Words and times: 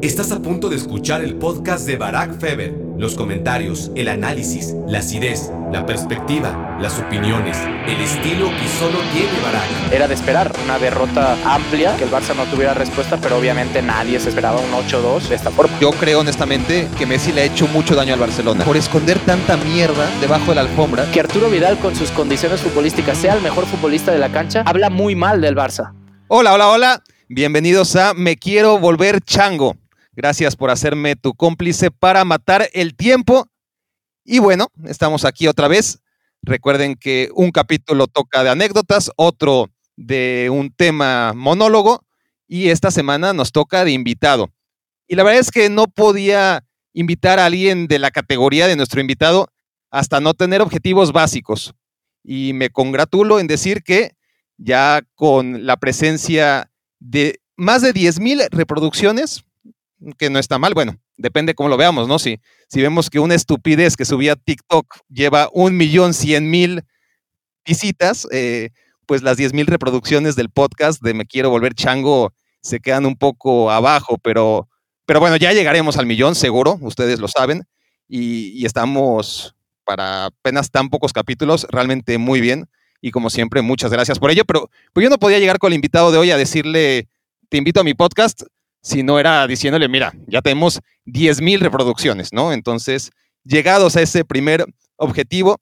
Estás 0.00 0.30
a 0.30 0.38
punto 0.38 0.68
de 0.68 0.76
escuchar 0.76 1.24
el 1.24 1.34
podcast 1.34 1.84
de 1.84 1.96
Barack 1.96 2.38
Feber. 2.38 2.72
Los 2.98 3.16
comentarios, 3.16 3.90
el 3.96 4.06
análisis, 4.06 4.76
la 4.86 5.00
acidez, 5.00 5.50
la 5.72 5.86
perspectiva, 5.86 6.78
las 6.80 7.00
opiniones, 7.00 7.56
el 7.84 8.00
estilo 8.00 8.46
que 8.46 8.68
solo 8.78 8.96
tiene 9.12 9.32
Barack. 9.42 9.92
Era 9.92 10.06
de 10.06 10.14
esperar 10.14 10.52
una 10.64 10.78
derrota 10.78 11.36
amplia, 11.44 11.96
que 11.96 12.04
el 12.04 12.12
Barça 12.12 12.36
no 12.36 12.44
tuviera 12.44 12.74
respuesta, 12.74 13.18
pero 13.20 13.38
obviamente 13.38 13.82
nadie 13.82 14.20
se 14.20 14.28
esperaba 14.28 14.60
un 14.60 14.70
8-2 14.70 15.30
de 15.30 15.34
esta 15.34 15.50
forma. 15.50 15.76
Yo 15.80 15.90
creo 15.90 16.20
honestamente 16.20 16.86
que 16.96 17.04
Messi 17.04 17.32
le 17.32 17.40
ha 17.40 17.44
hecho 17.46 17.66
mucho 17.66 17.96
daño 17.96 18.14
al 18.14 18.20
Barcelona 18.20 18.64
por 18.64 18.76
esconder 18.76 19.18
tanta 19.26 19.56
mierda 19.56 20.08
debajo 20.20 20.50
de 20.50 20.54
la 20.54 20.60
alfombra. 20.60 21.10
Que 21.10 21.18
Arturo 21.18 21.50
Vidal 21.50 21.76
con 21.80 21.96
sus 21.96 22.12
condiciones 22.12 22.60
futbolísticas 22.60 23.18
sea 23.18 23.34
el 23.34 23.42
mejor 23.42 23.66
futbolista 23.66 24.12
de 24.12 24.20
la 24.20 24.30
cancha, 24.30 24.62
habla 24.64 24.90
muy 24.90 25.16
mal 25.16 25.40
del 25.40 25.56
Barça. 25.56 25.92
Hola, 26.28 26.54
hola, 26.54 26.68
hola. 26.68 27.02
Bienvenidos 27.28 27.96
a 27.96 28.14
Me 28.14 28.36
Quiero 28.36 28.78
Volver 28.78 29.20
Chango. 29.22 29.74
Gracias 30.18 30.56
por 30.56 30.72
hacerme 30.72 31.14
tu 31.14 31.32
cómplice 31.32 31.92
para 31.92 32.24
matar 32.24 32.68
el 32.72 32.96
tiempo. 32.96 33.46
Y 34.24 34.40
bueno, 34.40 34.66
estamos 34.84 35.24
aquí 35.24 35.46
otra 35.46 35.68
vez. 35.68 36.00
Recuerden 36.42 36.96
que 36.96 37.30
un 37.36 37.52
capítulo 37.52 38.08
toca 38.08 38.42
de 38.42 38.50
anécdotas, 38.50 39.12
otro 39.14 39.70
de 39.96 40.48
un 40.52 40.72
tema 40.72 41.34
monólogo 41.36 42.04
y 42.48 42.70
esta 42.70 42.90
semana 42.90 43.32
nos 43.32 43.52
toca 43.52 43.84
de 43.84 43.92
invitado. 43.92 44.52
Y 45.06 45.14
la 45.14 45.22
verdad 45.22 45.38
es 45.38 45.52
que 45.52 45.70
no 45.70 45.86
podía 45.86 46.64
invitar 46.92 47.38
a 47.38 47.46
alguien 47.46 47.86
de 47.86 48.00
la 48.00 48.10
categoría 48.10 48.66
de 48.66 48.74
nuestro 48.74 49.00
invitado 49.00 49.52
hasta 49.88 50.18
no 50.18 50.34
tener 50.34 50.62
objetivos 50.62 51.12
básicos. 51.12 51.76
Y 52.24 52.54
me 52.54 52.70
congratulo 52.70 53.38
en 53.38 53.46
decir 53.46 53.84
que 53.84 54.16
ya 54.56 55.00
con 55.14 55.64
la 55.64 55.76
presencia 55.76 56.72
de 56.98 57.38
más 57.54 57.82
de 57.82 57.94
10.000 57.94 58.48
reproducciones, 58.50 59.44
que 60.16 60.30
no 60.30 60.38
está 60.38 60.58
mal. 60.58 60.74
Bueno, 60.74 60.96
depende 61.16 61.54
cómo 61.54 61.68
lo 61.68 61.76
veamos, 61.76 62.08
¿no? 62.08 62.18
Si, 62.18 62.40
si 62.68 62.80
vemos 62.80 63.10
que 63.10 63.18
una 63.18 63.34
estupidez 63.34 63.96
que 63.96 64.04
subía 64.04 64.36
TikTok 64.36 64.86
lleva 65.08 65.48
un 65.52 65.76
millón 65.76 66.14
cien 66.14 66.50
mil 66.50 66.82
visitas, 67.64 68.26
eh, 68.30 68.70
pues 69.06 69.22
las 69.22 69.36
diez 69.36 69.52
mil 69.52 69.66
reproducciones 69.66 70.36
del 70.36 70.50
podcast 70.50 71.02
de 71.02 71.14
Me 71.14 71.26
Quiero 71.26 71.50
Volver 71.50 71.74
Chango 71.74 72.32
se 72.60 72.80
quedan 72.80 73.06
un 73.06 73.16
poco 73.16 73.70
abajo, 73.70 74.18
pero, 74.18 74.68
pero 75.06 75.20
bueno, 75.20 75.36
ya 75.36 75.52
llegaremos 75.52 75.96
al 75.96 76.06
millón, 76.06 76.34
seguro, 76.34 76.78
ustedes 76.80 77.20
lo 77.20 77.28
saben, 77.28 77.64
y, 78.08 78.64
estamos 78.64 79.54
para 79.84 80.26
apenas 80.26 80.70
tan 80.70 80.90
pocos 80.90 81.12
capítulos, 81.12 81.66
realmente 81.70 82.18
muy 82.18 82.40
bien, 82.40 82.68
y 83.00 83.10
como 83.10 83.30
siempre, 83.30 83.62
muchas 83.62 83.90
gracias 83.90 84.18
por 84.18 84.30
ello, 84.30 84.44
pero 84.44 84.70
pues 84.92 85.04
yo 85.04 85.10
no 85.10 85.18
podía 85.18 85.38
llegar 85.38 85.58
con 85.58 85.72
el 85.72 85.76
invitado 85.76 86.10
de 86.10 86.18
hoy 86.18 86.30
a 86.30 86.36
decirle, 86.36 87.08
te 87.48 87.56
invito 87.56 87.80
a 87.80 87.84
mi 87.84 87.94
podcast, 87.94 88.42
si 88.82 89.02
no 89.02 89.18
era 89.18 89.46
diciéndole, 89.46 89.88
mira, 89.88 90.12
ya 90.26 90.42
tenemos 90.42 90.80
10.000 91.06 91.60
reproducciones, 91.60 92.32
¿no? 92.32 92.52
Entonces, 92.52 93.10
llegados 93.44 93.96
a 93.96 94.02
ese 94.02 94.24
primer 94.24 94.64
objetivo, 94.96 95.60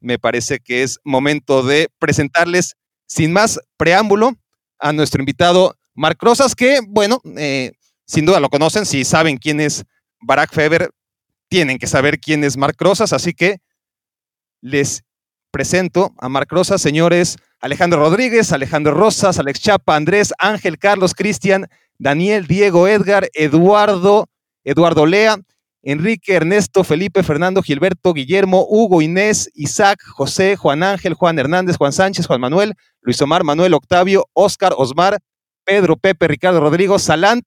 me 0.00 0.18
parece 0.18 0.60
que 0.60 0.82
es 0.82 0.98
momento 1.04 1.62
de 1.62 1.88
presentarles 1.98 2.74
sin 3.06 3.32
más 3.32 3.58
preámbulo 3.76 4.32
a 4.78 4.92
nuestro 4.92 5.20
invitado 5.20 5.76
Marc 5.94 6.22
Rosas, 6.22 6.54
que, 6.54 6.80
bueno, 6.86 7.20
eh, 7.36 7.72
sin 8.06 8.24
duda 8.24 8.40
lo 8.40 8.48
conocen, 8.48 8.86
si 8.86 9.04
saben 9.04 9.38
quién 9.38 9.60
es 9.60 9.84
Barack 10.20 10.52
Feber, 10.52 10.90
tienen 11.48 11.78
que 11.78 11.86
saber 11.86 12.20
quién 12.20 12.44
es 12.44 12.56
Marc 12.56 12.80
Rosas, 12.80 13.12
así 13.12 13.32
que 13.32 13.58
les 14.60 15.02
presento 15.50 16.14
a 16.18 16.28
Marc 16.28 16.52
Rosas, 16.52 16.80
señores 16.80 17.36
Alejandro 17.60 17.98
Rodríguez, 17.98 18.52
Alejandro 18.52 18.94
Rosas, 18.94 19.38
Alex 19.38 19.60
Chapa, 19.60 19.96
Andrés, 19.96 20.32
Ángel, 20.38 20.78
Carlos, 20.78 21.14
Cristian, 21.14 21.68
Daniel, 21.98 22.46
Diego, 22.46 22.88
Edgar, 22.88 23.28
Eduardo, 23.34 24.26
Eduardo 24.64 25.06
Lea, 25.06 25.36
Enrique, 25.82 26.34
Ernesto, 26.34 26.84
Felipe, 26.84 27.22
Fernando, 27.22 27.62
Gilberto, 27.62 28.12
Guillermo, 28.12 28.66
Hugo, 28.68 29.02
Inés, 29.02 29.50
Isaac, 29.54 30.00
José, 30.04 30.56
Juan 30.56 30.82
Ángel, 30.82 31.14
Juan 31.14 31.38
Hernández, 31.38 31.76
Juan 31.76 31.92
Sánchez, 31.92 32.26
Juan 32.26 32.40
Manuel, 32.40 32.74
Luis 33.00 33.20
Omar, 33.22 33.44
Manuel, 33.44 33.74
Octavio, 33.74 34.26
Oscar, 34.32 34.74
Osmar, 34.76 35.18
Pedro, 35.64 35.96
Pepe, 35.96 36.28
Ricardo 36.28 36.60
Rodrigo, 36.60 36.98
Salant, 36.98 37.44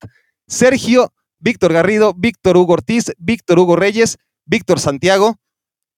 Sergio, 0.47 1.13
Víctor 1.39 1.73
Garrido, 1.73 2.13
Víctor 2.15 2.57
Hugo 2.57 2.73
Ortiz, 2.73 3.11
Víctor 3.17 3.59
Hugo 3.59 3.75
Reyes, 3.75 4.17
Víctor 4.45 4.79
Santiago. 4.79 5.37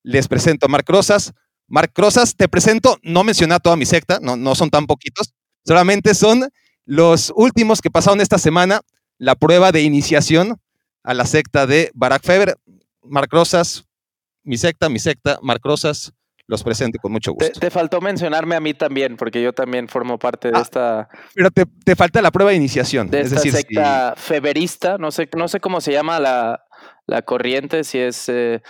Les 0.04 0.28
presento 0.28 0.66
a 0.66 0.70
Marc 0.70 0.90
Rosas. 0.90 1.34
Marc 1.68 1.98
Rosas, 1.98 2.36
te 2.36 2.48
presento, 2.48 2.98
no 3.04 3.24
menciona 3.24 3.60
toda 3.60 3.76
mi 3.76 3.86
secta, 3.86 4.20
no, 4.22 4.36
no 4.36 4.54
son 4.54 4.70
tan 4.70 4.86
poquitos, 4.86 5.34
solamente 5.66 6.14
son 6.14 6.50
los 6.86 7.32
últimos 7.36 7.82
que 7.82 7.90
pasaron 7.90 8.22
esta 8.22 8.38
semana, 8.38 8.82
la 9.18 9.36
prueba 9.36 9.72
de 9.72 9.82
iniciación 9.82 10.60
a 11.04 11.14
la 11.14 11.26
secta 11.26 11.66
de 11.68 11.92
Barack 11.94 12.24
Feber. 12.24 12.58
Marc 13.04 13.32
Rosas, 13.32 13.86
mi 14.44 14.58
secta, 14.58 14.90
mi 14.90 15.00
secta, 15.00 15.38
Marc 15.42 15.64
Rosas, 15.64 16.14
los 16.48 16.64
presento 16.64 17.00
con 17.02 17.12
mucho 17.12 17.34
gusto. 17.34 17.60
Te, 17.60 17.70
faltó 17.70 18.02
mencionarme 18.02 18.56
a 18.56 18.60
mí 18.60 18.74
también, 18.74 19.18
porque 19.18 19.42
yo 19.42 19.54
también 19.54 19.88
formo 19.88 20.18
parte 20.20 20.52
de 20.52 20.58
ah, 20.58 20.62
esta. 20.62 21.10
Pero 21.34 21.50
te, 21.52 21.96
falta 21.96 22.22
la 22.22 22.32
prueba 22.32 22.52
de 22.52 22.58
iniciación. 22.58 23.10
De 23.10 23.22
esta 23.22 23.40
secta 23.40 24.14
feberista, 24.18 24.98
no 24.98 25.12
sé, 25.12 25.30
no 25.36 25.48
sé 25.48 25.60
cómo 25.60 25.82
se 25.82 25.92
llama 25.94 26.20
la, 26.20 27.22
corriente, 27.26 27.84
si 27.84 28.00
es. 28.00 28.28
Eh, 28.30 28.62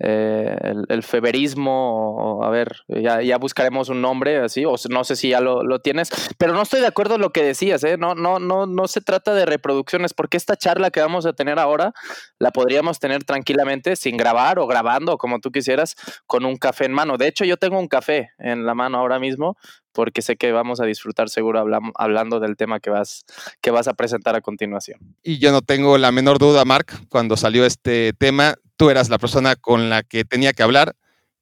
eh, 0.00 0.56
el, 0.88 1.02
feberismo, 1.04 2.40
a 2.42 2.50
ver, 2.50 2.80
ya, 2.88 3.22
ya, 3.22 3.38
buscaremos 3.38 3.88
un 3.88 4.02
nombre 4.02 4.38
así, 4.38 4.64
o 4.64 4.74
no 4.90 5.04
sé 5.04 5.14
si 5.14 5.28
ya 5.28 5.40
lo, 5.40 5.62
lo, 5.62 5.78
tienes, 5.78 6.10
pero 6.36 6.52
no 6.52 6.62
estoy 6.62 6.80
de 6.80 6.88
acuerdo 6.88 7.14
en 7.14 7.20
lo 7.20 7.30
que 7.30 7.44
decías, 7.44 7.84
¿eh? 7.84 7.96
no, 7.96 8.16
no, 8.16 8.40
no, 8.40 8.66
no 8.66 8.88
se 8.88 9.00
trata 9.00 9.34
de 9.34 9.46
reproducciones, 9.46 10.12
porque 10.12 10.36
esta 10.36 10.56
charla 10.56 10.90
que 10.90 11.00
vamos 11.00 11.26
a 11.26 11.32
tener 11.32 11.60
ahora 11.60 11.92
la 12.40 12.50
podríamos 12.50 12.98
tener 12.98 13.22
tranquilamente 13.22 13.94
sin 13.94 14.16
grabar 14.16 14.58
o 14.58 14.66
grabando, 14.66 15.16
como 15.16 15.38
tú 15.38 15.52
quisieras, 15.52 15.94
con 16.26 16.44
un 16.44 16.56
café 16.56 16.86
en 16.86 16.92
mano. 16.92 17.16
De 17.16 17.28
hecho, 17.28 17.44
yo 17.44 17.56
tengo 17.56 17.78
un 17.78 17.88
café 17.88 18.30
en 18.38 18.66
la 18.66 18.74
mano 18.74 18.98
ahora 18.98 19.20
mismo, 19.20 19.56
porque 19.92 20.22
sé 20.22 20.36
que 20.36 20.50
vamos 20.50 20.80
a 20.80 20.86
disfrutar 20.86 21.30
seguro 21.30 21.64
hablando 21.94 22.40
del 22.40 22.56
tema 22.56 22.80
que 22.80 22.90
vas, 22.90 23.24
que 23.60 23.70
vas 23.70 23.86
a 23.86 23.94
presentar 23.94 24.34
a 24.34 24.40
continuación. 24.40 24.98
Y 25.22 25.38
yo 25.38 25.52
no 25.52 25.62
tengo 25.62 25.96
la 25.98 26.10
menor 26.10 26.38
duda, 26.38 26.64
Mark, 26.64 26.86
cuando 27.08 27.36
salió 27.36 27.64
este 27.64 28.12
tema, 28.12 28.56
tú 28.76 28.90
eras 28.90 29.08
la 29.08 29.18
persona 29.18 29.56
con 29.56 29.90
la 29.90 30.02
que 30.02 30.24
tenía 30.24 30.52
que 30.52 30.62
hablar. 30.62 30.94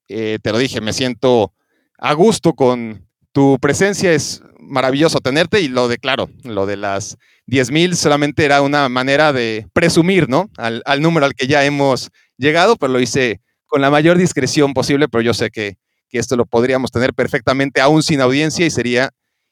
Eh, 0.09 0.39
te 0.43 0.53
lo 0.53 0.59
dije, 0.59 0.81
me 0.81 0.93
siento 0.93 1.53
a 1.99 2.13
gusto 2.15 2.55
con 2.55 3.09
tu 3.33 3.59
presencia, 3.61 4.13
es 4.13 4.43
maravilloso 4.59 5.21
tenerte 5.21 5.61
y 5.61 5.69
lo 5.69 5.89
declaro, 5.89 6.29
lo 6.45 6.67
de 6.67 6.77
las 6.77 7.17
10.000 7.47 7.95
solamente 7.95 8.45
era 8.45 8.63
una 8.63 8.89
manera 8.89 9.33
de 9.33 9.67
presumir, 9.73 10.29
¿no? 10.29 10.51
Al, 10.57 10.83
al 10.85 11.01
número 11.01 11.27
al 11.27 11.35
que 11.35 11.47
ya 11.47 11.65
hemos 11.65 12.11
llegado, 12.37 12.77
pero 12.77 12.93
lo 12.93 13.01
hice 13.01 13.41
con 13.67 13.81
la 13.81 13.91
mayor 13.91 14.19
discreción 14.19 14.75
posible, 14.75 15.09
pero 15.09 15.23
yo 15.23 15.35
sé 15.35 15.51
que 15.51 15.79
que 16.13 16.19
esto 16.19 16.37
lo 16.37 16.45
podríamos 16.45 16.93
tener 16.93 17.15
perfectamente 17.15 17.81
aún 17.81 18.03
sin 18.03 18.21
audiencia 18.21 18.67
y 18.67 18.71
sería 18.71 19.11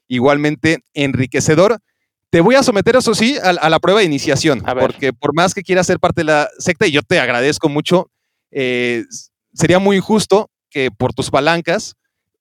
igualmente 0.09 0.81
enriquecedor. 0.93 1.79
Te 2.31 2.41
voy 2.41 2.55
a 2.55 2.63
someter, 2.63 2.97
eso 2.97 3.15
sí, 3.15 3.37
a, 3.43 3.69
la 3.69 3.79
prueba 3.81 4.01
de 4.01 4.07
iniciación, 4.07 4.63
porque 4.79 5.13
por 5.13 5.35
más 5.35 5.53
que 5.53 5.63
quieras 5.63 5.87
ser 5.87 5.99
parte 5.99 6.21
de 6.21 6.27
la 6.27 6.49
secta, 6.59 6.87
y 6.87 6.93
yo 6.93 7.03
te 7.03 7.19
agradezco 7.19 7.69
mucho, 7.69 8.09
eh, 8.53 9.05
sería 9.53 9.81
muy 9.81 9.97
injusto 9.97 10.49
que 10.71 10.91
por 10.93 11.13
tus 11.13 11.31
palancas 11.31 11.97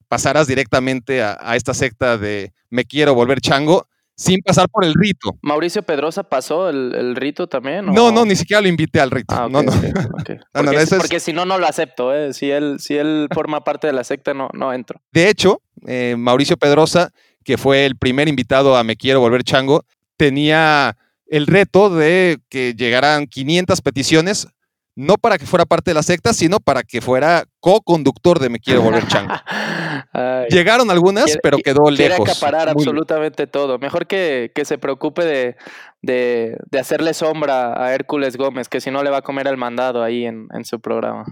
pasaras 0.07 0.45
directamente 0.45 1.23
a, 1.23 1.37
a, 1.41 1.55
esta 1.55 1.73
secta 1.73 2.17
de 2.17 2.53
me 2.69 2.85
quiero 2.85 3.15
volver 3.15 3.41
chango 3.41 3.87
sin 4.19 4.41
pasar 4.41 4.67
por 4.67 4.83
el 4.83 4.93
rito. 4.93 5.37
¿Mauricio 5.41 5.81
Pedrosa 5.81 6.23
pasó 6.23 6.67
el, 6.69 7.15
rito 7.15 7.47
también? 7.47 7.85
No, 7.85 8.11
no, 8.11 8.25
ni 8.25 8.35
siquiera 8.35 8.61
lo 8.61 8.67
invité 8.67 8.99
al 8.99 9.11
rito. 9.11 9.33
Ah, 9.33 9.47
no, 9.49 9.63
no. 9.63 9.71
porque, 10.99 11.21
si 11.21 11.31
no, 11.31 11.45
no 11.45 11.57
lo 11.57 11.65
acepto. 11.65 12.13
¿eh? 12.13 12.33
Si, 12.33 12.51
él, 12.51 12.79
si 12.79 12.97
él 12.97 13.29
forma 13.33 13.63
parte 13.63 13.87
de 13.87 13.93
la 13.93 14.03
secta, 14.03 14.33
no, 14.33 14.49
no 14.51 14.73
entro. 14.73 15.01
De 15.13 15.29
hecho, 15.29 15.61
eh, 15.87 16.15
Mauricio 16.17 16.57
Pedrosa, 16.57 17.11
que 17.49 17.57
fue 17.57 17.87
el 17.87 17.95
primer 17.95 18.27
invitado 18.27 18.77
a 18.77 18.83
Me 18.83 18.95
Quiero 18.95 19.21
Volver 19.21 19.43
Chango, 19.43 19.83
tenía 20.17 20.95
el 21.25 21.47
reto 21.47 21.89
de 21.89 22.37
que 22.47 22.75
llegaran 22.75 23.25
500 23.25 23.81
peticiones 23.81 24.47
no 24.95 25.15
para 25.15 25.39
que 25.39 25.47
fuera 25.47 25.65
parte 25.65 25.89
de 25.89 25.95
la 25.95 26.03
secta, 26.03 26.31
sino 26.33 26.59
para 26.59 26.83
que 26.83 27.01
fuera 27.01 27.45
co-conductor 27.59 28.37
de 28.37 28.49
Me 28.49 28.59
Quiero 28.59 28.83
Volver 28.83 29.07
Chango. 29.07 29.33
Llegaron 30.51 30.91
algunas, 30.91 31.39
pero 31.41 31.57
quedó 31.57 31.89
lejos. 31.89 32.17
Quiere 32.17 32.31
acaparar 32.31 32.69
absolutamente 32.69 33.47
todo. 33.47 33.79
Mejor 33.79 34.05
que, 34.05 34.51
se 34.63 34.77
preocupe 34.77 35.25
de, 35.25 35.55
de, 36.03 36.79
hacerle 36.79 37.15
sombra 37.15 37.83
a 37.83 37.95
Hércules 37.95 38.37
Gómez, 38.37 38.69
que 38.69 38.79
si 38.79 38.91
no 38.91 39.01
le 39.01 39.09
va 39.09 39.17
a 39.17 39.21
comer 39.23 39.47
el 39.47 39.57
mandado 39.57 40.03
ahí 40.03 40.23
en, 40.27 40.49
en 40.53 40.65
su 40.65 40.79
programa. 40.79 41.25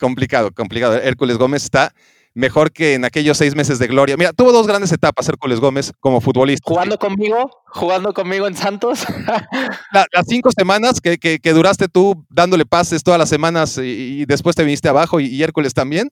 Complicado, 0.00 0.50
complicado. 0.50 0.96
Hércules 0.96 1.38
Gómez 1.38 1.62
está 1.62 1.94
mejor 2.34 2.72
que 2.72 2.94
en 2.94 3.04
aquellos 3.04 3.36
seis 3.36 3.54
meses 3.54 3.78
de 3.78 3.86
gloria. 3.86 4.16
Mira, 4.16 4.32
tuvo 4.32 4.52
dos 4.52 4.66
grandes 4.66 4.92
etapas 4.92 5.28
Hércules 5.28 5.60
Gómez 5.60 5.92
como 6.00 6.20
futbolista. 6.20 6.64
¿Jugando 6.66 6.98
conmigo? 6.98 7.50
¿Jugando 7.66 8.14
conmigo 8.14 8.46
en 8.46 8.56
Santos? 8.56 9.04
las 9.92 10.26
cinco 10.26 10.50
semanas 10.56 11.00
que, 11.00 11.18
que, 11.18 11.52
duraste 11.52 11.88
tú 11.88 12.24
dándole 12.30 12.64
pases 12.66 13.02
todas 13.02 13.18
las 13.18 13.28
semanas 13.28 13.78
y, 13.78 14.24
después 14.26 14.56
te 14.56 14.64
viniste 14.64 14.88
abajo 14.88 15.20
y, 15.20 15.42
Hércules 15.42 15.74
también. 15.74 16.10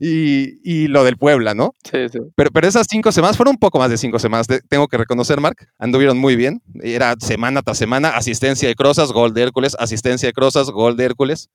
y, 0.00 0.88
lo 0.88 1.04
del 1.04 1.16
Puebla, 1.16 1.54
¿no? 1.54 1.74
Sí, 1.84 2.08
sí. 2.10 2.18
Pero, 2.34 2.50
pero 2.50 2.66
esas 2.66 2.86
cinco 2.88 3.12
semanas 3.12 3.36
fueron 3.36 3.54
un 3.54 3.58
poco 3.58 3.78
más 3.78 3.90
de 3.90 3.96
cinco 3.96 4.18
semanas, 4.18 4.46
tengo 4.68 4.88
que 4.88 4.96
reconocer, 4.96 5.40
Mark. 5.40 5.56
Anduvieron 5.78 6.18
muy 6.18 6.36
bien. 6.36 6.62
Era 6.82 7.14
semana 7.18 7.62
tras 7.62 7.78
semana, 7.78 8.10
asistencia 8.10 8.68
de 8.68 8.74
Crozas, 8.74 9.12
gol 9.12 9.34
de 9.34 9.42
Hércules, 9.42 9.76
asistencia 9.78 10.28
de 10.28 10.32
Crozas, 10.32 10.70
gol 10.70 10.96
de 10.96 11.04
Hércules. 11.04 11.48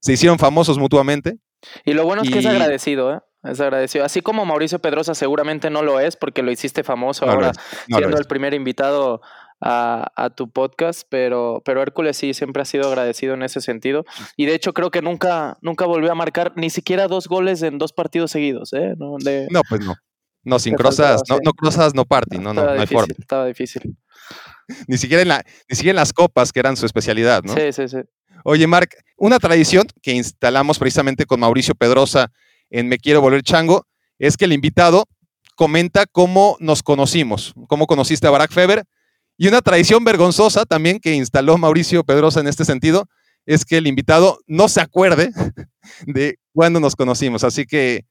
Se 0.00 0.12
hicieron 0.12 0.38
famosos 0.38 0.78
mutuamente. 0.78 1.38
Y 1.84 1.92
lo 1.92 2.04
bueno 2.04 2.22
es 2.22 2.30
que 2.30 2.38
es 2.38 2.46
agradecido, 2.46 3.12
¿eh? 3.12 3.20
Es 3.44 3.60
agradecido. 3.60 4.04
Así 4.04 4.20
como 4.20 4.44
Mauricio 4.44 4.78
Pedrosa 4.80 5.14
seguramente 5.14 5.70
no 5.70 5.82
lo 5.82 6.00
es 6.00 6.16
porque 6.16 6.42
lo 6.42 6.50
hiciste 6.50 6.82
famoso 6.82 7.28
ahora 7.28 7.52
siendo 7.86 8.18
el 8.18 8.24
primer 8.24 8.54
invitado 8.54 9.20
a, 9.60 10.30
tu 10.36 10.50
podcast, 10.50 11.06
pero, 11.08 11.62
pero 11.64 11.82
Hércules 11.82 12.16
sí 12.16 12.34
siempre 12.34 12.62
ha 12.62 12.64
sido 12.64 12.88
agradecido 12.88 13.34
en 13.34 13.42
ese 13.42 13.60
sentido. 13.60 14.04
Y 14.36 14.46
de 14.46 14.54
hecho 14.54 14.72
creo 14.72 14.90
que 14.90 15.02
nunca, 15.02 15.56
nunca 15.60 15.86
volvió 15.86 16.12
a 16.12 16.14
marcar 16.14 16.52
ni 16.56 16.70
siquiera 16.70 17.08
dos 17.08 17.28
goles 17.28 17.62
en 17.62 17.78
dos 17.78 17.92
partidos 17.92 18.30
seguidos. 18.30 18.72
¿eh? 18.72 18.94
No, 18.98 19.16
pues 19.68 19.84
no. 19.84 19.94
No, 20.44 20.58
sin 20.58 20.74
crosas, 20.74 21.22
no, 21.28 21.38
no 21.44 21.52
crosas, 21.52 21.94
no 21.94 22.06
party, 22.06 22.38
no, 22.38 22.54
no, 22.54 22.64
no 22.64 22.80
hay 22.80 22.86
forma. 22.86 23.12
Estaba 23.18 23.44
difícil. 23.46 23.96
ni, 24.86 24.96
siquiera 24.96 25.20
en 25.22 25.28
la, 25.28 25.44
ni 25.68 25.76
siquiera 25.76 25.90
en 25.90 25.96
las 25.96 26.12
copas, 26.12 26.52
que 26.52 26.60
eran 26.60 26.76
su 26.76 26.86
especialidad, 26.86 27.42
¿no? 27.42 27.54
Sí, 27.54 27.72
sí, 27.72 27.88
sí. 27.88 27.98
Oye, 28.44 28.66
Marc, 28.66 28.96
una 29.16 29.38
tradición 29.38 29.86
que 30.00 30.12
instalamos 30.12 30.78
precisamente 30.78 31.26
con 31.26 31.40
Mauricio 31.40 31.74
Pedrosa 31.74 32.32
en 32.70 32.88
Me 32.88 32.98
Quiero 32.98 33.20
Volver 33.20 33.42
Chango 33.42 33.86
es 34.18 34.36
que 34.36 34.44
el 34.44 34.52
invitado 34.52 35.04
comenta 35.56 36.06
cómo 36.06 36.56
nos 36.60 36.82
conocimos, 36.82 37.54
cómo 37.68 37.86
conociste 37.86 38.26
a 38.26 38.30
Barack 38.30 38.52
Feber 38.52 38.84
y 39.36 39.48
una 39.48 39.62
tradición 39.62 40.04
vergonzosa 40.04 40.64
también 40.64 40.98
que 41.00 41.14
instaló 41.14 41.58
Mauricio 41.58 42.04
Pedrosa 42.04 42.40
en 42.40 42.48
este 42.48 42.64
sentido 42.64 43.06
es 43.46 43.64
que 43.64 43.78
el 43.78 43.86
invitado 43.86 44.38
no 44.46 44.68
se 44.68 44.80
acuerde 44.80 45.30
de 46.06 46.36
cuándo 46.52 46.80
nos 46.80 46.94
conocimos. 46.94 47.44
Así 47.44 47.64
que 47.64 48.04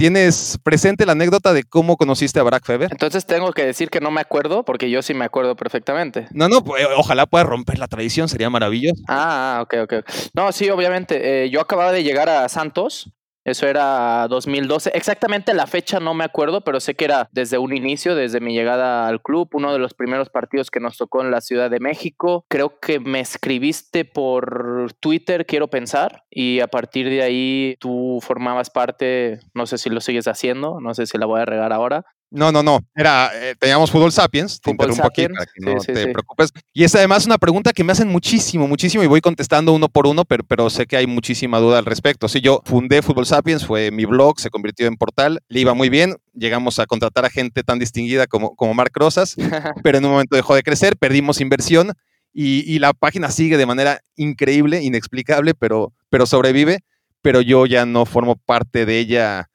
¿Tienes 0.00 0.58
presente 0.62 1.04
la 1.04 1.12
anécdota 1.12 1.52
de 1.52 1.62
cómo 1.62 1.98
conociste 1.98 2.40
a 2.40 2.42
Barack 2.42 2.64
Feber? 2.64 2.88
Entonces 2.90 3.26
tengo 3.26 3.52
que 3.52 3.66
decir 3.66 3.90
que 3.90 4.00
no 4.00 4.10
me 4.10 4.22
acuerdo 4.22 4.64
porque 4.64 4.88
yo 4.88 5.02
sí 5.02 5.12
me 5.12 5.26
acuerdo 5.26 5.56
perfectamente. 5.56 6.26
No, 6.30 6.48
no, 6.48 6.64
pues, 6.64 6.86
ojalá 6.96 7.26
pueda 7.26 7.44
romper 7.44 7.78
la 7.78 7.86
tradición, 7.86 8.26
sería 8.26 8.48
maravilloso. 8.48 9.02
Ah, 9.08 9.60
ok, 9.62 9.74
ok. 9.82 9.94
No, 10.32 10.52
sí, 10.52 10.70
obviamente. 10.70 11.44
Eh, 11.44 11.50
yo 11.50 11.60
acababa 11.60 11.92
de 11.92 12.02
llegar 12.02 12.30
a 12.30 12.48
Santos 12.48 13.10
eso 13.50 13.66
era 13.66 14.26
2012. 14.28 14.90
Exactamente 14.94 15.54
la 15.54 15.66
fecha 15.66 16.00
no 16.00 16.14
me 16.14 16.24
acuerdo, 16.24 16.62
pero 16.62 16.80
sé 16.80 16.94
que 16.94 17.04
era 17.04 17.28
desde 17.32 17.58
un 17.58 17.76
inicio, 17.76 18.14
desde 18.14 18.40
mi 18.40 18.54
llegada 18.54 19.08
al 19.08 19.22
club, 19.22 19.48
uno 19.52 19.72
de 19.72 19.78
los 19.78 19.94
primeros 19.94 20.30
partidos 20.30 20.70
que 20.70 20.80
nos 20.80 20.96
tocó 20.96 21.22
en 21.22 21.30
la 21.30 21.40
Ciudad 21.40 21.70
de 21.70 21.80
México. 21.80 22.44
Creo 22.48 22.78
que 22.80 23.00
me 23.00 23.20
escribiste 23.20 24.04
por 24.04 24.92
Twitter, 25.00 25.46
quiero 25.46 25.68
pensar, 25.68 26.24
y 26.30 26.60
a 26.60 26.68
partir 26.68 27.08
de 27.08 27.22
ahí 27.22 27.76
tú 27.80 28.20
formabas 28.22 28.70
parte, 28.70 29.40
no 29.54 29.66
sé 29.66 29.78
si 29.78 29.90
lo 29.90 30.00
sigues 30.00 30.28
haciendo, 30.28 30.80
no 30.80 30.94
sé 30.94 31.06
si 31.06 31.18
la 31.18 31.26
voy 31.26 31.40
a 31.40 31.44
regar 31.44 31.72
ahora, 31.72 32.04
no, 32.30 32.52
no, 32.52 32.62
no. 32.62 32.80
Era, 32.94 33.30
eh, 33.34 33.56
teníamos 33.58 33.90
Fútbol 33.90 34.12
Sapiens. 34.12 34.60
Te 34.60 34.70
interrumpo 34.70 35.04
aquí 35.04 35.26
para 35.28 35.46
que 35.46 35.60
no 35.60 35.80
te 35.80 36.12
preocupes. 36.12 36.50
Y 36.72 36.84
es 36.84 36.94
además 36.94 37.26
una 37.26 37.38
pregunta 37.38 37.72
que 37.72 37.82
me 37.82 37.92
hacen 37.92 38.08
muchísimo, 38.08 38.68
muchísimo 38.68 39.02
y 39.02 39.08
voy 39.08 39.20
contestando 39.20 39.72
uno 39.72 39.88
por 39.88 40.06
uno, 40.06 40.24
pero, 40.24 40.44
pero 40.44 40.70
sé 40.70 40.86
que 40.86 40.96
hay 40.96 41.06
muchísima 41.08 41.58
duda 41.58 41.78
al 41.78 41.86
respecto. 41.86 42.28
Sí, 42.28 42.40
yo 42.40 42.62
fundé 42.64 43.02
Fútbol 43.02 43.26
Sapiens, 43.26 43.66
fue 43.66 43.90
mi 43.90 44.04
blog, 44.04 44.38
se 44.38 44.48
convirtió 44.48 44.86
en 44.86 44.96
portal, 44.96 45.40
le 45.48 45.60
iba 45.60 45.74
muy 45.74 45.88
bien. 45.88 46.16
Llegamos 46.32 46.78
a 46.78 46.86
contratar 46.86 47.24
a 47.24 47.30
gente 47.30 47.64
tan 47.64 47.80
distinguida 47.80 48.28
como, 48.28 48.54
como 48.54 48.74
Marc 48.74 48.96
Rosas, 48.96 49.34
pero 49.82 49.98
en 49.98 50.04
un 50.04 50.12
momento 50.12 50.36
dejó 50.36 50.54
de 50.54 50.62
crecer, 50.62 50.96
perdimos 50.96 51.40
inversión 51.40 51.92
y, 52.32 52.60
y, 52.72 52.78
la 52.78 52.92
página 52.92 53.28
sigue 53.32 53.56
de 53.56 53.66
manera 53.66 54.02
increíble, 54.14 54.80
inexplicable, 54.82 55.54
pero, 55.54 55.92
pero 56.10 56.26
sobrevive. 56.26 56.78
Pero 57.22 57.42
yo 57.42 57.66
ya 57.66 57.84
no 57.84 58.06
formo 58.06 58.36
parte 58.36 58.86
de 58.86 58.98
ella 58.98 59.49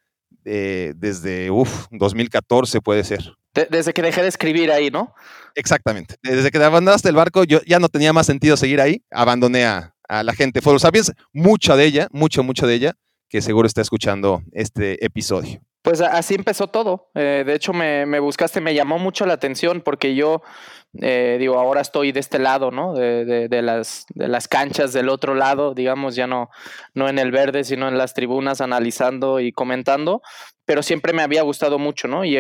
eh, 0.46 0.94
desde, 0.96 1.52
uff, 1.52 1.88
2014 1.92 2.80
puede 2.82 3.04
ser. 3.04 3.34
desde 3.70 3.94
que 3.94 4.02
dejé 4.02 4.22
de 4.22 4.28
escribir 4.28 4.72
ahí, 4.72 4.92
¿no? 4.92 5.14
Exactamente. 5.56 6.16
Desde 6.22 6.52
que 6.52 6.60
te 6.60 6.64
abandonaste 6.64 7.10
el 7.10 7.16
barco, 7.16 7.44
yo 7.44 7.62
ya 7.66 7.80
no 7.80 7.90
tenía 7.90 8.14
más 8.14 8.28
sentido 8.28 8.56
seguir 8.58 8.80
ahí. 8.80 9.04
Abandoné 9.12 9.66
a, 9.66 9.94
la 10.08 10.34
gente 10.34 10.62
Foro 10.62 10.78
Sapiens, 10.78 11.14
mucha 11.34 11.76
de 11.76 11.86
ella, 11.86 12.08
mucho, 12.12 12.44
mucho 12.44 12.68
de 12.68 12.76
ella, 12.76 12.94
que 13.28 13.42
seguro 13.42 13.66
está 13.68 13.82
escuchando 13.82 14.44
este 14.52 15.04
episodio. 15.04 15.62
Pues 15.86 16.02
así 16.02 16.34
empezó 16.34 16.66
todo. 16.66 17.12
Eh, 17.14 17.44
de 17.46 17.54
hecho, 17.54 17.72
me, 17.72 18.08
me, 18.08 18.20
buscaste, 18.20 18.60
me 18.60 18.74
llamó 18.74 18.98
mucho 18.98 19.28
la 19.28 19.36
atención 19.36 19.82
porque 19.82 20.16
yo, 20.16 20.42
eh, 21.00 21.38
digo, 21.40 21.60
ahora 21.60 21.82
estoy 21.82 22.12
de 22.12 22.22
este 22.22 22.40
lado, 22.40 22.72
¿no? 22.72 22.96
De, 22.96 23.48
de, 23.48 23.62
las, 23.62 24.08
de 24.10 24.28
las 24.28 24.48
canchas 24.48 24.94
del 24.94 25.10
otro 25.10 25.36
lado, 25.36 25.76
digamos, 25.76 26.16
ya 26.16 26.26
no, 26.26 26.50
no 26.96 27.08
en 27.08 27.20
el 27.20 27.30
verde, 27.30 27.64
sino 27.64 27.88
en 27.88 28.00
las 28.00 28.16
tribunas 28.16 28.62
analizando 28.62 29.40
y 29.40 29.52
comentando, 29.52 30.24
pero 30.66 30.82
siempre 30.82 31.14
me 31.14 31.22
había 31.22 31.44
gustado 31.44 31.78
mucho, 31.78 32.08
¿no? 32.08 32.26
Y, 32.26 32.36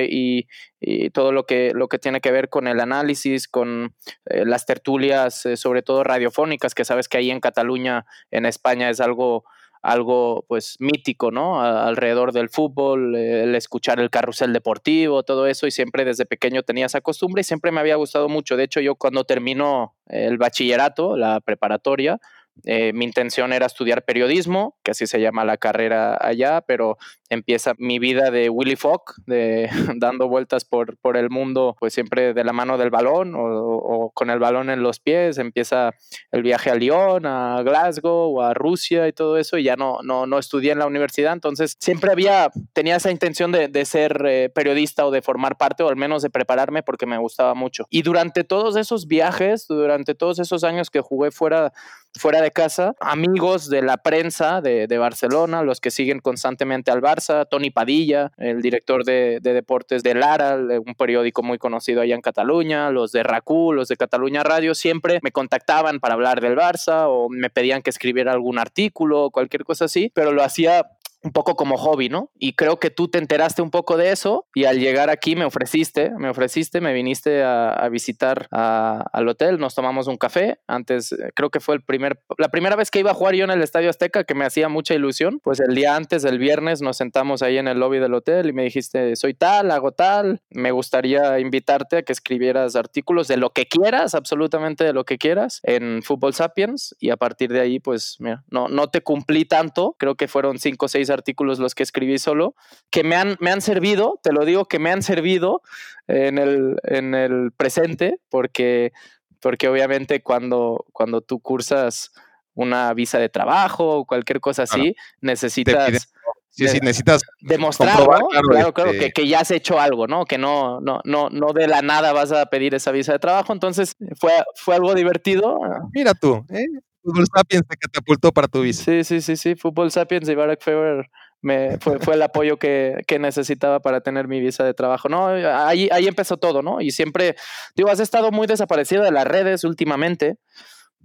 y, 0.81 1.09
todo 1.11 1.31
lo 1.31 1.45
que, 1.45 1.71
lo 1.75 1.87
que 1.87 1.99
tiene 1.99 2.21
que 2.21 2.31
ver 2.31 2.49
con 2.49 2.67
el 2.67 2.79
análisis, 2.79 3.47
con 3.47 3.93
eh, 4.25 4.43
las 4.43 4.65
tertulias, 4.65 5.43
sobre 5.55 5.83
todo 5.83 6.03
radiofónicas, 6.03 6.73
que 6.73 6.83
sabes 6.83 7.07
que 7.07 7.17
ahí 7.17 7.29
en 7.29 7.41
Cataluña, 7.41 8.07
en 8.31 8.47
España, 8.47 8.89
es 8.89 8.99
algo 9.01 9.45
algo 9.85 10.43
pues 10.47 10.77
mítico, 10.79 11.29
¿no? 11.29 11.61
alrededor 11.61 12.31
del 12.31 12.49
fútbol, 12.49 13.15
el 13.15 13.53
escuchar 13.53 13.99
el 13.99 14.09
carrusel 14.09 14.51
deportivo, 14.51 15.21
todo 15.21 15.45
eso, 15.45 15.67
y 15.67 15.71
siempre 15.71 16.05
desde 16.05 16.25
pequeño 16.25 16.63
tenía 16.63 16.87
esa 16.87 17.01
costumbre 17.01 17.41
y 17.41 17.43
siempre 17.43 17.71
me 17.71 17.81
había 17.81 17.95
gustado 17.95 18.27
mucho. 18.27 18.57
De 18.57 18.63
hecho, 18.63 18.79
yo 18.79 18.95
cuando 18.95 19.25
termino 19.25 19.93
el 20.07 20.39
bachillerato, 20.39 21.15
la 21.15 21.39
preparatoria, 21.39 22.19
eh, 22.63 22.93
mi 22.93 23.05
intención 23.05 23.53
era 23.53 23.65
estudiar 23.65 24.05
periodismo, 24.05 24.77
que 24.83 24.91
así 24.91 25.07
se 25.07 25.19
llama 25.19 25.43
la 25.43 25.57
carrera 25.57 26.17
allá, 26.19 26.61
pero 26.61 26.97
empieza 27.29 27.73
mi 27.77 27.99
vida 27.99 28.31
de 28.31 28.49
Willy 28.49 28.75
Fogg, 28.75 29.01
dando 29.97 30.29
vueltas 30.29 30.65
por, 30.65 30.97
por 30.97 31.17
el 31.17 31.29
mundo, 31.29 31.75
pues 31.79 31.93
siempre 31.93 32.33
de 32.33 32.43
la 32.43 32.53
mano 32.53 32.77
del 32.77 32.89
balón 32.89 33.33
o, 33.35 34.11
con 34.13 34.29
el 34.29 34.39
balón 34.39 34.69
en 34.69 34.81
los 34.81 34.99
pies. 34.99 35.37
Empieza 35.37 35.91
el 36.31 36.43
viaje 36.43 36.69
a 36.69 36.75
Lyon, 36.75 37.25
a 37.25 37.61
Glasgow, 37.63 38.41
a 38.41 38.53
Rusia 38.53 39.07
y 39.07 39.13
todo 39.13 39.37
eso, 39.37 39.57
y 39.57 39.63
ya 39.63 39.75
no, 39.75 39.99
no, 40.03 40.25
no 40.25 40.39
estudié 40.39 40.71
en 40.71 40.79
la 40.79 40.87
universidad. 40.87 41.33
Entonces 41.33 41.75
siempre 41.79 42.11
había, 42.11 42.49
tenía 42.73 42.95
esa 42.95 43.11
intención 43.11 43.51
de, 43.51 43.67
de 43.67 43.85
ser 43.85 44.23
eh, 44.25 44.49
periodista 44.49 45.05
o 45.05 45.11
de 45.11 45.21
formar 45.21 45.57
parte, 45.57 45.83
o 45.83 45.89
al 45.89 45.95
menos 45.97 46.21
de 46.21 46.29
prepararme 46.29 46.83
porque 46.83 47.05
me 47.05 47.17
gustaba 47.17 47.53
mucho. 47.53 47.85
Y 47.89 48.01
durante 48.01 48.43
todos 48.43 48.75
esos 48.75 49.07
viajes, 49.07 49.67
durante 49.67 50.15
todos 50.15 50.39
esos 50.39 50.63
años 50.63 50.89
que 50.89 51.01
jugué 51.01 51.31
fuera 51.31 51.73
fuera 52.17 52.41
de 52.41 52.51
casa, 52.51 52.95
amigos 52.99 53.69
de 53.69 53.81
la 53.81 53.97
prensa 53.97 54.61
de, 54.61 54.95
Barcelona, 54.97 55.61
los 55.61 55.81
que 55.81 55.91
siguen 55.91 56.19
constantemente 56.19 56.89
al 56.89 57.01
Barça, 57.01 57.47
Tony 57.49 57.69
Padilla, 57.69 58.31
el 58.37 58.61
director 58.61 59.03
de, 59.03 59.39
de, 59.41 59.53
deportes 59.53 60.03
de 60.03 60.15
Lara, 60.15 60.55
un 60.55 60.95
periódico 60.95 61.43
muy 61.43 61.57
conocido 61.57 62.01
allá 62.01 62.15
en 62.15 62.21
Cataluña, 62.21 62.89
los 62.91 63.11
de 63.11 63.23
RACU, 63.23 63.73
los 63.73 63.89
de 63.89 63.97
Cataluña 63.97 64.43
Radio, 64.43 64.73
siempre 64.73 65.19
me 65.21 65.31
contactaban 65.31 65.99
para 65.99 66.13
hablar 66.13 66.39
del 66.39 66.55
Barça 66.55 67.05
o 67.07 67.29
me 67.29 67.49
pedían 67.49 67.81
que 67.81 67.89
escribiera 67.89 68.31
algún 68.31 68.57
artículo 68.57 69.25
o 69.25 69.31
cualquier 69.31 69.65
cosa 69.65 69.85
así, 69.85 70.11
pero 70.13 70.31
lo 70.31 70.43
hacía 70.43 70.85
un 71.25 71.31
poco 71.31 71.55
como 71.55 71.75
hobby, 71.77 72.07
¿no? 72.07 72.31
Y 72.37 72.53
creo 72.53 72.79
que 72.79 72.91
tú 72.91 73.07
te 73.07 73.17
enteraste 73.17 73.61
un 73.61 73.71
poco 73.71 73.97
de 73.97 74.11
eso 74.11 74.45
y 74.53 74.65
al 74.65 74.79
llegar 74.79 75.09
aquí 75.09 75.35
me 75.35 75.43
ofreciste, 75.43 76.11
me 76.17 76.29
ofreciste, 76.29 76.81
me 76.81 76.93
viniste 76.93 77.43
a, 77.43 77.89
visitar 77.91 78.47
al 78.51 79.27
hotel, 79.27 79.59
nos 79.59 79.75
tomamos 79.75 80.07
un 80.07 80.17
café, 80.17 80.59
antes 80.67 81.11
eh, 81.11 81.31
creo 81.35 81.49
que 81.49 81.59
fue 81.59 81.75
el 81.75 81.81
primer, 81.81 82.19
la 82.37 82.49
primera 82.49 82.75
vez 82.75 82.91
que 82.91 82.99
iba 82.99 83.11
a 83.11 83.13
jugar 83.13 83.35
yo 83.35 83.45
en 83.45 83.51
el 83.51 83.61
Estadio 83.61 83.89
Azteca 83.89 84.23
que 84.23 84.35
me 84.35 84.45
hacía 84.45 84.69
mucha 84.69 84.93
ilusión, 84.93 85.39
pues 85.43 85.59
el 85.59 85.75
día 85.75 85.95
antes, 85.95 86.25
el 86.25 86.39
viernes, 86.39 86.81
nos 86.81 86.97
sentamos 86.97 87.41
ahí 87.41 87.57
en 87.57 87.67
el 87.67 87.79
lobby 87.79 87.99
del 87.99 88.13
hotel 88.13 88.49
y 88.49 88.53
me 88.53 88.63
dijiste, 88.63 89.15
soy 89.15 89.33
tal, 89.33 89.71
hago 89.71 89.91
tal, 89.91 90.41
me 90.49 90.71
gustaría 90.71 91.39
invitarte 91.39 91.97
a 91.97 92.03
que 92.03 92.13
escribieras 92.13 92.75
artículos 92.75 93.27
de 93.27 93.37
lo 93.37 93.51
que 93.51 93.65
quieras, 93.65 94.13
absolutamente 94.13 94.83
de 94.83 94.93
lo 94.93 95.05
que 95.05 95.17
quieras, 95.17 95.61
en 95.63 96.03
Fútbol 96.03 96.33
Sapiens 96.33 96.95
y 96.99 97.09
a 97.09 97.17
partir 97.17 97.51
de 97.51 97.61
ahí, 97.61 97.79
pues 97.79 98.17
mira, 98.19 98.43
no, 98.49 98.67
no 98.67 98.87
te 98.87 99.01
cumplí 99.01 99.45
tanto, 99.45 99.95
creo 99.97 100.15
que 100.15 100.27
fueron 100.27 100.59
cinco 100.59 100.85
o 100.85 100.89
seis 100.89 101.09
artículos 101.15 101.59
los 101.59 101.73
que 101.73 101.83
escribí 101.83 102.19
solo, 102.19 102.55
que 102.91 103.03
me 103.03 103.15
han, 103.15 103.37
me 103.39 103.51
han 103.51 103.61
servido, 103.61 104.19
te 104.21 104.31
lo 104.31 104.45
digo, 104.45 104.65
que 104.65 104.79
me 104.79 104.91
han 104.91 105.01
servido 105.01 105.61
en 106.07 106.37
el, 106.37 106.77
en 106.83 107.15
el 107.15 107.51
presente, 107.51 108.19
porque, 108.29 108.91
porque 109.39 109.67
obviamente 109.67 110.21
cuando, 110.21 110.85
cuando 110.91 111.21
tú 111.21 111.39
cursas 111.39 112.11
una 112.53 112.93
visa 112.93 113.19
de 113.19 113.29
trabajo 113.29 113.97
o 113.97 114.05
cualquier 114.05 114.39
cosa 114.39 114.63
así, 114.63 114.95
necesitas... 115.21 116.09
Sí, 116.49 116.69
sí, 116.69 116.79
necesitas 116.79 117.21
demostrar, 117.41 117.99
¿no? 117.99 118.05
Claro, 118.29 118.71
claro, 118.71 118.91
que, 118.93 119.11
que, 119.11 119.27
ya 119.27 119.41
has 119.41 119.51
hecho 119.51 119.77
algo, 119.77 120.07
¿no? 120.07 120.23
Que 120.23 120.37
no, 120.37 120.79
no, 120.79 121.01
no, 121.03 121.29
no 121.29 121.51
de 121.51 121.67
la 121.67 121.81
nada 121.81 122.13
vas 122.13 122.31
a 122.31 122.45
pedir 122.45 122.73
esa 122.73 122.91
visa 122.91 123.11
de 123.11 123.19
trabajo. 123.19 123.51
Entonces, 123.51 123.97
fue, 124.17 124.31
fue 124.55 124.75
algo 124.75 124.93
divertido. 124.93 125.59
Mira 125.93 126.13
tú, 126.13 126.45
¿eh? 126.47 126.65
Fútbol 127.05 127.25
Sapiens 127.33 127.67
te 127.67 127.77
catapultó 127.77 128.31
para 128.31 128.47
tu 128.47 128.61
visa. 128.61 128.83
Sí, 128.83 129.03
sí, 129.03 129.21
sí, 129.21 129.37
sí. 129.37 129.55
Fútbol 129.55 129.91
Sapiens 129.91 130.27
y 130.27 130.35
Barack 130.35 130.61
Feber 130.61 131.09
me, 131.41 131.77
fue, 131.77 132.15
el 132.15 132.21
apoyo 132.23 132.57
que, 132.57 133.03
que, 133.07 133.19
necesitaba 133.19 133.79
para 133.79 134.01
tener 134.01 134.27
mi 134.27 134.39
visa 134.39 134.63
de 134.63 134.73
trabajo. 134.73 135.07
No, 135.07 135.27
ahí, 135.27 135.87
ahí 135.91 136.07
empezó 136.07 136.37
todo, 136.37 136.63
¿no? 136.63 136.81
Y 136.81 136.89
siempre, 136.89 137.35
digo, 137.75 137.89
has 137.89 137.99
estado 137.99 138.31
muy 138.31 138.47
desaparecido 138.47 139.03
de 139.03 139.11
las 139.11 139.27
redes 139.27 139.63
últimamente. 139.63 140.37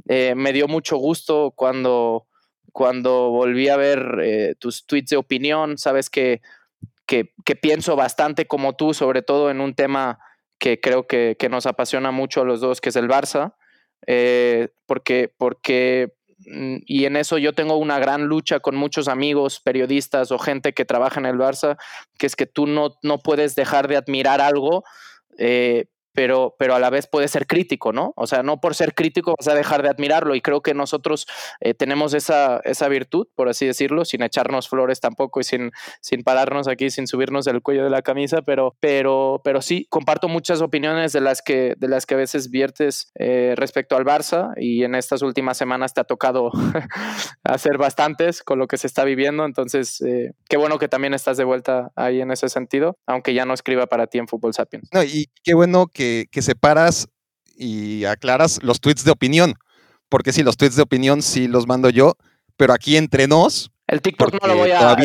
Eh, 0.08 0.34
me 0.34 0.52
dio 0.52 0.66
mucho 0.66 0.96
gusto 0.96 1.52
cuando 1.54 2.26
cuando 2.72 3.30
volví 3.30 3.68
a 3.68 3.76
ver 3.76 4.20
eh, 4.22 4.54
tus 4.58 4.86
tweets 4.86 5.10
de 5.10 5.16
opinión, 5.16 5.78
sabes 5.78 6.10
que, 6.10 6.40
que, 7.06 7.56
pienso 7.56 7.96
bastante 7.96 8.46
como 8.46 8.76
tú, 8.76 8.94
sobre 8.94 9.22
todo 9.22 9.50
en 9.50 9.60
un 9.60 9.74
tema 9.74 10.20
que 10.58 10.80
creo 10.80 11.06
que, 11.06 11.36
nos 11.50 11.66
apasiona 11.66 12.12
mucho 12.12 12.42
a 12.42 12.44
los 12.44 12.60
dos, 12.60 12.80
que 12.80 12.90
es 12.90 12.96
el 12.96 13.08
Barça, 13.08 13.54
eh, 14.06 14.68
porque, 14.86 15.32
porque, 15.36 16.12
mm, 16.46 16.76
y 16.86 17.04
en 17.04 17.16
eso 17.16 17.38
yo 17.38 17.52
tengo 17.52 17.76
una 17.76 17.98
gran 17.98 18.24
lucha 18.24 18.60
con 18.60 18.76
muchos 18.76 19.08
amigos, 19.08 19.60
periodistas 19.60 20.32
o 20.32 20.38
gente 20.38 20.72
que 20.72 20.84
trabaja 20.84 21.20
en 21.20 21.26
el 21.26 21.36
Barça, 21.36 21.76
que 22.18 22.26
es 22.26 22.36
que 22.36 22.46
tú 22.46 22.66
no, 22.66 22.96
no 23.02 23.18
puedes 23.18 23.54
dejar 23.54 23.88
de 23.88 23.96
admirar 23.96 24.40
algo 24.40 24.84
eh, 25.38 25.86
pero, 26.20 26.54
pero 26.58 26.74
a 26.74 26.78
la 26.78 26.90
vez 26.90 27.06
puede 27.06 27.28
ser 27.28 27.46
crítico, 27.46 27.94
¿no? 27.94 28.12
O 28.14 28.26
sea, 28.26 28.42
no 28.42 28.60
por 28.60 28.74
ser 28.74 28.92
crítico 28.92 29.34
vas 29.38 29.48
a 29.48 29.54
dejar 29.54 29.82
de 29.82 29.88
admirarlo 29.88 30.34
y 30.34 30.42
creo 30.42 30.60
que 30.60 30.74
nosotros 30.74 31.26
eh, 31.62 31.72
tenemos 31.72 32.12
esa, 32.12 32.60
esa 32.64 32.88
virtud, 32.88 33.26
por 33.34 33.48
así 33.48 33.64
decirlo, 33.64 34.04
sin 34.04 34.22
echarnos 34.22 34.68
flores 34.68 35.00
tampoco 35.00 35.40
y 35.40 35.44
sin, 35.44 35.70
sin 36.02 36.22
pararnos 36.22 36.68
aquí, 36.68 36.90
sin 36.90 37.06
subirnos 37.06 37.46
el 37.46 37.62
cuello 37.62 37.84
de 37.84 37.88
la 37.88 38.02
camisa, 38.02 38.42
pero, 38.42 38.76
pero, 38.80 39.40
pero 39.42 39.62
sí, 39.62 39.86
comparto 39.88 40.28
muchas 40.28 40.60
opiniones 40.60 41.14
de 41.14 41.22
las 41.22 41.40
que, 41.40 41.72
de 41.78 41.88
las 41.88 42.04
que 42.04 42.12
a 42.12 42.18
veces 42.18 42.50
viertes 42.50 43.10
eh, 43.18 43.54
respecto 43.56 43.96
al 43.96 44.04
Barça 44.04 44.52
y 44.58 44.84
en 44.84 44.96
estas 44.96 45.22
últimas 45.22 45.56
semanas 45.56 45.94
te 45.94 46.02
ha 46.02 46.04
tocado 46.04 46.50
hacer 47.44 47.78
bastantes 47.78 48.42
con 48.42 48.58
lo 48.58 48.66
que 48.66 48.76
se 48.76 48.88
está 48.88 49.04
viviendo, 49.04 49.46
entonces 49.46 50.02
eh, 50.02 50.32
qué 50.50 50.58
bueno 50.58 50.78
que 50.78 50.88
también 50.88 51.14
estás 51.14 51.38
de 51.38 51.44
vuelta 51.44 51.92
ahí 51.96 52.20
en 52.20 52.30
ese 52.30 52.50
sentido, 52.50 52.98
aunque 53.06 53.32
ya 53.32 53.46
no 53.46 53.54
escriba 53.54 53.86
para 53.86 54.06
ti 54.06 54.18
en 54.18 54.28
Fútbol 54.28 54.52
Sapiens. 54.52 54.86
No, 54.92 55.02
y 55.02 55.30
qué 55.42 55.54
bueno 55.54 55.86
que 55.86 56.09
que, 56.30 56.42
separas 56.42 57.08
y 57.56 58.04
aclaras 58.04 58.62
los 58.62 58.80
tweets 58.80 59.04
de 59.04 59.10
opinión, 59.10 59.54
porque 60.08 60.32
si 60.32 60.42
los 60.42 60.56
tweets 60.56 60.76
de 60.76 60.82
opinión 60.82 61.22
sí 61.22 61.48
los 61.48 61.66
mando 61.66 61.90
yo, 61.90 62.14
pero 62.56 62.72
aquí 62.72 62.96
entre 62.96 63.26
nos... 63.26 63.70
El 63.86 64.02
TikTok 64.02 64.40
no 64.40 64.46
lo 64.46 64.56
voy 64.56 64.70
a, 64.70 64.96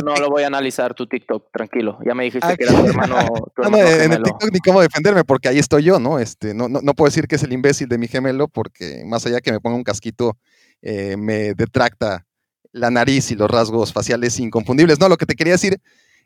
no, 0.00 0.16
lo, 0.16 0.28
voy 0.28 0.42
a 0.42 0.48
analizar 0.48 0.92
tu 0.92 1.06
TikTok, 1.06 1.52
tranquilo. 1.52 2.00
Ya 2.04 2.14
me 2.14 2.24
dijiste 2.24 2.56
que 2.56 2.64
era 2.64 2.72
tu 2.72 2.86
hermano. 2.88 3.16
en 3.56 4.12
el 4.12 4.22
TikTok 4.24 4.52
ni 4.52 4.58
cómo 4.58 4.80
defenderme, 4.80 5.22
porque 5.22 5.48
ahí 5.48 5.58
estoy 5.58 5.84
yo, 5.84 6.00
¿no? 6.00 6.18
Este, 6.18 6.52
no, 6.52 6.68
no, 6.68 6.94
puedo 6.94 7.08
decir 7.08 7.28
que 7.28 7.36
es 7.36 7.44
el 7.44 7.52
imbécil 7.52 7.88
de 7.88 7.98
mi 7.98 8.08
gemelo, 8.08 8.48
porque 8.48 9.04
más 9.06 9.24
allá 9.24 9.40
que 9.40 9.52
me 9.52 9.60
ponga 9.60 9.76
un 9.76 9.84
casquito, 9.84 10.36
eh, 10.82 11.16
me 11.16 11.54
detracta 11.54 12.26
la 12.72 12.90
nariz 12.90 13.30
y 13.30 13.36
los 13.36 13.48
rasgos 13.48 13.92
faciales 13.92 14.40
inconfundibles. 14.40 14.98
No, 14.98 15.08
lo 15.08 15.16
que 15.16 15.26
te 15.26 15.36
quería 15.36 15.52
decir 15.52 15.80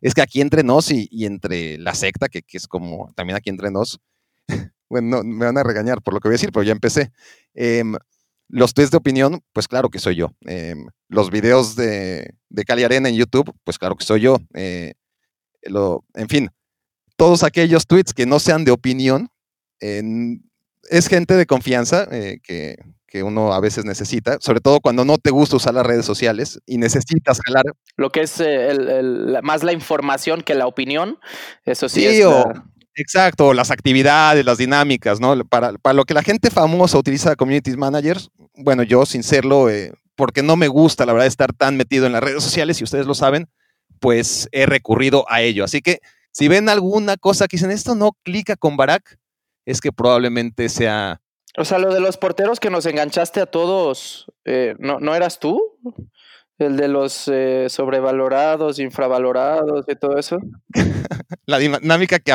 es 0.07 0.15
que 0.15 0.23
aquí 0.23 0.41
entre 0.41 0.63
nos 0.63 0.93
y, 0.93 1.09
entre 1.27 1.79
la 1.79 1.93
secta, 1.93 2.29
que, 2.29 2.45
es 2.53 2.69
como 2.69 3.13
también 3.17 3.37
aquí 3.37 3.51
entre 3.51 3.73
nos, 3.73 3.99
bueno, 4.89 5.25
me 5.25 5.47
van 5.47 5.59
a 5.59 5.65
regañar 5.65 6.01
por 6.01 6.15
lo 6.15 6.21
que 6.21 6.29
voy 6.29 6.35
a 6.35 6.39
decir, 6.39 6.53
pero 6.53 6.63
ya 6.63 6.71
empecé. 6.71 7.11
Em, 7.55 7.97
los 8.49 8.73
test 8.73 8.93
de 8.93 8.99
opinión, 8.99 9.43
pues 9.53 9.67
claro 9.67 9.91
que 9.91 9.99
soy 9.99 10.15
yo. 10.15 10.33
Em, 10.43 10.87
los 11.09 11.33
videos 11.33 11.75
de, 11.75 12.31
de, 12.49 12.65
Cali 12.65 12.85
Arena 12.85 13.09
en 13.09 13.17
YouTube, 13.17 13.53
pues 13.65 13.79
claro 13.79 13.97
que 13.97 14.05
soy 14.05 14.21
yo. 14.21 14.39
Eh, 14.55 14.95
lo, 15.63 16.05
en 16.15 16.29
fin, 16.29 16.51
todos 17.17 17.43
aquellos 17.43 17.89
tweets 17.89 18.15
que 18.15 18.27
no 18.27 18.39
sean 18.39 18.65
de 18.65 18.71
opinión, 18.71 19.29
es 19.81 21.09
gente 21.09 21.35
de 21.35 21.47
confianza 21.47 22.07
eh, 22.13 22.39
que, 22.45 22.77
que 23.17 23.23
uno 23.23 23.55
a 23.55 23.61
veces 23.61 23.87
necesita, 23.87 24.37
sobre 24.41 24.61
todo 24.61 24.81
cuando 24.81 25.07
no 25.07 25.17
te 25.17 25.31
gusta 25.31 25.57
usar 25.57 25.73
las 25.73 25.87
redes 25.87 26.05
sociales 26.05 26.61
y 26.67 26.77
necesitas 26.77 27.41
jalar. 27.41 27.65
Lo 27.97 28.11
que 28.11 28.21
es 28.21 28.41
eh, 28.41 28.71
el, 28.71 29.39
más 29.43 29.63
la 29.63 29.73
información 29.73 30.43
que 30.43 30.55
la 30.55 30.67
opinión, 30.67 31.19
eso 31.65 31.89
sí. 31.89 32.05
es 32.05 32.27
Exacto, 32.99 33.55
las 33.55 33.71
actividades, 33.71 34.45
las 34.45 34.59
dinámicas, 34.59 35.19
¿no? 35.19 35.45
Para, 35.47 35.73
para, 35.75 35.95
lo 35.95 36.05
que 36.05 36.15
la 36.15 36.23
gente 36.23 36.51
famosa 36.51 36.99
utiliza 36.99 37.37
community 37.37 37.75
managers, 37.77 38.31
bueno, 38.55 38.83
yo 38.83 39.07
sin 39.07 39.23
serlo, 39.23 39.71
eh, 39.71 39.93
porque 40.15 40.43
no 40.43 40.57
me 40.57 40.69
gusta, 40.69 41.07
la 41.07 41.13
verdad, 41.13 41.27
estar 41.27 41.53
tan 41.55 41.77
metido 41.77 42.07
en 42.07 42.13
las 42.13 42.23
redes 42.23 42.43
sociales, 42.43 42.81
y 42.81 42.85
ustedes 42.85 43.07
lo 43.07 43.15
saben, 43.15 43.49
pues 43.99 44.49
he 44.53 44.67
recurrido 44.67 45.25
a 45.29 45.41
ello. 45.41 45.65
Así 45.65 45.81
que 45.81 46.01
si 46.33 46.49
ven 46.49 46.69
alguna 46.69 47.17
cosa 47.17 47.49
que 47.49 47.57
dicen, 47.57 47.71
esto 47.71 47.95
no 47.95 48.13
clica 48.23 48.57
con 48.57 48.77
Barack, 48.77 49.19
es 49.67 49.81
que 49.81 49.93
probablemente 49.93 50.69
sea 50.71 51.21
o 51.57 51.65
sea, 51.65 51.79
lo 51.79 51.93
de 51.93 52.01
los 52.01 52.17
porteros 52.17 52.61
que 52.61 52.71
nos 52.71 52.87
enganchaste 52.87 53.41
a 53.41 53.47
todos, 53.47 54.27
eh, 54.45 54.75
¿no, 54.79 55.01
¿no 55.01 55.15
eras 55.15 55.39
tú? 55.39 55.79
El 56.59 56.77
de 56.77 56.89
los 56.89 57.29
eh, 57.29 57.67
sobrevalorados, 57.69 58.79
infravalorados 58.79 59.85
y 59.89 59.95
todo 59.97 60.19
eso. 60.19 60.39
La 61.47 61.59
dinámica 61.59 62.19
que 62.19 62.35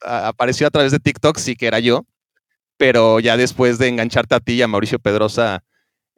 apareció 0.00 0.66
a 0.66 0.70
través 0.70 0.92
de 0.92 0.98
TikTok 0.98 1.38
sí 1.38 1.56
que 1.56 1.66
era 1.66 1.78
yo, 1.78 2.04
pero 2.76 3.20
ya 3.20 3.36
después 3.36 3.78
de 3.78 3.88
engancharte 3.88 4.34
a 4.34 4.40
ti 4.40 4.54
y 4.54 4.62
a 4.62 4.68
Mauricio 4.68 4.98
Pedrosa, 4.98 5.64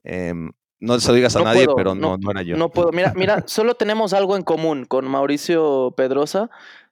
em, 0.05 0.51
no 0.79 0.99
se 0.99 1.09
lo 1.09 1.15
digas 1.15 1.37
a 1.37 1.43
nadie, 1.43 1.67
pero 1.77 1.95
no, 1.95 2.17
no, 2.19 2.31
era 2.31 2.43
yo. 2.43 2.57
No 2.57 2.71
puedo. 2.71 2.93
Mira, 2.93 3.13
mira, 3.15 3.45
solo 3.47 3.75
tenemos 3.75 4.13
algo 4.13 4.37
en 4.37 4.43
común 4.43 4.87
con 4.87 5.07
Mauricio 5.07 5.93
Pedrosa 5.97 6.51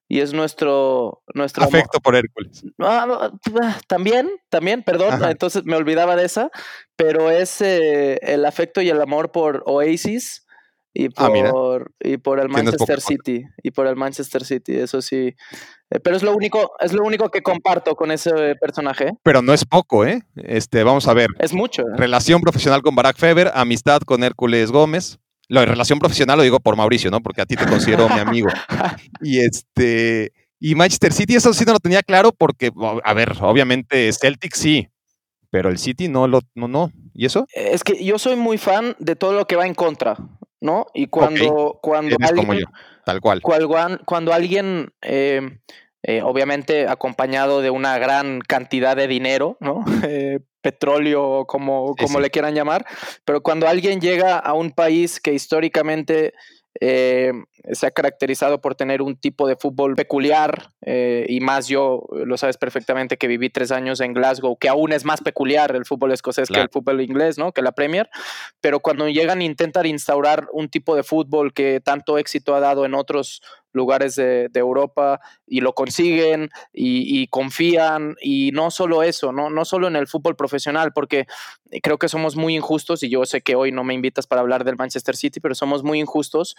y 0.08 0.20
es 0.20 0.32
nuestro, 0.32 1.22
nuestro 1.34 1.64
afecto 1.64 2.00
por 2.00 2.16
Hércules. 2.16 2.64
Ah, 2.78 3.30
ah, 3.60 3.78
también, 3.86 4.30
también, 4.48 4.82
perdón, 4.82 5.22
entonces 5.24 5.64
me 5.64 5.76
olvidaba 5.76 6.16
de 6.16 6.24
esa, 6.24 6.50
pero 6.96 7.30
es 7.30 7.60
eh, 7.60 8.18
el 8.22 8.46
afecto 8.46 8.80
y 8.80 8.88
el 8.88 9.00
amor 9.02 9.30
por 9.30 9.62
Oasis 9.66 10.46
y 10.94 11.08
ah, 11.16 11.28
por, 11.50 11.92
y 12.00 12.16
por 12.16 12.40
el 12.40 12.48
Manchester 12.48 13.02
City 13.02 13.44
y 13.62 13.70
por 13.70 13.86
el 13.86 13.96
Manchester 13.96 14.44
City, 14.44 14.76
eso 14.76 15.02
sí. 15.02 15.34
Eh, 15.90 16.00
pero 16.00 16.16
es 16.16 16.22
lo 16.22 16.34
único, 16.34 16.72
es 16.80 16.94
lo 16.94 17.04
único 17.04 17.30
que 17.30 17.42
comparto 17.42 17.94
con 17.94 18.10
ese 18.10 18.54
personaje. 18.56 19.12
Pero 19.22 19.42
no 19.42 19.52
es 19.52 19.66
poco, 19.66 20.06
¿eh? 20.06 20.22
Este, 20.36 20.84
vamos 20.84 21.06
a 21.06 21.14
ver. 21.14 21.28
Es 21.38 21.52
mucho. 21.52 21.84
Relación 21.96 22.40
profesional 22.40 22.80
con 22.80 22.94
Barack 22.94 23.18
Feber, 23.18 23.52
amistad 23.54 24.00
con 24.00 24.24
Hércules 24.24 24.70
Gómez, 24.70 25.18
lo 25.48 25.60
de 25.60 25.66
relación 25.66 25.98
profesional 25.98 26.36
lo 26.36 26.42
digo 26.42 26.60
por 26.60 26.76
Mauricio, 26.76 27.10
¿no? 27.10 27.20
Porque 27.20 27.42
a 27.42 27.46
ti 27.46 27.56
te 27.56 27.66
considero 27.66 28.08
mi 28.08 28.20
amigo. 28.20 28.48
Y 29.22 29.40
este. 29.40 30.32
Y 30.60 30.74
Manchester 30.74 31.12
City, 31.12 31.36
eso 31.36 31.52
sí 31.52 31.64
no 31.64 31.72
lo 31.72 31.78
tenía 31.78 32.02
claro 32.02 32.32
porque, 32.32 32.72
a 33.04 33.14
ver, 33.14 33.32
obviamente 33.40 34.12
Celtic 34.12 34.54
sí, 34.54 34.88
pero 35.50 35.68
el 35.68 35.78
City 35.78 36.08
no 36.08 36.26
lo, 36.26 36.40
no, 36.54 36.66
no. 36.66 36.90
¿Y 37.14 37.26
eso? 37.26 37.46
Es 37.54 37.84
que 37.84 38.04
yo 38.04 38.18
soy 38.18 38.34
muy 38.34 38.58
fan 38.58 38.96
de 38.98 39.14
todo 39.14 39.32
lo 39.34 39.46
que 39.46 39.54
va 39.54 39.66
en 39.66 39.74
contra, 39.74 40.16
¿no? 40.60 40.86
Y 40.94 41.06
cuando, 41.06 41.78
cuando 41.80 42.16
alguien, 42.20 42.46
como 42.46 42.54
yo, 42.54 42.66
tal 43.04 43.20
cual. 43.20 43.40
Cuando, 43.40 44.00
cuando 44.04 44.32
alguien 44.32 44.92
eh, 45.02 45.60
eh, 46.02 46.22
obviamente 46.22 46.86
acompañado 46.86 47.60
de 47.60 47.70
una 47.70 47.98
gran 47.98 48.40
cantidad 48.40 48.96
de 48.96 49.08
dinero, 49.08 49.56
¿no? 49.60 49.84
Eh, 50.08 50.40
petróleo, 50.60 51.44
como, 51.46 51.94
como 51.96 52.20
le 52.20 52.30
quieran 52.30 52.54
llamar, 52.54 52.84
pero 53.24 53.42
cuando 53.42 53.68
alguien 53.68 54.00
llega 54.00 54.38
a 54.38 54.54
un 54.54 54.72
país 54.72 55.20
que 55.20 55.32
históricamente 55.32 56.34
eh, 56.80 57.32
se 57.72 57.86
ha 57.86 57.90
caracterizado 57.90 58.60
por 58.60 58.76
tener 58.76 59.02
un 59.02 59.16
tipo 59.16 59.48
de 59.48 59.56
fútbol 59.56 59.96
peculiar 59.96 60.70
eh, 60.82 61.26
y 61.28 61.40
más 61.40 61.66
yo, 61.66 62.06
lo 62.12 62.36
sabes 62.36 62.56
perfectamente, 62.56 63.16
que 63.16 63.26
viví 63.26 63.50
tres 63.50 63.72
años 63.72 64.00
en 64.00 64.14
Glasgow, 64.14 64.56
que 64.56 64.68
aún 64.68 64.92
es 64.92 65.04
más 65.04 65.20
peculiar 65.20 65.74
el 65.74 65.84
fútbol 65.84 66.12
escocés 66.12 66.48
que 66.48 66.60
el 66.60 66.68
fútbol 66.68 67.00
inglés, 67.00 67.36
¿no? 67.36 67.52
Que 67.52 67.62
la 67.62 67.72
Premier, 67.72 68.08
pero 68.60 68.80
cuando 68.80 69.08
llegan 69.08 69.40
a 69.40 69.44
intentar 69.44 69.86
instaurar 69.86 70.46
un 70.52 70.68
tipo 70.68 70.94
de 70.94 71.02
fútbol 71.02 71.52
que 71.52 71.80
tanto 71.80 72.16
éxito 72.16 72.54
ha 72.54 72.60
dado 72.60 72.84
en 72.84 72.94
otros 72.94 73.42
lugares 73.72 74.16
de, 74.16 74.50
Europa 74.54 75.20
y 75.46 75.60
lo 75.60 75.72
consiguen 75.72 76.50
y, 76.72 77.26
confían 77.28 78.16
y 78.20 78.50
no 78.52 78.70
solo 78.70 79.02
eso, 79.02 79.32
¿no? 79.32 79.50
no 79.50 79.64
solo 79.64 79.86
en 79.86 79.96
el 79.96 80.08
fútbol 80.08 80.36
profesional, 80.36 80.92
porque 80.92 81.26
creo 81.82 81.98
que 81.98 82.08
somos 82.08 82.34
muy 82.36 82.56
injustos 82.56 83.02
y 83.02 83.08
yo 83.08 83.24
sé 83.24 83.40
que 83.40 83.54
hoy 83.54 83.70
no 83.70 83.84
me 83.84 83.94
invitas 83.94 84.26
para 84.26 84.40
hablar 84.40 84.64
del 84.64 84.76
Manchester 84.76 85.16
City, 85.16 85.40
pero 85.40 85.54
somos 85.54 85.82
muy 85.84 86.00
injustos 86.00 86.56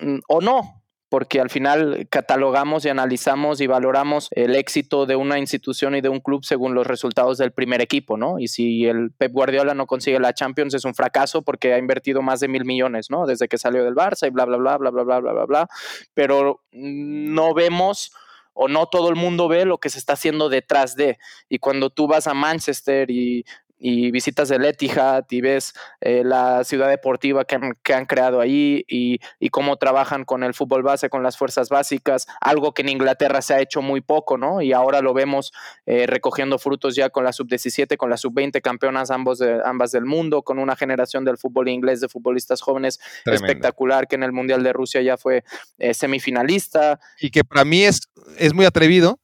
mm, 0.00 0.20
o 0.28 0.40
no, 0.40 0.81
porque 1.12 1.42
al 1.42 1.50
final 1.50 2.06
catalogamos 2.08 2.86
y 2.86 2.88
analizamos 2.88 3.60
y 3.60 3.66
valoramos 3.66 4.28
el 4.30 4.56
éxito 4.56 5.04
de 5.04 5.14
una 5.14 5.38
institución 5.38 5.94
y 5.94 6.00
de 6.00 6.08
un 6.08 6.20
club 6.20 6.42
según 6.42 6.74
los 6.74 6.86
resultados 6.86 7.36
del 7.36 7.52
primer 7.52 7.82
equipo, 7.82 8.16
¿no? 8.16 8.38
Y 8.38 8.48
si 8.48 8.86
el 8.86 9.10
Pep 9.10 9.30
Guardiola 9.30 9.74
no 9.74 9.86
consigue 9.86 10.18
la 10.18 10.32
Champions 10.32 10.72
es 10.72 10.86
un 10.86 10.94
fracaso 10.94 11.42
porque 11.42 11.74
ha 11.74 11.78
invertido 11.78 12.22
más 12.22 12.40
de 12.40 12.48
mil 12.48 12.64
millones, 12.64 13.10
¿no? 13.10 13.26
Desde 13.26 13.46
que 13.46 13.58
salió 13.58 13.84
del 13.84 13.94
Barça 13.94 14.26
y 14.26 14.30
bla, 14.30 14.46
bla, 14.46 14.56
bla, 14.56 14.78
bla, 14.78 14.90
bla, 14.90 15.02
bla, 15.02 15.20
bla, 15.20 15.32
bla, 15.32 15.44
bla. 15.44 15.68
Pero 16.14 16.62
no 16.72 17.52
vemos 17.52 18.12
o 18.54 18.68
no 18.68 18.86
todo 18.86 19.10
el 19.10 19.16
mundo 19.16 19.48
ve 19.48 19.66
lo 19.66 19.78
que 19.78 19.90
se 19.90 19.98
está 19.98 20.14
haciendo 20.14 20.48
detrás 20.48 20.96
de. 20.96 21.18
Y 21.50 21.58
cuando 21.58 21.90
tú 21.90 22.06
vas 22.06 22.26
a 22.26 22.32
Manchester 22.32 23.10
y 23.10 23.44
y 23.84 24.12
visitas 24.12 24.48
el 24.52 24.64
Etihad 24.64 25.24
y 25.28 25.40
ves 25.40 25.74
eh, 26.00 26.22
la 26.24 26.62
ciudad 26.62 26.88
deportiva 26.88 27.44
que 27.44 27.56
han, 27.94 28.06
creado 28.06 28.40
ahí 28.40 28.84
y, 28.86 29.18
cómo 29.50 29.76
trabajan 29.76 30.24
con 30.24 30.44
el 30.44 30.54
fútbol 30.54 30.84
base, 30.84 31.10
con 31.10 31.24
las 31.24 31.36
fuerzas 31.36 31.68
básicas, 31.68 32.26
algo 32.40 32.72
que 32.74 32.82
en 32.82 32.90
Inglaterra 32.90 33.42
se 33.42 33.54
ha 33.54 33.60
hecho 33.60 33.82
muy 33.82 34.00
poco, 34.00 34.38
¿no? 34.38 34.62
Y 34.62 34.72
ahora 34.72 35.00
lo 35.00 35.12
vemos 35.12 35.52
eh, 35.84 36.06
recogiendo 36.06 36.60
frutos 36.60 36.94
ya 36.94 37.10
con 37.10 37.24
la 37.24 37.32
sub-17, 37.32 37.96
con 37.96 38.08
la 38.08 38.16
sub-20, 38.16 38.62
campeonas 38.62 39.10
ambos 39.10 39.40
de, 39.40 39.60
ambas 39.64 39.90
del 39.90 40.04
mundo, 40.04 40.42
con 40.42 40.60
una 40.60 40.76
generación 40.76 41.24
del 41.24 41.36
fútbol 41.36 41.68
inglés 41.68 42.00
de 42.00 42.08
futbolistas 42.08 42.60
jóvenes 42.60 43.00
espectacular 43.26 44.06
que 44.06 44.14
en 44.14 44.22
el 44.22 44.32
Mundial 44.32 44.62
de 44.62 44.72
Rusia 44.72 45.02
ya 45.02 45.16
fue 45.16 45.42
eh, 45.78 45.92
semifinalista. 45.92 47.00
Y 47.20 47.30
que 47.30 47.42
para 47.42 47.64
mí 47.64 47.82
es, 47.82 48.02
es 48.38 48.54
muy 48.54 48.64
atrevido, 48.64 49.18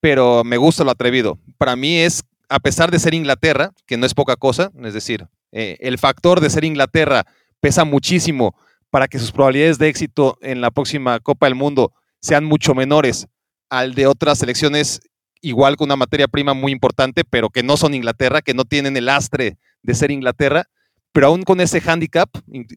pero 0.00 0.44
me 0.44 0.58
gusta 0.58 0.84
lo 0.84 0.90
atrevido. 0.90 1.38
Para 1.56 1.76
mí 1.76 1.98
es 1.98 2.22
a 2.48 2.60
pesar 2.60 2.90
de 2.90 2.98
ser 2.98 3.14
Inglaterra, 3.14 3.72
que 3.86 3.96
no 3.96 4.06
es 4.06 4.14
poca 4.14 4.36
cosa, 4.36 4.70
es 4.82 4.94
decir, 4.94 5.26
eh, 5.52 5.76
el 5.80 5.98
factor 5.98 6.40
de 6.40 6.50
ser 6.50 6.64
Inglaterra, 6.64 7.26
pesa 7.60 7.84
muchísimo 7.84 8.54
para 8.90 9.08
que 9.08 9.18
sus 9.18 9.32
probabilidades 9.32 9.78
de 9.78 9.88
éxito 9.88 10.38
en 10.40 10.60
la 10.60 10.70
próxima 10.70 11.18
Copa 11.20 11.46
del 11.46 11.54
Mundo 11.54 11.92
sean 12.20 12.44
mucho 12.44 12.74
menores 12.74 13.26
al 13.68 13.94
de 13.94 14.06
otras 14.06 14.38
selecciones, 14.38 15.00
igual 15.40 15.76
con 15.76 15.86
una 15.86 15.96
materia 15.96 16.28
prima 16.28 16.54
muy 16.54 16.72
importante, 16.72 17.24
pero 17.24 17.50
que 17.50 17.62
no 17.62 17.76
son 17.76 17.94
Inglaterra, 17.94 18.42
que 18.42 18.54
no 18.54 18.64
tienen 18.64 18.96
el 18.96 19.08
astre 19.08 19.58
de 19.82 19.94
ser 19.94 20.10
Inglaterra, 20.10 20.64
pero 21.12 21.28
aún 21.28 21.42
con 21.42 21.60
ese 21.60 21.80
hándicap, 21.80 22.28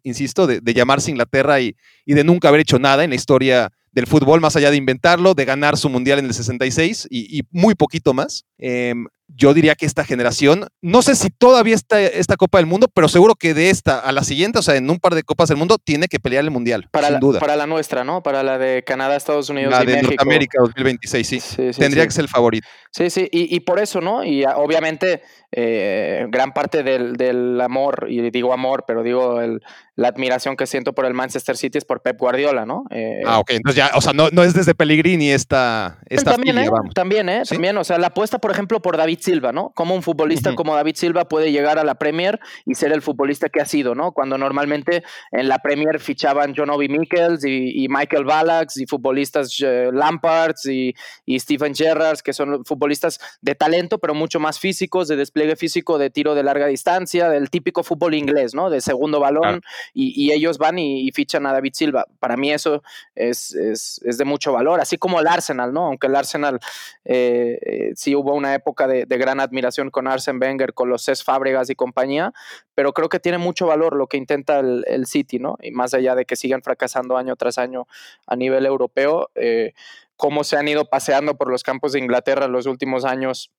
insisto, 0.03 0.47
de, 0.47 0.73
llamarse 0.73 1.11
Inglaterra 1.11 1.59
y, 1.59 1.75
de 2.05 2.23
nunca 2.23 2.47
haber 2.47 2.61
hecho 2.61 2.79
nada 2.79 3.03
en 3.03 3.09
la 3.09 3.15
historia 3.15 3.71
del 3.91 4.07
fútbol, 4.07 4.39
más 4.39 4.55
allá 4.55 4.71
de 4.71 4.77
inventarlo, 4.77 5.33
de 5.33 5.45
ganar 5.45 5.77
su 5.77 5.89
mundial 5.89 6.19
en 6.19 6.25
el 6.25 6.33
66 6.33 7.07
y, 7.09 7.39
y 7.39 7.41
muy 7.51 7.75
poquito 7.75 8.13
más. 8.13 8.45
Em, 8.57 9.07
yo 9.35 9.53
diría 9.53 9.75
que 9.75 9.85
esta 9.85 10.03
generación, 10.03 10.67
no 10.81 11.01
sé 11.01 11.15
si 11.15 11.29
todavía 11.29 11.75
está 11.75 12.01
esta 12.01 12.35
Copa 12.35 12.57
del 12.57 12.65
Mundo, 12.65 12.87
pero 12.93 13.07
seguro 13.07 13.35
que 13.35 13.53
de 13.53 13.69
esta 13.69 13.99
a 13.99 14.11
la 14.11 14.23
siguiente, 14.23 14.59
o 14.59 14.61
sea, 14.61 14.75
en 14.75 14.89
un 14.89 14.99
par 14.99 15.15
de 15.15 15.23
Copas 15.23 15.49
del 15.49 15.57
Mundo, 15.57 15.77
tiene 15.77 16.07
que 16.07 16.19
pelear 16.19 16.43
el 16.43 16.51
Mundial, 16.51 16.87
para 16.91 17.07
sin 17.07 17.13
la, 17.13 17.19
duda. 17.19 17.39
Para 17.39 17.55
la 17.55 17.67
nuestra, 17.67 18.03
¿no? 18.03 18.23
Para 18.23 18.43
la 18.43 18.57
de 18.57 18.83
Canadá, 18.83 19.15
Estados 19.15 19.49
Unidos 19.49 19.71
la 19.71 19.83
y 19.83 19.85
de 19.85 19.93
México. 19.93 20.09
Norteamérica 20.09 20.57
2026, 20.61 21.27
sí. 21.27 21.71
Tendría 21.77 22.05
que 22.05 22.11
ser 22.11 22.23
el 22.23 22.29
favorito. 22.29 22.67
Sí, 22.91 23.09
sí, 23.09 23.29
y, 23.31 23.55
y, 23.55 23.59
por 23.59 23.79
eso, 23.79 24.01
¿no? 24.01 24.23
Y 24.23 24.43
obviamente 24.45 25.21
eh, 25.51 26.25
gran 26.29 26.53
parte 26.53 26.81
del, 26.81 27.13
del, 27.13 27.61
amor, 27.61 28.07
y 28.09 28.29
digo 28.31 28.51
amor, 28.51 28.85
pero 28.87 29.03
digo 29.03 29.41
el, 29.41 29.61
la 29.95 30.07
admiración 30.07 30.55
que 30.55 30.65
siento 30.65 30.93
por 30.93 31.05
el 31.05 31.13
Manchester 31.13 31.55
City 31.55 31.77
es 31.77 31.85
por 31.85 32.01
Pep 32.01 32.17
Guardiola, 32.17 32.65
¿no? 32.65 32.85
Eh, 32.89 33.21
ah, 33.25 33.39
ok, 33.39 33.51
entonces 33.51 33.77
ya, 33.77 33.91
o 33.95 34.01
sea, 34.01 34.13
no, 34.13 34.29
no 34.31 34.43
es 34.43 34.53
desde 34.53 34.73
Pellegrini 34.73 35.29
esta, 35.29 35.99
esta 36.07 36.31
también, 36.31 36.55
filia, 36.55 36.67
¿eh? 36.67 36.71
vamos. 36.71 36.93
También, 36.93 37.29
¿eh? 37.29 37.43
También, 37.47 37.77
o 37.77 37.83
sea, 37.83 37.97
la 37.97 38.07
apuesta, 38.07 38.39
por 38.39 38.51
ejemplo, 38.51 38.81
por 38.81 38.97
David 38.97 39.18
Silva, 39.21 39.51
¿no? 39.51 39.71
Como 39.75 39.95
un 39.95 40.03
futbolista 40.03 40.55
como 40.55 40.75
David 40.75 40.95
Silva 40.95 41.25
puede 41.27 41.51
llegar 41.51 41.79
a 41.79 41.83
la 41.83 41.95
Premier 41.95 42.39
y 42.65 42.75
ser 42.75 42.91
el 42.91 43.01
futbolista 43.01 43.49
que 43.49 43.61
ha 43.61 43.65
sido, 43.65 43.95
¿no? 43.95 44.11
Cuando 44.11 44.37
normalmente 44.37 45.03
en 45.31 45.47
la 45.47 45.59
Premier 45.59 45.99
fichaban 45.99 46.53
John 46.55 46.69
Obi 46.69 46.89
Michels 46.89 47.43
y, 47.45 47.83
y 47.83 47.87
Michael 47.89 48.25
Ballax 48.25 48.77
y 48.77 48.85
futbolistas 48.85 49.57
eh, 49.61 49.89
Lampards 49.91 50.65
y, 50.65 50.95
y 51.25 51.39
Stephen 51.39 51.73
Gerrard, 51.75 52.19
que 52.19 52.33
son 52.33 52.63
futbolistas 52.65 53.19
de 53.41 53.55
talento, 53.55 53.99
pero 53.99 54.13
mucho 54.13 54.39
más 54.39 54.59
físicos, 54.59 55.07
de 55.07 55.15
despliegue 55.15 55.55
físico, 55.55 55.97
de 55.97 56.09
tiro 56.09 56.35
de 56.35 56.43
larga 56.43 56.67
distancia, 56.67 57.29
del 57.29 57.49
típico 57.49 57.83
fútbol 57.83 58.13
inglés, 58.15 58.53
¿no? 58.55 58.69
De 58.69 58.81
segundo 58.81 59.19
balón, 59.19 59.39
Claro. 59.43 59.61
y, 59.93 60.13
y 60.21 60.31
ellos 60.31 60.57
van 60.57 60.79
y, 60.79 61.07
y 61.07 61.11
fichan 61.11 61.45
a 61.45 61.53
David 61.53 61.71
Silva. 61.73 62.05
Para 62.19 62.35
mí 62.37 62.51
eso 62.51 62.81
es, 63.15 63.53
es, 63.55 64.01
es 64.03 64.17
de 64.17 64.25
mucho 64.25 64.51
valor, 64.51 64.79
así 64.81 64.97
como 64.97 65.19
el 65.19 65.27
Arsenal, 65.27 65.73
¿no? 65.73 65.85
Aunque 65.87 66.07
el 66.07 66.15
Arsenal 66.15 66.59
eh, 67.05 67.59
eh, 67.61 67.91
sí 67.95 68.15
hubo 68.15 68.33
una 68.33 68.53
época 68.53 68.87
de, 68.87 69.05
de, 69.09 69.17
gran 69.17 69.39
admiración 69.39 69.89
con 69.89 70.07
Arsene 70.07 70.39
Wenger, 70.39 70.73
con 70.73 70.89
los 70.89 71.03
Cés 71.03 71.23
Fábregas 71.23 71.69
y 71.69 71.75
compañía, 71.75 72.31
pero 72.75 72.93
creo 72.93 73.09
que 73.09 73.19
tiene 73.19 73.37
mucho 73.37 73.67
valor 73.67 73.95
lo 73.95 74.07
que 74.07 74.17
intenta 74.17 74.59
el, 74.59 74.85
el, 74.87 75.05
City, 75.05 75.39
¿no? 75.39 75.57
Y 75.61 75.71
más 75.71 75.93
allá 75.93 76.15
de 76.15 76.25
que 76.25 76.35
sigan 76.35 76.61
fracasando 76.61 77.17
año 77.17 77.35
tras 77.35 77.57
año 77.57 77.87
a 78.27 78.35
nivel 78.35 78.65
europeo, 78.65 79.29
eh, 79.35 79.73
cómo 80.15 80.43
se 80.43 80.57
han 80.57 80.67
ido 80.67 80.85
paseando 80.85 81.37
por 81.37 81.49
los 81.49 81.63
campos 81.63 81.93
de 81.93 81.99
Inglaterra 81.99 82.47
los 82.47 82.65
últimos 82.65 83.05
años 83.05 83.51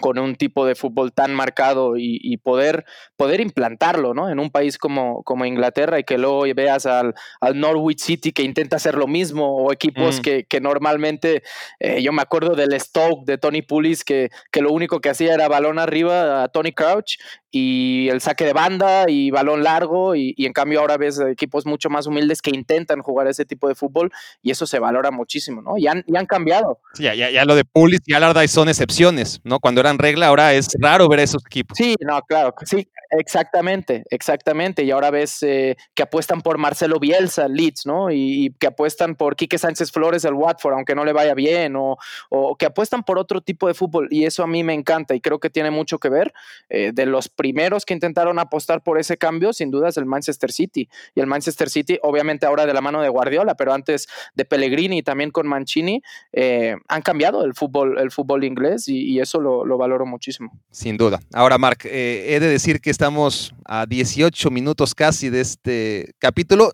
con 0.00 0.18
un 0.18 0.36
tipo 0.36 0.66
de 0.66 0.74
fútbol 0.74 1.12
tan 1.12 1.34
marcado 1.34 1.96
y, 1.96 2.18
y, 2.22 2.36
poder, 2.38 2.84
poder 3.16 3.40
implantarlo 3.40 4.14
¿no? 4.14 4.30
en 4.30 4.38
un 4.38 4.50
país 4.50 4.78
como, 4.78 5.22
como 5.22 5.44
Inglaterra 5.44 5.98
y 5.98 6.04
que 6.04 6.18
luego 6.18 6.44
veas 6.54 6.86
al, 6.86 7.14
al, 7.40 7.58
Norwich 7.58 8.00
City 8.00 8.32
que 8.32 8.42
intenta 8.42 8.76
hacer 8.76 8.94
lo 8.94 9.06
mismo 9.06 9.56
o 9.56 9.72
equipos 9.72 10.18
mm. 10.18 10.22
que, 10.22 10.44
que, 10.44 10.60
normalmente, 10.60 11.42
eh, 11.80 12.02
yo 12.02 12.12
me 12.12 12.22
acuerdo 12.22 12.54
del 12.54 12.78
Stoke 12.80 13.24
de 13.26 13.38
Tony 13.38 13.62
Pulis 13.62 14.04
que, 14.04 14.30
que, 14.50 14.62
lo 14.62 14.72
único 14.72 15.00
que 15.00 15.10
hacía 15.10 15.34
era 15.34 15.48
balón 15.48 15.78
arriba 15.78 16.42
a 16.42 16.48
Tony 16.48 16.72
Crouch 16.72 17.18
y 17.50 18.08
el 18.10 18.20
saque 18.20 18.44
de 18.44 18.52
banda 18.52 19.06
y 19.08 19.30
balón 19.30 19.62
largo 19.62 20.14
y, 20.14 20.34
y, 20.36 20.46
en 20.46 20.52
cambio 20.52 20.80
ahora 20.80 20.98
ves 20.98 21.18
equipos 21.18 21.64
mucho 21.64 21.88
más 21.88 22.06
humildes 22.06 22.42
que 22.42 22.50
intentan 22.50 23.00
jugar 23.00 23.26
ese 23.26 23.44
tipo 23.46 23.68
de 23.68 23.74
fútbol 23.74 24.12
y 24.42 24.50
eso 24.50 24.66
se 24.66 24.78
valora 24.78 25.10
muchísimo, 25.10 25.62
¿no? 25.62 25.78
Y 25.78 25.86
han, 25.86 26.04
y 26.06 26.16
han 26.16 26.26
cambiado. 26.26 26.80
Sí, 26.94 27.04
ya, 27.04 27.14
ya, 27.14 27.30
ya, 27.30 27.44
lo 27.44 27.54
de 27.54 27.64
Pulis 27.64 28.00
y 28.06 28.12
Allardyce 28.12 28.48
son 28.48 28.68
excepciones, 28.68 29.40
¿no? 29.44 29.60
Cuando 29.60 29.80
eran 29.88 29.98
regla 29.98 30.28
ahora 30.28 30.52
es 30.54 30.68
raro 30.78 31.08
ver 31.08 31.20
esos 31.20 31.44
equipos. 31.44 31.76
Sí, 31.76 31.96
no, 32.00 32.20
claro, 32.22 32.54
sí, 32.64 32.88
exactamente, 33.10 34.04
exactamente. 34.10 34.84
Y 34.84 34.90
ahora 34.90 35.10
ves 35.10 35.42
eh, 35.42 35.76
que 35.94 36.02
apuestan 36.02 36.42
por 36.42 36.58
Marcelo 36.58 36.98
Bielsa, 36.98 37.48
Leeds, 37.48 37.86
¿no? 37.86 38.10
Y, 38.10 38.54
que 38.58 38.66
apuestan 38.66 39.14
por 39.14 39.36
Quique 39.36 39.58
Sánchez 39.58 39.92
Flores, 39.92 40.24
el 40.24 40.34
Watford, 40.34 40.74
aunque 40.74 40.94
no 40.94 41.04
le 41.04 41.12
vaya 41.12 41.34
bien, 41.34 41.76
o, 41.76 41.96
o, 42.30 42.56
que 42.56 42.66
apuestan 42.66 43.02
por 43.02 43.18
otro 43.18 43.40
tipo 43.40 43.68
de 43.68 43.74
fútbol. 43.74 44.08
Y 44.10 44.24
eso 44.24 44.42
a 44.42 44.46
mí 44.46 44.62
me 44.62 44.74
encanta 44.74 45.14
y 45.14 45.20
creo 45.20 45.38
que 45.38 45.50
tiene 45.50 45.70
mucho 45.70 45.98
que 45.98 46.08
ver 46.08 46.32
eh, 46.68 46.90
de 46.92 47.06
los 47.06 47.28
primeros 47.28 47.84
que 47.84 47.94
intentaron 47.94 48.38
apostar 48.38 48.82
por 48.82 48.98
ese 48.98 49.16
cambio, 49.16 49.52
sin 49.52 49.70
duda 49.70 49.88
es 49.88 49.96
el 49.96 50.06
Manchester 50.06 50.52
City. 50.52 50.88
Y 51.14 51.20
el 51.20 51.26
Manchester 51.26 51.70
City, 51.70 51.98
obviamente 52.02 52.46
ahora 52.46 52.66
de 52.66 52.74
la 52.74 52.80
mano 52.80 53.00
de 53.02 53.08
Guardiola, 53.08 53.54
pero 53.54 53.72
antes 53.72 54.08
de 54.34 54.44
Pellegrini 54.44 54.98
y 54.98 55.02
también 55.02 55.30
con 55.30 55.46
Mancini, 55.46 56.02
eh, 56.32 56.76
han 56.88 57.02
cambiado 57.02 57.44
el 57.44 57.54
fútbol, 57.54 57.98
el 57.98 58.10
fútbol 58.10 58.44
inglés 58.44 58.88
y, 58.88 59.18
eso 59.18 59.40
lo, 59.40 59.77
valoro 59.78 60.04
muchísimo. 60.04 60.52
Sin 60.70 60.98
duda. 60.98 61.20
Ahora, 61.32 61.56
Marc, 61.56 61.86
eh, 61.86 62.34
he 62.34 62.40
de 62.40 62.48
decir 62.48 62.80
que 62.80 62.90
estamos 62.90 63.54
a 63.64 63.86
18 63.86 64.50
minutos 64.50 64.94
casi 64.94 65.30
de 65.30 65.40
este 65.40 66.12
capítulo. 66.18 66.72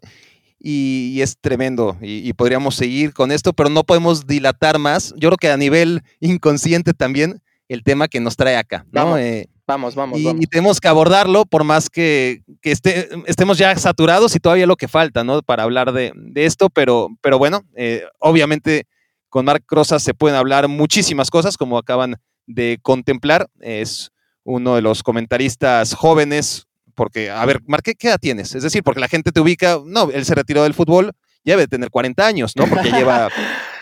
Y, 0.67 1.13
y, 1.15 1.21
es 1.21 1.37
tremendo 1.39 1.99
y, 2.01 2.27
y, 2.27 2.33
podríamos 2.33 2.75
seguir 2.75 3.13
con 3.13 3.31
esto, 3.31 3.53
pero 3.53 3.69
no 3.69 3.85
podemos 3.85 4.27
dilatar 4.27 4.79
más. 4.79 5.13
Yo 5.19 5.29
creo 5.29 5.37
que 5.37 5.51
a 5.51 5.59
nivel 5.59 6.01
inconsciente 6.21 6.95
también 6.95 7.43
el 7.69 7.83
tema 7.83 8.09
que 8.09 8.19
nos 8.19 8.37
trae 8.37 8.57
acá, 8.57 8.87
¿no? 8.91 9.05
Vamos. 9.05 9.21
Eh, 9.21 9.49
Vamos, 9.67 9.95
vamos, 9.95 10.19
y, 10.19 10.25
vamos. 10.25 10.43
y, 10.43 10.47
tenemos 10.47 10.79
que 10.79 10.89
abordarlo 10.89 11.47
por 11.47 11.65
más 11.65 11.89
que, 11.89 12.43
que 12.61 12.71
esté, 12.71 13.09
estemos 13.27 13.57
ya 13.57 13.75
saturados 13.77 14.37
y 14.37 14.39
todavía 14.39 14.67
lo 14.67 14.77
que 14.77 14.89
falta, 14.89 15.25
¿no? 15.25 15.41
Para 15.41 15.63
hablar 15.63 15.93
de, 15.93 16.13
de 16.15 16.45
esto, 16.45 16.69
pero, 16.69 17.09
pero 17.23 17.39
bueno, 17.39 17.63
eh, 17.75 18.05
obviamente 18.19 18.87
con 19.31 19.47
Marc 19.47 19.65
Rosas 19.67 20.03
se 20.03 20.13
pueden 20.13 20.37
hablar 20.37 20.69
muchísimas 20.69 21.31
cosas, 21.31 21.57
como 21.57 21.79
acaban 21.79 22.17
de 22.47 22.79
contemplar. 22.83 23.49
Es 23.61 24.13
uno 24.45 24.77
de 24.77 24.83
los 24.83 25.03
comentaristas 25.03 25.95
jóvenes, 25.95 26.67
porque, 26.95 27.31
a 27.31 27.45
ver, 27.45 27.61
Marc, 27.67 27.85
¿qué 27.99 28.09
edad 28.09 28.19
tienes? 28.21 28.55
Es 28.55 28.63
decir, 28.63 28.83
porque 28.83 29.01
la 29.01 29.09
gente 29.09 29.33
te 29.33 29.41
ubica, 29.41 29.81
no, 29.85 30.11
él 30.11 30.25
se 30.25 30.35
retiró 30.35 30.63
del 30.63 30.75
fútbol, 30.75 31.13
ya 31.45 31.57
debe 31.57 31.67
tener 31.67 31.91
40 31.91 32.27
años, 32.27 32.53
¿no? 32.57 32.67
Porque 32.67 32.91
lleva 32.93 33.29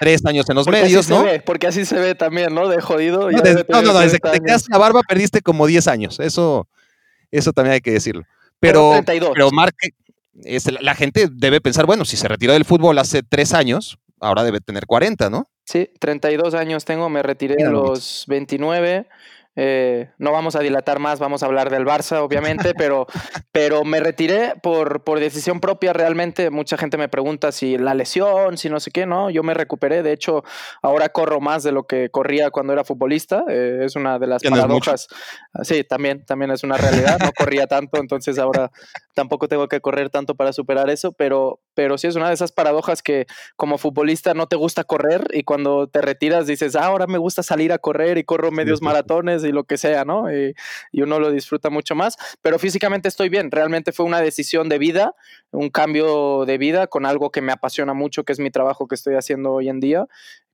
tres 0.01 0.25
años 0.27 0.49
en 0.49 0.57
los 0.57 0.65
porque 0.65 0.83
medios, 0.83 1.09
¿no? 1.09 1.25
Ve, 1.25 1.41
porque 1.41 1.67
así 1.67 1.85
se 1.85 1.99
ve 1.99 2.15
también, 2.15 2.55
¿no? 2.55 2.69
De 2.69 2.81
jodido. 2.81 3.31
No, 3.31 3.41
desde, 3.41 3.65
no, 3.69 3.83
no, 3.83 3.99
desde 3.99 4.19
que 4.19 4.31
te 4.31 4.41
quedas 4.41 4.67
la 4.69 4.79
barba 4.79 5.03
perdiste 5.07 5.43
como 5.43 5.67
10 5.67 5.87
años. 5.89 6.21
Eso, 6.21 6.69
eso 7.31 7.53
también 7.53 7.75
hay 7.75 7.81
que 7.81 7.93
decirlo. 7.93 8.25
Pero, 8.59 8.91
pero, 8.91 9.05
32. 9.05 9.33
pero 9.35 9.51
Mark, 9.51 9.77
es, 10.45 10.71
la 10.81 10.95
gente 10.95 11.29
debe 11.31 11.61
pensar, 11.61 11.87
bueno, 11.87 12.05
si 12.05 12.17
se 12.17 12.29
retiró 12.29 12.53
del 12.53 12.65
fútbol 12.65 12.99
hace 12.99 13.23
tres 13.23 13.55
años, 13.55 13.99
ahora 14.21 14.45
debe 14.45 14.61
tener 14.61 14.87
40, 14.87 15.31
¿no? 15.31 15.49
Sí, 15.73 15.89
32 16.01 16.53
años 16.53 16.85
tengo, 16.85 17.09
me 17.09 17.23
retiré 17.23 17.65
a 17.65 17.71
los 17.71 18.25
29. 18.27 19.07
Eh, 19.57 20.11
no 20.19 20.33
vamos 20.33 20.55
a 20.55 20.61
dilatar 20.61 20.99
más, 20.99 21.19
vamos 21.19 21.43
a 21.43 21.47
hablar 21.47 21.71
del 21.71 21.87
Barça, 21.87 22.19
obviamente, 22.19 22.75
pero, 22.77 23.07
pero 23.53 23.83
me 23.83 24.01
retiré 24.01 24.53
por, 24.63 25.03
por 25.03 25.19
decisión 25.19 25.61
propia 25.61 25.95
realmente. 25.95 26.51
Mucha 26.51 26.77
gente 26.77 26.99
me 26.99 27.09
pregunta 27.09 27.53
si 27.53 27.79
la 27.79 27.95
lesión, 27.95 28.59
si 28.59 28.69
no 28.69 28.81
sé 28.81 28.91
qué, 28.91 29.07
no, 29.07 29.31
yo 29.31 29.43
me 29.43 29.55
recuperé. 29.55 30.03
De 30.03 30.13
hecho, 30.13 30.45
ahora 30.83 31.09
corro 31.09 31.41
más 31.41 31.63
de 31.63 31.73
lo 31.73 31.87
que 31.87 32.11
corría 32.11 32.51
cuando 32.51 32.75
era 32.75 32.85
futbolista. 32.85 33.45
Eh, 33.49 33.81
es 33.85 33.97
una 33.97 34.19
de 34.19 34.27
las 34.27 34.43
paradojas. 34.43 35.09
Sí, 35.63 35.85
también, 35.85 36.23
también 36.27 36.51
es 36.51 36.65
una 36.65 36.77
realidad. 36.77 37.19
No 37.19 37.33
corría 37.33 37.67
tanto, 37.67 37.99
entonces 37.99 38.39
ahora 38.39 38.71
tampoco 39.15 39.49
tengo 39.49 39.69
que 39.69 39.81
correr 39.81 40.11
tanto 40.11 40.35
para 40.35 40.53
superar 40.53 40.91
eso, 40.91 41.13
pero, 41.13 41.61
pero 41.75 41.99
sí 41.99 42.07
es 42.07 42.17
una 42.17 42.29
de 42.29 42.35
esas 42.35 42.53
paradojas 42.53 43.03
que 43.03 43.27
como 43.57 43.79
futbolista 43.79 44.35
no 44.35 44.47
te 44.47 44.57
gusta 44.57 44.85
correr 44.85 45.27
y 45.33 45.45
cuando 45.45 45.87
te 45.87 46.01
retiras 46.01 46.47
dices, 46.47 46.77
ah, 46.77 46.87
ahora 46.87 47.07
me 47.07 47.19
gusta 47.19 47.43
salir 47.43 47.73
a 47.73 47.79
correr 47.79 48.19
y 48.19 48.25
corro 48.25 48.51
medios 48.51 48.79
sí, 48.79 48.85
maratones 48.85 49.45
y 49.45 49.53
lo 49.53 49.65
que 49.65 49.79
sea, 49.79 50.05
¿no? 50.05 50.33
Y, 50.33 50.55
y, 50.93 51.03
uno 51.03 51.19
lo 51.19 51.31
disfruta 51.31 51.71
mucho 51.71 51.95
más, 51.95 52.17
pero 52.41 52.59
físicamente 52.59 53.09
estoy 53.09 53.29
bien, 53.29 53.51
realmente 53.51 53.93
fue 53.93 54.07
una 54.07 54.21
decisión 54.21 54.69
de 54.69 54.79
vida, 54.79 55.15
un 55.51 55.71
cambio 55.71 56.45
de 56.47 56.59
vida 56.59 56.87
con 56.87 57.07
algo 57.07 57.31
que 57.31 57.43
me 57.43 57.53
apasiona 57.53 57.95
mucho, 57.95 58.25
que 58.25 58.33
es 58.33 58.39
mi 58.39 58.51
trabajo 58.51 58.87
que 58.89 58.95
estoy 58.95 59.15
haciendo 59.15 59.53
hoy 59.53 59.69
en 59.69 59.81
día, 59.81 60.07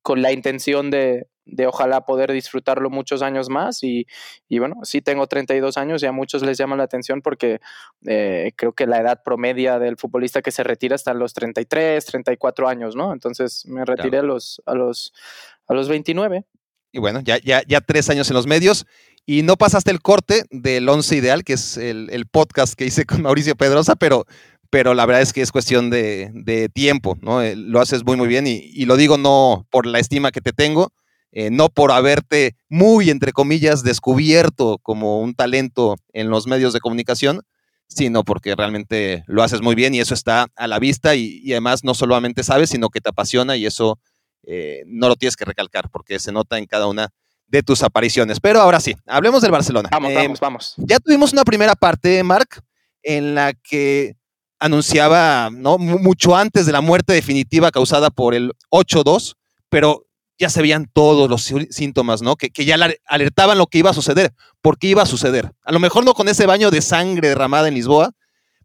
con 0.02 0.22
la 0.22 0.32
intención 0.32 0.90
de, 0.90 1.26
de 1.48 1.66
ojalá 1.66 2.02
poder 2.02 2.32
disfrutarlo 2.32 2.90
muchos 2.90 3.22
años 3.22 3.48
más 3.48 3.82
y, 3.82 4.06
y, 4.48 4.58
bueno, 4.58 4.76
sí 4.84 5.00
tengo 5.00 5.26
32 5.26 5.76
años 5.76 6.02
y 6.02 6.06
a 6.06 6.12
muchos 6.12 6.42
les 6.42 6.58
llama 6.58 6.76
la 6.76 6.84
atención 6.84 7.22
porque 7.22 7.60
eh, 8.06 8.52
creo 8.56 8.72
que 8.72 8.86
la 8.86 8.98
edad 9.00 9.22
promedia 9.24 9.78
del 9.78 9.96
futbolista 9.96 10.42
que 10.42 10.50
se 10.50 10.62
retira 10.62 10.94
está 10.94 11.12
en 11.12 11.18
los 11.18 11.32
33, 11.34 12.04
34 12.04 12.68
años, 12.68 12.94
¿no? 12.94 13.12
Entonces 13.12 13.64
me 13.66 13.84
retiré 13.84 14.10
claro. 14.10 14.24
a, 14.24 14.28
los, 14.28 14.62
a, 14.66 14.74
los, 14.74 15.12
a 15.66 15.74
los 15.74 15.88
29. 15.88 16.44
Y 16.92 16.98
bueno, 16.98 17.20
ya, 17.20 17.38
ya, 17.38 17.62
ya 17.66 17.80
tres 17.80 18.08
años 18.10 18.30
en 18.30 18.34
los 18.34 18.46
medios 18.46 18.86
y 19.26 19.42
no 19.42 19.56
pasaste 19.56 19.90
el 19.90 20.00
corte 20.00 20.44
del 20.50 20.88
Once 20.88 21.14
Ideal, 21.14 21.44
que 21.44 21.52
es 21.54 21.76
el, 21.76 22.08
el 22.10 22.26
podcast 22.26 22.74
que 22.74 22.86
hice 22.86 23.04
con 23.04 23.22
Mauricio 23.22 23.56
Pedrosa, 23.56 23.96
pero, 23.96 24.26
pero 24.70 24.94
la 24.94 25.04
verdad 25.06 25.22
es 25.22 25.32
que 25.32 25.42
es 25.42 25.52
cuestión 25.52 25.90
de, 25.90 26.30
de 26.32 26.68
tiempo, 26.68 27.18
¿no? 27.20 27.42
Eh, 27.42 27.54
lo 27.54 27.80
haces 27.80 28.04
muy, 28.04 28.16
muy 28.16 28.26
bien 28.26 28.46
y, 28.46 28.70
y, 28.72 28.86
lo 28.86 28.96
digo 28.96 29.18
no 29.18 29.66
por 29.70 29.84
la 29.86 29.98
estima 29.98 30.30
que 30.32 30.40
te 30.40 30.52
tengo, 30.52 30.92
eh, 31.32 31.50
no 31.50 31.68
por 31.68 31.92
haberte 31.92 32.56
muy, 32.68 33.10
entre 33.10 33.32
comillas, 33.32 33.82
descubierto 33.82 34.78
como 34.82 35.20
un 35.20 35.34
talento 35.34 35.96
en 36.12 36.30
los 36.30 36.46
medios 36.46 36.72
de 36.72 36.80
comunicación, 36.80 37.42
sino 37.86 38.24
porque 38.24 38.54
realmente 38.54 39.24
lo 39.26 39.42
haces 39.42 39.60
muy 39.60 39.74
bien 39.74 39.94
y 39.94 40.00
eso 40.00 40.14
está 40.14 40.46
a 40.56 40.66
la 40.66 40.78
vista 40.78 41.14
y, 41.14 41.50
además 41.52 41.84
no 41.84 41.94
solamente 41.94 42.42
sabes, 42.42 42.70
sino 42.70 42.90
que 42.90 43.00
te 43.00 43.10
apasiona 43.10 43.56
y 43.56 43.66
eso 43.66 43.98
eh, 44.44 44.82
no 44.86 45.08
lo 45.08 45.16
tienes 45.16 45.36
que 45.36 45.44
recalcar 45.44 45.90
porque 45.90 46.18
se 46.18 46.32
nota 46.32 46.58
en 46.58 46.66
cada 46.66 46.86
una 46.86 47.08
de 47.46 47.62
tus 47.62 47.82
apariciones. 47.82 48.40
Pero 48.40 48.60
ahora 48.60 48.80
sí, 48.80 48.94
hablemos 49.06 49.42
del 49.42 49.50
Barcelona. 49.50 49.88
Vamos, 49.90 50.12
vamos, 50.14 50.26
em, 50.26 50.36
vamos. 50.40 50.74
Ya 50.76 50.98
tuvimos 50.98 51.32
una 51.32 51.44
primera 51.44 51.74
parte, 51.74 52.22
Marc, 52.22 52.60
en 53.02 53.34
la 53.34 53.54
que 53.54 54.16
anunciaba, 54.58 55.50
¿no? 55.50 55.78
Mucho 55.78 56.36
antes 56.36 56.66
de 56.66 56.72
la 56.72 56.80
muerte 56.80 57.12
definitiva 57.12 57.70
causada 57.70 58.10
por 58.10 58.34
el 58.34 58.52
8-2, 58.70 59.36
pero 59.68 60.07
ya 60.38 60.48
se 60.48 60.62
veían 60.62 60.88
todos 60.92 61.28
los 61.28 61.52
síntomas, 61.70 62.22
¿no? 62.22 62.36
Que, 62.36 62.50
ya 62.64 62.76
alertaban 63.06 63.58
lo 63.58 63.66
que 63.66 63.78
iba 63.78 63.90
a 63.90 63.94
suceder, 63.94 64.32
por 64.60 64.78
qué 64.78 64.88
iba 64.88 65.02
a 65.02 65.06
suceder. 65.06 65.52
A 65.64 65.72
lo 65.72 65.80
mejor 65.80 66.04
no 66.04 66.14
con 66.14 66.28
ese 66.28 66.46
baño 66.46 66.70
de 66.70 66.80
sangre 66.80 67.28
derramada 67.28 67.68
en 67.68 67.74
Lisboa, 67.74 68.12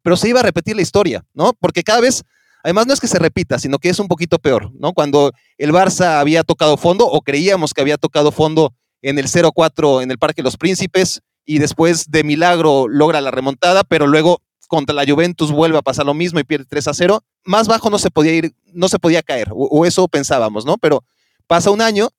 pero 0.02 0.18
se 0.18 0.30
iba 0.30 0.42
a 0.42 0.44
repetir 0.44 0.76
la 0.76 0.82
historia, 0.82 1.26
¿no? 1.34 1.54
Porque 1.60 1.84
cada 1.84 2.02
vez, 2.02 2.24
además 2.64 2.88
no 2.88 2.94
es 2.94 3.00
que 3.00 3.08
se 3.08 3.20
repita, 3.20 3.58
sino 3.58 3.80
que 3.80 3.90
es 3.90 4.00
un 4.00 4.08
poquito 4.08 4.38
peor, 4.40 4.72
¿no? 4.76 4.94
Cuando 4.94 5.32
el 5.58 5.72
Barça 5.72 6.20
había 6.20 6.44
tocado 6.44 6.78
fondo, 6.78 7.08
o 7.08 7.22
creíamos 7.22 7.74
que 7.74 7.82
había 7.82 7.98
tocado 7.98 8.32
fondo 8.32 8.74
en 9.02 9.18
el 9.18 9.28
0-4 9.28 10.04
en 10.04 10.12
el 10.12 10.18
Parque 10.18 10.44
los 10.44 10.58
Príncipes, 10.58 11.22
y 11.46 11.60
después 11.60 12.10
de 12.10 12.24
milagro 12.24 12.88
logra 12.88 13.22
la 13.22 13.32
remontada, 13.32 13.84
pero 13.84 14.08
luego 14.08 14.42
contra 14.68 14.96
la 14.96 15.06
Juventus 15.06 15.52
vuelve 15.52 15.78
a 15.78 15.82
pasar 15.82 16.06
lo 16.06 16.14
mismo 16.14 16.40
y 16.40 16.44
pierde 16.44 16.66
3 16.66 16.88
a 16.88 16.94
0. 16.94 17.24
Más 17.44 17.68
bajo 17.68 17.90
no 17.90 18.00
se 18.00 18.10
podía 18.10 18.34
ir, 18.34 18.54
no 18.74 18.88
se 18.88 18.98
podía 18.98 19.22
caer, 19.22 19.50
o, 19.52 19.86
eso 19.86 20.08
pensábamos, 20.08 20.66
¿no? 20.66 20.78
Pero 20.78 21.04
pasa 21.48 21.72
un 21.72 21.82
año 21.82 22.10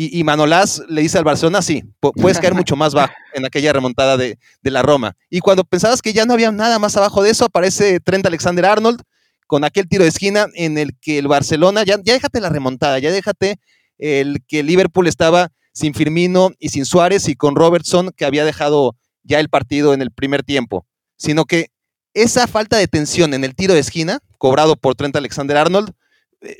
y, 0.00 0.22
Manolás 0.22 0.80
le 0.88 1.02
dice 1.02 1.18
al 1.18 1.24
Barcelona, 1.24 1.60
sí, 1.60 1.82
puedes 1.98 2.38
caer 2.38 2.54
mucho 2.54 2.76
más 2.76 2.94
bajo 2.94 3.12
en 3.34 3.44
aquella 3.44 3.72
remontada 3.72 4.16
de, 4.16 4.38
la 4.62 4.82
Roma. 4.82 5.16
Y 5.28 5.40
cuando 5.40 5.64
pensabas 5.64 6.02
que 6.02 6.12
ya 6.12 6.24
no 6.24 6.34
había 6.34 6.52
nada 6.52 6.78
más 6.78 6.96
abajo 6.96 7.20
de 7.20 7.30
eso, 7.30 7.46
aparece 7.46 7.98
Trent 7.98 8.24
Alexander 8.24 8.64
Arnold 8.64 9.02
con 9.48 9.64
aquel 9.64 9.88
tiro 9.88 10.04
de 10.04 10.10
esquina 10.10 10.46
en 10.54 10.78
el 10.78 10.96
que 11.00 11.18
el 11.18 11.26
Barcelona, 11.26 11.82
ya, 11.82 11.96
ya 12.04 12.12
déjate 12.12 12.40
la 12.40 12.48
remontada, 12.48 13.00
ya 13.00 13.10
déjate 13.10 13.58
el 13.98 14.44
que 14.46 14.62
Liverpool 14.62 15.08
estaba 15.08 15.48
sin 15.72 15.94
Firmino 15.94 16.50
y 16.60 16.68
sin 16.68 16.84
Suárez 16.84 17.28
y 17.28 17.34
con 17.34 17.56
Robertson 17.56 18.12
que 18.16 18.24
había 18.24 18.44
dejado 18.44 18.94
ya 19.24 19.40
el 19.40 19.48
partido 19.48 19.94
en 19.94 20.02
el 20.02 20.12
primer 20.12 20.44
tiempo, 20.44 20.86
sino 21.16 21.44
que 21.44 21.70
esa 22.14 22.46
falta 22.46 22.76
de 22.76 22.86
tensión 22.86 23.34
en 23.34 23.42
el 23.42 23.54
tiro 23.54 23.74
de 23.74 23.80
esquina, 23.80 24.20
cobrado 24.38 24.76
por 24.76 24.94
Trent 24.94 25.16
Alexander 25.16 25.56
Arnold, 25.56 25.92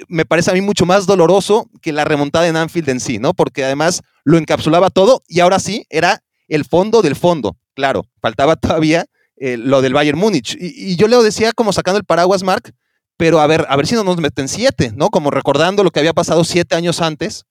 me 0.09 0.25
parece 0.25 0.51
a 0.51 0.55
mí 0.55 0.61
mucho 0.61 0.87
más 0.87 1.07
doloroso 1.07 1.71
que 1.81 1.93
la 1.93 2.05
remontada 2.05 2.49
en 2.49 2.57
Anfield 2.57 2.88
en 2.88 3.01
sí, 3.01 3.19
¿no? 3.19 3.35
Porque 3.35 3.64
además 3.64 4.03
lo 4.25 4.38
encapsulaba 4.38 4.91
todo 4.91 5.23
y 5.29 5.41
ahora 5.41 5.59
sí 5.59 5.87
era 5.91 6.23
el 6.49 6.64
fondo 6.64 7.03
del 7.03 7.17
fondo. 7.17 7.57
Claro, 7.75 8.05
faltaba 8.21 8.57
todavía 8.57 9.07
eh, 9.37 9.57
lo 9.57 9.83
del 9.83 9.95
Bayern 9.95 10.19
Múnich. 10.19 10.57
Y, 10.59 10.97
yo 10.97 11.07
le 11.07 11.17
decía 11.23 11.53
como 11.53 11.73
sacando 11.73 11.99
el 11.99 12.05
paraguas, 12.05 12.43
Mark, 12.43 12.75
pero 13.17 13.41
a 13.41 13.47
ver, 13.47 13.67
a 13.69 13.77
ver 13.77 13.87
si 13.87 13.95
no 13.95 14.05
nos 14.05 14.19
meten 14.19 14.49
siete, 14.49 14.93
¿no? 14.95 15.11
Como 15.11 15.31
recordando 15.31 15.85
lo 15.85 15.91
que 15.91 16.01
había 16.01 16.12
pasado 16.12 16.45
siete 16.45 16.75
años 16.75 17.01
antes, 17.01 17.45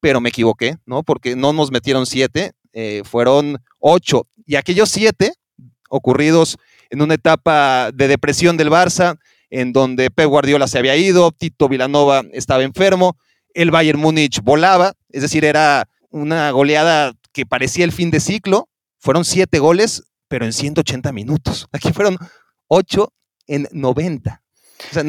pero 0.00 0.20
me 0.20 0.30
equivoqué, 0.30 0.76
¿no? 0.86 1.02
Porque 1.02 1.36
no 1.36 1.52
nos 1.52 1.70
metieron 1.70 2.06
siete, 2.06 2.52
eh, 2.72 3.02
fueron 3.04 3.58
ocho. 3.78 4.26
Y 4.46 4.56
aquellos 4.56 4.88
siete 4.88 5.34
ocurridos 5.90 6.56
en 6.88 7.02
una 7.02 7.14
etapa 7.14 7.90
de 7.92 8.08
depresión 8.08 8.56
del 8.56 8.70
Barça, 8.70 9.18
en 9.50 9.72
donde 9.72 10.10
Pep 10.10 10.28
Guardiola 10.28 10.68
se 10.68 10.78
había 10.78 10.96
ido, 10.96 11.32
Tito 11.32 11.68
Vilanova 11.68 12.22
estaba 12.32 12.62
enfermo, 12.62 13.16
el 13.54 13.70
Bayern 13.70 14.00
Múnich 14.00 14.40
volaba, 14.42 14.94
es 15.10 15.22
decir, 15.22 15.44
era 15.44 15.88
una 16.10 16.50
goleada 16.50 17.12
que 17.32 17.46
parecía 17.46 17.84
el 17.84 17.92
fin 17.92 18.10
de 18.10 18.20
ciclo. 18.20 18.68
Fueron 18.98 19.24
siete 19.24 19.58
goles, 19.58 20.04
pero 20.28 20.44
en 20.44 20.52
180 20.52 21.12
minutos. 21.12 21.68
Aquí 21.72 21.92
fueron 21.92 22.16
ocho 22.68 23.12
en 23.46 23.68
90. 23.72 24.42
O 24.90 24.94
sea, 24.94 25.04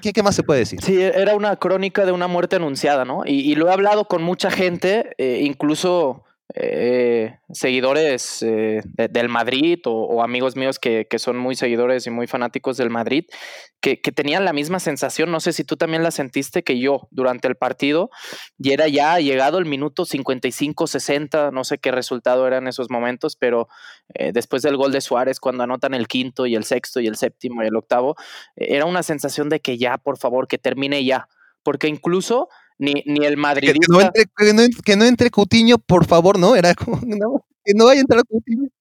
¿qué, 0.00 0.22
más 0.22 0.36
se 0.36 0.44
puede 0.44 0.60
decir? 0.60 0.80
Sí, 0.80 1.02
era 1.02 1.34
una 1.34 1.56
crónica 1.56 2.06
de 2.06 2.12
una 2.12 2.28
muerte 2.28 2.54
anunciada, 2.54 3.04
¿no? 3.04 3.22
Y, 3.26 3.56
lo 3.56 3.68
he 3.68 3.72
hablado 3.72 4.06
con 4.06 4.22
mucha 4.22 4.48
gente, 4.48 5.10
eh, 5.18 5.40
incluso 5.42 6.22
eh, 6.54 7.38
seguidores 7.52 8.42
eh, 8.42 8.80
del 8.94 9.28
Madrid 9.28 9.80
o, 9.84 10.22
amigos 10.22 10.56
míos 10.56 10.78
que, 10.78 11.06
son 11.18 11.36
muy 11.36 11.54
seguidores 11.54 12.06
y 12.06 12.10
muy 12.10 12.26
fanáticos 12.26 12.78
del 12.78 12.88
Madrid, 12.88 13.26
que, 13.80 13.96
tenían 13.96 14.46
la 14.46 14.54
misma 14.54 14.80
sensación, 14.80 15.30
no 15.30 15.40
sé 15.40 15.52
si 15.52 15.62
tú 15.62 15.76
también 15.76 16.02
la 16.02 16.10
sentiste 16.10 16.62
que 16.62 16.78
yo 16.78 17.06
durante 17.10 17.48
el 17.48 17.56
partido, 17.56 18.10
y 18.58 18.72
era 18.72 18.88
ya 18.88 19.18
llegado 19.18 19.58
el 19.58 19.66
minuto 19.66 20.06
55, 20.06 20.86
60, 20.86 21.50
no 21.50 21.64
sé 21.64 21.76
qué 21.78 21.90
resultado 21.90 22.46
era 22.46 22.56
en 22.56 22.66
esos 22.66 22.88
momentos, 22.88 23.36
pero 23.36 23.68
eh, 24.14 24.32
después 24.32 24.62
del 24.62 24.78
gol 24.78 24.90
de 24.90 25.02
Suárez, 25.02 25.40
cuando 25.40 25.64
anotan 25.64 25.92
el 25.92 26.08
quinto 26.08 26.46
y 26.46 26.54
el 26.54 26.64
sexto 26.64 27.00
y 27.00 27.06
el 27.06 27.16
séptimo 27.16 27.62
y 27.62 27.66
el 27.66 27.76
octavo, 27.76 28.16
era 28.56 28.86
una 28.86 29.02
sensación 29.02 29.50
de 29.50 29.60
que 29.60 29.76
ya, 29.76 29.98
por 29.98 30.16
favor, 30.16 30.48
que 30.48 30.56
termine 30.56 31.04
ya, 31.04 31.28
porque 31.62 31.88
incluso 31.88 32.48
ni, 32.78 33.02
ni 33.06 33.24
el 33.26 33.36
madridista. 33.36 33.80
Que 33.80 33.92
no, 33.92 34.00
entre, 34.00 34.24
que, 34.24 34.52
no, 34.52 34.62
que 34.84 34.96
no 34.96 35.04
entre 35.04 35.30
Cutiño, 35.30 35.78
por 35.78 36.06
favor, 36.06 36.38
¿no? 36.38 36.56
Era 36.56 36.74
como, 36.74 37.00
no, 37.04 37.44
no 37.74 37.86
vaya 37.86 38.00
a 38.00 38.02
entrar 38.02 38.22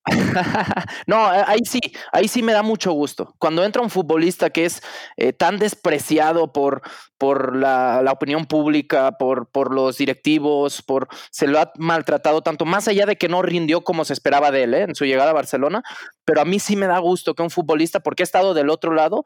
no, 1.08 1.34
eh, 1.34 1.44
ahí 1.46 1.60
sí, 1.66 1.80
ahí 2.12 2.28
sí 2.28 2.42
me 2.42 2.54
da 2.54 2.64
mucho 2.64 2.92
gusto. 2.92 3.36
Cuando 3.40 3.64
entra 3.64 3.82
un 3.82 3.90
futbolista 3.90 4.50
que 4.50 4.66
es 4.66 4.82
eh, 5.18 5.34
tan 5.34 5.60
despreciado 5.60 6.54
por, 6.54 6.82
por 7.18 7.56
la, 7.56 8.02
opinión 8.12 8.46
pública, 8.46 9.18
por, 9.18 9.50
por, 9.50 9.74
los 9.74 9.98
directivos, 9.98 10.82
por 10.82 11.08
se 11.30 11.48
lo 11.48 11.60
ha 11.60 11.72
maltratado 11.78 12.42
tanto, 12.42 12.66
más 12.66 12.88
allá 12.88 13.06
de 13.06 13.18
que 13.18 13.28
no 13.28 13.42
rindió 13.42 13.82
como 13.82 14.06
se 14.06 14.14
esperaba 14.14 14.52
de 14.52 14.64
él 14.64 14.74
¿eh? 14.74 14.82
en 14.84 14.96
su 14.96 15.06
llegada 15.06 15.32
a 15.32 15.34
Barcelona, 15.34 15.84
pero 16.24 16.42
a 16.42 16.46
mí 16.46 16.60
sí 16.60 16.76
me 16.76 16.88
da 16.88 17.00
gusto 17.00 17.36
que 17.36 17.44
un 17.44 17.50
futbolista, 17.50 18.00
porque 18.00 18.24
he 18.24 18.26
estado 18.26 18.54
del 18.54 18.70
otro 18.70 18.94
lado, 18.94 19.26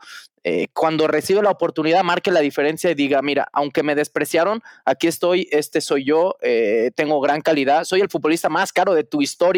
cuando 0.74 1.08
recibe 1.08 1.44
la 1.44 1.52
oportunidad 1.52 2.04
marque 2.04 2.32
la 2.32 2.40
diferencia 2.40 2.90
y 2.90 2.96
diga, 2.96 3.22
mira, 3.22 3.48
aunque 3.54 3.84
me 3.84 3.94
despreciaron, 3.94 4.64
aquí 4.86 5.06
estoy, 5.06 5.48
este 5.52 5.82
soy 5.82 6.04
yo, 6.04 6.36
tengo 6.96 7.22
gran 7.22 7.42
calidad, 7.42 7.84
soy 7.84 8.02
el 8.02 8.10
futbolista 8.10 8.50
más 8.50 8.74
caro 8.74 8.96
de 8.96 9.04
tu 9.04 9.22
historia 9.22 9.51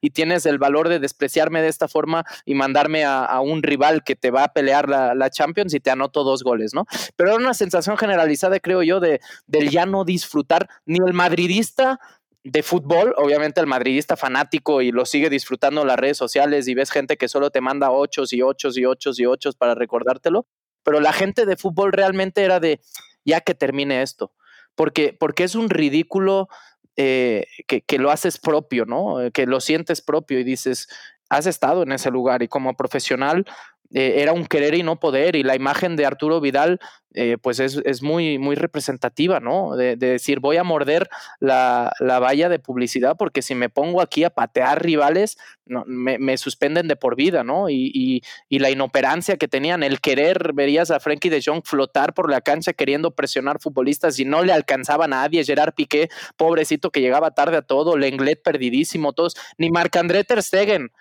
y 0.00 0.10
tienes 0.10 0.46
el 0.46 0.58
valor 0.58 0.88
de 0.88 0.98
despreciarme 0.98 1.62
de 1.62 1.68
esta 1.68 1.88
forma 1.88 2.24
y 2.44 2.54
mandarme 2.54 3.04
a, 3.04 3.40
un 3.40 3.62
rival 3.62 4.02
que 4.04 4.16
te 4.16 4.30
va 4.30 4.44
a 4.44 4.52
pelear 4.52 4.88
la, 4.88 5.30
Champions 5.30 5.74
y 5.74 5.80
te 5.80 5.90
anoto 5.90 6.24
dos 6.24 6.42
goles, 6.42 6.74
¿no? 6.74 6.86
Pero 7.16 7.30
era 7.30 7.38
una 7.38 7.54
sensación 7.54 7.96
generalizada, 7.96 8.58
creo 8.58 8.82
yo, 8.82 9.00
de, 9.00 9.20
del 9.46 9.70
ya 9.70 9.86
no 9.86 10.04
disfrutar 10.04 10.68
ni 10.84 10.98
el 11.06 11.14
madridista 11.14 12.00
de 12.42 12.62
fútbol, 12.62 13.14
obviamente 13.16 13.60
el 13.60 13.66
madridista 13.66 14.16
fanático 14.16 14.80
y 14.80 14.92
lo 14.92 15.04
sigue 15.04 15.28
disfrutando 15.28 15.82
en 15.82 15.88
las 15.88 15.98
redes 15.98 16.16
sociales 16.16 16.68
y 16.68 16.74
ves 16.74 16.90
gente 16.90 17.16
que 17.16 17.28
solo 17.28 17.50
te 17.50 17.60
manda 17.60 17.90
ochos 17.90 18.32
y 18.32 18.42
ochos 18.42 18.78
y 18.78 18.86
ochos 18.86 19.20
y 19.20 19.26
ochos 19.26 19.56
para 19.56 19.74
recordártelo, 19.74 20.46
pero 20.82 21.00
la 21.00 21.12
gente 21.12 21.44
de 21.44 21.56
fútbol 21.56 21.92
realmente 21.92 22.42
era 22.42 22.58
de 22.58 22.80
ya 23.24 23.40
que 23.42 23.54
termine 23.54 24.02
esto, 24.02 24.32
porque, 24.74 25.14
porque 25.18 25.44
es 25.44 25.54
un 25.54 25.68
ridículo 25.68 26.48
eh, 26.96 27.46
que, 27.66 27.98
lo 27.98 28.10
haces 28.10 28.38
propio, 28.38 28.84
¿no? 28.84 29.30
Que 29.32 29.46
lo 29.46 29.60
sientes 29.60 30.02
propio 30.02 30.38
y 30.38 30.44
dices, 30.44 30.88
has 31.28 31.46
estado 31.46 31.82
en 31.82 31.92
ese 31.92 32.10
lugar 32.10 32.42
y 32.42 32.48
como 32.48 32.76
profesional 32.76 33.46
eh, 33.92 34.14
era 34.18 34.32
un 34.32 34.46
querer 34.46 34.74
y 34.74 34.82
no 34.82 35.00
poder 35.00 35.36
y 35.36 35.42
la 35.42 35.56
imagen 35.56 35.96
de 35.96 36.06
Arturo 36.06 36.40
Vidal 36.40 36.80
eh, 37.12 37.38
pues 37.42 37.58
es, 37.58 38.02
muy, 38.02 38.38
muy 38.38 38.54
representativa, 38.54 39.40
¿no? 39.40 39.74
De, 39.74 39.96
decir, 39.96 40.38
voy 40.38 40.58
a 40.58 40.62
morder 40.62 41.10
la, 41.40 41.92
valla 42.00 42.48
de 42.48 42.60
publicidad 42.60 43.16
porque 43.18 43.42
si 43.42 43.56
me 43.56 43.68
pongo 43.68 44.00
aquí 44.00 44.22
a 44.22 44.30
patear 44.30 44.84
rivales, 44.84 45.36
no, 45.66 45.82
me, 45.88 46.36
suspenden 46.38 46.86
de 46.86 46.94
por 46.94 47.16
vida, 47.16 47.42
¿no? 47.42 47.68
Y, 47.68 48.22
la 48.48 48.70
inoperancia 48.70 49.36
que 49.38 49.48
tenían, 49.48 49.82
el 49.82 50.00
querer, 50.00 50.52
verías 50.52 50.92
a 50.92 51.00
Frankie 51.00 51.30
de 51.30 51.42
Jong 51.44 51.62
flotar 51.64 52.14
por 52.14 52.30
la 52.30 52.42
cancha 52.42 52.74
queriendo 52.74 53.10
presionar 53.10 53.58
futbolistas 53.60 54.18
y 54.20 54.24
no 54.24 54.44
le 54.44 54.52
alcanzaba 54.52 55.06
a 55.06 55.08
nadie, 55.08 55.44
Gerard 55.44 55.74
Piqué, 55.74 56.10
pobrecito 56.36 56.90
que 56.90 57.00
llegaba 57.00 57.32
tarde 57.32 57.56
a 57.56 57.62
todo, 57.62 57.96
Lenglet 57.96 58.40
perdidísimo, 58.40 59.14
todos, 59.14 59.34
ni 59.58 59.70
Marc-André 59.70 60.22
Ter 60.22 60.42
Stegen, 60.44 60.92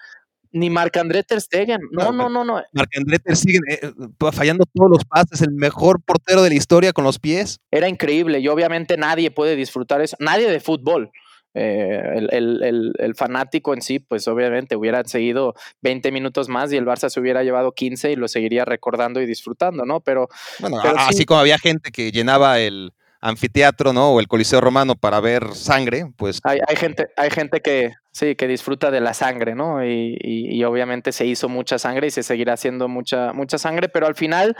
ni 0.51 0.69
Marc-André 0.69 1.23
Ter 1.23 1.41
Stegen. 1.41 1.81
No, 1.91 2.11
no, 2.11 2.29
no, 2.29 2.43
no. 2.43 2.61
Marc-André 2.73 3.19
Ter 3.19 3.35
Stegen 3.35 3.61
eh, 3.69 3.79
eh, 3.83 4.31
fallando 4.31 4.65
todos 4.73 4.89
los 4.89 5.05
pases, 5.05 5.41
el 5.41 5.51
mejor 5.51 6.01
portero 6.01 6.41
de 6.41 6.49
la 6.49 6.55
historia 6.55 6.93
con 6.93 7.03
los 7.03 7.19
pies. 7.19 7.59
Era 7.71 7.87
increíble 7.87 8.39
y 8.39 8.47
obviamente 8.47 8.97
nadie 8.97 9.31
puede 9.31 9.55
disfrutar 9.55 10.01
eso, 10.01 10.15
nadie 10.19 10.49
de 10.49 10.59
fútbol. 10.59 11.11
Eh, 11.55 12.27
el, 12.31 13.15
fanático 13.15 13.73
en 13.73 13.81
sí, 13.81 13.97
pues 13.99 14.27
obviamente 14.27 14.75
hubiera 14.75 15.03
seguido 15.03 15.55
20 15.81 16.11
minutos 16.11 16.47
más 16.47 16.71
y 16.71 16.77
el 16.77 16.85
Barça 16.85 17.09
se 17.09 17.19
hubiera 17.19 17.43
llevado 17.43 17.71
15 17.71 18.11
y 18.11 18.15
lo 18.15 18.27
seguiría 18.27 18.65
recordando 18.65 19.19
y 19.19 19.25
disfrutando, 19.25 19.83
¿no? 19.83 19.99
Pero, 19.99 20.29
bueno, 20.59 20.79
así 20.97 21.25
como 21.25 21.39
había 21.39 21.57
gente 21.57 21.91
que 21.91 22.11
llenaba 22.11 22.59
el, 22.59 22.93
anfiteatro, 23.21 23.93
¿no? 23.93 24.11
O 24.11 24.19
el 24.19 24.27
Coliseo 24.27 24.61
Romano 24.61 24.95
para 24.95 25.19
ver 25.19 25.53
sangre, 25.53 26.11
pues. 26.15 26.39
Hay, 26.43 26.59
gente, 26.75 27.09
hay 27.17 27.29
gente 27.29 27.61
que 27.61 27.93
sí, 28.19 28.35
que 28.35 28.47
disfruta 28.47 28.91
de 28.91 28.99
la 28.99 29.13
sangre, 29.13 29.55
¿no? 29.55 29.83
Y, 29.85 30.63
obviamente 30.63 31.11
se 31.11 31.25
hizo 31.25 31.47
mucha 31.47 31.79
sangre 31.79 32.07
y 32.07 32.11
se 32.11 32.21
seguirá 32.21 32.53
haciendo 32.53 32.87
mucha, 32.87 33.33
mucha 33.33 33.57
sangre, 33.57 33.87
pero 33.89 34.07
al 34.07 34.15
final 34.15 34.55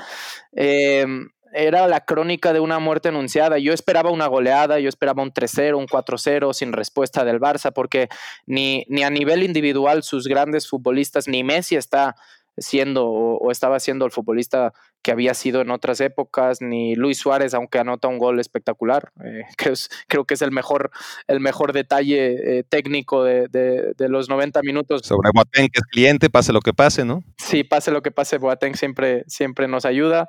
em, 0.54 1.30
era 1.54 1.88
la 1.88 2.06
crónica 2.06 2.54
de 2.54 2.62
una 2.62 2.80
muerte 2.80 3.10
anunciada. 3.10 3.60
Yo 3.60 3.74
esperaba 3.74 4.12
una 4.12 4.28
goleada, 4.28 4.80
yo 4.80 4.88
esperaba 4.88 5.22
un 5.22 5.34
3-0, 5.34 5.78
un 5.78 5.88
4-0 5.88 6.54
sin 6.54 6.72
respuesta 6.72 7.26
del 7.26 7.40
Barça, 7.40 7.72
porque 7.74 8.08
ni, 8.46 8.86
ni 8.88 9.04
a 9.04 9.10
nivel 9.10 9.44
individual 9.44 10.04
sus 10.04 10.28
grandes 10.28 10.68
futbolistas, 10.68 11.28
ni 11.28 11.44
Messi 11.44 11.76
está 11.76 12.16
siendo 12.58 13.08
o, 13.08 13.52
estaba 13.52 13.80
siendo 13.80 14.06
el 14.06 14.12
futbolista 14.12 14.74
que 15.02 15.12
había 15.12 15.34
sido 15.34 15.62
en 15.62 15.72
otras 15.72 16.02
épocas, 16.02 16.62
ni 16.62 16.96
Luis 16.96 17.18
Suárez, 17.18 17.54
aunque 17.54 17.80
anota 17.80 18.08
un 18.08 18.18
gol 18.18 18.40
espectacular. 18.40 19.12
Eh, 19.24 19.44
creo, 20.08 20.26
que 20.26 20.34
es 20.34 20.42
el 20.42 20.52
mejor, 20.52 20.92
el 21.28 21.40
mejor 21.40 21.74
detalle 21.74 22.60
eh, 22.60 22.64
técnico 22.64 23.24
de, 23.24 23.48
de, 23.50 24.10
los 24.10 24.30
90 24.30 24.62
minutos. 24.64 25.02
Sobre 25.04 25.30
Boateng, 25.34 25.70
que 25.70 25.80
es 25.80 25.86
cliente, 25.92 26.30
pase 26.30 26.54
lo 26.54 26.62
que 26.62 26.74
pase, 26.74 27.06
¿no? 27.06 27.24
Sí, 27.38 27.64
pase 27.64 27.92
lo 27.92 28.02
que 28.02 28.12
pase, 28.12 28.38
Boateng 28.38 28.76
siempre, 28.76 29.24
siempre 29.28 29.68
nos 29.68 29.86
ayuda, 29.86 30.28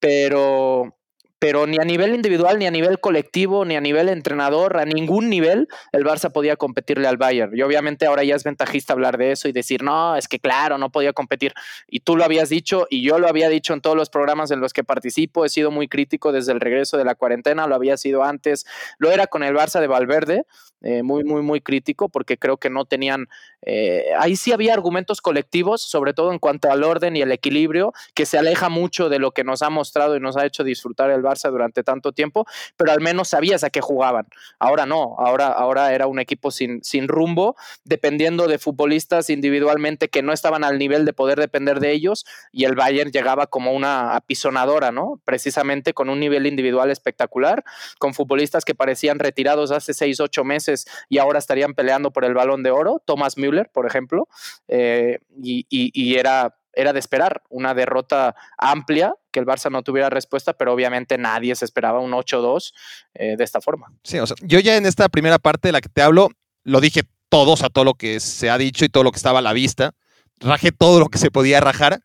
pero 0.00 0.96
pero 1.40 1.66
ni 1.66 1.78
a 1.80 1.84
nivel 1.84 2.14
individual, 2.14 2.58
ni 2.58 2.66
a 2.66 2.70
nivel 2.70 3.00
colectivo, 3.00 3.64
ni 3.64 3.74
a 3.74 3.80
nivel 3.80 4.10
entrenador, 4.10 4.76
a 4.76 4.84
ningún 4.84 5.30
nivel, 5.30 5.68
el 5.90 6.04
Barça 6.04 6.30
podía 6.30 6.56
competirle 6.56 7.08
al 7.08 7.16
Bayern. 7.16 7.56
Y 7.56 7.62
obviamente 7.62 8.04
ahora 8.04 8.22
ya 8.24 8.36
es 8.36 8.44
ventajista 8.44 8.92
hablar 8.92 9.16
de 9.16 9.32
eso 9.32 9.48
y 9.48 9.52
decir, 9.52 9.82
no, 9.82 10.16
es 10.16 10.28
que 10.28 10.38
claro, 10.38 10.76
no 10.76 10.90
podía 10.90 11.14
competir. 11.14 11.54
Y 11.88 12.00
tú 12.00 12.14
lo 12.18 12.24
habías 12.24 12.50
dicho 12.50 12.86
y 12.90 13.02
yo 13.02 13.18
lo 13.18 13.26
había 13.26 13.48
dicho 13.48 13.72
en 13.72 13.80
todos 13.80 13.96
los 13.96 14.10
programas 14.10 14.50
en 14.50 14.60
los 14.60 14.74
que 14.74 14.84
participo. 14.84 15.46
He 15.46 15.48
sido 15.48 15.70
muy 15.70 15.88
crítico 15.88 16.30
desde 16.30 16.52
el 16.52 16.60
regreso 16.60 16.98
de 16.98 17.06
la 17.06 17.14
cuarentena, 17.14 17.66
lo 17.66 17.74
había 17.74 17.96
sido 17.96 18.22
antes, 18.22 18.66
lo 18.98 19.10
era 19.10 19.26
con 19.26 19.42
el 19.42 19.54
Barça 19.54 19.80
de 19.80 19.86
Valverde. 19.86 20.44
Eh, 20.82 21.02
muy, 21.02 21.24
muy, 21.24 21.42
muy 21.42 21.60
crítico 21.60 22.08
porque 22.08 22.38
creo 22.38 22.56
que 22.56 22.70
no 22.70 22.86
tenían, 22.86 23.28
eh, 23.62 24.06
ahí 24.18 24.36
sí 24.36 24.52
había 24.52 24.72
argumentos 24.72 25.20
colectivos, 25.20 25.82
sobre 25.82 26.14
todo 26.14 26.32
en 26.32 26.38
cuanto 26.38 26.70
al 26.70 26.82
orden 26.82 27.16
y 27.16 27.22
el 27.22 27.32
equilibrio, 27.32 27.92
que 28.14 28.26
se 28.26 28.38
aleja 28.38 28.68
mucho 28.68 29.08
de 29.08 29.18
lo 29.18 29.32
que 29.32 29.44
nos 29.44 29.62
ha 29.62 29.70
mostrado 29.70 30.16
y 30.16 30.20
nos 30.20 30.36
ha 30.36 30.46
hecho 30.46 30.64
disfrutar 30.64 31.10
el 31.10 31.22
Barça 31.22 31.50
durante 31.50 31.82
tanto 31.82 32.12
tiempo, 32.12 32.46
pero 32.76 32.92
al 32.92 33.00
menos 33.00 33.28
sabías 33.28 33.64
a 33.64 33.70
qué 33.70 33.80
jugaban. 33.80 34.26
Ahora 34.58 34.86
no, 34.86 35.16
ahora, 35.18 35.48
ahora 35.48 35.92
era 35.92 36.06
un 36.06 36.18
equipo 36.18 36.50
sin, 36.50 36.82
sin 36.82 37.08
rumbo, 37.08 37.56
dependiendo 37.84 38.48
de 38.48 38.58
futbolistas 38.58 39.30
individualmente 39.30 40.08
que 40.08 40.22
no 40.22 40.32
estaban 40.32 40.64
al 40.64 40.78
nivel 40.78 41.04
de 41.04 41.12
poder 41.12 41.38
depender 41.38 41.80
de 41.80 41.92
ellos 41.92 42.24
y 42.52 42.64
el 42.64 42.74
Bayern 42.74 43.10
llegaba 43.10 43.46
como 43.46 43.72
una 43.72 44.16
apisonadora, 44.16 44.90
¿no? 44.90 45.20
Precisamente 45.24 45.92
con 45.92 46.08
un 46.08 46.20
nivel 46.20 46.46
individual 46.46 46.90
espectacular, 46.90 47.64
con 47.98 48.14
futbolistas 48.14 48.64
que 48.64 48.74
parecían 48.74 49.18
retirados 49.18 49.70
hace 49.70 49.94
seis, 49.94 50.20
ocho 50.20 50.44
meses 50.44 50.86
y 51.08 51.18
ahora 51.18 51.38
estarían 51.38 51.74
peleando 51.74 52.10
por 52.10 52.24
el 52.24 52.34
balón 52.34 52.62
de 52.62 52.70
oro, 52.70 53.02
Thomas 53.04 53.36
Müller, 53.36 53.49
por 53.72 53.86
ejemplo, 53.86 54.28
eh, 54.68 55.18
y, 55.42 56.14
era, 56.16 56.56
era 56.72 56.92
de 56.92 56.98
esperar 56.98 57.42
una 57.48 57.74
derrota 57.74 58.34
amplia, 58.58 59.14
que 59.30 59.40
el 59.40 59.46
Barça 59.46 59.70
no 59.70 59.82
tuviera 59.82 60.10
respuesta, 60.10 60.52
pero 60.52 60.72
obviamente 60.72 61.18
nadie 61.18 61.54
se 61.54 61.64
esperaba 61.64 62.00
un 62.00 62.12
8-2 62.12 62.72
eh, 63.14 63.36
de 63.36 63.44
esta 63.44 63.60
forma. 63.60 63.92
Sí, 64.02 64.18
o 64.18 64.26
sea, 64.26 64.36
yo 64.42 64.58
ya 64.60 64.76
en 64.76 64.86
esta 64.86 65.08
primera 65.08 65.38
parte 65.38 65.68
de 65.68 65.72
la 65.72 65.80
que 65.80 65.88
te 65.88 66.02
hablo, 66.02 66.30
lo 66.64 66.80
dije 66.80 67.02
todos 67.28 67.62
a 67.62 67.68
todo 67.68 67.84
lo 67.84 67.94
que 67.94 68.20
se 68.20 68.50
ha 68.50 68.58
dicho 68.58 68.84
y 68.84 68.88
todo 68.88 69.04
lo 69.04 69.12
que 69.12 69.16
estaba 69.16 69.38
a 69.38 69.42
la 69.42 69.52
vista, 69.52 69.92
rajé 70.38 70.72
todo 70.72 70.98
lo 70.98 71.06
que 71.06 71.18
se 71.18 71.30
podía 71.30 71.60
rajar, 71.60 72.00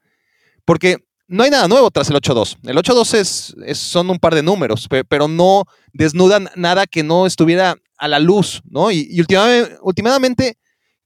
porque 0.66 0.98
no 1.28 1.44
hay 1.44 1.50
nada 1.50 1.68
nuevo 1.68 1.90
tras 1.92 2.10
el 2.10 2.16
8-2. 2.16 2.58
El 2.64 2.78
8-2 2.78 3.14
es, 3.16 3.78
son 3.78 4.10
un 4.10 4.20
par 4.20 4.36
de 4.36 4.44
números, 4.44 4.88
pero 5.08 5.28
no 5.28 5.64
desnudan 5.94 6.50
nada 6.56 6.86
que 6.86 7.04
no 7.04 7.26
estuviera 7.26 7.76
a 7.98 8.08
la 8.08 8.20
luz, 8.20 8.62
¿no? 8.70 8.92
Y, 8.92 9.20
últimamente, 9.82 10.58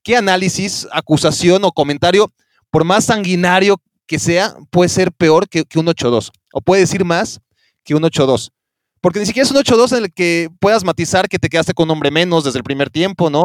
¿qué 0.03 0.15
análisis, 0.15 0.87
acusación 0.91 1.63
o 1.63 1.71
comentario, 1.71 2.31
por 2.71 2.83
más 2.83 3.05
sanguinario 3.05 3.77
que 4.07 4.19
sea, 4.19 4.55
puede 4.71 4.89
ser 4.89 5.11
peor 5.11 5.47
que, 5.47 5.65
un 5.75 5.87
8-2? 5.87 6.31
O 6.53 6.61
puede 6.61 6.81
decir 6.81 7.05
más 7.05 7.39
que 7.83 7.95
un 7.95 8.03
8-2. 8.03 8.51
Porque 9.01 9.19
ni 9.19 9.25
siquiera 9.25 9.45
es 9.45 9.51
un 9.51 9.57
8-2 9.57 9.97
en 9.97 10.03
el 10.05 10.13
que 10.13 10.49
puedas 10.59 10.83
matizar 10.83 11.29
que 11.29 11.39
te 11.39 11.47
quedaste 11.47 11.73
con 11.73 11.85
un 11.85 11.91
hombre 11.91 12.11
menos 12.11 12.43
desde 12.43 12.59
el 12.59 12.63
primer 12.63 12.89
tiempo, 12.89 13.29
¿no? 13.29 13.43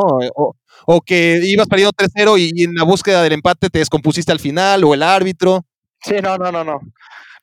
O, 0.86 1.00
que 1.00 1.40
ibas 1.44 1.68
perdiendo 1.68 1.92
3-0 1.92 2.38
y 2.38 2.64
en 2.64 2.74
la 2.74 2.82
búsqueda 2.82 3.22
del 3.22 3.34
empate 3.34 3.70
te 3.70 3.78
descompusiste 3.78 4.32
al 4.32 4.40
final, 4.40 4.82
o 4.84 4.94
el 4.94 5.02
árbitro. 5.02 5.64
Sí, 6.00 6.16
no, 6.22 6.36
no, 6.36 6.50
no, 6.50 6.64
no. 6.64 6.80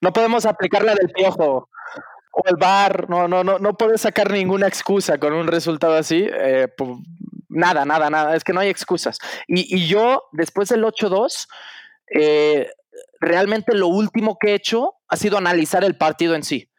No 0.02 0.13
podemos 0.13 0.45
aplicar 0.45 0.84
la 0.84 0.93
del 0.93 1.10
piojo 1.10 1.69
o 2.32 2.41
el 2.45 2.56
bar. 2.56 3.10
No, 3.10 3.28
no, 3.28 3.43
no, 3.43 3.60
no 3.60 3.74
puedes 3.76 4.02
sacar 4.02 4.32
ninguna 4.32 4.67
excusa 4.67 5.17
con 5.17 5.34
un 5.34 5.47
resultado 5.47 5.95
así. 5.95 6.28
Eh, 6.28 6.67
nada, 7.51 7.85
nada, 7.85 8.09
nada. 8.09 8.35
Es 8.35 8.43
que 8.43 8.53
no 8.53 8.59
hay 8.59 8.69
excusas. 8.69 9.19
Y, 9.47 9.75
y 9.75 9.87
yo, 9.87 10.23
después 10.31 10.69
del 10.69 10.83
8-2, 10.83 11.47
eh, 12.15 12.69
realmente 13.19 13.75
lo 13.75 13.87
último 13.87 14.37
que 14.39 14.51
he 14.51 14.55
hecho 14.55 14.95
ha 15.07 15.17
sido 15.17 15.37
analizar 15.37 15.83
el 15.83 15.97
partido 15.97 16.35
en 16.35 16.43
sí 16.43 16.70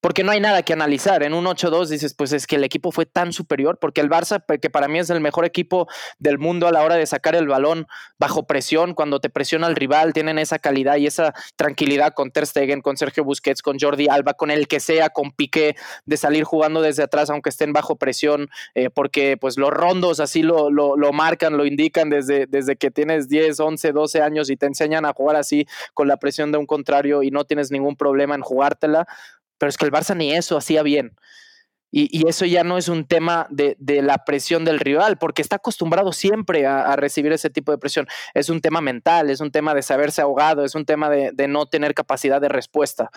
porque 0.00 0.24
no 0.24 0.32
hay 0.32 0.40
nada 0.40 0.62
que 0.62 0.72
analizar. 0.72 1.22
En 1.22 1.34
un 1.34 1.44
8-2 1.44 1.88
dices, 1.88 2.14
pues 2.14 2.32
es 2.32 2.46
que 2.46 2.56
el 2.56 2.64
equipo 2.64 2.90
fue 2.90 3.06
tan 3.06 3.32
superior, 3.32 3.78
porque 3.78 4.00
el 4.00 4.08
Barça, 4.08 4.42
que 4.60 4.70
para 4.70 4.88
mí 4.88 4.98
es 4.98 5.10
el 5.10 5.20
mejor 5.20 5.44
equipo 5.44 5.88
del 6.18 6.38
mundo 6.38 6.66
a 6.66 6.72
la 6.72 6.82
hora 6.82 6.96
de 6.96 7.06
sacar 7.06 7.34
el 7.34 7.46
balón 7.46 7.86
bajo 8.18 8.46
presión, 8.46 8.94
cuando 8.94 9.20
te 9.20 9.30
presiona 9.30 9.66
el 9.66 9.76
rival, 9.76 10.12
tienen 10.12 10.38
esa 10.38 10.58
calidad 10.58 10.96
y 10.96 11.06
esa 11.06 11.34
tranquilidad 11.56 12.14
con 12.14 12.30
Ter 12.30 12.46
Stegen, 12.46 12.80
con 12.80 12.96
Sergio 12.96 13.24
Busquets, 13.24 13.62
con 13.62 13.78
Jordi 13.78 14.08
Alba, 14.08 14.34
con 14.34 14.50
el 14.50 14.68
que 14.68 14.80
sea, 14.80 15.10
con 15.10 15.32
Piqué, 15.32 15.76
de 16.06 16.16
salir 16.16 16.44
jugando 16.44 16.82
desde 16.82 17.02
atrás 17.02 17.30
aunque 17.30 17.50
estén 17.50 17.72
bajo 17.72 17.96
presión, 17.96 18.48
eh, 18.74 18.90
porque 18.90 19.36
pues 19.36 19.58
los 19.58 19.70
rondos 19.70 20.20
así 20.20 20.42
lo, 20.42 20.70
lo, 20.70 20.96
lo, 20.96 21.12
marcan, 21.12 21.56
lo 21.56 21.66
indican 21.66 22.08
desde, 22.10 22.46
desde 22.46 22.76
que 22.76 22.90
tienes 22.90 23.28
10, 23.28 23.60
11, 23.60 23.92
12 23.92 24.22
años 24.22 24.50
y 24.50 24.56
te 24.56 24.66
enseñan 24.66 25.04
a 25.04 25.12
jugar 25.12 25.36
así 25.36 25.66
con 25.94 26.08
la 26.08 26.16
presión 26.16 26.52
de 26.52 26.58
un 26.58 26.66
contrario 26.66 27.22
y 27.22 27.30
no 27.30 27.44
tienes 27.44 27.70
ningún 27.70 27.96
problema 27.96 28.34
en 28.34 28.42
jugártela 28.42 29.06
pero 29.60 29.68
es 29.68 29.76
que 29.76 29.84
el 29.84 29.92
Barça 29.92 30.16
ni 30.16 30.32
eso 30.32 30.56
hacía 30.56 30.82
bien. 30.82 31.14
Y, 31.92 32.28
eso 32.28 32.46
ya 32.46 32.62
no 32.62 32.78
es 32.78 32.88
un 32.88 33.04
tema 33.04 33.48
de, 33.50 33.76
la 34.02 34.24
presión 34.24 34.64
del 34.64 34.78
rival, 34.78 35.18
porque 35.18 35.42
está 35.42 35.56
acostumbrado 35.56 36.12
siempre 36.12 36.64
a, 36.64 36.94
recibir 36.94 37.32
ese 37.32 37.50
tipo 37.50 37.72
de 37.72 37.78
presión. 37.78 38.06
Es 38.32 38.48
un 38.48 38.60
tema 38.60 38.80
mental, 38.80 39.28
es 39.28 39.40
un 39.40 39.50
tema 39.50 39.74
de 39.74 39.82
saberse 39.82 40.22
ahogado, 40.22 40.64
es 40.64 40.76
un 40.76 40.84
tema 40.84 41.10
de, 41.10 41.48
no 41.48 41.66
tener 41.66 41.94
capacidad 41.94 42.40
de 42.40 42.48
respuesta. 42.48 43.10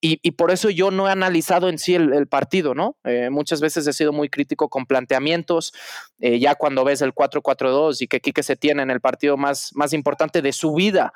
Y, 0.00 0.32
por 0.32 0.50
eso 0.50 0.68
yo 0.68 0.90
no 0.90 1.08
he 1.08 1.12
analizado 1.12 1.68
en 1.68 1.78
sí 1.78 1.94
el, 1.94 2.26
partido, 2.26 2.74
¿no? 2.74 2.96
Eh, 3.04 3.30
muchas 3.30 3.60
veces 3.60 3.86
he 3.86 3.92
sido 3.92 4.12
muy 4.12 4.28
crítico 4.28 4.68
con 4.68 4.86
planteamientos, 4.86 5.72
eh, 6.18 6.40
ya 6.40 6.56
cuando 6.56 6.84
ves 6.84 7.02
el 7.02 7.14
4-4-2 7.14 8.02
y 8.02 8.08
que 8.08 8.20
Quique 8.20 8.42
se 8.42 8.56
tiene 8.56 8.82
en 8.82 8.90
el 8.90 9.00
partido 9.00 9.36
más, 9.36 9.70
más 9.74 9.92
importante 9.92 10.42
de 10.42 10.52
su 10.52 10.74
vida, 10.74 11.12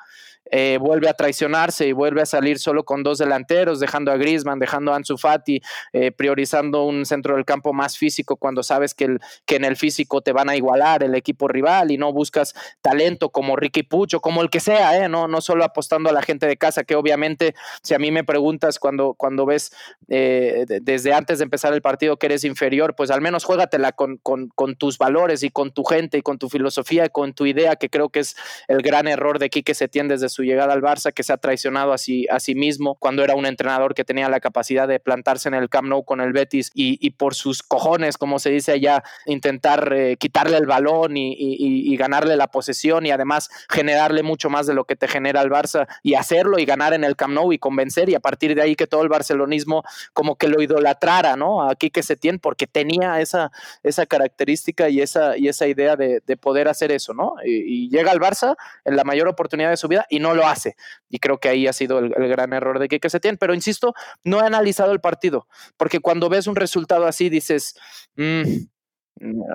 eh, 0.51 0.77
vuelve 0.79 1.09
a 1.09 1.13
traicionarse 1.13 1.87
y 1.87 1.91
vuelve 1.93 2.21
a 2.21 2.25
salir 2.25 2.59
solo 2.59 2.83
con 2.83 3.03
dos 3.03 3.17
delanteros, 3.17 3.79
dejando 3.79 4.11
a 4.11 4.17
Griezmann, 4.17 4.59
dejando 4.59 4.93
a 4.93 4.97
Ansu 4.97 5.17
Fati, 5.17 5.61
eh, 5.93 6.11
priorizando 6.11 6.85
un 6.85 7.05
centro 7.05 7.35
del 7.35 7.45
campo 7.45 7.73
más 7.73 7.97
físico 7.97 8.35
cuando 8.35 8.63
sabes 8.63 8.93
que, 8.93 9.17
que 9.45 9.55
en 9.55 9.65
el 9.65 9.75
físico 9.75 10.21
te 10.21 10.31
van 10.31 10.49
a 10.49 10.55
igualar 10.55 11.03
el 11.03 11.15
equipo 11.15 11.47
rival 11.47 11.91
y 11.91 11.97
no 11.97 12.11
buscas 12.11 12.53
talento 12.81 13.29
como 13.29 13.55
Ricky 13.55 13.83
Pucho, 13.83 14.19
como 14.19 14.41
el 14.41 14.49
que 14.49 14.59
sea, 14.59 14.97
¿eh? 14.97 15.09
no, 15.09 15.27
no 15.27 15.41
solo 15.41 15.63
apostando 15.63 16.09
a 16.09 16.13
la 16.13 16.21
gente 16.21 16.45
de 16.45 16.57
casa, 16.57 16.83
que 16.83 16.95
obviamente 16.95 17.55
si 17.81 17.93
a 17.93 17.99
mí 17.99 18.11
me 18.11 18.23
preguntas 18.23 18.79
cuando, 18.79 19.13
cuando 19.13 19.45
ves 19.45 19.71
desde 20.07 21.13
antes 21.13 21.39
de 21.39 21.43
empezar 21.43 21.73
el 21.73 21.81
partido 21.81 22.17
que 22.17 22.27
eres 22.27 22.43
inferior, 22.43 22.95
pues 22.95 23.11
al 23.11 23.21
menos 23.21 23.43
juégatela 23.43 23.91
con, 23.91 24.17
con, 24.17 24.49
con, 24.49 24.75
tus 24.75 24.97
valores 24.97 25.43
y 25.43 25.49
con 25.49 25.71
tu 25.71 25.83
gente 25.83 26.17
y 26.17 26.21
con 26.21 26.37
tu 26.37 26.49
filosofía 26.49 27.05
y 27.05 27.09
con 27.09 27.33
tu 27.33 27.45
idea, 27.45 27.75
que 27.75 27.89
creo 27.89 28.09
que 28.09 28.19
es 28.19 28.35
el 28.67 28.81
gran 28.81 29.07
error 29.07 29.39
de 29.39 29.49
Quique 29.49 29.73
Setién 29.73 30.07
desde 30.07 30.29
su 30.33 30.43
llegada 30.43 30.73
al 30.73 30.81
Barça, 30.81 31.13
que 31.13 31.23
se 31.23 31.31
ha 31.31 31.37
traicionado 31.37 31.93
a 31.93 31.97
sí, 31.97 32.27
a 32.29 32.39
sí 32.39 32.55
mismo 32.55 32.95
cuando 32.95 33.23
era 33.23 33.35
un 33.35 33.45
entrenador 33.45 33.93
que 33.93 34.03
tenía 34.03 34.27
la 34.29 34.39
capacidad 34.39 34.87
de 34.87 34.99
plantarse 34.99 35.47
en 35.47 35.55
el 35.55 35.69
Camp 35.69 35.87
Nou 35.87 36.03
con 36.03 36.19
el 36.19 36.33
Betis 36.33 36.71
y, 36.73 37.09
por 37.11 37.35
sus 37.35 37.63
cojones, 37.63 38.17
como 38.17 38.39
se 38.39 38.49
dice 38.49 38.73
allá, 38.73 39.03
intentar 39.25 39.93
eh, 39.93 40.17
quitarle 40.17 40.57
el 40.57 40.65
balón 40.65 41.15
y, 41.15 41.95
ganarle 41.97 42.35
la 42.35 42.47
posesión 42.47 43.05
y 43.05 43.11
además 43.11 43.49
generarle 43.69 44.23
mucho 44.23 44.49
más 44.49 44.65
de 44.65 44.73
lo 44.73 44.85
que 44.85 44.95
te 44.95 45.07
genera 45.07 45.41
el 45.41 45.49
Barça 45.49 45.87
y 46.01 46.15
hacerlo 46.15 46.57
y 46.57 46.65
ganar 46.65 46.93
en 46.93 47.03
el 47.03 47.15
Camp 47.15 47.33
Nou 47.33 47.53
y 47.53 47.59
convencer 47.59 48.09
y 48.09 48.15
a 48.15 48.19
partir 48.19 48.55
de 48.55 48.61
ahí 48.61 48.75
que 48.75 48.87
todo 48.87 49.03
el 49.03 49.09
barcelonismo 49.09 49.83
como 50.13 50.35
que 50.35 50.47
lo 50.47 50.61
idolatrara, 50.61 51.35
¿no? 51.35 51.69
Aquí 51.69 51.91
que 51.91 52.03
se 52.03 52.17
tiene 52.17 52.39
porque 52.39 52.67
tenía 52.67 53.21
esa, 53.21 53.51
esa 53.83 54.05
característica 54.05 54.89
y 54.89 55.01
esa, 55.01 55.37
y 55.37 55.47
esa 55.47 55.67
idea 55.67 55.95
de, 55.95 56.21
poder 56.41 56.67
hacer 56.67 56.91
eso, 56.91 57.13
¿no? 57.13 57.35
Y, 57.45 57.85
y 57.85 57.89
llega 57.89 58.11
al 58.11 58.19
Barça 58.19 58.55
en 58.85 58.95
la 58.95 59.03
mayor 59.03 59.27
oportunidad 59.27 59.69
de 59.69 59.77
su 59.77 59.87
vida 59.87 60.07
y 60.09 60.19
no 60.23 60.33
lo 60.33 60.47
hace. 60.47 60.75
Y 61.09 61.19
creo 61.19 61.39
que 61.39 61.49
ahí 61.49 61.67
ha 61.67 61.73
sido 61.73 61.99
el, 61.99 62.09
gran 62.29 62.53
error 62.53 62.79
de 62.79 62.99
se 63.09 63.19
tiene 63.19 63.37
Pero 63.37 63.53
insisto, 63.53 63.93
no 64.23 64.39
he 64.39 64.45
analizado 64.47 64.91
el 64.91 64.99
partido, 64.99 65.47
porque 65.77 65.99
cuando 65.99 66.29
ves 66.29 66.47
un 66.47 66.55
resultado 66.55 67.05
así 67.05 67.29
dices, 67.29 67.75
mm, 68.15 68.41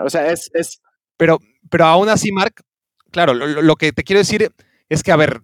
o 0.04 0.11
sea, 0.11 0.31
es, 0.31 0.50
es... 0.54 0.81
Pero, 1.16 1.38
pero 1.68 1.87
aún 1.87 2.09
así, 2.09 2.31
Mark, 2.31 2.62
claro, 3.11 3.35
lo, 3.35 3.76
que 3.76 3.92
te 3.92 4.04
quiero 4.04 4.18
decir 4.18 4.52
es 4.88 5.02
que, 5.02 5.11
a 5.11 5.16
ver, 5.16 5.42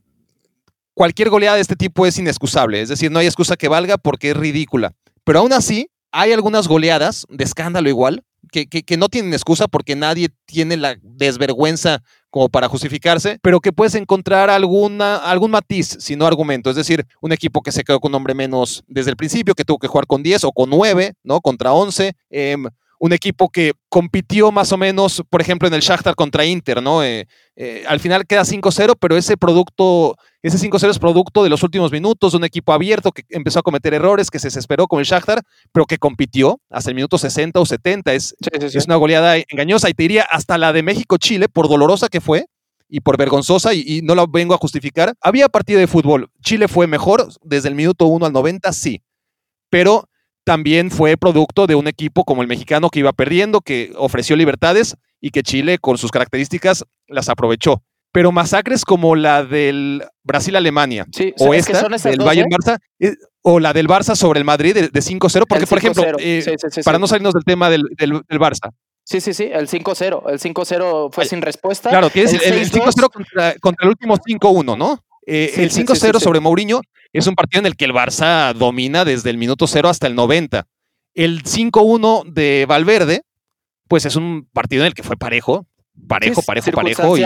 cualquier 0.94 1.30
goleada 1.30 1.56
de 1.56 1.62
este 1.62 1.74
tipo 1.74 2.06
es 2.06 2.16
inexcusable, 2.18 2.80
es 2.80 2.90
decir, 2.90 3.10
no 3.10 3.18
hay 3.18 3.26
excusa 3.26 3.56
que 3.56 3.68
valga 3.68 3.98
porque 3.98 4.30
es 4.30 4.36
ridícula. 4.36 4.94
Pero 5.24 5.40
aún 5.40 5.52
así, 5.52 5.90
hay 6.12 6.32
algunas 6.32 6.68
goleadas 6.68 7.26
de 7.28 7.42
escándalo 7.42 7.88
igual, 7.88 8.22
que, 8.54 8.82
que, 8.84 8.96
no 8.96 9.08
tienen 9.08 9.32
excusa 9.32 9.66
porque 9.66 9.96
nadie 9.96 10.28
tiene 10.46 10.76
la 10.76 10.96
desvergüenza 11.02 12.02
como 12.30 12.48
para 12.48 12.68
justificarse, 12.68 13.38
pero 13.42 13.60
que 13.60 13.72
puedes 13.72 13.96
encontrar 13.96 14.48
alguna, 14.48 15.16
algún 15.16 15.50
matiz, 15.50 15.96
si 15.98 16.14
no 16.14 16.26
argumento. 16.26 16.70
Es 16.70 16.76
decir, 16.76 17.04
un 17.20 17.32
equipo 17.32 17.62
que 17.62 17.72
se 17.72 17.82
quedó 17.82 17.98
con 17.98 18.12
un 18.12 18.16
hombre 18.16 18.34
menos 18.34 18.84
desde 18.86 19.10
el 19.10 19.16
principio, 19.16 19.54
que 19.54 19.64
tuvo 19.64 19.78
que 19.78 19.88
jugar 19.88 20.06
con 20.06 20.22
10 20.22 20.44
o 20.44 20.52
con 20.52 20.70
9, 20.70 21.14
¿no? 21.24 21.40
Contra 21.40 21.72
11. 21.72 22.12
Em, 22.30 22.66
un 22.98 23.12
equipo 23.12 23.48
que 23.48 23.72
compitió 23.88 24.52
más 24.52 24.72
o 24.72 24.76
menos, 24.76 25.22
por 25.28 25.40
ejemplo, 25.40 25.68
en 25.68 25.74
el 25.74 25.80
Shakhtar 25.80 26.14
contra 26.14 26.44
Inter, 26.44 26.82
¿no? 26.82 27.02
Eh, 27.02 27.26
eh, 27.56 27.84
al 27.86 28.00
final 28.00 28.26
queda 28.26 28.44
5-0, 28.44 28.94
pero 28.98 29.16
ese 29.16 29.36
producto, 29.36 30.16
ese 30.42 30.58
5-0 30.58 30.90
es 30.90 30.98
producto 30.98 31.44
de 31.44 31.50
los 31.50 31.62
últimos 31.62 31.92
minutos, 31.92 32.32
de 32.32 32.38
un 32.38 32.44
equipo 32.44 32.72
abierto 32.72 33.12
que 33.12 33.24
empezó 33.30 33.60
a 33.60 33.62
cometer 33.62 33.94
errores, 33.94 34.30
que 34.30 34.38
se 34.38 34.48
desesperó 34.48 34.86
con 34.86 35.00
el 35.00 35.06
Shakhtar, 35.06 35.42
pero 35.72 35.86
que 35.86 35.98
compitió 35.98 36.60
hasta 36.70 36.90
el 36.90 36.96
minuto 36.96 37.18
60 37.18 37.60
o 37.60 37.66
70. 37.66 38.12
Es, 38.14 38.34
es 38.60 38.86
una 38.86 38.96
goleada 38.96 39.36
engañosa 39.48 39.88
y 39.90 39.94
te 39.94 40.04
diría 40.04 40.22
hasta 40.22 40.58
la 40.58 40.72
de 40.72 40.82
México-Chile, 40.82 41.48
por 41.48 41.68
dolorosa 41.68 42.08
que 42.08 42.20
fue, 42.20 42.46
y 42.88 43.00
por 43.00 43.16
vergonzosa, 43.16 43.74
y, 43.74 44.02
no 44.02 44.14
la 44.14 44.26
vengo 44.26 44.54
a 44.54 44.58
justificar. 44.58 45.14
Había 45.20 45.48
partido 45.48 45.80
de 45.80 45.86
fútbol. 45.86 46.30
Chile 46.42 46.68
fue 46.68 46.86
mejor 46.86 47.28
desde 47.42 47.68
el 47.68 47.74
minuto 47.74 48.06
1 48.06 48.26
al 48.26 48.32
90, 48.32 48.72
sí. 48.72 49.02
Pero 49.70 50.08
también 50.44 50.90
fue 50.90 51.16
producto 51.16 51.66
de 51.66 51.74
un 51.74 51.88
equipo 51.88 52.24
como 52.24 52.42
el 52.42 52.48
mexicano 52.48 52.90
que 52.90 53.00
iba 53.00 53.12
perdiendo, 53.12 53.60
que 53.60 53.92
ofreció 53.96 54.36
libertades 54.36 54.96
y 55.20 55.30
que 55.30 55.42
Chile, 55.42 55.78
con 55.78 55.98
sus 55.98 56.10
características, 56.10 56.84
las 57.08 57.28
aprovechó. 57.28 57.82
Pero 58.12 58.30
masacres 58.30 58.84
como 58.84 59.16
la 59.16 59.42
del 59.42 60.04
Brasil-Alemania 60.22 61.06
o 61.38 61.52
esta 61.52 61.88
del 61.88 62.20
Bayern-Barça 62.20 62.78
eh, 63.00 63.14
o 63.42 63.58
la 63.58 63.72
del 63.72 63.88
Barça 63.88 64.14
sobre 64.14 64.38
el 64.38 64.44
Madrid 64.44 64.74
de, 64.74 65.00
5-0, 65.00 65.46
porque, 65.48 65.66
por 65.66 65.78
ejemplo, 65.78 66.04
eh, 66.18 66.44
para 66.84 66.98
no 66.98 67.08
salirnos 67.08 67.34
del 67.34 67.44
tema 67.44 67.68
del, 67.70 67.82
del, 67.98 68.22
Barça, 68.38 68.70
Sí, 69.06 69.20
sí, 69.20 69.34
sí, 69.34 69.50
el 69.52 69.68
5-0. 69.68 70.30
El 70.30 70.38
5-0 70.38 71.12
fue 71.12 71.26
sin 71.26 71.42
respuesta. 71.42 71.90
Claro, 71.90 72.08
tienes 72.08 72.32
el, 72.32 72.70
5-0 72.70 73.10
contra, 73.12 73.54
contra, 73.60 73.84
el 73.84 73.90
último 73.90 74.16
5-1, 74.16 74.78
¿no? 74.78 74.98
Eh, 75.26 75.52
el 75.56 75.70
5-0 75.70 76.20
sobre 76.20 76.40
Mourinho 76.40 76.80
es 77.18 77.26
un 77.26 77.34
partido 77.34 77.60
en 77.60 77.66
el 77.66 77.76
que 77.76 77.84
el 77.84 77.92
Barça 77.92 78.52
domina 78.54 79.04
desde 79.04 79.30
el 79.30 79.38
minuto 79.38 79.66
0 79.66 79.88
hasta 79.88 80.06
el 80.06 80.14
90. 80.14 80.66
El 81.14 81.44
5-1 81.44 82.24
de 82.32 82.66
Valverde, 82.68 83.22
pues 83.88 84.04
es 84.04 84.16
un 84.16 84.48
partido 84.52 84.82
en 84.82 84.88
el 84.88 84.94
que 84.94 85.04
fue 85.04 85.16
parejo, 85.16 85.66
parejo, 86.08 86.42
parejo, 86.42 86.72
parejo. 86.72 87.16
Y, 87.16 87.20
y, 87.20 87.24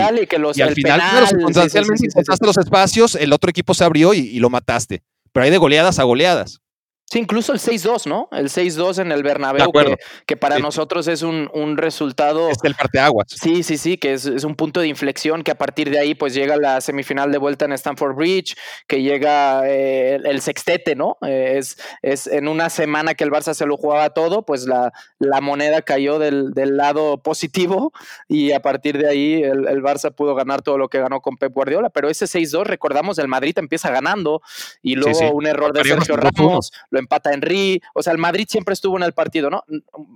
al 0.61 0.73
final, 0.73 0.99
claro, 0.99 1.25
circunstancialmente 1.25 2.05
encontraste 2.05 2.45
los 2.45 2.57
espacios, 2.57 3.15
el 3.15 3.33
otro 3.33 3.49
equipo 3.49 3.73
se 3.73 3.83
abrió 3.83 4.13
y, 4.13 4.19
y, 4.19 4.39
lo 4.39 4.51
mataste. 4.51 5.01
Pero 5.31 5.45
hay 5.45 5.49
de 5.49 5.57
goleadas 5.57 5.97
a 5.97 6.03
goleadas. 6.03 6.61
Sí, 7.11 7.17
incluso 7.17 7.53
el 7.53 7.59
6-2, 7.59 8.05
¿no? 8.05 8.29
El 8.31 8.49
6-2 8.49 8.99
en 8.99 9.11
el 9.11 9.23
Bernabéu, 9.23 9.71
que, 10.27 10.37
para 10.37 10.59
nosotros 10.59 11.07
es 11.07 11.23
un, 11.23 11.49
resultado... 11.75 12.49
Es 12.49 12.59
el 12.61 12.75
parteaguas. 12.75 13.27
Sí, 13.29 13.63
sí, 13.63 13.77
sí, 13.77 13.97
que 13.97 14.13
es, 14.13 14.25
un 14.43 14.55
punto 14.55 14.79
de 14.79 14.87
inflexión 14.87 15.41
que 15.41 15.49
a 15.49 15.57
partir 15.57 15.89
de 15.89 15.97
ahí 15.97 16.13
pues 16.13 16.35
llega 16.35 16.55
la 16.57 16.81
semifinal 16.81 17.31
de 17.31 17.39
vuelta 17.39 17.65
en 17.65 17.71
Stanford 17.73 18.15
Bridge, 18.15 18.55
que 18.85 19.01
llega 19.01 19.67
eh, 19.67 20.19
el 20.23 20.39
sextete, 20.41 20.95
¿no? 20.95 21.17
Eh, 21.25 21.55
es, 21.57 21.77
es 22.03 22.27
en 22.27 22.47
una 22.47 22.69
semana 22.69 23.15
que 23.15 23.23
el 23.23 23.31
Barça 23.31 23.55
se 23.55 23.65
lo 23.65 23.75
jugaba 23.75 24.11
todo, 24.11 24.45
pues 24.45 24.65
la, 24.65 24.93
la 25.17 25.41
moneda 25.41 25.81
cayó 25.81 26.19
del, 26.19 26.53
lado 26.53 27.23
positivo 27.23 27.91
y 28.27 28.51
a 28.51 28.59
partir 28.61 28.99
de 28.99 29.09
ahí 29.09 29.41
el, 29.41 29.67
el, 29.67 29.81
Barça 29.81 30.13
pudo 30.13 30.35
ganar 30.35 30.61
todo 30.61 30.77
lo 30.77 30.89
que 30.89 30.99
ganó 30.99 31.21
con 31.21 31.37
Pep 31.37 31.51
Guardiola, 31.51 31.89
pero 31.89 32.07
ese 32.07 32.25
6-2, 32.25 32.65
recordamos, 32.65 33.17
el 33.17 33.27
Madrid 33.27 33.57
empieza 33.57 33.89
ganando 33.89 34.43
y 34.83 34.93
luego 34.93 35.31
un 35.31 35.47
error 35.47 35.73
de 35.73 35.83
Sergio 35.83 36.15
Ramos 36.15 36.71
empata 36.99 37.33
Henry, 37.33 37.81
o 37.93 38.03
sea, 38.03 38.13
el 38.13 38.19
Madrid 38.19 38.47
siempre 38.49 38.73
estuvo 38.73 38.97
en 38.97 39.03
el 39.03 39.13
partido, 39.13 39.49
¿no? 39.49 39.63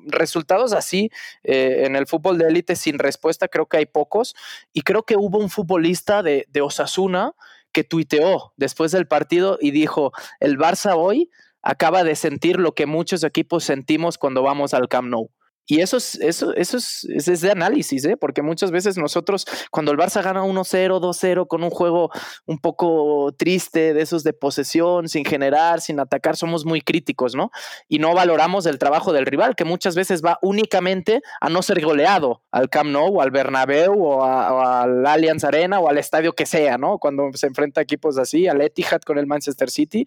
Resultados 0.05 0.73
así 0.73 1.09
eh, 1.43 1.83
en 1.85 1.95
el 1.95 2.07
fútbol 2.07 2.37
de 2.37 2.47
élite 2.47 2.75
sin 2.75 2.99
respuesta, 2.99 3.47
creo 3.47 3.65
que 3.65 3.77
hay 3.77 3.85
pocos, 3.85 4.35
y 4.73 4.81
creo 4.81 5.03
que 5.03 5.17
hubo 5.17 5.37
un 5.39 5.49
futbolista 5.49 6.23
de, 6.23 6.47
de 6.49 6.61
Osasuna 6.61 7.33
que 7.71 7.83
tuiteó 7.83 8.53
después 8.57 8.91
del 8.91 9.07
partido 9.07 9.57
y 9.59 9.71
dijo, 9.71 10.13
el 10.39 10.57
Barça 10.57 10.93
hoy 10.95 11.29
acaba 11.61 12.03
de 12.03 12.15
sentir 12.15 12.59
lo 12.59 12.73
que 12.73 12.85
muchos 12.85 13.23
equipos 13.23 13.63
sentimos 13.63 14.17
cuando 14.17 14.43
vamos 14.43 14.73
al 14.73 14.87
Camp 14.87 15.07
Nou. 15.07 15.29
Y 15.65 15.79
eso 15.79 15.95
es, 15.95 16.15
eso, 16.15 16.53
eso 16.55 16.77
es, 16.77 17.05
es 17.05 17.41
de 17.41 17.51
análisis, 17.51 18.03
¿eh? 18.03 18.17
porque 18.17 18.41
muchas 18.41 18.71
veces 18.71 18.97
nosotros, 18.97 19.45
cuando 19.71 19.93
el 19.93 19.97
Barça 19.97 20.21
gana 20.21 20.43
1-0, 20.43 20.99
2-0, 20.99 21.47
con 21.47 21.63
un 21.63 21.69
juego 21.69 22.11
un 22.45 22.59
poco 22.59 23.33
triste, 23.37 23.93
de 23.93 24.01
esos 24.01 24.23
de 24.23 24.33
posesión, 24.33 25.07
sin 25.07 25.23
generar, 25.23 25.79
sin 25.79 26.01
atacar, 26.01 26.35
somos 26.35 26.65
muy 26.65 26.81
críticos, 26.81 27.33
¿no? 27.33 27.49
Y 27.87 27.99
no 27.99 28.13
valoramos 28.13 28.65
el 28.65 28.77
trabajo 28.77 29.13
del 29.13 29.25
rival, 29.25 29.55
que 29.55 29.63
muchas 29.63 29.95
veces 29.95 30.21
va 30.21 30.37
únicamente 30.41 31.21
a 31.39 31.49
no 31.49 31.61
ser 31.61 31.81
goleado 31.81 32.43
al 32.51 32.69
Camp 32.69 32.89
Nou, 32.89 33.21
al 33.21 33.31
Bernabéu, 33.31 33.93
o, 34.03 34.23
al 34.25 35.05
Allianz 35.05 35.45
Arena, 35.45 35.79
o 35.79 35.87
al 35.87 35.97
estadio 35.97 36.33
que 36.33 36.45
sea, 36.45 36.77
¿no? 36.77 36.97
Cuando 36.97 37.31
se 37.33 37.47
enfrenta 37.47 37.79
a 37.79 37.83
equipos 37.83 38.17
así, 38.17 38.47
al 38.47 38.59
Etihad 38.61 39.01
con 39.01 39.17
el 39.17 39.27
Manchester 39.27 39.69
City. 39.69 40.05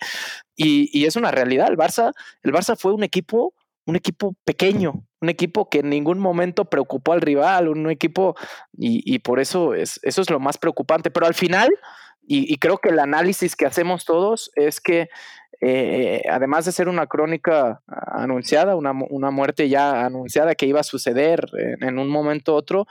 Y, 0.55 0.91
y 0.93 1.07
es 1.07 1.17
una 1.17 1.31
realidad, 1.31 1.69
el 1.71 1.79
Barça, 1.79 2.13
el 2.43 2.53
Barça 2.53 2.77
fue 2.77 2.93
un 2.93 3.03
equipo 3.05 3.55
un 3.87 3.95
equipo 3.95 4.35
pequeño, 4.45 5.06
un 5.21 5.29
equipo 5.29 5.69
que 5.69 5.81
en 5.81 5.91
ningún 5.91 6.19
momento 6.19 6.67
preocupó 6.67 7.13
al 7.13 7.21
rival, 7.21 7.69
un 7.69 7.91
equipo, 7.91 8.37
y, 8.77 9.19
por 9.21 9.41
eso 9.41 9.75
es, 9.75 9.99
eso 10.03 10.21
es 10.21 10.31
lo 10.31 10.41
más 10.41 10.59
preocupante. 10.59 11.11
Pero 11.11 11.27
al 11.27 11.35
final, 11.35 11.71
y, 12.27 12.57
creo 12.59 12.79
que 12.79 12.91
el 12.91 12.99
análisis 12.99 13.57
que 13.57 13.67
hacemos 13.67 14.05
todos 14.05 14.51
es 14.55 14.81
que 14.81 15.09
eh, 15.63 16.23
además 16.31 16.67
de 16.67 16.73
ser 16.73 16.89
una 16.89 17.07
crónica 17.07 17.81
anunciada, 17.87 18.77
una, 18.77 18.93
muerte 18.93 19.69
ya 19.69 20.05
anunciada 20.05 20.55
que 20.55 20.67
iba 20.67 20.81
a 20.81 20.85
suceder 20.85 21.49
en, 21.81 21.99
un 21.99 22.09
momento 22.09 22.53
u 22.53 22.57
otro, 22.57 22.87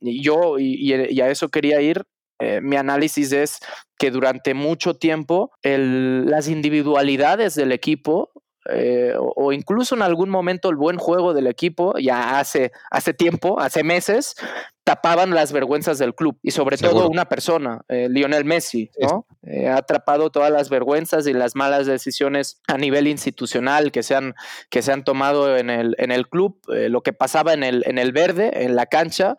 yo, 0.00 0.58
y, 0.58 0.92
a 0.92 1.30
eso 1.30 1.48
quería 1.48 1.80
ir, 1.80 2.04
eh, 2.40 2.60
mi 2.60 2.76
análisis 2.76 3.32
es 3.32 3.60
que 3.98 4.10
durante 4.10 4.54
mucho 4.54 4.94
tiempo 4.94 5.50
las 5.62 6.48
individualidades 6.48 7.56
del 7.56 7.72
equipo 7.72 8.30
eh, 8.70 9.14
o, 9.18 9.52
incluso 9.52 9.94
en 9.94 10.02
algún 10.02 10.28
momento 10.28 10.68
el 10.68 10.76
buen 10.76 10.98
juego 10.98 11.32
del 11.32 11.46
equipo, 11.46 11.96
ya 11.98 12.38
hace, 12.38 12.72
hace 12.90 13.14
tiempo, 13.14 13.60
hace 13.60 13.82
meses, 13.82 14.34
tapaban 14.84 15.30
las 15.30 15.52
vergüenzas 15.52 15.98
del 15.98 16.14
club 16.14 16.38
y 16.42 16.50
sobre 16.50 16.76
todo 16.76 17.08
una 17.08 17.26
persona, 17.26 17.82
eh, 17.88 18.08
Lionel 18.10 18.44
Messi, 18.44 18.90
¿no? 19.00 19.26
Eh, 19.42 19.68
ha 19.68 19.76
atrapado 19.76 20.30
todas 20.30 20.50
las 20.50 20.68
vergüenzas 20.70 21.26
y 21.26 21.32
las 21.32 21.56
malas 21.56 21.86
decisiones 21.86 22.60
a 22.66 22.76
nivel 22.76 23.06
institucional 23.06 23.92
que 23.92 24.02
se 24.02 24.14
han, 24.14 24.34
que 24.70 24.82
se 24.82 24.92
han 24.92 25.04
tomado 25.04 25.56
en 25.56 25.70
el, 25.70 25.94
en 25.98 26.12
el 26.12 26.28
club, 26.28 26.60
lo 26.68 27.02
que 27.02 27.12
pasaba 27.12 27.54
en 27.54 27.62
el, 27.62 27.82
en 27.86 27.98
el 27.98 28.12
verde, 28.12 28.64
en 28.64 28.76
la 28.76 28.86
cancha, 28.86 29.36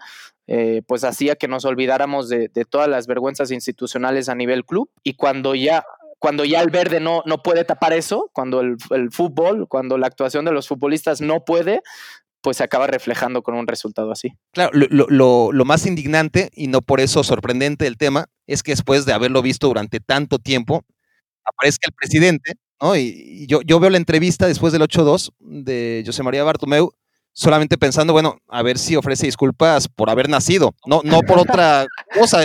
pues 0.88 1.04
hacía 1.04 1.36
que 1.36 1.48
nos 1.48 1.65
olvidáramos 1.65 2.28
de, 2.28 2.48
de, 2.48 2.65
todas 2.65 2.88
las 2.88 3.06
vergüenzas 3.06 3.52
institucionales 3.52 4.30
a 4.30 4.36
nivel 4.36 4.65
club. 4.65 4.89
Y 5.04 5.13
cuando 5.13 5.54
ya 5.54 5.84
cuando 6.19 6.43
ya 6.45 6.62
el 6.62 6.69
verde 6.69 6.99
no, 6.99 7.23
no 7.25 7.41
puede 7.41 7.63
tapar 7.63 7.93
eso, 7.93 8.29
cuando 8.34 8.60
el, 8.60 8.77
fútbol, 9.12 9.67
cuando 9.67 9.97
la 9.97 10.08
actuación 10.08 10.45
de 10.45 10.51
los 10.51 10.67
futbolistas 10.67 11.21
no 11.21 11.45
puede, 11.45 11.82
pues 12.41 12.58
se 12.58 12.63
acaba 12.63 12.88
reflejando 12.88 13.41
con 13.41 13.55
un 13.55 13.67
resultado 13.67 14.12
así. 14.12 14.34
Claro, 14.51 14.71
lo, 14.73 15.65
más 15.65 15.86
indignante 15.86 16.51
y 16.53 16.67
no 16.67 16.82
por 16.82 16.99
eso 16.99 17.23
sorprendente 17.23 17.86
del 17.86 17.97
tema 17.97 18.27
es 18.47 18.63
que 18.63 18.73
después 18.73 19.05
de 19.05 19.13
haberlo 19.13 19.41
visto 19.41 19.67
durante 19.67 19.99
tanto 19.99 20.39
tiempo, 20.39 20.84
aparezca 21.43 21.88
el 21.88 21.93
presidente, 21.93 22.53
¿no? 22.82 22.95
Y, 22.95 23.47
yo, 23.47 23.62
yo 23.62 23.79
veo 23.79 23.89
la 23.89 23.97
entrevista 23.97 24.45
después 24.45 24.73
del 24.73 24.82
8-2 24.82 25.32
de 25.39 26.03
José 26.05 26.21
María 26.23 26.43
Bartomeu, 26.43 26.91
solamente 27.32 27.77
pensando, 27.77 28.12
bueno, 28.12 28.39
a 28.49 28.62
ver 28.62 28.77
si 28.77 28.95
ofrece 28.97 29.25
disculpas 29.25 29.88
por 29.88 30.10
haber 30.10 30.27
nacido, 30.27 30.75
no, 30.86 31.01
no 31.03 31.21
por 31.21 31.39
otra 31.39 31.88
cosa 32.13 32.41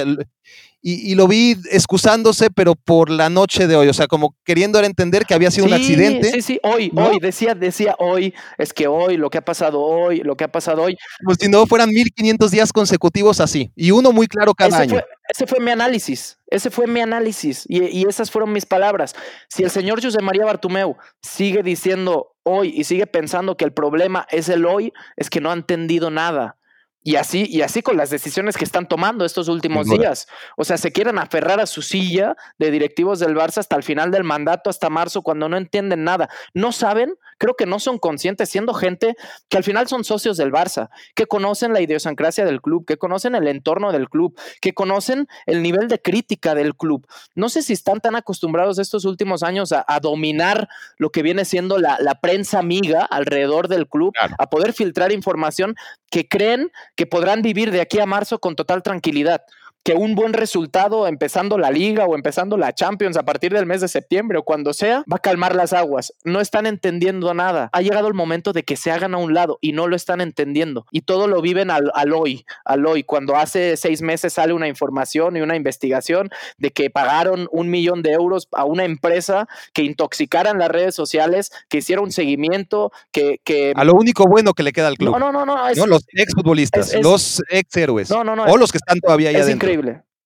y, 0.86 1.14
lo 1.14 1.26
vi 1.26 1.56
excusándose, 1.70 2.50
pero 2.50 2.74
por 2.74 3.08
la 3.08 3.30
noche 3.30 3.66
de 3.66 3.74
hoy, 3.74 3.88
o 3.88 3.94
sea, 3.94 4.06
como 4.06 4.36
queriendo 4.44 4.78
entender 4.80 5.24
que 5.24 5.32
había 5.32 5.50
sido 5.50 5.66
un 5.66 5.72
accidente. 5.72 6.30
Sí, 6.30 6.42
sí, 6.42 6.60
hoy, 6.62 6.92
hoy, 6.94 7.18
decía, 7.20 7.54
decía 7.54 7.96
hoy, 7.98 8.34
es 8.58 8.74
que 8.74 8.86
hoy, 8.86 9.16
lo 9.16 9.30
que 9.30 9.38
ha 9.38 9.44
pasado 9.44 9.80
hoy, 9.80 10.18
lo 10.18 10.36
que 10.36 10.44
ha 10.44 10.52
pasado 10.52 10.82
hoy. 10.82 10.98
Como 11.24 11.36
si 11.36 11.48
no 11.48 11.66
fueran 11.66 11.88
1500 11.88 12.50
días 12.50 12.70
consecutivos 12.70 13.40
así, 13.40 13.72
y 13.74 13.92
uno 13.92 14.12
muy 14.12 14.26
claro 14.26 14.52
cada 14.52 14.76
año. 14.76 15.00
ese 15.26 15.46
fue 15.46 15.58
mi 15.58 15.70
análisis, 15.70 16.38
ese 16.48 16.70
fue 16.70 16.86
mi 16.86 17.00
análisis, 17.00 17.64
y, 17.66 17.82
y 17.86 18.06
esas 18.06 18.30
fueron 18.30 18.52
mis 18.52 18.66
palabras. 18.66 19.16
Si 19.48 19.62
el 19.62 19.70
señor 19.70 20.02
José 20.02 20.20
María 20.20 20.44
Bartumeu 20.44 20.98
sigue 21.22 21.62
diciendo 21.62 22.36
hoy 22.42 22.74
y 22.76 22.84
sigue 22.84 23.06
pensando 23.06 23.56
que 23.56 23.64
el 23.64 23.72
problema 23.72 24.26
es 24.30 24.50
el 24.50 24.66
hoy, 24.66 24.92
es 25.16 25.30
que 25.30 25.40
no 25.40 25.50
ha 25.50 25.54
entendido 25.54 26.10
nada. 26.10 26.58
Y 27.06 27.16
así, 27.16 27.46
y 27.50 27.60
así 27.60 27.82
con 27.82 27.98
las 27.98 28.08
decisiones 28.08 28.56
que 28.56 28.64
están 28.64 28.88
tomando 28.88 29.26
estos 29.26 29.48
últimos 29.48 29.86
días. 29.86 30.26
O 30.56 30.64
sea, 30.64 30.78
se 30.78 30.90
quieren 30.90 31.18
aferrar 31.18 31.60
a 31.60 31.66
su 31.66 31.82
silla 31.82 32.34
de 32.58 32.70
directivos 32.70 33.18
del 33.18 33.36
Barça 33.36 33.58
hasta 33.58 33.76
el 33.76 33.82
final 33.82 34.10
del 34.10 34.24
mandato, 34.24 34.70
hasta 34.70 34.88
marzo, 34.88 35.20
cuando 35.20 35.50
no 35.50 35.58
entienden 35.58 36.02
nada. 36.02 36.30
No 36.54 36.72
saben, 36.72 37.14
creo 37.44 37.56
que 37.56 37.66
no 37.66 37.78
son 37.78 37.98
conscientes, 37.98 38.48
siendo 38.48 38.72
gente 38.72 39.16
que 39.50 39.58
al 39.58 39.64
final 39.64 39.86
son 39.86 40.02
socios 40.02 40.38
del 40.38 40.50
Barça, 40.50 40.88
que 41.14 41.26
conocen 41.26 41.74
la 41.74 41.82
idiosincrasia 41.82 42.46
del 42.46 42.62
club, 42.62 42.86
que 42.86 42.96
conocen 42.96 43.34
el 43.34 43.46
entorno 43.48 43.92
del 43.92 44.08
club, 44.08 44.34
que 44.62 44.72
conocen 44.72 45.28
el 45.44 45.62
nivel 45.62 45.88
de 45.88 46.00
crítica 46.00 46.54
del 46.54 46.74
club. 46.74 47.06
No 47.34 47.50
sé 47.50 47.60
si 47.60 47.74
están 47.74 48.00
tan 48.00 48.16
acostumbrados 48.16 48.78
estos 48.78 49.04
últimos 49.04 49.42
años 49.42 49.72
a, 49.72 49.84
dominar 50.00 50.68
lo 50.96 51.10
que 51.10 51.22
viene 51.22 51.44
siendo 51.44 51.78
la, 51.78 51.98
prensa 52.22 52.60
amiga 52.60 53.04
alrededor 53.04 53.68
del 53.68 53.88
club, 53.88 54.14
a 54.38 54.48
poder 54.48 54.72
filtrar 54.72 55.12
información 55.12 55.74
que 56.10 56.26
creen 56.26 56.72
que 56.96 57.04
podrán 57.04 57.42
vivir 57.42 57.72
de 57.72 57.82
aquí 57.82 58.00
a 58.00 58.06
marzo 58.06 58.38
con 58.38 58.56
total 58.56 58.82
tranquilidad. 58.82 59.42
Que 59.84 59.92
un 59.92 60.14
buen 60.14 60.32
resultado 60.32 61.06
empezando 61.06 61.58
la 61.58 61.70
liga 61.70 62.06
o 62.06 62.14
empezando 62.14 62.56
la 62.56 62.74
Champions 62.74 63.18
a 63.18 63.24
partir 63.24 63.52
del 63.52 63.66
mes 63.66 63.82
de 63.82 63.88
septiembre 63.88 64.38
o 64.38 64.42
cuando 64.42 64.72
sea, 64.72 65.04
va 65.12 65.16
a 65.16 65.18
calmar 65.18 65.54
las 65.54 65.74
aguas. 65.74 66.14
No 66.24 66.40
están 66.40 66.64
entendiendo 66.64 67.34
nada. 67.34 67.68
Ha 67.72 67.82
llegado 67.82 68.08
el 68.08 68.14
momento 68.14 68.54
de 68.54 68.62
que 68.62 68.76
se 68.76 68.90
hagan 68.90 69.12
a 69.14 69.18
un 69.18 69.34
lado 69.34 69.58
y 69.60 69.72
no 69.72 69.86
lo 69.86 69.94
están 69.94 70.22
entendiendo. 70.22 70.86
Y 70.90 71.02
todo 71.02 71.28
lo 71.28 71.42
viven 71.42 71.70
al, 71.70 71.92
hoy, 72.14 72.46
al 72.64 72.86
hoy. 72.86 73.04
Cuando 73.04 73.36
hace 73.36 73.76
seis 73.76 74.00
meses 74.00 74.32
sale 74.32 74.54
una 74.54 74.68
información 74.68 75.36
y 75.36 75.42
una 75.42 75.54
investigación 75.54 76.30
de 76.56 76.70
que 76.70 76.88
pagaron 76.88 77.46
un 77.52 77.68
millón 77.68 78.02
de 78.02 78.12
euros 78.12 78.48
a 78.52 78.64
una 78.64 78.84
empresa 78.84 79.48
que 79.74 79.82
intoxicaran 79.82 80.58
las 80.58 80.70
redes 80.70 80.94
sociales, 80.94 81.52
que 81.68 81.78
hiciera 81.78 82.00
un 82.00 82.10
seguimiento, 82.10 82.90
que... 83.12 83.38
que... 83.44 83.74
A 83.76 83.84
lo 83.84 83.92
único 83.92 84.24
bueno 84.24 84.54
que 84.54 84.62
le 84.62 84.72
queda 84.72 84.88
al 84.88 84.96
club. 84.96 85.18
No, 85.18 85.30
no, 85.30 85.44
no. 85.44 85.44
no, 85.44 85.86
los 85.86 86.06
exfutbolistas, 86.10 86.94
los 87.02 87.42
ex 87.50 87.76
héroes. 87.76 88.08
No, 88.08 88.24
no, 88.24 88.34
no. 88.34 88.44
O 88.44 88.56
los 88.56 88.72
que 88.72 88.78
están 88.78 88.98
todavía 89.00 89.28
allá 89.28 89.40
Es 89.40 89.50
increíble. 89.50 89.73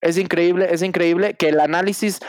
Es 0.00 0.16
increíble, 0.18 0.68
es 0.70 0.82
increíble 0.82 1.34
que 1.34 1.48
el 1.48 1.60
análisis 1.60 2.20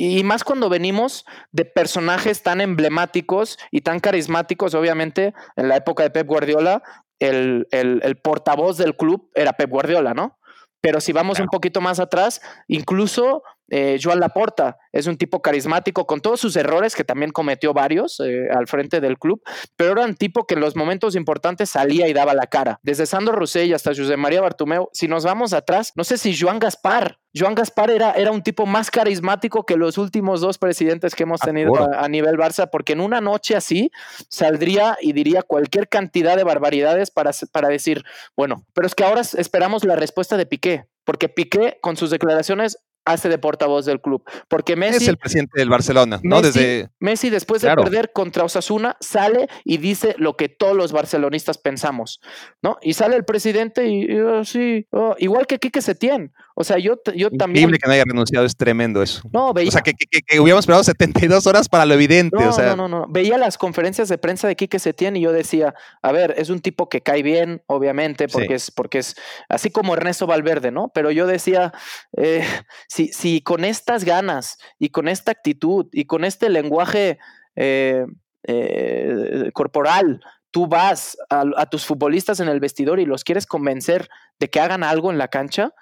y 0.00 0.22
más 0.22 0.44
cuando 0.44 0.68
venimos 0.68 1.26
de 1.50 1.64
personajes 1.64 2.44
tan 2.44 2.60
emblemáticos 2.60 3.58
y 3.72 3.80
tan 3.80 3.98
carismáticos, 3.98 4.74
obviamente, 4.74 5.34
en 5.56 5.68
la 5.68 5.74
época 5.74 6.04
de 6.04 6.10
Pep 6.10 6.26
Guardiola, 6.26 6.84
el, 7.18 7.66
el, 7.72 8.16
portavoz 8.18 8.78
del 8.78 8.96
club 8.96 9.28
era 9.34 9.54
Pep 9.54 9.68
Guardiola, 9.68 10.14
¿no? 10.14 10.38
Pero 10.80 11.00
si 11.00 11.12
vamos 11.12 11.40
un 11.40 11.48
poquito 11.48 11.80
más 11.80 11.98
atrás, 11.98 12.40
incluso 12.68 13.42
eh, 13.68 13.98
Joan 14.02 14.20
Laporta 14.20 14.78
es 14.92 15.06
un 15.06 15.16
tipo 15.16 15.42
carismático 15.42 16.06
con 16.06 16.20
todos 16.20 16.40
sus 16.40 16.56
errores, 16.56 16.94
que 16.94 17.04
también 17.04 17.30
cometió 17.32 17.72
varios 17.72 18.20
eh, 18.20 18.48
al 18.50 18.66
frente 18.66 19.00
del 19.00 19.18
club, 19.18 19.42
pero 19.76 19.92
era 19.92 20.04
un 20.04 20.14
tipo 20.14 20.46
que 20.46 20.54
en 20.54 20.60
los 20.60 20.76
momentos 20.76 21.14
importantes 21.14 21.70
salía 21.70 22.08
y 22.08 22.12
daba 22.12 22.34
la 22.34 22.46
cara. 22.46 22.80
Desde 22.82 23.06
Sandro 23.06 23.34
Rossell 23.34 23.74
hasta 23.74 23.94
José 23.94 24.16
María 24.16 24.40
Bartumeo, 24.40 24.90
si 24.92 25.08
nos 25.08 25.24
vamos 25.24 25.52
atrás, 25.52 25.92
no 25.96 26.04
sé 26.04 26.18
si 26.18 26.36
Joan 26.36 26.58
Gaspar, 26.58 27.18
Joan 27.34 27.54
Gaspar 27.54 27.90
era, 27.90 28.12
era 28.12 28.32
un 28.32 28.42
tipo 28.42 28.66
más 28.66 28.90
carismático 28.90 29.64
que 29.64 29.76
los 29.76 29.98
últimos 29.98 30.40
dos 30.40 30.58
presidentes 30.58 31.14
que 31.14 31.24
hemos 31.24 31.40
tenido 31.40 31.74
a, 31.76 32.08
nivel 32.08 32.36
Barça, 32.36 32.68
porque 32.70 32.94
en 32.94 33.00
una 33.00 33.20
noche 33.20 33.54
así 33.54 33.90
saldría 34.28 34.96
y 35.00 35.12
diría 35.12 35.42
cualquier 35.42 35.88
cantidad 35.88 36.36
de 36.36 36.44
barbaridades 36.44 37.10
para, 37.10 37.30
para 37.52 37.68
decir, 37.68 38.04
bueno, 38.36 38.64
pero 38.72 38.86
es 38.86 38.94
que 38.94 39.04
ahora 39.04 39.20
esperamos 39.20 39.84
la 39.84 39.96
respuesta 39.96 40.36
de 40.36 40.46
Piqué, 40.46 40.86
porque 41.04 41.28
Piqué 41.28 41.78
con 41.80 41.96
sus 41.96 42.10
declaraciones 42.10 42.78
hace 43.04 43.28
de 43.28 43.38
portavoz 43.38 43.86
del 43.86 44.00
club. 44.00 44.22
Porque 44.48 44.76
Messi. 44.76 45.04
Es 45.04 45.08
el 45.08 45.16
presidente 45.16 45.58
del 45.58 45.68
Barcelona, 45.68 46.20
¿no? 46.22 46.40
Messi, 46.40 46.58
Desde. 46.58 46.90
Messi, 46.98 47.30
después 47.30 47.62
de 47.62 47.74
perder 47.74 48.12
contra 48.12 48.44
Osasuna, 48.44 48.96
sale 49.00 49.48
y 49.64 49.78
dice 49.78 50.14
lo 50.18 50.36
que 50.36 50.48
todos 50.48 50.76
los 50.76 50.92
barcelonistas 50.92 51.58
pensamos, 51.58 52.20
¿no? 52.62 52.78
Y 52.82 52.94
sale 52.94 53.16
el 53.16 53.24
presidente 53.24 53.88
y, 53.88 54.10
oh, 54.20 54.44
sí, 54.44 54.86
oh, 54.90 55.14
igual 55.18 55.46
que 55.46 55.58
Quique 55.58 55.82
Setién. 55.82 56.32
O 56.60 56.64
sea, 56.64 56.76
yo, 56.78 56.96
yo 57.14 57.30
también. 57.30 57.68
Increíble 57.68 57.78
que 57.78 57.86
no 57.86 57.92
haya 57.92 58.02
renunciado, 58.04 58.44
es 58.44 58.56
tremendo 58.56 59.00
eso. 59.00 59.22
No, 59.32 59.54
veía. 59.54 59.68
O 59.68 59.70
sea, 59.70 59.80
que, 59.80 59.92
hubiéramos 60.40 60.64
esperado 60.64 60.82
72 60.82 61.46
horas 61.46 61.68
para 61.68 61.86
lo 61.86 61.94
evidente. 61.94 62.36
No, 62.36 62.50
o 62.50 62.52
sea... 62.52 62.74
no, 62.74 62.88
no, 62.88 62.88
no. 62.88 63.06
Veía 63.08 63.38
las 63.38 63.56
conferencias 63.56 64.08
de 64.08 64.18
prensa 64.18 64.48
de 64.48 64.56
Quique 64.56 64.80
Setién 64.80 65.16
y 65.16 65.20
yo 65.20 65.30
decía, 65.30 65.76
a 66.02 66.10
ver, 66.10 66.34
es 66.36 66.50
un 66.50 66.58
tipo 66.58 66.88
que 66.88 67.00
cae 67.00 67.22
bien, 67.22 67.62
obviamente, 67.66 68.26
porque, 68.26 68.54
es, 68.54 68.72
porque 68.72 68.98
es 68.98 69.14
así 69.48 69.70
como 69.70 69.94
Ernesto 69.94 70.26
Valverde, 70.26 70.72
¿no? 70.72 70.90
Pero 70.92 71.12
yo 71.12 71.28
decía, 71.28 71.72
eh, 72.16 72.44
si, 72.88 73.40
con 73.42 73.64
estas 73.64 74.02
ganas 74.02 74.58
y 74.80 74.88
con 74.88 75.06
esta 75.06 75.30
actitud 75.30 75.86
y 75.92 76.06
con 76.06 76.24
este 76.24 76.48
lenguaje 76.48 77.20
eh, 77.54 78.04
eh, 78.42 79.50
corporal 79.52 80.20
tú 80.50 80.66
vas 80.66 81.16
a, 81.30 81.66
tus 81.66 81.84
futbolistas 81.84 82.40
en 82.40 82.48
el 82.48 82.60
vestidor 82.60 83.00
y 83.00 83.06
los 83.06 83.24
quieres 83.24 83.46
convencer 83.46 84.08
de 84.38 84.48
que 84.48 84.60
hagan 84.60 84.82
algo 84.82 85.10
en 85.10 85.18
la 85.18 85.28
cancha, 85.28 85.74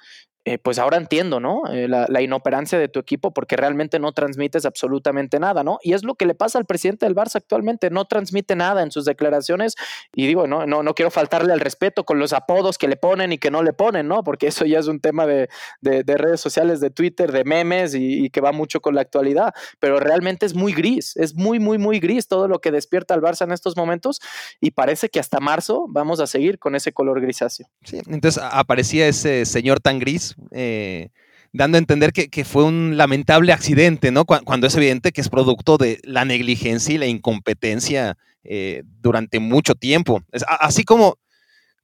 eh, 0.49 0.59
pues 0.59 0.79
ahora 0.79 0.97
entiendo, 0.97 1.41
¿no? 1.41 1.63
Eh, 1.73 1.89
la, 1.89 2.23
inoperancia 2.23 2.79
de 2.79 2.87
tu 2.87 3.01
equipo 3.01 3.33
porque 3.33 3.57
realmente 3.57 3.99
no 3.99 4.13
transmites 4.13 4.65
absolutamente 4.65 5.41
nada, 5.41 5.65
¿no? 5.65 5.81
Y 5.83 5.93
es 5.93 6.05
lo 6.05 6.15
que 6.15 6.25
le 6.25 6.37
pasa 6.37 6.57
al 6.57 6.67
presidente 6.67 7.05
del 7.05 7.17
Barça 7.17 7.35
actualmente, 7.35 7.91
no 7.91 8.05
transmite 8.05 8.55
nada 8.55 8.85
en 8.85 8.93
sus 8.93 9.05
declaraciones 9.07 9.75
y 10.15 10.29
digo, 10.29 10.47
no, 10.47 10.65
no, 10.65 10.85
no 10.85 10.95
quiero 10.95 11.11
faltarle 11.11 11.53
al 11.53 11.59
respeto 11.59 12.05
con 12.05 12.21
los 12.21 12.33
apodos 12.33 12.79
que 12.79 12.87
le 12.87 12.97
ponen 12.97 13.33
y 13.33 13.39
que 13.39 13.51
no 13.51 13.65
le 13.65 13.73
ponen, 13.73 14.07
¿no? 14.07 14.23
Porque 14.23 14.47
eso 14.47 14.65
ya 14.65 14.79
es 14.79 14.87
un 14.87 15.01
tema 15.01 15.27
de, 15.27 15.49
redes 15.83 16.41
sociales, 16.41 16.79
de 16.79 16.91
Twitter, 16.91 17.33
de 17.33 17.43
memes 17.43 17.97
y, 17.97 18.31
que 18.31 18.41
va 18.41 18.53
mucho 18.53 18.81
con 18.81 18.95
la 18.95 19.01
actualidad, 19.01 19.53
pero 19.81 19.99
realmente 19.99 20.47
es 20.47 20.55
muy 20.55 20.73
gris, 20.73 21.17
es 21.17 21.35
muy, 21.35 21.59
muy, 21.59 21.79
muy 21.79 21.99
gris 21.99 22.29
todo 22.29 22.47
lo 22.47 22.61
que 22.61 22.71
despierta 22.71 23.15
al 23.15 23.21
Barça 23.21 23.43
en 23.43 23.51
estos 23.51 23.77
momentos 23.77 24.21
y 24.61 24.71
parece 24.71 25.09
que 25.09 25.19
hasta 25.19 25.41
marzo 25.41 25.87
vamos 25.89 26.21
a 26.21 26.29
seguir 26.29 26.61
con 26.61 26.77
ese 26.77 26.93
color 26.93 27.21
grisáceo. 27.21 27.67
Sí, 27.83 28.01
entonces 28.07 28.41
aparecía 28.49 29.09
ese 29.09 29.45
señor 29.45 29.81
tan 29.81 29.99
gris 29.99 30.36
eh, 30.53 31.09
dando 31.53 31.76
a 31.76 31.80
entender 31.80 32.12
que, 32.12 32.45
fue 32.45 32.64
un 32.64 32.97
lamentable 32.97 33.53
accidente, 33.53 34.11
¿no? 34.11 34.24
Cuando 34.24 34.66
es 34.66 34.74
evidente 34.76 35.12
que 35.12 35.20
es 35.20 35.28
producto 35.28 35.78
de 35.78 36.01
la 36.05 36.24
negligencia 36.24 36.95
y 36.95 36.99
la 36.99 37.07
incompetencia 37.07 38.16
eh, 38.45 38.82
durante 39.01 39.41
mucho 39.41 39.74
tiempo. 39.74 40.22
así 40.61 40.84
como, 40.84 41.18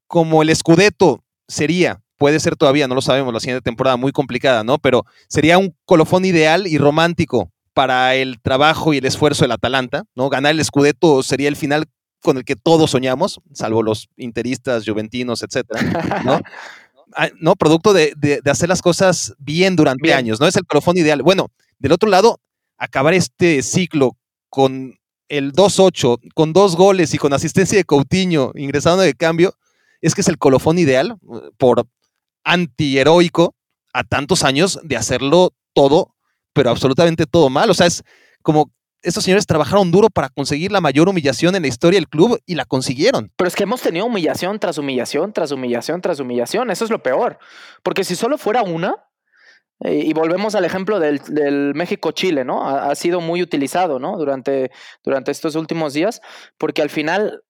como 0.07 0.43
el 0.43 0.55
Scudetto 0.55 1.25
sería, 1.49 2.01
puede 2.19 2.39
ser 2.39 2.57
todavía, 2.57 2.87
no 2.87 2.95
lo 2.95 3.01
sabemos, 3.01 3.33
la 3.33 3.41
siguiente 3.41 3.63
temporada 3.63 3.97
muy 3.97 4.13
complicada, 4.13 4.63
¿no? 4.63 4.79
Pero 4.79 5.05
sería 5.29 5.59
un 5.59 5.75
colofón 5.85 6.25
ideal 6.25 6.67
y 6.67 6.79
romántico 6.79 7.51
para 7.75 8.15
el 8.15 8.41
trabajo 8.41 8.93
y 8.93 8.99
el 8.99 9.07
esfuerzo 9.07 9.45
del 9.45 9.53
Atalanta, 9.53 10.05
¿no? 10.15 10.29
Ganar 10.29 10.53
el 10.53 10.65
Scudetto 10.65 11.23
sería 11.23 11.49
el 11.49 11.57
final 11.57 11.87
con 12.23 12.37
el 12.37 12.45
que 12.45 12.57
todos 12.57 12.93
soñamos, 12.93 13.41
salvo 13.53 13.83
los 13.83 14.09
interistas, 14.17 14.85
juventinos, 14.87 15.43
etcétera, 15.43 16.23
¿no? 16.25 16.41
Ah, 17.15 17.29
no, 17.41 17.57
producto 17.57 17.93
de, 17.93 18.41
hacer 18.47 18.69
las 18.69 18.83
cosas 18.83 19.35
bien 19.39 19.77
durante 19.77 20.15
años, 20.15 20.41
¿no? 20.41 20.47
Es 20.47 20.57
el 20.57 20.67
colofón 20.67 20.97
ideal. 20.97 21.23
Bueno, 21.23 21.49
del 21.79 21.93
otro 21.93 22.09
lado, 22.09 22.41
acabar 22.79 23.15
este 23.15 23.63
ciclo 23.63 24.17
con 24.49 24.99
el 25.29 25.53
2-8, 25.53 26.19
con 26.35 26.53
dos 26.53 26.77
goles 26.77 27.15
y 27.15 27.19
con 27.19 27.33
asistencia 27.33 27.79
de 27.79 27.85
Coutinho 27.85 28.53
ingresando 28.55 29.03
de 29.03 29.15
cambio, 29.15 29.55
es 30.01 30.15
que 30.15 30.21
es 30.21 30.29
el 30.29 30.39
colofón 30.39 30.79
ideal 30.79 31.17
por 31.57 31.87
antiheroico 32.45 33.55
a 33.93 34.05
tantos 34.05 34.43
años 34.43 34.81
de 34.83 34.97
hacerlo 34.97 35.55
todo, 35.75 36.15
pero 36.53 36.71
absolutamente 36.71 37.27
todo 37.27 37.51
mal. 37.51 37.71
O 37.71 37.75
sea, 37.75 37.87
es 37.87 38.03
como 38.43 38.71
estos 39.03 39.25
señores 39.25 39.47
trabajaron 39.47 39.91
duro 39.91 40.09
para 40.09 40.29
conseguir 40.29 40.73
la 40.73 40.81
mayor 40.81 41.09
humillación 41.09 41.55
en 41.55 41.63
la 41.63 41.69
historia 41.69 41.99
del 41.99 42.09
club 42.09 42.41
y 42.47 42.55
la 42.55 42.65
consiguieron. 42.65 43.33
Pero 43.37 43.49
es 43.49 43.57
que 43.57 43.65
hemos 43.65 43.83
tenido 43.83 44.07
humillación 44.07 44.59
tras 44.59 44.79
humillación, 44.79 45.33
tras 45.33 45.53
humillación, 45.53 46.01
tras 46.01 46.21
humillación. 46.21 46.71
Eso 46.71 46.85
es 46.85 46.91
lo 46.91 47.03
peor. 47.03 47.39
Porque 47.83 48.05
si 48.05 48.15
solo 48.15 48.39
fuera 48.39 48.63
una, 48.63 48.97
eh, 49.85 50.03
y 50.07 50.13
volvemos 50.13 50.55
al 50.55 50.65
ejemplo 50.65 51.01
del, 51.01 51.75
México-Chile, 51.75 52.45
¿no? 52.45 52.69
Ha, 52.69 52.91
ha, 52.91 52.95
sido 52.95 53.21
muy 53.21 53.43
utilizado, 53.43 53.99
¿no? 53.99 54.17
Durante, 54.17 54.71
durante 55.03 55.33
estos 55.33 55.57
últimos 55.57 55.93
días, 55.93 56.21
porque 56.57 56.83
al 56.83 56.91
final 56.91 57.43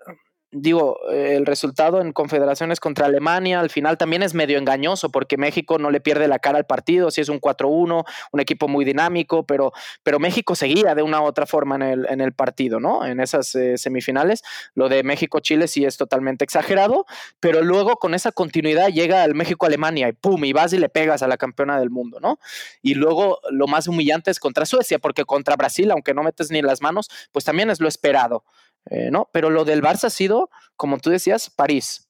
digo, 0.53 0.99
eh, 1.11 1.35
el 1.37 1.47
resultado 1.47 2.01
en 2.01 2.13
confederaciones 2.13 2.79
contra 2.79 3.07
Alemania 3.07 3.59
al 3.59 3.71
final 3.71 3.97
también 3.97 4.23
es 4.23 4.35
medio 4.35 4.59
engañoso 4.59 5.11
porque 5.11 5.39
México 5.39 5.79
no 5.79 5.91
le 5.91 6.01
pierde 6.01 6.29
la 6.29 6.39
cara 6.39 6.59
al 6.59 6.67
partido, 6.67 7.11
si 7.11 7.23
es 7.23 7.31
un 7.31 7.41
4-1, 7.41 8.05
un 8.33 8.41
equipo 8.41 8.69
muy 8.69 8.85
dinámico, 8.85 9.45
pero, 9.47 9.73
pero 10.03 10.19
México 10.19 10.55
seguía 10.55 10.95
de 10.95 11.03
una 11.03 11.23
u 11.23 11.25
otra 11.25 11.47
forma 11.47 11.77
en 11.77 11.83
el, 11.83 12.07
en 12.11 12.21
el 12.21 12.33
partido, 12.33 12.81
¿no? 12.81 13.05
En 13.05 13.19
esas 13.19 13.55
eh, 13.55 13.79
semifinales. 13.79 14.43
Lo 14.75 14.91
de 14.91 15.03
México-Chile 15.03 15.67
sí 15.69 15.85
es 15.87 15.97
totalmente 15.97 16.45
exagerado, 16.45 17.07
pero 17.41 17.63
luego 17.63 17.97
con 17.97 18.15
esa 18.15 18.31
continuidad 18.31 18.89
llega 18.89 19.25
el 19.25 19.35
México-Alemania 19.35 20.09
y 20.09 20.13
pum, 20.13 20.45
y 20.45 20.53
vas 20.53 20.73
y 20.75 20.79
le 20.79 20.91
pegas 20.91 21.23
a 21.23 21.29
la 21.29 21.39
campeona 21.39 21.81
del 21.81 21.89
mundo, 21.89 22.21
¿no? 22.21 22.39
Y 22.83 22.95
luego 22.95 23.41
lo 23.51 23.67
más 23.67 23.89
humillante 23.89 24.31
es 24.31 24.39
contra 24.39 24.67
Suecia, 24.67 24.99
porque 24.99 25.25
contra 25.25 25.57
Brasil, 25.57 25.91
aunque 25.91 26.13
no 26.13 26.23
metes 26.23 26.51
ni 26.51 26.61
las 26.61 26.83
manos, 26.83 27.09
pues 27.33 27.45
también 27.45 27.71
es 27.71 27.81
lo 27.81 27.89
esperado. 27.89 28.45
Eh, 28.91 29.11
¿no? 29.11 29.29
Pero 29.33 29.51
lo 29.51 29.65
del 29.65 29.83
Barça 29.83 30.05
ha 30.05 30.11
sido, 30.11 30.51
como 30.77 30.99
tú 30.99 31.11
decías, 31.11 31.51
París, 31.51 32.09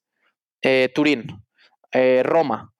eh, 0.61 0.91
Turín, 0.93 1.43
eh, 1.91 2.21
Roma, 2.23 2.73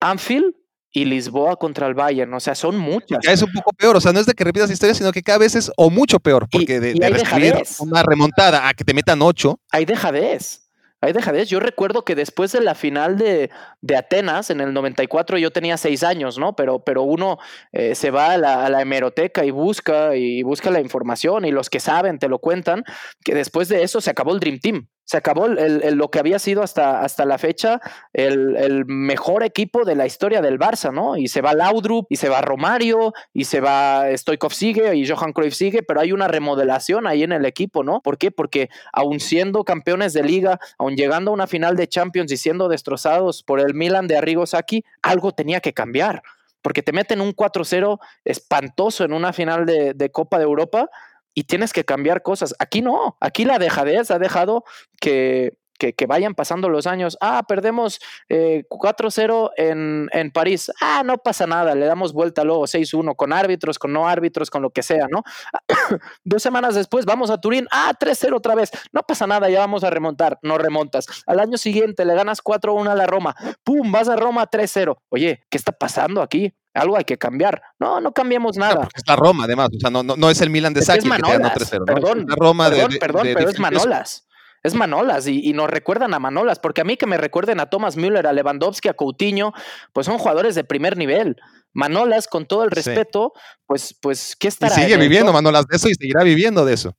Anfield 0.00 0.54
y 0.92 1.06
Lisboa 1.06 1.56
contra 1.56 1.86
el 1.86 1.94
Bayern. 1.94 2.32
O 2.34 2.40
sea, 2.40 2.54
son 2.54 2.76
muchas. 2.76 3.18
Ya 3.24 3.32
es 3.32 3.42
un 3.42 3.52
poco 3.52 3.72
peor. 3.72 3.96
O 3.96 4.00
sea, 4.00 4.12
no 4.12 4.20
es 4.20 4.26
de 4.26 4.34
que 4.34 4.44
repitas 4.44 4.70
historia, 4.70 4.94
sino 4.94 5.10
que 5.10 5.22
cada 5.22 5.38
vez 5.38 5.54
es 5.54 5.70
o 5.76 5.90
mucho 5.90 6.20
peor. 6.20 6.46
Porque 6.50 6.80
de, 6.80 6.94
de 6.94 7.64
una 7.78 8.02
remontada 8.02 8.68
a 8.68 8.74
que 8.74 8.84
te 8.84 8.94
metan 8.94 9.22
ocho. 9.22 9.58
Hay 9.70 9.84
dejadez. 9.84 10.61
Hay 11.04 11.12
dejadez. 11.12 11.48
Yo 11.48 11.58
recuerdo 11.58 12.04
que 12.04 12.14
después 12.14 12.52
de 12.52 12.60
la 12.60 12.76
final 12.76 13.18
de, 13.18 13.50
Atenas, 13.96 14.50
en 14.50 14.60
el 14.60 14.72
94, 14.72 15.36
yo 15.36 15.50
tenía 15.50 15.76
seis 15.76 16.04
años, 16.04 16.38
¿no? 16.38 16.54
Pero, 16.54 16.78
pero 16.78 17.02
uno 17.02 17.38
eh, 17.72 17.96
se 17.96 18.12
va 18.12 18.32
a 18.32 18.38
la, 18.38 18.80
hemeroteca 18.80 19.44
y 19.44 19.50
busca 19.50 20.14
y 20.14 20.44
busca 20.44 20.70
la 20.70 20.80
información 20.80 21.44
y 21.44 21.50
los 21.50 21.70
que 21.70 21.80
saben 21.80 22.20
te 22.20 22.28
lo 22.28 22.38
cuentan, 22.38 22.84
que 23.24 23.34
después 23.34 23.68
de 23.68 23.82
eso 23.82 24.00
se 24.00 24.10
acabó 24.10 24.32
el 24.32 24.38
Dream 24.38 24.60
Team. 24.60 24.86
Se 25.04 25.16
acabó 25.16 25.48
lo 25.48 26.10
que 26.10 26.18
había 26.18 26.38
sido 26.38 26.62
hasta, 26.62 27.02
hasta 27.02 27.24
la 27.24 27.38
fecha 27.38 27.80
el, 28.12 28.84
mejor 28.86 29.42
equipo 29.42 29.84
de 29.84 29.94
la 29.94 30.06
historia 30.06 30.40
del 30.40 30.58
Barça, 30.58 30.92
¿no? 30.92 31.16
Y 31.16 31.28
se 31.28 31.40
va 31.40 31.54
Laudrup, 31.54 32.06
y 32.08 32.16
se 32.16 32.28
va 32.28 32.40
Romario, 32.40 33.12
y 33.32 33.44
se 33.44 33.60
va 33.60 34.06
Stoikov 34.16 34.52
sigue, 34.52 34.94
y 34.94 35.06
Johan 35.06 35.32
Cruyff 35.32 35.54
sigue, 35.54 35.82
pero 35.82 36.00
hay 36.00 36.12
una 36.12 36.28
remodelación 36.28 37.06
ahí 37.06 37.22
en 37.22 37.32
el 37.32 37.44
equipo, 37.44 37.84
¿no? 37.84 38.00
¿Por 38.00 38.18
qué? 38.18 38.30
Porque 38.30 38.70
aún 38.92 39.20
siendo 39.20 39.64
campeones 39.64 40.12
de 40.12 40.22
liga, 40.22 40.58
aún 40.78 40.96
llegando 40.96 41.30
a 41.30 41.34
una 41.34 41.46
final 41.46 41.76
de 41.76 41.88
Champions 41.88 42.32
y 42.32 42.36
siendo 42.36 42.68
destrozados 42.68 43.42
por 43.42 43.60
el 43.60 43.74
Milan 43.74 44.06
de 44.06 44.16
Arrigo 44.16 44.46
Sacchi, 44.46 44.84
algo 45.02 45.32
tenía 45.32 45.60
que 45.60 45.72
cambiar. 45.72 46.22
Porque 46.62 46.82
te 46.82 46.92
meten 46.92 47.20
un 47.20 47.34
4-0 47.34 47.98
espantoso 48.24 49.04
en 49.04 49.12
una 49.12 49.32
final 49.32 49.66
de, 49.66 49.94
de 49.94 50.10
Copa 50.10 50.38
de 50.38 50.44
Europa 50.44 50.88
y 51.34 51.44
tienes 51.44 51.72
que 51.72 51.84
cambiar 51.84 52.22
cosas. 52.22 52.54
Aquí 52.58 52.82
no, 52.82 53.16
aquí 53.20 53.44
la 53.44 53.58
dejadez 53.58 54.10
ha 54.10 54.18
dejado 54.18 54.64
que, 55.00 55.56
que, 55.78 56.06
vayan 56.06 56.34
pasando 56.34 56.68
los 56.68 56.86
años. 56.86 57.18
Ah, 57.20 57.42
perdemos 57.48 57.98
4-0 58.28 59.50
eh, 59.56 59.68
en, 59.70 60.08
en, 60.12 60.30
París. 60.30 60.70
Ah, 60.80 61.02
no 61.04 61.18
pasa 61.18 61.46
nada, 61.46 61.74
le 61.74 61.86
damos 61.86 62.12
vuelta 62.12 62.44
luego 62.44 62.64
6-1 62.64 63.16
con 63.16 63.32
árbitros, 63.32 63.78
con 63.78 63.92
no 63.92 64.06
árbitros, 64.06 64.50
con 64.50 64.62
lo 64.62 64.70
que 64.70 64.82
sea, 64.82 65.06
¿no? 65.10 65.22
Dos 66.24 66.42
semanas 66.42 66.74
después 66.74 67.04
vamos 67.04 67.30
a 67.30 67.40
Turín. 67.40 67.66
Ah, 67.72 67.92
3-0 67.98 68.36
otra 68.36 68.54
vez. 68.54 68.70
No 68.92 69.02
pasa 69.02 69.26
nada, 69.26 69.50
ya 69.50 69.58
vamos 69.58 69.82
a 69.82 69.90
remontar. 69.90 70.38
No 70.42 70.58
remontas. 70.58 71.06
Al 71.26 71.40
año 71.40 71.58
siguiente 71.58 72.04
le 72.04 72.14
ganas 72.14 72.42
4-1 72.42 72.88
a 72.88 72.94
la 72.94 73.06
Roma. 73.06 73.34
¡Pum! 73.64 73.90
Vas 73.90 74.08
a 74.08 74.16
Roma 74.16 74.48
3-0. 74.48 74.96
Oye, 75.08 75.42
¿qué 75.50 75.58
está 75.58 75.72
pasando 75.72 76.22
aquí? 76.22 76.54
Algo 76.74 76.96
hay 76.96 77.04
que 77.04 77.18
cambiar. 77.18 77.62
No, 77.78 78.00
no 78.00 78.12
cambiemos 78.12 78.56
nada. 78.56 78.88
es 78.94 79.02
la 79.06 79.16
Roma, 79.16 79.44
además. 79.44 79.70
O 79.76 79.78
sea, 79.78 79.90
no, 79.90 80.02
no, 80.02 80.30
es 80.30 80.40
el 80.40 80.50
Milan 80.50 80.72
de 80.72 80.82
Saki 80.82 81.08
que 81.08 81.16
te 81.16 81.32
ganó 81.32 81.48
3-0. 81.50 81.84
Perdón, 81.84 82.26
la 82.28 82.36
Roma 82.36 82.70
perdón, 82.70 82.96
perdón, 82.98 83.28
pero 83.34 83.50
es 83.50 83.58
Manolas 83.58 84.26
es 84.62 84.74
Manolas 84.74 85.26
y, 85.26 85.52
nos 85.52 85.68
recuerdan 85.68 86.14
a 86.14 86.18
Manolas, 86.18 86.58
porque 86.58 86.82
a 86.82 86.84
mí 86.84 86.96
que 86.96 87.06
me 87.06 87.16
recuerden 87.16 87.60
a 87.60 87.66
Thomas 87.66 87.96
Müller, 87.96 88.26
a 88.26 88.32
Lewandowski, 88.32 88.88
a 88.88 88.94
Coutinho, 88.94 89.52
pues 89.92 90.06
son 90.06 90.18
jugadores 90.18 90.54
de 90.54 90.64
primer 90.64 90.96
nivel. 90.96 91.36
Manolas, 91.72 92.28
con 92.28 92.46
todo 92.46 92.64
el 92.64 92.70
respeto, 92.70 93.32
pues, 93.66 93.96
pues, 94.00 94.36
¿qué 94.38 94.48
estará? 94.48 94.78
Y 94.78 94.84
sigue 94.84 94.96
viviendo 94.98 95.32
Manolas 95.32 95.66
de 95.66 95.76
eso 95.76 95.88
y 95.88 95.94
seguirá 95.94 96.22
viviendo 96.22 96.64
de 96.64 96.74
eso. 96.74 96.96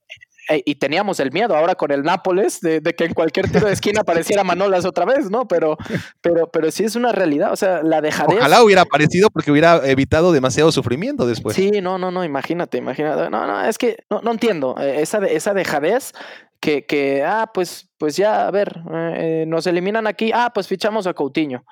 Eh, 0.49 0.61
y 0.65 0.75
teníamos 0.75 1.19
el 1.19 1.31
miedo 1.31 1.55
ahora 1.55 1.75
con 1.75 1.91
el 1.91 2.03
Nápoles 2.03 2.59
de, 2.59 2.81
que 2.81 3.05
en 3.05 3.13
cualquier 3.13 3.49
tiro 3.49 3.67
de 3.67 3.73
esquina 3.73 4.01
apareciera 4.01 4.43
Manolas 4.43 4.85
otra 4.85 5.05
vez, 5.05 5.29
¿no? 5.29 5.47
Pero, 5.47 5.77
pero, 6.21 6.47
pero 6.47 6.69
sí 6.71 6.83
es 6.83 6.95
una 6.95 7.11
realidad, 7.11 7.53
o 7.53 7.55
sea, 7.55 7.81
la 7.81 8.01
dejadez. 8.01 8.37
Ojalá 8.39 8.63
hubiera 8.63 8.81
aparecido 8.81 9.29
porque 9.29 9.51
hubiera 9.51 9.87
evitado 9.87 10.31
demasiado 10.31 10.71
sufrimiento 10.71 11.25
después. 11.25 11.55
Sí, 11.55 11.81
no, 11.81 11.97
no, 11.97 12.11
no, 12.11 12.23
imagínate, 12.23 12.77
imagínate. 12.77 13.29
No, 13.29 13.47
no, 13.47 13.63
es 13.65 13.77
que 13.77 14.03
no, 14.09 14.21
no 14.21 14.31
entiendo. 14.31 14.75
Eh, 14.79 15.01
esa, 15.01 15.19
esa 15.19 15.53
dejadez 15.53 16.11
que, 16.59 16.85
que, 16.85 17.23
ah, 17.23 17.49
pues, 17.53 17.89
pues 17.97 18.17
ya, 18.17 18.47
a 18.47 18.51
ver, 18.51 18.81
eh, 19.15 19.45
nos 19.47 19.65
eliminan 19.67 20.07
aquí, 20.07 20.31
ah, 20.33 20.51
pues 20.53 20.67
fichamos 20.67 21.07
a 21.07 21.13
Coutinho. 21.13 21.65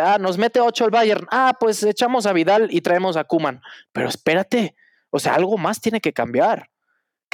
ah, 0.00 0.18
nos 0.20 0.36
mete 0.38 0.60
8 0.60 0.84
el 0.84 0.90
Bayern, 0.90 1.26
ah, 1.30 1.56
pues 1.58 1.82
echamos 1.84 2.26
a 2.26 2.32
Vidal 2.32 2.68
y 2.70 2.80
traemos 2.80 3.16
a 3.16 3.24
Kuman. 3.24 3.60
Pero 3.92 4.08
espérate, 4.08 4.74
o 5.10 5.20
sea, 5.20 5.34
algo 5.34 5.56
más 5.58 5.80
tiene 5.80 6.00
que 6.00 6.12
cambiar. 6.12 6.70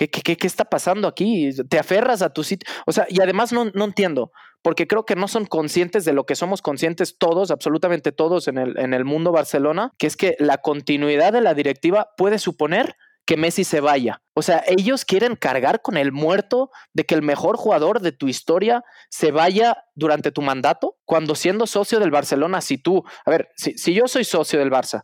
¿Qué, 0.09 0.47
está 0.47 0.65
pasando 0.65 1.07
aquí? 1.07 1.51
Te 1.69 1.79
aferras 1.79 2.23
a 2.23 2.33
tu 2.33 2.43
sitio. 2.43 2.71
O 2.87 2.93
sea, 2.93 3.07
y 3.09 3.21
además 3.21 3.53
no, 3.53 3.71
entiendo, 3.85 4.33
porque 4.63 4.87
creo 4.87 5.05
que 5.05 5.17
no 5.17 5.29
son 5.29 5.45
conscientes 5.45 6.05
de 6.05 6.15
lo 6.15 6.25
que 6.25 6.37
somos 6.37 6.63
conscientes 6.63 7.19
todos, 7.19 7.51
absolutamente 7.51 8.11
todos 8.11 8.49
en 8.49 8.57
el, 8.59 9.05
mundo 9.05 9.33
Barcelona, 9.33 9.93
que 9.99 10.07
es 10.07 10.17
que 10.17 10.37
la 10.39 10.59
continuidad 10.59 11.33
de 11.33 11.43
la 11.43 11.55
directiva 11.55 12.09
puede 12.17 12.39
suponer 12.39 12.97
que 13.27 13.37
Messi 13.37 13.63
se 13.65 13.81
vaya. 13.81 14.23
O 14.35 14.43
sea, 14.43 14.65
ellos 14.67 15.05
quieren 15.05 15.37
cargar 15.37 15.83
con 15.83 15.97
el 15.99 16.13
muerto 16.13 16.71
de 16.95 17.05
que 17.05 17.15
el 17.15 17.23
mejor 17.23 17.57
jugador 17.57 18.01
de 18.01 18.13
tu 18.13 18.27
historia 18.27 18.83
se 19.11 19.31
vaya 19.31 19.85
durante 19.95 20.33
tu 20.33 20.41
mandato, 20.41 20.97
cuando 21.05 21.35
siendo 21.35 21.67
socio 21.67 22.01
del 22.01 22.11
Barcelona, 22.11 22.63
si 22.63 22.79
tú, 22.79 23.05
a 23.27 23.31
ver, 23.31 23.51
si 23.57 23.95
yo 23.95 24.09
soy 24.09 24.25
socio 24.25 24.59
del 24.59 24.71
Barça 24.71 25.03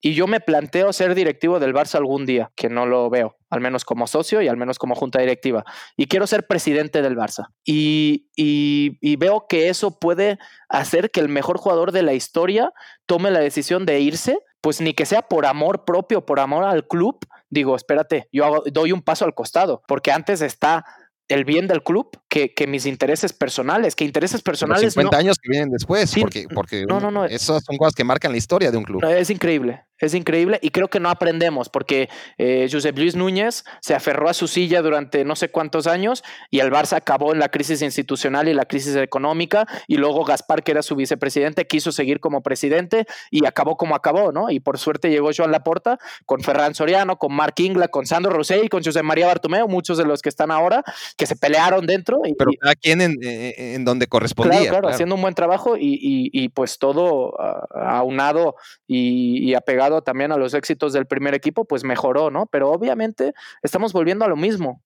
y 0.00 0.14
yo 0.14 0.26
me 0.28 0.40
planteo 0.40 0.92
ser 0.92 1.14
directivo 1.14 1.58
del 1.58 1.74
Barça 1.74 1.96
algún 1.96 2.24
día, 2.24 2.52
que 2.54 2.68
no 2.68 2.86
lo 2.86 3.10
veo, 3.10 3.36
al 3.50 3.60
menos 3.60 3.84
como 3.84 4.06
socio 4.06 4.40
y 4.40 4.48
al 4.48 4.56
menos 4.56 4.78
como 4.78 4.94
junta 4.94 5.20
directiva. 5.20 5.64
Y 5.96 6.06
quiero 6.06 6.26
ser 6.26 6.46
presidente 6.46 7.02
del 7.02 7.16
Barça. 7.16 7.48
Y, 7.64 8.28
y, 8.36 9.16
veo 9.16 9.46
que 9.48 9.68
eso 9.68 9.98
puede 9.98 10.38
hacer 10.68 11.10
que 11.10 11.20
el 11.20 11.28
mejor 11.28 11.58
jugador 11.58 11.90
de 11.90 12.02
la 12.02 12.14
historia 12.14 12.72
tome 13.06 13.32
la 13.32 13.40
decisión 13.40 13.86
de 13.86 13.98
irse, 14.00 14.38
pues 14.60 14.80
ni 14.80 14.94
que 14.94 15.06
sea 15.06 15.22
por 15.22 15.46
amor 15.46 15.84
propio, 15.84 16.24
por 16.24 16.38
amor 16.38 16.64
al 16.64 16.86
club. 16.86 17.18
Digo, 17.50 17.74
espérate, 17.74 18.28
yo 18.32 18.62
doy 18.66 18.92
un 18.92 19.02
paso 19.02 19.24
al 19.24 19.34
costado, 19.34 19.82
porque 19.88 20.12
antes 20.12 20.42
está 20.42 20.84
el 21.28 21.44
bien 21.44 21.66
del 21.68 21.82
club 21.82 22.10
que, 22.28 22.54
que, 22.54 22.66
mis 22.66 22.86
intereses 22.86 23.32
personales, 23.32 23.94
que 23.94 24.04
intereses 24.04 24.42
personales. 24.42 24.84
Los 24.84 24.94
50 24.94 25.16
años 25.16 25.36
que 25.38 25.50
vienen 25.50 25.70
después, 25.70 26.14
porque, 26.18 26.46
porque 26.52 26.84
no, 26.86 27.00
no, 27.00 27.10
no, 27.10 27.24
esas 27.26 27.62
son 27.64 27.76
cosas 27.76 27.94
que 27.94 28.04
marcan 28.04 28.32
la 28.32 28.38
historia 28.38 28.70
de 28.70 28.78
un 28.78 28.84
club. 28.84 29.04
Es 29.04 29.28
increíble, 29.28 29.84
es 30.00 30.14
increíble 30.14 30.58
y 30.62 30.70
creo 30.70 30.88
que 30.88 31.00
no 31.00 31.10
aprendemos 31.10 31.68
porque 31.68 32.08
eh, 32.38 32.68
Josep 32.70 32.96
Luis 32.96 33.16
Núñez 33.16 33.64
se 33.80 33.94
aferró 33.94 34.28
a 34.28 34.34
su 34.34 34.46
silla 34.46 34.82
durante 34.82 35.24
no 35.24 35.36
sé 35.36 35.50
cuántos 35.50 35.86
años 35.86 36.22
y 36.50 36.60
el 36.60 36.70
Barça 36.70 36.96
acabó 36.96 37.32
en 37.32 37.40
la 37.40 37.48
crisis 37.48 37.82
institucional 37.82 38.48
y 38.48 38.54
la 38.54 38.64
crisis 38.64 38.94
económica 38.96 39.66
y 39.86 39.96
luego 39.96 40.24
Gaspar, 40.24 40.62
que 40.62 40.72
era 40.72 40.82
su 40.82 40.94
vicepresidente, 40.94 41.66
quiso 41.66 41.92
seguir 41.92 42.20
como 42.20 42.42
presidente 42.42 43.06
y 43.30 43.46
acabó 43.46 43.76
como 43.76 43.94
acabó, 43.94 44.32
¿no? 44.32 44.50
Y 44.50 44.60
por 44.60 44.78
suerte 44.78 45.10
llegó 45.10 45.30
Joan 45.36 45.50
Laporta 45.50 45.98
con 46.26 46.40
Ferran 46.40 46.74
Soriano, 46.74 47.18
con 47.18 47.32
Mark 47.32 47.54
Ingla, 47.58 47.88
con 47.88 48.06
Sandro 48.06 48.32
Rosell 48.32 48.64
y 48.64 48.68
con 48.68 48.82
José 48.82 49.02
María 49.02 49.26
Bartomeu, 49.26 49.68
muchos 49.68 49.98
de 49.98 50.04
los 50.04 50.22
que 50.22 50.28
están 50.28 50.50
ahora, 50.50 50.84
que 51.16 51.26
se 51.26 51.36
pelearon 51.36 51.86
dentro. 51.86 52.22
Y, 52.24 52.34
Pero 52.34 52.50
cada 52.60 52.74
quien 52.74 53.00
en, 53.00 53.16
en, 53.22 53.84
donde 53.84 54.06
correspondía. 54.06 54.60
Claro, 54.60 54.70
claro, 54.70 54.88
haciendo 54.88 55.14
un 55.14 55.22
buen 55.22 55.34
trabajo 55.34 55.76
y, 55.76 55.98
y 56.00 56.48
pues 56.50 56.78
todo 56.78 57.34
aunado 57.74 58.54
y 58.86 59.54
apegado 59.54 59.87
también 60.02 60.32
a 60.32 60.36
los 60.36 60.54
éxitos 60.54 60.92
del 60.92 61.06
primer 61.06 61.34
equipo, 61.34 61.64
pues 61.64 61.84
mejoró, 61.84 62.30
¿no? 62.30 62.46
Pero 62.46 62.70
obviamente 62.70 63.34
estamos 63.62 63.92
volviendo 63.92 64.24
a 64.24 64.28
lo 64.28 64.36
mismo. 64.36 64.82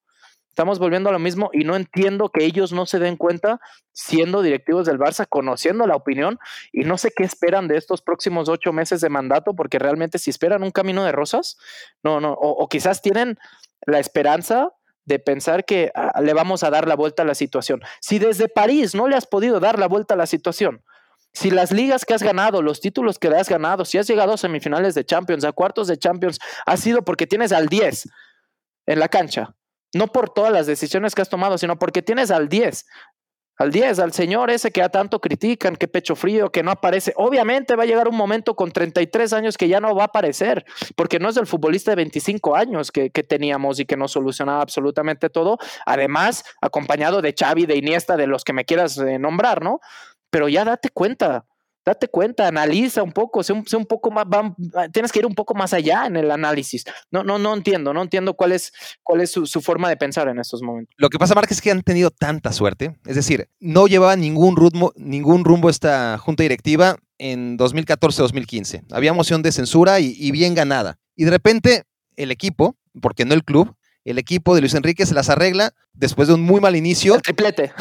Estamos 0.52 0.78
volviendo 0.78 1.08
a 1.08 1.12
lo 1.12 1.18
mismo 1.18 1.48
y 1.54 1.64
no 1.64 1.76
entiendo 1.76 2.28
que 2.28 2.44
ellos 2.44 2.74
no 2.74 2.84
se 2.84 2.98
den 2.98 3.16
cuenta, 3.16 3.58
siendo 3.92 4.42
directivos 4.42 4.84
del 4.84 4.98
Barça, 4.98 5.26
conociendo 5.26 5.86
la 5.86 5.96
opinión 5.96 6.38
y 6.72 6.84
no 6.84 6.98
sé 6.98 7.10
qué 7.16 7.24
esperan 7.24 7.68
de 7.68 7.78
estos 7.78 8.02
próximos 8.02 8.50
ocho 8.50 8.70
meses 8.70 9.00
de 9.00 9.08
mandato, 9.08 9.54
porque 9.54 9.78
realmente 9.78 10.18
si 10.18 10.28
esperan 10.28 10.62
un 10.62 10.70
camino 10.70 11.04
de 11.04 11.12
rosas, 11.12 11.56
no, 12.02 12.20
no, 12.20 12.34
o, 12.34 12.68
quizás 12.68 13.00
tienen 13.00 13.38
la 13.86 13.98
esperanza 13.98 14.74
de 15.06 15.18
pensar 15.18 15.64
que 15.64 15.90
ah, 15.94 16.20
le 16.20 16.34
vamos 16.34 16.62
a 16.64 16.70
dar 16.70 16.86
la 16.86 16.96
vuelta 16.96 17.22
a 17.22 17.26
la 17.26 17.34
situación. 17.34 17.80
Si 18.02 18.18
desde 18.18 18.50
París 18.50 18.94
no 18.94 19.08
le 19.08 19.16
has 19.16 19.26
podido 19.26 19.58
dar 19.58 19.78
la 19.78 19.88
vuelta 19.88 20.12
a 20.12 20.18
la 20.18 20.26
situación, 20.26 20.82
si 21.32 21.50
las 21.50 21.72
ligas 21.72 22.04
que 22.04 22.14
has 22.14 22.22
ganado, 22.22 22.62
los 22.62 22.80
títulos 22.80 23.18
que 23.18 23.28
has 23.28 23.48
ganado, 23.48 23.84
si 23.84 23.98
has 23.98 24.06
llegado 24.06 24.34
a 24.34 24.36
semifinales 24.36 24.94
de 24.94 25.04
Champions, 25.04 25.44
a 25.44 25.52
cuartos 25.52 25.88
de 25.88 25.98
Champions, 25.98 26.38
ha 26.66 26.76
sido 26.76 27.02
porque 27.02 27.26
tienes 27.26 27.52
al 27.52 27.68
10 27.68 28.08
en 28.86 28.98
la 28.98 29.08
cancha. 29.08 29.54
No 29.94 30.08
por 30.08 30.30
todas 30.30 30.52
las 30.52 30.66
decisiones 30.66 31.14
que 31.14 31.22
has 31.22 31.28
tomado, 31.28 31.58
sino 31.58 31.78
porque 31.78 32.02
tienes 32.02 32.30
al 32.30 32.48
10. 32.48 32.86
Al 33.58 33.70
10, 33.70 33.98
al 33.98 34.12
señor 34.12 34.50
ese 34.50 34.70
que 34.70 34.82
a 34.82 34.88
tanto 34.88 35.20
critican, 35.20 35.76
que 35.76 35.86
pecho 35.86 36.16
frío, 36.16 36.50
que 36.50 36.62
no 36.62 36.70
aparece. 36.70 37.12
Obviamente 37.16 37.76
va 37.76 37.82
a 37.82 37.86
llegar 37.86 38.08
un 38.08 38.16
momento 38.16 38.56
con 38.56 38.72
33 38.72 39.32
años 39.34 39.58
que 39.58 39.68
ya 39.68 39.78
no 39.78 39.94
va 39.94 40.02
a 40.02 40.06
aparecer, 40.06 40.64
porque 40.96 41.18
no 41.18 41.28
es 41.28 41.36
el 41.36 41.46
futbolista 41.46 41.92
de 41.92 41.96
25 41.96 42.56
años 42.56 42.90
que, 42.90 43.10
teníamos 43.10 43.78
y 43.78 43.84
que 43.84 43.96
nos 43.96 44.12
solucionaba 44.12 44.62
absolutamente 44.62 45.28
todo. 45.28 45.58
Además, 45.84 46.44
acompañado 46.62 47.20
de 47.20 47.34
Xavi, 47.38 47.66
de 47.66 47.76
Iniesta, 47.76 48.16
de 48.16 48.26
los 48.26 48.42
que 48.42 48.54
me 48.54 48.64
quieras 48.64 48.96
eh, 48.98 49.18
nombrar, 49.18 49.62
¿no? 49.62 49.80
Pero 50.32 50.48
ya 50.48 50.64
date 50.64 50.88
cuenta, 50.88 51.44
date 51.84 52.08
cuenta, 52.08 52.48
analiza 52.48 53.02
un 53.02 53.12
poco, 53.12 53.42
sé 53.42 53.52
un, 53.52 53.86
poco 53.86 54.10
más, 54.10 54.24
tienes 54.92 55.12
que 55.12 55.18
ir 55.18 55.26
un 55.26 55.34
poco 55.34 55.54
más 55.54 55.74
allá 55.74 56.06
en 56.06 56.16
el 56.16 56.30
análisis. 56.30 56.84
No, 57.10 57.22
no, 57.22 57.38
no 57.38 57.54
entiendo, 57.54 57.92
no 57.92 58.00
entiendo 58.00 58.32
cuál 58.32 58.52
es, 58.52 58.72
cuál 59.02 59.20
es 59.20 59.30
su, 59.30 59.60
forma 59.60 59.90
de 59.90 59.98
pensar 59.98 60.28
en 60.28 60.38
estos 60.38 60.62
momentos. 60.62 60.94
Lo 60.96 61.10
que 61.10 61.18
pasa, 61.18 61.34
Mark, 61.34 61.48
es 61.50 61.60
que 61.60 61.70
han 61.70 61.82
tenido 61.82 62.10
tanta 62.10 62.50
suerte, 62.52 62.96
es 63.04 63.14
decir, 63.14 63.50
no 63.60 63.86
llevaba 63.88 64.16
ningún 64.16 64.56
rumbo, 64.56 64.94
ningún 64.96 65.44
rumbo 65.44 65.68
esta 65.68 66.16
junta 66.16 66.44
directiva 66.44 66.96
en 67.18 67.58
2014-2015. 67.58 68.84
Había 68.90 69.12
moción 69.12 69.42
de 69.42 69.52
censura 69.52 70.00
y 70.00 70.30
bien 70.30 70.54
ganada. 70.54 70.98
Y 71.14 71.24
de 71.24 71.30
repente 71.30 71.82
el 72.16 72.30
equipo, 72.30 72.78
porque 73.02 73.26
no 73.26 73.34
el 73.34 73.44
club, 73.44 73.76
el 74.04 74.18
equipo 74.18 74.54
de 74.54 74.60
Luis 74.60 74.74
Enrique 74.74 75.06
se 75.06 75.14
las 75.14 75.28
arregla 75.28 75.72
después 75.92 76.28
de 76.28 76.34
un 76.34 76.42
muy 76.42 76.60
mal 76.60 76.76
inicio. 76.76 77.14
El 77.14 77.22
triplete. 77.22 77.72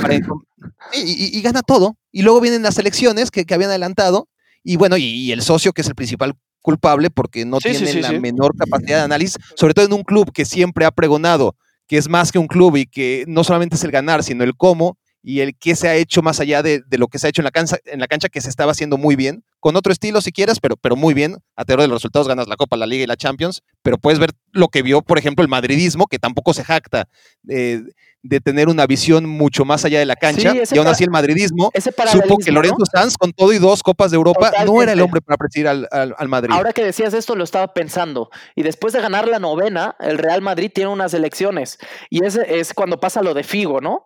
y, 0.93 1.41
gana 1.41 1.61
todo. 1.61 1.97
Y 2.11 2.21
luego 2.21 2.41
vienen 2.41 2.63
las 2.63 2.77
elecciones 2.77 3.31
que, 3.31 3.45
habían 3.53 3.69
adelantado. 3.69 4.27
Y 4.63 4.75
bueno, 4.75 4.97
y, 4.97 5.31
el 5.31 5.41
socio, 5.41 5.73
que 5.73 5.81
es 5.81 5.87
el 5.87 5.95
principal 5.95 6.35
culpable 6.61 7.09
porque 7.09 7.43
no 7.45 7.57
tiene 7.57 7.93
la 7.95 8.11
menor 8.11 8.55
capacidad 8.55 8.97
de 8.99 9.03
análisis, 9.03 9.37
sobre 9.55 9.73
todo 9.73 9.85
en 9.85 9.93
un 9.93 10.03
club 10.03 10.31
que 10.31 10.45
siempre 10.45 10.85
ha 10.85 10.91
pregonado 10.91 11.55
que 11.91 11.97
es 11.97 12.07
más 12.07 12.31
que 12.31 12.39
un 12.39 12.47
club 12.47 12.77
y 12.77 12.85
que 12.85 13.25
no 13.27 13.43
solamente 13.43 13.75
es 13.75 13.83
el 13.83 13.91
ganar, 13.91 14.23
sino 14.23 14.45
el 14.45 14.55
cómo 14.55 14.97
y 15.23 15.41
el 15.41 15.55
qué 15.55 15.75
se 15.75 15.87
ha 15.87 15.95
hecho 15.95 16.21
más 16.21 16.39
allá 16.39 16.63
de, 16.63 16.83
lo 16.97 17.07
que 17.07 17.19
se 17.19 17.27
ha 17.27 17.29
hecho 17.29 17.41
en 17.41 17.45
la, 17.45 17.51
cancha, 17.51 17.77
en 17.85 17.99
la 17.99 18.07
cancha, 18.07 18.29
que 18.29 18.41
se 18.41 18.49
estaba 18.49 18.71
haciendo 18.71 18.97
muy 18.97 19.15
bien, 19.15 19.43
con 19.59 19.75
otro 19.75 19.93
estilo 19.93 20.21
si 20.21 20.31
quieres, 20.31 20.59
pero, 20.59 20.75
pero 20.77 20.95
muy 20.95 21.13
bien. 21.13 21.37
A 21.55 21.65
teoría 21.65 21.83
de 21.83 21.89
los 21.89 21.97
resultados 22.01 22.27
ganas 22.27 22.47
la 22.47 22.55
Copa, 22.55 22.77
la 22.77 22.87
Liga 22.87 23.03
y 23.03 23.07
la 23.07 23.17
Champions, 23.17 23.61
pero 23.83 23.97
puedes 23.97 24.19
ver 24.19 24.31
lo 24.51 24.67
que 24.69 24.81
vio, 24.81 25.01
por 25.01 25.17
ejemplo, 25.17 25.43
el 25.43 25.49
madridismo, 25.49 26.07
que 26.07 26.19
tampoco 26.19 26.53
se 26.53 26.63
jacta 26.63 27.07
eh, 27.47 27.81
de 28.23 28.39
tener 28.39 28.69
una 28.69 28.85
visión 28.85 29.25
mucho 29.25 29.65
más 29.65 29.83
allá 29.83 29.99
de 29.99 30.05
la 30.05 30.15
cancha. 30.15 30.53
y 30.71 30.77
aún 30.77 30.87
así 30.87 31.03
el 31.03 31.09
madridismo 31.09 31.71
supo 32.11 32.37
que 32.37 32.51
Lorenzo 32.51 32.85
Sanz, 32.91 33.17
con 33.17 33.33
todo 33.33 33.51
y 33.53 33.57
dos 33.57 33.81
Copas 33.81 34.11
de 34.11 34.17
Europa, 34.17 34.51
no 34.65 34.81
era 34.81 34.91
el 34.91 35.01
hombre 35.01 35.21
para 35.21 35.37
presidir 35.37 35.67
al, 35.67 35.87
al, 35.91 36.27
Madrid. 36.27 36.53
Ahora 36.53 36.71
que 36.71 36.83
decías 36.83 37.13
esto, 37.13 37.35
lo 37.35 37.43
estaba 37.43 37.73
pensando. 37.73 38.29
Y 38.55 38.63
después 38.63 38.93
de 38.93 39.01
ganar 39.01 39.27
la 39.27 39.39
novena, 39.39 39.95
el 39.99 40.17
Real 40.17 40.41
Madrid 40.41 40.71
tiene 40.73 40.91
unas 40.91 41.13
elecciones. 41.13 41.79
Y 42.09 42.23
ese 42.23 42.59
es 42.59 42.73
cuando 42.73 42.99
pasa 42.99 43.21
lo 43.21 43.33
de 43.33 43.43
Figo, 43.43 43.81
¿no? 43.81 44.05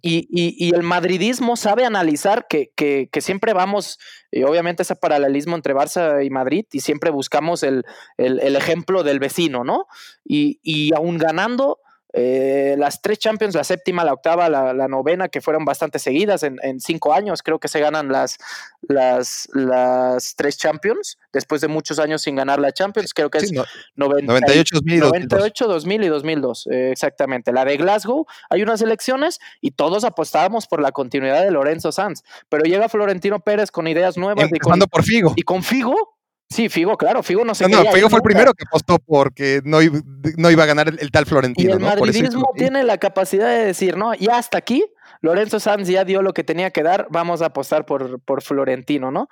Y, 0.00 0.28
y, 0.30 0.74
el 0.74 0.82
madridismo 0.82 1.56
sabe 1.56 1.84
analizar 1.84 2.46
que, 2.48 2.72
que, 2.76 3.08
que, 3.10 3.20
siempre 3.20 3.52
vamos, 3.52 3.98
y 4.30 4.42
obviamente 4.42 4.82
ese 4.82 4.94
paralelismo 4.94 5.56
entre 5.56 5.74
Barça 5.74 6.24
y 6.24 6.30
Madrid, 6.30 6.66
y 6.72 6.80
siempre 6.80 7.10
buscamos 7.10 7.62
el, 7.62 7.84
el, 8.16 8.40
el 8.40 8.56
ejemplo 8.56 9.02
del 9.02 9.18
vecino, 9.18 9.64
¿no? 9.64 9.86
Y, 10.24 10.60
y 10.62 10.94
aún 10.94 11.18
ganando 11.18 11.80
eh, 12.18 12.76
las 12.78 13.02
tres 13.02 13.18
Champions, 13.18 13.54
la 13.54 13.62
séptima, 13.62 14.02
la 14.02 14.14
octava, 14.14 14.48
la, 14.48 14.88
novena, 14.88 15.28
que 15.28 15.42
fueron 15.42 15.66
bastante 15.66 15.98
seguidas 15.98 16.42
en, 16.42 16.80
cinco 16.80 17.12
años, 17.12 17.42
creo 17.42 17.58
que 17.58 17.68
se 17.68 17.78
ganan 17.78 18.10
las, 18.10 18.38
las, 18.88 19.50
las 19.52 20.34
tres 20.34 20.56
Champions, 20.56 21.18
después 21.34 21.60
de 21.60 21.68
muchos 21.68 21.98
años 21.98 22.22
sin 22.22 22.36
ganar 22.36 22.58
la 22.58 22.72
Champions, 22.72 23.12
creo 23.12 23.28
que 23.28 23.38
es 23.38 23.52
98, 23.96 24.76
2000 24.76 25.00
98, 25.00 25.68
2000 25.68 26.04
y 26.04 26.08
2002, 26.08 26.68
eh, 26.68 26.90
exactamente. 26.90 27.52
La 27.52 27.66
de 27.66 27.76
Glasgow, 27.76 28.24
hay 28.48 28.62
unas 28.62 28.80
elecciones 28.80 29.38
y 29.60 29.72
todos 29.72 30.04
apostábamos 30.04 30.66
por 30.66 30.80
la 30.80 30.92
continuidad 30.92 31.42
de 31.42 31.50
Lorenzo 31.50 31.92
Sanz, 31.92 32.22
pero 32.48 32.64
llega 32.64 32.88
Florentino 32.88 33.40
Pérez 33.40 33.70
con 33.70 33.88
ideas 33.88 34.16
nuevas. 34.16 34.48
y 34.50 34.58
con, 34.58 34.78
por 34.78 35.04
Figo. 35.04 35.34
Y 35.36 35.42
con 35.42 35.62
Figo 35.62 36.15
Sí, 36.48 36.68
Figo, 36.68 36.96
claro, 36.96 37.22
Figo 37.22 37.44
no 37.44 37.54
se 37.54 37.68
No, 37.68 37.82
no 37.82 37.92
Figo 37.92 38.08
fue 38.08 38.18
el 38.18 38.22
primero 38.22 38.54
que 38.54 38.64
apostó 38.66 38.98
porque 39.00 39.60
no, 39.64 39.82
iba, 39.82 40.62
a 40.62 40.66
ganar 40.66 40.88
el, 40.88 41.10
tal 41.10 41.26
Florentino. 41.26 41.70
Y 41.70 41.72
el 41.72 41.80
madridismo 41.80 42.52
tiene 42.56 42.84
la 42.84 42.98
capacidad 42.98 43.48
de 43.48 43.64
decir, 43.64 43.96
no, 43.96 44.14
ya 44.14 44.38
hasta 44.38 44.58
aquí, 44.58 44.84
Lorenzo 45.20 45.60
Sanz 45.60 45.88
ya 45.88 46.04
dio 46.04 46.22
lo 46.22 46.32
que 46.32 46.44
tenía 46.44 46.70
que 46.70 46.82
dar, 46.82 47.06
vamos 47.10 47.42
a 47.42 47.46
apostar 47.46 47.86
por, 47.86 48.20
por 48.20 48.42
Florentino, 48.42 49.10
¿no? 49.10 49.28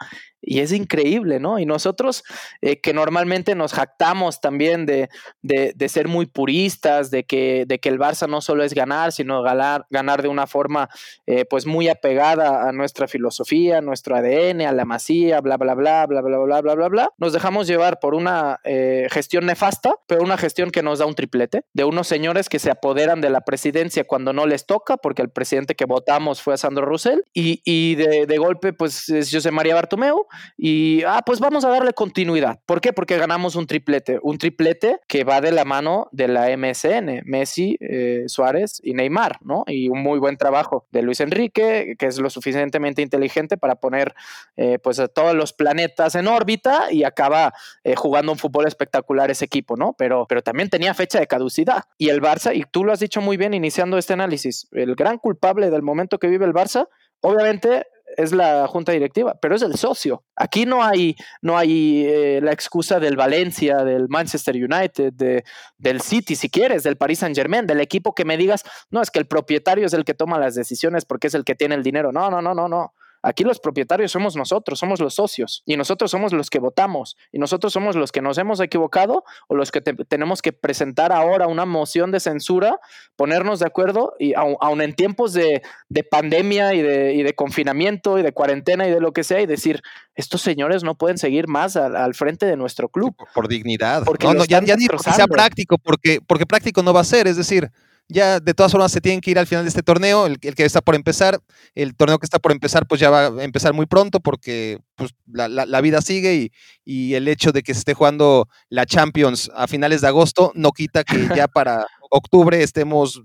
Y 0.46 0.60
es 0.60 0.72
increíble, 0.72 1.40
¿no? 1.40 1.58
Y 1.58 1.66
nosotros 1.66 2.22
eh, 2.60 2.80
que 2.80 2.92
normalmente 2.92 3.54
nos 3.54 3.72
jactamos 3.72 4.40
también 4.40 4.84
de, 4.84 5.08
de, 5.40 5.88
ser 5.88 6.06
muy 6.06 6.26
puristas, 6.26 7.10
de 7.10 7.24
que, 7.24 7.64
de 7.66 7.78
que 7.78 7.88
el 7.88 7.98
Barça 7.98 8.28
no 8.28 8.40
solo 8.40 8.62
es 8.62 8.74
ganar, 8.74 9.12
sino 9.12 9.42
ganar, 9.42 9.86
ganar 9.88 10.20
de 10.22 10.28
una 10.28 10.46
forma 10.46 10.90
eh, 11.26 11.46
pues 11.46 11.66
muy 11.66 11.88
apegada 11.88 12.68
a 12.68 12.72
nuestra 12.72 13.08
filosofía, 13.08 13.78
a 13.78 13.80
nuestro 13.80 14.16
ADN, 14.16 14.62
a 14.62 14.72
la 14.72 14.84
masía, 14.84 15.40
bla, 15.40 15.56
bla, 15.56 15.74
bla, 15.74 16.06
bla, 16.06 16.20
bla, 16.20 16.38
bla, 16.38 16.60
bla, 16.60 16.74
bla, 16.74 16.88
bla. 16.88 17.10
Nos 17.16 17.32
dejamos 17.32 17.66
llevar 17.66 17.98
por 17.98 18.14
una 18.14 18.60
eh, 18.64 19.06
gestión 19.10 19.46
nefasta, 19.46 19.94
pero 20.06 20.22
una 20.22 20.36
gestión 20.36 20.70
que 20.70 20.82
nos 20.82 20.98
da 20.98 21.06
un 21.06 21.14
triplete, 21.14 21.64
de 21.72 21.84
unos 21.84 22.06
señores 22.06 22.48
que 22.50 22.58
se 22.58 22.70
apoderan 22.70 23.22
de 23.22 23.30
la 23.30 23.40
presidencia 23.40 24.04
cuando 24.04 24.32
no 24.32 24.46
les 24.46 24.66
toca, 24.66 24.98
porque 24.98 25.22
el 25.22 25.30
presidente 25.30 25.63
que 25.66 25.86
votamos 25.86 26.42
fue 26.42 26.54
a 26.54 26.56
Sandro 26.56 26.84
Russell, 26.84 27.20
y, 27.32 27.62
y 27.64 27.94
de, 27.94 28.26
de 28.26 28.38
golpe 28.38 28.72
pues 28.72 29.08
es 29.08 29.30
José 29.32 29.50
María 29.50 29.74
Bartomeu, 29.74 30.26
y, 30.56 31.02
ah, 31.04 31.22
pues 31.24 31.40
vamos 31.40 31.64
a 31.64 31.68
darle 31.68 31.92
continuidad. 31.92 32.60
¿Por 32.66 32.80
qué? 32.80 32.92
Porque 32.92 33.16
ganamos 33.16 33.56
un 33.56 33.66
triplete, 33.66 34.18
un 34.22 34.38
triplete 34.38 35.00
que 35.08 35.24
va 35.24 35.40
de 35.40 35.52
la 35.52 35.64
mano 35.64 36.08
de 36.12 36.28
la 36.28 36.54
MSN, 36.56 37.22
Messi, 37.24 37.76
eh, 37.80 38.24
Suárez 38.26 38.80
y 38.82 38.94
Neymar, 38.94 39.38
¿no? 39.42 39.64
Y 39.66 39.88
un 39.88 40.02
muy 40.02 40.18
buen 40.18 40.36
trabajo 40.36 40.86
de 40.90 41.02
Luis 41.02 41.20
Enrique, 41.20 41.94
que 41.98 42.06
es 42.06 42.18
lo 42.18 42.30
suficientemente 42.30 43.02
inteligente 43.02 43.56
para 43.56 43.76
poner 43.76 44.14
eh, 44.56 44.78
pues 44.78 44.98
a 44.98 45.08
todos 45.08 45.34
los 45.34 45.52
planetas 45.52 46.14
en 46.14 46.28
órbita 46.28 46.90
y 46.90 47.04
acaba 47.04 47.54
eh, 47.84 47.94
jugando 47.96 48.32
un 48.32 48.38
fútbol 48.38 48.66
espectacular 48.66 49.30
ese 49.30 49.44
equipo, 49.44 49.76
¿no? 49.76 49.94
Pero, 49.96 50.26
pero 50.28 50.42
también 50.42 50.68
tenía 50.68 50.94
fecha 50.94 51.20
de 51.20 51.26
caducidad. 51.26 51.84
Y 51.98 52.08
el 52.08 52.20
Barça, 52.20 52.54
y 52.54 52.64
tú 52.70 52.84
lo 52.84 52.92
has 52.92 53.00
dicho 53.00 53.20
muy 53.20 53.36
bien 53.36 53.54
iniciando 53.54 53.98
este 53.98 54.12
análisis, 54.12 54.68
el 54.72 54.94
gran 54.94 55.18
culpable 55.18 55.53
del 55.54 55.82
momento 55.82 56.18
que 56.18 56.28
vive 56.28 56.44
el 56.44 56.52
Barça 56.52 56.88
Obviamente 57.24 57.86
es 58.18 58.32
la 58.32 58.66
junta 58.68 58.92
directiva, 58.92 59.34
pero 59.40 59.56
es 59.56 59.62
el 59.62 59.76
socio. 59.76 60.24
Aquí 60.36 60.66
no 60.66 60.84
hay, 60.84 61.16
no 61.40 61.56
hay 61.56 62.04
eh, 62.06 62.40
la 62.42 62.52
excusa 62.52 63.00
del 63.00 63.16
Valencia, 63.16 63.82
del 63.82 64.10
Manchester 64.10 64.54
United, 64.54 65.14
de, 65.14 65.42
del 65.78 66.02
City, 66.02 66.36
si 66.36 66.50
quieres, 66.50 66.82
del 66.82 66.98
Paris 66.98 67.20
Saint 67.20 67.34
Germain, 67.34 67.66
del 67.66 67.80
equipo 67.80 68.14
que 68.14 68.26
me 68.26 68.36
digas, 68.36 68.62
no, 68.90 69.00
es 69.00 69.10
que 69.10 69.18
el 69.18 69.26
propietario 69.26 69.86
es 69.86 69.94
el 69.94 70.04
que 70.04 70.12
toma 70.12 70.38
las 70.38 70.54
decisiones 70.54 71.06
porque 71.06 71.28
es 71.28 71.34
el 71.34 71.44
que 71.44 71.54
tiene 71.54 71.74
el 71.76 71.82
dinero. 71.82 72.12
No, 72.12 72.30
no, 72.30 72.42
no, 72.42 72.54
no, 72.54 72.68
no. 72.68 72.92
Aquí 73.24 73.42
los 73.42 73.58
propietarios 73.58 74.12
somos 74.12 74.36
nosotros, 74.36 74.78
somos 74.78 75.00
los 75.00 75.14
socios 75.14 75.62
y 75.64 75.78
nosotros 75.78 76.10
somos 76.10 76.34
los 76.34 76.50
que 76.50 76.58
votamos 76.58 77.16
y 77.32 77.38
nosotros 77.38 77.72
somos 77.72 77.96
los 77.96 78.12
que 78.12 78.20
nos 78.20 78.36
hemos 78.36 78.60
equivocado 78.60 79.24
o 79.48 79.54
los 79.54 79.72
que 79.72 79.80
tenemos 79.80 80.42
que 80.42 80.52
presentar 80.52 81.10
ahora 81.10 81.46
una 81.46 81.64
moción 81.64 82.10
de 82.10 82.20
censura, 82.20 82.78
ponernos 83.16 83.60
de 83.60 83.66
acuerdo 83.66 84.12
y 84.18 84.34
aun, 84.34 84.82
en 84.82 84.92
tiempos 84.92 85.32
de, 85.32 85.62
pandemia 86.10 86.74
y 86.74 86.82
de, 86.82 87.34
confinamiento 87.34 88.18
y 88.18 88.22
de 88.22 88.32
cuarentena 88.32 88.86
y 88.86 88.90
de 88.90 89.00
lo 89.00 89.12
que 89.12 89.24
sea 89.24 89.40
y 89.40 89.46
decir, 89.46 89.80
estos 90.14 90.42
señores 90.42 90.84
no 90.84 90.94
pueden 90.94 91.16
seguir 91.16 91.48
más 91.48 91.76
al, 91.76 92.14
frente 92.14 92.44
de 92.44 92.58
nuestro 92.58 92.90
club. 92.90 93.16
Por, 93.34 93.48
dignidad. 93.48 94.04
Porque 94.04 94.26
no, 94.26 94.34
no, 94.34 94.44
ya, 94.44 94.62
ya 94.62 94.76
ni 94.76 94.86
sea 94.98 95.26
práctico, 95.26 95.78
porque, 95.78 96.20
porque 96.26 96.44
práctico 96.44 96.82
no 96.82 96.92
va 96.92 97.00
a 97.00 97.04
ser, 97.04 97.26
es 97.26 97.38
decir 97.38 97.70
ya 98.08 98.38
de 98.40 98.54
todas 98.54 98.72
formas 98.72 98.92
se 98.92 99.00
tienen 99.00 99.20
que 99.20 99.30
ir 99.30 99.38
al 99.38 99.46
final 99.46 99.64
de 99.64 99.68
este 99.68 99.82
torneo, 99.82 100.26
el, 100.26 100.38
que 100.38 100.64
está 100.64 100.80
por 100.80 100.94
empezar, 100.94 101.40
el 101.74 101.96
torneo 101.96 102.18
que 102.18 102.26
está 102.26 102.38
por 102.38 102.52
empezar 102.52 102.86
pues 102.86 103.00
ya 103.00 103.10
va 103.10 103.26
a 103.26 103.44
empezar 103.44 103.72
muy 103.72 103.86
pronto 103.86 104.20
porque 104.20 104.78
pues, 104.94 105.12
la, 105.26 105.80
vida 105.80 106.02
sigue 106.02 106.50
y, 106.84 107.14
el 107.14 107.28
hecho 107.28 107.52
de 107.52 107.62
que 107.62 107.72
se 107.72 107.78
esté 107.80 107.94
jugando 107.94 108.48
la 108.68 108.86
Champions 108.86 109.50
a 109.54 109.66
finales 109.66 110.02
de 110.02 110.08
agosto 110.08 110.52
no 110.54 110.72
quita 110.72 111.04
que 111.04 111.16
ya 111.36 111.48
para 111.48 111.86
octubre 112.10 112.62
estemos 112.62 113.22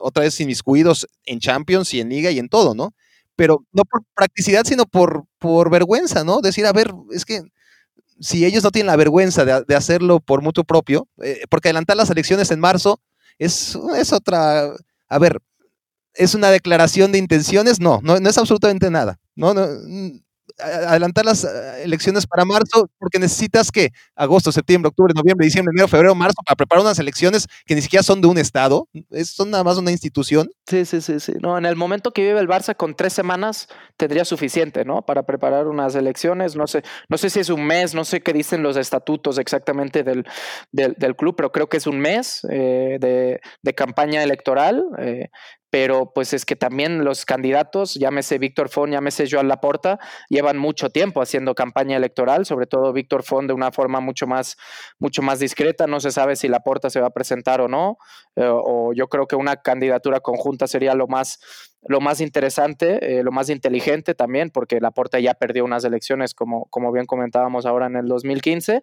otra 0.00 0.24
vez 0.24 0.40
inmiscuidos 0.40 1.06
en 1.24 1.38
Champions 1.38 1.94
y 1.94 2.00
en 2.00 2.08
Liga 2.08 2.30
y 2.30 2.38
en 2.38 2.48
todo, 2.48 2.74
¿no? 2.74 2.94
Pero 3.36 3.64
no 3.72 3.84
por 3.84 4.02
practicidad, 4.14 4.64
sino 4.64 4.86
por, 4.86 5.24
por 5.38 5.70
vergüenza, 5.70 6.24
¿no? 6.24 6.40
Decir, 6.40 6.66
a 6.66 6.72
ver, 6.72 6.92
es 7.12 7.24
que 7.24 7.42
si 8.20 8.44
ellos 8.44 8.62
no 8.62 8.70
tienen 8.70 8.88
la 8.88 8.96
vergüenza 8.96 9.44
de, 9.44 9.74
hacerlo 9.74 10.20
por 10.20 10.42
mutuo 10.42 10.64
propio, 10.64 11.08
eh, 11.22 11.42
porque 11.48 11.68
adelantar 11.68 11.96
las 11.96 12.10
elecciones 12.10 12.50
en 12.50 12.60
marzo 12.60 13.00
es, 13.40 13.76
es 13.96 14.12
otra, 14.12 14.70
a 15.08 15.18
ver, 15.18 15.40
¿es 16.14 16.34
una 16.34 16.50
declaración 16.50 17.10
de 17.10 17.18
intenciones? 17.18 17.80
No, 17.80 18.00
no, 18.02 18.20
no 18.20 18.28
es 18.28 18.38
absolutamente 18.38 18.90
nada. 18.90 19.18
No, 19.34 19.54
no, 19.54 19.66
adelantar 20.62 21.24
las 21.24 21.44
eh, 21.44 21.82
elecciones 21.84 22.26
para 22.26 22.44
marzo 22.44 22.88
porque 22.98 23.18
necesitas 23.18 23.70
que 23.70 23.90
agosto, 24.14 24.52
septiembre, 24.52 24.88
octubre, 24.88 25.12
noviembre, 25.14 25.46
diciembre, 25.46 25.72
enero, 25.74 25.88
febrero, 25.88 26.14
marzo 26.14 26.36
para 26.44 26.56
preparar 26.56 26.84
unas 26.84 26.98
elecciones 26.98 27.46
que 27.66 27.74
ni 27.74 27.82
siquiera 27.82 28.02
son 28.02 28.20
de 28.20 28.28
un 28.28 28.38
estado, 28.38 28.88
son 29.24 29.50
nada 29.50 29.64
más 29.64 29.78
una 29.78 29.90
institución. 29.90 30.50
Sí, 30.66 30.84
sí, 30.84 31.00
sí, 31.00 31.20
sí. 31.20 31.32
No, 31.40 31.58
en 31.58 31.66
el 31.66 31.76
momento 31.76 32.12
que 32.12 32.22
vive 32.22 32.40
el 32.40 32.48
Barça 32.48 32.76
con 32.76 32.94
tres 32.94 33.12
semanas 33.12 33.68
tendría 33.96 34.24
suficiente, 34.24 34.84
¿no? 34.84 35.02
Para 35.02 35.24
preparar 35.24 35.66
unas 35.66 35.94
elecciones. 35.94 36.56
No 36.56 36.66
sé, 36.66 36.82
no 37.08 37.18
sé 37.18 37.30
si 37.30 37.40
es 37.40 37.50
un 37.50 37.64
mes, 37.64 37.94
no 37.94 38.04
sé 38.04 38.20
qué 38.22 38.32
dicen 38.32 38.62
los 38.62 38.76
estatutos 38.76 39.38
exactamente 39.38 40.02
del, 40.02 40.24
del, 40.72 41.16
club, 41.16 41.34
pero 41.36 41.52
creo 41.52 41.68
que 41.68 41.76
es 41.76 41.86
un 41.86 41.98
mes 41.98 42.46
eh, 42.50 42.98
de, 43.00 43.74
campaña 43.74 44.22
electoral. 44.22 44.84
Eh, 44.98 45.30
pero 45.70 46.12
pues 46.12 46.32
es 46.32 46.44
que 46.44 46.56
también 46.56 47.04
los 47.04 47.24
candidatos, 47.24 47.94
llámese 47.94 48.38
Víctor 48.38 48.68
Font, 48.68 48.92
llámese 48.92 49.26
Joan 49.30 49.48
Laporta, 49.48 49.98
llevan 50.28 50.58
mucho 50.58 50.90
tiempo 50.90 51.22
haciendo 51.22 51.54
campaña 51.54 51.96
electoral, 51.96 52.44
sobre 52.44 52.66
todo 52.66 52.92
Víctor 52.92 53.22
Font 53.22 53.46
de 53.46 53.54
una 53.54 53.70
forma 53.70 54.00
mucho 54.00 54.26
más, 54.26 54.56
mucho 54.98 55.22
más 55.22 55.38
discreta, 55.38 55.86
no 55.86 56.00
se 56.00 56.10
sabe 56.10 56.34
si 56.36 56.48
Laporta 56.48 56.90
se 56.90 57.00
va 57.00 57.06
a 57.06 57.10
presentar 57.10 57.60
o 57.60 57.68
no, 57.68 57.98
eh, 58.36 58.44
o 58.46 58.92
yo 58.92 59.08
creo 59.08 59.26
que 59.26 59.36
una 59.36 59.56
candidatura 59.56 60.20
conjunta 60.20 60.66
sería 60.66 60.94
lo 60.94 61.06
más, 61.06 61.38
lo 61.82 62.00
más 62.00 62.20
interesante, 62.20 63.18
eh, 63.18 63.22
lo 63.22 63.30
más 63.30 63.48
inteligente 63.48 64.14
también, 64.14 64.50
porque 64.50 64.80
Laporta 64.80 65.20
ya 65.20 65.34
perdió 65.34 65.64
unas 65.64 65.84
elecciones, 65.84 66.34
como, 66.34 66.66
como 66.66 66.90
bien 66.90 67.06
comentábamos 67.06 67.64
ahora 67.64 67.86
en 67.86 67.96
el 67.96 68.06
2015, 68.06 68.80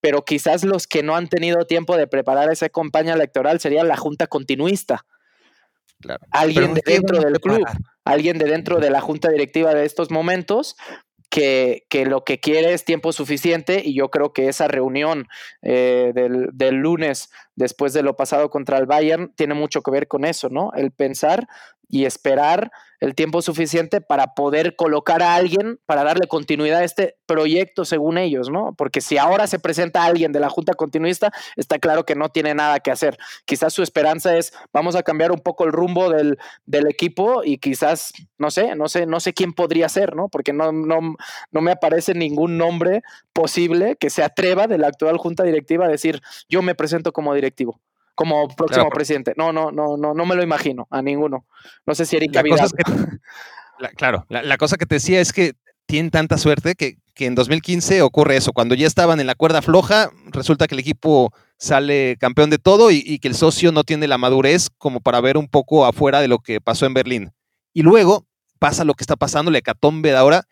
pero 0.00 0.22
quizás 0.22 0.64
los 0.64 0.86
que 0.86 1.02
no 1.02 1.16
han 1.16 1.28
tenido 1.28 1.64
tiempo 1.66 1.96
de 1.96 2.06
preparar 2.06 2.52
esa 2.52 2.68
campaña 2.68 3.14
electoral 3.14 3.58
sería 3.58 3.84
la 3.84 3.96
Junta 3.96 4.26
Continuista 4.26 5.06
Alguien 6.30 6.74
de 6.74 6.82
dentro 6.84 7.18
del 7.20 7.40
club, 7.40 7.64
alguien 8.04 8.38
de 8.38 8.46
dentro 8.46 8.78
de 8.78 8.90
la 8.90 9.00
junta 9.00 9.30
directiva 9.30 9.74
de 9.74 9.84
estos 9.84 10.10
momentos 10.10 10.76
que, 11.30 12.04
lo 12.06 12.24
que 12.24 12.40
quiere 12.40 12.72
es 12.72 12.84
tiempo 12.84 13.12
suficiente 13.12 13.82
y 13.84 13.94
yo 13.94 14.10
creo 14.10 14.32
que 14.32 14.48
esa 14.48 14.68
reunión 14.68 15.26
eh, 15.62 16.12
del, 16.14 16.48
del, 16.52 16.76
lunes 16.76 17.30
después 17.54 17.92
de 17.92 18.02
lo 18.02 18.16
pasado 18.16 18.48
contra 18.50 18.78
el 18.78 18.86
Bayern 18.86 19.32
tiene 19.36 19.54
mucho 19.54 19.82
que 19.82 19.90
ver 19.90 20.08
con 20.08 20.24
eso, 20.24 20.48
¿no? 20.48 20.72
El 20.74 20.92
pensar 20.92 21.46
y 21.88 22.04
esperar 22.04 22.70
el 23.00 23.14
tiempo 23.14 23.42
suficiente 23.42 24.00
para 24.00 24.34
poder 24.34 24.76
colocar 24.76 25.22
a 25.22 25.34
alguien 25.34 25.78
para 25.86 26.04
darle 26.04 26.26
continuidad 26.26 26.80
a 26.80 26.84
este 26.84 27.16
proyecto 27.26 27.84
según 27.84 28.18
ellos, 28.18 28.50
¿no? 28.50 28.74
Porque 28.76 29.00
si 29.00 29.18
ahora 29.18 29.46
se 29.46 29.58
presenta 29.58 30.04
alguien 30.04 30.32
de 30.32 30.40
la 30.40 30.48
Junta 30.48 30.74
Continuista, 30.74 31.32
está 31.56 31.78
claro 31.78 32.04
que 32.04 32.14
no 32.14 32.30
tiene 32.30 32.54
nada 32.54 32.80
que 32.80 32.90
hacer. 32.90 33.18
Quizás 33.44 33.72
su 33.72 33.82
esperanza 33.82 34.36
es, 34.36 34.52
vamos 34.72 34.96
a 34.96 35.02
cambiar 35.02 35.32
un 35.32 35.40
poco 35.40 35.64
el 35.64 35.72
rumbo 35.72 36.10
del, 36.10 36.38
del 36.64 36.86
equipo 36.86 37.42
y 37.44 37.58
quizás, 37.58 38.12
no 38.38 38.50
sé, 38.50 38.74
no 38.74 38.88
sé, 38.88 39.06
no 39.06 39.20
sé 39.20 39.34
quién 39.34 39.52
podría 39.52 39.88
ser, 39.88 40.16
¿no? 40.16 40.28
Porque 40.28 40.52
no, 40.52 40.72
no, 40.72 41.16
no 41.50 41.60
me 41.60 41.72
aparece 41.72 42.14
ningún 42.14 42.56
nombre 42.56 43.02
posible 43.32 43.96
que 43.96 44.10
se 44.10 44.22
atreva 44.22 44.66
de 44.66 44.78
la 44.78 44.88
actual 44.88 45.18
Junta 45.18 45.42
Directiva 45.42 45.86
a 45.86 45.88
decir, 45.88 46.22
yo 46.48 46.62
me 46.62 46.74
presento 46.74 47.12
como 47.12 47.34
directivo 47.34 47.80
como 48.16 48.48
próximo 48.48 48.90
presidente. 48.90 49.34
No, 49.36 49.52
no, 49.52 49.70
no, 49.70 49.96
no, 49.96 50.14
no 50.14 50.26
me 50.26 50.34
lo 50.34 50.42
imagino 50.42 50.88
a 50.90 51.02
ninguno. 51.02 51.46
No 51.86 51.94
sé 51.94 52.04
si 52.04 52.16
Erika 52.16 52.42
Vidal. 52.42 52.68
claro, 53.96 54.26
la, 54.28 54.56
cosa 54.56 54.76
que 54.76 54.86
te 54.86 54.96
decía 54.96 55.20
es 55.20 55.32
que 55.32 55.52
tienen 55.86 56.10
tanta 56.10 56.38
suerte 56.38 56.74
que, 56.74 56.96
que, 57.14 57.26
en 57.26 57.36
2015 57.36 58.02
ocurre 58.02 58.36
eso. 58.36 58.52
Cuando 58.52 58.74
ya 58.74 58.86
estaban 58.86 59.20
en 59.20 59.28
la 59.28 59.36
cuerda 59.36 59.62
floja, 59.62 60.10
resulta 60.32 60.66
que 60.66 60.74
el 60.74 60.80
equipo 60.80 61.32
sale 61.58 62.16
campeón 62.18 62.50
de 62.50 62.58
todo 62.58 62.90
y, 62.90 63.02
y 63.06 63.20
que 63.20 63.28
el 63.28 63.34
socio 63.34 63.70
no 63.70 63.84
tiene 63.84 64.08
la 64.08 64.18
madurez 64.18 64.70
como 64.78 65.00
para 65.00 65.20
ver 65.20 65.36
un 65.36 65.46
poco 65.46 65.86
afuera 65.86 66.20
de 66.20 66.28
lo 66.28 66.38
que 66.40 66.60
pasó 66.60 66.86
en 66.86 66.94
Berlín. 66.94 67.32
Y 67.72 67.82
luego 67.82 68.26
pasa 68.58 68.84
lo 68.84 68.94
que 68.94 69.02
está 69.02 69.16
pasando, 69.16 69.50
la 69.50 69.58
hecatombe 69.58 70.10
de 70.10 70.16
ahora, 70.16 70.48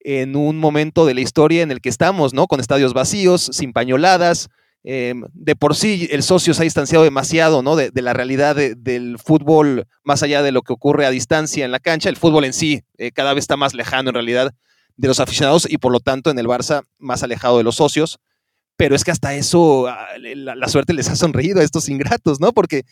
en 0.00 0.36
un 0.36 0.58
momento 0.58 1.04
de 1.04 1.14
la 1.14 1.20
historia 1.20 1.62
en 1.62 1.72
el 1.72 1.80
que 1.80 1.88
estamos, 1.88 2.32
¿no? 2.32 2.46
Con 2.46 2.60
estadios 2.60 2.94
vacíos, 2.94 3.50
sin 3.52 3.72
pañoladas, 3.72 4.48
Em, 4.90 5.24
de 5.34 5.54
por 5.54 5.74
sí 5.74 6.08
el 6.12 6.22
socio 6.22 6.54
se 6.54 6.62
ha 6.62 6.64
distanciado 6.64 7.04
demasiado 7.04 7.60
¿no? 7.60 7.76
de, 7.76 7.92
la 8.00 8.14
realidad 8.14 8.56
del 8.56 9.18
fútbol, 9.22 9.86
más 10.02 10.22
allá 10.22 10.42
de 10.42 10.50
lo 10.50 10.62
que 10.62 10.72
ocurre 10.72 11.04
a 11.04 11.10
distancia 11.10 11.66
en 11.66 11.72
la 11.72 11.78
cancha. 11.78 12.08
El 12.08 12.16
fútbol 12.16 12.46
en 12.46 12.54
sí 12.54 12.84
eh, 12.96 13.12
cada 13.12 13.34
vez 13.34 13.42
está 13.42 13.58
más 13.58 13.74
lejano 13.74 14.08
en 14.08 14.14
realidad 14.14 14.54
de 14.96 15.08
los 15.08 15.20
aficionados 15.20 15.70
y 15.70 15.76
por 15.76 15.92
lo 15.92 16.00
tanto 16.00 16.30
en 16.30 16.38
el 16.38 16.46
Barça 16.46 16.84
más 16.96 17.22
alejado 17.22 17.58
de 17.58 17.64
los 17.64 17.74
socios. 17.74 18.18
Pero 18.78 18.96
es 18.96 19.04
que 19.04 19.10
hasta 19.10 19.34
eso 19.34 19.88
ah, 19.88 20.06
la, 20.16 20.68
suerte 20.68 20.94
les 20.94 21.10
ha 21.10 21.16
sonreído 21.16 21.60
a 21.60 21.64
estos 21.64 21.90
ingratos, 21.90 22.40
¿no? 22.40 22.52
Porque, 22.52 22.84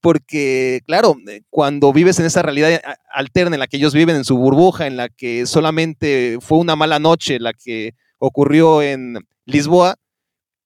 porque, 0.00 0.80
claro, 0.84 1.16
eh, 1.28 1.42
cuando 1.48 1.92
vives 1.92 2.18
en 2.18 2.26
esa 2.26 2.42
realidad 2.42 2.72
eh, 2.72 2.82
alterna 3.12 3.54
en 3.54 3.60
la 3.60 3.68
que 3.68 3.76
ellos 3.76 3.94
viven, 3.94 4.16
en 4.16 4.24
su 4.24 4.36
burbuja, 4.36 4.88
en 4.88 4.96
la 4.96 5.08
que 5.10 5.46
solamente 5.46 6.38
fue 6.40 6.58
una 6.58 6.74
mala 6.74 6.98
noche 6.98 7.38
la 7.38 7.52
que 7.52 7.94
ocurrió 8.18 8.82
en 8.82 9.18
Lisboa, 9.44 9.94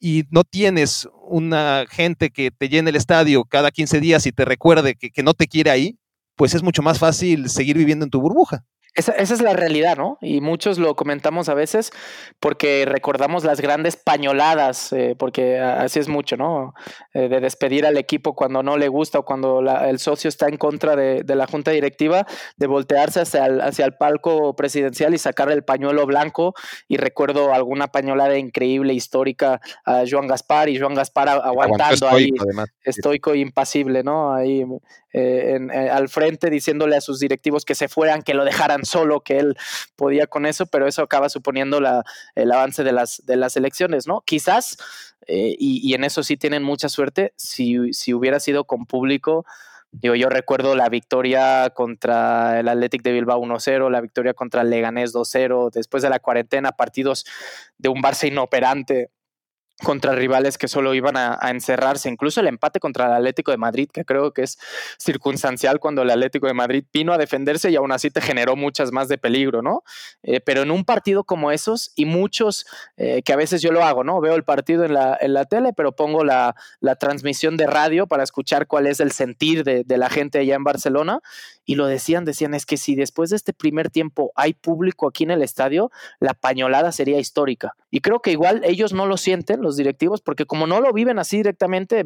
y 0.00 0.24
no 0.30 0.44
tienes 0.44 1.08
una 1.28 1.84
gente 1.88 2.30
que 2.30 2.50
te 2.50 2.68
llene 2.68 2.90
el 2.90 2.96
estadio 2.96 3.44
cada 3.44 3.70
15 3.70 4.00
días 4.00 4.26
y 4.26 4.32
te 4.32 4.44
recuerde 4.44 4.94
que, 4.94 5.10
que 5.10 5.22
no 5.22 5.34
te 5.34 5.46
quiere 5.46 5.70
ahí, 5.70 5.98
pues 6.34 6.54
es 6.54 6.62
mucho 6.62 6.82
más 6.82 6.98
fácil 6.98 7.50
seguir 7.50 7.76
viviendo 7.76 8.04
en 8.04 8.10
tu 8.10 8.20
burbuja. 8.20 8.64
Esa, 8.94 9.12
es 9.12 9.40
la 9.40 9.52
realidad, 9.52 9.96
¿no? 9.96 10.18
Y 10.20 10.40
muchos 10.40 10.78
lo 10.78 10.96
comentamos 10.96 11.48
a 11.48 11.54
veces 11.54 11.92
porque 12.40 12.84
recordamos 12.86 13.44
las 13.44 13.60
grandes 13.60 13.96
pañoladas, 13.96 14.92
eh, 14.92 15.14
porque 15.16 15.58
así 15.58 16.00
es 16.00 16.08
mucho, 16.08 16.36
¿no? 16.36 16.74
Eh, 17.14 17.28
de 17.28 17.40
despedir 17.40 17.86
al 17.86 17.96
equipo 17.96 18.34
cuando 18.34 18.62
no 18.62 18.76
le 18.76 18.88
gusta 18.88 19.20
o 19.20 19.24
cuando 19.24 19.60
el 19.60 19.98
socio 20.00 20.28
está 20.28 20.48
en 20.48 20.56
contra 20.56 20.96
de, 20.96 21.24
la 21.24 21.46
junta 21.46 21.70
directiva, 21.70 22.26
de 22.56 22.66
voltearse 22.66 23.20
hacia 23.20 23.46
el, 23.46 23.60
hacia 23.60 23.84
el 23.84 23.94
palco 23.94 24.56
presidencial 24.56 25.14
y 25.14 25.18
sacar 25.18 25.50
el 25.52 25.62
pañuelo 25.62 26.04
blanco. 26.06 26.54
Y 26.88 26.96
recuerdo 26.96 27.54
alguna 27.54 27.88
pañolada 27.88 28.36
increíble, 28.38 28.92
histórica, 28.92 29.60
a 29.84 30.02
Joan 30.08 30.26
Gaspar 30.26 30.68
y 30.68 30.78
Joan 30.78 30.94
Gaspar 30.94 31.28
aguantando 31.28 32.08
ahí, 32.08 32.30
estoico 32.82 33.32
e 33.34 33.38
impasible, 33.38 34.02
¿no? 34.02 34.34
Ahí 34.34 34.64
eh, 35.12 35.58
eh, 35.72 35.88
al 35.90 36.08
frente 36.08 36.50
diciéndole 36.50 36.96
a 36.96 37.00
sus 37.00 37.18
directivos 37.18 37.64
que 37.64 37.74
se 37.74 37.88
fueran, 37.88 38.22
que 38.22 38.32
lo 38.32 38.44
dejaran 38.44 38.79
solo, 38.84 39.20
que 39.20 39.38
él 39.38 39.56
podía 39.96 40.26
con 40.26 40.46
eso, 40.46 40.66
pero 40.66 40.86
eso 40.86 41.02
acaba 41.02 41.28
suponiendo 41.28 41.80
el 42.34 42.52
avance 42.52 42.84
de 42.84 42.92
las, 42.92 43.22
de 43.26 43.36
las 43.36 43.56
elecciones, 43.56 44.06
¿no? 44.06 44.22
Quizás, 44.22 44.76
eh, 45.26 45.54
y, 45.58 45.94
en 45.94 46.04
eso 46.04 46.22
sí 46.22 46.36
tienen 46.36 46.62
mucha 46.62 46.88
suerte, 46.88 47.32
si, 47.36 47.92
si 47.92 48.14
hubiera 48.14 48.40
sido 48.40 48.64
con 48.64 48.86
público, 48.86 49.44
Digo, 49.92 50.14
yo 50.14 50.28
recuerdo 50.28 50.76
la 50.76 50.88
victoria 50.88 51.70
contra 51.70 52.60
el 52.60 52.68
Athletic 52.68 53.02
de 53.02 53.10
Bilbao 53.10 53.42
1-0, 53.42 53.90
la 53.90 54.00
victoria 54.00 54.34
contra 54.34 54.62
el 54.62 54.70
Leganés 54.70 55.12
2-0, 55.12 55.72
después 55.72 56.04
de 56.04 56.10
la 56.10 56.20
cuarentena, 56.20 56.70
partidos 56.70 57.26
de 57.76 57.88
un 57.88 58.00
Barça 58.00 58.28
inoperante 58.28 59.10
contra 59.82 60.14
rivales 60.14 60.58
que 60.58 60.68
solo 60.68 60.94
iban 60.94 61.16
a, 61.16 61.38
encerrarse, 61.50 62.08
incluso 62.08 62.40
el 62.40 62.46
empate 62.46 62.80
contra 62.80 63.06
el 63.06 63.12
Atlético 63.12 63.50
de 63.50 63.56
Madrid, 63.56 63.88
que 63.92 64.04
creo 64.04 64.32
que 64.32 64.42
es 64.42 64.58
circunstancial 64.98 65.80
cuando 65.80 66.02
el 66.02 66.10
Atlético 66.10 66.46
de 66.46 66.54
Madrid 66.54 66.84
vino 66.92 67.12
a 67.12 67.18
defenderse 67.18 67.70
y 67.70 67.76
aún 67.76 67.92
así 67.92 68.10
te 68.10 68.20
generó 68.20 68.56
muchas 68.56 68.92
más 68.92 69.08
de 69.08 69.18
peligro, 69.18 69.62
¿no? 69.62 69.82
Eh, 70.22 70.40
pero 70.40 70.62
en 70.62 70.70
un 70.70 70.84
partido 70.84 71.24
como 71.24 71.50
esos 71.50 71.92
y 71.96 72.04
muchos, 72.04 72.66
eh, 72.96 73.22
que 73.22 73.32
a 73.32 73.36
veces 73.36 73.62
yo 73.62 73.72
lo 73.72 73.84
hago, 73.84 74.04
¿no? 74.04 74.20
Veo 74.20 74.34
el 74.34 74.44
partido 74.44 74.84
en 74.84 74.94
la, 74.94 75.16
en 75.20 75.34
la 75.34 75.44
tele, 75.44 75.72
pero 75.76 75.92
pongo 75.92 76.24
la, 76.24 76.54
la, 76.80 76.96
transmisión 76.96 77.56
de 77.56 77.66
radio 77.66 78.06
para 78.06 78.22
escuchar 78.22 78.66
cuál 78.66 78.86
es 78.86 79.00
el 79.00 79.12
sentir 79.12 79.64
de, 79.64 79.84
de 79.84 79.98
la 79.98 80.10
gente 80.10 80.38
allá 80.38 80.54
en 80.56 80.64
Barcelona 80.64 81.20
y 81.70 81.76
lo 81.76 81.86
decían, 81.86 82.24
decían, 82.24 82.52
es 82.54 82.66
que 82.66 82.76
si 82.76 82.96
después 82.96 83.30
de 83.30 83.36
este 83.36 83.52
primer 83.52 83.90
tiempo 83.90 84.32
hay 84.34 84.54
público 84.54 85.06
aquí 85.06 85.22
en 85.22 85.30
el 85.30 85.40
estadio, 85.40 85.92
la 86.18 86.34
pañolada 86.34 86.90
sería 86.90 87.20
histórica. 87.20 87.76
Y 87.92 88.00
creo 88.00 88.20
que 88.20 88.32
igual 88.32 88.62
ellos 88.64 88.92
no 88.92 89.06
lo 89.06 89.16
sienten, 89.16 89.62
los 89.62 89.76
directivos, 89.76 90.20
porque 90.20 90.46
como 90.46 90.66
no 90.66 90.80
lo 90.80 90.92
viven 90.92 91.20
así 91.20 91.36
directamente, 91.36 92.04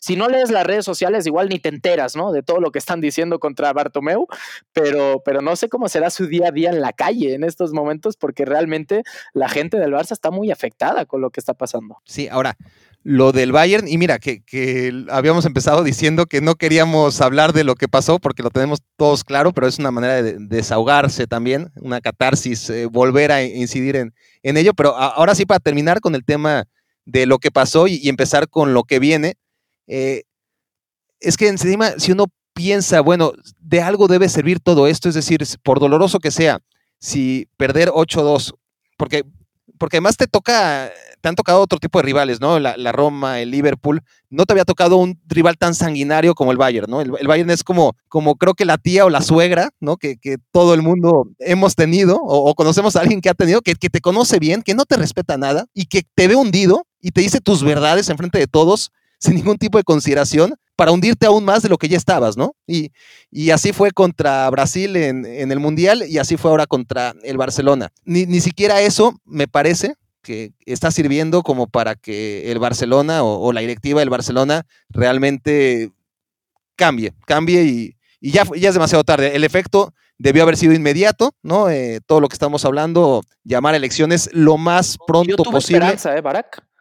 si 0.00 0.16
no 0.16 0.28
lees 0.28 0.50
las 0.50 0.66
redes 0.66 0.84
sociales, 0.84 1.28
igual 1.28 1.48
ni 1.48 1.60
te 1.60 1.68
enteras, 1.68 2.16
¿no? 2.16 2.32
De 2.32 2.42
todo 2.42 2.58
lo 2.58 2.72
que 2.72 2.80
están 2.80 3.00
diciendo 3.00 3.38
contra 3.38 3.72
Bartomeu, 3.72 4.26
pero, 4.72 5.22
pero 5.24 5.42
no 5.42 5.54
sé 5.54 5.68
cómo 5.68 5.88
será 5.88 6.10
su 6.10 6.26
día 6.26 6.48
a 6.48 6.50
día 6.50 6.70
en 6.70 6.80
la 6.80 6.92
calle 6.92 7.34
en 7.34 7.44
estos 7.44 7.72
momentos, 7.72 8.16
porque 8.16 8.44
realmente 8.44 9.04
la 9.32 9.48
gente 9.48 9.78
del 9.78 9.92
Barça 9.92 10.10
está 10.10 10.32
muy 10.32 10.50
afectada 10.50 11.06
con 11.06 11.20
lo 11.20 11.30
que 11.30 11.38
está 11.38 11.54
pasando. 11.54 11.98
Sí, 12.04 12.26
ahora, 12.28 12.56
lo 13.04 13.32
del 13.32 13.50
Bayern, 13.50 13.88
y 13.88 13.98
mira, 13.98 14.18
que, 14.18 15.04
habíamos 15.10 15.44
empezado 15.44 15.82
diciendo 15.82 16.26
que 16.26 16.40
no 16.40 16.54
queríamos 16.54 17.20
hablar 17.20 17.52
de 17.52 17.64
lo 17.64 17.74
que 17.74 17.88
pasó 17.88 18.18
porque 18.18 18.42
lo 18.42 18.50
tenemos 18.50 18.80
todos 18.96 19.24
claro, 19.24 19.52
pero 19.52 19.66
es 19.66 19.78
una 19.78 19.90
manera 19.90 20.22
de, 20.22 20.36
desahogarse 20.38 21.26
también, 21.26 21.72
una 21.80 22.00
catarsis, 22.00 22.70
eh, 22.70 22.86
volver 22.86 23.32
a 23.32 23.42
incidir 23.42 23.96
en, 23.96 24.12
ello. 24.56 24.72
Pero 24.74 24.96
ahora 24.96 25.34
sí, 25.34 25.46
para 25.46 25.60
terminar 25.60 26.00
con 26.00 26.14
el 26.14 26.24
tema 26.24 26.64
de 27.04 27.26
lo 27.26 27.38
que 27.38 27.50
pasó 27.50 27.88
y, 27.88 28.08
empezar 28.08 28.48
con 28.48 28.72
lo 28.72 28.84
que 28.84 29.00
viene, 29.00 29.34
eh, 29.88 30.22
es 31.18 31.36
que 31.36 31.48
encima, 31.48 31.98
si 31.98 32.12
uno 32.12 32.26
piensa, 32.54 33.00
bueno, 33.00 33.32
de 33.58 33.80
algo 33.80 34.06
debe 34.06 34.28
servir 34.28 34.60
todo 34.60 34.86
esto, 34.86 35.08
es 35.08 35.14
decir, 35.16 35.44
por 35.64 35.80
doloroso 35.80 36.20
que 36.20 36.30
sea, 36.30 36.60
si 37.00 37.48
perder 37.56 37.88
8-2, 37.88 38.54
porque 38.96 39.24
porque 39.82 39.96
además 39.96 40.16
te 40.16 40.28
toca, 40.28 40.92
te 41.20 41.28
han 41.28 41.34
tocado 41.34 41.60
otro 41.60 41.80
tipo 41.80 41.98
de 41.98 42.04
rivales, 42.04 42.40
¿no? 42.40 42.60
La, 42.60 42.92
Roma, 42.92 43.40
el 43.40 43.50
Liverpool. 43.50 44.00
No 44.30 44.46
te 44.46 44.52
había 44.52 44.64
tocado 44.64 44.96
un 44.96 45.20
rival 45.26 45.58
tan 45.58 45.74
sanguinario 45.74 46.36
como 46.36 46.52
el 46.52 46.56
Bayern, 46.56 46.88
¿no? 46.88 47.00
El, 47.00 47.10
Bayern 47.10 47.50
es 47.50 47.64
como, 47.64 47.96
como 48.06 48.36
creo 48.36 48.54
que 48.54 48.64
la 48.64 48.78
tía 48.78 49.04
o 49.04 49.10
la 49.10 49.22
suegra, 49.22 49.70
¿no? 49.80 49.96
Que, 49.96 50.18
todo 50.52 50.74
el 50.74 50.82
mundo 50.82 51.26
hemos 51.40 51.74
tenido 51.74 52.20
o, 52.22 52.54
conocemos 52.54 52.94
a 52.94 53.00
alguien 53.00 53.20
que 53.20 53.28
ha 53.28 53.34
tenido, 53.34 53.60
que, 53.60 53.74
que 53.74 53.90
te 53.90 54.00
conoce 54.00 54.38
bien, 54.38 54.62
que 54.62 54.74
no 54.74 54.84
te 54.84 54.96
respeta 54.96 55.36
nada 55.36 55.66
y 55.74 55.86
que 55.86 56.04
te 56.14 56.28
ve 56.28 56.36
hundido 56.36 56.86
y 57.00 57.10
te 57.10 57.20
dice 57.20 57.40
tus 57.40 57.64
verdades 57.64 58.08
en 58.08 58.18
frente 58.18 58.38
de 58.38 58.46
todos 58.46 58.92
sin 59.22 59.36
ningún 59.36 59.56
tipo 59.56 59.78
de 59.78 59.84
consideración 59.84 60.56
para 60.74 60.90
hundirte 60.90 61.26
aún 61.26 61.44
más 61.44 61.62
de 61.62 61.68
lo 61.68 61.78
que 61.78 61.88
ya 61.88 61.96
estabas, 61.96 62.36
¿no? 62.36 62.56
Y, 62.66 62.90
y 63.30 63.50
así 63.50 63.72
fue 63.72 63.92
contra 63.92 64.50
Brasil 64.50 64.96
en, 64.96 65.24
el 65.24 65.60
Mundial 65.60 66.02
y 66.08 66.18
así 66.18 66.36
fue 66.36 66.50
ahora 66.50 66.66
contra 66.66 67.14
el 67.22 67.36
Barcelona. 67.36 67.92
Ni, 68.04 68.26
ni, 68.26 68.40
siquiera 68.40 68.80
eso 68.80 69.14
me 69.24 69.46
parece 69.46 69.94
que 70.22 70.54
está 70.66 70.90
sirviendo 70.90 71.44
como 71.44 71.68
para 71.68 71.94
que 71.94 72.50
el 72.50 72.58
Barcelona 72.58 73.22
o, 73.22 73.52
la 73.52 73.60
directiva 73.60 74.00
del 74.00 74.10
Barcelona 74.10 74.66
realmente 74.88 75.92
cambie, 76.74 77.12
cambie 77.24 77.62
y, 77.62 77.96
y 78.20 78.32
ya, 78.32 78.42
ya 78.56 78.70
es 78.70 78.74
demasiado 78.74 79.04
tarde. 79.04 79.36
El 79.36 79.44
efecto 79.44 79.94
debió 80.18 80.42
haber 80.42 80.56
sido 80.56 80.72
inmediato, 80.72 81.32
¿no? 81.42 81.70
Eh, 81.70 82.00
todo 82.06 82.20
lo 82.20 82.28
que 82.28 82.34
estamos 82.34 82.64
hablando, 82.64 83.22
llamar 83.44 83.76
elecciones 83.76 84.30
lo 84.32 84.58
más 84.58 84.98
pronto 85.06 85.30
Yo 85.30 85.36
tuve 85.36 85.52
posible. 85.52 85.84
Esperanza, 85.84 86.16
¿eh, 86.16 86.20
Barack? 86.20 86.71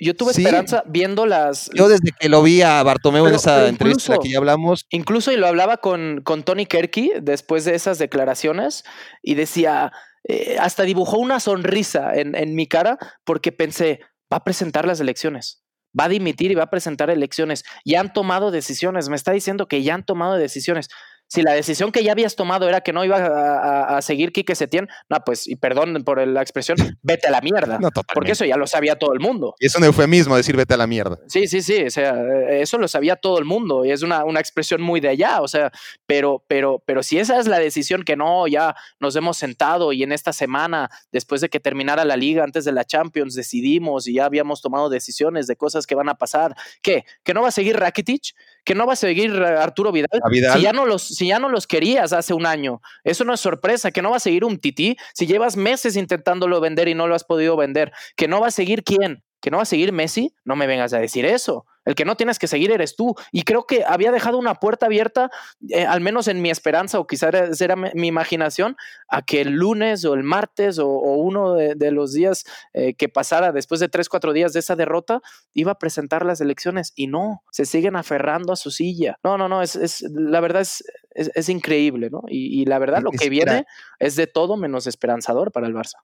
Yo 0.00 0.16
tuve 0.16 0.32
esperanza 0.32 0.82
viendo 0.86 1.26
las. 1.26 1.70
Yo 1.74 1.88
desde 1.88 2.10
que 2.18 2.28
lo 2.28 2.42
vi 2.42 2.62
a 2.62 2.82
Bartomeu 2.82 3.26
en 3.26 3.34
esa 3.34 3.68
entrevista 3.68 4.18
que 4.18 4.30
ya 4.30 4.38
hablamos. 4.38 4.86
Incluso 4.90 5.30
y 5.30 5.36
lo 5.36 5.46
hablaba 5.46 5.76
con, 5.76 6.22
con 6.22 6.42
Tony 6.42 6.66
Kerky 6.66 7.12
después 7.20 7.64
de 7.64 7.74
esas 7.74 7.98
declaraciones 7.98 8.84
y 9.22 9.34
decía, 9.34 9.92
eh, 10.24 10.56
hasta 10.58 10.84
dibujó 10.84 11.18
una 11.18 11.38
sonrisa 11.38 12.14
en, 12.14 12.34
en 12.34 12.54
mi 12.54 12.66
cara 12.66 12.98
porque 13.24 13.52
pensé, 13.52 14.00
va 14.32 14.38
a 14.38 14.44
presentar 14.44 14.86
las 14.86 15.00
elecciones 15.00 15.62
va 15.98 16.04
a 16.04 16.08
dimitir 16.08 16.50
y 16.50 16.54
va 16.54 16.64
a 16.64 16.70
presentar 16.70 17.10
elecciones. 17.10 17.64
Ya 17.84 18.00
han 18.00 18.12
tomado 18.12 18.50
decisiones. 18.50 19.08
Me 19.08 19.16
está 19.16 19.32
diciendo 19.32 19.66
que 19.66 19.82
ya 19.82 19.94
han 19.94 20.04
tomado 20.04 20.34
decisiones. 20.34 20.88
Si 21.30 21.42
la 21.42 21.52
decisión 21.52 21.92
que 21.92 22.02
ya 22.02 22.10
habías 22.10 22.34
tomado 22.34 22.68
era 22.68 22.80
que 22.80 22.92
no 22.92 23.04
iba 23.04 23.96
a, 23.96 24.02
seguir 24.02 24.32
Quique 24.32 24.56
Setién, 24.56 24.88
no, 25.08 25.16
pues, 25.24 25.46
y 25.46 25.54
perdón 25.54 26.02
por 26.02 26.26
la 26.26 26.42
expresión, 26.42 26.76
vete 27.02 27.28
a 27.28 27.30
la 27.30 27.40
mierda. 27.40 27.78
porque 28.12 28.32
eso 28.32 28.44
ya 28.44 28.56
lo 28.56 28.66
sabía 28.66 28.96
todo 28.96 29.12
el 29.12 29.20
mundo. 29.20 29.54
Y 29.60 29.66
es 29.66 29.76
un 29.76 29.84
eufemismo 29.84 30.36
decir 30.36 30.56
vete 30.56 30.74
a 30.74 30.76
la 30.76 30.88
mierda. 30.88 31.20
Sí, 31.28 31.46
sí, 31.46 31.62
sí. 31.62 31.84
O 31.84 31.90
sea, 31.90 32.20
eso 32.50 32.78
lo 32.78 32.88
sabía 32.88 33.14
todo 33.14 33.38
el 33.38 33.44
mundo. 33.44 33.84
Y 33.84 33.92
es 33.92 34.02
una, 34.02 34.24
una 34.24 34.40
expresión 34.40 34.82
muy 34.82 34.98
de 34.98 35.08
allá. 35.08 35.40
O 35.40 35.46
sea, 35.46 35.70
pero, 36.04 36.44
pero, 36.48 36.82
pero 36.84 37.04
si 37.04 37.20
esa 37.20 37.38
es 37.38 37.46
la 37.46 37.60
decisión 37.60 38.02
que 38.02 38.16
no, 38.16 38.48
ya 38.48 38.74
nos 38.98 39.14
hemos 39.14 39.36
sentado 39.36 39.92
y 39.92 40.02
en 40.02 40.10
esta 40.10 40.32
semana, 40.32 40.90
después 41.12 41.40
de 41.42 41.48
que 41.48 41.60
terminara 41.60 42.04
la 42.04 42.16
liga, 42.16 42.42
antes 42.42 42.64
de 42.64 42.72
la 42.72 42.84
Champions, 42.84 43.36
decidimos 43.36 44.08
y 44.08 44.14
ya 44.14 44.24
habíamos 44.24 44.62
tomado 44.62 44.88
decisiones 44.88 45.46
de 45.46 45.54
cosas 45.54 45.86
que 45.86 45.94
van 45.94 46.08
a 46.08 46.16
pasar. 46.16 46.56
¿Qué? 46.82 47.04
¿Que 47.22 47.34
no 47.34 47.42
va 47.42 47.48
a 47.48 47.52
seguir 47.52 47.78
Rakitic? 47.78 48.34
¿Que 48.64 48.74
no 48.74 48.86
va 48.86 48.92
a 48.92 48.96
seguir 48.96 49.32
Arturo 49.42 49.92
Vidal? 49.92 50.20
Si, 50.54 50.60
ya 50.60 50.72
no 50.72 50.86
los, 50.86 51.02
si 51.02 51.28
ya 51.28 51.38
no 51.38 51.48
los 51.48 51.66
querías 51.66 52.12
hace 52.12 52.34
un 52.34 52.46
año. 52.46 52.80
Eso 53.04 53.24
no 53.24 53.34
es 53.34 53.40
sorpresa. 53.40 53.90
¿Que 53.90 54.02
no 54.02 54.10
va 54.10 54.16
a 54.16 54.20
seguir 54.20 54.44
un 54.44 54.58
Tití? 54.58 54.96
Si 55.14 55.26
llevas 55.26 55.56
meses 55.56 55.96
intentándolo 55.96 56.60
vender 56.60 56.88
y 56.88 56.94
no 56.94 57.06
lo 57.06 57.14
has 57.14 57.24
podido 57.24 57.56
vender. 57.56 57.92
¿Que 58.16 58.28
no 58.28 58.40
va 58.40 58.48
a 58.48 58.52
seguir 58.52 58.84
quién? 58.84 59.22
¿Que 59.40 59.50
no 59.50 59.56
va 59.56 59.62
a 59.62 59.66
seguir 59.66 59.92
Messi? 59.92 60.34
No 60.44 60.56
me 60.56 60.66
vengas 60.66 60.92
a 60.92 60.98
decir 60.98 61.24
eso. 61.24 61.64
El 61.84 61.94
que 61.94 62.04
no 62.04 62.16
tienes 62.16 62.38
que 62.38 62.46
seguir 62.46 62.70
eres 62.70 62.96
tú. 62.96 63.14
Y 63.32 63.42
creo 63.42 63.64
que 63.64 63.84
había 63.84 64.12
dejado 64.12 64.38
una 64.38 64.54
puerta 64.54 64.86
abierta, 64.86 65.30
eh, 65.68 65.84
al 65.84 66.00
menos 66.00 66.28
en 66.28 66.42
mi 66.42 66.50
esperanza, 66.50 66.98
o 66.98 67.06
quizás 67.06 67.60
era, 67.60 67.76
mi 67.76 68.06
imaginación, 68.06 68.76
a 69.08 69.22
que 69.22 69.40
el 69.40 69.52
lunes 69.52 70.04
o 70.04 70.14
el 70.14 70.22
martes 70.22 70.78
o, 70.78 70.88
uno 70.88 71.54
de, 71.54 71.90
los 71.90 72.12
días 72.12 72.44
eh, 72.72 72.94
que 72.94 73.08
pasara 73.08 73.52
después 73.52 73.80
de 73.80 73.88
tres, 73.88 74.08
cuatro 74.08 74.32
días 74.32 74.52
de 74.52 74.60
esa 74.60 74.76
derrota, 74.76 75.20
iba 75.54 75.72
a 75.72 75.78
presentar 75.78 76.24
las 76.24 76.40
elecciones. 76.40 76.92
Y 76.94 77.06
no, 77.06 77.42
se 77.50 77.64
siguen 77.64 77.96
aferrando 77.96 78.52
a 78.52 78.56
su 78.56 78.70
silla. 78.70 79.18
No, 79.24 79.38
no, 79.38 79.48
no, 79.48 79.62
es, 79.62 80.02
la 80.02 80.40
verdad 80.40 80.62
es, 80.62 80.84
es, 81.14 81.48
increíble, 81.48 82.10
¿no? 82.10 82.22
Y, 82.28 82.64
la 82.66 82.78
verdad 82.78 83.02
lo 83.02 83.10
que 83.10 83.28
viene 83.28 83.64
es 83.98 84.16
de 84.16 84.26
todo 84.26 84.56
menos 84.56 84.86
esperanzador 84.86 85.50
para 85.50 85.66
el 85.66 85.74
Barça. 85.74 85.96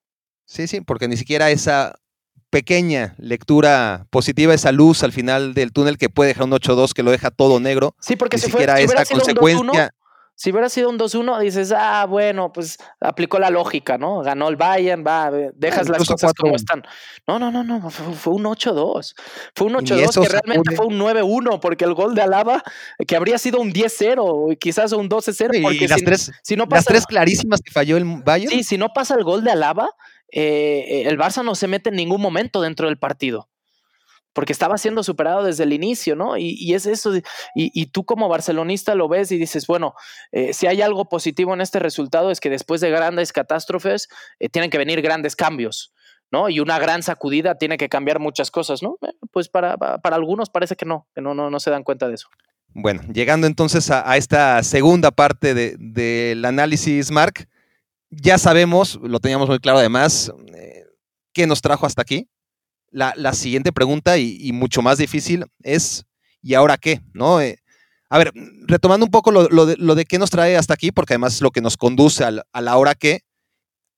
Sí, 0.46 0.66
sí, 0.66 0.80
porque 0.80 1.08
ni 1.08 1.16
siquiera 1.16 1.50
esa 1.50 1.98
pequeña 2.56 3.14
lectura 3.18 4.06
positiva, 4.08 4.54
esa 4.54 4.72
luz 4.72 5.02
al 5.02 5.12
final 5.12 5.52
del 5.52 5.72
túnel 5.72 5.98
que 5.98 6.08
puede 6.08 6.28
dejar 6.28 6.44
un 6.44 6.52
8-2 6.52 6.94
que 6.94 7.02
lo 7.02 7.10
deja 7.10 7.30
todo 7.30 7.60
negro. 7.60 7.94
Sí, 8.00 8.16
porque 8.16 8.38
si, 8.38 8.50
fuera, 8.50 8.80
esta 8.80 9.04
consecuencia. 9.04 9.92
si 10.36 10.52
hubiera 10.52 10.70
sido 10.70 10.88
un 10.88 10.98
2-1, 10.98 11.38
dices, 11.40 11.70
ah, 11.76 12.06
bueno, 12.08 12.54
pues 12.54 12.78
aplicó 12.98 13.38
la 13.38 13.50
lógica, 13.50 13.98
¿no? 13.98 14.22
Ganó 14.22 14.48
el 14.48 14.56
Bayern, 14.56 15.04
va, 15.06 15.30
dejas 15.54 15.90
las 15.90 16.08
cosas 16.08 16.32
como 16.32 16.56
están. 16.56 16.82
No, 17.26 17.38
no, 17.38 17.50
no, 17.50 17.62
no, 17.62 17.90
fue, 17.90 18.32
un 18.32 18.44
8-2. 18.44 19.14
Fue 19.54 19.66
un 19.66 19.74
8-2 19.74 20.22
que 20.22 20.28
realmente 20.30 20.74
fue 20.74 20.86
un 20.86 20.98
9-1, 20.98 21.60
porque 21.60 21.84
el 21.84 21.92
gol 21.92 22.14
de 22.14 22.22
Alaba, 22.22 22.62
que 23.06 23.16
habría 23.16 23.36
sido 23.36 23.60
un 23.60 23.70
10-0, 23.70 24.56
quizás 24.58 24.92
un 24.92 25.10
12-0. 25.10 25.74
Y 25.78 25.88
las, 25.88 26.02
tres, 26.02 26.32
si 26.42 26.56
no 26.56 26.66
pasa, 26.66 26.78
las 26.78 26.86
tres 26.86 27.06
clarísimas 27.06 27.60
que 27.60 27.70
falló 27.70 27.98
el 27.98 28.22
Bayern. 28.24 28.50
Sí, 28.50 28.64
si 28.64 28.78
no 28.78 28.94
pasa 28.94 29.14
el 29.14 29.24
gol 29.24 29.44
de 29.44 29.50
Alaba, 29.50 29.90
eh, 30.32 31.04
el 31.06 31.18
Barça 31.18 31.44
no 31.44 31.54
se 31.54 31.68
mete 31.68 31.90
en 31.90 31.96
ningún 31.96 32.20
momento 32.20 32.60
dentro 32.60 32.88
del 32.88 32.98
partido 32.98 33.48
porque 34.36 34.52
estaba 34.52 34.76
siendo 34.76 35.02
superado 35.02 35.44
desde 35.44 35.64
el 35.64 35.72
inicio, 35.72 36.14
¿no? 36.14 36.36
Y, 36.36 36.74
es 36.74 36.84
eso, 36.84 37.10
y, 37.54 37.86
tú 37.86 38.04
como 38.04 38.28
barcelonista 38.28 38.94
lo 38.94 39.08
ves 39.08 39.32
y 39.32 39.38
dices, 39.38 39.66
bueno, 39.66 39.94
eh, 40.30 40.52
si 40.52 40.66
hay 40.66 40.82
algo 40.82 41.08
positivo 41.08 41.54
en 41.54 41.62
este 41.62 41.78
resultado 41.78 42.30
es 42.30 42.38
que 42.38 42.50
después 42.50 42.82
de 42.82 42.90
grandes 42.90 43.32
catástrofes 43.32 44.08
eh, 44.38 44.50
tienen 44.50 44.68
que 44.68 44.76
venir 44.76 45.00
grandes 45.00 45.36
cambios, 45.36 45.94
¿no? 46.30 46.50
Y 46.50 46.60
una 46.60 46.78
gran 46.78 47.02
sacudida 47.02 47.56
tiene 47.56 47.78
que 47.78 47.88
cambiar 47.88 48.18
muchas 48.18 48.50
cosas, 48.50 48.82
¿no? 48.82 48.98
pues 49.32 49.48
para, 49.48 49.78
para, 49.78 50.16
algunos 50.16 50.50
parece 50.50 50.76
que 50.76 50.84
no, 50.84 51.08
que 51.14 51.22
no, 51.22 51.32
no, 51.32 51.48
no 51.48 51.58
se 51.58 51.70
dan 51.70 51.82
cuenta 51.82 52.06
de 52.06 52.16
eso. 52.16 52.28
Bueno, 52.74 53.00
llegando 53.10 53.46
entonces 53.46 53.90
a, 53.90 54.18
esta 54.18 54.62
segunda 54.62 55.12
parte 55.12 55.54
del 55.54 56.44
análisis, 56.44 57.10
Mark, 57.10 57.48
ya 58.22 58.38
sabemos, 58.38 58.98
lo 59.02 59.20
teníamos 59.20 59.48
muy 59.48 59.58
claro 59.58 59.78
además, 59.78 60.32
eh, 60.54 60.84
qué 61.32 61.46
nos 61.46 61.60
trajo 61.60 61.86
hasta 61.86 62.02
aquí. 62.02 62.28
La, 62.90 63.34
siguiente 63.34 63.72
pregunta, 63.72 64.16
y, 64.16 64.52
mucho 64.52 64.80
más 64.80 64.96
difícil, 64.96 65.44
es 65.62 66.06
¿y 66.40 66.54
ahora 66.54 66.78
qué? 66.78 67.02
¿No? 67.12 67.42
Eh, 67.42 67.58
a 68.08 68.16
ver, 68.16 68.32
retomando 68.66 69.04
un 69.04 69.10
poco 69.10 69.30
lo, 69.30 69.66
de, 69.66 70.04
qué 70.06 70.18
nos 70.18 70.30
trae 70.30 70.56
hasta 70.56 70.72
aquí, 70.72 70.92
porque 70.92 71.12
además 71.12 71.34
es 71.34 71.42
lo 71.42 71.50
que 71.50 71.60
nos 71.60 71.76
conduce 71.76 72.24
a 72.24 72.60
la 72.60 72.76
hora 72.76 72.94
qué. 72.94 73.20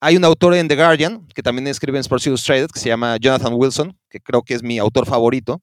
Hay 0.01 0.17
un 0.17 0.25
autor 0.25 0.55
en 0.55 0.67
The 0.67 0.75
Guardian, 0.75 1.27
que 1.29 1.43
también 1.43 1.69
escribe 1.69 1.99
en 1.99 2.01
Sports 2.01 2.27
Illustrated, 2.27 2.71
que 2.71 2.81
se 2.81 2.89
llama 2.89 3.17
Jonathan 3.19 3.53
Wilson, 3.55 3.97
que 4.09 4.21
creo 4.21 4.43
que 4.43 4.55
es 4.55 4.63
mi 4.63 4.79
autor 4.79 5.07
favorito. 5.07 5.63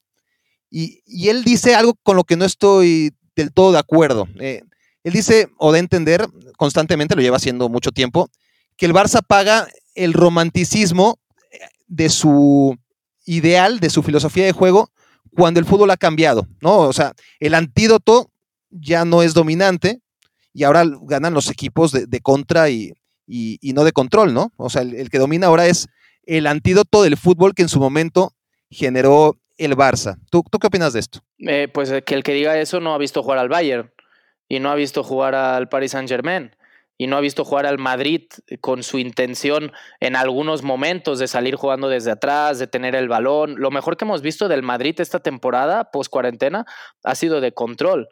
Y, 0.70 1.02
él 1.30 1.44
dice 1.44 1.76
algo 1.76 1.96
con 2.04 2.16
lo 2.16 2.24
que 2.24 2.36
no 2.36 2.46
estoy 2.46 3.14
del 3.36 3.52
todo 3.54 3.72
de 3.72 3.80
acuerdo. 3.80 4.28
Eh, 4.40 4.62
él 5.04 5.14
dice, 5.14 5.50
o 5.58 5.72
de 5.72 5.80
entender, 5.80 6.28
constantemente, 6.58 7.16
lo 7.16 7.22
lleva 7.22 7.38
haciendo 7.38 7.70
mucho 7.70 7.92
tiempo, 7.92 8.30
que 8.78 8.86
el 8.86 8.94
Barça 8.94 9.22
paga 9.26 9.68
el 9.94 10.14
romanticismo 10.14 11.20
de 11.88 12.10
su 12.10 12.78
ideal, 13.26 13.80
de 13.80 13.90
su 13.90 14.04
filosofía 14.04 14.46
de 14.46 14.52
juego, 14.52 14.92
cuando 15.36 15.60
el 15.60 15.66
fútbol 15.66 15.92
ha 15.92 15.98
cambiado, 15.98 16.48
¿no? 16.62 16.80
O 16.80 16.94
sea, 16.94 17.14
el 17.40 17.54
antídoto 17.54 18.32
ya 18.70 19.06
no 19.06 19.22
es 19.22 19.34
dominante 19.34 20.02
y 20.54 20.64
ahora 20.64 20.84
ganan 21.02 21.34
los 21.34 21.50
equipos 21.50 21.92
de, 21.92 22.20
contra 22.22 22.70
y, 22.70 22.94
no 23.28 23.84
de 23.84 23.92
control, 23.92 24.34
¿no? 24.34 24.52
O 24.58 24.70
sea, 24.70 24.82
el, 24.82 25.10
que 25.10 25.20
domina 25.20 25.48
ahora 25.48 25.68
es 25.68 25.88
el 26.24 26.48
antídoto 26.48 27.04
del 27.04 27.18
fútbol 27.18 27.54
que 27.54 27.64
en 27.64 27.70
su 27.70 27.80
momento 27.80 28.34
generó 28.70 29.38
el 29.58 29.76
Barça. 29.76 30.18
¿Tú, 30.30 30.44
qué 30.44 30.68
opinas 30.68 30.94
de 30.94 31.00
esto? 31.00 31.20
Eh, 31.40 31.68
pues 31.74 31.92
que 32.06 32.16
el 32.16 32.24
que 32.24 32.34
diga 32.34 32.58
eso 32.58 32.80
no 32.80 32.94
ha 32.94 32.98
visto 32.98 33.22
jugar 33.22 33.40
al 33.40 33.50
Bayern 33.50 33.92
y 34.48 34.60
no 34.60 34.70
ha 34.72 34.76
visto 34.76 35.04
jugar 35.04 35.36
al 35.36 35.68
Paris 35.68 35.92
Saint 35.92 36.08
Germain 36.08 36.52
y 36.98 37.08
no 37.08 37.18
ha 37.18 37.22
visto 37.22 37.44
jugar 37.44 37.66
al 37.66 37.78
Madrid 37.78 38.24
con 38.62 38.84
su 38.84 39.00
intención 39.00 39.72
en 40.00 40.16
algunos 40.16 40.64
momentos 40.64 41.20
de 41.20 41.28
salir 41.28 41.56
jugando 41.56 41.90
desde 41.90 42.12
atrás, 42.12 42.58
de 42.60 42.68
tener 42.68 42.96
el 42.96 43.10
balón. 43.10 43.56
Lo 43.58 43.72
mejor 43.72 43.98
que 43.98 44.06
hemos 44.06 44.22
visto 44.22 44.48
del 44.48 44.64
Madrid 44.64 45.00
esta 45.00 45.20
temporada, 45.20 45.92
post 45.92 46.10
cuarentena, 46.10 46.66
ha 47.04 47.16
sido 47.16 47.42
de 47.42 47.54
control 47.54 48.08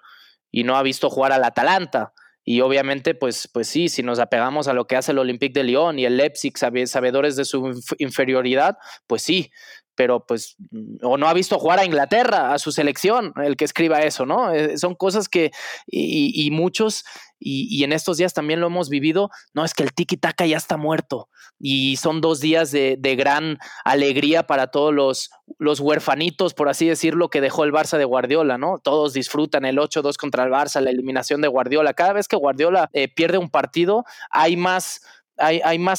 y 0.51 0.63
no 0.63 0.75
ha 0.75 0.83
visto 0.83 1.09
jugar 1.09 1.31
al 1.31 1.43
Atalanta. 1.43 2.13
Y 2.45 2.59
obviamente, 2.59 3.15
pues, 3.15 3.49
pues 3.51 3.69
sí, 3.69 3.87
si 3.87 4.03
nos 4.03 4.19
apegamos 4.19 4.67
a 4.67 4.73
lo 4.73 4.85
que 4.85 4.97
hace 4.97 5.13
el 5.13 5.19
Olympique 5.19 5.57
de 5.57 5.63
Lyon 5.63 5.97
y 5.97 6.05
el 6.05 6.17
Leipzig, 6.17 6.57
sabedores 6.57 7.37
de 7.37 7.45
su 7.45 7.71
inferioridad, 7.99 8.77
pues 9.07 9.21
sí, 9.21 9.49
pero 9.95 10.25
pues, 10.25 10.55
mm, 10.71 10.97
o 11.03 11.17
no 11.17 11.27
ha 11.27 11.33
visto 11.33 11.59
jugar 11.59 11.79
a 11.79 11.85
Inglaterra, 11.85 12.53
a 12.53 12.59
su 12.59 12.71
selección, 12.71 13.33
el 13.43 13.55
que 13.55 13.65
escriba 13.65 14.01
eso, 14.01 14.25
¿no? 14.25 14.51
Eh, 14.51 14.77
son 14.77 14.95
cosas 14.95 15.29
que, 15.29 15.51
y, 15.87 16.49
muchos, 16.51 17.05
y, 17.43 17.83
en 17.83 17.91
estos 17.91 18.17
días 18.17 18.33
también 18.33 18.59
lo 18.59 18.67
hemos 18.67 18.89
vivido, 18.89 19.29
no, 19.53 19.65
es 19.65 19.73
que 19.73 19.83
el 19.83 19.93
tiki-taka 19.93 20.45
ya 20.45 20.57
está 20.57 20.77
muerto, 20.77 21.29
y 21.59 21.97
son 21.97 22.21
dos 22.21 22.39
días 22.39 22.71
de, 22.71 22.97
gran 23.17 23.59
alegría 23.85 24.47
para 24.47 24.67
todos 24.67 24.93
los, 24.93 25.29
los 25.59 25.79
huerfanitos, 25.79 26.53
por 26.53 26.69
así 26.69 26.87
decirlo, 26.87 27.29
que 27.29 27.41
dejó 27.41 27.63
el 27.63 27.71
Barça 27.71 27.97
de 27.97 28.05
Guardiola, 28.05 28.57
¿no? 28.57 28.79
Todos 28.79 29.13
disfrutan 29.13 29.65
el 29.65 29.77
8-2 29.77 30.17
contra 30.17 30.43
el 30.43 30.51
Barça, 30.51 30.81
la 30.81 30.89
eliminación 30.89 31.41
de 31.41 31.47
Guardiola. 31.47 31.93
Cada 31.93 32.13
vez 32.13 32.27
que 32.27 32.35
Guardiola 32.35 32.89
eh, 32.93 33.07
pierde 33.07 33.37
un 33.37 33.49
partido, 33.49 34.03
hay, 34.29 34.57
más 34.57 35.01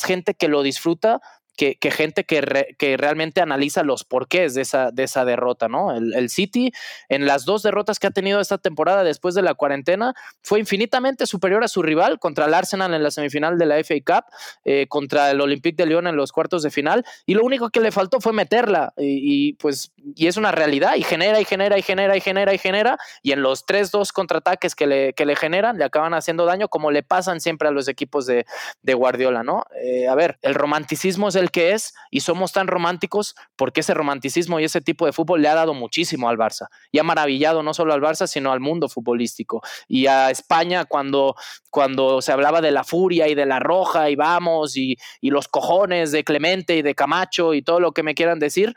gente 0.04 0.34
que 0.34 0.48
lo 0.48 0.62
disfruta 0.62 1.20
que, 1.56 1.76
gente 1.90 2.24
que, 2.24 2.74
que, 2.78 2.96
realmente 2.96 3.40
analiza 3.40 3.82
los 3.82 4.04
porqués 4.04 4.54
de 4.54 4.62
esa, 4.62 4.90
de 4.90 5.04
esa 5.04 5.24
derrota, 5.24 5.68
¿no? 5.68 5.94
El, 5.94 6.28
City, 6.28 6.72
en 7.08 7.26
las 7.26 7.44
dos 7.44 7.62
derrotas 7.62 7.98
que 7.98 8.06
ha 8.06 8.10
tenido 8.10 8.40
esta 8.40 8.58
temporada 8.58 9.04
después 9.04 9.34
de 9.34 9.42
la 9.42 9.54
cuarentena, 9.54 10.14
fue 10.42 10.58
infinitamente 10.58 11.26
superior 11.26 11.62
a 11.62 11.68
su 11.68 11.82
rival 11.82 12.18
contra 12.18 12.46
el 12.46 12.54
Arsenal 12.54 12.92
en 12.94 13.02
la 13.02 13.10
semifinal 13.10 13.58
de 13.58 13.66
la 13.66 13.76
FA 13.84 13.94
Cup, 14.04 14.24
eh, 14.64 14.86
contra 14.88 15.30
el 15.30 15.40
Olympique 15.40 15.76
de 15.76 15.86
Lyon 15.86 16.06
en 16.06 16.16
los 16.16 16.32
cuartos 16.32 16.62
de 16.62 16.70
final, 16.70 17.04
y 17.26 17.34
lo 17.34 17.44
único 17.44 17.70
que 17.70 17.80
le 17.80 17.92
faltó 17.92 18.20
fue 18.20 18.32
meterla, 18.32 18.92
y, 18.96 19.52
pues, 19.54 19.92
y 20.16 20.26
es 20.26 20.36
una 20.36 20.50
realidad, 20.50 20.96
y 20.96 21.02
genera, 21.02 21.40
y 21.40 21.44
genera, 21.44 21.78
y 21.78 21.82
genera, 21.82 22.16
y 22.16 22.20
genera, 22.20 22.54
y 22.54 22.58
genera, 22.58 22.98
y 23.22 23.32
en 23.32 23.42
los 23.42 23.64
3-2 23.64 24.12
contraataques 24.12 24.74
que 24.74 24.86
le, 24.86 25.12
que 25.12 25.26
le 25.26 25.36
generan, 25.36 25.78
le 25.78 25.84
acaban 25.84 26.14
haciendo 26.14 26.46
daño, 26.46 26.68
como 26.68 26.90
le 26.90 27.02
pasan 27.02 27.40
siempre 27.40 27.68
a 27.68 27.70
los 27.70 27.88
equipos 27.88 28.26
de, 28.26 28.46
de 28.82 28.94
Guardiola, 28.94 29.42
¿no? 29.42 29.64
Eh, 29.80 30.08
a 30.08 30.14
ver, 30.14 30.38
el 30.42 30.54
romanticismo 30.54 31.28
es 31.28 31.36
el 31.36 31.43
que 31.50 31.72
es 31.72 31.94
y 32.10 32.20
somos 32.20 32.52
tan 32.52 32.66
románticos 32.66 33.34
porque 33.56 33.80
ese 33.80 33.94
romanticismo 33.94 34.60
y 34.60 34.64
ese 34.64 34.80
tipo 34.80 35.06
de 35.06 35.12
fútbol 35.12 35.42
le 35.42 35.48
ha 35.48 35.54
dado 35.54 35.74
muchísimo 35.74 36.28
al 36.28 36.36
Barça 36.36 36.68
y 36.92 36.98
ha 36.98 37.02
maravillado 37.02 37.62
no 37.62 37.74
solo 37.74 37.92
al 37.92 38.00
Barça, 38.00 38.26
sino 38.26 38.52
al 38.52 38.60
mundo 38.60 38.88
futbolístico. 38.88 39.62
Y 39.88 40.06
a 40.06 40.30
España 40.30 40.84
cuando, 40.84 41.34
cuando 41.70 42.22
se 42.22 42.32
hablaba 42.32 42.60
de 42.60 42.70
la 42.70 42.84
furia 42.84 43.28
y 43.28 43.34
de 43.34 43.46
la 43.46 43.58
roja 43.58 44.10
y 44.10 44.16
vamos 44.16 44.76
y, 44.76 44.96
los 45.22 45.48
cojones 45.48 46.12
de 46.12 46.22
Clemente 46.22 46.76
y 46.76 46.82
de 46.82 46.94
Camacho 46.94 47.54
y 47.54 47.62
todo 47.62 47.80
lo 47.80 47.90
que 47.90 48.04
me 48.04 48.14
quieran 48.14 48.38
decir, 48.38 48.74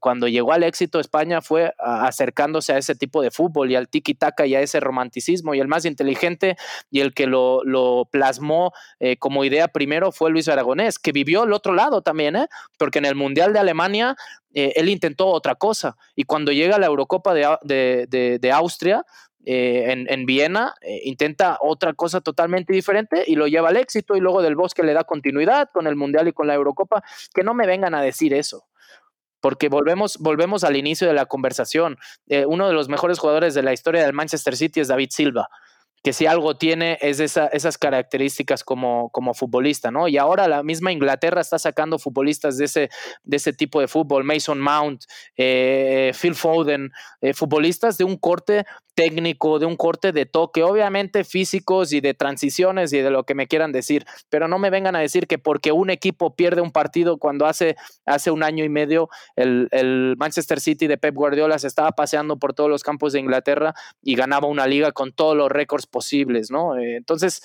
cuando 0.00 0.26
llegó 0.26 0.52
al 0.52 0.62
éxito 0.62 1.00
España 1.00 1.42
fue 1.42 1.74
acercándose 1.78 2.72
a 2.72 2.78
ese 2.78 2.94
tipo 2.94 3.20
de 3.20 3.30
fútbol 3.30 3.70
y 3.70 3.76
al 3.76 3.88
tiki-taka 3.88 4.46
y 4.46 4.54
a 4.54 4.60
ese 4.60 4.80
romanticismo 4.80 5.54
y 5.54 5.60
el 5.60 5.68
más 5.68 5.84
inteligente 5.84 6.56
y 6.90 7.00
el 7.00 7.12
que 7.12 7.26
lo, 7.26 7.62
plasmó 8.10 8.72
eh, 9.00 9.16
como 9.18 9.44
idea 9.44 9.68
primero 9.68 10.12
fue 10.12 10.30
Luis 10.30 10.48
Aragonés, 10.48 10.98
que 10.98 11.12
vivió 11.12 11.44
el 11.44 11.52
otro 11.52 11.74
lado 11.74 12.02
también, 12.02 12.36
¿eh? 12.36 12.46
porque 12.78 12.98
en 12.98 13.04
el 13.04 13.14
Mundial 13.14 13.52
de 13.52 13.58
Alemania 13.58 14.16
él 14.54 14.88
intentó 14.88 15.26
otra 15.26 15.54
cosa 15.54 15.98
y 16.14 16.24
cuando 16.24 16.50
llega 16.50 16.78
la 16.78 16.86
Eurocopa 16.86 17.34
de, 17.34 18.50
Austria 18.54 19.04
eh, 19.48 20.04
en, 20.08 20.26
Viena, 20.26 20.74
eh, 20.80 21.02
intenta 21.04 21.58
otra 21.60 21.92
cosa 21.92 22.20
totalmente 22.20 22.72
diferente 22.72 23.22
y 23.26 23.36
lo 23.36 23.46
lleva 23.46 23.68
al 23.68 23.76
éxito 23.76 24.16
y 24.16 24.20
luego 24.20 24.42
del 24.42 24.56
Bosque 24.56 24.82
le 24.82 24.92
da 24.92 25.04
continuidad 25.04 25.70
con 25.72 25.86
el 25.86 25.94
Mundial 25.94 26.26
y 26.26 26.32
con 26.32 26.48
la 26.48 26.54
Eurocopa. 26.54 27.04
Que 27.32 27.44
no 27.44 27.54
me 27.54 27.64
vengan 27.64 27.94
a 27.94 28.02
decir 28.02 28.34
eso 28.34 28.66
porque 29.46 29.68
volvemos, 29.68 30.18
volvemos 30.18 30.64
al 30.64 30.74
inicio 30.74 31.06
de 31.06 31.14
la 31.14 31.26
conversación. 31.26 31.98
uno 32.48 32.66
de 32.66 32.74
los 32.74 32.88
mejores 32.88 33.20
jugadores 33.20 33.54
de 33.54 33.62
la 33.62 33.72
historia 33.72 34.02
del 34.02 34.12
Manchester 34.12 34.56
City 34.56 34.80
es 34.80 34.88
David 34.88 35.10
Silva 35.12 35.48
que 36.06 36.12
si 36.12 36.24
algo 36.24 36.56
tiene 36.56 36.98
es 37.00 37.18
esas 37.18 37.78
características 37.78 38.62
como, 38.62 39.10
como 39.10 39.34
futbolista, 39.34 39.90
¿no? 39.90 40.06
Y 40.06 40.18
ahora 40.18 40.46
la 40.46 40.62
misma 40.62 40.92
Inglaterra 40.92 41.40
está 41.40 41.58
sacando 41.58 41.98
futbolistas 41.98 42.58
de 42.58 42.66
ese, 42.66 42.90
de 43.24 43.36
ese 43.36 43.52
tipo 43.52 43.80
de 43.80 43.88
fútbol, 43.88 44.22
Mason 44.22 44.60
Mount, 44.60 45.02
eh, 45.36 46.12
Phil 46.14 46.36
Foden, 46.36 46.92
eh, 47.20 47.34
futbolistas 47.34 47.98
de 47.98 48.04
un 48.04 48.18
corte 48.18 48.66
técnico, 48.94 49.58
de 49.58 49.66
un 49.66 49.76
corte 49.76 50.10
de 50.10 50.24
toque, 50.24 50.62
obviamente 50.62 51.22
físicos 51.22 51.92
y 51.92 52.00
de 52.00 52.14
transiciones 52.14 52.92
y 52.94 52.98
de 52.98 53.10
lo 53.10 53.24
que 53.24 53.34
me 53.34 53.46
quieran 53.46 53.70
decir, 53.70 54.06
pero 54.30 54.48
no 54.48 54.58
me 54.58 54.70
vengan 54.70 54.96
a 54.96 55.00
decir 55.00 55.26
que 55.26 55.38
porque 55.38 55.70
un 55.70 55.90
equipo 55.90 56.34
pierde 56.34 56.62
un 56.62 56.70
partido 56.70 57.18
cuando 57.18 57.46
hace, 57.46 57.76
hace 58.06 58.30
un 58.30 58.42
año 58.42 58.64
y 58.64 58.70
medio 58.70 59.10
el, 59.36 59.68
el 59.70 60.14
Manchester 60.16 60.60
City 60.60 60.86
de 60.86 60.96
Pep 60.96 61.14
Guardiola 61.14 61.58
se 61.58 61.66
estaba 61.66 61.90
paseando 61.92 62.38
por 62.38 62.54
todos 62.54 62.70
los 62.70 62.82
campos 62.82 63.12
de 63.12 63.20
Inglaterra 63.20 63.74
y 64.02 64.14
ganaba 64.14 64.48
una 64.48 64.66
liga 64.66 64.92
con 64.92 65.12
todos 65.12 65.36
los 65.36 65.50
récords 65.52 65.86
posibles, 65.96 66.50
¿no? 66.50 66.76
Eh, 66.76 66.96
entonces, 66.96 67.40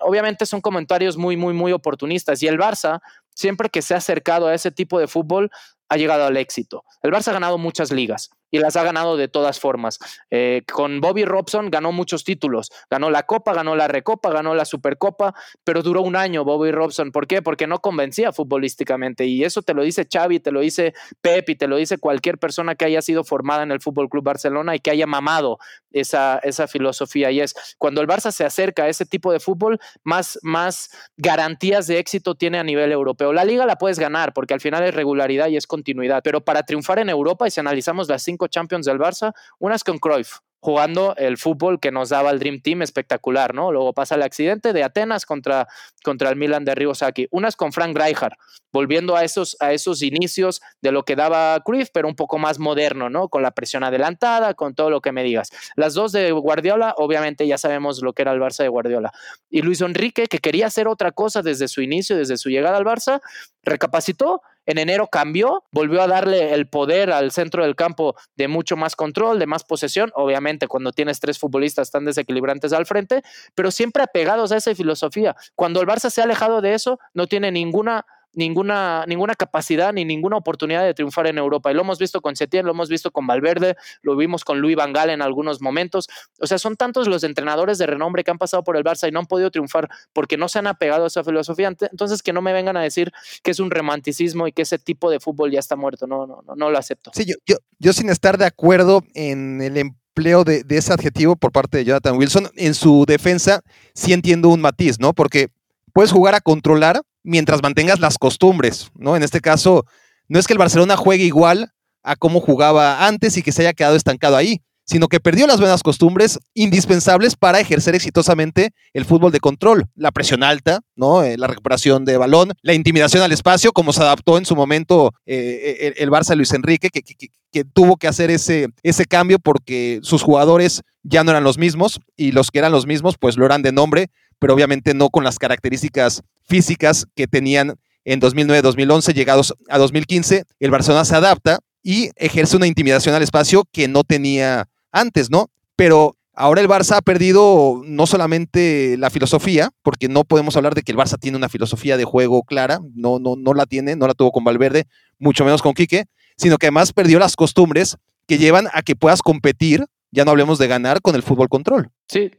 obviamente 0.00 0.46
son 0.46 0.62
comentarios 0.62 1.18
muy, 1.18 1.36
muy, 1.36 1.52
muy 1.52 1.72
oportunistas. 1.72 2.42
Y 2.42 2.46
el 2.46 2.58
Barça, 2.58 3.00
siempre 3.34 3.68
que 3.68 3.82
se 3.82 3.92
ha 3.92 3.98
acercado 3.98 4.46
a 4.46 4.54
ese 4.54 4.70
tipo 4.70 4.98
de 4.98 5.06
fútbol, 5.06 5.50
ha 5.90 5.98
llegado 5.98 6.24
al 6.24 6.38
éxito. 6.38 6.82
El 7.02 7.10
Barça 7.10 7.28
ha 7.28 7.34
ganado 7.34 7.58
muchas 7.58 7.92
ligas 7.92 8.30
y 8.50 8.58
las 8.58 8.76
ha 8.76 8.84
ganado 8.84 9.16
de 9.16 9.28
todas 9.28 9.60
formas. 9.60 9.98
Eh, 10.30 10.62
con 10.70 11.00
Bobby 11.00 11.24
Robson 11.24 11.70
ganó 11.70 11.92
muchos 11.92 12.24
títulos, 12.24 12.70
ganó 12.90 13.10
la 13.10 13.24
Copa, 13.24 13.54
ganó 13.54 13.76
la 13.76 13.88
Recopa, 13.88 14.30
ganó 14.30 14.54
la 14.54 14.64
Supercopa, 14.64 15.34
pero 15.64 15.82
duró 15.82 16.02
un 16.02 16.16
año 16.16 16.44
Bobby 16.44 16.70
Robson. 16.72 17.12
¿Por 17.12 17.26
qué? 17.26 17.42
Porque 17.42 17.66
no 17.66 17.80
convencía 17.80 18.32
futbolísticamente 18.32 19.26
y 19.26 19.44
eso 19.44 19.62
te 19.62 19.74
lo 19.74 19.82
dice 19.82 20.06
Xavi, 20.10 20.40
te 20.40 20.50
lo 20.50 20.60
dice 20.60 20.94
Pep 21.20 21.48
y 21.48 21.56
te 21.56 21.68
lo 21.68 21.76
dice 21.76 21.98
cualquier 21.98 22.38
persona 22.38 22.74
que 22.74 22.84
haya 22.84 23.02
sido 23.02 23.24
formada 23.24 23.62
en 23.62 23.70
el 23.70 23.80
Fútbol 23.80 24.08
Club 24.08 24.24
Barcelona 24.24 24.74
y 24.74 24.80
que 24.80 24.90
haya 24.90 25.06
mamado 25.06 25.58
esa, 25.92 26.38
esa 26.42 26.66
filosofía. 26.66 27.30
Y 27.30 27.40
es 27.40 27.54
cuando 27.78 28.00
el 28.00 28.06
Barça 28.06 28.32
se 28.32 28.44
acerca 28.44 28.84
a 28.84 28.88
ese 28.88 29.06
tipo 29.06 29.32
de 29.32 29.40
fútbol, 29.40 29.78
más, 30.02 30.38
más 30.42 30.90
garantías 31.16 31.86
de 31.86 31.98
éxito 31.98 32.34
tiene 32.34 32.58
a 32.58 32.64
nivel 32.64 32.92
europeo. 32.92 33.32
La 33.32 33.44
liga 33.44 33.66
la 33.66 33.76
puedes 33.76 33.98
ganar 33.98 34.32
porque 34.32 34.54
al 34.54 34.60
final 34.60 34.84
es 34.84 34.94
regularidad 34.94 35.48
y 35.48 35.56
es 35.56 35.66
continuidad, 35.66 36.22
pero 36.22 36.40
para 36.42 36.62
triunfar 36.62 36.98
en 36.98 37.08
Europa, 37.08 37.46
y 37.46 37.50
si 37.50 37.60
analizamos 37.60 38.08
las 38.08 38.22
cinco 38.22 38.39
Champions 38.48 38.86
del 38.86 38.98
Barça, 38.98 39.32
unas 39.58 39.84
con 39.84 39.98
Cruyff, 39.98 40.38
jugando 40.60 41.14
el 41.16 41.38
fútbol 41.38 41.80
que 41.80 41.90
nos 41.90 42.10
daba 42.10 42.30
el 42.30 42.38
Dream 42.38 42.60
Team 42.60 42.82
espectacular, 42.82 43.54
¿no? 43.54 43.72
Luego 43.72 43.94
pasa 43.94 44.14
el 44.14 44.22
accidente 44.22 44.72
de 44.72 44.84
Atenas 44.84 45.24
contra, 45.24 45.66
contra 46.04 46.28
el 46.28 46.36
Milan 46.36 46.66
de 46.66 46.74
Ribosaki. 46.74 47.28
Unas 47.30 47.56
con 47.56 47.72
Frank 47.72 47.96
Rijkaard, 47.96 48.34
volviendo 48.70 49.16
a 49.16 49.24
esos, 49.24 49.56
a 49.60 49.72
esos 49.72 50.02
inicios 50.02 50.60
de 50.82 50.92
lo 50.92 51.04
que 51.04 51.16
daba 51.16 51.58
Cruyff, 51.64 51.88
pero 51.92 52.08
un 52.08 52.14
poco 52.14 52.38
más 52.38 52.58
moderno, 52.58 53.08
¿no? 53.08 53.28
Con 53.28 53.42
la 53.42 53.52
presión 53.52 53.84
adelantada, 53.84 54.52
con 54.52 54.74
todo 54.74 54.90
lo 54.90 55.00
que 55.00 55.12
me 55.12 55.24
digas. 55.24 55.50
Las 55.76 55.94
dos 55.94 56.12
de 56.12 56.30
Guardiola, 56.30 56.94
obviamente 56.98 57.46
ya 57.46 57.56
sabemos 57.56 58.02
lo 58.02 58.12
que 58.12 58.22
era 58.22 58.32
el 58.32 58.40
Barça 58.40 58.62
de 58.62 58.68
Guardiola. 58.68 59.12
Y 59.48 59.62
Luis 59.62 59.80
Enrique, 59.80 60.26
que 60.26 60.38
quería 60.38 60.66
hacer 60.66 60.88
otra 60.88 61.10
cosa 61.12 61.40
desde 61.40 61.68
su 61.68 61.80
inicio, 61.80 62.16
desde 62.16 62.36
su 62.36 62.50
llegada 62.50 62.76
al 62.76 62.84
Barça, 62.84 63.22
recapacitó 63.62 64.42
en 64.70 64.78
enero 64.78 65.08
cambió, 65.08 65.64
volvió 65.72 66.00
a 66.00 66.06
darle 66.06 66.54
el 66.54 66.68
poder 66.68 67.10
al 67.10 67.32
centro 67.32 67.64
del 67.64 67.74
campo 67.74 68.14
de 68.36 68.46
mucho 68.46 68.76
más 68.76 68.94
control, 68.94 69.40
de 69.40 69.46
más 69.46 69.64
posesión, 69.64 70.12
obviamente 70.14 70.68
cuando 70.68 70.92
tienes 70.92 71.18
tres 71.18 71.40
futbolistas 71.40 71.90
tan 71.90 72.04
desequilibrantes 72.04 72.72
al 72.72 72.86
frente, 72.86 73.22
pero 73.56 73.72
siempre 73.72 74.04
apegados 74.04 74.52
a 74.52 74.58
esa 74.58 74.72
filosofía. 74.74 75.34
Cuando 75.56 75.80
el 75.80 75.88
Barça 75.88 76.08
se 76.08 76.20
ha 76.20 76.24
alejado 76.24 76.60
de 76.60 76.74
eso, 76.74 77.00
no 77.14 77.26
tiene 77.26 77.50
ninguna 77.50 78.06
ninguna, 78.32 79.04
ninguna 79.06 79.34
capacidad 79.34 79.92
ni 79.92 80.04
ninguna 80.04 80.36
oportunidad 80.36 80.84
de 80.84 80.94
triunfar 80.94 81.26
en 81.26 81.38
Europa. 81.38 81.70
Y 81.70 81.74
lo 81.74 81.82
hemos 81.82 81.98
visto 81.98 82.20
con 82.20 82.36
Setién, 82.36 82.64
lo 82.64 82.72
hemos 82.72 82.88
visto 82.88 83.10
con 83.10 83.26
Valverde, 83.26 83.76
lo 84.02 84.16
vimos 84.16 84.44
con 84.44 84.60
Luis 84.60 84.76
Van 84.76 84.92
Gaal 84.92 85.10
en 85.10 85.22
algunos 85.22 85.60
momentos. 85.60 86.08
O 86.40 86.46
sea, 86.46 86.58
son 86.58 86.76
tantos 86.76 87.08
los 87.08 87.24
entrenadores 87.24 87.78
de 87.78 87.86
renombre 87.86 88.24
que 88.24 88.30
han 88.30 88.38
pasado 88.38 88.62
por 88.62 88.76
el 88.76 88.84
Barça 88.84 89.08
y 89.08 89.12
no 89.12 89.20
han 89.20 89.26
podido 89.26 89.50
triunfar 89.50 89.88
porque 90.12 90.36
no 90.36 90.48
se 90.48 90.58
han 90.58 90.66
apegado 90.66 91.04
a 91.04 91.06
esa 91.08 91.24
filosofía. 91.24 91.68
Entonces, 91.68 92.22
que 92.22 92.32
no 92.32 92.42
me 92.42 92.52
vengan 92.52 92.76
a 92.76 92.82
decir 92.82 93.12
que 93.42 93.50
es 93.50 93.60
un 93.60 93.70
romanticismo 93.70 94.46
y 94.46 94.52
que 94.52 94.62
ese 94.62 94.78
tipo 94.78 95.10
de 95.10 95.20
fútbol 95.20 95.50
ya 95.50 95.58
está 95.58 95.76
muerto. 95.76 96.06
No, 96.06 96.26
no, 96.26 96.42
no, 96.46 96.54
no 96.54 96.70
lo 96.70 96.78
acepto. 96.78 97.10
Sí, 97.14 97.24
yo, 97.26 97.34
yo, 97.46 97.56
yo 97.78 97.92
sin 97.92 98.10
estar 98.10 98.38
de 98.38 98.46
acuerdo 98.46 99.02
en 99.14 99.60
el 99.60 99.76
empleo 99.76 100.44
de, 100.44 100.62
de 100.64 100.76
ese 100.76 100.92
adjetivo 100.92 101.36
por 101.36 101.52
parte 101.52 101.78
de 101.78 101.84
Jonathan 101.84 102.16
Wilson, 102.16 102.50
en 102.56 102.74
su 102.74 103.04
defensa 103.06 103.62
sí 103.94 104.12
entiendo 104.12 104.48
un 104.48 104.60
matiz, 104.60 104.98
¿no? 105.00 105.12
Porque 105.14 105.48
puedes 105.92 106.12
jugar 106.12 106.34
a 106.34 106.40
controlar 106.40 107.02
mientras 107.22 107.62
mantengas 107.62 108.00
las 108.00 108.18
costumbres, 108.18 108.90
¿no? 108.94 109.16
En 109.16 109.22
este 109.22 109.40
caso, 109.40 109.84
no 110.28 110.38
es 110.38 110.46
que 110.46 110.54
el 110.54 110.58
Barcelona 110.58 110.96
juegue 110.96 111.24
igual 111.24 111.72
a 112.02 112.16
cómo 112.16 112.40
jugaba 112.40 113.06
antes 113.06 113.36
y 113.36 113.42
que 113.42 113.52
se 113.52 113.62
haya 113.62 113.72
quedado 113.72 113.96
estancado 113.96 114.36
ahí, 114.36 114.62
sino 114.90 115.06
que 115.06 115.20
perdió 115.20 115.46
las 115.46 115.60
buenas 115.60 115.84
costumbres 115.84 116.40
indispensables 116.52 117.36
para 117.36 117.60
ejercer 117.60 117.94
exitosamente 117.94 118.70
el 118.92 119.04
fútbol 119.04 119.30
de 119.30 119.38
control, 119.38 119.86
la 119.94 120.10
presión 120.10 120.42
alta, 120.42 120.80
¿no? 120.96 121.22
Eh, 121.22 121.36
la 121.38 121.46
recuperación 121.46 122.04
de 122.04 122.16
balón, 122.16 122.52
la 122.62 122.74
intimidación 122.74 123.22
al 123.22 123.30
espacio, 123.30 123.72
como 123.72 123.92
se 123.92 124.02
adaptó 124.02 124.36
en 124.36 124.46
su 124.46 124.56
momento 124.56 125.12
eh, 125.26 125.94
el, 125.96 126.10
Barça 126.10 126.34
Luis 126.34 126.52
Enrique, 126.52 126.88
que, 126.90 127.02
que, 127.02 127.64
tuvo 127.64 127.98
que 127.98 128.08
hacer 128.08 128.32
ese, 128.32 128.68
ese 128.82 129.04
cambio 129.04 129.38
porque 129.38 130.00
sus 130.02 130.22
jugadores 130.22 130.82
ya 131.04 131.22
no 131.22 131.30
eran 131.30 131.44
los 131.44 131.56
mismos 131.56 132.00
y 132.16 132.32
los 132.32 132.50
que 132.50 132.58
eran 132.58 132.72
los 132.72 132.86
mismos 132.86 133.16
pues 133.16 133.36
lo 133.36 133.46
eran 133.46 133.62
de 133.62 133.70
nombre, 133.70 134.08
pero 134.40 134.54
obviamente 134.54 134.94
no 134.94 135.10
con 135.10 135.22
las 135.22 135.38
características 135.38 136.22
físicas 136.42 137.06
que 137.14 137.28
tenían 137.28 137.76
en 138.04 138.20
2009-2011, 138.20 139.14
llegados 139.14 139.54
a 139.68 139.78
2015, 139.78 140.44
el 140.58 140.70
Barcelona 140.70 141.04
se 141.04 141.14
adapta 141.14 141.60
y 141.82 142.10
ejerce 142.16 142.56
una 142.56 142.66
intimidación 142.66 143.14
al 143.14 143.22
espacio 143.22 143.64
que 143.70 143.86
no 143.86 144.02
tenía 144.02 144.68
antes, 144.90 145.30
¿no? 145.30 145.48
Pero 145.76 146.16
ahora 146.34 146.62
el 146.62 146.68
Barça 146.68 146.96
ha 146.96 147.02
perdido 147.02 147.82
no 147.84 148.06
solamente 148.06 148.96
la 148.98 149.10
filosofía, 149.10 149.70
porque 149.82 150.08
no 150.08 150.24
podemos 150.24 150.56
hablar 150.56 150.74
de 150.74 150.82
que 150.82 150.92
el 150.92 150.98
Barça 150.98 151.18
tiene 151.18 151.36
una 151.36 151.48
filosofía 151.48 151.96
de 151.96 152.04
juego 152.04 152.42
clara, 152.42 152.80
no, 152.94 153.18
no, 153.18 153.36
no 153.36 153.54
la 153.54 153.66
tiene, 153.66 153.96
no 153.96 154.06
la 154.06 154.14
tuvo 154.14 154.32
con 154.32 154.44
Valverde, 154.44 154.86
mucho 155.18 155.44
menos 155.44 155.62
con 155.62 155.74
Quique, 155.74 156.06
sino 156.36 156.56
que 156.56 156.66
además 156.66 156.92
perdió 156.92 157.18
las 157.18 157.36
costumbres 157.36 157.96
que 158.26 158.38
llevan 158.38 158.68
a 158.72 158.82
que 158.82 158.96
puedas 158.96 159.20
competir 159.20 159.84
ya 160.10 160.24
no 160.24 160.30
hablemos 160.30 160.58
de 160.58 160.66
ganar 160.66 161.00
con 161.00 161.14
el 161.14 161.22
fútbol 161.22 161.48
control. 161.48 161.90
Sí, 162.08 162.30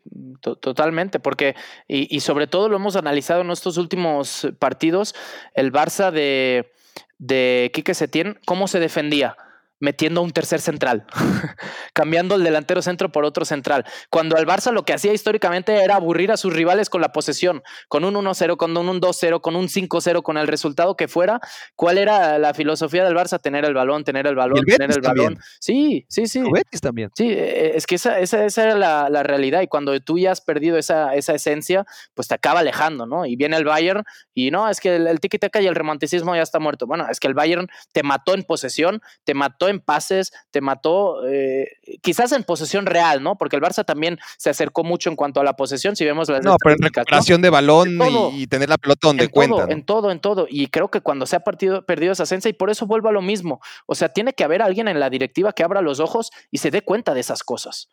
totalmente, 0.41 1.19
porque, 1.19 1.55
y, 1.87 2.13
y, 2.15 2.19
sobre 2.19 2.47
todo 2.47 2.69
lo 2.69 2.75
hemos 2.75 2.95
analizado 2.95 3.41
en 3.41 3.51
estos 3.51 3.77
últimos 3.77 4.47
partidos, 4.59 5.15
el 5.53 5.71
Barça 5.71 6.11
de, 6.11 6.71
de 7.17 7.71
Quique 7.73 7.93
Setién, 7.93 8.39
cómo 8.45 8.67
se 8.67 8.79
defendía 8.79 9.37
metiendo 9.81 10.21
un 10.21 10.31
tercer 10.31 10.61
central, 10.61 11.05
cambiando 11.93 12.35
el 12.35 12.43
delantero 12.43 12.81
centro 12.81 13.11
por 13.11 13.25
otro 13.25 13.43
central. 13.43 13.83
Cuando 14.09 14.37
al 14.37 14.45
Barça 14.45 14.71
lo 14.71 14.85
que 14.85 14.93
hacía 14.93 15.11
históricamente 15.11 15.83
era 15.83 15.95
aburrir 15.95 16.31
a 16.31 16.37
sus 16.37 16.53
rivales 16.53 16.89
con 16.89 17.01
la 17.01 17.11
posesión, 17.11 17.63
con 17.89 18.05
un 18.05 18.13
1-0, 18.13 18.57
con 18.57 18.77
un 18.77 19.01
2-0, 19.01 19.41
con 19.41 19.55
un 19.55 19.67
5-0, 19.67 20.21
con 20.21 20.37
el 20.37 20.47
resultado 20.47 20.95
que 20.95 21.07
fuera. 21.07 21.41
¿Cuál 21.75 21.97
era 21.97 22.37
la 22.37 22.53
filosofía 22.53 23.03
del 23.03 23.15
Barça? 23.15 23.41
Tener 23.41 23.65
el 23.65 23.73
balón, 23.73 24.03
tener 24.03 24.27
el 24.27 24.35
balón, 24.35 24.63
tener 24.63 24.91
el 24.91 25.01
balón. 25.01 25.39
Sí, 25.59 26.05
sí, 26.07 26.27
sí. 26.27 26.43
también. 26.81 27.09
Sí, 27.15 27.29
e, 27.31 27.75
es 27.75 27.87
que 27.87 27.95
esa, 27.95 28.19
esa, 28.19 28.63
era 28.63 28.75
la, 28.75 29.23
realidad 29.23 29.61
y 29.61 29.67
cuando 29.67 29.99
tú 29.99 30.17
ya 30.17 30.31
has 30.31 30.41
perdido 30.41 30.77
esa, 30.77 31.15
esa 31.15 31.33
esencia, 31.33 31.85
pues 32.13 32.27
te 32.27 32.35
acaba 32.35 32.59
alejando, 32.59 33.05
¿no? 33.07 33.25
Y 33.25 33.35
viene 33.35 33.57
el 33.57 33.65
Bayern 33.65 34.03
y 34.33 34.51
no, 34.51 34.69
es 34.69 34.79
que 34.79 34.95
el, 34.95 35.07
el 35.07 35.19
tiki-taka 35.19 35.61
y 35.61 35.67
el 35.67 35.75
romanticismo 35.75 36.35
ya 36.35 36.43
está 36.43 36.59
muerto. 36.59 36.85
Bueno, 36.85 37.07
es 37.09 37.19
que 37.19 37.27
el 37.27 37.33
Bayern 37.33 37.67
te 37.93 38.03
mató 38.03 38.35
en 38.35 38.43
posesión, 38.43 39.01
te 39.23 39.33
mató 39.33 39.70
en 39.71 39.79
pases, 39.79 40.31
te 40.51 40.61
mató 40.61 41.27
eh, 41.27 41.67
quizás 42.01 42.31
en 42.31 42.43
posesión 42.43 42.85
real, 42.85 43.23
¿no? 43.23 43.37
Porque 43.37 43.55
el 43.55 43.61
Barça 43.61 43.83
también 43.83 44.19
se 44.37 44.49
acercó 44.49 44.83
mucho 44.83 45.09
en 45.09 45.15
cuanto 45.15 45.39
a 45.39 45.43
la 45.43 45.55
posesión, 45.55 45.95
si 45.95 46.05
vemos 46.05 46.29
las 46.29 46.43
No, 46.43 46.55
pero 46.61 46.75
en 46.75 46.83
recuperación 46.83 47.41
de 47.41 47.49
balón 47.49 47.99
y, 48.33 48.47
tener 48.47 48.69
la 48.69 48.77
pelota 48.77 49.07
donde 49.07 49.29
cuenta. 49.29 49.65
En 49.69 49.83
todo, 49.83 50.11
en 50.11 50.19
todo. 50.19 50.47
Y 50.49 50.67
creo 50.67 50.91
que 50.91 51.01
cuando 51.01 51.25
se 51.25 51.35
ha 51.35 51.39
partido, 51.39 51.85
perdido 51.85 52.13
esa 52.13 52.23
esencia, 52.23 52.49
y 52.49 52.53
por 52.53 52.69
eso 52.69 52.85
vuelvo 52.85 53.09
a 53.09 53.11
lo 53.11 53.21
mismo. 53.21 53.61
O 53.85 53.95
sea, 53.95 54.09
tiene 54.09 54.33
que 54.33 54.43
haber 54.43 54.61
alguien 54.61 54.87
en 54.87 54.99
la 54.99 55.09
directiva 55.09 55.53
que 55.53 55.63
abra 55.63 55.81
los 55.81 55.99
ojos 55.99 56.31
y 56.51 56.59
se 56.59 56.71
dé 56.71 56.81
cuenta 56.81 57.13
de 57.13 57.21
esas 57.21 57.43
cosas. 57.43 57.89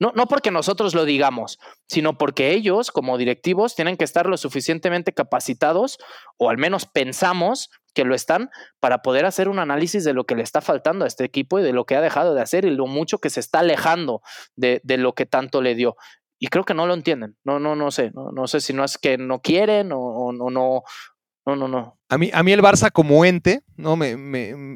No, 0.00 0.12
no, 0.16 0.26
porque 0.26 0.50
nosotros 0.50 0.94
lo 0.94 1.04
digamos, 1.04 1.58
sino 1.86 2.16
porque 2.16 2.52
ellos, 2.52 2.90
como 2.90 3.18
directivos, 3.18 3.76
tienen 3.76 3.98
que 3.98 4.04
estar 4.04 4.26
lo 4.26 4.38
suficientemente 4.38 5.12
capacitados, 5.12 5.98
o 6.38 6.48
al 6.48 6.56
menos 6.56 6.86
pensamos 6.86 7.70
que 7.94 8.04
lo 8.04 8.14
están 8.14 8.50
para 8.80 9.02
poder 9.02 9.26
hacer 9.26 9.48
un 9.48 9.58
análisis 9.58 10.02
de 10.04 10.14
lo 10.14 10.24
que 10.24 10.34
le 10.34 10.42
está 10.42 10.62
faltando 10.62 11.04
a 11.04 11.08
este 11.08 11.24
equipo 11.24 11.58
y 11.58 11.62
de 11.62 11.72
lo 11.72 11.84
que 11.84 11.96
ha 11.96 12.00
dejado 12.00 12.34
de 12.34 12.40
hacer 12.40 12.64
y 12.64 12.70
lo 12.70 12.86
mucho 12.86 13.18
que 13.18 13.28
se 13.28 13.40
está 13.40 13.58
alejando 13.58 14.22
de, 14.56 14.80
lo 14.96 15.12
que 15.12 15.26
tanto 15.26 15.60
le 15.60 15.74
dio. 15.74 15.96
Y 16.38 16.46
creo 16.46 16.64
que 16.64 16.72
no 16.72 16.86
lo 16.86 16.94
entienden. 16.94 17.36
No, 17.44 17.58
no, 17.58 17.76
no 17.76 17.90
sé. 17.90 18.10
No, 18.14 18.32
no 18.32 18.46
sé 18.46 18.60
si 18.60 18.72
no 18.72 18.84
es 18.84 18.96
que 18.96 19.18
no 19.18 19.40
quieren 19.40 19.90
o, 19.92 20.32
no, 20.32 20.48
no, 20.48 20.82
no, 21.46 21.56
no, 21.56 21.68
no. 21.68 21.96
A 22.08 22.18
mí, 22.18 22.30
a 22.32 22.42
mí 22.42 22.52
el 22.52 22.62
Barça 22.62 22.90
como 22.92 23.24
ente, 23.24 23.62
¿no? 23.76 23.96
Me, 23.96 24.10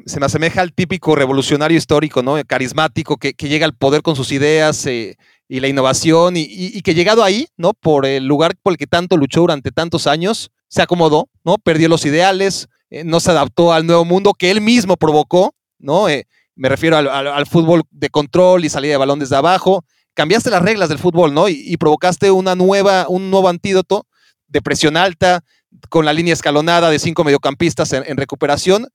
se 0.05 0.19
me 0.19 0.25
asemeja 0.25 0.61
al 0.61 0.73
típico 0.73 1.15
revolucionario 1.15 1.77
histórico, 1.77 2.23
¿no? 2.23 2.35
Carismático, 2.45 3.17
que, 3.17 3.33
llega 3.33 3.65
al 3.65 3.75
poder 3.75 4.01
con 4.01 4.15
sus 4.15 4.31
ideas, 4.31 4.85
eh, 4.85 5.17
y 5.47 5.59
la 5.59 5.67
innovación 5.67 6.35
y, 6.37 6.81
que 6.81 6.95
llegado 6.95 7.23
ahí, 7.23 7.47
¿no? 7.57 7.73
Por 7.73 8.05
el 8.05 8.25
lugar 8.25 8.55
por 8.61 8.73
el 8.73 8.77
que 8.77 8.87
tanto 8.87 9.17
luchó 9.17 9.41
durante 9.41 9.71
tantos 9.71 10.07
años, 10.07 10.51
se 10.67 10.81
acomodó, 10.81 11.29
¿no? 11.43 11.57
Perdió 11.57 11.87
los 11.87 12.05
ideales, 12.05 12.67
eh, 12.89 13.03
no 13.03 13.19
se 13.19 13.31
adaptó 13.31 13.71
al 13.71 13.85
nuevo 13.85 14.05
mundo 14.05 14.33
que 14.33 14.51
él 14.51 14.61
mismo 14.61 14.97
provocó, 14.97 15.53
¿no? 15.77 16.09
Eh, 16.09 16.25
me 16.55 16.69
refiero 16.69 16.97
al, 16.97 17.45
fútbol 17.45 17.83
de 17.91 18.09
control 18.09 18.65
y 18.65 18.69
salida 18.69 18.93
de 18.93 18.97
balón 18.97 19.19
desde 19.19 19.35
abajo. 19.35 19.83
Cambiaste 20.13 20.49
las 20.49 20.61
reglas 20.61 20.87
del 20.87 20.99
fútbol, 20.99 21.33
¿no? 21.33 21.49
Y, 21.49 21.75
provocaste 21.77 22.31
una 22.31 22.55
nueva, 22.55 23.07
un 23.09 23.29
nuevo 23.29 23.49
antídoto 23.49 24.07
de 24.47 24.61
presión 24.61 24.95
alta, 24.95 25.43
con 25.89 26.05
la 26.05 26.13
línea 26.13 26.33
escalonada 26.33 26.89
de 26.89 26.99
cinco 26.99 27.23
mediocampistas 27.23 27.93
en, 27.93 28.17
recuperación. 28.17 28.87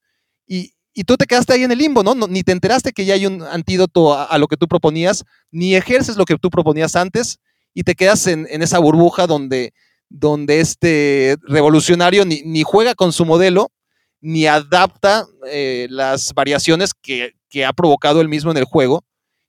Y, 0.46 0.72
tú 1.06 1.16
te 1.16 1.26
quedaste 1.26 1.54
ahí 1.54 1.62
en 1.62 1.72
el 1.72 1.78
limbo, 1.78 2.02
¿no? 2.02 2.14
Ni 2.14 2.42
te 2.42 2.52
enteraste 2.52 2.92
que 2.92 3.04
ya 3.04 3.14
hay 3.14 3.26
un 3.26 3.42
antídoto 3.42 4.14
a, 4.14 4.36
lo 4.38 4.48
que 4.48 4.56
tú 4.56 4.68
proponías, 4.68 5.24
ni 5.50 5.74
ejerces 5.74 6.16
lo 6.16 6.24
que 6.24 6.36
tú 6.36 6.50
proponías 6.50 6.96
antes, 6.96 7.38
y 7.72 7.84
te 7.84 7.94
quedas 7.94 8.26
en, 8.26 8.46
esa 8.62 8.78
burbuja 8.78 9.26
donde, 9.26 9.72
donde 10.08 10.60
este 10.60 11.36
revolucionario 11.42 12.24
ni, 12.24 12.42
ni, 12.42 12.62
juega 12.64 12.94
con 12.94 13.12
su 13.12 13.24
modelo, 13.24 13.70
ni 14.20 14.46
adapta 14.46 15.26
eh, 15.46 15.86
las 15.90 16.34
variaciones 16.34 16.92
que, 16.94 17.34
ha 17.66 17.72
provocado 17.72 18.20
él 18.20 18.28
mismo 18.28 18.50
en 18.50 18.56
el 18.56 18.64
juego. 18.64 19.04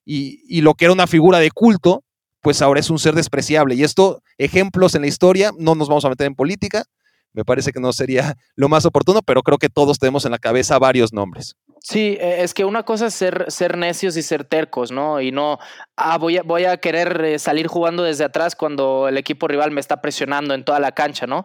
Y, 0.06 0.62
lo 0.62 0.74
que 0.74 0.86
era 0.86 0.94
una 0.94 1.08
figura 1.08 1.40
de 1.40 1.52
culto, 1.52 2.04
pues 2.42 2.62
ahora 2.62 2.80
es 2.80 2.90
un 2.90 3.00
ser 3.00 3.14
despreciable. 3.14 3.76
Y 3.76 3.84
esto, 3.84 4.24
ejemplos 4.38 4.96
en 4.96 5.02
la 5.02 5.08
historia, 5.08 5.52
no 5.58 5.76
nos 5.76 5.88
vamos 5.88 6.04
a 6.06 6.10
meter 6.10 6.28
en 6.28 6.36
política, 6.36 6.86
me 7.34 7.46
parece 7.46 7.72
que 7.72 7.80
no 7.80 7.94
sería 7.94 8.36
lo 8.56 8.70
más 8.70 8.86
oportuno, 8.86 9.22
pero 9.22 9.44
creo 9.44 9.58
que 9.58 9.70
todos 9.70 10.00
tenemos 10.00 10.26
en 10.26 10.32
la 10.32 10.40
cabeza 10.40 10.80
varios 10.80 11.14
nombres. 11.14 11.56
Sí, 11.84 12.18
e, 12.20 12.44
es 12.44 12.54
que 12.54 12.64
una 12.64 12.84
cosa 12.84 13.08
es 13.08 13.16
ser, 13.16 13.78
necios 13.78 14.16
y 14.16 14.22
ser 14.22 14.44
tercos, 14.44 14.92
¿no? 14.92 15.20
Y 15.20 15.32
no, 15.32 15.58
ah, 15.98 16.18
voy 16.18 16.38
a, 16.38 16.44
voy 16.44 16.66
a 16.66 16.78
querer 16.78 17.24
eh, 17.26 17.40
salir 17.40 17.68
jugando 17.68 18.04
desde 18.04 18.24
atrás 18.24 18.56
cuando 18.56 19.08
el 19.08 19.18
equipo 19.18 19.48
rival 19.48 19.72
me 19.72 19.82
está 19.82 20.02
presionando 20.02 20.54
en 20.54 20.64
toda 20.64 20.80
la 20.80 20.92
cancha, 20.92 21.26
¿no? 21.26 21.44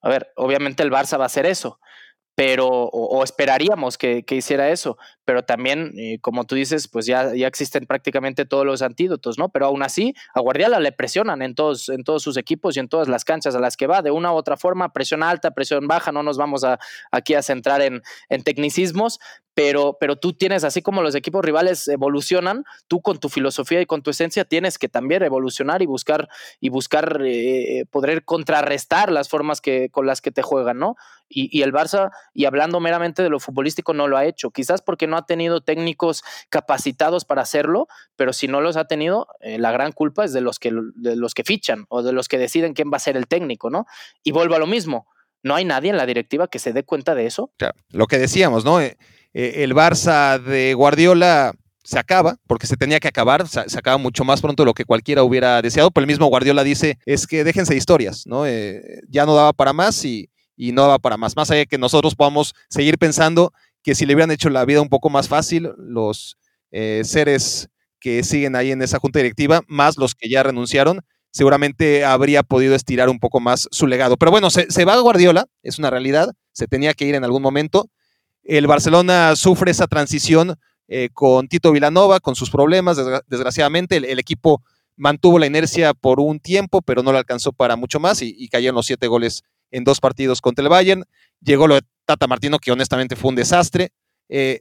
A 0.00 0.08
ver, 0.08 0.32
obviamente 0.36 0.82
el 0.82 0.90
Barça 0.90 1.18
va 1.18 1.24
a 1.24 1.26
hacer 1.26 1.46
eso, 1.46 1.78
pero, 2.36 2.68
o, 2.68 3.24
esperaríamos 3.24 3.96
que, 3.96 4.22
hiciera 4.28 4.68
eso, 4.70 4.98
pero 5.26 5.42
también, 5.42 5.92
eh, 5.98 6.18
como 6.20 6.44
tú 6.44 6.54
dices, 6.54 6.86
pues 6.86 7.04
ya, 7.04 7.34
ya 7.34 7.48
existen 7.48 7.84
prácticamente 7.84 8.46
todos 8.46 8.64
los 8.64 8.80
antídotos, 8.80 9.38
¿no? 9.38 9.48
Pero 9.48 9.66
aún 9.66 9.82
así, 9.82 10.14
a 10.32 10.40
Guardiola 10.40 10.78
le 10.78 10.92
presionan 10.92 11.42
en 11.42 11.56
todos, 11.56 11.88
en 11.88 12.04
todos 12.04 12.22
sus 12.22 12.36
equipos 12.36 12.76
y 12.76 12.80
en 12.80 12.88
todas 12.88 13.08
las 13.08 13.24
canchas 13.24 13.56
a 13.56 13.60
las 13.60 13.76
que 13.76 13.88
va, 13.88 14.02
de 14.02 14.12
una 14.12 14.32
u 14.32 14.36
otra 14.36 14.56
forma, 14.56 14.92
presión 14.92 15.24
alta, 15.24 15.50
presión 15.50 15.88
baja, 15.88 16.12
no 16.12 16.22
nos 16.22 16.38
vamos 16.38 16.62
a, 16.62 16.78
aquí 17.10 17.34
a 17.34 17.42
centrar 17.42 17.82
en, 17.82 18.02
en 18.28 18.42
tecnicismos, 18.44 19.18
pero, 19.56 19.96
pero 19.98 20.16
tú 20.16 20.34
tienes, 20.34 20.64
así 20.64 20.82
como 20.82 21.02
los 21.02 21.14
equipos 21.14 21.42
rivales 21.42 21.88
evolucionan, 21.88 22.64
tú 22.88 23.00
con 23.00 23.18
tu 23.18 23.30
filosofía 23.30 23.80
y 23.80 23.86
con 23.86 24.02
tu 24.02 24.10
esencia 24.10 24.44
tienes 24.44 24.76
que 24.76 24.90
también 24.90 25.22
evolucionar 25.22 25.80
y 25.80 25.86
buscar, 25.86 26.28
y 26.60 26.68
buscar 26.68 27.22
eh, 27.24 27.86
poder 27.90 28.22
contrarrestar 28.26 29.10
las 29.10 29.30
formas 29.30 29.62
que, 29.62 29.88
con 29.88 30.06
las 30.06 30.20
que 30.20 30.30
te 30.30 30.42
juegan, 30.42 30.78
¿no? 30.78 30.96
Y, 31.28 31.62
el 31.62 31.72
Barça, 31.72 32.10
y 32.34 32.44
hablando 32.44 32.78
meramente 32.78 33.22
de 33.22 33.30
lo 33.30 33.40
futbolístico, 33.40 33.94
no 33.94 34.06
lo 34.06 34.16
ha 34.16 34.26
hecho, 34.26 34.50
quizás 34.50 34.80
porque 34.80 35.08
no 35.08 35.15
ha 35.16 35.26
tenido 35.26 35.60
técnicos 35.60 36.22
capacitados 36.48 37.24
para 37.24 37.42
hacerlo, 37.42 37.88
pero 38.16 38.32
si 38.32 38.48
no 38.48 38.60
los 38.60 38.76
ha 38.76 38.86
tenido, 38.86 39.28
eh, 39.40 39.58
la 39.58 39.72
gran 39.72 39.92
culpa 39.92 40.24
es 40.24 40.32
de 40.32 40.40
los, 40.40 40.58
que, 40.58 40.72
de 40.94 41.16
los 41.16 41.34
que 41.34 41.44
fichan 41.44 41.86
o 41.88 42.02
de 42.02 42.12
los 42.12 42.28
que 42.28 42.38
deciden 42.38 42.74
quién 42.74 42.90
va 42.92 42.96
a 42.96 43.00
ser 43.00 43.16
el 43.16 43.26
técnico, 43.26 43.70
¿no? 43.70 43.86
Y 44.22 44.32
vuelvo 44.32 44.54
a 44.54 44.58
lo 44.58 44.66
mismo, 44.66 45.06
no 45.42 45.54
hay 45.54 45.64
nadie 45.64 45.90
en 45.90 45.96
la 45.96 46.06
directiva 46.06 46.48
que 46.48 46.58
se 46.58 46.72
dé 46.72 46.82
cuenta 46.82 47.14
de 47.14 47.26
eso. 47.26 47.52
Claro, 47.56 47.74
lo 47.90 48.06
que 48.06 48.18
decíamos, 48.18 48.64
¿no? 48.64 48.80
Eh, 48.80 48.96
eh, 49.32 49.64
el 49.64 49.74
Barça 49.74 50.42
de 50.42 50.74
Guardiola 50.74 51.52
se 51.84 52.00
acaba, 52.00 52.36
porque 52.48 52.66
se 52.66 52.76
tenía 52.76 52.98
que 52.98 53.06
acabar, 53.06 53.46
se, 53.46 53.60
acaba 53.78 53.96
mucho 53.96 54.24
más 54.24 54.40
pronto 54.40 54.64
de 54.64 54.66
lo 54.66 54.74
que 54.74 54.84
cualquiera 54.84 55.22
hubiera 55.22 55.62
deseado, 55.62 55.92
pero 55.92 56.02
el 56.02 56.08
mismo 56.08 56.26
Guardiola 56.26 56.64
dice, 56.64 56.98
es 57.06 57.28
que 57.28 57.44
déjense 57.44 57.76
historias, 57.76 58.26
¿no? 58.26 58.44
Ya 59.08 59.24
no 59.24 59.36
daba 59.36 59.52
para 59.52 59.72
más 59.72 60.04
y, 60.04 60.28
no 60.56 60.82
daba 60.82 60.98
para 60.98 61.16
más, 61.16 61.36
más 61.36 61.48
allá 61.48 61.60
de 61.60 61.66
que 61.66 61.78
nosotros 61.78 62.16
podamos 62.16 62.54
seguir 62.68 62.98
pensando 62.98 63.52
que 63.86 63.94
si 63.94 64.04
le 64.04 64.14
hubieran 64.14 64.32
hecho 64.32 64.50
la 64.50 64.64
vida 64.64 64.82
un 64.82 64.88
poco 64.88 65.10
más 65.10 65.28
fácil, 65.28 65.70
los 65.78 66.36
eh, 66.72 67.02
seres 67.04 67.68
que 68.00 68.24
siguen 68.24 68.56
ahí 68.56 68.72
en 68.72 68.82
esa 68.82 68.98
junta 68.98 69.20
directiva, 69.20 69.62
más 69.68 69.96
los 69.96 70.16
que 70.16 70.28
ya 70.28 70.42
renunciaron, 70.42 71.02
seguramente 71.30 72.04
habría 72.04 72.42
podido 72.42 72.74
estirar 72.74 73.08
un 73.08 73.20
poco 73.20 73.38
más 73.38 73.68
su 73.70 73.86
legado. 73.86 74.16
Pero 74.16 74.32
bueno, 74.32 74.50
se, 74.50 74.68
se 74.72 74.84
va 74.84 74.98
Guardiola, 74.98 75.46
es 75.62 75.78
una 75.78 75.88
realidad, 75.88 76.32
se 76.50 76.66
tenía 76.66 76.94
que 76.94 77.04
ir 77.04 77.14
en 77.14 77.22
algún 77.22 77.42
momento, 77.42 77.88
el 78.42 78.66
Barcelona 78.66 79.36
sufre 79.36 79.70
esa 79.70 79.86
transición 79.86 80.56
eh, 80.88 81.10
con 81.12 81.46
Tito 81.46 81.70
Vilanova, 81.70 82.18
con 82.18 82.34
sus 82.34 82.50
problemas, 82.50 82.98
desgraciadamente. 83.28 83.98
El, 83.98 84.18
equipo 84.18 84.64
mantuvo 84.96 85.38
la 85.38 85.46
inercia 85.46 85.94
por 85.94 86.18
un 86.18 86.40
tiempo, 86.40 86.82
pero 86.82 87.04
no 87.04 87.12
le 87.12 87.18
alcanzó 87.18 87.52
para 87.52 87.76
mucho 87.76 88.00
más 88.00 88.20
y, 88.20 88.48
cayeron 88.48 88.74
los 88.74 88.86
siete 88.86 89.06
goles 89.06 89.44
en 89.70 89.84
dos 89.84 90.00
partidos 90.00 90.40
contra 90.40 90.64
el 90.64 90.70
Bayern. 90.70 91.04
Llegó 91.40 91.68
lo 91.68 91.76
de 91.76 91.82
Tata 92.06 92.26
Martino, 92.26 92.58
que 92.58 92.72
honestamente 92.72 93.16
fue 93.16 93.30
un 93.30 93.34
desastre. 93.34 93.90
Eh, 94.28 94.60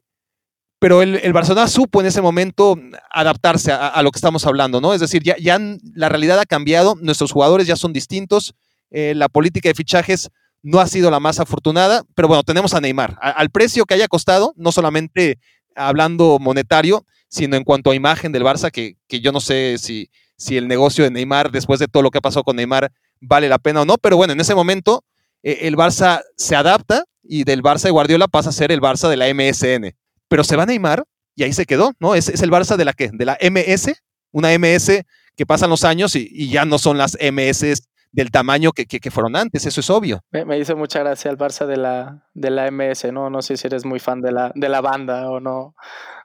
pero 0.80 1.02
el, 1.02 1.34
Barcelona 1.34 1.68
supo 1.68 2.02
en 2.02 2.08
ese 2.08 2.22
momento 2.22 2.78
adaptarse 3.10 3.72
a, 3.72 4.02
lo 4.04 4.12
que 4.12 4.18
estamos 4.18 4.46
hablando, 4.46 4.82
¿no? 4.82 4.94
Es 4.94 5.00
decir, 5.00 5.24
ya, 5.24 5.36
ya, 5.40 5.58
la 5.96 6.10
realidad 6.10 6.38
ha 6.38 6.46
cambiado, 6.46 6.96
nuestros 7.02 7.32
jugadores 7.32 7.66
ya 7.66 7.76
son 7.76 7.94
distintos, 7.94 8.54
eh, 8.92 9.14
la 9.16 9.30
política 9.30 9.70
de 9.70 9.74
fichajes 9.74 10.30
no 10.62 10.80
ha 10.80 10.88
sido 10.88 11.10
la 11.10 11.20
más 11.20 11.40
afortunada, 11.40 12.04
pero 12.14 12.28
bueno, 12.28 12.44
tenemos 12.44 12.74
a 12.74 12.82
Neymar. 12.82 13.18
al 13.22 13.50
precio 13.50 13.86
que 13.86 13.94
haya 13.94 14.08
costado, 14.08 14.54
no 14.58 14.72
solamente 14.72 15.40
hablando 15.76 16.38
monetario, 16.40 17.06
sino 17.30 17.56
en 17.56 17.64
cuanto 17.64 17.92
a 17.92 17.96
imagen 17.96 18.32
del 18.32 18.44
Barça, 18.44 18.72
que, 18.72 18.98
yo 19.22 19.32
no 19.32 19.40
sé 19.40 19.78
si, 19.78 20.10
si 20.38 20.58
el 20.58 20.68
negocio 20.68 21.04
de 21.04 21.12
Neymar, 21.12 21.52
después 21.52 21.80
de 21.80 21.88
todo 21.88 22.04
lo 22.04 22.12
que 22.12 22.18
ha 22.18 22.22
pasado 22.22 22.44
con 22.44 22.58
Neymar, 22.58 22.92
vale 23.22 23.50
la 23.50 23.60
pena 23.60 23.82
o 23.82 23.86
no, 23.86 23.98
pero 23.98 24.18
bueno, 24.18 24.34
en 24.34 24.40
ese 24.40 24.56
momento 24.56 25.04
eh, 25.46 25.60
el 25.68 25.78
Barça 25.78 26.24
se 26.36 26.56
adapta 26.56 27.06
y 27.24 27.44
del 27.44 27.62
Barça 27.62 27.84
de 27.84 27.92
Guardiola 27.92 28.28
pasa 28.28 28.50
a 28.50 28.54
ser 28.54 28.72
el 28.72 28.82
Barça 28.82 29.08
de 29.08 29.16
la 29.16 29.34
MSN. 29.34 29.96
Pero 30.28 30.44
se 30.44 30.56
va 30.56 30.66
Neymar 30.66 31.06
y 31.36 31.44
ahí 31.44 31.54
se 31.54 31.66
quedó, 31.66 31.94
¿no? 32.00 32.16
Es, 32.16 32.30
es 32.30 32.42
el 32.42 32.52
Barça 32.52 32.76
de 32.76 32.86
la 32.86 32.94
que, 32.94 33.12
de 33.14 33.26
la 33.26 33.38
MS, 33.40 33.94
una 34.32 34.58
MS 34.58 35.04
que 35.38 35.46
pasan 35.46 35.70
los 35.70 35.84
años 35.84 36.16
y, 36.16 36.28
y 36.32 36.50
ya 36.50 36.66
no 36.66 36.80
son 36.80 36.98
las 36.98 37.16
MS 37.22 37.84
del 38.16 38.32
tamaño 38.32 38.72
que, 38.72 39.12
fueron 39.12 39.36
antes, 39.36 39.66
eso 39.66 39.82
es 39.82 39.90
obvio. 39.90 40.22
Me, 40.32 40.58
hizo 40.58 40.78
mucha 40.78 41.00
gracia 41.00 41.30
el 41.30 41.38
Barça 41.38 41.66
de 41.66 41.76
la, 41.76 42.24
de 42.34 42.50
la 42.50 42.72
MS, 42.72 43.12
¿no? 43.12 43.30
No 43.30 43.42
sé 43.42 43.58
si 43.58 43.68
eres 43.68 43.84
muy 43.84 44.00
fan 44.00 44.22
de 44.22 44.32
la, 44.32 44.54
de 44.56 44.70
la 44.70 44.80
banda 44.80 45.30
o 45.30 45.42
no, 45.42 45.76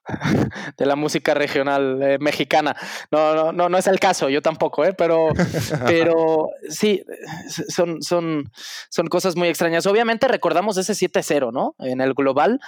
de 0.78 0.86
la 0.86 0.94
música 0.94 1.34
regional 1.34 2.00
eh, 2.00 2.18
mexicana. 2.20 2.76
No, 3.10 3.34
no, 3.34 3.52
no, 3.52 3.68
no 3.68 3.76
es 3.76 3.88
el 3.88 3.98
caso, 3.98 4.28
yo 4.28 4.40
tampoco, 4.40 4.84
¿eh? 4.84 4.92
Pero, 4.92 5.30
pero 5.86 6.50
sí, 6.68 7.04
son, 7.48 8.00
son, 8.02 8.52
son 8.88 9.08
cosas 9.08 9.34
muy 9.34 9.48
extrañas. 9.48 9.84
Obviamente 9.86 10.28
recordamos 10.28 10.76
ese 10.76 10.92
7-0, 10.92 11.52
¿no? 11.52 11.74
En 11.80 12.00
el 12.00 12.14
global, 12.14 12.60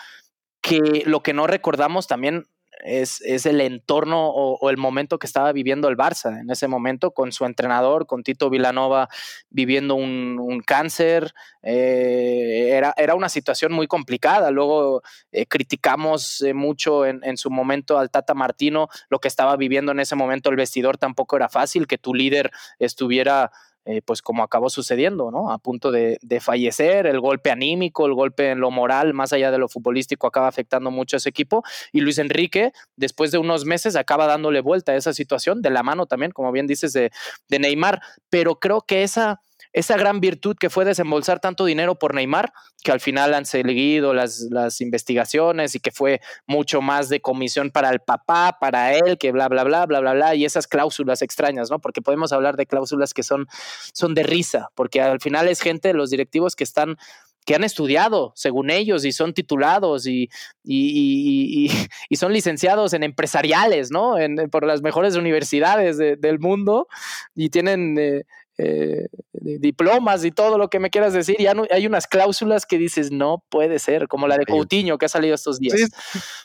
que 0.61 1.05
lo 1.07 1.23
que 1.23 1.33
no 1.33 1.47
recordamos 1.47 2.09
también 2.09 2.49
es, 2.83 3.21
el 3.47 3.61
entorno 3.61 4.29
o, 4.29 4.71
el 4.71 4.77
momento 4.77 5.19
que 5.19 5.27
estaba 5.27 5.53
viviendo 5.53 5.89
el 5.89 5.97
Barça 5.97 6.41
en 6.41 6.51
ese 6.51 6.69
momento 6.69 7.13
con 7.13 7.33
su 7.33 7.45
entrenador, 7.45 8.07
con 8.07 8.23
Tito 8.23 8.51
Vilanova 8.51 9.09
viviendo 9.51 9.95
un, 9.95 10.63
cáncer. 10.67 11.33
Eh, 11.63 12.71
era, 12.73 12.95
era, 12.97 13.15
una 13.15 13.29
situación 13.29 13.73
muy 13.73 13.87
complicada. 13.87 14.51
Luego 14.51 15.03
eh, 15.31 15.47
criticamos 15.47 16.43
eh, 16.43 16.55
mucho 16.55 17.07
en, 17.07 17.37
su 17.37 17.51
momento 17.51 17.99
al 17.99 18.11
Tata 18.11 18.35
Martino, 18.35 18.89
lo 19.09 19.19
que 19.19 19.29
estaba 19.29 19.57
viviendo 19.57 19.93
en 19.93 20.01
ese 20.01 20.17
momento 20.17 20.51
el 20.51 20.57
vestidor 20.57 20.99
tampoco 20.99 21.37
era 21.37 21.49
fácil, 21.49 21.87
que 21.87 21.99
tu 21.99 22.15
líder 22.15 22.51
estuviera 22.79 23.53
eh, 23.85 24.01
pues 24.05 24.23
como 24.23 24.43
acabó 24.43 24.71
sucediendo, 24.71 25.31
¿no? 25.31 25.51
A 25.51 25.59
punto 25.59 25.91
de, 25.91 26.19
fallecer, 26.41 27.07
el 27.07 27.21
golpe 27.21 27.51
anímico, 27.51 28.07
el 28.07 28.15
golpe 28.15 28.51
en 28.51 28.61
lo 28.61 28.71
moral, 28.71 29.13
más 29.13 29.33
allá 29.33 29.51
de 29.51 29.59
lo 29.59 29.69
futbolístico, 29.69 30.27
acaba 30.27 30.49
afectando 30.49 30.91
mucho 30.91 31.17
a 31.17 31.19
ese 31.19 31.29
equipo. 31.29 31.65
Y 31.93 32.01
Luis 32.01 32.19
Enrique, 32.19 32.73
después 32.97 33.33
de 33.33 33.39
unos 33.39 33.65
meses, 33.65 33.97
acaba 33.97 34.27
dándole 34.27 34.61
vuelta 34.61 34.93
a 34.93 34.97
esa 34.97 35.13
situación, 35.13 35.63
de 35.63 35.71
la 35.71 35.83
mano 35.83 36.07
también, 36.07 36.31
como 36.31 36.53
bien 36.53 36.67
dices, 36.67 36.93
de, 36.93 37.11
de 37.49 37.59
Neymar. 37.59 38.01
Pero 38.31 38.61
creo 38.61 38.83
que 38.83 39.03
esa 39.03 39.41
esa 39.73 39.97
gran 39.97 40.21
virtud 40.21 40.57
que 40.59 40.71
fue 40.71 40.85
desembolsar 40.85 41.41
tanto 41.41 41.65
dinero 41.65 41.99
por 41.99 42.15
Neymar, 42.15 42.53
que 42.83 42.93
al 42.93 43.01
final 43.01 43.35
han 43.35 43.47
seguido 43.47 44.13
las, 44.13 44.49
las 44.51 44.81
investigaciones 44.81 45.75
y 45.75 45.81
que 45.81 45.91
fue 45.91 46.21
mucho 46.47 46.83
más 46.83 47.09
de 47.09 47.21
comisión 47.21 47.71
para 47.71 47.91
el 47.91 48.01
papá, 48.01 48.59
para 48.61 48.95
él, 48.95 49.19
que 49.19 49.33
bla, 49.33 49.49
bla, 49.49 49.65
bla, 49.65 49.87
bla, 49.87 50.01
bla, 50.01 50.13
bla, 50.13 50.35
y 50.35 50.45
esas 50.45 50.67
cláusulas 50.67 51.23
extrañas, 51.23 51.71
¿no? 51.71 51.79
Porque 51.79 52.03
podemos 52.03 52.33
hablar 52.33 52.57
de 52.57 52.67
cláusulas 52.67 53.15
que 53.15 53.23
son, 53.23 53.47
son 53.93 54.15
de 54.15 54.23
risa, 54.23 54.71
porque 54.75 55.01
al 55.01 55.21
final 55.21 55.49
es 55.49 55.61
gente, 55.61 55.95
los 55.95 56.11
directivos 56.11 56.55
que 56.57 56.65
están 56.65 56.97
que 57.45 57.55
han 57.55 57.65
estudiado, 57.65 58.33
según 58.37 58.71
ellos, 58.71 59.05
y 59.05 59.13
son 59.13 59.35
titulados 59.35 60.07
y, 60.07 60.31
y, 60.63 61.69
y, 62.09 62.17
son 62.17 62.33
licenciados 62.33 62.93
en 62.93 63.03
empresariales, 63.03 63.91
¿no? 63.91 64.19
En, 64.19 64.49
por 64.49 64.65
las 64.65 64.83
mejores 64.83 65.17
universidades 65.17 65.99
del 65.99 66.39
mundo 66.39 66.87
y 67.35 67.51
tienen 67.51 67.99
eh, 67.99 68.25
eh, 68.59 69.09
diplomas 69.33 70.25
y 70.25 70.31
todo 70.31 70.59
lo 70.59 70.69
que 70.69 70.79
me 70.79 70.91
quieras 70.91 71.13
decir. 71.13 71.37
Ya 71.39 71.55
no, 71.55 71.65
hay 71.71 71.87
unas 71.87 72.07
cláusulas 72.07 72.67
que 72.67 72.79
dices, 72.79 73.11
no 73.11 73.45
puede 73.49 73.79
ser, 73.79 74.09
como 74.09 74.29
la 74.29 74.37
de 74.37 74.47
Coutinho 74.47 74.99
que 74.99 75.07
ha 75.07 75.09
salido 75.09 75.35
estos 75.35 75.59
días. 75.59 75.91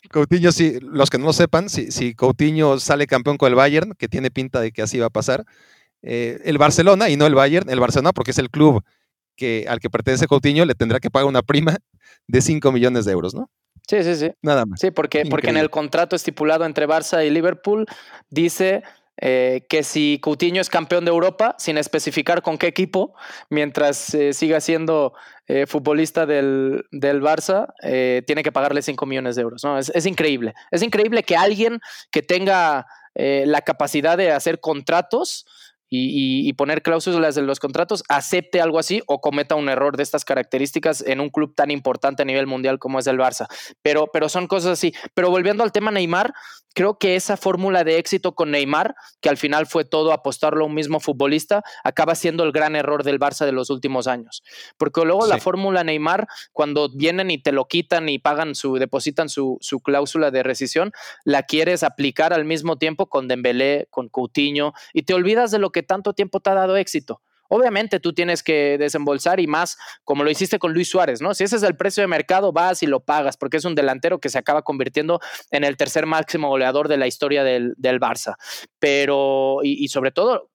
Coutinho, 0.10 0.51
sí, 0.51 0.80
los 0.82 1.10
que 1.10 1.18
no 1.18 1.26
lo 1.26 1.34
sepan, 1.34 1.70
si, 1.70 1.91
si 1.91 2.16
Coutinho 2.16 2.80
sale 2.80 3.08
campeón 3.08 3.38
con 3.38 3.49
el 3.49 3.56
Bayern, 3.56 3.94
que 3.94 4.07
tiene 4.07 4.32
pinta 4.32 4.61
de 4.61 4.72
que 4.72 4.82
así 4.82 4.99
va 4.99 5.07
a 5.07 5.11
pasar, 5.11 5.45
eh, 6.02 6.40
el 6.45 6.57
Barcelona 6.57 7.10
y 7.10 7.18
no 7.18 7.26
el 7.26 7.36
Bayern, 7.36 7.69
el 7.69 7.80
Barcelona, 7.80 8.14
porque 8.14 8.32
es 8.32 8.38
el 8.38 8.49
club 8.49 8.84
que, 9.36 9.65
al 9.68 9.80
que 9.80 9.90
pertenece 9.90 10.27
Coutinho, 10.27 10.65
le 10.65 10.76
tendrá 10.76 10.99
que 10.99 11.10
pagar 11.10 11.27
una 11.27 11.41
prima 11.41 11.77
de 12.27 12.41
5 12.41 12.72
millones 12.72 13.06
de 13.06 13.11
euros, 13.11 13.36
¿no? 13.36 13.49
Sí, 13.88 14.03
sí, 14.03 14.15
sí. 14.15 14.32
Nada 14.41 14.65
más. 14.65 14.80
Sí, 14.82 14.91
porque, 14.91 15.26
porque 15.26 15.49
en 15.49 15.57
el 15.57 15.69
contrato 15.69 16.15
estipulado 16.15 16.65
entre 16.65 16.88
Barça 16.88 17.26
y 17.26 17.30
Liverpool 17.30 17.86
dice 18.30 18.84
eh, 19.19 19.65
que 19.68 19.84
si 19.84 20.19
Coutinho 20.22 20.61
es 20.61 20.69
campeón 20.69 21.06
de 21.06 21.10
Europa, 21.10 21.56
sin 21.57 21.77
especificar 21.77 22.41
con 22.41 22.57
qué 22.57 22.68
equipo, 22.68 23.15
mientras 23.49 24.14
eh, 24.14 24.34
siga 24.34 24.61
siendo 24.61 25.14
eh, 25.48 25.65
futbolista 25.65 26.26
del, 26.26 26.85
del 26.91 27.22
Barça, 27.22 27.73
tiene 28.26 28.44
que 28.44 28.52
pagarle 28.52 28.81
5 28.81 29.06
millones 29.06 29.35
de 29.35 29.41
euros. 29.41 29.64
¿no? 29.64 29.77
Es, 29.77 29.89
es, 29.89 30.06
increíble. 30.06 30.53
Es 30.72 30.84
increíble 30.84 31.23
que 31.23 31.35
alguien 31.35 31.80
que 32.11 32.22
tenga 32.22 32.85
la 33.15 33.61
capacidad 33.61 34.15
de 34.15 34.31
hacer 34.31 34.60
contratos 34.60 35.48
y, 35.89 36.51
poner 36.53 36.81
cláusulas 36.81 37.38
en 37.38 37.45
los 37.45 37.59
contratos, 37.59 38.03
acepte 38.09 38.61
algo 38.61 38.80
así 38.80 39.01
o 39.05 39.22
cometa 39.22 39.55
un 39.55 39.69
error 39.69 39.95
de 39.95 40.03
estas 40.03 40.26
características 40.26 41.01
en 41.05 41.19
un 41.19 41.30
club 41.30 41.53
tan 41.55 41.72
importante 41.72 42.23
a 42.23 42.26
nivel 42.26 42.47
mundial 42.47 42.80
como 42.80 42.99
es 42.99 43.07
el 43.07 43.18
Barça. 43.18 43.47
Pero, 43.81 44.07
pero 44.11 44.27
son 44.27 44.47
cosas 44.47 44.72
así. 44.72 44.93
Pero 45.14 45.30
volviendo 45.30 45.64
al 45.64 45.72
tema 45.72 45.91
Neymar, 45.91 46.34
creo 46.73 46.97
que 46.97 47.15
esa 47.15 47.38
fórmula 47.38 47.84
de 47.84 47.97
éxito 47.97 48.35
con 48.35 48.51
Neymar, 48.51 48.95
que 49.22 49.30
al 49.30 49.38
final 49.38 49.65
fue 49.65 49.85
todo 49.85 50.11
apostarlo 50.11 50.64
a 50.64 50.68
un 50.68 50.76
mismo 50.76 50.99
futbolista, 50.99 51.64
acaba 51.84 52.15
siendo 52.15 52.43
el 52.43 52.51
gran 52.51 52.76
error 52.76 53.03
del 53.03 53.19
Barça 53.19 53.45
de 53.45 53.51
los 53.51 53.69
últimos 53.69 54.07
años. 54.07 54.43
Porque 54.77 55.01
luego 55.03 55.26
la 55.26 55.39
fórmula 55.39 55.84
Neymar, 55.84 56.27
cuando 56.53 56.89
vienen 56.93 57.31
y 57.31 57.41
te 57.41 57.51
lo 57.51 57.65
quitan 57.65 58.09
y 58.09 58.19
pagan 58.19 58.55
su, 58.55 58.76
depositan 58.76 59.30
su, 59.30 59.57
su 59.59 59.80
cláusula 59.80 60.31
de 60.31 60.43
rescisión, 60.43 60.91
la 61.23 61.43
quieres 61.43 61.81
aplicar 61.84 62.34
al 62.34 62.45
mismo 62.45 62.77
tiempo 62.77 63.07
con 63.07 63.27
Dembélé, 63.27 63.88
con 63.89 64.09
Coutinho, 64.09 64.73
y 64.93 65.03
te 65.03 65.14
olvidas 65.14 65.49
de 65.51 65.59
lo 65.59 65.72
que 65.72 65.77
que 65.78 65.84
tanto 65.84 66.14
tiempo 66.14 66.40
te 66.40 66.49
ha 66.49 66.56
dado 66.56 66.76
éxito. 66.76 67.22
Obviamente 67.49 67.99
tú 67.99 68.12
tienes 68.12 68.41
que 68.41 68.80
desembolsar 68.80 69.40
y 69.40 69.45
más 69.45 69.78
como 70.04 70.24
lo 70.24 70.32
hiciste 70.32 70.58
con 70.58 70.74
Luis 70.74 70.90
Suárez, 70.90 71.22
¿no? 71.22 71.36
Si 71.36 71.44
ese 71.44 71.56
es 71.56 71.62
el 71.62 71.78
precio 71.78 72.02
de 72.02 72.08
mercado, 72.08 72.52
vas 72.52 72.82
y 72.82 72.88
lo 72.88 73.02
pagas 73.02 73.38
porque 73.38 73.58
es 73.58 73.64
un 73.64 73.76
delantero 73.76 74.20
que 74.20 74.30
se 74.30 74.40
acaba 74.40 74.64
convirtiendo 74.64 75.20
en 75.52 75.64
el 75.64 75.78
tercer 75.78 76.08
máximo 76.08 76.49
goleador 76.49 76.88
de 76.88 76.98
la 76.98 77.06
historia 77.06 77.44
del, 77.44 77.76
del 77.78 77.99
Barça. 77.99 78.38
Pero, 78.80 79.60
y, 79.62 79.88
sobre 79.90 80.10
todo, 80.10 80.49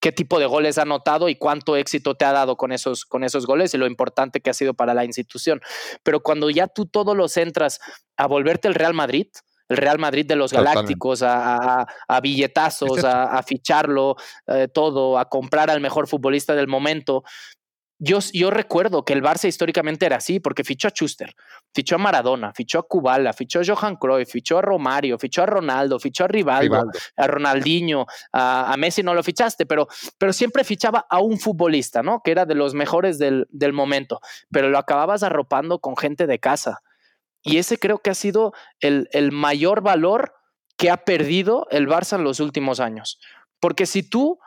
qué 0.00 0.10
tipo 0.10 0.40
de 0.40 0.46
goles 0.46 0.76
ha 0.76 0.82
anotado 0.82 1.28
y 1.28 1.36
cuánto 1.36 1.76
éxito 1.76 2.16
te 2.16 2.24
ha 2.24 2.32
dado 2.32 2.56
con 2.56 2.72
esos, 2.72 3.04
con 3.04 3.22
esos 3.22 3.46
goles 3.46 3.74
y 3.74 3.78
lo 3.78 3.86
importante 3.86 4.40
que 4.40 4.50
ha 4.50 4.54
sido 4.54 4.74
para 4.74 4.92
la 4.92 5.04
institución. 5.04 5.60
Pero 6.02 6.20
cuando 6.20 6.50
ya 6.50 6.66
tú 6.66 6.84
todos 6.86 7.16
los 7.16 7.36
entras 7.36 7.78
a 8.16 8.26
volverte 8.26 8.66
el 8.66 8.74
Real 8.74 8.92
Madrid, 8.92 9.28
el 9.68 9.76
Real 9.76 9.98
Madrid 9.98 10.26
de 10.26 10.36
los 10.36 10.52
Galácticos, 10.52 11.22
a, 11.22 11.86
billetazos, 12.22 13.04
a, 13.04 13.42
ficharlo, 13.42 14.16
eh, 14.46 14.68
todo, 14.72 15.18
a 15.18 15.28
comprar 15.28 15.70
al 15.70 15.80
mejor 15.80 16.06
futbolista 16.08 16.54
del 16.54 16.68
momento. 16.68 17.24
Yo, 18.00 18.18
yo, 18.32 18.50
recuerdo 18.50 19.04
que 19.04 19.12
el 19.12 19.22
Barça 19.22 19.46
históricamente 19.46 20.04
era 20.04 20.16
así, 20.16 20.40
porque 20.40 20.64
fichó 20.64 20.88
a 20.88 20.90
Schuster, 20.90 21.34
fichó 21.72 21.94
a 21.94 21.98
Maradona, 21.98 22.52
fichó 22.52 22.80
a 22.80 22.82
Kubala, 22.82 23.32
fichó 23.32 23.60
a 23.60 23.62
Johan 23.64 23.96
Cruyff, 23.96 24.30
fichó 24.30 24.58
a 24.58 24.62
Romario, 24.62 25.16
fichó 25.16 25.44
a 25.44 25.46
Ronaldo, 25.46 26.00
fichó 26.00 26.24
a 26.24 26.28
Rivaldo, 26.28 26.90
a 27.16 27.26
Ronaldinho, 27.26 28.04
a, 28.32 28.74
Messi 28.76 29.02
no 29.04 29.14
lo 29.14 29.22
fichaste, 29.22 29.64
pero, 29.64 29.86
pero 30.18 30.32
siempre 30.32 30.64
fichaba 30.64 31.06
a 31.08 31.20
un 31.20 31.38
futbolista, 31.38 32.02
¿no? 32.02 32.20
Que 32.22 32.32
era 32.32 32.44
de 32.44 32.56
los 32.56 32.74
mejores 32.74 33.18
del, 33.18 33.46
del 33.50 33.72
momento, 33.72 34.20
pero 34.50 34.68
lo 34.68 34.78
acababas 34.78 35.22
arropando 35.22 35.78
con 35.78 35.96
gente 35.96 36.26
de 36.26 36.40
casa. 36.40 36.82
Y 37.44 37.58
ese 37.58 37.78
creo 37.78 37.98
que 37.98 38.10
ha 38.10 38.14
sido 38.14 38.54
el, 38.80 39.30
mayor 39.30 39.82
valor 39.82 40.34
que 40.76 40.90
ha 40.90 41.04
perdido 41.04 41.66
el 41.70 41.86
Barça 41.86 42.16
en 42.16 42.24
los 42.24 42.40
últimos 42.40 42.80
años. 42.80 43.20
Porque 43.60 43.84
si 43.86 44.02
tú 44.02 44.38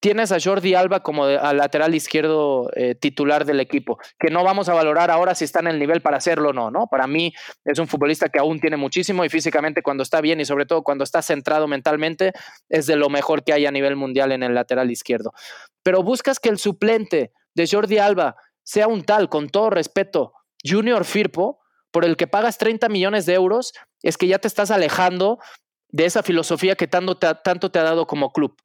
tienes 0.00 0.30
a 0.30 0.38
Jordi 0.38 0.74
Alba 0.74 1.02
como 1.02 1.24
al 1.24 1.56
lateral 1.56 1.94
izquierdo 1.94 2.70
eh, 2.76 2.94
titular 2.94 3.44
del 3.44 3.58
equipo, 3.58 3.98
que 4.18 4.30
no 4.30 4.44
vamos 4.44 4.68
a 4.68 4.74
valorar 4.74 5.10
ahora 5.10 5.34
si 5.34 5.44
está 5.44 5.58
en 5.58 5.66
el 5.66 5.80
nivel 5.80 6.02
para 6.02 6.18
hacerlo 6.18 6.50
o 6.50 6.52
no, 6.52 6.70
¿no? 6.70 6.86
Para 6.86 7.08
mí 7.08 7.34
es 7.64 7.80
un 7.80 7.88
futbolista 7.88 8.28
que 8.28 8.38
aún 8.38 8.60
tiene 8.60 8.76
muchísimo 8.76 9.24
y 9.24 9.28
físicamente 9.28 9.82
cuando 9.82 10.04
está 10.04 10.20
bien 10.20 10.40
y 10.40 10.44
sobre 10.44 10.66
todo 10.66 10.84
cuando 10.84 11.02
está 11.02 11.22
centrado 11.22 11.66
mentalmente 11.66 12.32
es 12.68 12.86
de 12.86 12.94
lo 12.94 13.08
mejor 13.08 13.42
que 13.42 13.54
hay 13.54 13.66
a 13.66 13.72
nivel 13.72 13.96
mundial 13.96 14.30
en 14.30 14.44
el 14.44 14.54
lateral 14.54 14.88
izquierdo. 14.92 15.32
Pero 15.82 16.04
buscas 16.04 16.38
que 16.38 16.50
el 16.50 16.58
suplente 16.58 17.32
de 17.54 17.66
Jordi 17.66 17.98
Alba 17.98 18.36
sea 18.62 18.86
un 18.86 19.02
tal, 19.02 19.28
con 19.28 19.48
todo 19.48 19.70
respeto, 19.70 20.34
Junior 20.64 21.04
Firpo, 21.04 21.60
por 21.90 22.04
el 22.04 22.16
que 22.16 22.26
pagas 22.26 22.58
30 22.58 22.88
millones 22.88 23.26
de 23.26 23.34
euros, 23.34 23.72
es 24.02 24.16
que 24.16 24.26
ya 24.26 24.38
te 24.38 24.48
estás 24.48 24.70
alejando 24.70 25.38
de 25.88 26.04
esa 26.04 26.22
filosofía 26.22 26.76
que 26.76 26.88
tanto 26.88 27.16
te, 27.16 27.34
tanto 27.42 27.70
te 27.70 27.78
ha 27.78 27.84
dado 27.84 28.06
como 28.06 28.32
club. 28.32 28.56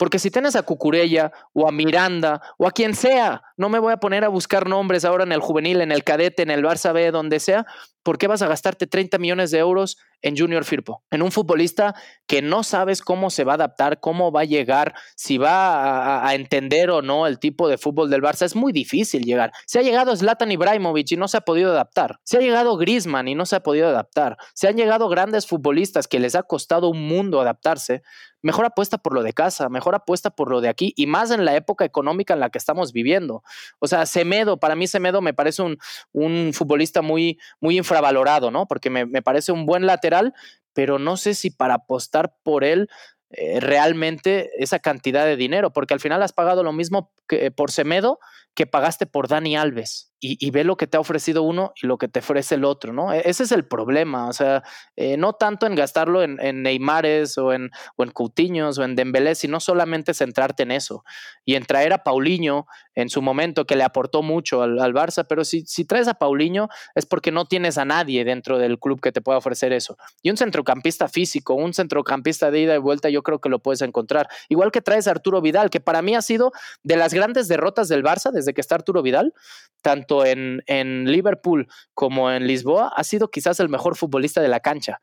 Porque 0.00 0.18
si 0.18 0.30
tienes 0.30 0.56
a 0.56 0.62
Cucurella 0.62 1.30
o 1.52 1.68
a 1.68 1.72
Miranda 1.72 2.40
o 2.56 2.66
a 2.66 2.70
quien 2.70 2.94
sea, 2.94 3.42
no 3.58 3.68
me 3.68 3.78
voy 3.78 3.92
a 3.92 3.98
poner 3.98 4.24
a 4.24 4.28
buscar 4.28 4.66
nombres 4.66 5.04
ahora 5.04 5.24
en 5.24 5.32
el 5.32 5.40
juvenil, 5.40 5.82
en 5.82 5.92
el 5.92 6.04
cadete, 6.04 6.42
en 6.42 6.50
el 6.50 6.64
Barça 6.64 6.94
B, 6.94 7.10
donde 7.10 7.38
sea, 7.38 7.66
¿por 8.02 8.18
qué 8.18 8.26
vas 8.26 8.42
a 8.42 8.48
gastarte 8.48 8.86
30 8.86 9.18
millones 9.18 9.50
de 9.50 9.58
euros 9.58 9.98
en 10.22 10.36
Junior 10.36 10.64
Firpo? 10.64 11.02
En 11.10 11.22
un 11.22 11.32
futbolista 11.32 11.94
que 12.26 12.42
no 12.42 12.62
sabes 12.62 13.02
cómo 13.02 13.30
se 13.30 13.44
va 13.44 13.52
a 13.52 13.54
adaptar, 13.56 14.00
cómo 14.00 14.32
va 14.32 14.42
a 14.42 14.44
llegar, 14.44 14.94
si 15.16 15.38
va 15.38 16.26
a, 16.26 16.34
entender 16.34 16.90
o 16.90 17.02
no 17.02 17.26
el 17.26 17.38
tipo 17.38 17.68
de 17.68 17.78
fútbol 17.78 18.10
del 18.10 18.22
Barça. 18.22 18.44
Es 18.44 18.56
muy 18.56 18.72
difícil 18.72 19.24
llegar. 19.24 19.52
Se 19.66 19.78
ha 19.78 19.82
llegado 19.82 20.16
Zlatan 20.16 20.52
Ibrahimovic 20.52 21.12
y 21.12 21.16
no 21.16 21.28
se 21.28 21.36
ha 21.36 21.42
podido 21.42 21.70
adaptar. 21.70 22.18
Se 22.24 22.38
ha 22.38 22.40
llegado 22.40 22.76
Griezmann 22.76 23.28
y 23.28 23.34
no 23.34 23.46
se 23.46 23.56
ha 23.56 23.62
podido 23.62 23.88
adaptar. 23.88 24.36
Se 24.54 24.68
han 24.68 24.76
llegado 24.76 25.08
grandes 25.08 25.46
futbolistas 25.46 26.08
que 26.08 26.20
les 26.20 26.34
ha 26.34 26.42
costado 26.42 26.88
un 26.88 27.06
mundo 27.06 27.40
adaptarse 27.40 28.02
mejor 28.42 28.64
apuesta 28.64 28.98
por 28.98 29.14
lo 29.14 29.22
de 29.22 29.32
casa, 29.32 29.68
mejor 29.68 29.94
apuesta 29.94 30.30
por 30.30 30.50
lo 30.50 30.60
de 30.60 30.68
aquí 30.68 30.92
y 30.96 31.06
más 31.06 31.30
en 31.30 31.44
la 31.44 31.54
época 31.54 31.84
económica 31.84 32.34
en 32.34 32.40
la 32.40 32.50
que 32.50 32.58
estamos 32.58 32.92
viviendo. 32.92 33.42
O 33.78 33.86
sea, 33.86 34.06
Semedo, 34.06 34.58
para 34.58 34.76
mí 34.76 34.86
Semedo 34.86 35.20
me 35.20 35.34
parece 35.34 35.62
un, 35.62 35.78
un 36.12 36.52
futbolista 36.52 37.02
muy, 37.02 37.38
muy 37.60 37.76
infravalorado, 37.90 38.50
¿no? 38.50 38.66
Porque 38.66 38.90
me, 38.90 39.06
parece 39.22 39.52
un 39.52 39.66
buen 39.66 39.86
lateral, 39.86 40.32
pero 40.72 40.98
no 40.98 41.16
sé 41.16 41.34
si 41.34 41.50
para 41.50 41.74
apostar 41.74 42.34
por 42.42 42.62
él 42.62 42.88
eh, 43.30 43.58
realmente 43.60 44.50
esa 44.58 44.78
cantidad 44.78 45.24
de 45.24 45.36
dinero, 45.36 45.72
porque 45.72 45.94
al 45.94 46.00
final 46.00 46.22
has 46.22 46.32
pagado 46.32 46.62
lo 46.62 46.72
mismo 46.72 47.12
que 47.28 47.50
por 47.50 47.70
Semedo 47.70 48.20
que 48.60 48.66
pagaste 48.66 49.06
por 49.06 49.26
Dani 49.26 49.56
Alves 49.56 50.10
y, 50.20 50.50
ve 50.50 50.64
lo 50.64 50.76
que 50.76 50.86
te 50.86 50.98
ha 50.98 51.00
ofrecido 51.00 51.42
uno 51.42 51.72
y 51.80 51.86
lo 51.86 51.96
que 51.96 52.06
te 52.06 52.18
ofrece 52.18 52.56
el 52.56 52.64
otro, 52.66 52.92
¿no? 52.92 53.12
E, 53.12 53.22
ese 53.24 53.44
es 53.44 53.52
el 53.52 53.64
problema, 53.64 54.28
o 54.28 54.32
sea, 54.34 54.62
eh, 54.96 55.16
no 55.16 55.32
tanto 55.32 55.66
en 55.66 55.74
gastarlo 55.74 56.22
en, 56.22 56.38
en 56.40 56.62
Neymares 56.62 57.38
o 57.38 57.54
en, 57.54 57.70
o 57.96 58.04
o 58.04 58.82
en 58.82 58.96
Dembélé, 58.96 59.34
sino 59.34 59.60
solamente 59.60 60.12
centrarte 60.12 60.64
en 60.64 60.72
eso 60.72 61.04
y 61.46 61.54
en 61.54 61.64
traer 61.64 61.94
a 61.94 62.04
Paulinho 62.04 62.66
en 62.94 63.08
su 63.08 63.22
momento 63.22 63.64
que 63.64 63.76
le 63.76 63.82
aportó 63.82 64.22
mucho 64.22 64.62
al, 64.62 64.78
al 64.78 64.92
Barça, 64.92 65.24
pero 65.26 65.42
si, 65.44 65.64
si 65.64 65.86
traes 65.86 66.06
a 66.06 66.14
Paulinho 66.14 66.68
es 66.94 67.06
porque 67.06 67.32
no 67.32 67.46
tienes 67.46 67.78
a 67.78 67.86
nadie 67.86 68.24
dentro 68.24 68.58
del 68.58 68.78
club 68.78 69.00
que 69.00 69.12
te 69.12 69.22
pueda 69.22 69.38
ofrecer 69.38 69.72
eso. 69.72 69.96
Y 70.20 70.30
un 70.30 70.36
centrocampista 70.36 71.08
físico, 71.08 71.54
un 71.54 71.72
centrocampista 71.72 72.50
de 72.50 72.60
ida 72.60 72.74
y 72.74 72.78
vuelta, 72.78 73.08
yo 73.08 73.22
creo 73.22 73.40
que 73.40 73.48
lo 73.48 73.60
puedes 73.60 73.80
encontrar. 73.80 74.28
Igual 74.50 74.70
que 74.70 74.82
traes 74.82 75.08
a 75.08 75.12
Arturo 75.12 75.40
Vidal, 75.40 75.70
que 75.70 75.80
para 75.80 76.02
mí 76.02 76.14
ha 76.14 76.20
sido 76.20 76.52
de 76.82 76.96
las 76.96 77.14
grandes 77.14 77.48
derrotas 77.48 77.88
del 77.88 78.02
Barça 78.02 78.30
desde 78.32 78.49
que 78.54 78.60
está 78.60 78.74
Arturo 78.74 79.02
Vidal, 79.02 79.34
tanto 79.82 80.24
en, 80.24 80.60
Liverpool 81.06 81.68
como 81.94 82.30
en 82.30 82.46
Lisboa, 82.46 82.92
ha 82.94 83.04
sido 83.04 83.28
quizás 83.28 83.60
el 83.60 83.68
mejor 83.68 83.96
futbolista 83.96 84.40
de 84.40 84.48
la 84.48 84.60
cancha. 84.60 85.00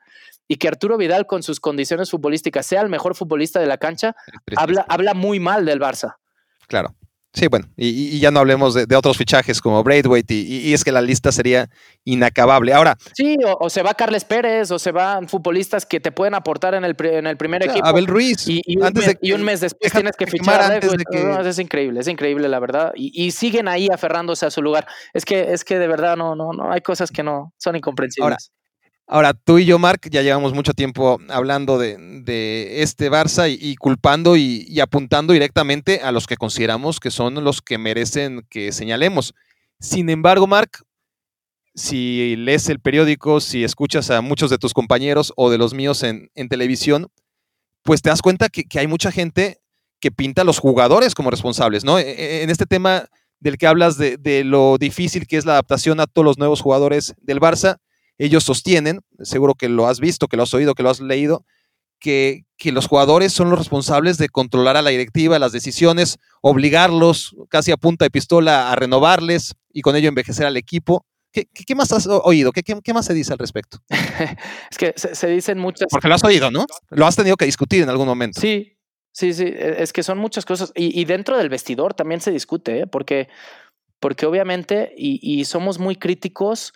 Y 0.48 0.58
que 0.58 0.68
Arturo 0.68 0.98
Vidal, 0.98 1.26
con 1.26 1.44
sus 1.44 1.60
condiciones 1.60 2.12
futbolísticas, 2.12 2.66
sea 2.66 2.82
el 2.82 2.90
mejor 2.90 3.16
futbolista 3.16 3.60
de 3.60 3.68
la 3.68 3.78
cancha, 3.78 4.16
habla, 4.56 4.86
habla 4.88 5.14
muy 5.14 5.40
mal 5.40 5.66
del 5.66 5.80
Barça. 5.80 6.16
Claro. 6.68 6.96
Sí, 7.38 7.48
bueno, 7.50 7.68
y, 7.78 8.20
ya 8.20 8.32
no 8.32 8.40
hablemos 8.40 8.74
de, 8.74 8.96
otros 8.96 9.16
fichajes 9.16 9.62
como 9.62 9.84
Braithwaite, 9.84 10.34
y, 10.34 10.74
es 10.74 10.84
que 10.84 10.92
la 10.92 11.02
lista 11.02 11.32
sería 11.32 11.70
inacabable. 12.04 12.74
Ahora. 12.74 12.98
Sí, 13.14 13.38
o, 13.60 13.70
se 13.70 13.84
va 13.84 13.94
Carles 13.94 14.26
Pérez, 14.26 14.72
o 14.72 14.80
se 14.80 14.92
van 14.92 15.28
futbolistas 15.28 15.86
que 15.86 16.00
te 16.00 16.12
pueden 16.12 16.34
aportar 16.34 16.74
en 16.74 16.84
el, 16.84 16.96
en 17.00 17.28
el 17.28 17.38
primer 17.38 17.64
equipo. 17.64 17.86
Abel 17.86 18.08
Ruiz. 18.08 18.48
Y, 18.48 18.64
un, 19.32 19.44
mes, 19.44 19.62
después 19.62 19.92
tienes 19.92 20.16
que 20.18 20.26
fichar. 20.26 20.84
es 21.46 21.60
increíble, 21.60 22.00
es 22.00 22.08
increíble, 22.08 22.48
la 22.48 22.60
verdad. 22.60 22.92
Y, 22.96 23.30
siguen 23.30 23.68
ahí 23.68 23.88
aferrándose 23.94 24.48
a 24.48 24.50
su 24.50 24.64
lugar. 24.64 24.88
Es 25.14 25.24
que, 25.24 25.54
es 25.54 25.64
que 25.64 25.78
de 25.78 25.88
verdad 25.88 26.18
no, 26.18 26.36
no, 26.36 26.54
no, 26.54 26.72
hay 26.72 26.82
cosas 26.82 27.12
que 27.12 27.22
no 27.22 27.54
son 27.58 27.76
incomprensibles. 27.76 28.24
Ahora, 28.24 28.38
tú 29.46 29.58
y 29.58 29.66
yo, 29.66 29.80
Mark, 29.80 30.02
ya 30.12 30.22
llevamos 30.22 30.54
mucho 30.54 30.74
tiempo 30.74 31.20
hablando 31.30 31.78
de, 31.78 32.82
este 32.82 33.10
Barça 33.10 33.50
y, 33.50 33.76
culpando 33.76 34.36
y, 34.36 34.80
apuntando 34.80 35.34
directamente 35.34 36.02
a 36.02 36.12
los 36.12 36.28
que 36.28 36.38
consideramos 36.38 37.00
que 37.00 37.12
son 37.12 37.44
los 37.44 37.62
que 37.62 37.78
merecen 37.78 38.46
que 38.50 38.72
señalemos. 38.72 39.34
Sin 39.80 40.10
embargo, 40.10 40.48
Mark, 40.48 40.84
si 41.76 42.36
lees 42.36 42.68
el 42.70 42.80
periódico, 42.80 43.40
si 43.40 43.64
escuchas 43.64 44.10
a 44.10 44.22
muchos 44.22 44.50
de 44.50 44.58
tus 44.58 44.74
compañeros 44.74 45.32
o 45.36 45.50
de 45.50 45.58
los 45.58 45.74
míos 45.74 46.04
en, 46.04 46.30
televisión, 46.50 47.08
pues 47.84 48.02
te 48.02 48.10
das 48.10 48.22
cuenta 48.22 48.50
que, 48.50 48.66
hay 48.80 48.88
mucha 48.88 49.12
gente 49.12 49.62
que 50.00 50.12
pinta 50.12 50.42
a 50.42 50.46
los 50.46 50.60
jugadores 50.60 51.16
como 51.16 51.32
responsables, 51.32 51.84
¿no? 51.84 51.98
E, 51.98 52.12
e, 52.12 52.44
en 52.44 52.50
este 52.50 52.66
tema 52.66 53.08
del 53.40 53.58
que 53.58 53.68
hablas 53.68 53.98
de, 53.98 54.44
lo 54.44 54.78
difícil 54.78 55.28
que 55.28 55.38
es 55.38 55.46
la 55.46 55.54
adaptación 55.54 56.00
a 56.00 56.08
todos 56.08 56.26
los 56.26 56.38
nuevos 56.38 56.62
jugadores 56.62 57.16
del 57.22 57.40
Barça, 57.40 57.78
ellos 58.18 58.44
sostienen, 58.44 59.02
seguro 59.22 59.56
que 59.56 59.70
lo 59.70 59.88
has 59.88 60.00
visto, 60.00 60.28
que 60.28 60.38
lo 60.38 60.44
has 60.44 60.54
oído, 60.54 60.74
que 60.74 60.84
lo 60.84 60.90
has 60.90 61.00
leído, 61.00 61.46
que, 62.00 62.46
que, 62.58 62.72
los 62.72 62.88
jugadores 62.88 63.34
son 63.34 63.50
los 63.50 63.60
responsables 63.60 64.18
de 64.18 64.30
controlar 64.30 64.78
a 64.78 64.82
la 64.82 64.92
directiva, 64.92 65.40
las 65.40 65.52
decisiones, 65.52 66.18
obligarlos 66.42 67.36
casi 67.50 67.72
a 67.72 67.78
punta 67.78 68.06
de 68.06 68.12
pistola 68.12 68.72
a 68.72 68.76
renovarles 68.76 69.56
y 69.72 69.82
con 69.82 69.96
ello 69.96 70.10
envejecer 70.10 70.46
al 70.46 70.58
equipo. 70.58 71.06
¿Qué, 71.32 71.46
qué 71.46 71.76
más 71.76 71.92
has 71.92 72.08
oído? 72.08 72.52
¿Qué, 72.52 72.64
qué, 72.64 72.94
más 72.94 73.06
se 73.06 73.14
dice 73.14 73.34
al 73.34 73.40
respecto? 73.40 73.80
es 74.72 74.78
que 74.78 74.94
se, 74.96 75.14
se, 75.14 75.28
dicen 75.28 75.60
muchas... 75.60 75.88
Porque 75.92 76.08
lo 76.08 76.16
has 76.16 76.24
oído, 76.24 76.50
¿no? 76.52 76.66
Lo 76.90 77.06
has 77.06 77.16
tenido 77.16 77.36
que 77.36 77.46
discutir 77.46 77.84
en 77.84 77.90
algún 77.90 78.08
momento. 78.08 78.40
Sí, 78.40 78.78
sí, 79.12 79.34
sí. 79.34 79.44
E, 79.44 79.84
es 79.84 79.94
que 79.94 80.04
son 80.04 80.18
muchas 80.18 80.46
cosas. 80.46 80.72
Y, 80.76 81.00
y 81.00 81.06
dentro 81.06 81.38
del 81.38 81.50
vestidor 81.50 81.94
también 81.94 82.22
se 82.22 82.32
discute, 82.32 82.82
¿eh? 82.82 82.88
porque, 82.88 83.28
porque 84.00 84.26
obviamente, 84.26 84.94
y, 84.98 85.20
y 85.22 85.46
somos 85.46 85.80
muy 85.80 85.96
críticos 85.96 86.74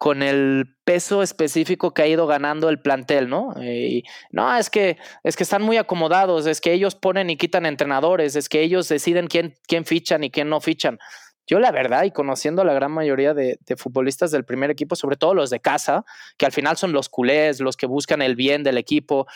con 0.00 0.22
el 0.22 0.78
peso 0.84 1.22
específico 1.22 1.92
que 1.92 2.00
ha 2.00 2.06
ido 2.06 2.26
ganando 2.26 2.70
el 2.70 2.80
plantel, 2.80 3.28
¿no? 3.28 3.52
Y, 3.62 4.02
no, 4.30 4.56
es 4.56 4.70
que, 4.70 4.96
es 5.24 5.36
que 5.36 5.42
están 5.42 5.60
muy 5.60 5.76
acomodados, 5.76 6.46
es 6.46 6.62
que 6.62 6.72
ellos 6.72 6.94
ponen 6.94 7.28
y 7.28 7.36
quitan 7.36 7.66
entrenadores, 7.66 8.34
es 8.34 8.48
que 8.48 8.62
ellos 8.62 8.88
deciden 8.88 9.26
quién, 9.26 9.56
quién 9.68 9.84
fichan 9.84 10.24
y 10.24 10.30
quién 10.30 10.48
no 10.48 10.62
fichan. 10.62 10.98
Yo 11.46 11.60
la 11.60 11.70
verdad, 11.70 12.04
y 12.04 12.12
conociendo 12.12 12.62
a 12.62 12.64
la 12.64 12.72
gran 12.72 12.92
mayoría 12.92 13.34
de, 13.34 13.58
de, 13.60 13.76
futbolistas 13.76 14.30
del 14.30 14.46
primer 14.46 14.70
equipo, 14.70 14.96
sobre 14.96 15.16
todo 15.16 15.34
los 15.34 15.50
de 15.50 15.60
casa, 15.60 16.06
que 16.38 16.46
al 16.46 16.52
final 16.52 16.78
son 16.78 16.92
los 16.92 17.10
culés, 17.10 17.60
los 17.60 17.76
que 17.76 17.84
buscan 17.84 18.22
el 18.22 18.36
bien 18.36 18.62
del 18.62 18.78
equipo, 18.78 19.26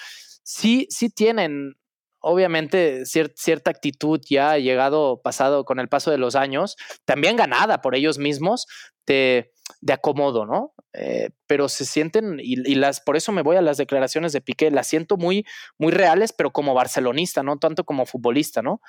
sí, 0.45 0.87
sí 0.89 1.11
tienen 1.11 1.75
obviamente 2.21 3.05
cier 3.05 3.35
cierta 3.37 3.71
actitud 3.71 4.19
ya 4.27 4.57
llegado 4.57 5.21
pasado 5.23 5.67
con 5.67 5.79
el 5.79 5.89
paso 5.89 6.11
de 6.11 6.17
los 6.17 6.37
años, 6.37 6.77
también 7.05 7.37
ganada 7.37 7.83
por 7.83 7.95
ellos 7.95 8.17
mismos, 8.17 8.67
de, 9.07 9.53
de 9.81 9.93
acomodo, 9.93 10.47
¿no? 10.47 10.75
Eh, 10.93 11.31
pero 11.47 11.69
se 11.69 11.85
sienten, 11.85 12.39
y, 12.41 12.75
las, 12.75 13.01
por 13.01 13.17
eso 13.17 13.33
me 13.33 13.43
voy 13.43 13.57
a 13.57 13.63
las 13.63 13.77
declaraciones 13.77 14.33
de 14.33 14.41
Piqué, 14.41 14.71
las 14.71 14.87
siento 14.87 15.17
muy, 15.17 15.45
muy 15.79 15.93
reales, 15.93 16.33
pero 16.33 16.53
como 16.53 16.75
barcelonista, 16.75 17.43
no 17.43 17.59
tanto 17.59 17.85
como 17.85 18.07
futbolista, 18.07 18.63
¿no? 18.63 18.81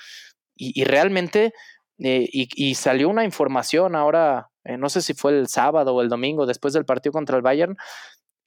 Y, 0.57 0.85
realmente, 0.85 1.53
eh, 1.99 2.29
y, 2.31 2.47
y, 2.55 2.75
salió 2.75 3.09
una 3.09 3.25
información 3.25 3.93
ahora, 3.93 4.51
eh, 4.63 4.77
no 4.77 4.87
sé 4.87 5.01
si 5.01 5.13
fue 5.13 5.37
el 5.37 5.49
sábado 5.49 5.93
o 5.93 6.01
el 6.01 6.07
domingo, 6.07 6.45
después 6.45 6.73
del 6.73 6.85
partido 6.85 7.11
contra 7.11 7.35
el 7.35 7.41
Bayern, 7.41 7.75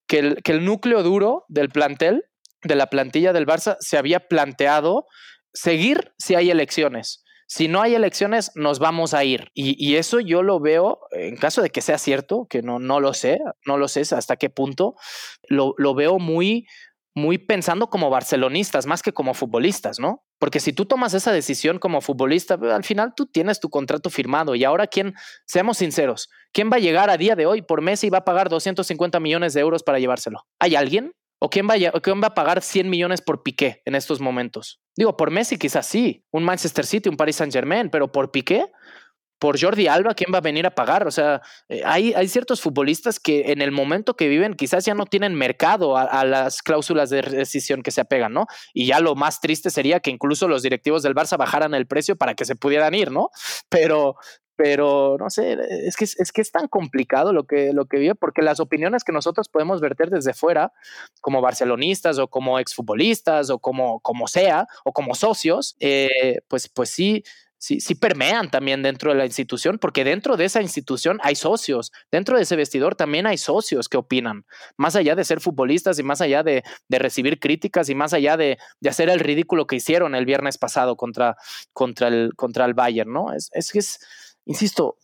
que 0.06 0.20
el, 0.20 0.42
que 0.42 0.52
el 0.52 0.64
núcleo 0.64 1.02
duro 1.02 1.44
del 1.48 1.68
plantel, 1.68 2.24
de 2.62 2.76
la 2.76 2.86
plantilla 2.86 3.34
del 3.34 3.46
Barça, 3.46 3.76
se 3.80 3.98
había 3.98 4.20
planteado 4.26 5.06
seguir 5.52 6.12
si 6.16 6.34
hay 6.34 6.50
elecciones 6.50 7.24
si 7.48 7.66
no 7.66 7.80
hay 7.80 7.94
elecciones, 7.94 8.52
nos 8.54 8.78
vamos 8.78 9.14
a 9.14 9.24
ir. 9.24 9.50
Y, 9.54 9.74
y, 9.84 9.96
eso 9.96 10.20
yo 10.20 10.42
lo 10.42 10.60
veo, 10.60 11.00
en 11.12 11.36
caso 11.36 11.62
de 11.62 11.70
que 11.70 11.80
sea 11.80 11.96
cierto, 11.96 12.46
que 12.48 12.60
no, 12.60 12.78
no 12.78 13.00
lo 13.00 13.14
sé, 13.14 13.38
no 13.64 13.78
lo 13.78 13.88
sé 13.88 14.02
hasta 14.14 14.36
qué 14.36 14.50
punto, 14.50 14.96
lo, 15.48 15.72
lo 15.78 15.94
veo 15.94 16.18
muy, 16.18 16.66
muy 17.14 17.38
pensando 17.38 17.88
como 17.88 18.10
barcelonistas 18.10 18.84
más 18.84 19.02
que 19.02 19.14
como 19.14 19.32
futbolistas, 19.32 19.98
¿no? 19.98 20.26
Porque 20.38 20.60
si 20.60 20.74
tú 20.74 20.84
tomas 20.84 21.14
esa 21.14 21.32
decisión 21.32 21.78
como 21.78 22.02
futbolista, 22.02 22.54
al 22.54 22.84
final 22.84 23.14
tú 23.16 23.24
tienes 23.24 23.60
tu 23.60 23.70
contrato 23.70 24.10
firmado 24.10 24.54
y 24.54 24.64
ahora 24.64 24.86
quién, 24.86 25.14
seamos 25.46 25.78
sinceros, 25.78 26.28
¿quién 26.52 26.70
va 26.70 26.76
a 26.76 26.80
llegar 26.80 27.08
a 27.08 27.16
día 27.16 27.34
de 27.34 27.46
hoy 27.46 27.62
por 27.62 27.80
mes 27.80 28.04
y 28.04 28.10
va 28.10 28.18
a 28.18 28.24
pagar 28.24 28.50
250 28.50 29.20
millones 29.20 29.54
de 29.54 29.60
euros 29.60 29.82
para 29.82 29.98
llevárselo? 29.98 30.46
¿Hay 30.58 30.76
alguien? 30.76 31.12
¿O 31.40 31.48
quién 31.48 31.66
va, 31.68 31.74
quién 32.00 32.22
va 32.22 32.28
a 32.28 32.34
pagar 32.34 32.62
100 32.62 32.90
millones 32.90 33.22
por 33.22 33.42
Piqué 33.42 33.80
en 33.86 33.94
estos 33.94 34.20
momentos? 34.20 34.80
Digo, 34.98 35.16
por 35.16 35.30
Messi 35.30 35.58
quizás 35.58 35.86
sí, 35.86 36.24
un 36.32 36.42
Manchester 36.42 36.84
City, 36.84 37.08
un 37.08 37.16
Paris 37.16 37.36
Saint 37.36 37.52
Germain, 37.52 37.88
pero 37.88 38.10
por 38.10 38.32
Piqué, 38.32 38.66
por 39.38 39.56
Jordi 39.60 39.86
Alba, 39.86 40.14
¿quién 40.14 40.34
va 40.34 40.38
a 40.38 40.40
venir 40.40 40.66
a 40.66 40.74
pagar? 40.74 41.06
O 41.06 41.12
sea, 41.12 41.40
eh, 41.68 41.82
hay, 41.84 42.12
hay 42.14 42.26
ciertos 42.26 42.60
futbolistas 42.60 43.20
que 43.20 43.52
en 43.52 43.62
el 43.62 43.70
momento 43.70 44.16
que 44.16 44.26
viven 44.26 44.54
quizás 44.54 44.84
ya 44.84 44.94
no 44.94 45.06
tienen 45.06 45.36
mercado 45.36 45.96
a, 45.96 46.24
las 46.24 46.62
cláusulas 46.62 47.10
de 47.10 47.22
rescisión 47.22 47.84
que 47.84 47.92
se 47.92 48.00
apegan, 48.00 48.32
¿no? 48.32 48.46
Y 48.74 48.86
ya 48.86 48.98
lo 48.98 49.14
más 49.14 49.40
triste 49.40 49.70
sería 49.70 50.00
que 50.00 50.10
incluso 50.10 50.48
los 50.48 50.64
directivos 50.64 51.04
del 51.04 51.14
Barça 51.14 51.38
bajaran 51.38 51.74
el 51.74 51.86
precio 51.86 52.16
para 52.16 52.34
que 52.34 52.44
se 52.44 52.56
pudieran 52.56 52.92
ir, 52.92 53.12
¿no? 53.12 53.30
Pero, 53.68 54.16
pero 54.58 55.16
no 55.20 55.30
sé, 55.30 55.56
es 55.86 55.94
que 55.94 56.02
es, 56.02 56.32
que 56.32 56.40
es 56.40 56.50
tan 56.50 56.66
complicado 56.66 57.32
lo 57.32 57.44
que, 57.44 57.72
lo 57.72 57.84
que 57.84 57.98
vive, 57.98 58.16
porque 58.16 58.42
las 58.42 58.58
opiniones 58.58 59.04
que 59.04 59.12
nosotros 59.12 59.48
podemos 59.48 59.80
verter 59.80 60.10
desde 60.10 60.34
fuera, 60.34 60.72
como 61.20 61.40
barcelonistas 61.40 62.18
o 62.18 62.26
como 62.26 62.58
exfutbolistas 62.58 63.50
o 63.50 63.60
como, 63.60 64.00
como 64.00 64.26
sea, 64.26 64.66
o 64.84 64.92
como 64.92 65.14
socios, 65.14 65.76
eh, 65.78 66.40
pues, 66.48 66.68
pues 66.68 66.90
sí, 66.90 67.22
sí, 67.56 67.78
sí 67.78 67.94
permean 67.94 68.50
también 68.50 68.82
dentro 68.82 69.12
de 69.12 69.18
la 69.18 69.26
institución, 69.26 69.78
porque 69.78 70.02
dentro 70.02 70.36
de 70.36 70.46
esa 70.46 70.60
institución 70.60 71.20
hay 71.22 71.36
socios, 71.36 71.92
dentro 72.10 72.36
de 72.36 72.42
ese 72.42 72.56
vestidor 72.56 72.96
también 72.96 73.28
hay 73.28 73.38
socios 73.38 73.88
que 73.88 73.96
opinan, 73.96 74.44
más 74.76 74.96
allá 74.96 75.14
de 75.14 75.24
ser 75.24 75.40
futbolistas 75.40 76.00
y 76.00 76.02
más 76.02 76.20
allá 76.20 76.42
de, 76.42 76.64
de 76.88 76.98
recibir 76.98 77.38
críticas 77.38 77.88
y 77.90 77.94
más 77.94 78.12
allá 78.12 78.36
de, 78.36 78.58
de, 78.80 78.88
hacer 78.88 79.08
el 79.08 79.20
ridículo 79.20 79.68
que 79.68 79.76
hicieron 79.76 80.16
el 80.16 80.24
viernes 80.24 80.58
pasado 80.58 80.96
contra, 80.96 81.36
contra, 81.72 82.08
el, 82.08 82.32
contra 82.34 82.64
el 82.64 82.74
Bayern, 82.74 83.12
¿no? 83.12 83.32
Es, 83.32 83.50
es 83.52 83.70
que 83.70 83.78
es 83.78 84.00
insisto, 84.48 84.96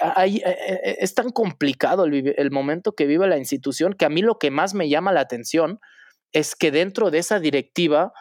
hay, 0.00 0.36
eh, 0.36 0.42
eh, 0.46 0.96
es 1.00 1.14
tan 1.14 1.30
complicado 1.30 2.04
el, 2.04 2.34
el, 2.36 2.50
momento 2.50 2.92
que 2.92 3.06
vive 3.06 3.26
la 3.26 3.38
institución 3.38 3.92
que 3.94 4.04
a 4.04 4.08
mí 4.08 4.22
lo 4.22 4.38
que 4.38 4.50
más 4.50 4.74
me 4.74 4.88
llama 4.88 5.12
la 5.12 5.20
atención 5.20 5.80
es 6.32 6.54
que 6.54 6.70
dentro 6.70 7.10
de 7.10 7.18
esa 7.18 7.40
directiva 7.40 8.12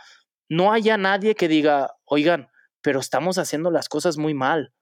no 0.49 0.73
haya 0.73 0.97
nadie 0.97 1.35
que 1.35 1.47
diga, 1.47 1.95
oigan, 2.06 2.49
pero 2.81 2.99
estamos 2.99 3.38
haciendo 3.38 3.72
las 3.72 3.88
cosas 3.88 4.18
muy 4.18 4.34
mal. 4.34 4.73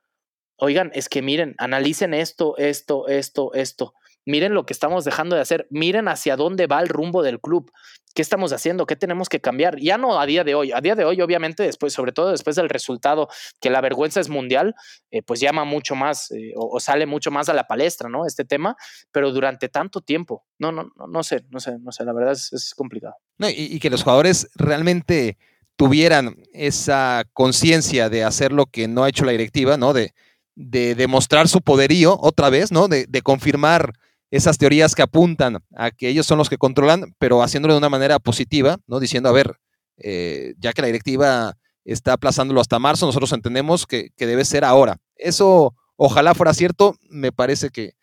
Oigan, 0.58 0.92
es 0.94 1.10
que 1.10 1.22
miren, 1.22 1.56
analicen 1.58 2.14
esto, 2.14 2.58
esto, 2.58 3.08
esto, 3.08 3.54
esto. 3.54 3.94
Miren 4.28 4.54
lo 4.54 4.66
que 4.66 4.74
estamos 4.74 5.06
dejando 5.06 5.38
de 5.38 5.42
hacer. 5.42 5.68
Miren 5.70 6.10
hacia 6.10 6.36
dónde 6.36 6.68
va 6.68 6.82
el 6.82 6.90
rumbo 6.90 7.24
del 7.24 7.40
club. 7.40 7.72
¿Qué 8.14 8.22
estamos 8.22 8.52
haciendo? 8.52 8.86
¿Qué 8.86 8.98
tenemos 8.98 9.30
que 9.30 9.40
cambiar? 9.40 9.80
Ya 9.80 9.98
no 9.98 10.20
a 10.20 10.26
día 10.26 10.44
de 10.44 10.54
hoy. 10.54 10.74
A 10.74 10.82
día 10.82 10.96
de 10.96 11.06
hoy, 11.06 11.22
obviamente, 11.22 11.64
después, 11.64 11.94
sobre 11.94 12.12
todo 12.12 12.32
después 12.32 12.58
del 12.58 12.68
resultado, 12.68 13.30
que 13.62 13.70
la 13.70 13.80
vergüenza 13.80 14.20
es 14.20 14.28
mundial, 14.28 14.76
eh, 15.12 15.22
pues 15.22 15.40
llama 15.40 15.64
mucho 15.64 15.96
más 15.96 16.30
eh, 16.32 16.52
o, 16.58 16.78
sale 16.82 17.06
mucho 17.06 17.32
más 17.32 17.48
a 17.48 17.54
la 17.54 17.68
palestra, 17.68 18.10
¿no? 18.10 18.26
Este 18.26 18.44
tema, 18.44 18.76
pero 19.14 19.32
durante 19.32 19.70
tanto 19.70 20.02
tiempo, 20.02 20.46
no, 20.60 20.74
no, 20.74 20.92
no, 20.98 21.08
no 21.08 21.24
sé, 21.24 21.46
no 21.50 21.62
sé, 21.62 21.80
no 21.80 21.94
sé, 21.94 22.04
la 22.04 22.12
verdad 22.12 22.34
es, 22.34 22.74
complicado. 22.76 23.16
No, 23.38 23.48
y, 23.50 23.54
y 23.54 23.80
que 23.80 23.90
los 23.90 24.04
jugadores 24.04 24.50
realmente 24.56 25.38
tuvieran 25.78 26.36
esa 26.52 27.24
conciencia 27.32 28.10
de 28.10 28.26
hacer 28.26 28.52
lo 28.52 28.66
que 28.66 28.90
no 28.90 29.06
ha 29.06 29.10
hecho 29.10 29.24
la 29.24 29.32
directiva, 29.32 29.78
¿no? 29.78 29.94
De, 29.94 30.14
de 30.56 30.96
demostrar 30.96 31.48
su 31.48 31.62
poderío 31.62 32.18
otra 32.20 32.50
vez, 32.50 32.74
¿no? 32.74 32.90
De, 32.90 33.06
de 33.08 33.22
confirmar 33.22 33.94
esas 34.32 34.58
teorías 34.58 34.96
que 34.96 35.02
apuntan 35.02 35.60
a 35.76 35.92
que 35.92 36.10
ellos 36.10 36.26
son 36.26 36.38
los 36.38 36.50
que 36.50 36.58
controlan, 36.58 37.16
pero 37.18 37.42
haciéndolo 37.42 37.74
de 37.74 37.80
una 37.80 37.90
manera 37.90 38.20
positiva, 38.20 38.78
¿no? 38.88 39.00
Diciendo, 39.00 39.30
a 39.30 39.32
ver, 39.32 39.56
eh, 39.98 40.54
ya 40.58 40.74
que 40.74 40.82
la 40.82 40.88
directiva 40.88 41.58
está 41.86 42.14
aplazándolo 42.14 42.60
hasta 42.60 42.80
marzo, 42.80 43.06
nosotros 43.06 43.32
entendemos 43.32 43.86
que, 43.86 44.10
que, 44.18 44.28
debe 44.28 44.44
ser 44.44 44.66
ahora. 44.66 44.98
Eso, 45.16 45.74
ojalá 45.96 46.36
fuera 46.36 46.54
cierto, 46.54 46.96
me 47.10 47.32
parece 47.32 47.70
que, 47.70 47.94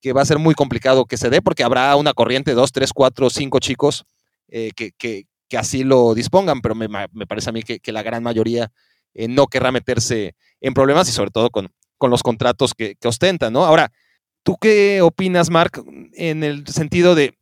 que, 0.00 0.12
va 0.12 0.22
a 0.22 0.26
ser 0.26 0.38
muy 0.38 0.54
complicado 0.54 1.06
que 1.06 1.16
se 1.16 1.30
dé, 1.30 1.40
porque 1.40 1.64
habrá 1.64 1.96
una 1.96 2.12
corriente 2.12 2.50
de 2.50 2.56
dos, 2.56 2.72
tres, 2.72 2.92
cuatro, 2.92 3.30
cinco 3.30 3.58
chicos 3.58 4.04
eh, 4.48 4.72
que, 4.76 4.92
que, 4.92 5.26
así 5.56 5.82
lo 5.82 6.14
dispongan, 6.14 6.60
pero 6.60 6.74
me, 6.74 6.88
me 6.88 7.26
parece 7.26 7.50
a 7.50 7.52
mí 7.52 7.62
que, 7.62 7.92
la 7.92 8.02
gran 8.02 8.22
mayoría 8.22 8.70
eh, 9.14 9.26
no 9.26 9.46
querrá 9.46 9.72
meterse 9.72 10.36
en 10.60 10.74
problemas 10.74 11.08
y 11.08 11.12
sobre 11.12 11.30
todo 11.30 11.50
con, 11.50 11.72
con 12.00 12.10
los 12.10 12.22
contratos 12.22 12.74
que, 12.74 12.96
ostentan, 13.04 13.52
¿no? 13.52 13.64
Ahora, 13.64 13.92
¿Tú 14.42 14.56
qué 14.60 15.02
opinas, 15.02 15.50
Mark, 15.50 15.84
en 16.14 16.42
el 16.44 16.66
sentido 16.66 17.14
de 17.14 17.34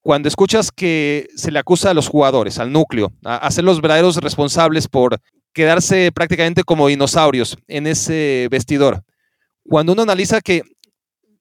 cuando 0.00 0.28
escuchas 0.28 0.70
que 0.70 1.28
se 1.36 1.50
le 1.50 1.58
acusa 1.58 1.90
a 1.90 1.94
los 1.94 2.08
jugadores, 2.08 2.58
al 2.58 2.72
núcleo, 2.72 3.12
a, 3.24 3.50
ser 3.50 3.64
los 3.64 3.80
verdaderos 3.80 4.16
responsables 4.16 4.88
por 4.88 5.18
quedarse 5.52 6.10
prácticamente 6.12 6.64
como 6.64 6.88
dinosaurios 6.88 7.56
en 7.68 7.86
ese 7.86 8.48
vestidor? 8.50 9.02
Cuando 9.64 9.92
uno 9.92 10.02
analiza 10.02 10.40
que 10.40 10.62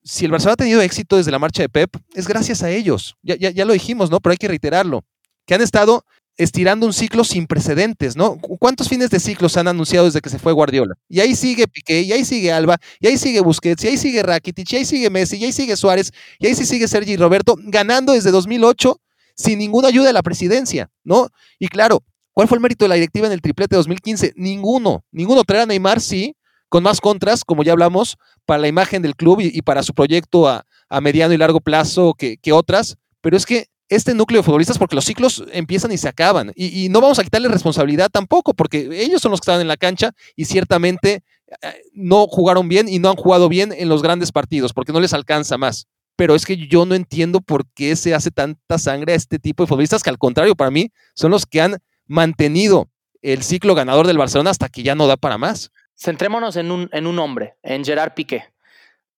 si 0.04 0.26
el 0.26 0.32
Barcelona 0.32 0.54
ha 0.54 0.58
tenido 0.58 0.82
éxito 0.82 1.18
desde 1.18 1.32
la 1.32 1.40
marcha 1.40 1.64
de 1.64 1.70
Pep, 1.70 1.96
es 2.14 2.28
gracias 2.28 2.64
a 2.64 2.70
ellos. 2.70 3.16
Ya, 3.22 3.36
ya, 3.36 3.52
ya 3.52 3.66
lo 3.66 3.74
dijimos, 3.74 4.10
¿no? 4.10 4.20
Pero 4.20 4.32
hay 4.32 4.38
que 4.38 4.48
reiterarlo. 4.48 5.04
Que 5.46 5.56
han 5.56 5.62
estado 5.62 6.06
estirando 6.38 6.86
un 6.86 6.94
ciclo 6.94 7.24
sin 7.24 7.46
precedentes, 7.46 8.16
¿no? 8.16 8.38
¿Cuántos 8.38 8.90
fines 8.90 9.10
de 9.10 9.20
ciclo 9.20 9.50
se 9.50 9.60
han 9.60 9.68
anunciado 9.68 10.06
desde 10.06 10.22
que 10.22 10.30
se 10.30 10.40
fue 10.40 10.54
Guardiola? 10.54 10.96
Y 11.08 11.20
ahí 11.20 11.36
sigue 11.36 11.68
Piqué, 11.68 12.02
y 12.02 12.12
ahí 12.12 12.26
sigue 12.26 12.52
Alba, 12.52 12.78
y 13.00 13.08
ahí 13.08 13.18
sigue 13.18 13.42
Busquets, 13.42 13.84
y 13.84 13.88
ahí 13.90 13.98
sigue 13.98 14.24
Rakitic, 14.24 14.72
y 14.72 14.76
ahí 14.78 14.86
sigue 14.86 15.10
Messi, 15.10 15.38
y 15.38 15.46
ahí 15.46 15.52
sigue 15.52 15.76
Suárez, 15.76 16.12
y 16.40 16.48
ahí 16.48 16.56
sí 16.56 16.66
sigue 16.66 16.88
Sergi 16.88 17.18
Roberto, 17.18 17.56
ganando 17.60 18.14
desde 18.14 18.32
2008 18.32 19.00
sin 19.36 19.60
ninguna 19.60 19.88
ayuda 19.88 20.08
de 20.08 20.14
la 20.14 20.24
presidencia, 20.24 20.90
¿no? 21.04 21.30
Y 21.60 21.68
claro, 21.68 22.04
¿cuál 22.34 22.48
fue 22.48 22.58
el 22.58 22.62
mérito 22.62 22.86
de 22.86 22.90
la 22.90 22.96
directiva 22.96 23.28
en 23.28 23.34
el 23.34 23.42
triplete 23.42 23.76
de 23.76 23.78
2015? 23.78 24.34
Ninguno, 24.36 25.04
ninguno. 25.12 25.44
Traer 25.44 25.64
a 25.64 25.66
Neymar, 25.66 26.02
sí, 26.02 26.36
con 26.70 26.84
más 26.84 27.02
contras, 27.02 27.44
como 27.44 27.64
ya 27.64 27.72
hablamos, 27.72 28.18
para 28.46 28.60
la 28.60 28.68
imagen 28.68 29.02
del 29.02 29.16
club 29.16 29.42
y, 29.42 29.52
y 29.54 29.62
para 29.62 29.84
su 29.84 29.94
proyecto 29.94 30.48
a, 30.48 30.66
a, 30.90 31.02
mediano 31.02 31.34
y 31.34 31.38
largo 31.38 31.60
plazo 31.60 32.14
que, 32.14 32.38
que 32.38 32.52
otras, 32.52 32.98
pero 33.22 33.38
es 33.38 33.46
que 33.46 33.68
este 33.92 34.14
núcleo 34.14 34.40
de 34.40 34.46
futbolistas 34.46 34.78
porque 34.78 34.96
los 34.96 35.04
ciclos 35.04 35.44
empiezan 35.52 35.92
y 35.92 35.98
se 35.98 36.08
acaban. 36.08 36.54
Y, 36.56 36.88
no 36.88 37.02
vamos 37.02 37.20
a 37.20 37.24
quitarle 37.24 37.50
responsabilidad 37.50 38.10
tampoco, 38.10 38.54
porque 38.54 38.88
ellos 38.90 39.22
son 39.22 39.32
los 39.32 39.42
que 39.42 39.44
estaban 39.44 39.60
en 39.60 39.68
la 39.68 39.76
cancha 39.76 40.14
y 40.38 40.46
ciertamente 40.46 41.24
eh, 41.62 41.82
no 41.92 42.26
jugaron 42.28 42.70
bien 42.70 42.88
y 42.88 43.00
no 43.00 43.10
han 43.10 43.18
jugado 43.18 43.50
bien 43.50 43.74
en 43.76 43.90
los 43.90 44.02
grandes 44.02 44.32
partidos, 44.32 44.72
porque 44.72 44.94
no 44.94 45.02
les 45.02 45.14
alcanza 45.14 45.58
más. 45.58 45.88
Pero 46.16 46.36
es 46.36 46.46
que 46.46 46.56
yo 46.56 46.86
no 46.86 46.96
entiendo 46.96 47.42
por 47.42 47.66
qué 47.74 47.98
se 47.98 48.14
hace 48.14 48.32
tanta 48.32 48.78
sangre 48.78 49.12
a 49.12 49.18
este 49.18 49.40
tipo 49.40 49.64
de 49.64 49.68
futbolistas, 49.68 50.04
que 50.04 50.10
al 50.10 50.18
contrario, 50.18 50.56
para 50.56 50.72
mí, 50.72 50.90
son 51.14 51.32
los 51.32 51.46
que 51.46 51.60
han 51.60 51.78
mantenido 52.08 52.90
el 53.22 53.44
ciclo 53.44 53.76
ganador 53.76 54.08
del 54.08 54.18
Barcelona 54.18 54.52
hasta 54.52 54.70
que 54.70 54.84
ya 54.84 54.96
no 54.96 55.06
da 55.06 55.18
para 55.18 55.38
más. 55.38 55.70
Centrémonos 55.98 56.56
en 56.56 56.72
un, 56.72 56.90
en 56.94 57.08
un 57.08 57.20
hombre, 57.20 57.56
en 57.62 57.84
Gerard 57.84 58.14
Piqué, 58.14 58.46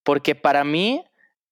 porque 0.01 0.33
para 0.33 0.63
mí 0.63 1.03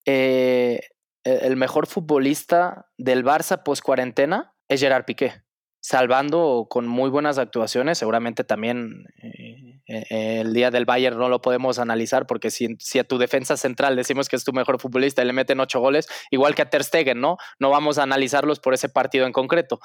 eh, 0.06 0.82
el 1.24 1.56
mejor 1.56 1.88
futbolista 1.88 2.90
del 2.98 3.24
Barça 3.24 3.64
post 3.64 3.84
cuarentena 3.84 4.56
es 4.68 4.82
Gerard 4.82 5.06
Piqué, 5.06 5.44
salvando 5.82 6.68
con 6.70 6.88
muy 6.88 7.10
buenas 7.10 7.38
actuaciones, 7.38 7.98
seguramente 7.98 8.44
también 8.44 9.06
eh, 9.22 9.71
el 10.10 10.54
día 10.54 10.72
del 10.72 10.86
Bayern 10.86 11.18
no 11.18 11.30
lo 11.30 11.42
podemos 11.42 11.80
analizar 11.80 12.28
porque 12.28 12.52
si, 12.52 12.76
si, 12.80 13.00
a 13.00 13.04
tu 13.04 13.18
defensa 13.18 13.58
central 13.58 13.96
decimos 13.96 14.30
que 14.30 14.36
es 14.36 14.44
tu 14.44 14.54
mejor 14.54 14.80
futbolista 14.80 15.22
y 15.22 15.26
le 15.26 15.34
meten 15.34 15.60
ocho 15.60 15.80
goles, 15.80 16.08
igual 16.30 16.56
que 16.56 16.62
a 16.62 16.70
Ter 16.70 16.84
Stegen, 16.84 17.20
¿no? 17.20 17.38
No 17.60 17.70
vamos 17.70 17.98
a 17.98 18.04
analizarlos 18.04 18.60
por 18.60 18.74
ese 18.74 18.90
partido 18.90 19.26
en 19.26 19.34
concreto, 19.34 19.80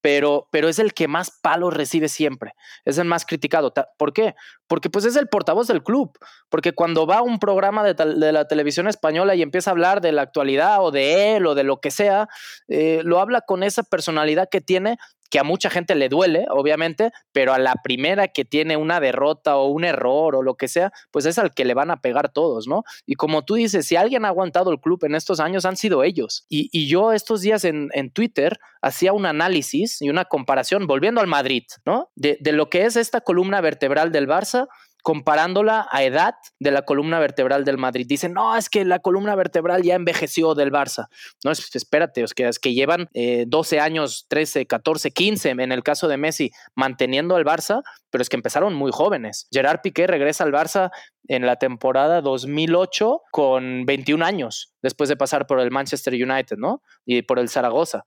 pero, 0.00 0.48
pero 0.50 0.68
es 0.68 0.78
el 0.78 0.94
que 0.94 1.08
más 1.08 1.30
palos 1.42 1.74
recibe 1.74 2.08
siempre, 2.08 2.54
es 2.84 2.98
el 2.98 3.06
más 3.06 3.26
criticado. 3.26 3.72
¿Por 3.96 4.12
qué? 4.12 4.34
Porque 4.66 4.90
pues 4.90 5.04
es 5.04 5.16
el 5.16 5.28
portavoz 5.28 5.66
del 5.66 5.82
club, 5.82 6.18
porque 6.48 6.72
cuando 6.72 7.06
va 7.06 7.18
a 7.18 7.22
un 7.22 7.38
programa 7.38 7.82
de, 7.82 7.94
de 7.94 8.32
la 8.32 8.46
televisión 8.46 8.88
española 8.88 9.34
y 9.34 9.42
empieza 9.42 9.70
a 9.70 9.72
hablar 9.72 10.00
de 10.00 10.12
la 10.12 10.22
actualidad 10.22 10.84
o 10.84 10.90
de 10.90 11.36
él 11.36 11.46
o 11.46 11.54
de 11.54 11.64
lo 11.64 11.80
que 11.80 11.90
sea, 11.90 12.28
eh, 12.68 13.00
lo 13.04 13.20
habla 13.20 13.40
con 13.40 13.62
esa 13.62 13.82
personalidad 13.82 14.48
que 14.50 14.60
tiene 14.60 14.98
que 15.30 15.38
a 15.38 15.44
mucha 15.44 15.70
gente 15.70 15.94
le 15.94 16.08
duele, 16.08 16.46
obviamente, 16.50 17.10
pero 17.32 17.52
a 17.52 17.58
la 17.58 17.74
primera 17.82 18.28
que 18.28 18.44
tiene 18.44 18.76
una 18.76 19.00
derrota 19.00 19.56
o 19.56 19.68
un 19.68 19.84
error 19.84 20.34
o 20.34 20.42
lo 20.42 20.56
que 20.56 20.68
sea, 20.68 20.92
pues 21.10 21.26
es 21.26 21.38
al 21.38 21.52
que 21.52 21.64
le 21.64 21.74
van 21.74 21.90
a 21.90 22.00
pegar 22.00 22.32
todos, 22.32 22.66
¿no? 22.66 22.84
Y 23.06 23.14
como 23.14 23.44
tú 23.44 23.54
dices, 23.54 23.86
si 23.86 23.96
alguien 23.96 24.24
ha 24.24 24.28
aguantado 24.28 24.70
el 24.70 24.80
club 24.80 25.04
en 25.04 25.14
estos 25.14 25.40
años, 25.40 25.64
han 25.64 25.76
sido 25.76 26.02
ellos. 26.02 26.44
Y, 26.48 26.88
yo 26.88 27.12
estos 27.12 27.42
días 27.42 27.64
en, 27.64 27.90
Twitter 28.12 28.58
hacía 28.80 29.12
un 29.12 29.26
análisis 29.26 30.00
y 30.00 30.08
una 30.08 30.24
comparación, 30.24 30.86
volviendo 30.86 31.20
al 31.20 31.26
Madrid, 31.26 31.64
¿no? 31.84 32.10
De, 32.14 32.38
de 32.40 32.52
lo 32.52 32.70
que 32.70 32.84
es 32.84 32.96
esta 32.96 33.20
columna 33.20 33.60
vertebral 33.60 34.12
del 34.12 34.26
Barça 34.26 34.68
comparándola 35.02 35.88
a 35.90 36.02
edad 36.02 36.34
de 36.58 36.70
la 36.70 36.82
columna 36.82 37.18
vertebral 37.18 37.64
del 37.64 37.78
Madrid. 37.78 38.06
Dicen, 38.06 38.32
no, 38.32 38.56
es 38.56 38.68
que 38.68 38.84
la 38.84 38.98
columna 38.98 39.34
vertebral 39.34 39.82
ya 39.82 39.94
envejeció 39.94 40.54
del 40.54 40.72
Barça. 40.72 41.08
No, 41.44 41.52
espérate, 41.52 42.22
es 42.22 42.34
que, 42.34 42.48
es 42.48 42.58
que 42.58 42.74
llevan 42.74 43.08
12 43.12 43.76
eh, 43.76 43.80
años, 43.80 44.26
13, 44.28 44.66
14, 44.66 45.10
15 45.10 45.50
en 45.50 45.72
el 45.72 45.82
caso 45.82 46.08
de 46.08 46.16
Messi 46.16 46.50
manteniendo 46.74 47.36
al 47.36 47.44
Barça, 47.44 47.82
pero 48.10 48.22
es 48.22 48.28
que 48.28 48.36
empezaron 48.36 48.74
muy 48.74 48.90
jóvenes. 48.92 49.48
Gerard 49.52 49.80
Piqué 49.82 50.06
regresa 50.06 50.44
al 50.44 50.52
Barça 50.52 50.90
en 51.28 51.46
la 51.46 51.56
temporada 51.56 52.20
2008 52.20 53.22
con 53.30 53.86
21 53.86 54.24
años, 54.24 54.74
después 54.82 55.08
de 55.08 55.16
pasar 55.16 55.46
por 55.46 55.60
el 55.60 55.70
Manchester 55.70 56.14
United, 56.14 56.56
¿no? 56.56 56.82
Y 57.04 57.22
por 57.22 57.38
el 57.38 57.48
Zaragoza. 57.48 58.04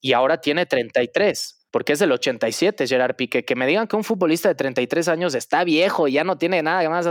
Y 0.00 0.12
ahora 0.12 0.40
tiene 0.40 0.66
33 0.66 1.63
porque 1.74 1.94
es 1.94 1.98
del 1.98 2.12
87 2.12 2.86
Gerard 2.86 3.16
Piqué. 3.16 3.44
Que 3.44 3.56
me 3.56 3.66
digan 3.66 3.88
que 3.88 3.96
un 3.96 4.04
futbolista 4.04 4.48
de 4.48 4.54
33 4.54 5.08
años 5.08 5.34
está 5.34 5.64
viejo 5.64 6.06
y 6.06 6.12
ya 6.12 6.22
no 6.22 6.38
tiene 6.38 6.62
nada 6.62 6.88
más 6.88 7.04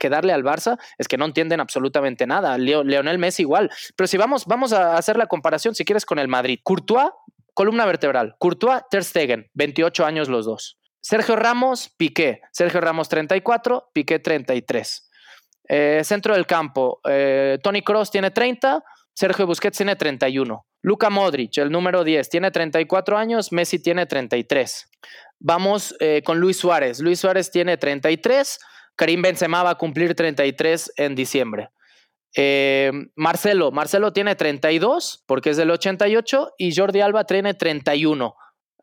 que 0.00 0.08
darle 0.08 0.32
al 0.32 0.42
Barça, 0.42 0.80
es 0.98 1.06
que 1.06 1.16
no 1.16 1.26
entienden 1.26 1.60
absolutamente 1.60 2.26
nada. 2.26 2.58
Leonel 2.58 3.18
Messi 3.20 3.42
igual. 3.42 3.70
Pero 3.94 4.08
si 4.08 4.16
vamos, 4.16 4.46
vamos 4.46 4.72
a 4.72 4.96
hacer 4.96 5.16
la 5.16 5.28
comparación, 5.28 5.76
si 5.76 5.84
quieres, 5.84 6.04
con 6.04 6.18
el 6.18 6.26
Madrid. 6.26 6.58
Courtois, 6.64 7.10
columna 7.54 7.86
vertebral. 7.86 8.34
Courtois, 8.40 8.82
Ter 8.90 9.04
Stegen, 9.04 9.48
28 9.54 10.04
años 10.04 10.28
los 10.28 10.44
dos. 10.44 10.80
Sergio 11.00 11.36
Ramos, 11.36 11.94
Piqué. 11.96 12.40
Sergio 12.50 12.80
Ramos 12.80 13.08
34, 13.08 13.90
Piqué 13.92 14.18
33. 14.18 15.08
Eh, 15.68 16.00
centro 16.02 16.34
del 16.34 16.46
campo, 16.46 17.00
eh, 17.08 17.60
Tony 17.62 17.82
Cross 17.82 18.10
tiene 18.10 18.32
30, 18.32 18.82
Sergio 19.14 19.46
Busquets 19.46 19.76
tiene 19.76 19.94
31. 19.94 20.66
Luka 20.82 21.10
Modric, 21.10 21.58
el 21.58 21.70
número 21.70 22.04
10, 22.04 22.28
tiene 22.28 22.50
34 22.50 23.18
años, 23.18 23.52
Messi 23.52 23.78
tiene 23.78 24.06
33. 24.06 24.88
Vamos 25.38 25.94
eh, 26.00 26.22
con 26.24 26.38
Luis 26.38 26.56
Suárez. 26.56 27.00
Luis 27.00 27.20
Suárez 27.20 27.50
tiene 27.50 27.76
33, 27.76 28.58
Karim 28.96 29.22
Benzema 29.22 29.62
va 29.62 29.70
a 29.70 29.78
cumplir 29.78 30.14
33 30.14 30.92
en 30.96 31.14
diciembre. 31.14 31.70
Eh, 32.36 32.92
Marcelo, 33.16 33.72
Marcelo 33.72 34.12
tiene 34.12 34.36
32 34.36 35.24
porque 35.26 35.50
es 35.50 35.56
del 35.56 35.70
88 35.70 36.52
y 36.58 36.74
Jordi 36.74 37.00
Alba 37.00 37.24
tiene 37.24 37.54
31. 37.54 38.34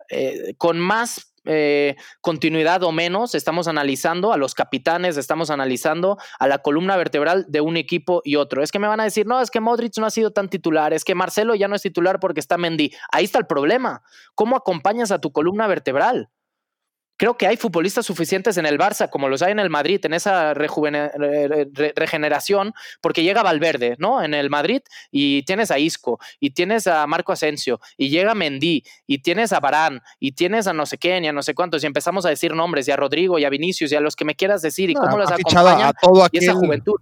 Eh, 0.09 0.55
con 0.57 0.79
más 0.79 1.33
eh, 1.47 1.95
continuidad 2.21 2.83
o 2.83 2.91
menos, 2.91 3.33
estamos 3.33 3.67
analizando 3.67 4.33
a 4.33 4.37
los 4.37 4.53
capitanes, 4.53 5.17
estamos 5.17 5.49
analizando 5.49 6.17
a 6.39 6.47
la 6.47 6.59
columna 6.59 6.97
vertebral 6.97 7.45
de 7.47 7.61
un 7.61 7.77
equipo 7.77 8.21
y 8.25 8.35
otro. 8.35 8.61
Es 8.61 8.71
que 8.71 8.79
me 8.79 8.87
van 8.87 8.99
a 8.99 9.05
decir, 9.05 9.25
no, 9.25 9.41
es 9.41 9.49
que 9.49 9.61
Modric 9.61 9.97
no 9.97 10.05
ha 10.05 10.11
sido 10.11 10.31
tan 10.31 10.49
titular, 10.49 10.93
es 10.93 11.05
que 11.05 11.15
Marcelo 11.15 11.55
ya 11.55 11.67
no 11.67 11.75
es 11.75 11.81
titular 11.81 12.19
porque 12.19 12.41
está 12.41 12.57
Mendy. 12.57 12.91
Ahí 13.11 13.25
está 13.25 13.39
el 13.39 13.47
problema. 13.47 14.03
¿Cómo 14.35 14.55
acompañas 14.55 15.11
a 15.11 15.19
tu 15.19 15.31
columna 15.31 15.67
vertebral? 15.67 16.29
Creo 17.17 17.35
que 17.35 17.47
hay 17.47 17.57
futbolistas 17.57 18.05
suficientes 18.05 18.57
en 18.57 18.65
el 18.65 18.77
Barça, 18.77 19.09
como 19.09 19.27
los 19.27 19.41
hay 19.41 19.51
en 19.51 19.59
el 19.59 19.69
Madrid, 19.69 19.99
en 20.05 20.13
esa 20.13 20.53
regeneración, 20.53 22.73
porque 23.01 23.23
llega 23.23 23.43
Valverde, 23.43 23.95
¿no? 23.97 24.23
En 24.23 24.33
el 24.33 24.49
Madrid 24.49 24.81
y 25.11 25.43
tienes 25.43 25.71
a 25.71 25.79
Isco, 25.79 26.19
y 26.39 26.51
tienes 26.51 26.87
a 26.87 27.05
Marco 27.07 27.31
Asensio, 27.31 27.79
y 27.97 28.09
llega 28.09 28.35
Mendy, 28.35 28.83
y 29.07 29.19
tienes 29.19 29.51
a 29.51 29.59
Barán, 29.59 30.01
y 30.19 30.33
tienes 30.33 30.67
a 30.67 30.73
no 30.73 30.85
sé 30.85 30.97
quién, 30.97 31.25
y 31.25 31.27
a 31.27 31.33
no 31.33 31.41
sé 31.41 31.55
cuántos, 31.55 31.83
y 31.83 31.87
empezamos 31.87 32.25
a 32.25 32.29
decir 32.29 32.53
nombres, 32.53 32.87
y 32.87 32.91
a 32.91 32.95
Rodrigo, 32.95 33.39
y 33.39 33.45
a 33.45 33.49
Vinicius, 33.49 33.91
y 33.91 33.95
a 33.95 33.99
los 33.99 34.15
que 34.15 34.25
me 34.25 34.35
quieras 34.35 34.61
decir, 34.61 34.89
y 34.89 34.93
cómo 34.93 35.17
los 35.17 35.31
acompaña, 35.31 35.89
a 35.89 35.93
todo 35.93 36.27
y 36.31 36.37
esa 36.37 36.53
juventud 36.53 36.97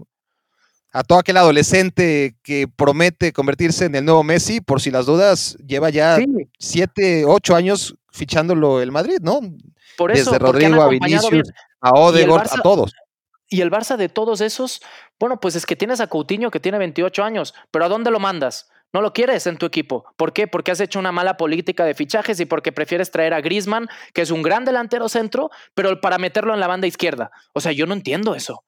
a 0.96 1.04
todo 1.04 1.20
aquel 1.20 1.36
adolescente 1.36 2.38
que 2.42 2.70
promete 2.74 3.34
convertirse 3.34 3.84
en 3.84 3.96
el 3.96 4.06
nuevo 4.06 4.24
Messi, 4.24 4.62
por 4.62 4.80
si 4.80 4.92
las 4.92 5.06
dudas, 5.06 5.58
lleva 5.58 5.90
ya 5.90 6.18
siete, 6.58 7.26
ocho 7.26 7.54
años 7.54 7.98
fichándolo 8.14 8.82
el 8.82 8.94
Madrid, 8.94 9.18
¿no? 9.22 9.42
Por 9.98 10.12
eso, 10.12 10.32
Desde 10.32 10.44
Rodrigo 10.44 10.82
a 10.82 10.90
Vinicius, 10.90 11.50
a 11.82 11.92
Odegaard, 11.92 12.48
a 12.52 12.62
todos. 12.62 12.94
Y 13.48 13.62
el 13.62 13.72
Barça 13.72 13.96
de 13.96 14.10
todos 14.10 14.42
esos, 14.42 14.82
bueno, 15.20 15.40
pues 15.40 15.56
es 15.56 15.66
que 15.66 15.76
tienes 15.76 16.02
a 16.02 16.08
Coutinho 16.08 16.52
que 16.52 16.60
tiene 16.60 16.78
28 16.78 17.24
años, 17.24 17.54
pero 17.72 17.86
¿a 17.86 17.90
dónde 17.90 18.12
lo 18.12 18.20
mandas? 18.20 18.70
No 18.92 19.02
lo 19.02 19.14
quieres 19.14 19.46
en 19.46 19.58
tu 19.58 19.66
equipo. 19.66 20.06
¿Por 20.16 20.34
qué? 20.34 20.48
Porque 20.48 20.72
has 20.72 20.80
hecho 20.80 21.00
una 21.00 21.12
mala 21.12 21.38
política 21.38 21.86
de 21.86 21.94
fichajes 21.94 22.40
y 22.40 22.46
porque 22.46 22.72
prefieres 22.72 23.12
traer 23.12 23.34
a 23.34 23.42
Griezmann, 23.42 23.88
que 24.14 24.22
es 24.22 24.32
un 24.32 24.42
gran 24.42 24.66
delantero 24.66 25.10
centro, 25.10 25.52
pero 25.74 26.00
para 26.00 26.18
meterlo 26.18 26.54
en 26.54 26.60
la 26.60 26.68
banda 26.68 26.88
izquierda. 26.88 27.30
O 27.54 27.60
sea, 27.60 27.72
yo 27.72 27.86
no 27.88 27.94
entiendo 27.94 28.36
eso. 28.36 28.64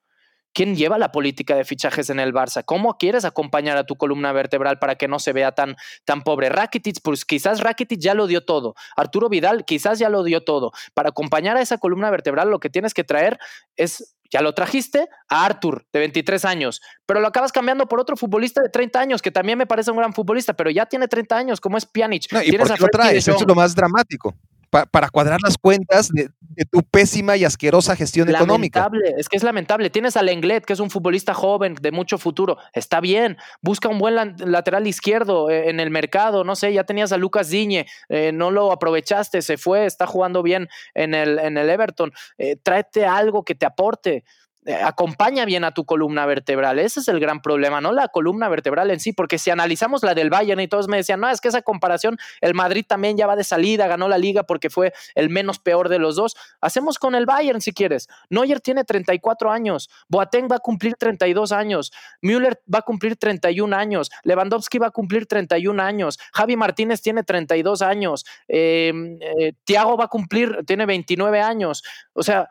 ¿Quién 0.58 0.76
lleva 0.76 0.98
la 0.98 1.12
política 1.12 1.56
de 1.56 1.64
fichajes 1.66 2.10
en 2.10 2.20
el 2.20 2.34
Barça? 2.34 2.64
¿Cómo 2.66 2.98
quieres 2.98 3.26
acompañar 3.26 3.78
a 3.78 3.84
tu 3.84 3.96
columna 3.96 4.32
vertebral 4.32 4.80
para 4.80 4.96
que 4.96 5.08
no 5.08 5.20
se 5.20 5.32
vea 5.32 5.52
tan, 5.52 5.76
tan 6.04 6.24
pobre? 6.24 6.50
Rakitic, 6.50 7.00
pues 7.04 7.26
quizás 7.26 7.60
Rakitic 7.60 8.00
ya 8.00 8.16
lo 8.16 8.26
dio 8.26 8.44
todo. 8.44 8.74
Arturo 8.96 9.30
Vidal 9.30 9.66
quizás 9.66 10.00
ya 10.00 10.10
lo 10.10 10.24
dio 10.24 10.44
todo. 10.44 10.72
Para 10.96 11.10
acompañar 11.10 11.58
a 11.58 11.62
esa 11.62 11.78
columna 11.78 12.10
vertebral 12.10 12.50
lo 12.50 12.60
que 12.60 12.72
tienes 12.72 12.96
que 12.96 13.04
traer 13.04 13.38
es 13.76 14.16
ya 14.32 14.42
lo 14.42 14.56
trajiste 14.56 15.08
a 15.30 15.46
Artur, 15.46 15.86
de 15.94 16.00
23 16.00 16.44
años, 16.46 16.82
pero 17.06 17.20
lo 17.20 17.28
acabas 17.28 17.52
cambiando 17.52 17.88
por 17.88 18.00
otro 18.00 18.18
futbolista 18.18 18.60
de 18.64 18.70
30 18.70 19.00
años, 19.00 19.22
que 19.22 19.30
también 19.30 19.60
me 19.60 19.68
parece 19.68 19.92
un 19.92 19.98
gran 19.98 20.12
futbolista, 20.12 20.54
pero 20.54 20.72
ya 20.72 20.88
tiene 20.88 21.08
30 21.08 21.38
años, 21.38 21.62
como 21.62 21.78
es 21.78 21.86
Pjanic. 21.86 22.24
¿Y 22.44 22.58
por 22.58 22.74
qué 22.74 22.82
lo 22.82 22.88
traes? 22.88 23.28
Eso 23.28 23.36
es 23.36 23.48
lo 23.48 23.54
más 23.54 23.76
dramático 23.76 24.36
para 24.70 25.10
cuadrar 25.10 25.40
las 25.44 25.58
cuentas 25.58 26.10
de, 26.10 26.30
tu 26.72 26.82
pésima 26.84 27.38
y 27.38 27.46
asquerosa 27.46 27.96
gestión 27.96 28.30
económica. 28.30 28.90
Es 29.18 29.30
que 29.30 29.38
es 29.38 29.44
lamentable. 29.44 29.90
Tienes 29.90 30.18
a 30.18 30.24
Lenglet, 30.24 30.66
que 30.66 30.74
es 30.74 30.80
un 30.80 30.90
futbolista 30.90 31.34
joven 31.34 31.76
de 31.76 31.92
mucho 31.92 32.18
futuro. 32.18 32.58
Está 32.74 33.00
bien. 33.00 33.38
Busca 33.62 33.90
un 33.90 34.00
buen 34.00 34.36
lateral 34.38 34.88
izquierdo 34.88 35.50
eh, 35.50 35.70
en 35.70 35.80
el 35.80 35.92
mercado. 35.92 36.44
No 36.44 36.56
sé, 36.56 36.74
ya 36.74 36.84
tenías 36.84 37.12
a 37.12 37.18
Lucas 37.18 37.50
Diñe, 37.50 37.86
eh, 38.10 38.32
no 38.34 38.52
lo 38.52 38.72
aprovechaste, 38.72 39.42
se 39.42 39.58
fue, 39.58 39.86
está 39.86 40.08
jugando 40.08 40.44
bien 40.44 40.68
en 40.94 41.14
el, 41.14 41.40
en 41.40 41.58
el 41.58 41.70
Everton. 41.70 42.12
Eh, 42.38 42.56
tráete 42.62 43.06
algo 43.06 43.44
que 43.44 43.56
te 43.56 43.66
aporte. 43.66 44.24
Eh, 44.68 44.76
acompaña 44.76 45.46
bien 45.46 45.64
a 45.64 45.72
tu 45.72 45.86
columna 45.86 46.26
vertebral. 46.26 46.78
Ese 46.78 47.00
es 47.00 47.08
el 47.08 47.22
gran 47.22 47.42
problema, 47.42 47.80
no 47.80 47.94
la 47.94 48.10
columna 48.10 48.50
vertebral 48.50 48.92
en 48.92 49.00
sí, 49.00 49.14
porque 49.14 49.38
si 49.38 49.50
analizamos 49.50 50.04
la 50.04 50.14
del 50.14 50.30
Bayern 50.30 50.60
y 50.60 50.68
todos 50.68 50.90
me 50.90 50.98
decían, 50.98 51.22
no, 51.22 51.30
es 51.30 51.40
que 51.40 51.48
esa 51.48 51.62
comparación, 51.62 52.18
el 52.42 52.54
Madrid 52.54 52.84
también 52.86 53.16
ya 53.16 53.28
va 53.28 53.38
de 53.38 53.46
salida, 53.46 53.88
ganó 53.88 54.10
la 54.10 54.18
liga 54.18 54.44
porque 54.44 54.70
fue 54.70 54.92
el 55.16 55.30
menos 55.30 55.60
peor 55.60 55.88
de 55.88 56.00
los 56.00 56.18
dos. 56.18 56.36
Hacemos 56.60 57.00
con 57.00 57.16
el 57.16 57.26
Bayern 57.26 57.62
si 57.62 57.72
quieres. 57.72 58.10
Neuer 58.30 58.60
tiene 58.60 58.84
34 58.84 59.50
años, 59.50 59.90
Boateng 60.10 60.50
va 60.52 60.58
a 60.58 60.60
cumplir 60.60 60.96
32 60.96 61.54
años, 61.54 61.94
Müller 62.22 62.62
va 62.72 62.80
a 62.80 62.82
cumplir 62.82 63.16
31 63.16 63.74
años, 63.74 64.12
Lewandowski 64.24 64.80
va 64.80 64.88
a 64.88 64.92
cumplir 64.92 65.28
31 65.28 65.82
años, 65.82 66.20
Javi 66.34 66.58
Martínez 66.58 67.02
tiene 67.02 67.24
32 67.24 67.82
años, 67.82 68.26
eh, 68.50 68.92
eh, 69.22 69.54
Thiago 69.64 69.96
va 69.96 70.06
a 70.06 70.10
cumplir, 70.10 70.66
tiene 70.68 70.86
29 70.86 71.40
años. 71.40 71.84
O 72.12 72.22
sea, 72.22 72.50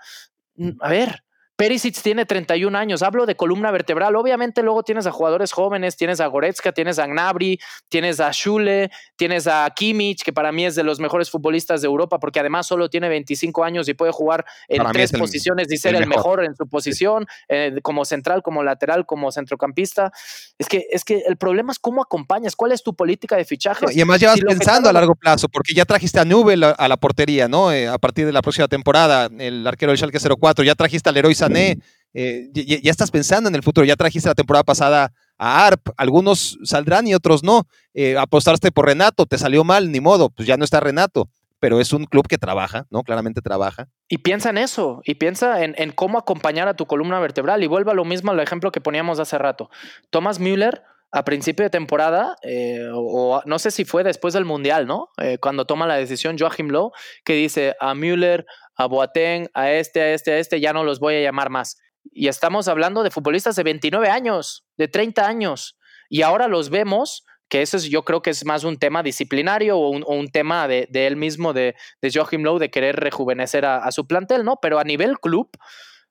a 0.81 0.89
ver, 0.89 1.26
Perisic 1.57 2.03
tiene 2.03 2.27
31 2.27 2.77
años, 2.77 3.03
hablo 3.03 3.25
de 3.25 3.35
columna 3.35 3.71
vertebral. 3.71 4.15
Obviamente 4.17 4.63
luego 4.63 4.83
tienes 4.83 5.07
a 5.07 5.11
jugadores 5.11 5.53
jóvenes, 5.53 5.97
tienes 5.97 6.21
a 6.21 6.27
Goretzka, 6.27 6.73
tienes 6.73 6.99
a 6.99 7.07
Gnabry, 7.07 7.59
tienes 7.89 8.21
a 8.21 8.31
Schule, 8.31 8.91
tienes 9.17 9.47
a 9.47 9.69
Kimmich, 9.75 10.23
que 10.23 10.35
para 10.35 10.53
mí 10.53 10.67
es 10.67 10.75
de 10.75 10.83
los 10.83 11.01
mejores 11.01 11.31
futbolistas 11.31 11.81
de 11.81 11.87
Europa 11.87 12.19
porque 12.19 12.41
además 12.41 12.67
solo 12.67 12.91
tiene 12.91 13.09
25 13.09 13.65
años 13.65 13.89
y 13.89 13.95
puede 13.95 14.13
jugar 14.13 14.45
en 14.69 14.85
tres 14.93 15.13
posiciones 15.13 15.73
y 15.73 15.79
ser 15.79 15.95
el, 15.95 16.07
mejor. 16.07 16.45
en 16.45 16.55
su 16.55 16.69
posición, 16.69 17.27
eh, 17.49 17.75
como 17.83 18.05
central, 18.05 18.43
como 18.43 18.63
lateral, 18.63 19.07
como 19.07 19.33
centrocampista. 19.33 20.13
Es 20.59 20.69
que, 20.69 20.87
es 20.91 21.05
que 21.05 21.23
el 21.27 21.39
problema 21.39 21.73
es 21.73 21.79
cómo 21.79 22.03
acompañas, 22.03 22.55
cuál 22.55 22.73
es 22.73 22.83
tu 22.83 22.95
política 22.95 23.37
de 23.37 23.47
fichaje. 23.47 23.87
y 23.91 24.01
además 24.01 24.21
llevas 24.21 24.41
pensando 24.41 24.91
a 24.91 24.93
largo 24.93 25.15
plazo, 25.15 25.49
porque 25.49 25.73
ya 25.73 25.87
trajiste 25.87 26.21
a 26.21 26.27
Nubel 26.27 26.65
a 26.65 26.89
la 26.89 26.97
portería, 26.99 27.49
¿no? 27.49 27.73
Eh, 27.73 27.89
a 27.89 27.97
partir 27.97 28.27
de 28.27 28.33
la 28.33 28.43
próxima 28.43 28.69
temporada, 28.69 29.31
el 29.39 29.67
arquero 29.67 29.93
del 29.93 29.99
Schalke 29.99 30.19
04, 30.19 30.65
ya 30.65 30.75
trajiste 30.75 31.09
a 31.09 31.13
Leroy 31.13 31.35
eh, 31.55 32.49
ya, 32.53 32.91
estás 32.91 33.11
pensando 33.11 33.49
en 33.49 33.55
el 33.55 33.63
futuro, 33.63 33.85
ya 33.85 33.95
trajiste 33.95 34.29
la 34.29 34.35
temporada 34.35 34.65
pasada 34.65 35.13
a 35.37 35.67
ARP, 35.67 35.91
algunos 35.99 36.59
saldrán 36.65 37.07
y 37.07 37.15
otros 37.15 37.43
no. 37.43 37.67
Eh, 37.93 38.17
apostaste 38.17 38.73
por 38.73 38.87
Renato, 38.87 39.27
te 39.27 39.37
salió 39.37 39.65
mal, 39.65 39.93
ni 39.93 40.01
modo, 40.01 40.31
pues 40.31 40.49
ya 40.49 40.57
no 40.57 40.65
está 40.65 40.81
Renato, 40.81 41.29
pero 41.61 41.79
es 41.79 41.93
un 41.93 42.05
club 42.05 42.27
que 42.27 42.39
trabaja, 42.39 42.87
¿no? 42.91 43.03
Claramente 43.03 43.43
trabaja. 43.43 43.89
Y 44.09 44.19
piensa 44.19 44.49
en 44.49 44.57
eso, 44.57 45.03
y 45.05 45.17
piensa 45.17 45.63
en, 45.63 45.93
cómo 45.93 46.17
acompañar 46.17 46.69
a 46.69 46.75
tu 46.75 46.87
columna 46.87 47.21
vertebral, 47.21 47.63
y 47.63 47.67
vuelva 47.67 47.93
a 47.93 47.95
lo 47.95 48.07
mismo 48.07 48.31
al 48.31 48.41
ejemplo 48.41 48.73
que 48.73 48.81
poníamos 48.81 49.19
hace 49.19 49.37
rato. 49.37 49.69
Thomas 50.09 50.39
Müller, 50.39 50.85
a 51.13 51.25
principio 51.25 51.65
de 51.65 51.71
temporada, 51.71 52.37
eh, 52.43 52.89
o, 52.93 53.41
no 53.47 53.59
sé 53.59 53.71
si 53.71 53.85
fue 53.85 54.05
después 54.05 54.35
del 54.35 54.45
Mundial, 54.45 54.87
¿no? 54.87 55.09
cuando 55.41 55.65
toma 55.65 55.87
la 55.87 55.97
decisión 55.97 56.37
Joachim 56.39 56.69
Lowe, 56.69 56.93
que 57.25 57.35
dice 57.35 57.75
a 57.81 57.95
Müller, 57.95 58.45
a 58.77 58.87
Boateng, 58.87 59.49
a 59.55 59.73
este, 59.73 60.01
a 60.01 60.13
este, 60.13 60.33
a 60.33 60.39
este, 60.39 60.61
ya 60.61 60.73
no 60.73 60.85
los 60.85 61.01
voy 61.01 61.17
a 61.17 61.23
llamar 61.23 61.51
más. 61.51 61.79
Y 62.13 62.29
estamos 62.29 62.69
hablando 62.69 63.03
de 63.03 63.11
futbolistas 63.11 63.57
de 63.57 63.63
29 63.63 64.09
años, 64.09 64.65
de 64.77 64.89
30 64.89 65.27
años. 65.27 65.79
Y 66.09 66.23
ahora 66.23 66.47
los 66.49 66.71
vemos, 66.71 67.25
que 67.49 67.63
eso 67.63 67.77
es, 67.77 67.85
yo 67.85 68.05
creo 68.05 68.23
que 68.23 68.31
es 68.31 68.45
más 68.45 68.65
un 68.65 68.79
tema 68.79 69.03
disciplinario 69.03 69.79
o 69.79 69.91
un, 69.91 70.29
tema 70.29 70.69
de, 70.69 70.89
él 70.93 71.17
mismo, 71.17 71.53
de, 71.53 71.75
de 72.01 72.11
Joachim 72.13 72.43
Lowe, 72.43 72.59
de 72.59 72.71
querer 72.71 72.97
rejuvenecer 72.97 73.65
a, 73.65 73.91
su 73.93 74.07
plantel, 74.07 74.45
¿no? 74.45 74.59
Pero 74.61 74.79
a 74.79 74.85
nivel 74.85 75.19
club, 75.19 75.51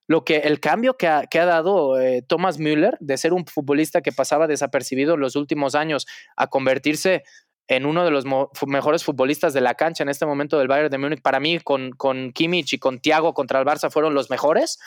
lo 0.08 0.24
que 0.24 0.38
el 0.38 0.60
cambio 0.60 0.98
que 0.98 1.08
ha, 1.08 1.26
que 1.26 1.40
ha 1.40 1.46
dado 1.46 2.00
eh, 2.00 2.24
Thomas 2.28 2.60
Müller 2.60 2.98
de 3.00 3.18
ser 3.18 3.34
un 3.34 3.46
futbolista 3.46 4.02
que 4.02 4.12
pasaba 4.12 4.48
desapercibido 4.48 5.16
en 5.16 5.20
los 5.20 5.36
últimos 5.36 5.76
años 5.76 6.06
a 6.36 6.48
convertirse 6.48 7.24
en 7.68 7.86
uno 7.86 8.06
de 8.06 8.12
los 8.12 8.26
mejores 8.68 9.04
futbolistas 9.04 9.54
de 9.54 9.62
la 9.62 9.74
cancha 9.74 10.04
en 10.04 10.10
este 10.10 10.26
momento 10.26 10.60
del 10.60 10.68
Bayern 10.68 10.92
de 10.92 10.98
Múnich. 10.98 11.22
Para 11.22 11.40
mí, 11.40 11.60
con, 11.60 11.92
con 11.92 12.32
Kimmich 12.32 12.74
y 12.74 12.78
con 12.78 13.00
Thiago 13.00 13.34
contra 13.34 13.60
el 13.60 13.66
Barça 13.66 13.90
fueron 13.90 14.14
los 14.14 14.30
mejores, 14.30 14.78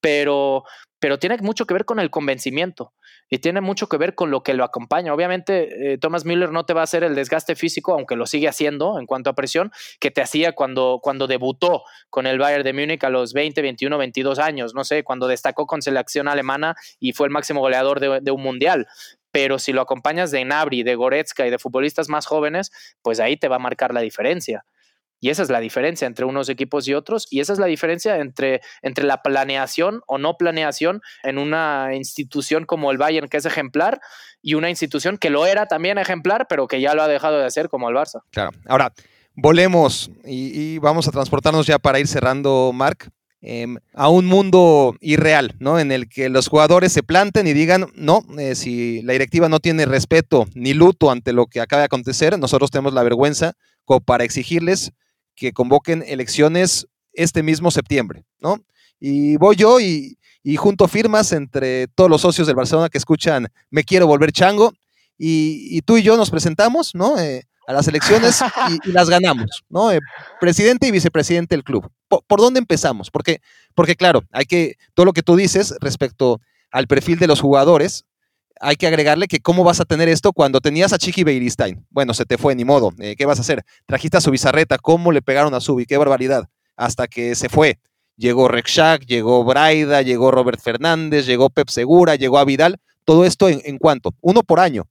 pero, 0.00 0.64
pero 0.98 1.18
tiene 1.18 1.36
mucho 1.38 1.66
que 1.66 1.74
ver 1.74 1.84
con 1.84 2.00
el 2.00 2.10
convencimiento 2.10 2.92
y 3.28 3.38
tiene 3.38 3.60
mucho 3.60 3.88
que 3.88 3.96
ver 3.96 4.14
con 4.14 4.30
lo 4.30 4.42
que 4.42 4.54
lo 4.54 4.64
acompaña. 4.64 5.12
Obviamente, 5.12 5.92
eh, 5.92 5.98
Thomas 5.98 6.24
Müller 6.24 6.52
no 6.52 6.64
te 6.64 6.74
va 6.74 6.80
a 6.80 6.84
hacer 6.84 7.04
el 7.04 7.14
desgaste 7.14 7.54
físico, 7.54 7.92
aunque 7.92 8.16
lo 8.16 8.26
sigue 8.26 8.48
haciendo 8.48 8.98
en 8.98 9.06
cuanto 9.06 9.30
a 9.30 9.34
presión, 9.34 9.72
que 10.00 10.10
te 10.10 10.22
hacía 10.22 10.52
cuando, 10.52 11.00
cuando 11.02 11.26
debutó 11.26 11.82
con 12.08 12.26
el 12.26 12.38
Bayern 12.38 12.64
de 12.64 12.72
Múnich 12.72 13.04
a 13.04 13.10
los 13.10 13.32
20, 13.32 13.60
21, 13.62 13.98
22 13.98 14.38
años, 14.38 14.74
no 14.74 14.84
sé, 14.84 15.04
cuando 15.04 15.28
destacó 15.28 15.66
con 15.66 15.82
selección 15.82 16.28
alemana 16.28 16.74
y 16.98 17.12
fue 17.12 17.26
el 17.26 17.32
máximo 17.32 17.60
goleador 17.60 18.00
de, 18.00 18.20
de 18.20 18.30
un 18.30 18.42
mundial 18.42 18.86
pero 19.32 19.58
si 19.58 19.74
lo 19.74 19.82
acompañas 19.82 20.30
de 20.30 20.42
Nabri, 20.46 20.82
de 20.82 20.94
Goretzka 20.94 21.46
y 21.46 21.50
de 21.50 21.58
futbolistas 21.58 22.08
más 22.08 22.24
jóvenes, 22.24 22.72
pues 23.02 23.20
ahí 23.20 23.36
te 23.36 23.48
va 23.48 23.56
a 23.56 23.58
marcar 23.58 23.92
la 23.92 24.00
diferencia. 24.00 24.64
Y 25.20 25.30
esa 25.30 25.42
es 25.42 25.50
la 25.50 25.60
diferencia 25.60 26.06
entre 26.06 26.24
unos 26.24 26.48
equipos 26.48 26.86
y 26.88 26.94
otros, 26.94 27.26
y 27.30 27.40
esa 27.40 27.52
es 27.52 27.58
la 27.58 27.66
diferencia 27.66 28.18
entre, 28.18 28.60
entre 28.82 29.04
la 29.04 29.22
planeación 29.22 30.02
o 30.06 30.18
no 30.18 30.36
planeación 30.36 31.00
en 31.22 31.38
una 31.38 31.94
institución 31.94 32.64
como 32.64 32.90
el 32.90 32.98
Bayern, 32.98 33.28
que 33.28 33.38
es 33.38 33.46
ejemplar, 33.46 34.00
y 34.42 34.54
una 34.54 34.70
institución 34.70 35.18
que 35.18 35.30
lo 35.30 35.46
era 35.46 35.66
también 35.66 35.98
ejemplar, 35.98 36.46
pero 36.48 36.68
que 36.68 36.80
ya 36.80 36.94
lo 36.94 37.02
ha 37.02 37.08
dejado 37.08 37.38
de 37.38 37.46
hacer, 37.46 37.68
como 37.68 37.88
el 37.88 37.96
Barça. 37.96 38.20
Claro. 38.30 38.50
Ahora, 38.66 38.92
volemos 39.34 40.10
y, 40.24 40.78
vamos 40.78 41.08
a 41.08 41.10
transportarnos 41.12 41.66
ya 41.66 41.78
para 41.78 41.98
ir 41.98 42.06
cerrando, 42.06 42.72
Marc, 42.74 43.08
Em, 43.48 43.76
a 43.92 44.08
un 44.08 44.26
mundo 44.26 44.96
irreal, 45.00 45.54
¿no? 45.60 45.78
En 45.78 45.92
el 45.92 46.08
que 46.08 46.28
los 46.30 46.48
jugadores 46.48 46.92
se 46.92 47.04
planten 47.04 47.46
y 47.46 47.52
digan, 47.52 47.86
no, 47.94 48.24
eh, 48.38 48.56
si 48.56 49.02
la 49.02 49.12
directiva 49.12 49.48
no 49.48 49.60
tiene 49.60 49.84
respeto 49.84 50.46
ni 50.54 50.74
luto 50.74 51.12
ante 51.12 51.32
lo 51.32 51.46
que 51.46 51.60
acaba 51.60 51.82
de 51.82 51.86
acontecer, 51.86 52.38
nosotros 52.40 52.72
tenemos 52.72 52.92
la 52.92 53.04
vergüenza 53.04 53.52
para 54.04 54.24
exigirles 54.24 54.90
que 55.36 55.52
convoquen 55.52 56.02
elecciones 56.06 56.88
este 57.12 57.42
mismo 57.42 57.70
septiembre, 57.70 58.24
¿no? 58.40 58.58
Y 58.98 59.36
voy 59.36 59.56
yo 59.56 59.78
y, 59.80 60.18
junto 60.56 60.86
firmas 60.86 61.32
entre 61.32 61.88
todos 61.88 62.08
los 62.08 62.20
socios 62.20 62.46
del 62.46 62.54
Barcelona 62.54 62.88
que 62.88 62.98
escuchan 62.98 63.48
Me 63.68 63.82
quiero 63.82 64.06
volver 64.06 64.30
chango 64.30 64.72
y, 65.18 65.80
tú 65.82 65.96
y 65.96 66.02
yo 66.02 66.16
nos 66.16 66.30
presentamos, 66.30 66.94
¿no? 66.94 67.18
Eh, 67.18 67.44
a 67.66 67.72
las 67.72 67.88
elecciones 67.88 68.40
y, 68.84 68.92
las 68.92 69.10
ganamos, 69.10 69.64
¿no? 69.68 69.90
Eh, 69.90 70.00
presidente 70.40 70.86
y 70.86 70.92
vicepresidente 70.92 71.54
del 71.54 71.64
club. 71.64 71.90
¿Por, 72.08 72.40
dónde 72.40 72.60
empezamos? 72.60 73.10
Porque, 73.10 73.40
porque, 73.74 73.96
claro, 73.96 74.22
hay 74.30 74.44
que, 74.44 74.76
todo 74.94 75.06
lo 75.06 75.12
que 75.12 75.22
tú 75.22 75.36
dices 75.36 75.74
respecto 75.80 76.40
al 76.70 76.86
perfil 76.86 77.18
de 77.18 77.26
los 77.26 77.40
jugadores, 77.40 78.04
hay 78.60 78.76
que 78.76 78.86
agregarle 78.86 79.28
que 79.28 79.40
cómo 79.40 79.64
vas 79.64 79.80
a 79.80 79.84
tener 79.84 80.08
esto 80.08 80.32
cuando 80.32 80.60
tenías 80.60 80.92
a 80.92 80.98
Chiqui 80.98 81.24
Beiristain. 81.24 81.86
Bueno, 81.90 82.14
se 82.14 82.24
te 82.24 82.38
fue, 82.38 82.54
ni 82.54 82.64
modo. 82.64 82.92
Eh, 82.98 83.14
¿Qué 83.16 83.26
vas 83.26 83.38
a 83.38 83.42
hacer? 83.42 83.64
Trajiste 83.86 84.16
a 84.16 84.20
su 84.20 84.30
bizarreta, 84.30 84.78
¿cómo 84.78 85.12
le 85.12 85.22
pegaron 85.22 85.54
a 85.54 85.60
Subi? 85.60 85.86
Qué 85.86 85.96
barbaridad. 85.96 86.48
Hasta 86.76 87.06
que 87.06 87.34
se 87.34 87.48
fue. 87.48 87.78
Llegó 88.16 88.48
Rexhack, 88.48 89.04
llegó 89.04 89.44
Braida, 89.44 90.02
llegó 90.02 90.30
Robert 90.30 90.60
Fernández, 90.60 91.26
llegó 91.26 91.50
Pep 91.50 91.68
Segura, 91.68 92.14
llegó 92.16 92.38
a 92.38 92.44
Vidal. 92.44 92.78
Todo 93.04 93.24
esto 93.24 93.48
en, 93.48 93.60
en 93.64 93.78
cuánto? 93.78 94.14
Uno 94.20 94.42
por 94.42 94.60
año. 94.60 94.88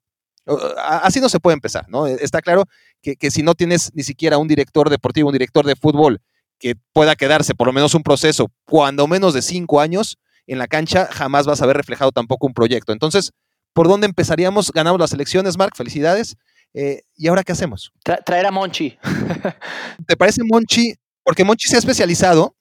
Así 0.77 1.19
no 1.19 1.29
se 1.29 1.39
puede 1.39 1.55
empezar, 1.55 1.85
¿no? 1.89 2.07
E, 2.07 2.17
está 2.21 2.41
claro 2.41 2.65
que, 3.01 3.31
si 3.31 3.43
no 3.43 3.55
tienes 3.55 3.91
ni 3.93 4.03
siquiera 4.03 4.37
un 4.37 4.47
director 4.47 4.89
deportivo, 4.89 5.29
un 5.29 5.33
director 5.33 5.65
de 5.65 5.75
fútbol 5.75 6.21
que 6.59 6.75
pueda 6.93 7.15
quedarse 7.15 7.53
por 7.53 7.67
lo 7.67 7.73
menos 7.73 7.93
un 7.93 8.03
proceso, 8.03 8.51
cuando 8.65 9.07
menos 9.07 9.33
de 9.33 9.41
cinco 9.41 9.81
años 9.81 10.17
en 10.47 10.59
la 10.59 10.67
cancha, 10.67 11.07
jamás 11.11 11.45
vas 11.45 11.61
a 11.61 11.65
ver 11.65 11.77
reflejado 11.77 12.11
tampoco 12.11 12.47
un 12.47 12.53
proyecto. 12.53 12.93
Entonces, 12.93 13.31
¿por 13.75 13.87
dónde 13.87 14.07
empezaríamos? 14.07 14.71
Ganamos 14.71 14.99
las 14.99 15.11
elecciones, 15.11 15.57
Marc, 15.57 15.75
felicidades. 15.75 16.37
Eh, 16.73 17.03
¿Y 17.15 17.27
ahora 17.27 17.43
qué 17.43 17.51
hacemos? 17.51 17.91
traer 18.25 18.45
a 18.45 18.51
Monchi. 18.51 18.97
¿Te 20.07 20.17
parece 20.17 20.41
Monchi? 20.43 20.95
Porque 21.23 21.43
Monchi 21.43 21.67
se 21.67 21.75
ha 21.75 21.79
especializado. 21.79 22.55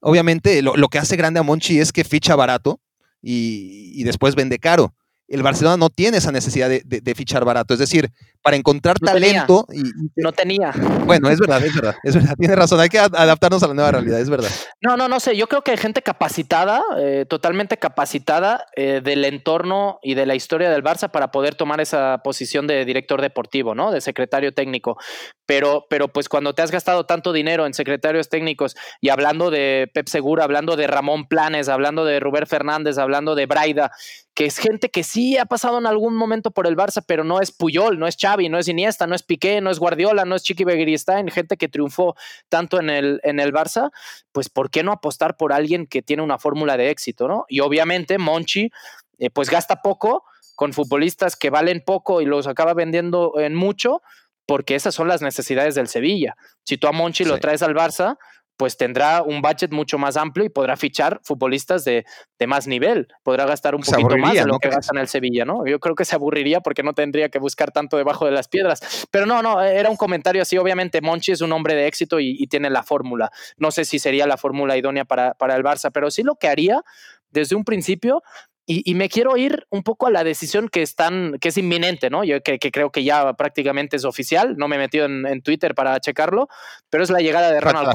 Obviamente, 0.00 0.60
lo, 0.62 0.88
que 0.88 0.98
hace 0.98 1.16
grande 1.16 1.40
a 1.40 1.42
Monchi 1.42 1.78
es 1.78 1.92
que 1.92 2.04
ficha 2.04 2.34
barato 2.34 2.80
y 3.22 4.02
después 4.04 4.34
vende 4.34 4.58
caro 4.58 4.94
el 5.28 5.42
Barcelona 5.42 5.76
no 5.76 5.90
tiene 5.90 6.18
esa 6.18 6.32
necesidad 6.32 6.68
de, 6.68 7.14
fichar 7.14 7.44
barato. 7.44 7.74
Es 7.74 7.80
decir, 7.80 8.10
para 8.44 8.58
encontrar 8.58 8.98
talento. 8.98 9.66
Y, 9.72 9.82
no 10.20 10.32
tenía. 10.32 10.70
Bueno, 11.06 11.30
es 11.30 11.40
verdad, 11.40 11.64
es 11.64 11.74
verdad, 11.74 11.94
es 12.02 12.14
verdad. 12.14 12.34
Tiene 12.38 12.54
razón. 12.54 12.78
Hay 12.78 12.90
que 12.90 12.98
adaptarnos 12.98 13.62
a 13.62 13.68
la 13.68 13.74
nueva 13.74 13.92
realidad, 13.92 14.20
es 14.20 14.28
verdad. 14.28 14.50
No, 14.82 14.98
no, 14.98 15.08
no 15.08 15.18
sé. 15.18 15.34
Yo 15.34 15.46
creo 15.48 15.62
que 15.62 15.70
hay 15.70 15.78
gente 15.78 16.02
capacitada, 16.02 16.82
eh, 16.98 17.24
totalmente 17.26 17.78
capacitada 17.78 18.66
eh, 18.76 19.00
del 19.02 19.24
entorno 19.24 19.98
y 20.02 20.12
de 20.12 20.26
la 20.26 20.34
historia 20.34 20.68
del 20.68 20.84
Barça 20.84 21.10
para 21.10 21.30
poder 21.30 21.54
tomar 21.54 21.80
esa 21.80 22.20
posición 22.22 22.66
de 22.66 22.84
director 22.84 23.22
deportivo, 23.22 23.74
¿no? 23.74 23.90
De 23.90 24.02
secretario 24.02 24.52
técnico. 24.52 24.98
Pero, 25.46 25.86
pero 25.88 26.08
pues 26.08 26.28
cuando 26.28 26.54
te 26.54 26.60
has 26.60 26.70
gastado 26.70 27.06
tanto 27.06 27.32
dinero 27.32 27.64
en 27.64 27.72
secretarios 27.72 28.28
técnicos 28.28 28.76
y 29.00 29.08
hablando 29.08 29.50
de 29.50 29.90
Pep 29.94 30.06
Segura, 30.06 30.44
hablando 30.44 30.76
de 30.76 30.86
Ramón 30.86 31.28
Planes, 31.28 31.70
hablando 31.70 32.04
de 32.04 32.20
Rubén 32.20 32.46
Fernández, 32.46 32.98
hablando 32.98 33.34
de 33.34 33.46
Braida, 33.46 33.90
que 34.34 34.46
es 34.46 34.58
gente 34.58 34.90
que 34.90 35.04
sí 35.04 35.38
ha 35.38 35.46
pasado 35.46 35.78
en 35.78 35.86
algún 35.86 36.14
momento 36.14 36.50
por 36.50 36.66
el 36.66 36.76
Barça, 36.76 37.02
pero 37.06 37.24
no 37.24 37.40
es 37.40 37.52
Puyol, 37.52 37.98
no 37.98 38.06
es 38.06 38.16
Xavi, 38.34 38.48
no 38.48 38.58
es 38.58 38.68
Iniesta, 38.68 39.06
no 39.06 39.14
es 39.14 39.22
Piqué, 39.22 39.60
no 39.60 39.70
es 39.70 39.78
Guardiola, 39.78 40.24
no 40.24 40.34
es 40.34 40.42
Chiqui 40.42 40.64
Begiristain, 40.64 41.28
gente 41.28 41.56
que 41.56 41.68
triunfó 41.68 42.16
tanto 42.48 42.80
en 42.80 42.90
el, 42.90 43.20
en 43.22 43.38
el 43.40 43.52
Barça, 43.52 43.90
pues 44.32 44.48
¿por 44.48 44.70
qué 44.70 44.82
no 44.82 44.92
apostar 44.92 45.36
por 45.36 45.52
alguien 45.52 45.86
que 45.86 46.02
tiene 46.02 46.22
una 46.22 46.38
fórmula 46.38 46.76
de 46.76 46.90
éxito, 46.90 47.28
no? 47.28 47.44
Y 47.48 47.60
obviamente 47.60 48.18
Monchi, 48.18 48.70
eh, 49.18 49.30
pues 49.30 49.50
gasta 49.50 49.82
poco 49.82 50.24
con 50.56 50.72
futbolistas 50.72 51.36
que 51.36 51.50
valen 51.50 51.82
poco 51.84 52.20
y 52.20 52.26
los 52.26 52.46
acaba 52.46 52.74
vendiendo 52.74 53.34
en 53.38 53.54
mucho, 53.54 54.02
porque 54.46 54.74
esas 54.74 54.94
son 54.94 55.08
las 55.08 55.22
necesidades 55.22 55.74
del 55.74 55.88
Sevilla. 55.88 56.36
Si 56.64 56.76
tú 56.76 56.86
a 56.86 56.92
Monchi 56.92 57.24
lo 57.24 57.38
traes 57.38 57.62
al 57.62 57.74
Barça, 57.74 58.18
pues 58.56 58.76
tendrá 58.76 59.22
un 59.22 59.42
budget 59.42 59.72
mucho 59.72 59.98
más 59.98 60.16
amplio 60.16 60.44
y 60.44 60.48
podrá 60.48 60.76
fichar 60.76 61.20
futbolistas 61.24 61.84
de, 61.84 62.04
más 62.46 62.66
nivel. 62.66 63.08
Podrá 63.22 63.46
gastar 63.46 63.74
un 63.74 63.82
poquito 63.82 64.18
más 64.18 64.34
de 64.34 64.44
lo 64.44 64.58
que 64.58 64.68
gasta 64.68 64.92
en 64.94 65.00
el 65.00 65.08
Sevilla, 65.08 65.44
¿no? 65.44 65.66
Yo 65.66 65.80
creo 65.80 65.94
que 65.94 66.04
se 66.04 66.14
aburriría 66.14 66.60
porque 66.60 66.82
no 66.82 66.92
tendría 66.92 67.30
que 67.30 67.38
buscar 67.38 67.72
tanto 67.72 67.96
debajo 67.96 68.26
de 68.26 68.32
las 68.32 68.48
piedras. 68.48 69.06
Pero 69.10 69.24
no, 69.24 69.42
no, 69.42 69.62
era 69.62 69.88
un 69.88 69.96
comentario 69.96 70.42
así. 70.42 70.58
Obviamente, 70.58 71.00
Monchi 71.00 71.32
es 71.32 71.40
un 71.40 71.52
hombre 71.52 71.74
de 71.74 71.86
éxito 71.86 72.20
y, 72.20 72.46
tiene 72.48 72.68
la 72.68 72.82
fórmula. 72.82 73.30
No 73.56 73.70
sé 73.70 73.86
si 73.86 73.98
sería 73.98 74.26
la 74.26 74.36
fórmula 74.36 74.76
idónea 74.76 75.06
para, 75.06 75.32
para 75.34 75.56
el 75.56 75.64
Barça, 75.64 75.90
pero 75.92 76.10
sí 76.10 76.22
lo 76.22 76.36
que 76.36 76.48
haría 76.48 76.82
desde 77.30 77.56
un 77.56 77.64
principio 77.64 78.22
y, 78.66 78.94
me 78.94 79.10
quiero 79.10 79.36
ir 79.36 79.66
un 79.70 79.82
poco 79.82 80.06
a 80.06 80.10
la 80.10 80.24
decisión 80.24 80.68
que, 80.68 80.80
están, 80.80 81.36
que 81.38 81.48
es 81.48 81.58
inminente, 81.58 82.08
¿no? 82.08 82.24
Yo 82.24 82.42
que, 82.42 82.58
creo 82.58 82.90
que 82.90 83.04
ya 83.04 83.34
prácticamente 83.34 83.96
es 83.96 84.06
oficial, 84.06 84.56
no 84.56 84.68
me 84.68 84.76
he 84.76 84.78
metido 84.78 85.04
en, 85.04 85.42
Twitter 85.42 85.74
para 85.74 86.00
checarlo, 86.00 86.48
pero 86.88 87.04
es 87.04 87.10
la 87.10 87.20
llegada 87.20 87.50
de 87.52 87.60
Ronald 87.60 87.92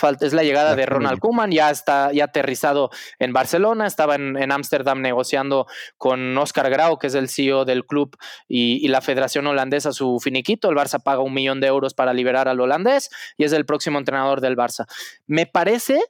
Koeman. 0.00 0.16
es 0.20 0.32
la 0.32 0.42
llegada 0.42 0.74
de 0.74 0.86
Ronald 0.86 1.18
Koeman, 1.18 1.50
ya 1.50 1.70
está 1.70 2.12
ya 2.12 2.24
aterrizado 2.24 2.90
en 3.18 3.32
Barcelona, 3.32 3.86
estaba 3.86 4.14
en 4.14 4.52
Ámsterdam 4.52 5.00
negociando 5.00 5.66
con 5.96 6.36
Oscar 6.38 6.70
Grau, 6.70 6.98
que 6.98 7.08
es 7.08 7.14
el 7.14 7.28
CEO 7.28 7.64
del 7.64 7.84
club 7.84 8.16
y, 8.48 8.88
la 8.88 9.00
Federación 9.00 9.46
Holandesa 9.46 9.92
su 9.92 10.18
finiquito. 10.20 10.68
El 10.68 10.76
Barça 10.76 11.00
paga 11.02 11.20
un 11.20 11.32
millón 11.32 11.60
de 11.60 11.68
euros 11.68 11.94
para 11.94 12.12
liberar 12.12 12.48
al 12.48 12.60
holandés 12.60 13.10
y 13.36 13.44
es 13.44 13.52
el 13.52 13.64
próximo 13.64 13.98
entrenador 13.98 14.40
del 14.40 14.56
Barça. 14.56 14.86
Me 15.26 15.46
parece 15.46 16.00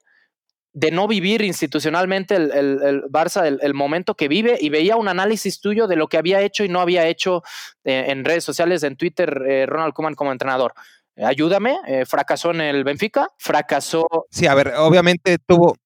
de 0.72 0.90
no 0.92 1.08
vivir 1.08 1.42
institucionalmente 1.42 2.36
el, 2.36 3.02
Barça, 3.10 3.58
el, 3.60 3.74
momento 3.74 4.14
que 4.14 4.28
vive, 4.28 4.56
y 4.60 4.68
veía 4.68 4.96
un 4.96 5.08
análisis 5.08 5.60
tuyo 5.60 5.88
de 5.88 5.96
lo 5.96 6.06
que 6.06 6.16
había 6.16 6.40
hecho 6.42 6.64
y 6.64 6.68
no 6.68 6.80
había 6.80 7.08
hecho 7.08 7.42
eh, 7.84 8.06
en 8.08 8.24
redes 8.24 8.44
sociales, 8.44 8.84
en 8.84 8.96
Twitter, 8.96 9.42
eh, 9.48 9.66
Ronald 9.66 9.92
Koeman 9.92 10.14
como 10.14 10.30
entrenador. 10.30 10.72
Ayúdame, 11.24 11.78
eh, 11.86 12.04
fracasó 12.06 12.50
en 12.50 12.60
el 12.60 12.84
Benfica, 12.84 13.28
fracasó. 13.38 14.06
Sí, 14.30 14.46
a 14.46 14.54
ver, 14.54 14.74
obviamente 14.76 15.38
tuvo, 15.38 15.76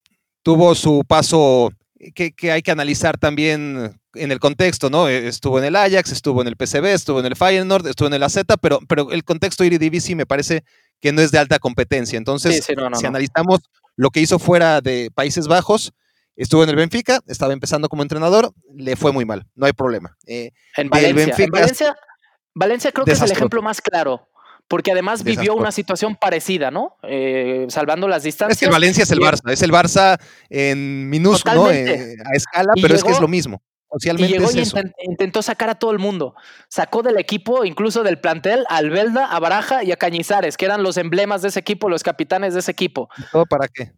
tuvo 0.43 0.75
su 0.75 1.05
paso 1.07 1.71
que, 2.15 2.33
que, 2.33 2.53
hay 2.53 2.63
que 2.63 2.71
analizar 2.71 3.19
también 3.19 3.99
en 4.15 4.33
el 4.33 4.41
contexto, 4.41 4.91
¿no? 4.91 5.09
Estuvo 5.09 5.59
en 5.59 5.65
el 5.65 5.77
Ajax, 5.77 6.13
estuvo 6.13 6.43
en 6.43 6.49
el 6.49 6.57
PCB, 6.57 6.87
estuvo 6.87 7.21
en 7.21 7.27
el 7.27 7.37
Feyenoord, 7.37 7.87
estuvo 7.87 8.09
en 8.09 8.15
el 8.15 8.23
AZ, 8.23 8.39
pero, 8.61 8.81
pero 8.89 9.11
el 9.11 9.25
contexto 9.25 9.65
Eredivisie 9.65 10.15
me 10.15 10.27
parece 10.27 10.65
que 11.01 11.13
no 11.13 11.21
es 11.21 11.31
de 11.31 11.39
alta 11.39 11.59
competencia. 11.59 12.17
Entonces, 12.17 12.65
si 12.65 13.07
analizamos 13.07 13.61
lo 13.97 14.11
que 14.11 14.21
hizo 14.21 14.39
fuera 14.39 14.81
de 14.81 15.11
Países 15.15 15.49
Bajos, 15.49 15.93
estuvo 16.37 16.63
en 16.65 16.71
el 16.71 16.77
Benfica, 16.77 17.21
estaba 17.27 17.53
empezando 17.53 17.89
como 17.89 18.03
entrenador, 18.03 18.53
le 18.75 18.97
fue 18.97 19.13
muy 19.13 19.25
mal, 19.25 19.47
no 19.55 19.67
hay 19.67 19.73
problema. 19.73 20.17
Eh, 20.27 20.51
en, 20.77 20.89
Valencia, 20.89 21.95
Valencia, 22.55 22.93
creo 22.93 23.05
que 23.05 23.13
es 23.13 23.23
el 23.23 23.33
ejemplo 23.33 23.63
más 23.63 23.81
claro. 23.81 24.29
Porque 24.69 24.93
además 24.93 25.25
vivió 25.25 25.55
una 25.55 25.73
situación 25.73 26.17
parecida, 26.17 26.71
¿no? 26.71 26.97
Eh, 27.03 27.67
salvando 27.69 28.09
las 28.09 28.23
distancias. 28.23 28.57
Es 28.57 28.61
que 28.61 28.67
el 28.67 28.73
Valencia 28.73 29.03
es 29.03 29.11
el 29.11 29.21
Barça, 29.21 29.53
es 29.53 29.63
el 29.63 29.71
Barça 29.71 30.19
en 30.49 31.09
minúsculo, 31.11 31.71
eh, 31.71 32.17
a 32.25 32.37
escala, 32.37 32.73
pero 32.81 32.95
es 32.95 33.05
que 33.05 33.13
es 33.13 33.21
lo 33.21 33.29
mismo. 33.29 33.63
Y 34.01 34.27
llegó 34.27 34.51
y 34.51 34.63
intentó 35.09 35.43
sacar 35.43 35.71
a 35.71 35.77
todo 35.77 35.93
el 35.93 35.99
mundo. 35.99 36.35
Sacó 36.69 37.03
del 37.03 37.19
equipo, 37.19 37.65
incluso 37.65 38.03
del 38.03 38.19
plantel, 38.19 38.65
a 38.69 38.79
Albelda, 38.79 39.27
a 39.27 39.39
Baraja 39.39 39.85
y 39.85 39.93
a 39.93 39.97
Cañizares, 39.97 40.57
que 40.57 40.65
eran 40.65 40.83
los 40.83 40.97
emblemas 40.97 41.43
de 41.43 41.49
ese 41.49 41.61
equipo, 41.61 41.89
los 41.89 42.03
capitanes 42.03 42.55
de 42.55 42.61
ese 42.61 42.73
equipo. 42.73 43.09
¿Todo 43.31 43.47
para 43.47 43.69
qué? 43.69 43.93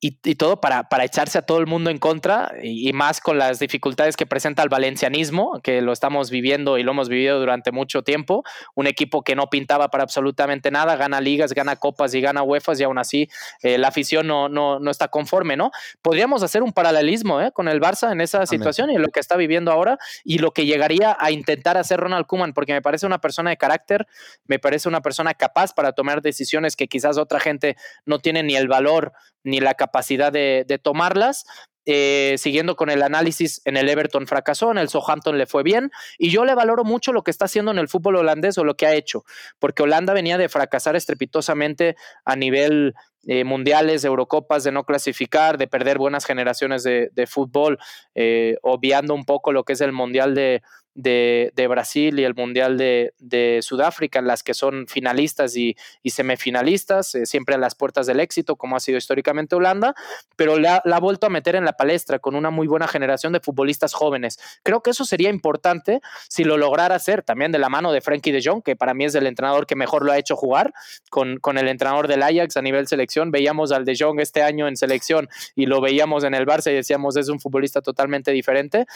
Y, 0.00 0.12
todo 0.36 0.60
para, 0.60 0.88
para, 0.88 1.04
echarse 1.04 1.38
a 1.38 1.42
todo 1.42 1.58
el 1.58 1.66
mundo 1.66 1.90
en 1.90 1.98
contra 1.98 2.52
y, 2.62 2.92
más 2.92 3.20
con 3.20 3.36
las 3.36 3.58
dificultades 3.58 4.16
que 4.16 4.26
presenta 4.26 4.62
el 4.62 4.68
valencianismo, 4.68 5.60
que 5.60 5.82
lo 5.82 5.92
estamos 5.92 6.30
viviendo 6.30 6.78
y 6.78 6.84
lo 6.84 6.92
hemos 6.92 7.08
vivido 7.08 7.40
durante 7.40 7.72
mucho 7.72 8.04
tiempo. 8.04 8.44
Un 8.76 8.86
equipo 8.86 9.22
que 9.22 9.34
no 9.34 9.50
pintaba 9.50 9.88
para 9.88 10.04
absolutamente 10.04 10.70
nada, 10.70 10.94
gana 10.94 11.20
ligas, 11.20 11.52
gana 11.52 11.74
copas 11.74 12.14
y 12.14 12.20
gana 12.20 12.44
UEFAs 12.44 12.78
y 12.78 12.84
aún 12.84 12.98
así 12.98 13.28
eh, 13.62 13.76
la 13.76 13.88
afición 13.88 14.28
no, 14.28 14.48
no, 14.48 14.78
no, 14.78 14.88
está 14.88 15.08
conforme, 15.08 15.56
¿no? 15.56 15.72
Podríamos 16.00 16.44
hacer 16.44 16.62
un 16.62 16.72
paralelismo 16.72 17.40
¿eh? 17.40 17.50
con 17.50 17.66
el 17.66 17.80
Barça 17.80 18.12
en 18.12 18.20
esa 18.20 18.46
situación 18.46 18.92
y 18.92 18.94
en 18.94 19.02
lo 19.02 19.08
que 19.08 19.18
está 19.18 19.36
viviendo 19.36 19.72
ahora 19.72 19.98
y 20.22 20.38
lo 20.38 20.52
que 20.52 20.64
llegaría 20.64 21.16
a 21.18 21.32
intentar 21.32 21.76
hacer 21.76 21.98
Ronald 21.98 22.26
Koeman, 22.26 22.52
porque 22.52 22.72
me 22.72 22.82
parece 22.82 23.04
una 23.04 23.20
persona 23.20 23.50
de 23.50 23.56
carácter, 23.56 24.06
me 24.46 24.60
parece 24.60 24.88
una 24.88 25.00
persona 25.00 25.34
capaz 25.34 25.72
para 25.72 25.90
tomar 25.90 26.22
decisiones 26.22 26.76
que 26.76 26.86
quizás 26.86 27.18
otra 27.18 27.40
gente 27.40 27.76
no 28.06 28.20
tiene 28.20 28.44
ni 28.44 28.54
el 28.54 28.68
valor 28.68 29.12
ni 29.42 29.60
la 29.60 29.74
capacidad 29.74 29.87
de, 30.32 30.80
tomarlas. 30.82 31.44
Eh, 31.90 32.34
siguiendo 32.36 32.76
con 32.76 32.90
el 32.90 33.02
análisis, 33.02 33.62
en 33.64 33.78
el 33.78 33.88
Everton 33.88 34.26
fracasó, 34.26 34.70
en 34.70 34.76
el 34.76 34.90
Southampton 34.90 35.38
le 35.38 35.46
fue 35.46 35.62
bien, 35.62 35.90
y 36.18 36.28
yo 36.28 36.44
le 36.44 36.54
valoro 36.54 36.84
mucho 36.84 37.14
lo 37.14 37.22
que 37.22 37.30
está 37.30 37.46
haciendo 37.46 37.70
en 37.70 37.78
el 37.78 37.88
fútbol 37.88 38.16
holandés 38.16 38.58
o 38.58 38.64
lo 38.64 38.76
que 38.76 38.86
ha 38.86 38.94
hecho, 38.94 39.24
porque 39.58 39.84
Holanda 39.84 40.12
venía 40.12 40.36
de 40.36 40.50
fracasar 40.50 40.96
estrepitosamente 40.96 41.96
a 42.26 42.36
nivel 42.36 42.94
eh, 43.26 43.44
mundiales, 43.44 44.04
Eurocopas, 44.04 44.64
de 44.64 44.72
no 44.72 44.84
clasificar, 44.84 45.56
de 45.56 45.66
perder 45.66 45.96
buenas 45.96 46.24
generaciones 46.24 46.82
de, 46.82 47.26
fútbol, 47.26 47.78
eh, 48.14 48.56
obviando 48.62 49.14
un 49.14 49.24
poco 49.24 49.52
lo 49.52 49.64
que 49.64 49.72
es 49.72 49.80
el 49.80 49.92
Mundial 49.92 50.34
de, 50.34 50.62
de, 50.98 51.66
Brasil 51.68 52.18
y 52.18 52.24
el 52.24 52.34
Mundial 52.34 52.76
de, 52.76 53.60
Sudáfrica, 53.62 54.18
en 54.18 54.26
las 54.26 54.42
que 54.42 54.54
son 54.54 54.86
finalistas 54.88 55.56
y, 55.56 55.76
semifinalistas, 56.04 57.14
eh, 57.14 57.26
siempre 57.26 57.54
a 57.54 57.58
las 57.58 57.74
puertas 57.74 58.06
del 58.06 58.20
éxito, 58.20 58.56
como 58.56 58.76
ha 58.76 58.80
sido 58.80 58.98
históricamente 58.98 59.54
Holanda, 59.54 59.94
pero 60.36 60.58
la, 60.58 60.76
ha 60.84 61.00
vuelto 61.00 61.26
a 61.26 61.30
meter 61.30 61.54
en 61.54 61.64
la 61.64 61.74
palestra 61.74 62.18
con 62.18 62.34
una 62.34 62.50
muy 62.50 62.66
buena 62.66 62.88
generación 62.88 63.32
de 63.32 63.40
futbolistas 63.40 63.94
jóvenes. 63.94 64.38
Creo 64.62 64.82
que 64.82 64.90
eso 64.90 65.04
sería 65.04 65.30
importante 65.30 66.00
si 66.28 66.44
lo 66.44 66.56
lograra 66.56 66.96
hacer 66.96 67.22
también 67.22 67.52
de 67.52 67.58
la 67.58 67.68
mano 67.68 67.92
de 67.92 68.00
Frankie 68.00 68.32
de 68.32 68.42
Jong, 68.42 68.62
que 68.62 68.74
para 68.74 68.94
mí 68.94 69.04
es 69.04 69.14
el 69.14 69.26
entrenador 69.26 69.66
que 69.66 69.76
mejor 69.76 70.04
lo 70.04 70.12
ha 70.12 70.18
hecho 70.18 70.34
jugar, 70.34 70.72
con, 71.10 71.38
con 71.38 71.58
el 71.58 71.68
entrenador 71.68 72.08
del 72.08 72.22
Ajax 72.22 72.56
a 72.56 72.62
nivel 72.62 72.88
selección. 72.88 73.30
Veíamos 73.30 73.70
al 73.70 73.84
de 73.84 73.96
Jong 73.98 74.20
este 74.20 74.42
año 74.42 74.66
en 74.66 74.76
selección 74.76 75.28
y 75.54 75.66
lo 75.66 75.80
veíamos 75.80 76.24
en 76.24 76.34
el 76.34 76.46
Barça 76.46 76.72
y 76.72 76.74
decíamos 76.74 77.16
es 77.16 77.28
un 77.28 77.38
futbolista 77.38 77.82
totalmente 77.82 78.32
diferente, 78.32 78.86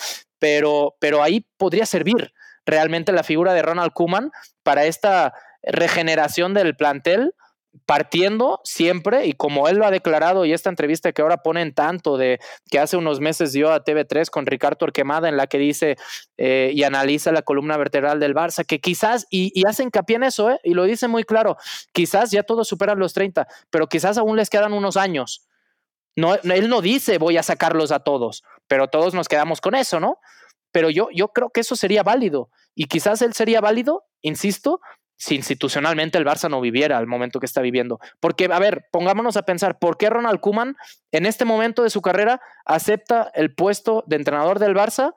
pero, 0.43 0.97
pero 0.99 1.23
ahí 1.23 1.47
podría 1.57 1.87
servir 1.87 2.33
realmente 2.67 3.13
la 3.13 3.23
figura 3.23 3.55
de 3.55 3.63
Ronald 3.63 3.93
Kuman 3.93 4.33
para 4.65 4.87
esta 4.87 5.35
regeneración 5.63 6.53
del 6.53 6.75
plantel, 6.75 7.33
partiendo 7.87 8.61
siempre, 8.65 9.27
y 9.27 9.35
como 9.35 9.69
él 9.69 9.77
lo 9.77 9.87
ha 9.87 9.93
declarado, 9.93 10.45
y 10.45 10.53
esta 10.53 10.69
entrevista 10.69 11.13
que 11.13 11.23
ahora 11.23 11.45
ponen 11.45 11.75
tanto 11.75 12.17
de 12.17 12.41
que 12.69 12.81
hace 12.81 12.97
unos 12.97 13.21
meses 13.21 13.53
dio 13.53 13.71
a 13.71 13.85
TV3 13.85 14.31
con 14.31 14.47
Ricardo 14.47 14.79
Torquemada, 14.79 15.29
en 15.29 15.37
la 15.37 15.47
que 15.47 15.59
dice 15.59 15.97
eh, 16.39 16.73
y 16.75 16.83
analiza 16.83 17.31
la 17.31 17.43
columna 17.43 17.77
vertebral 17.77 18.19
del 18.19 18.35
Barça, 18.35 18.67
que 18.67 18.81
quizás, 18.81 19.29
y, 19.31 19.53
y 19.55 19.65
hace 19.69 19.85
hincapié 19.85 20.17
en 20.17 20.25
eso, 20.25 20.51
eh, 20.51 20.59
y 20.65 20.75
lo 20.75 20.83
dice 20.83 21.07
muy 21.07 21.23
claro, 21.23 21.57
quizás 21.93 22.33
ya 22.33 22.43
todos 22.43 22.67
superan 22.67 22.99
los 22.99 23.13
30, 23.13 23.47
pero 23.71 23.87
quizás 23.87 24.19
aún 24.19 24.37
les 24.37 24.51
quedan 24.51 24.73
unos 24.73 24.97
años. 24.97 25.47
No, 26.15 26.35
él 26.35 26.69
no 26.69 26.83
dice 26.83 27.17
voy 27.17 27.39
a 27.39 27.43
sacarlos 27.43 27.91
a 27.91 28.01
todos, 28.01 28.43
pero 28.73 28.89
todos 28.89 29.13
nos 29.13 29.29
quedamos 29.29 29.61
con 29.61 29.75
eso, 29.75 30.01
¿no? 30.01 30.17
Pero 30.73 30.89
yo, 30.89 31.09
yo 31.15 31.29
creo 31.29 31.51
que 31.51 31.61
eso 31.61 31.77
sería 31.77 32.03
válido. 32.03 32.49
Y 32.75 32.87
quizás 32.87 33.21
él 33.21 33.35
sería 33.35 33.61
válido, 33.61 34.07
insisto, 34.23 34.81
si 35.15 35.35
institucionalmente 35.35 36.17
el 36.17 36.25
Barça 36.25 36.49
no 36.49 36.59
viviera 36.59 36.97
al 36.97 37.07
momento 37.07 37.39
que 37.39 37.45
está 37.45 37.61
viviendo. 37.61 38.01
Porque, 38.19 38.49
a 38.51 38.59
ver, 38.59 38.87
pongámonos 38.91 39.37
a 39.37 39.43
pensar, 39.43 39.79
¿por 39.79 39.99
qué 39.99 40.09
Ronald 40.09 40.41
Kuman 40.41 40.77
en 41.11 41.27
este 41.27 41.45
momento 41.45 41.83
de 41.83 41.91
su 41.91 42.01
carrera 42.01 42.41
acepta 42.65 43.31
el 43.35 43.55
puesto 43.55 44.05
de 44.07 44.17
entrenador 44.17 44.59
del 44.59 44.75
Barça, 44.75 45.13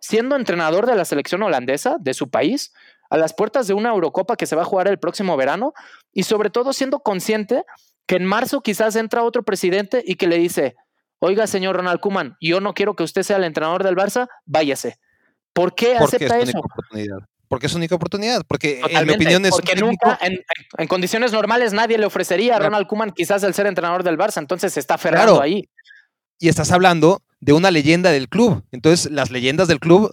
siendo 0.00 0.36
entrenador 0.36 0.86
de 0.86 0.94
la 0.94 1.04
selección 1.04 1.42
holandesa 1.42 1.96
de 1.98 2.14
su 2.14 2.30
país, 2.30 2.72
a 3.10 3.16
las 3.16 3.34
puertas 3.34 3.66
de 3.66 3.74
una 3.74 3.88
Eurocopa 3.88 4.36
que 4.36 4.46
se 4.46 4.54
va 4.54 4.62
a 4.62 4.66
jugar 4.66 4.86
el 4.86 5.00
próximo 5.00 5.36
verano, 5.36 5.74
y 6.12 6.22
sobre 6.22 6.50
todo 6.50 6.72
siendo 6.72 7.00
consciente 7.00 7.64
que 8.06 8.14
en 8.14 8.26
marzo 8.26 8.60
quizás 8.60 8.94
entra 8.94 9.24
otro 9.24 9.42
presidente 9.42 10.04
y 10.06 10.14
que 10.14 10.28
le 10.28 10.38
dice, 10.38 10.76
oiga, 11.22 11.46
señor 11.46 11.76
Ronald 11.76 12.00
Kuman, 12.00 12.36
yo 12.40 12.60
no 12.60 12.74
quiero 12.74 12.96
que 12.96 13.04
usted 13.04 13.22
sea 13.22 13.36
el 13.36 13.44
entrenador 13.44 13.84
del 13.84 13.94
Barça, 13.94 14.26
váyase. 14.44 14.98
¿Por 15.52 15.74
qué 15.74 15.96
acepta 15.96 16.40
eso? 16.40 16.60
Porque 17.46 17.66
es 17.66 17.74
única 17.74 17.94
oportunidad, 17.94 18.42
porque 18.48 18.80
en 18.88 19.06
mi 19.06 19.14
opinión 19.14 19.44
es 19.44 19.52
porque 19.52 19.76
nunca, 19.76 20.18
en, 20.22 20.88
condiciones 20.88 21.32
normales 21.32 21.72
nadie 21.72 21.96
le 21.96 22.06
ofrecería 22.06 22.56
a 22.56 22.58
Ronald 22.58 22.86
Kuman 22.86 23.12
quizás 23.12 23.42
el 23.44 23.54
ser 23.54 23.66
entrenador 23.66 24.02
del 24.02 24.18
Barça, 24.18 24.38
entonces 24.38 24.72
se 24.72 24.80
está 24.80 24.94
aferrado 24.94 25.40
ahí. 25.40 25.68
Y 26.40 26.48
estás 26.48 26.72
hablando 26.72 27.22
de 27.40 27.52
una 27.52 27.70
leyenda 27.70 28.10
del 28.10 28.28
club, 28.28 28.64
entonces 28.72 29.12
las 29.12 29.30
leyendas 29.30 29.68
del 29.68 29.78
club 29.78 30.12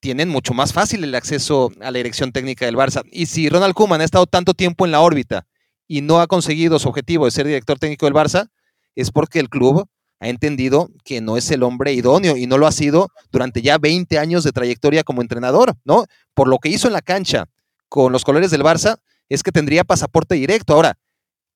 tienen 0.00 0.28
mucho 0.28 0.54
más 0.54 0.72
fácil 0.72 1.02
el 1.02 1.16
acceso 1.16 1.72
a 1.80 1.90
la 1.90 1.98
dirección 1.98 2.30
técnica 2.30 2.66
del 2.66 2.76
Barça. 2.76 3.02
Y 3.10 3.26
si 3.26 3.48
Ronald 3.48 3.74
Kuman 3.74 4.02
ha 4.02 4.04
estado 4.04 4.26
tanto 4.26 4.54
tiempo 4.54 4.84
en 4.84 4.92
la 4.92 5.00
órbita 5.00 5.48
y 5.88 6.02
no 6.02 6.20
ha 6.20 6.28
conseguido 6.28 6.78
su 6.78 6.88
objetivo 6.88 7.24
de 7.24 7.32
ser 7.32 7.46
director 7.46 7.78
técnico 7.78 8.06
del 8.06 8.14
Barça, 8.14 8.50
es 8.94 9.10
porque 9.10 9.40
el 9.40 9.48
club 9.48 9.88
ha 10.20 10.28
entendido 10.28 10.90
que 11.04 11.20
no 11.20 11.36
es 11.36 11.50
el 11.50 11.62
hombre 11.62 11.92
idóneo 11.92 12.36
y 12.36 12.46
no 12.46 12.58
lo 12.58 12.66
ha 12.66 12.72
sido 12.72 13.08
durante 13.30 13.62
ya 13.62 13.78
20 13.78 14.18
años 14.18 14.44
de 14.44 14.52
trayectoria 14.52 15.04
como 15.04 15.22
entrenador, 15.22 15.74
¿no? 15.84 16.04
Por 16.34 16.48
lo 16.48 16.58
que 16.58 16.68
hizo 16.68 16.88
en 16.88 16.94
la 16.94 17.02
cancha 17.02 17.46
con 17.88 18.12
los 18.12 18.24
colores 18.24 18.50
del 18.50 18.62
Barça, 18.62 18.98
es 19.28 19.42
que 19.42 19.52
tendría 19.52 19.84
pasaporte 19.84 20.34
directo. 20.34 20.74
Ahora, 20.74 20.98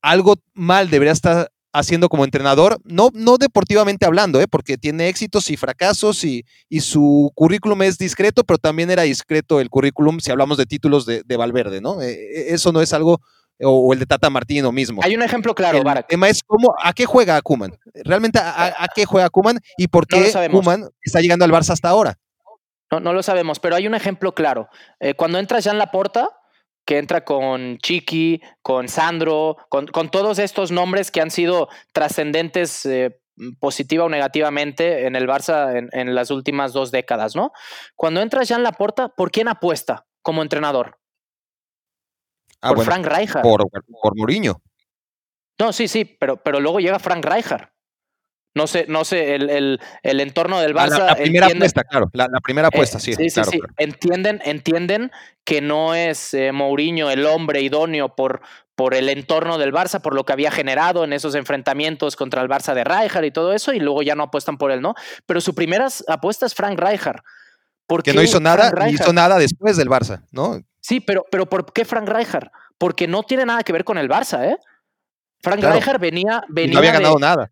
algo 0.00 0.36
mal 0.54 0.90
debería 0.90 1.12
estar 1.12 1.50
haciendo 1.72 2.08
como 2.08 2.24
entrenador, 2.24 2.78
no, 2.84 3.08
no 3.14 3.38
deportivamente 3.38 4.04
hablando, 4.04 4.40
¿eh? 4.40 4.46
porque 4.46 4.76
tiene 4.76 5.08
éxitos 5.08 5.48
y 5.50 5.56
fracasos 5.56 6.22
y, 6.22 6.44
y, 6.68 6.80
su 6.80 7.32
currículum 7.34 7.80
es 7.82 7.96
discreto, 7.96 8.44
pero 8.44 8.58
también 8.58 8.90
era 8.90 9.02
discreto 9.02 9.58
el 9.58 9.70
currículum 9.70 10.20
si 10.20 10.30
hablamos 10.30 10.58
de 10.58 10.66
títulos 10.66 11.06
de, 11.06 11.22
de 11.24 11.36
Valverde, 11.38 11.80
¿no? 11.80 12.02
Eh, 12.02 12.12
eh, 12.12 12.44
eso 12.48 12.72
no 12.72 12.82
es 12.82 12.92
algo 12.92 13.22
o, 13.62 13.92
el 13.92 13.98
de 13.98 14.06
Tata 14.06 14.30
Martino 14.30 14.72
mismo. 14.72 15.00
Hay 15.04 15.14
un 15.14 15.22
ejemplo 15.22 15.54
claro, 15.54 15.78
el 15.78 16.04
tema 16.06 16.28
es 16.28 16.42
cómo, 16.44 16.74
a 16.82 16.92
qué 16.92 17.06
juega 17.06 17.40
Kuman. 17.42 17.76
Realmente, 18.04 18.38
a, 18.42 18.86
qué 18.94 19.04
juega 19.04 19.30
Kuman 19.30 19.58
y 19.76 19.88
por 19.88 20.06
qué 20.06 20.32
Kuman 20.50 20.88
está 21.02 21.20
llegando 21.20 21.44
al 21.44 21.52
Barça 21.52 21.70
hasta 21.70 21.88
ahora. 21.88 22.18
No, 22.90 23.00
no 23.00 23.12
lo 23.14 23.22
sabemos, 23.22 23.58
pero 23.58 23.74
hay 23.74 23.86
un 23.86 23.94
ejemplo 23.94 24.34
claro. 24.34 24.68
Eh, 25.00 25.14
cuando 25.14 25.38
entra 25.38 25.60
en 25.64 25.78
la 25.78 25.90
Porta, 25.90 26.28
que 26.84 26.98
entra 26.98 27.24
con 27.24 27.78
Chiqui, 27.78 28.42
con 28.60 28.88
Sandro, 28.88 29.56
con, 29.68 29.86
todos 30.10 30.38
estos 30.38 30.70
nombres 30.70 31.10
que 31.10 31.20
han 31.20 31.30
sido 31.30 31.68
trascendentes 31.92 32.84
eh, 32.86 33.18
positiva 33.60 34.04
o 34.04 34.08
negativamente 34.08 35.06
en 35.06 35.16
el 35.16 35.26
Barça 35.26 35.88
en, 35.90 36.14
las 36.14 36.30
últimas 36.30 36.72
dos 36.72 36.90
décadas, 36.90 37.34
¿no? 37.34 37.52
Cuando 37.96 38.20
entra 38.20 38.42
en 38.48 38.62
la 38.62 38.72
Porta, 38.72 39.08
¿por 39.08 39.30
quién 39.30 39.48
apuesta 39.48 40.06
como 40.22 40.42
entrenador? 40.42 40.98
Ah, 42.62 42.72
por 42.72 42.84
Frank 42.84 43.06
Rijkaard. 43.06 43.42
Por, 43.42 43.68
por 43.68 44.16
Mourinho. 44.16 44.62
No, 45.58 45.72
sí, 45.72 45.88
sí, 45.88 46.04
pero, 46.04 46.36
pero 46.36 46.60
luego 46.60 46.80
llega 46.80 46.98
Frank 46.98 47.24
Rijkaard. 47.24 47.68
No 48.54 48.66
sé, 48.66 48.84
no 48.86 49.04
sé, 49.04 49.34
el, 49.34 49.48
el, 49.48 49.80
el 50.02 50.20
entorno 50.20 50.60
del 50.60 50.74
Barça. 50.74 50.98
La, 50.98 51.06
la 51.06 51.14
primera 51.14 51.46
apuesta, 51.46 51.84
claro. 51.84 52.10
La, 52.12 52.28
la 52.30 52.40
primera 52.40 52.68
apuesta, 52.68 52.98
eh, 52.98 53.00
sí. 53.00 53.14
sí, 53.14 53.30
sí, 53.30 53.34
claro, 53.34 53.50
sí. 53.50 53.58
claro. 53.58 53.74
Entienden, 53.78 54.42
entienden 54.44 55.10
que 55.44 55.62
no 55.62 55.94
es 55.94 56.34
eh, 56.34 56.52
Mourinho 56.52 57.10
el 57.10 57.24
hombre 57.24 57.62
idóneo 57.62 58.14
por, 58.14 58.42
por 58.74 58.94
el 58.94 59.08
entorno 59.08 59.56
del 59.56 59.72
Barça, 59.72 60.02
por 60.02 60.14
lo 60.14 60.24
que 60.24 60.34
había 60.34 60.50
generado 60.50 61.02
en 61.04 61.14
esos 61.14 61.34
enfrentamientos 61.34 62.14
contra 62.14 62.42
el 62.42 62.48
Barça 62.48 62.74
de 62.74 62.84
Rijkaard 62.84 63.24
y 63.24 63.30
todo 63.30 63.54
eso, 63.54 63.72
y 63.72 63.80
luego 63.80 64.02
ya 64.02 64.14
no 64.14 64.24
apuestan 64.24 64.58
por 64.58 64.70
él, 64.70 64.82
¿no? 64.82 64.94
Pero 65.24 65.40
su 65.40 65.54
primera 65.54 65.88
apuesta 66.08 66.44
es 66.44 66.54
Frank 66.54 66.78
Rijkaard. 66.78 67.22
¿Por 67.86 68.02
Que 68.02 68.12
no 68.12 68.22
hizo 68.22 68.38
nada, 68.38 68.70
ni 68.86 68.92
hizo 68.92 69.12
nada 69.14 69.38
después 69.38 69.78
del 69.78 69.88
Barça, 69.88 70.24
¿no? 70.30 70.60
Sí, 70.82 71.00
pero, 71.00 71.24
pero 71.30 71.46
¿por 71.46 71.72
qué 71.72 71.84
Frank 71.84 72.08
Rijkaard? 72.08 72.50
Porque 72.76 73.06
no 73.08 73.22
tiene 73.22 73.46
nada 73.46 73.62
que 73.62 73.72
ver 73.72 73.84
con 73.84 73.96
el 73.96 74.08
Barça, 74.10 74.44
¿eh? 74.44 74.58
Frank 75.40 75.60
Claro. 75.60 75.76
Rijkaard 75.76 76.00
venía, 76.00 76.44
venía 76.48 76.72
no 76.74 76.78
había 76.80 76.92
de- 76.92 76.98
ganado 76.98 77.18
nada. 77.18 77.50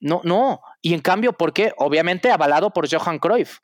no, 0.00 0.20
no. 0.24 0.60
Y 0.82 0.94
en 0.94 1.00
cambio, 1.00 1.32
¿por 1.34 1.52
qué? 1.52 1.72
Obviamente 1.76 2.30
avalado 2.30 2.70
por 2.70 2.88
Johan 2.90 3.18
Cruyff. 3.18 3.58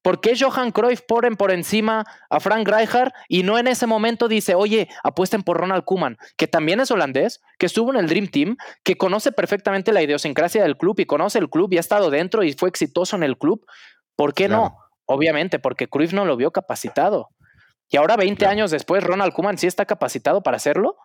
¿Por 0.00 0.20
qué 0.20 0.34
Johan 0.38 0.70
Cruyff 0.70 1.00
ponen 1.08 1.36
por 1.36 1.50
encima 1.50 2.04
a 2.30 2.38
Frank 2.38 2.68
Rijkaard 2.68 3.10
y 3.28 3.42
no 3.42 3.58
en 3.58 3.66
ese 3.66 3.86
momento 3.88 4.28
dice, 4.28 4.54
oye, 4.54 4.88
apuesten 5.02 5.42
por 5.42 5.56
Ronald 5.58 5.84
Koeman, 5.84 6.16
que 6.36 6.46
también 6.46 6.78
es 6.78 6.92
holandés, 6.92 7.40
que 7.58 7.66
estuvo 7.66 7.90
en 7.90 7.96
el 7.98 8.06
Dream 8.06 8.28
Team, 8.28 8.56
que 8.84 8.96
conoce 8.96 9.32
perfectamente 9.32 9.92
la 9.92 10.00
idiosincrasia 10.00 10.62
del 10.62 10.76
club 10.76 11.00
y 11.00 11.06
conoce 11.06 11.40
el 11.40 11.50
club 11.50 11.72
y 11.72 11.78
ha 11.78 11.80
estado 11.80 12.10
dentro 12.10 12.44
y 12.44 12.52
fue 12.52 12.68
exitoso 12.68 13.16
en 13.16 13.24
el 13.24 13.36
club? 13.36 13.66
¿Por 14.14 14.34
qué 14.34 14.46
Claro. 14.46 14.62
no? 14.62 14.78
Obviamente, 15.06 15.58
porque 15.58 15.88
Cruyff 15.88 16.12
no 16.12 16.24
lo 16.24 16.36
vio 16.36 16.52
capacitado. 16.52 17.30
Y 17.88 17.96
ahora, 17.96 18.16
20 18.16 18.38
Claro. 18.38 18.52
años 18.52 18.70
después, 18.70 19.02
Ronald 19.02 19.32
Koeman 19.32 19.58
sí 19.58 19.66
está 19.66 19.86
capacitado 19.86 20.42
para 20.42 20.56
hacerlo. 20.56 20.96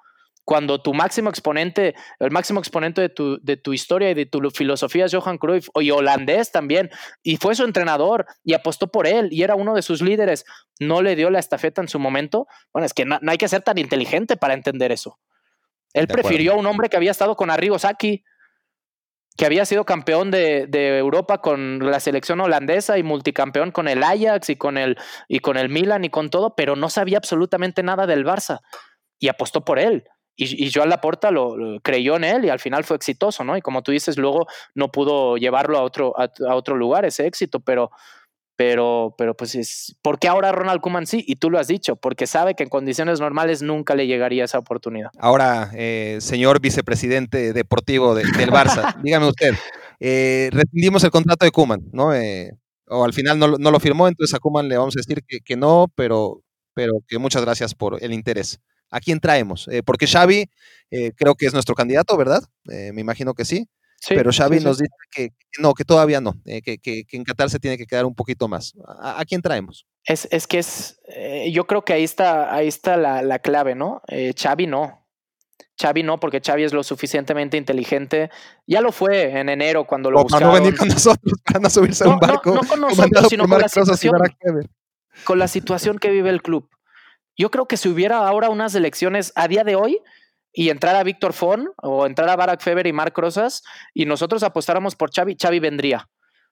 Cuando 0.45 0.81
tu 0.81 0.93
máximo 0.93 1.30
exponente, 1.30 1.95
el 2.19 2.30
máximo 2.31 2.60
exponente 2.60 2.99
de 2.99 3.07
tu, 3.07 3.39
de 3.41 3.55
tu 3.55 3.72
historia 3.72 4.10
y 4.11 4.14
de 4.14 4.26
tu 4.26 4.41
filosofía 4.51 5.05
es 5.05 5.15
Johan 5.15 5.38
Cruyff, 5.38 5.69
y 5.80 5.89
holandés 5.91 6.51
también, 6.51 6.89
y 7.22 7.38
fue 7.38 7.55
su 7.55 7.64
entrenador 7.64 8.26
y 8.43 8.53
apostó 8.53 8.88
por 8.91 9.07
él 9.07 9.30
y 9.31 9.43
era 9.43 9.55
uno 9.55 9.73
de 9.73 9.81
sus 9.81 10.01
líderes, 10.01 10.43
no 10.81 11.01
le 11.01 11.15
dio 11.15 11.30
la 11.30 11.39
estafeta 11.39 11.80
en 11.81 11.88
su 11.88 11.97
momento. 11.97 12.45
Bueno, 12.73 12.85
es 12.85 12.93
que 12.93 13.05
no, 13.05 13.19
no 13.22 13.31
hay 13.31 13.38
que 13.38 13.47
ser 13.47 13.61
tan 13.61 13.77
inteligente 13.77 14.35
para 14.35 14.53
entender 14.53 14.91
eso. 14.91 15.18
Él 15.93 16.07
De 16.07 16.11
acuerdo. 16.14 16.27
prefirió 16.27 16.53
a 16.53 16.57
un 16.57 16.65
hombre 16.65 16.89
que 16.89 16.97
había 16.97 17.11
estado 17.11 17.38
con 17.38 17.49
Arrigo 17.49 17.80
Sacchi, 17.80 18.26
que 19.38 19.45
había 19.45 19.65
sido 19.65 19.85
campeón 19.85 20.31
de, 20.31 20.68
Europa 20.97 21.39
con 21.39 21.80
la 21.80 21.99
selección 21.99 22.39
holandesa 22.39 22.97
y 22.97 23.03
multicampeón 23.03 23.72
con 23.72 23.88
el 23.88 24.03
Ajax 24.03 24.49
y 24.49 24.55
con 24.55 24.77
el, 24.77 24.97
y 25.27 25.39
con 25.39 25.57
el 25.57 25.69
Milan 25.69 26.05
y 26.05 26.10
con 26.10 26.30
todo, 26.30 26.55
pero 26.55 26.76
no 26.76 26.89
sabía 26.89 27.18
absolutamente 27.18 27.84
nada 27.84 28.05
del 28.05 28.26
Barça 28.26 28.61
y 29.19 29.30
apostó 29.30 29.65
por 29.65 29.80
él. 29.80 30.03
Y, 30.35 30.65
y 30.65 30.72
Joan 30.72 30.89
Laporta 30.89 31.30
lo, 31.31 31.55
lo 31.57 31.80
creyó 31.81 32.15
en 32.15 32.23
él 32.23 32.45
y 32.45 32.49
al 32.49 32.60
final 32.60 32.84
fue 32.84 32.97
exitoso, 32.97 33.43
¿no? 33.43 33.55
Y 33.55 33.61
como 33.61 33.84
tú 33.84 33.91
dices, 33.91 34.18
luego 34.18 34.47
no 34.73 34.91
pudo 34.91 35.38
llevarlo 35.38 35.77
a 35.77 35.84
otro, 35.84 36.15
a 36.18 36.55
otro 36.55 36.76
lugar 36.76 37.05
ese 37.05 37.27
éxito, 37.27 37.60
pero, 37.60 37.91
pero, 38.55 39.15
pero 39.17 39.35
pues 39.35 39.55
es. 39.55 39.95
¿Por 40.01 40.19
qué 40.19 40.27
ahora 40.27 40.51
Ronald 40.51 40.81
Koeman 40.81 41.07
sí? 41.07 41.23
Y 41.27 41.35
tú 41.38 41.49
lo 41.49 41.59
has 41.59 41.67
dicho, 41.67 41.95
porque 41.95 42.27
sabe 42.27 42.53
que 42.55 42.63
en 42.63 42.69
condiciones 42.69 43.19
normales 43.19 43.61
nunca 43.61 43.95
le 43.95 44.07
llegaría 44.07 44.45
esa 44.45 44.59
oportunidad. 44.59 45.09
Ahora, 45.19 45.71
eh, 45.73 46.17
señor 46.21 46.59
vicepresidente 46.61 47.53
deportivo 47.53 48.15
de- 48.15 48.23
del 48.38 48.51
Barça, 48.51 48.95
dígame 49.03 49.27
usted, 49.27 49.53
eh, 49.99 50.49
rescindimos 50.51 51.03
el 51.03 51.11
contrato 51.11 51.45
de 51.45 51.51
Kuman, 51.51 51.81
¿no? 51.91 52.13
Eh, 52.13 52.51
o 52.88 53.03
al 53.05 53.13
final 53.13 53.39
no, 53.39 53.47
lo- 53.47 53.57
no 53.57 53.71
lo 53.71 53.80
firmó, 53.80 54.07
entonces 54.07 54.34
a 54.35 54.39
Kuman 54.39 54.67
le 54.69 54.77
vamos 54.77 54.95
a 54.95 54.99
decir 54.99 55.23
que, 55.27 55.39
que 55.39 55.55
no, 55.55 55.91
pero, 55.95 56.41
pero 56.73 56.93
que 57.07 57.17
muchas 57.17 57.41
gracias 57.43 57.73
por 57.73 58.03
el 58.03 58.13
interés. 58.13 58.59
¿A 58.91 58.99
quién 58.99 59.19
traemos? 59.19 59.67
Eh, 59.69 59.81
porque 59.84 60.05
Xavi 60.05 60.45
eh, 60.91 61.11
creo 61.15 61.34
que 61.34 61.47
es 61.47 61.53
nuestro 61.53 61.73
candidato, 61.73 62.15
¿verdad? 62.15 62.43
Eh, 62.69 62.91
me 62.93 63.01
imagino 63.01 63.34
que 63.34 63.43
sí, 63.45 63.67
Sí, 64.05 64.15
pero 64.15 64.31
Xavi 64.34 64.59
sí, 64.59 64.65
nos 64.65 64.80
dice 64.80 64.91
que, 65.11 65.30
que 65.30 65.61
no, 65.61 65.73
que 65.73 65.85
todavía 65.85 66.19
no, 66.19 66.34
eh, 66.45 66.61
que, 66.61 66.77
que- 66.77 67.05
que 67.05 67.15
en 67.15 67.23
Qatar 67.23 67.49
se 67.49 67.57
tiene 67.59 67.77
que 67.77 67.85
quedar 67.85 68.05
un 68.05 68.13
poquito 68.13 68.49
más. 68.49 68.73
¿A, 68.99 69.21
a 69.21 69.23
quién 69.25 69.41
traemos? 69.41 69.85
Es, 70.03 70.27
es 70.30 70.45
que 70.45 70.59
es. 70.59 70.99
eh, 71.07 71.49
yo 71.53 71.65
creo 71.67 71.85
que 71.85 71.93
ahí 71.93 72.03
está, 72.03 72.53
ahí 72.53 72.67
está 72.67 72.97
la, 72.97 73.21
la 73.21 73.39
clave, 73.39 73.75
¿no? 73.75 74.01
Eh, 74.09 74.34
Xavi 74.38 74.67
no. 74.67 75.07
Xavi 75.81 76.03
no, 76.03 76.19
porque 76.19 76.41
Xavi 76.41 76.63
es 76.65 76.73
lo 76.73 76.84
suficientemente 76.84 77.55
inteligente. 77.55 78.30
Ya 78.67 78.81
lo 78.81 78.91
fue 78.91 79.39
en 79.39 79.47
enero 79.47 79.85
cuando 79.88 80.11
lo 80.11 80.19
O 80.21 80.27
para 80.27 80.45
no 80.47 80.51
buscaron. 80.51 80.63
venir 80.65 80.77
con 80.77 80.88
nosotros, 80.89 81.39
para 81.45 81.59
no 81.61 81.69
subirse 81.69 82.03
a 82.03 82.07
No, 82.07 82.13
un 82.15 82.19
no, 82.19 82.27
barco. 82.27 82.53
no 82.55 82.61
con 82.63 82.81
nosotros, 82.81 83.27
sino 83.30 83.47
con 83.47 83.61
la 83.61 83.69
situación. 83.69 84.13
Con 85.23 85.39
la 85.39 85.47
situación 85.47 85.97
que 85.97 86.09
vive 86.09 86.30
el 86.30 86.41
club. 86.41 86.69
Yo 87.38 87.49
creo 87.51 87.67
que 87.67 87.77
si 87.77 87.88
hubiera 87.88 88.17
ahora 88.27 88.49
unas 88.49 88.75
elecciones 88.75 89.31
a 89.35 89.47
día 89.47 89.63
de 89.63 89.75
hoy 89.75 90.01
y 90.53 90.69
entrara 90.69 91.03
Víctor 91.03 91.34
Fon 91.34 91.73
o 91.77 92.05
entrara 92.05 92.35
Barack 92.35 92.61
Feber 92.61 92.88
y 92.88 92.93
Marc 92.93 93.17
Rosas 93.17 93.63
y 93.93 94.05
nosotros 94.05 94.43
apostáramos 94.43 94.95
por 94.95 95.11
Xavi, 95.11 95.35
Xavi 95.41 95.59
vendría. 95.59 96.07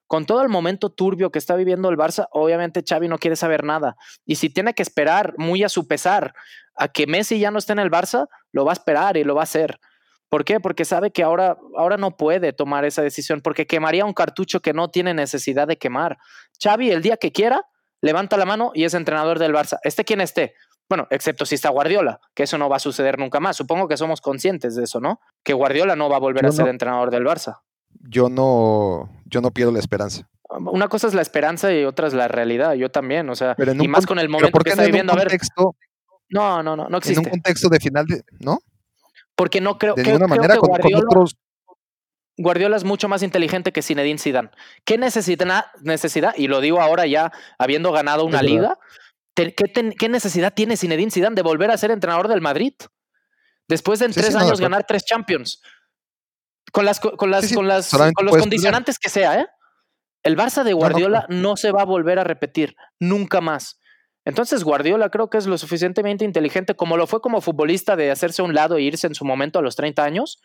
Con 0.08 0.26
todo 0.26 0.42
el 0.42 0.50
momento 0.50 0.90
turbio 0.90 1.32
que 1.32 1.40
está 1.40 1.56
viviendo 1.56 1.88
el 1.88 1.96
Barça, 1.96 2.28
obviamente 2.32 2.84
Xavi 2.86 3.08
no 3.08 3.18
quiere 3.18 3.38
saber 3.38 3.64
nada. 3.64 3.96
Y 4.26 4.36
si 4.36 4.50
tiene 4.50 4.74
que 4.74 4.84
esperar 4.84 5.36
muy 5.38 5.64
a 5.64 5.70
su 5.70 5.88
pesar 5.88 6.34
a 6.76 6.90
que 6.90 7.08
Messi 7.08 7.40
ya 7.40 7.52
no 7.52 7.60
esté 7.60 7.72
en 7.72 7.80
el 7.80 7.92
Barça, 7.92 8.28
lo 8.52 8.66
va 8.66 8.72
a 8.72 8.74
esperar 8.74 9.16
y 9.16 9.24
lo 9.24 9.36
va 9.36 9.42
a 9.42 9.44
hacer. 9.44 9.80
¿Por 10.28 10.44
qué? 10.44 10.60
Porque 10.60 10.84
sabe 10.84 11.12
que 11.12 11.24
ahora, 11.24 11.58
ahora 11.78 11.98
no 11.98 12.18
puede 12.18 12.52
tomar 12.52 12.84
esa 12.84 13.02
decisión, 13.02 13.42
porque 13.42 13.68
quemaría 13.68 14.04
un 14.04 14.14
cartucho 14.14 14.62
que 14.62 14.74
no 14.74 14.90
tiene 14.90 15.14
necesidad 15.14 15.68
de 15.68 15.78
quemar. 15.78 16.18
Xavi, 16.62 16.90
el 16.90 17.02
día 17.02 17.18
que 17.18 17.32
quiera, 17.32 17.62
levanta 18.02 18.36
la 18.36 18.46
mano 18.46 18.72
y 18.74 18.84
es 18.84 18.94
entrenador 18.94 19.40
del 19.40 19.54
Barça. 19.54 19.80
Esté 19.84 20.04
quien 20.04 20.22
esté. 20.22 20.56
Bueno, 20.92 21.08
excepto 21.10 21.46
si 21.46 21.56
está 21.56 21.70
Guardiola, 21.70 22.20
que 22.34 22.44
eso 22.44 22.58
no 22.58 22.68
va 22.68 22.76
a 22.76 22.80
suceder 22.80 23.18
nunca 23.18 23.40
más. 23.40 23.56
Supongo 23.56 23.88
que 23.88 23.96
somos 23.96 24.20
conscientes 24.20 24.76
de 24.76 24.84
eso, 24.84 25.00
¿no? 25.00 25.22
Que 25.42 25.54
Guardiola 25.54 25.96
no 25.96 26.10
va 26.10 26.18
a 26.18 26.20
volver 26.20 26.44
Yo 26.44 26.50
a 26.50 26.52
ser 26.52 26.66
no. 26.66 26.72
entrenador 26.72 27.12
del 27.12 27.24
Barça. 27.24 27.60
Yo 28.10 28.28
no, 28.28 29.10
yo 29.24 29.40
no 29.40 29.52
pierdo 29.52 29.72
la 29.72 29.80
esperanza. 29.80 30.28
Una 30.50 30.90
cosa 30.90 31.08
es 31.08 31.14
la 31.14 31.22
esperanza 31.22 31.72
y 31.74 31.86
otra 31.86 32.08
es 32.08 32.14
la 32.14 32.28
realidad. 32.28 32.74
Yo 32.74 32.92
también, 32.92 33.30
o 33.30 33.36
sea, 33.36 33.56
Pero 33.56 33.72
y 33.74 33.88
más 33.88 34.06
con- 34.06 34.20
el 34.20 34.28
momento 34.28 34.52
¿por 34.52 34.66
que 34.66 34.72
está 34.72 34.84
viviendo. 34.84 35.14
A 35.14 35.16
ver, 35.16 35.30
no, 36.30 36.62
no, 36.62 36.76
no, 36.76 36.76
no 36.76 36.84
en 36.88 36.94
un 36.94 36.96
existe. 36.98 37.30
contexto 37.30 37.70
de 37.70 37.80
final 37.80 38.06
de, 38.06 38.24
¿no? 38.42 38.60
Porque 39.38 39.62
no 39.62 39.78
creo, 39.78 39.96
De 39.96 40.04
creo- 40.04 40.20
manera 40.28 40.56
que 40.56 40.60
con, 40.60 40.72
con 40.72 40.78
Guardiola, 40.78 41.06
otros. 41.08 41.38
Guardiola 42.38 42.76
es 42.76 42.84
mucho 42.84 43.08
más 43.08 43.24
inteligente 43.24 43.72
que 43.72 43.82
Zinedine 43.82 44.20
Zidane. 44.20 44.50
¿Qué 44.84 44.98
necesita, 44.98 45.72
necesidad? 45.82 46.34
Y 46.36 46.48
lo 46.48 46.60
digo 46.60 46.82
ahora 46.82 47.06
ya 47.06 47.32
habiendo 47.58 47.92
ganado 47.94 48.26
una 48.26 48.42
verdad. 48.42 48.78
¿Qué, 49.36 49.54
ten- 49.74 49.94
qué 49.98 50.10
necesidad 50.10 50.54
tiene 50.54 50.78
Zinedine 50.78 51.12
Zidane 51.12 51.36
de 51.36 51.42
volver 51.42 51.72
a 51.72 51.78
ser 51.78 51.92
entrenador 51.92 52.28
del 52.28 52.42
Madrid? 52.42 52.74
Después 53.68 54.00
de 54.00 54.06
en 54.08 54.14
Sí, 54.14 54.20
tres 54.22 54.34
sí, 54.34 54.40
años 54.40 54.60
ganar 54.60 54.86
tres 54.88 55.06
Champions. 55.06 55.62
Con 56.72 56.86
las, 56.86 57.00
co- 57.00 57.18
con 57.18 57.32
las, 57.32 57.46
Sí, 57.48 57.56
con 57.56 57.68
las, 57.68 57.90
con 57.90 58.26
los 58.26 58.38
condicionantes 58.38 58.98
que 59.00 59.10
sea, 59.10 59.40
¿eh? 59.40 59.48
El 60.24 60.38
Barça 60.38 60.64
de 60.64 60.72
no, 60.72 60.78
Guardiola 60.78 61.26
no, 61.30 61.58
se 61.58 61.72
va 61.72 61.82
a 61.82 61.86
volver 61.86 62.20
a 62.20 62.24
repetir, 62.24 62.76
nunca 63.00 63.42
más. 63.42 63.80
Entonces 64.24 64.64
Guardiola 64.64 65.10
creo 65.10 65.30
que 65.32 65.40
es 65.40 65.48
lo 65.48 65.58
suficientemente 65.58 66.24
inteligente 66.26 66.76
como 66.76 66.96
lo 66.96 67.08
fue 67.08 67.22
como 67.22 67.42
futbolista 67.42 67.96
de 67.96 68.12
hacerse 68.12 68.42
a 68.44 68.46
un 68.46 68.54
lado 68.54 68.78
e 68.78 68.84
irse 68.84 69.08
en 69.08 69.16
su 69.16 69.26
momento 69.26 69.58
a 69.58 69.62
los 69.64 69.76
30 69.76 70.04
años, 70.04 70.40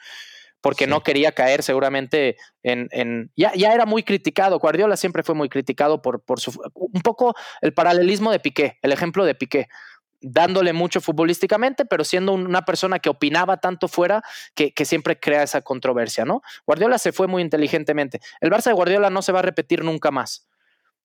porque 0.61 0.85
Sí. 0.85 0.91
no 0.91 1.03
quería 1.03 1.33
caer 1.33 1.63
seguramente 1.63 2.37
en... 2.63 2.89
en- 2.93 3.31
ya, 3.37 3.53
ya 3.55 3.73
era 3.73 3.87
muy 3.87 4.03
criticado, 4.03 4.59
Guardiola 4.59 4.97
siempre 4.97 5.23
fue 5.23 5.35
muy 5.35 5.49
criticado 5.49 6.03
por, 6.03 6.23
por 6.23 6.41
su... 6.41 6.53
Un 6.75 7.03
poco 7.03 7.35
el 7.61 7.73
paralelismo 7.73 8.33
de 8.33 8.41
Piqué, 8.41 8.79
el 8.83 8.93
ejemplo 8.93 9.25
de 9.25 9.35
Piqué 9.35 9.69
dándole 10.23 10.73
mucho 10.73 11.01
futbolísticamente, 11.03 11.85
pero 11.85 12.03
siendo 12.03 12.33
un- 12.33 12.47
una 12.47 12.65
persona 12.65 12.99
que 12.99 13.11
opinaba 13.11 13.59
tanto 13.59 13.87
fuera 13.87 14.23
que, 14.55 14.73
que 14.73 14.85
siempre 14.87 15.21
crea 15.21 15.43
esa 15.43 15.61
controversia, 15.61 16.25
¿no? 16.25 16.41
Guardiola 16.67 16.99
se 16.99 17.13
fue 17.13 17.27
muy 17.29 17.43
inteligentemente. 17.43 18.21
El 18.41 18.51
Barça 18.51 18.65
de 18.65 18.73
Guardiola 18.73 19.11
no 19.11 19.21
se 19.23 19.31
va 19.33 19.41
a 19.41 19.43
repetir 19.43 19.85
nunca 19.85 20.11
más. 20.11 20.49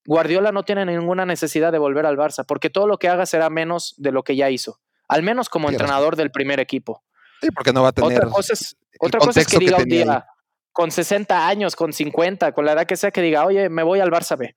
Guardiola 0.06 0.50
no 0.50 0.64
tiene 0.64 0.84
ninguna 0.86 1.26
necesidad 1.26 1.70
de 1.70 1.78
volver 1.78 2.06
al 2.06 2.16
Barça, 2.16 2.44
porque 2.46 2.70
todo 2.70 2.86
lo 2.88 2.98
que 2.98 3.08
haga 3.08 3.26
será 3.26 3.50
menos 3.50 3.94
de 3.98 4.10
lo 4.12 4.24
que 4.24 4.34
ya 4.34 4.50
hizo, 4.50 4.80
al 5.08 5.22
menos 5.22 5.48
como 5.48 5.68
entrenador 5.70 6.16
del 6.16 6.30
primer 6.32 6.58
equipo. 6.58 7.04
Sí, 7.42 7.50
porque 7.50 7.72
no 7.72 7.82
va 7.82 7.88
a 7.88 7.92
tener. 7.92 8.18
Otra 8.18 8.30
cosa 8.30 8.52
es, 8.52 8.76
otra 9.00 9.18
cosa 9.18 9.40
es 9.40 9.46
que 9.48 9.58
diga 9.58 9.78
un 9.78 9.84
día, 9.84 10.26
con 10.70 10.92
60 10.92 11.48
años, 11.48 11.74
con 11.74 11.92
50, 11.92 12.52
con 12.52 12.64
la 12.64 12.72
edad 12.72 12.86
que 12.86 12.96
sea, 12.96 13.10
que 13.10 13.20
diga, 13.20 13.44
oye, 13.44 13.68
me 13.68 13.82
voy 13.82 13.98
al 13.98 14.10
Barça 14.10 14.38
B. 14.38 14.56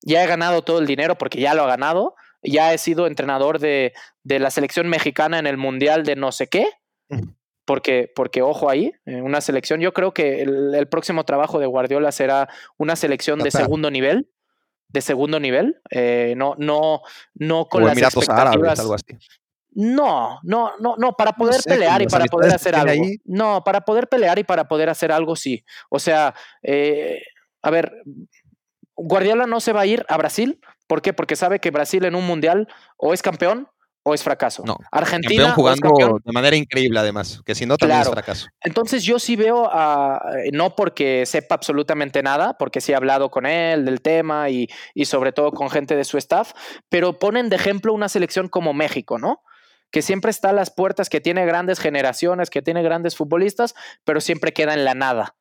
Ya 0.00 0.24
he 0.24 0.26
ganado 0.26 0.62
todo 0.62 0.78
el 0.78 0.86
dinero 0.86 1.16
porque 1.18 1.38
ya 1.38 1.54
lo 1.54 1.64
ha 1.64 1.66
ganado. 1.66 2.14
Ya 2.42 2.72
he 2.72 2.78
sido 2.78 3.06
entrenador 3.06 3.58
de, 3.58 3.92
de 4.24 4.38
la 4.40 4.50
selección 4.50 4.88
mexicana 4.88 5.38
en 5.38 5.46
el 5.46 5.58
Mundial 5.58 6.02
de 6.02 6.16
no 6.16 6.32
sé 6.32 6.48
qué. 6.48 6.66
Porque, 7.66 8.10
porque 8.12 8.42
ojo 8.42 8.70
ahí, 8.70 8.92
eh, 9.04 9.20
una 9.20 9.40
selección, 9.40 9.80
yo 9.80 9.92
creo 9.92 10.12
que 10.12 10.42
el, 10.42 10.74
el 10.74 10.88
próximo 10.88 11.24
trabajo 11.24 11.60
de 11.60 11.66
Guardiola 11.66 12.10
será 12.10 12.48
una 12.78 12.96
selección 12.96 13.38
de 13.38 13.50
segundo 13.50 13.90
nivel, 13.90 14.30
de 14.88 15.00
segundo 15.00 15.38
nivel, 15.38 15.80
eh, 15.90 16.34
no, 16.36 16.54
no, 16.58 17.02
no 17.34 17.68
con 17.68 17.82
o 17.82 17.86
las 17.86 17.92
Emiratos 17.92 18.28
Árabes, 18.28 18.80
algo 18.80 18.94
así. 18.94 19.16
No, 19.74 20.38
no, 20.42 20.72
no, 20.80 20.96
no, 20.98 21.12
para 21.14 21.32
poder 21.32 21.62
sé, 21.62 21.70
pelear 21.70 22.02
y 22.02 22.06
para 22.06 22.26
poder 22.26 22.54
hacer 22.54 22.74
algo. 22.74 22.90
ahí. 22.90 23.16
No, 23.24 23.64
para 23.64 23.80
poder 23.82 24.08
pelear 24.08 24.38
y 24.38 24.44
para 24.44 24.68
poder 24.68 24.90
hacer 24.90 25.12
algo, 25.12 25.34
sí. 25.34 25.64
O 25.88 25.98
sea, 25.98 26.34
eh, 26.62 27.22
a 27.62 27.70
ver, 27.70 28.02
Guardiola 28.96 29.46
no 29.46 29.60
se 29.60 29.72
va 29.72 29.82
a 29.82 29.86
ir 29.86 30.04
a 30.08 30.16
Brasil. 30.16 30.60
¿Por 30.86 31.00
qué? 31.00 31.12
Porque 31.12 31.36
sabe 31.36 31.58
que 31.58 31.70
Brasil 31.70 32.04
en 32.04 32.14
un 32.14 32.26
mundial 32.26 32.68
o 32.96 33.14
es 33.14 33.22
campeón 33.22 33.68
o 34.04 34.14
es 34.14 34.22
fracaso? 34.22 34.62
No. 34.66 34.76
Argentina 34.90 35.54
Campeón 35.54 35.78
jugando 35.78 36.20
de 36.24 36.32
manera 36.32 36.56
increíble, 36.56 36.98
además, 36.98 37.40
que 37.44 37.54
si 37.54 37.66
no 37.66 37.76
también 37.76 38.00
es 38.00 38.10
fracaso. 38.10 38.48
Entonces 38.62 39.04
yo 39.04 39.18
sí 39.18 39.36
veo, 39.36 39.68
a, 39.70 40.20
eh, 40.44 40.50
no 40.52 40.74
porque 40.74 41.24
sepa 41.24 41.54
absolutamente 41.54 42.22
nada, 42.22 42.56
porque 42.58 42.80
sí 42.80 42.92
he 42.92 42.94
hablado 42.94 43.30
con 43.30 43.46
él 43.46 43.84
del 43.84 44.02
tema 44.02 44.50
y, 44.50 44.68
y 44.94 45.04
sobre 45.04 45.32
todo 45.32 45.52
con 45.52 45.70
gente 45.70 45.96
de 45.96 46.04
su 46.04 46.18
staff, 46.18 46.52
pero 46.88 47.18
ponen 47.18 47.48
de 47.48 47.56
ejemplo 47.56 47.92
una 47.92 48.08
selección 48.08 48.48
como 48.48 48.72
México, 48.72 49.18
¿no? 49.18 49.40
Que 49.92 50.02
siempre 50.02 50.30
está 50.30 50.48
a 50.48 50.52
las 50.52 50.70
puertas, 50.70 51.08
que 51.08 51.20
tiene 51.20 51.46
grandes 51.46 51.78
generaciones, 51.78 52.50
que 52.50 52.62
tiene 52.62 52.82
grandes 52.82 53.14
futbolistas, 53.14 53.74
pero 54.04 54.20
siempre 54.20 54.52
queda 54.52 54.74
en 54.74 54.84
la 54.84 54.94
nada. 54.94 55.36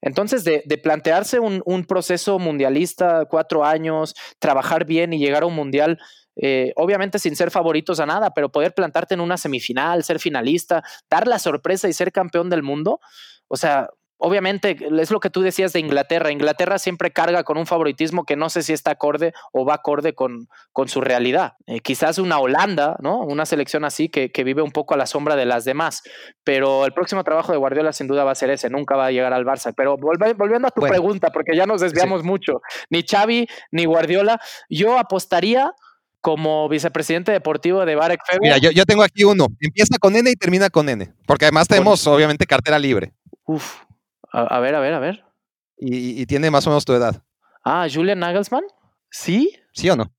Entonces, 0.00 0.44
de, 0.44 0.62
plantearse 0.82 1.40
un, 1.40 1.84
proceso 1.84 2.38
mundialista, 2.38 3.24
cuatro 3.26 3.64
años, 3.64 4.14
trabajar 4.38 4.84
bien 4.84 5.12
y 5.12 5.18
llegar 5.18 5.42
a 5.42 5.46
un 5.46 5.54
mundial, 5.54 5.98
eh, 6.36 6.72
obviamente 6.76 7.18
sin 7.18 7.34
ser 7.34 7.50
favoritos 7.50 7.98
a 7.98 8.06
nada, 8.06 8.32
pero 8.32 8.52
poder 8.52 8.72
plantarte 8.72 9.14
en 9.14 9.20
una 9.20 9.36
semifinal, 9.36 10.04
ser 10.04 10.20
finalista, 10.20 10.84
dar 11.10 11.26
la 11.26 11.40
sorpresa 11.40 11.88
y 11.88 11.92
ser 11.92 12.12
campeón 12.12 12.48
del 12.48 12.62
mundo, 12.62 13.00
o 13.48 13.56
sea, 13.56 13.90
obviamente 14.18 14.76
es 15.00 15.10
lo 15.10 15.20
que 15.20 15.30
tú 15.30 15.40
decías 15.40 15.72
de 15.72 15.80
Inglaterra. 15.80 16.30
Inglaterra 16.30 16.78
siempre 16.78 17.12
carga 17.12 17.44
con 17.44 17.56
un 17.56 17.66
favoritismo 17.66 18.24
que 18.24 18.36
no 18.36 18.50
sé 18.50 18.62
si 18.62 18.72
está 18.72 18.92
acorde 18.92 19.32
o 19.52 19.64
va 19.64 19.74
acorde 19.74 20.14
con, 20.14 20.48
con 20.72 20.88
su 20.88 21.00
realidad. 21.00 21.54
Eh, 21.66 21.80
quizás 21.80 22.18
una 22.18 22.38
Holanda, 22.38 22.96
¿no? 23.00 23.20
Una 23.20 23.46
selección 23.46 23.84
así 23.84 24.08
que, 24.08 24.30
vive 24.48 24.62
un 24.62 24.70
poco 24.70 24.94
a 24.94 24.96
la 24.96 25.06
sombra 25.06 25.36
de 25.36 25.46
las 25.46 25.64
demás. 25.64 26.02
Pero 26.44 26.84
el 26.84 26.92
próximo 26.92 27.24
trabajo 27.24 27.52
de 27.52 27.58
Guardiola 27.58 27.92
sin 27.92 28.06
duda 28.06 28.24
va 28.24 28.32
a 28.32 28.34
ser 28.34 28.50
ese, 28.50 28.70
nunca 28.70 28.96
va 28.96 29.06
a 29.06 29.10
llegar 29.10 29.32
al 29.32 29.44
Barça. 29.44 29.72
Pero 29.76 29.96
volviendo 29.96 30.68
a 30.68 30.70
tu 30.70 30.80
pregunta, 30.80 31.30
porque 31.30 31.56
ya 31.56 31.66
nos 31.66 31.80
desviamos 31.80 32.24
mucho, 32.24 32.60
ni 32.90 33.02
Xavi 33.02 33.46
ni 33.70 33.84
Guardiola, 33.84 34.40
yo 34.68 34.98
apostaría 34.98 35.72
como 36.20 36.68
vicepresidente 36.68 37.30
deportivo 37.32 37.84
de 37.84 37.94
Barek 37.94 38.20
Feber. 38.26 38.40
Mira, 38.42 38.58
yo, 38.58 38.84
tengo 38.84 39.02
aquí 39.02 39.24
uno. 39.24 39.46
Empieza 39.60 39.98
con 39.98 40.16
N 40.16 40.28
y 40.28 40.34
termina 40.34 40.68
con 40.68 40.88
N. 40.88 41.12
Porque 41.26 41.44
además 41.44 41.68
tenemos, 41.68 42.06
obviamente, 42.06 42.44
cartera 42.46 42.78
libre. 42.78 43.12
Uf, 43.44 43.76
a, 44.32 44.60
ver, 44.60 44.74
a 44.74 44.80
ver, 44.80 44.94
a 44.94 44.98
ver. 44.98 45.24
Y, 45.76 46.26
tiene 46.26 46.50
más 46.50 46.66
o 46.66 46.70
menos 46.70 46.84
tu 46.84 46.92
edad. 46.92 47.22
Ah, 47.64 47.86
Julian 47.92 48.18
Nagelsmann. 48.18 48.64
¿Sí? 49.10 49.52
¿Sí 49.72 49.88
o 49.90 49.96
no? 49.96 50.12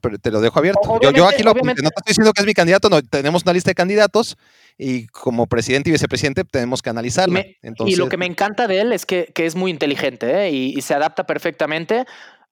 pero 0.00 0.18
te 0.18 0.30
lo 0.30 0.40
dejo 0.40 0.58
abierto. 0.58 1.00
Yo, 1.00 1.28
aquí 1.28 1.42
lo, 1.42 1.54
no 1.54 1.62
te 1.62 1.70
estoy 1.70 2.02
diciendo 2.08 2.32
que 2.32 2.42
es 2.42 2.46
mi 2.46 2.54
candidato, 2.54 2.88
no, 2.90 3.00
tenemos 3.02 3.42
una 3.44 3.52
lista 3.52 3.70
de 3.70 3.74
candidatos 3.74 4.36
y 4.76 5.06
como 5.08 5.46
presidente 5.46 5.90
y 5.90 5.92
vicepresidente 5.92 6.44
tenemos 6.44 6.82
que 6.82 6.90
analizarla. 6.90 7.44
y 7.86 7.94
lo 7.96 8.08
que 8.08 8.16
me 8.16 8.26
encanta 8.26 8.66
de 8.66 8.80
él 8.80 8.92
es 8.92 9.06
que, 9.06 9.32
es 9.36 9.54
muy 9.54 9.70
inteligente 9.70 10.46
¿eh? 10.46 10.50
y, 10.50 10.80
se 10.82 10.94
adapta 10.94 11.24
perfectamente 11.24 12.04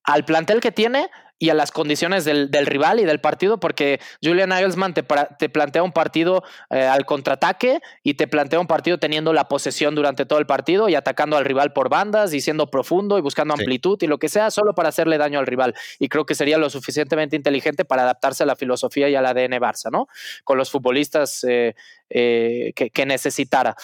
al 0.04 0.24
plantel 0.24 0.60
que 0.60 0.70
tiene 0.70 1.08
y 1.38 1.50
a 1.50 1.54
las 1.54 1.70
condiciones 1.70 2.24
del, 2.24 2.50
rival 2.66 2.98
y 2.98 3.04
del 3.04 3.20
partido, 3.20 3.60
porque 3.60 4.00
Julian 4.22 4.48
Nagelsmann 4.48 4.92
te, 4.92 5.04
te 5.38 5.48
plantea 5.48 5.82
un 5.82 5.92
partido 5.92 6.42
eh, 6.70 6.82
al 6.82 7.06
contraataque 7.06 7.80
y 8.02 8.14
te 8.14 8.26
plantea 8.26 8.58
un 8.58 8.66
partido 8.66 8.98
teniendo 8.98 9.32
la 9.32 9.46
posesión 9.46 9.94
durante 9.94 10.26
todo 10.26 10.40
el 10.40 10.46
partido 10.46 10.88
y 10.88 10.96
atacando 10.96 11.36
al 11.36 11.44
rival 11.44 11.72
por 11.72 11.88
bandas 11.88 12.34
y 12.34 12.40
siendo 12.40 12.70
profundo 12.70 13.18
y 13.18 13.20
buscando 13.20 13.54
amplitud 13.54 13.98
y 14.02 14.08
lo 14.08 14.18
que 14.18 14.28
sea, 14.28 14.50
solo 14.50 14.74
para 14.74 14.88
hacerle 14.88 15.16
daño 15.16 15.38
al 15.38 15.46
rival. 15.46 15.74
Y 16.00 16.08
creo 16.08 16.26
que 16.26 16.34
sería 16.34 16.58
lo 16.58 16.70
suficientemente 16.70 17.36
inteligente 17.36 17.84
para 17.84 18.02
adaptarse 18.02 18.42
a 18.42 18.46
la 18.46 18.56
filosofía 18.56 19.08
y 19.08 19.14
al 19.14 19.26
ADN 19.26 19.60
Barça, 19.60 19.90
¿no? 19.92 20.08
Con 20.42 20.58
los 20.58 20.70
futbolistas 20.70 21.44
eh, 21.44 21.76
eh, 22.10 22.72
que, 22.74 22.90
que 22.90 23.06
necesitara. 23.06 23.76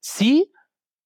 Sí, 0.00 0.52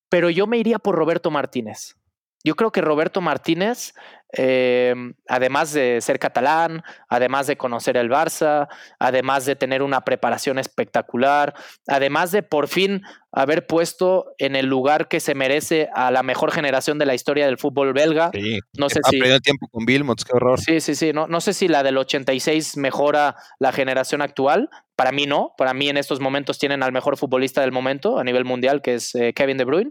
pero 0.08 0.30
yo 0.30 0.46
me 0.46 0.58
iría 0.58 0.78
por 0.78 0.96
Roberto 0.96 1.30
Martínez. 1.30 1.96
Yo 2.44 2.56
creo 2.56 2.72
que 2.72 2.80
Roberto 2.80 3.20
Martínez 3.20 3.94
Em, 4.34 5.12
además 5.28 5.74
de 5.74 6.00
ser 6.00 6.18
catalán, 6.18 6.82
además 7.08 7.46
de 7.46 7.58
conocer 7.58 7.98
el 7.98 8.08
Barça, 8.08 8.66
además 8.98 9.44
de 9.44 9.56
tener 9.56 9.82
una 9.82 10.02
preparación 10.02 10.58
espectacular, 10.58 11.54
además 11.86 12.32
de 12.32 12.42
por 12.42 12.68
fin 12.68 13.02
haber 13.30 13.66
puesto 13.66 14.34
en 14.38 14.56
el 14.56 14.66
lugar 14.66 15.08
que 15.08 15.20
se 15.20 15.34
merece 15.34 15.90
a 15.94 16.10
la 16.10 16.22
mejor 16.22 16.50
generación 16.50 16.98
de 16.98 17.06
la 17.06 17.14
historia 17.14 17.44
del 17.44 17.58
fútbol 17.58 17.92
belga. 17.92 18.30
Sí, 18.32 18.60
no 18.78 18.88
sé 18.88 19.00
si 19.08 19.18
el 19.18 19.40
tiempo 19.42 19.68
con 19.68 19.84
Wilmots, 19.86 20.24
qué 20.24 20.32
horror. 20.34 20.60
Sí, 20.60 20.80
sí, 20.80 20.94
sí, 20.94 21.12
no, 21.12 21.26
no 21.26 21.42
sé 21.42 21.52
si 21.52 21.68
la 21.68 21.82
del 21.82 21.98
86 21.98 22.78
mejora 22.78 23.36
la 23.58 23.72
generación 23.72 24.22
actual. 24.22 24.70
Para 24.96 25.12
mí 25.12 25.26
no, 25.26 25.54
para 25.58 25.74
mí 25.74 25.88
en 25.88 25.96
estos 25.96 26.20
momentos 26.20 26.58
tienen 26.58 26.82
al 26.82 26.92
mejor 26.92 27.18
futbolista 27.18 27.62
del 27.62 27.72
momento 27.72 28.18
a 28.18 28.24
nivel 28.24 28.44
mundial, 28.44 28.80
que 28.82 28.94
es 28.94 29.14
eh, 29.14 29.32
Kevin 29.34 29.56
De 29.56 29.64
Bruyne, 29.64 29.90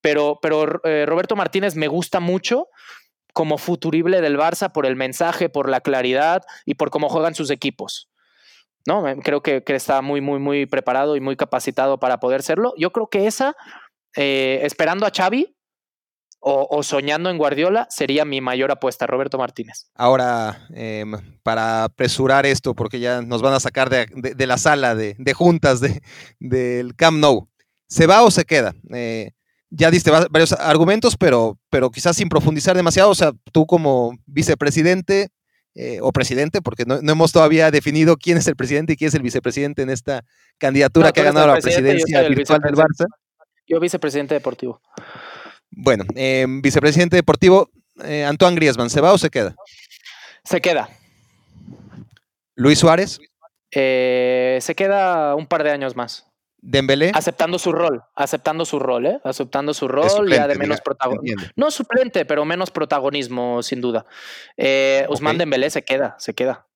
pero, 0.00 0.38
pero 0.40 0.80
eh, 0.84 1.04
Roberto 1.06 1.36
Martínez 1.36 1.74
me 1.74 1.88
gusta 1.88 2.20
mucho 2.20 2.68
como 3.36 3.58
futurible 3.58 4.22
del 4.22 4.38
Barça 4.38 4.72
por 4.72 4.86
el 4.86 4.96
mensaje, 4.96 5.50
por 5.50 5.68
la 5.68 5.82
claridad 5.82 6.42
y 6.64 6.76
por 6.76 6.88
cómo 6.88 7.10
juegan 7.10 7.34
sus 7.34 7.50
equipos. 7.50 8.08
¿no? 8.86 9.04
Creo 9.22 9.42
que, 9.42 9.62
está 9.66 10.00
muy, 10.00 10.22
muy, 10.22 10.38
muy 10.38 10.64
preparado 10.64 11.16
y 11.16 11.20
muy 11.20 11.36
capacitado 11.36 12.00
para 12.00 12.18
poder 12.18 12.42
serlo. 12.42 12.72
Yo 12.78 12.92
creo 12.92 13.08
que 13.08 13.26
esa, 13.26 13.54
eh, 14.16 14.60
esperando 14.62 15.04
a 15.04 15.12
Xavi 15.14 15.54
o, 16.40 16.82
soñando 16.82 17.28
en 17.28 17.36
Guardiola, 17.36 17.86
sería 17.90 18.24
mi 18.24 18.40
mayor 18.40 18.70
apuesta, 18.70 19.06
Roberto 19.06 19.36
Martínez. 19.36 19.90
Ahora, 19.94 20.66
em, 20.72 21.12
para 21.42 21.84
apresurar 21.84 22.46
esto, 22.46 22.74
porque 22.74 23.00
ya 23.00 23.20
nos 23.20 23.42
van 23.42 23.52
a 23.52 23.60
sacar 23.60 23.90
de, 23.90 24.46
la 24.46 24.56
sala 24.56 24.94
de, 24.94 25.34
juntas 25.34 25.82
del 26.40 26.96
Camp 26.96 27.18
Nou, 27.18 27.50
¿se 27.86 28.06
va 28.06 28.22
o 28.22 28.30
se 28.30 28.46
queda? 28.46 28.74
Eh, 28.94 29.32
ya 29.70 29.90
diste 29.90 30.10
varios 30.10 30.52
argumentos, 30.52 31.16
pero, 31.16 31.58
pero 31.70 31.90
quizás 31.90 32.16
sin 32.16 32.28
profundizar 32.28 32.76
demasiado. 32.76 33.10
O 33.10 33.14
sea, 33.14 33.32
tú 33.52 33.66
como 33.66 34.16
vicepresidente 34.26 35.28
eh, 35.74 35.98
o 36.00 36.12
presidente, 36.12 36.62
porque 36.62 36.84
no, 36.86 36.96
hemos 36.98 37.32
todavía 37.32 37.70
definido 37.70 38.16
quién 38.16 38.38
es 38.38 38.46
el 38.46 38.56
presidente 38.56 38.94
y 38.94 38.96
quién 38.96 39.08
es 39.08 39.14
el 39.14 39.22
vicepresidente 39.22 39.82
en 39.82 39.90
esta 39.90 40.24
candidatura 40.58 41.12
que 41.12 41.20
ha 41.20 41.24
ganado 41.24 41.48
la 41.48 41.58
presidencia 41.58 42.22
virtual 42.22 42.60
del 42.62 42.74
Barça. 42.74 43.06
Yo 43.66 43.80
vicepresidente 43.80 44.34
deportivo. 44.34 44.80
Bueno, 45.70 46.04
em, 46.14 46.62
vicepresidente 46.62 47.16
deportivo, 47.16 47.68
eh, 48.04 48.24
Antoine 48.24 48.56
Griezmann, 48.56 48.88
¿se 48.88 49.00
va 49.00 49.12
o 49.12 49.18
se 49.18 49.28
queda? 49.28 49.54
Se 50.44 50.60
queda. 50.60 50.88
Luis 52.54 52.78
Suárez. 52.78 53.18
Eh, 53.72 54.58
se 54.62 54.74
queda 54.74 55.34
un 55.34 55.46
par 55.46 55.64
de 55.64 55.72
años 55.72 55.96
más. 55.96 56.24
Dembélé. 56.58 57.12
Aceptando 57.14 57.58
su 57.58 57.72
rol, 57.72 58.02
aceptando 58.14 58.64
su 58.64 58.78
rol, 58.78 59.06
¿eh? 59.06 59.20
Aceptando 59.24 59.74
su 59.74 59.88
rol, 59.88 60.30
ya 60.30 60.48
de 60.48 60.56
menos 60.56 60.80
protagonismo. 60.80 61.42
No 61.54 61.70
suplente, 61.70 62.24
pero 62.24 62.44
menos 62.44 62.70
protagonismo, 62.70 63.62
sin 63.62 63.80
duda. 63.80 64.06
Eh, 64.56 65.06
Usman 65.08 65.38
Dembélé 65.38 65.70
se 65.70 65.84
queda, 65.84 66.16
se 66.18 66.34
queda. 66.34 66.66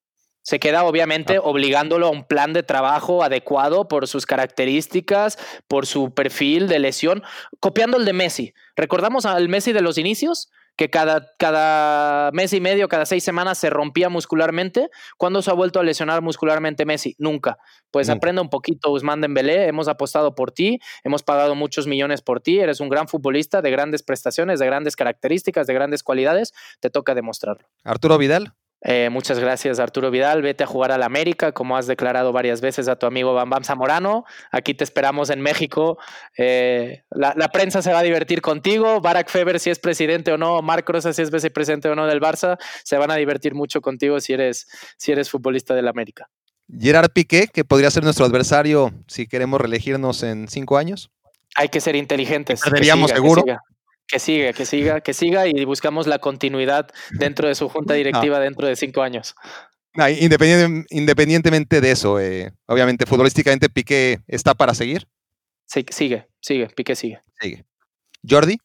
Se 0.43 0.59
queda 0.59 0.85
obviamente 0.85 1.36
ah. 1.36 1.43
obligándolo 1.43 2.07
a 2.07 2.11
un 2.11 2.24
plan 2.24 2.52
de 2.52 2.62
trabajo 2.62 3.23
adecuado 3.23 3.89
por 3.89 4.07
sus 4.07 4.27
características, 4.27 5.39
por 5.69 5.86
su 5.86 6.15
perfil 6.15 6.69
de 6.69 6.78
lesión, 6.78 7.23
copiando 7.61 7.97
el 7.97 8.05
de 8.05 8.12
Messi. 8.12 8.55
¿Recordamos 8.77 9.27
al 9.27 9.48
Messi 9.48 9.73
de 9.73 9.82
los 9.82 9.98
inicios? 9.98 10.51
Que 10.81 10.89
cada, 10.89 11.35
cada 11.36 12.31
mes 12.32 12.55
y 12.55 12.61
medio, 12.62 12.89
cada 12.89 13.05
seis 13.05 13.23
semanas 13.23 13.59
se 13.59 13.69
rompía 13.69 14.09
muscularmente. 14.09 14.89
¿Cuándo 15.19 15.43
se 15.43 15.51
ha 15.51 15.52
vuelto 15.52 15.78
a 15.78 15.82
lesionar 15.82 16.23
muscularmente 16.23 16.86
Messi? 16.86 17.15
Nunca. 17.19 17.59
Pues 17.90 18.09
aprende 18.09 18.40
un 18.40 18.48
poquito, 18.48 18.90
Usman 18.90 19.20
Dembélé. 19.20 19.66
Hemos 19.66 19.89
apostado 19.89 20.35
por 20.35 20.52
ti, 20.52 20.81
hemos 21.05 21.23
pagado 21.23 21.55
muchos 21.55 21.86
millones 21.86 22.23
por 22.23 22.40
ti. 22.40 22.61
Eres 22.61 22.81
un 22.81 22.89
gran 22.89 23.09
futbolista 23.09 23.61
de 23.61 23.70
grandes 23.70 24.02
prestaciones, 24.02 24.59
de 24.59 24.65
grandes 24.65 24.97
características, 24.97 25.66
de 25.66 25.74
grandes 25.74 26.02
cualidades. 26.02 26.55
Te 26.81 26.89
toca 26.89 27.15
demostrarlo. 27.15 27.69
Arturo 27.85 28.16
Vidal. 28.16 28.55
Eh, 28.82 29.11
muchas 29.11 29.39
gracias, 29.39 29.78
Arturo 29.78 30.11
Vidal. 30.11 30.43
Vete 30.43 30.65
a 30.65 30.66
jugar 30.66 30.93
al 30.93 31.02
América, 31.02 31.52
como 31.52 31.77
has 31.77 31.86
declarado 31.86 32.32
varias 32.32 32.61
veces 32.61 32.89
a 32.89 32.97
tu 32.97 33.07
amigo 33.07 33.35
Bam 33.35 33.51
Bam 33.51 33.65
Zamorano. 33.65 34.24
Aquí 34.51 34.74
te 34.74 34.85
esperamos 34.85 35.31
en 35.31 35.40
México. 35.40 35.98
Eh, 36.36 37.02
la, 37.11 37.35
prensa 37.52 37.82
se 37.82 37.93
va 37.93 37.98
a 37.98 38.02
divertir 38.02 38.40
contigo. 38.40 39.01
Barack 39.01 39.28
Feber, 39.28 39.61
si 39.61 39.70
es 39.70 39.78
presidente 39.78 40.32
o 40.32 40.39
no, 40.39 40.62
Marc 40.62 40.89
Rosa, 40.89 41.12
si 41.12 41.23
es 41.23 41.31
vicepresidente 41.31 41.89
o 41.89 41.94
no 41.94 42.07
del 42.07 42.20
Barça, 42.20 42.57
se 42.85 42.97
van 42.97 43.11
a 43.11 43.16
divertir 43.16 43.55
mucho 43.55 43.81
contigo 43.81 44.19
si 44.20 44.32
eres, 44.32 44.66
si 44.97 45.12
eres 45.12 45.31
futbolista 45.31 45.74
del 45.74 45.89
América. 45.89 46.28
Gerard 46.78 47.11
Piqué, 47.12 47.48
que 47.48 47.65
podría 47.65 47.90
ser 47.90 48.05
nuestro 48.05 48.24
adversario 48.24 48.93
si 49.09 49.27
queremos 49.27 49.61
reelegirnos 49.61 50.23
en 50.23 50.48
cinco 50.48 50.78
años. 50.78 51.11
Hay 51.57 51.69
que 51.69 51.81
ser 51.81 51.97
inteligentes. 51.97 52.61
Perderíamos 52.61 53.11
seguro. 53.11 53.43
Que 53.43 53.57
siga, 54.19 54.53
que 54.53 54.66
siga, 54.66 55.01
que 55.01 55.15
siga 55.15 55.47
y 55.47 55.65
buscamos 55.65 56.07
la 56.07 56.19
continuidad 56.19 56.89
dentro 57.12 57.49
de 57.49 57.55
su 57.55 57.69
junta 57.69 57.95
directiva 57.95 58.41
dentro 58.41 58.66
de 58.66 58.77
cinco 58.77 59.03
años. 59.03 59.35
independientemente 59.95 61.81
de 61.81 61.91
eso, 61.91 62.19
eh, 62.19 62.53
obviamente 62.66 63.07
futbolísticamente 63.07 63.69
Piqué 63.69 64.20
está 64.27 64.55
para 64.55 64.74
seguir. 64.74 65.07
Sí, 65.66 65.85
sigue, 65.91 66.28
sigue, 66.41 66.69
Piqué 66.69 66.97
sigue. 66.97 67.20
Sigue. 67.41 67.65
Jordi. 68.28 68.59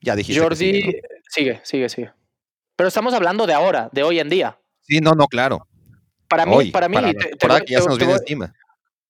Ya 0.00 0.16
dijiste. 0.16 0.40
Jordi 0.40 0.56
sigue. 1.28 1.60
sigue, 1.62 1.88
sigue, 1.88 2.12
Pero 2.74 2.88
estamos 2.88 3.14
hablando 3.14 3.46
de 3.46 3.54
ahora, 3.54 3.88
de 3.92 4.02
hoy 4.02 4.18
en 4.18 4.28
día. 4.28 4.58
Sí, 4.80 5.00
no, 5.00 5.12
no, 5.12 5.26
claro. 5.26 5.68
Para 6.28 6.46
mí, 6.46 6.70
para 6.70 6.88
mí, 6.88 6.96
por 7.40 7.64
ya 7.66 7.80
se 7.80 7.88
nos 7.88 7.98
viene 7.98 8.14
encima 8.14 8.54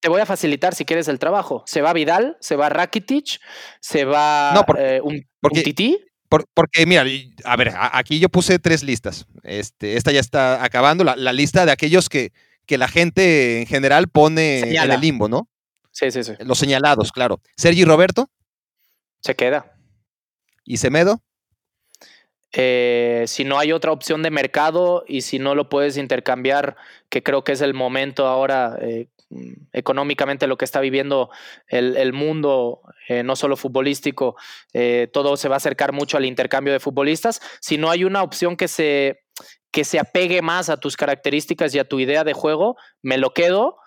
te 0.00 0.08
voy 0.08 0.20
a 0.20 0.26
facilitar 0.26 0.74
si 0.74 0.84
quieres 0.84 1.08
el 1.08 1.18
trabajo. 1.18 1.62
Se 1.66 1.82
va 1.82 1.92
Vidal, 1.92 2.36
se 2.40 2.56
va 2.56 2.68
Rakitic, 2.68 3.40
se 3.80 4.04
va 4.04 4.64
eh, 4.78 5.00
un, 5.02 5.26
porque, 5.40 5.62
Tití. 5.62 5.98
porque, 6.28 6.86
mira, 6.86 7.04
a 7.44 7.56
ver, 7.56 7.72
aquí 7.76 8.18
yo 8.18 8.28
puse 8.30 8.58
tres 8.58 8.82
listas. 8.82 9.26
Este, 9.42 9.96
esta 9.96 10.10
ya 10.10 10.20
está 10.20 10.64
acabando, 10.64 11.04
la, 11.04 11.32
lista 11.32 11.66
de 11.66 11.72
aquellos 11.72 12.08
que, 12.08 12.32
que 12.66 12.78
la 12.78 12.88
gente 12.88 13.60
en 13.60 13.66
general 13.66 14.08
pone 14.08 14.60
en 14.60 14.90
el 14.90 15.00
limbo, 15.00 15.28
¿no? 15.28 15.48
Sí, 15.92 16.10
sí, 16.10 16.24
sí. 16.24 16.32
Los 16.40 16.58
señalados, 16.58 17.12
claro. 17.12 17.40
Sergi 17.56 17.84
Roberto. 17.84 18.30
Se 19.20 19.34
queda. 19.34 19.74
¿Y 20.64 20.78
Semedo? 20.78 21.20
Eh, 22.52 23.24
si 23.26 23.44
no 23.44 23.58
hay 23.58 23.72
otra 23.72 23.92
opción 23.92 24.22
de 24.22 24.30
mercado 24.30 25.04
y 25.06 25.20
si 25.20 25.38
no 25.38 25.54
lo 25.54 25.68
puedes 25.68 25.96
intercambiar, 25.96 26.76
que 27.08 27.22
creo 27.22 27.44
que 27.44 27.52
es 27.52 27.60
el 27.60 27.74
momento 27.74 28.26
ahora 28.26 28.76
eh, 28.80 29.08
económicamente 29.72 30.46
lo 30.46 30.56
que 30.56 30.64
está 30.64 30.80
viviendo 30.80 31.30
el, 31.68 32.12
mundo, 32.12 32.82
eh, 33.08 33.22
no 33.22 33.36
solo 33.36 33.56
futbolístico, 33.56 34.36
todo 35.12 35.36
se 35.36 35.48
va 35.48 35.56
a 35.56 35.58
acercar 35.58 35.92
mucho 35.92 36.16
al 36.16 36.24
intercambio 36.24 36.72
de 36.72 36.80
futbolistas. 36.80 37.40
Si 37.60 37.78
no 37.78 37.90
hay 37.90 38.04
una 38.04 38.22
opción 38.22 38.56
que 38.56 38.68
se, 38.68 39.20
que 39.70 39.84
se 39.84 39.98
apegue 39.98 40.42
más 40.42 40.68
a 40.68 40.78
tus 40.78 40.96
características 40.96 41.74
y 41.74 41.78
a 41.78 41.88
tu 41.88 42.00
idea 42.00 42.24
de 42.24 42.32
juego, 42.32 42.76
me 43.02 43.18
lo 43.18 43.32
quedo 43.32 43.79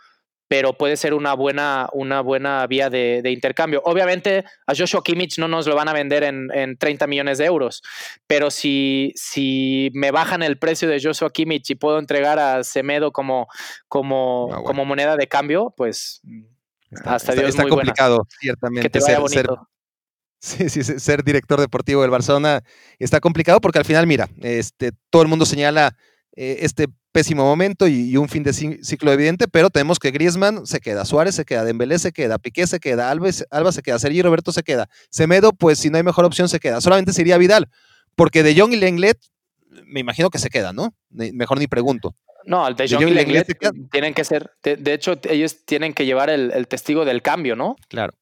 pero 0.47 0.77
puede 0.77 0.97
ser 0.97 1.13
una 1.13 1.33
buena, 1.33 1.89
una 1.93 2.21
buena 2.21 2.65
vía 2.67 2.89
de, 2.89 3.21
intercambio. 3.25 3.81
Obviamente 3.85 4.43
a 4.67 4.73
Joshua 4.75 5.03
Kimmich 5.03 5.39
no 5.39 5.47
nos 5.47 5.67
lo 5.67 5.75
van 5.75 5.87
a 5.87 5.93
vender 5.93 6.23
en, 6.23 6.77
30 6.77 7.07
millones 7.07 7.37
de 7.37 7.45
euros, 7.45 7.81
pero 8.27 8.51
si, 8.51 9.13
si 9.15 9.89
me 9.93 10.11
bajan 10.11 10.43
el 10.43 10.57
precio 10.57 10.87
de 10.87 11.01
Joshua 11.01 11.31
Kimmich 11.31 11.69
y 11.71 11.75
puedo 11.75 11.99
entregar 11.99 12.39
a 12.39 12.63
Semedo 12.63 13.11
como, 13.11 13.47
como, 13.87 14.49
ah, 14.53 14.61
como 14.63 14.85
moneda 14.85 15.17
de 15.17 15.27
cambio, 15.27 15.73
pues 15.75 16.21
hasta 17.03 17.15
está, 17.15 17.33
Dios 17.33 17.49
está 17.49 17.67
complicado, 17.67 18.27
ciertamente. 18.39 18.89
Que 18.89 18.99
te 18.99 19.03
vaya 19.03 19.19
bonito. 19.19 19.69
Sí, 20.39 20.67
sí, 20.67 20.83
ser 20.83 21.23
director 21.23 21.57
deportivo 21.59 22.01
del 22.01 22.11
Barcelona 22.11 22.63
está 22.99 23.21
complicado 23.21 23.61
porque 23.61 23.79
al 23.79 23.85
final, 23.85 24.05
mira, 24.05 24.27
este, 24.41 24.91
todo 25.09 25.21
el 25.21 25.29
mundo 25.29 25.45
señala 25.45 25.95
eh, 26.35 26.57
este 26.59 26.87
pésimo 27.13 27.45
momento 27.45 27.87
y, 27.87 28.17
un 28.17 28.27
fin 28.27 28.43
de 28.43 28.51
ciclo 28.51 29.13
evidente, 29.13 29.47
pero 29.47 29.69
tenemos 29.69 29.99
que 29.99 30.11
Griezmann 30.11 30.65
se 30.65 30.81
queda, 30.81 31.05
Suárez 31.05 31.35
se 31.35 31.45
queda, 31.45 31.63
Dembélé 31.63 31.99
se 31.99 32.11
queda, 32.11 32.39
Piqué 32.39 32.67
se 32.67 32.79
queda, 32.79 33.09
Alves, 33.09 33.45
Alba 33.51 33.71
se 33.71 33.81
queda, 33.81 33.99
Sergio 33.99 34.23
Roberto 34.23 34.51
se 34.51 34.63
queda, 34.63 34.89
Semedo, 35.09 35.53
pues 35.53 35.79
si 35.79 35.89
no 35.89 35.97
hay 35.97 36.03
mejor 36.03 36.25
opción 36.25 36.49
se 36.49 36.59
queda, 36.59 36.81
solamente 36.81 37.13
sería 37.13 37.37
Vidal, 37.37 37.69
porque 38.15 38.43
De 38.43 38.59
Jong 38.59 38.73
y 38.73 38.77
Lenglet 38.77 39.17
me 39.85 40.01
imagino 40.01 40.29
que 40.29 40.39
se 40.39 40.49
quedan, 40.49 40.75
¿no? 40.75 40.93
Mejor 41.09 41.59
ni 41.59 41.67
pregunto. 41.67 42.15
No, 42.45 42.67
el 42.67 42.75
De 42.75 42.89
Jong, 42.89 43.07
y 43.07 43.11
Lenglet 43.11 43.57
tienen 43.91 44.13
que 44.13 44.25
ser, 44.25 44.51
de, 44.63 44.93
hecho 44.93 45.19
ellos 45.29 45.63
tienen 45.65 45.93
que 45.93 46.05
llevar 46.05 46.29
el 46.29 46.67
testigo 46.67 47.05
del 47.05 47.21
cambio, 47.21 47.55
¿no? 47.55 47.75
Claro. 47.87 48.15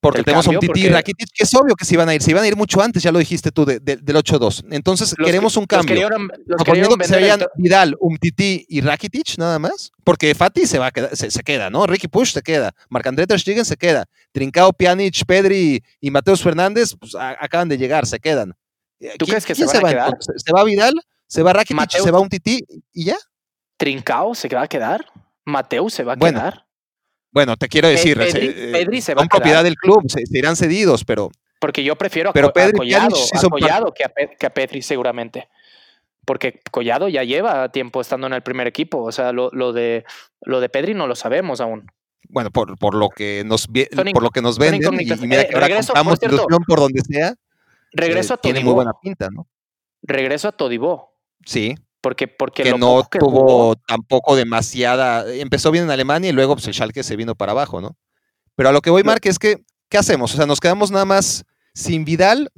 Porque 0.00 0.22
tenemos 0.22 0.46
un 0.46 0.58
Titi 0.60 0.86
y 0.86 0.88
Rakitic, 0.88 1.28
que 1.34 1.42
es 1.42 1.54
obvio 1.54 1.74
que 1.74 1.84
se 1.84 1.94
iban 1.94 2.08
a 2.08 2.14
ir, 2.14 2.22
se 2.22 2.30
iban 2.30 2.44
a 2.44 2.46
ir 2.46 2.56
mucho 2.56 2.80
antes, 2.80 3.02
ya 3.02 3.10
lo 3.10 3.18
dijiste 3.18 3.50
tú, 3.50 3.64
del 3.64 3.82
8-2. 3.82 4.66
Entonces 4.70 5.12
queremos 5.14 5.56
un 5.56 5.66
cambio. 5.66 6.08
Los 6.46 6.62
que 6.62 7.04
se 7.04 7.16
veían 7.16 7.40
Vidal, 7.56 7.96
un 7.98 8.16
Titi 8.16 8.64
y 8.68 8.80
Rakitic, 8.80 9.38
nada 9.38 9.58
más. 9.58 9.90
Porque 10.04 10.34
Fati 10.36 10.66
se 10.66 10.78
va 10.78 10.86
a 10.86 10.90
quedar, 10.92 11.16
se, 11.16 11.42
queda, 11.42 11.68
¿no? 11.68 11.86
Ricky 11.86 12.06
Push 12.06 12.32
se 12.32 12.42
queda, 12.42 12.72
Marc-André 12.88 13.26
Ter 13.26 13.40
se 13.40 13.76
queda, 13.76 14.04
Trincao, 14.32 14.72
Pjanic, 14.72 15.24
Pedri 15.26 15.82
y 16.00 16.10
Mateus 16.10 16.42
Fernández 16.42 16.94
pues, 16.98 17.14
acaban 17.16 17.68
de 17.68 17.76
llegar, 17.76 18.06
se 18.06 18.20
quedan. 18.20 18.54
¿Tú 19.18 19.26
crees 19.26 19.44
que 19.44 19.54
se, 19.54 19.64
van 19.66 19.86
a 19.86 19.90
quedar? 19.90 20.18
¿Se 20.20 20.52
va 20.52 20.62
Vidal? 20.62 20.94
¿Se 21.26 21.42
va 21.42 21.52
Rakitic? 21.52 21.90
¿Se 21.90 22.10
va 22.12 22.20
un 22.20 22.28
Titi 22.28 22.64
y 22.92 23.06
ya? 23.06 23.16
¿Trincao 23.76 24.34
se 24.34 24.48
va 24.48 24.62
a 24.62 24.68
quedar? 24.68 25.06
¿Mateus 25.44 25.94
se 25.94 26.04
va 26.04 26.12
a 26.12 26.16
quedar? 26.16 26.67
Bueno, 27.38 27.56
te 27.56 27.68
quiero 27.68 27.86
decir, 27.86 28.18
Pedri, 28.18 29.00
se, 29.00 29.14
son 29.14 29.28
propiedad 29.28 29.62
del 29.62 29.76
club, 29.76 30.02
se, 30.08 30.24
irán 30.36 30.56
cedidos, 30.56 31.04
pero. 31.04 31.30
Porque 31.60 31.84
yo 31.84 31.94
prefiero 31.94 32.30
a, 32.30 32.32
pero 32.32 32.52
Collado, 32.52 33.94
que, 33.94 34.02
a, 34.44 34.50
Pedri, 34.50 34.82
seguramente. 34.82 35.48
Porque 36.24 36.60
Collado 36.72 37.08
ya 37.08 37.22
lleva 37.22 37.70
tiempo 37.70 38.00
estando 38.00 38.26
en 38.26 38.32
el 38.32 38.42
primer 38.42 38.66
equipo. 38.66 39.04
O 39.04 39.12
sea, 39.12 39.30
lo, 39.30 39.72
de, 39.72 40.04
lo 40.40 40.58
de 40.58 40.68
Pedri 40.68 40.94
no 40.94 41.06
lo 41.06 41.14
sabemos 41.14 41.60
aún. 41.60 41.86
Bueno, 42.28 42.50
por, 42.50 42.76
por 42.76 42.96
lo 42.96 43.08
que 43.08 43.44
nos 43.44 43.68
por 43.68 44.22
lo 44.24 44.30
que 44.30 44.42
nos 44.42 44.58
venden, 44.58 45.00
y, 45.00 45.06
mira 45.24 45.44
que 45.44 45.54
ahora 45.54 45.68
contamos 45.76 46.18
ilusión 46.20 46.64
por 46.66 46.80
donde 46.80 47.02
sea. 47.02 47.34
Regreso 47.92 48.34
a 48.34 48.38
Todibó. 48.38 48.52
Tiene 48.52 48.64
muy 48.64 48.74
buena 48.74 48.94
pinta, 49.00 49.28
¿no? 49.30 49.46
Regreso 50.02 50.48
a 50.48 50.52
Todibó. 50.52 51.14
Sí. 51.46 51.76
Porque, 52.00 52.28
porque 52.28 52.62
que 52.62 52.78
no 52.78 53.02
tuvo 53.10 53.74
tampoco 53.86 54.36
demasiada. 54.36 55.24
Empezó 55.34 55.70
bien 55.70 55.84
en 55.84 55.90
Alemania 55.90 56.30
y 56.30 56.32
luego 56.32 56.54
pues, 56.54 56.66
el 56.68 56.74
Schalke 56.74 57.02
se 57.02 57.16
vino 57.16 57.34
para 57.34 57.52
abajo, 57.52 57.80
¿no? 57.80 57.96
Pero 58.54 58.68
a 58.68 58.72
lo 58.72 58.80
que 58.80 58.90
voy, 58.90 59.02
Mark, 59.02 59.20
es 59.24 59.38
que, 59.38 59.64
¿qué 59.88 59.98
hacemos? 59.98 60.34
O 60.34 60.36
sea, 60.36 60.46
nos 60.46 60.60
quedamos 60.60 60.90
nada 60.90 61.04
más 61.04 61.44
sin 61.74 62.04
Vidal, 62.04 62.50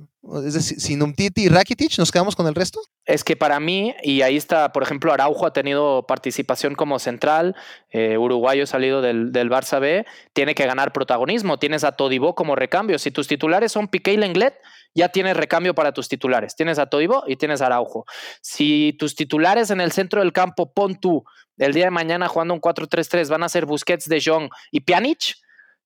es 0.46 0.54
decir, 0.54 0.80
sin 0.80 1.02
Umtiti 1.02 1.42
y 1.42 1.48
Rakitic, 1.48 1.98
¿nos 1.98 2.10
quedamos 2.10 2.36
con 2.36 2.46
el 2.46 2.54
resto? 2.54 2.80
Es 3.04 3.24
que 3.24 3.36
para 3.36 3.60
mí, 3.60 3.94
y 4.02 4.22
ahí 4.22 4.36
está, 4.36 4.72
por 4.72 4.82
ejemplo, 4.82 5.12
Araujo 5.12 5.46
ha 5.46 5.52
tenido 5.52 6.06
participación 6.06 6.74
como 6.74 6.98
central, 6.98 7.56
eh, 7.90 8.16
uruguayo 8.16 8.66
salido 8.66 9.02
del, 9.02 9.32
del, 9.32 9.50
Barça 9.50 9.80
B, 9.80 10.06
tiene 10.32 10.54
que 10.54 10.66
ganar 10.66 10.92
protagonismo, 10.92 11.58
tienes 11.58 11.84
a 11.84 11.92
Todibó 11.92 12.34
como 12.34 12.56
recambio. 12.56 12.98
Si 12.98 13.10
tus 13.10 13.28
titulares 13.28 13.72
son 13.72 13.88
Piqué 13.88 14.12
y 14.12 14.16
Lenglet, 14.16 14.54
ya 14.94 15.08
tienes 15.08 15.36
recambio 15.36 15.74
para 15.74 15.92
tus 15.92 16.08
titulares. 16.08 16.56
Tienes 16.56 16.78
a 16.78 16.86
Todibo 16.86 17.24
y 17.26 17.36
tienes 17.36 17.62
a 17.62 17.66
Araujo. 17.66 18.06
Si 18.40 18.94
tus 18.98 19.14
titulares 19.14 19.70
en 19.70 19.80
el 19.80 19.92
centro 19.92 20.20
del 20.20 20.32
campo, 20.32 20.72
pon 20.72 20.98
tú, 21.00 21.24
el 21.58 21.72
día 21.72 21.84
de 21.84 21.90
mañana 21.90 22.28
jugando 22.28 22.54
un 22.54 22.60
4-3-3, 22.60 23.28
van 23.28 23.42
a 23.42 23.48
ser 23.48 23.66
Busquets, 23.66 24.08
De 24.08 24.20
Jong 24.24 24.50
y 24.70 24.80
Pjanic, 24.80 25.34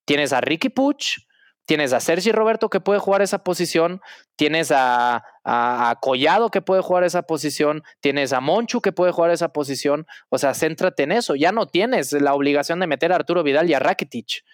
tienes 0.04 0.32
a 0.32 0.40
Ricky 0.40 0.68
Puch, 0.68 1.18
tienes 1.66 1.92
a 1.92 2.00
Sergi 2.00 2.30
Roberto 2.30 2.68
que 2.68 2.80
puede 2.80 3.00
jugar 3.00 3.22
esa 3.22 3.42
posición, 3.42 4.00
tienes 4.36 4.70
a, 4.70 5.24
a, 5.44 5.96
Collado 6.00 6.50
que 6.50 6.62
puede 6.62 6.82
jugar 6.82 7.04
esa 7.04 7.22
posición, 7.22 7.82
tienes 8.00 8.32
a 8.32 8.40
Monchu 8.40 8.80
que 8.80 8.92
puede 8.92 9.12
jugar 9.12 9.30
esa 9.30 9.48
posición, 9.48 10.06
o 10.28 10.38
sea, 10.38 10.54
céntrate 10.54 11.04
en 11.04 11.12
eso, 11.12 11.34
ya 11.34 11.52
no 11.52 11.66
tienes 11.66 12.12
la 12.12 12.34
obligación 12.34 12.80
de 12.80 12.86
meter 12.86 13.12
a 13.12 13.16
Arturo 13.16 13.42
Vidal 13.42 13.68
y 13.68 13.74
a 13.74 13.78
Rakitic 13.78 14.44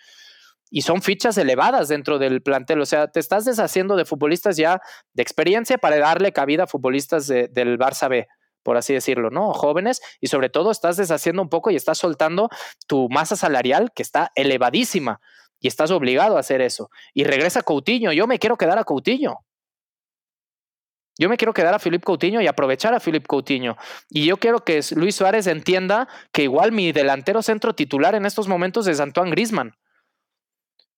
y 0.71 0.83
son 0.83 1.03
fichas 1.03 1.37
elevadas 1.37 1.89
dentro 1.89 2.19
del 2.19 2.43
plantel. 2.43 2.81
O 2.81 2.87
sea, 2.87 3.09
te 3.09 3.21
estás 3.21 3.45
deshaciendo 3.45 3.97
de 3.97 4.05
futbolistas 4.05 4.57
ya 4.57 4.81
de 5.13 5.23
experiencia 5.23 5.79
para 5.79 5.99
darle 5.99 6.33
cabida 6.33 6.65
a 6.65 6.67
futbolistas 6.67 7.27
del 7.27 7.79
Barça 7.79 8.09
B, 8.09 8.29
por 8.63 8.77
así 8.77 8.95
decirlo, 8.95 9.31
¿no? 9.31 9.53
Jóvenes, 9.53 10.01
y 10.21 10.29
sobre 10.29 10.49
todo 10.49 10.71
estás 10.71 10.97
deshaciendo 10.97 11.43
un 11.43 11.49
poco 11.49 11.71
y 11.71 11.77
estás 11.77 11.99
soltando 11.99 12.49
tu 12.87 13.09
masa 13.11 13.37
salarial 13.37 13.93
que 13.95 14.03
está 14.03 14.31
elevadísima 14.37 15.21
y 15.59 15.69
estás 15.69 15.91
obligado 15.91 16.37
a 16.37 16.41
hacer 16.41 16.61
eso. 16.61 16.91
Y 17.13 17.25
regresa 17.25 17.63
Coutinho, 17.63 18.13
yo 18.13 18.27
me 18.27 18.39
quiero 18.39 18.57
quedar 18.57 18.79
a 18.79 18.85
Coutinho. 18.85 19.45
Yo 21.19 21.29
me 21.29 21.37
quiero 21.37 21.53
quedar 21.53 21.75
a 21.75 21.79
Philip 21.79 22.03
Coutinho 22.03 22.41
y 22.41 22.47
aprovechar 22.47 22.95
a 22.95 23.01
Philip 23.01 23.27
Coutinho. 23.27 23.77
Y 24.09 24.25
yo 24.25 24.39
quiero 24.39 24.65
que 24.65 24.81
Luis 24.97 25.17
Suárez 25.17 25.47
entienda 25.49 26.09
que 26.33 26.45
igual 26.45 26.73
mi 26.73 26.93
delantero 26.93 27.43
centro 27.43 27.75
titular 27.75 28.15
en 28.15 28.25
estos 28.25 28.49
momentos 28.49 28.87
es 28.87 29.01
Antoine 29.01 29.31
Grisman. 29.31 29.75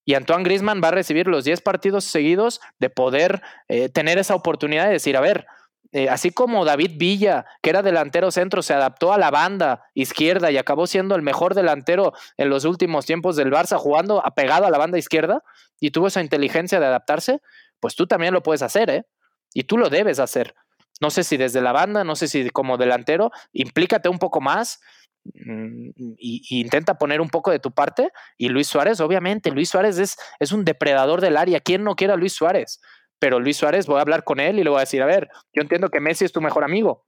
Y 0.05 0.15
Antoine 0.15 0.45
Grisman 0.45 0.81
va 0.83 0.89
a 0.89 0.93
recibir 0.93 1.29
los 1.29 1.45
10 1.45 1.61
partidos 1.61 2.05
seguidos 2.05 2.61
de 2.79 2.91
poder 2.91 3.43
eh, 3.69 3.89
tener 3.89 4.19
esa 4.19 4.35
oportunidad 4.35 4.87
de 4.87 4.93
decir, 4.93 5.17
a 5.17 5.21
ver, 5.21 5.47
eh, 5.93 6.09
así 6.09 6.31
como 6.31 6.65
David 6.65 6.93
Villa, 6.97 7.45
que 7.61 7.69
era 7.69 7.83
delantero 7.83 8.31
centro, 8.31 8.63
se 8.63 8.73
adaptó 8.73 9.13
a 9.13 9.19
la 9.19 9.31
banda 9.31 9.85
izquierda 9.93 10.51
y 10.51 10.57
acabó 10.57 10.87
siendo 10.87 11.15
el 11.15 11.23
mejor 11.23 11.55
delantero 11.55 12.15
en 12.39 12.49
los 12.49 12.65
últimos 12.65 13.05
tiempos 13.05 13.37
del 13.37 13.53
Barça, 13.53 13.77
jugando 13.77 14.25
apegado 14.25 14.65
a 14.65 14.71
la 14.71 14.79
banda 14.79 14.99
izquierda 14.99 15.43
y 15.79 15.91
tuvo 15.91 16.07
esa 16.07 16.23
inteligencia 16.23 16.81
de 16.81 16.87
adaptarse, 16.87 17.43
pues 17.79 17.95
tú 17.95 18.07
también 18.07 18.33
lo 18.33 18.43
puedes 18.43 18.63
hacer, 18.63 18.89
¿eh? 18.89 19.07
Y 19.53 19.65
tú 19.65 19.77
lo 19.77 19.91
debes 19.91 20.19
hacer. 20.19 20.55
No 21.03 21.11
sé 21.11 21.25
si 21.25 21.37
desde 21.37 21.61
la 21.61 21.73
banda, 21.73 22.05
no 22.05 22.17
sé 22.17 22.27
si 22.27 22.49
como 22.51 22.79
delantero, 22.79 23.31
implícate 23.53 24.09
un 24.09 24.19
poco 24.19 24.41
más, 24.41 24.81
Mm, 25.25 25.91
y, 26.19 26.61
intenta 26.61 26.99
poner 26.99 27.21
un 27.21 27.31
poco 27.31 27.51
de 27.51 27.59
tu 27.59 27.73
parte. 27.73 28.11
Y 28.37 28.49
Luis 28.49 28.67
Suárez, 28.67 29.01
obviamente, 29.01 29.51
Luis 29.51 29.69
Suárez 29.69 29.99
es, 29.99 30.17
es 30.41 30.53
un 30.53 30.65
depredador 30.65 31.21
del 31.21 31.37
área. 31.37 31.61
¿Quién 31.61 31.85
no 31.85 31.95
quiere 31.97 32.13
a 32.13 32.17
Luis 32.17 32.33
Suárez? 32.33 32.81
Pero 33.19 33.39
Luis 33.41 33.57
Suárez, 33.57 33.87
voy 33.87 33.99
a 33.99 34.03
hablar 34.03 34.25
con 34.25 34.41
él 34.41 34.59
y 34.59 34.65
le 34.65 34.71
voy 34.71 34.79
a 34.79 34.81
decir, 34.81 35.03
a 35.03 35.07
ver, 35.07 35.29
yo 35.53 35.63
entiendo 35.63 35.91
que 35.91 36.01
Messi 36.01 36.25
es 36.25 36.33
tu 36.33 36.41
mejor 36.41 36.65
amigo. 36.65 37.07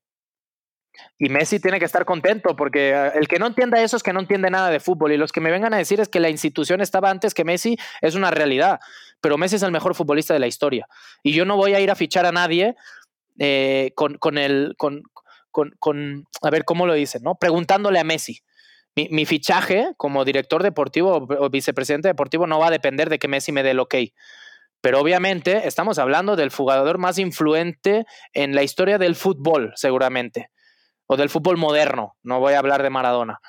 Y 1.19 1.29
Messi 1.29 1.59
tiene 1.59 1.81
que 1.81 1.85
estar 1.85 2.05
contento 2.05 2.55
porque 2.55 2.95
ah, 2.95 3.09
el 3.09 3.27
que 3.27 3.41
no 3.41 3.49
entienda 3.49 3.83
eso 3.83 3.97
es 3.97 4.03
que 4.05 4.13
no 4.13 4.21
entiende 4.21 4.49
nada 4.49 4.71
de 4.71 4.79
fútbol. 4.79 5.13
Y 5.13 5.17
los 5.17 5.33
que 5.33 5.41
me 5.41 5.51
vengan 5.51 5.75
a 5.75 5.79
decir 5.79 6.01
es 6.01 6.09
que 6.09 6.21
la 6.21 6.31
institución 6.31 6.81
estaba 6.81 7.11
antes 7.11 7.35
que 7.35 7.45
Messi 7.45 7.77
es 8.01 8.15
una 8.15 8.31
realidad. 8.31 8.79
Pero 9.21 9.39
Messi 9.39 9.57
es 9.57 9.63
el 9.65 9.73
mejor 9.73 9.97
futbolista 9.97 10.35
de 10.35 10.41
la 10.41 10.47
historia. 10.47 10.87
Y 11.25 11.33
yo 11.33 11.45
no 11.45 11.57
voy 11.57 11.75
a 11.75 11.81
ir 11.81 11.91
a 11.91 11.97
fichar 11.97 12.27
a 12.27 12.33
nadie 12.33 12.77
eh, 13.41 13.91
con, 13.97 14.19
con, 14.19 14.39
el, 14.39 14.75
con, 14.79 15.03
con, 15.55 16.27
a 16.43 16.51
ver 16.51 16.65
cómo 16.65 16.87
lo 16.87 16.95
dicen, 16.95 17.23
¿no? 17.23 17.37
Preguntándole 17.37 17.99
a 17.99 18.05
Messi. 18.05 18.41
Mi, 18.97 19.27
fichaje 19.27 19.93
como 19.97 20.25
director 20.25 20.63
deportivo 20.63 21.27
o 21.29 21.51
vicepresidente 21.51 22.07
deportivo 22.07 22.47
no 22.47 22.61
va 22.61 22.69
a 22.69 22.71
depender 22.71 23.11
de 23.11 23.19
que 23.19 23.27
Messi 23.27 23.51
me 23.51 23.65
dé 23.65 23.71
el 23.71 23.81
ok. 23.81 23.95
Pero 24.81 25.01
obviamente 25.01 25.67
estamos 25.67 25.99
hablando 25.99 26.37
del 26.37 26.51
jugador 26.51 26.99
más 26.99 27.19
influente 27.19 28.05
en 28.35 28.55
la 28.55 28.63
historia 28.63 28.99
del 28.99 29.17
fútbol, 29.17 29.73
seguramente. 29.75 30.51
O 31.07 31.17
del 31.17 31.29
fútbol 31.29 31.57
moderno. 31.57 32.17
No 32.23 32.39
voy 32.39 32.55
a 32.55 32.59
hablar 32.61 32.83
de 32.83 32.91
Maradona. 32.91 33.41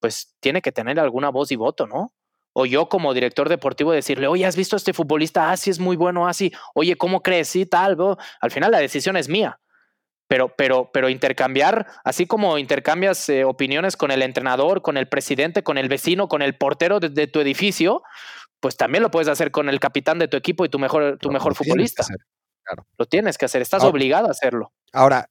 Pues 0.00 0.34
tiene 0.40 0.62
que 0.62 0.72
tener 0.72 0.98
alguna 0.98 1.28
voz 1.28 1.52
y 1.52 1.56
voto, 1.56 1.86
¿no? 1.86 2.12
O 2.52 2.66
yo 2.66 2.88
como 2.88 3.14
director 3.14 3.48
deportivo 3.48 3.92
decirle, 3.92 4.26
oye, 4.26 4.46
¿has 4.46 4.56
visto 4.56 4.74
a 4.74 4.78
este 4.78 4.92
futbolista? 4.92 5.50
Ah, 5.50 5.54
es 5.54 5.78
muy 5.78 5.96
bueno, 5.96 6.26
así. 6.26 6.52
Oye, 6.74 6.96
¿cómo 6.96 7.22
crees? 7.22 7.48
Sí, 7.48 7.66
tal. 7.66 7.96
Al 8.40 8.50
final 8.50 8.72
la 8.72 8.78
decisión 8.78 9.16
es 9.16 9.28
mía. 9.28 9.60
Pero, 10.28 10.54
pero, 10.54 10.90
pero 10.92 11.08
intercambiar, 11.08 11.86
así 12.04 12.26
como 12.26 12.58
intercambias 12.58 13.28
eh, 13.30 13.44
opiniones 13.44 13.96
con 13.96 14.10
el 14.10 14.22
entrenador, 14.22 14.82
con 14.82 14.98
el 14.98 15.08
presidente, 15.08 15.62
con 15.62 15.78
el 15.78 15.88
vecino, 15.88 16.28
con 16.28 16.42
el 16.42 16.54
portero 16.54 17.00
de, 17.00 17.26
tu 17.26 17.40
edificio, 17.40 18.02
pues 18.60 18.76
también 18.76 19.02
lo 19.02 19.10
puedes 19.10 19.28
hacer 19.28 19.50
con 19.50 19.70
el 19.70 19.80
capitán 19.80 20.18
de 20.18 20.28
tu 20.28 20.36
equipo 20.36 20.64
y 20.66 20.68
tu 20.68 20.78
mejor, 20.78 21.18
tu 21.18 21.30
mejor 21.30 21.54
futbolista. 21.54 22.04
Lo 22.98 23.06
tienes 23.06 23.38
que 23.38 23.46
hacer, 23.46 23.62
estás 23.62 23.82
obligado 23.82 24.28
a 24.28 24.32
hacerlo. 24.32 24.72
Ahora, 24.92 25.30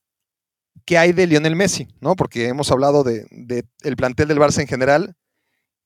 ¿qué 0.85 0.97
hay 0.97 1.13
de 1.13 1.27
Lionel 1.27 1.55
Messi? 1.55 1.87
¿No? 2.01 2.15
Porque 2.15 2.47
hemos 2.47 2.71
hablado 2.71 3.03
del 3.03 3.27
de, 3.29 3.65
el 3.83 3.95
plantel 3.95 4.27
del 4.27 4.39
Barça 4.39 4.61
en 4.61 4.67
general 4.67 5.15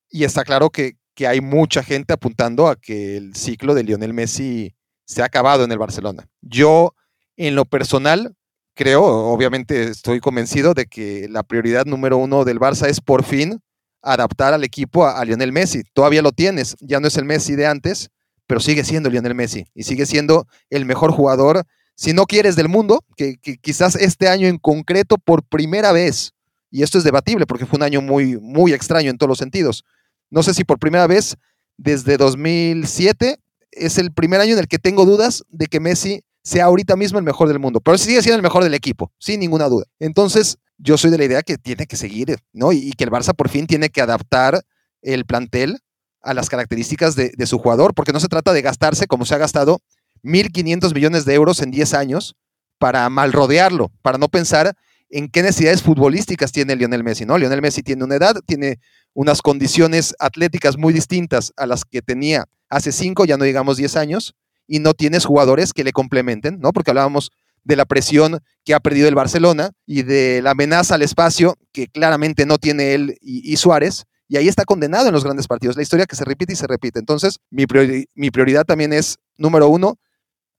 y 0.09 0.23
está 0.23 0.45
claro 0.45 0.69
que, 0.69 0.93
que 1.13 1.27
hay 1.27 1.41
mucha 1.41 1.83
gente 1.83 2.13
apuntando 2.13 2.69
a 2.69 2.77
que 2.77 3.17
el 3.17 3.35
ciclo 3.35 3.73
de 3.73 3.83
Lionel 3.83 4.13
Messi 4.13 4.73
se 5.03 5.21
ha 5.21 5.25
acabado 5.25 5.65
en 5.65 5.71
el 5.73 5.77
Barcelona. 5.77 6.29
Yo, 6.39 6.95
en 7.35 7.55
lo 7.55 7.65
personal, 7.65 8.37
creo, 8.81 9.03
obviamente 9.03 9.83
estoy 9.83 10.19
convencido 10.19 10.73
de 10.73 10.87
que 10.87 11.27
la 11.29 11.43
prioridad 11.43 11.85
número 11.85 12.17
uno 12.17 12.45
del 12.45 12.59
Barça 12.59 12.87
es 12.87 12.99
por 12.99 13.23
fin 13.23 13.61
adaptar 14.01 14.55
al 14.55 14.63
equipo 14.63 15.05
a, 15.05 15.23
Lionel 15.23 15.51
Messi. 15.51 15.83
Todavía 15.93 16.23
lo 16.23 16.31
tienes, 16.31 16.75
ya 16.79 16.99
no 16.99 17.07
es 17.07 17.15
el 17.15 17.25
Messi 17.25 17.55
de 17.55 17.67
antes, 17.67 18.09
pero 18.47 18.59
sigue 18.59 18.83
siendo 18.83 19.11
Lionel 19.11 19.35
Messi 19.35 19.67
y 19.75 19.83
sigue 19.83 20.07
siendo 20.07 20.47
el 20.71 20.85
mejor 20.85 21.11
jugador, 21.11 21.63
si 21.93 22.13
no 22.13 22.25
quieres 22.25 22.55
del 22.55 22.69
mundo, 22.69 23.05
que, 23.15 23.37
quizás 23.61 23.93
este 23.93 24.27
año 24.27 24.47
en 24.47 24.57
concreto 24.57 25.19
por 25.19 25.43
primera 25.43 25.91
vez, 25.91 26.33
y 26.71 26.81
esto 26.81 26.97
es 26.97 27.03
debatible 27.03 27.45
porque 27.45 27.67
fue 27.67 27.77
un 27.77 27.83
año 27.83 28.01
muy, 28.01 28.39
muy 28.39 28.73
extraño 28.73 29.11
en 29.11 29.19
todos 29.19 29.29
los 29.29 29.37
sentidos. 29.37 29.83
No 30.31 30.41
sé 30.41 30.55
si 30.55 30.63
por 30.63 30.79
primera 30.79 31.05
vez 31.05 31.37
desde 31.77 32.17
2007 32.17 33.37
es 33.73 33.99
el 33.99 34.11
primer 34.11 34.41
año 34.41 34.53
en 34.53 34.59
el 34.59 34.67
que 34.67 34.79
tengo 34.79 35.05
dudas 35.05 35.43
de 35.49 35.67
que 35.67 35.79
Messi 35.79 36.23
sea 36.43 36.65
ahorita 36.65 36.95
mismo 36.95 37.19
el 37.19 37.25
mejor 37.25 37.47
del 37.47 37.59
mundo, 37.59 37.79
pero 37.81 37.97
sigue 37.97 38.21
siendo 38.21 38.37
el 38.37 38.41
mejor 38.41 38.63
del 38.63 38.73
equipo, 38.73 39.11
sin 39.19 39.39
ninguna 39.39 39.69
duda. 39.69 39.85
Entonces, 39.99 40.57
yo 40.77 40.97
soy 40.97 41.11
de 41.11 41.17
la 41.17 41.25
idea 41.25 41.43
que 41.43 41.57
tiene 41.57 41.85
que 41.85 41.95
seguir, 41.95 42.37
¿no? 42.53 42.71
Y, 42.71 42.91
que 42.93 43.03
el 43.03 43.11
Barça 43.11 43.35
por 43.35 43.49
fin 43.49 43.67
tiene 43.67 43.89
que 43.89 44.01
adaptar 44.01 44.63
el 45.01 45.25
plantel 45.25 45.79
a 46.21 46.33
las 46.33 46.49
características 46.49 47.15
de, 47.15 47.45
su 47.45 47.57
jugador, 47.57 47.93
porque 47.93 48.13
no 48.13 48.19
se 48.19 48.27
trata 48.27 48.53
de 48.53 48.61
gastarse 48.61 49.07
como 49.07 49.25
se 49.25 49.35
ha 49.35 49.39
gastado 49.39 49.79
1.500 50.23 50.93
millones 50.93 51.25
de 51.25 51.33
euros 51.33 51.61
en 51.61 51.71
10 51.71 51.93
años 51.93 52.35
para 52.77 53.09
mal 53.09 53.33
rodearlo, 53.33 53.91
para 54.01 54.17
no 54.17 54.27
pensar 54.27 54.75
en 55.09 55.29
qué 55.29 55.43
necesidades 55.43 55.81
futbolísticas 55.81 56.51
tiene 56.51 56.75
Lionel 56.75 57.03
Messi, 57.03 57.25
¿no? 57.25 57.37
Lionel 57.37 57.61
Messi 57.61 57.83
tiene 57.83 58.03
una 58.03 58.15
edad, 58.15 58.35
tiene 58.45 58.79
unas 59.13 59.41
condiciones 59.41 60.15
atléticas 60.19 60.77
muy 60.77 60.93
distintas 60.93 61.53
a 61.57 61.65
las 61.65 61.85
que 61.85 62.01
tenía 62.01 62.45
hace 62.69 62.91
5, 62.91 63.25
ya 63.25 63.37
no 63.37 63.43
digamos 63.43 63.77
10 63.77 63.97
años, 63.97 64.35
y 64.71 64.79
no 64.79 64.93
tienes 64.93 65.25
jugadores 65.25 65.73
que 65.73 65.83
le 65.83 65.91
complementen, 65.91 66.61
¿no? 66.61 66.71
Porque 66.71 66.91
hablábamos 66.91 67.31
de 67.65 67.75
la 67.75 67.83
presión 67.83 68.39
que 68.63 68.73
ha 68.73 68.79
perdido 68.79 69.09
el 69.09 69.15
Barcelona 69.15 69.71
y 69.85 70.03
de 70.03 70.41
la 70.41 70.51
amenaza 70.51 70.95
al 70.95 71.01
espacio 71.01 71.57
que 71.73 71.87
claramente 71.87 72.45
no 72.45 72.57
tiene 72.57 72.93
él 72.93 73.17
y, 73.19 73.57
Suárez. 73.57 74.05
Y 74.29 74.37
ahí 74.37 74.47
está 74.47 74.63
condenado 74.63 75.07
en 75.07 75.13
los 75.13 75.25
grandes 75.25 75.49
partidos. 75.49 75.75
La 75.75 75.81
historia 75.81 76.05
que 76.05 76.15
se 76.15 76.23
repite 76.23 76.53
y 76.53 76.55
se 76.55 76.67
repite. 76.67 76.99
Entonces, 76.99 77.39
mi, 77.49 77.65
prioridad 77.65 78.63
también 78.63 78.93
es, 78.93 79.17
número 79.35 79.67
uno, 79.67 79.99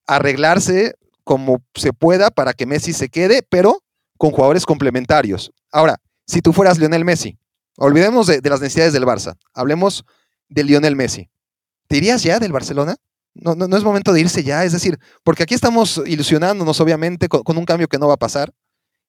arreglarse 0.07 0.95
como 1.25 1.65
se 1.75 1.95
pueda 1.95 2.31
para 2.31 2.53
que 2.53 2.67
Messi 2.67 2.93
se 2.93 3.09
quede, 3.09 3.43
pero 3.49 3.83
con 4.19 4.31
jugadores 4.33 4.67
complementarios. 4.67 5.53
Ahora, 5.71 5.97
si 6.27 6.43
tú 6.43 6.53
fueras 6.53 6.79
Lionel 6.79 7.07
Messi, 7.07 7.39
olvidemos 7.79 8.27
de, 8.27 8.43
de 8.43 8.51
las 8.51 8.61
necesidades 8.61 8.93
del 8.93 9.07
Barça, 9.07 9.39
hablemos 9.55 10.05
de 10.51 10.65
Lionel 10.65 10.97
Messi. 10.97 11.31
¿Te 11.89 11.97
irías 11.97 12.23
ya 12.23 12.39
del 12.41 12.53
Barcelona? 12.53 12.97
No, 13.35 13.55
no, 13.55 13.77
es 13.77 13.85
momento 13.85 14.13
de 14.13 14.21
irse 14.21 14.45
ya, 14.45 14.65
es 14.65 14.73
decir, 14.73 14.99
porque 15.25 15.43
aquí 15.43 15.55
estamos 15.55 16.03
ilusionándonos 16.05 16.81
obviamente 16.81 17.29
con, 17.29 17.57
un 17.57 17.65
cambio 17.65 17.89
que 17.89 17.99
no 17.99 18.09
va 18.09 18.15
a 18.15 18.19
pasar 18.19 18.53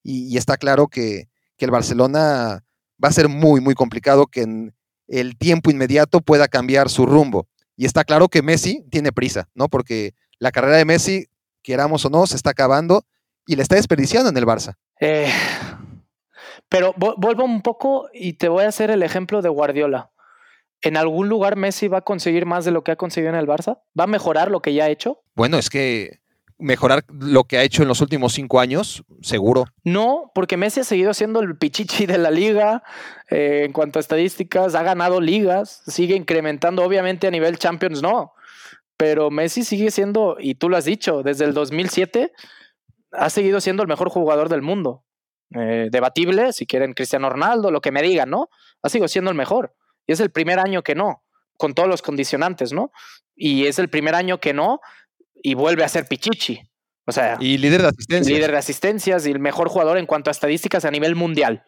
y, 0.02 0.38
está 0.38 0.58
claro 0.58 0.88
que, 0.88 1.30
el 1.60 1.72
Barcelona 1.72 2.66
va 3.02 3.08
a 3.08 3.14
ser 3.14 3.30
muy, 3.30 3.62
muy 3.62 3.74
complicado 3.74 4.28
que 4.28 4.42
en 4.42 4.76
el 5.08 5.38
tiempo 5.38 5.72
inmediato 5.72 6.20
pueda 6.20 6.50
cambiar 6.50 6.90
su 6.90 7.06
rumbo. 7.06 7.48
Y 7.78 7.86
está 7.86 8.04
claro 8.04 8.28
que 8.28 8.42
Messi 8.42 8.84
tiene 8.92 9.14
prisa, 9.14 9.48
¿no? 9.56 9.70
Porque 9.70 10.14
la 10.40 10.52
carrera 10.52 10.76
de 10.76 10.84
Messi, 10.84 11.28
queramos 11.62 12.04
o 12.04 12.10
no, 12.10 12.28
se 12.28 12.36
está 12.36 12.50
acabando 12.50 13.06
y 13.48 13.56
le 13.56 13.62
está 13.62 13.76
desperdiciando 13.76 14.30
en 14.30 14.36
el 14.36 14.46
Barça. 14.46 14.76
Eh, 15.00 15.32
pero 16.68 16.94
vuelvo 16.98 17.46
un 17.46 17.62
poco 17.62 18.10
y 18.14 18.34
te 18.34 18.50
voy 18.50 18.66
a 18.66 18.68
hacer 18.70 18.92
el 18.92 19.04
ejemplo 19.04 19.42
de 19.42 19.50
Guardiola. 19.50 20.12
¿En 20.84 20.98
algún 20.98 21.30
lugar 21.30 21.56
Messi 21.56 21.88
va 21.88 22.00
a 22.00 22.02
conseguir 22.02 22.46
más 22.46 22.66
de 22.66 22.72
lo 22.72 22.84
que 22.84 22.92
ha 22.92 22.96
conseguido 22.96 23.34
en 23.34 23.40
el 23.40 23.48
Barça? 23.48 23.80
¿Va 23.98 24.04
a 24.04 24.08
mejorar 24.08 24.52
lo 24.52 24.62
que 24.62 24.74
ya 24.74 24.86
ha 24.86 24.90
hecho? 24.90 25.24
Bueno, 25.34 25.58
es 25.58 25.70
que 25.70 26.20
mejorar 26.60 27.04
lo 27.10 27.46
que 27.46 27.58
ha 27.58 27.64
hecho 27.64 27.82
en 27.82 27.88
los 27.88 28.02
últimos 28.02 28.34
cinco 28.34 28.60
años, 28.60 29.04
seguro. 29.22 29.66
No, 29.84 30.32
porque 30.36 30.58
Messi 30.58 30.82
ha 30.82 30.84
seguido 30.84 31.14
siendo 31.14 31.40
el 31.40 31.58
pichichi 31.58 32.06
de 32.06 32.18
la 32.18 32.32
liga 32.32 32.84
eh, 33.30 33.64
en 33.66 33.72
cuanto 33.72 33.98
a 33.98 34.02
estadísticas, 34.02 34.76
ha 34.76 34.84
ganado 34.84 35.20
ligas, 35.20 35.82
sigue 35.88 36.16
incrementando, 36.16 36.84
obviamente 36.84 37.28
a 37.28 37.32
nivel 37.32 37.58
Champions 37.58 38.02
no, 38.02 38.34
pero 38.98 39.32
Messi 39.32 39.64
sigue 39.64 39.90
siendo, 39.90 40.38
y 40.40 40.56
tú 40.56 40.70
lo 40.70 40.78
has 40.78 40.86
dicho, 40.86 41.24
desde 41.24 41.46
el 41.46 41.54
2007 41.54 42.32
ha 43.12 43.30
seguido 43.30 43.62
siendo 43.62 43.84
el 43.84 43.90
mejor 43.90 44.10
jugador 44.10 44.50
del 44.50 44.62
mundo. 44.62 45.04
Eh, 45.56 45.90
debatible, 45.92 46.52
si 46.52 46.66
quieren 46.66 46.94
Cristiano 46.94 47.30
Ronaldo, 47.30 47.70
lo 47.72 47.82
que 47.82 47.92
me 47.92 48.02
digan, 48.02 48.30
¿no? 48.30 48.50
Ha 48.82 48.90
seguido 48.90 49.08
siendo 49.08 49.30
el 49.30 49.38
mejor. 49.38 49.76
Y 50.08 50.14
es 50.14 50.20
el 50.20 50.32
primer 50.32 50.60
año 50.60 50.84
que 50.84 50.96
no, 50.96 51.24
con 51.58 51.74
todos 51.74 51.90
los 51.90 52.02
condicionantes, 52.02 52.74
¿no? 52.74 52.92
Y 53.36 53.66
es 53.68 53.80
el 53.80 53.90
primer 53.90 54.16
año 54.16 54.40
que 54.40 54.54
no, 54.54 54.80
y 55.36 55.54
vuelve 55.56 55.84
a 55.84 55.90
ser 55.90 56.08
Pichichi. 56.08 56.62
O 57.06 57.12
sea, 57.12 57.38
y 57.40 57.58
líder 57.58 57.82
de 57.82 57.88
asistencias. 57.90 58.28
Líder 58.28 58.52
de 58.52 58.58
asistencias 58.58 59.28
y 59.28 59.32
el 59.32 59.40
mejor 59.40 59.68
jugador 59.70 59.98
en 59.98 60.06
cuanto 60.06 60.30
a 60.30 60.32
estadísticas 60.32 60.86
a 60.86 60.92
nivel 60.92 61.16
mundial 61.16 61.64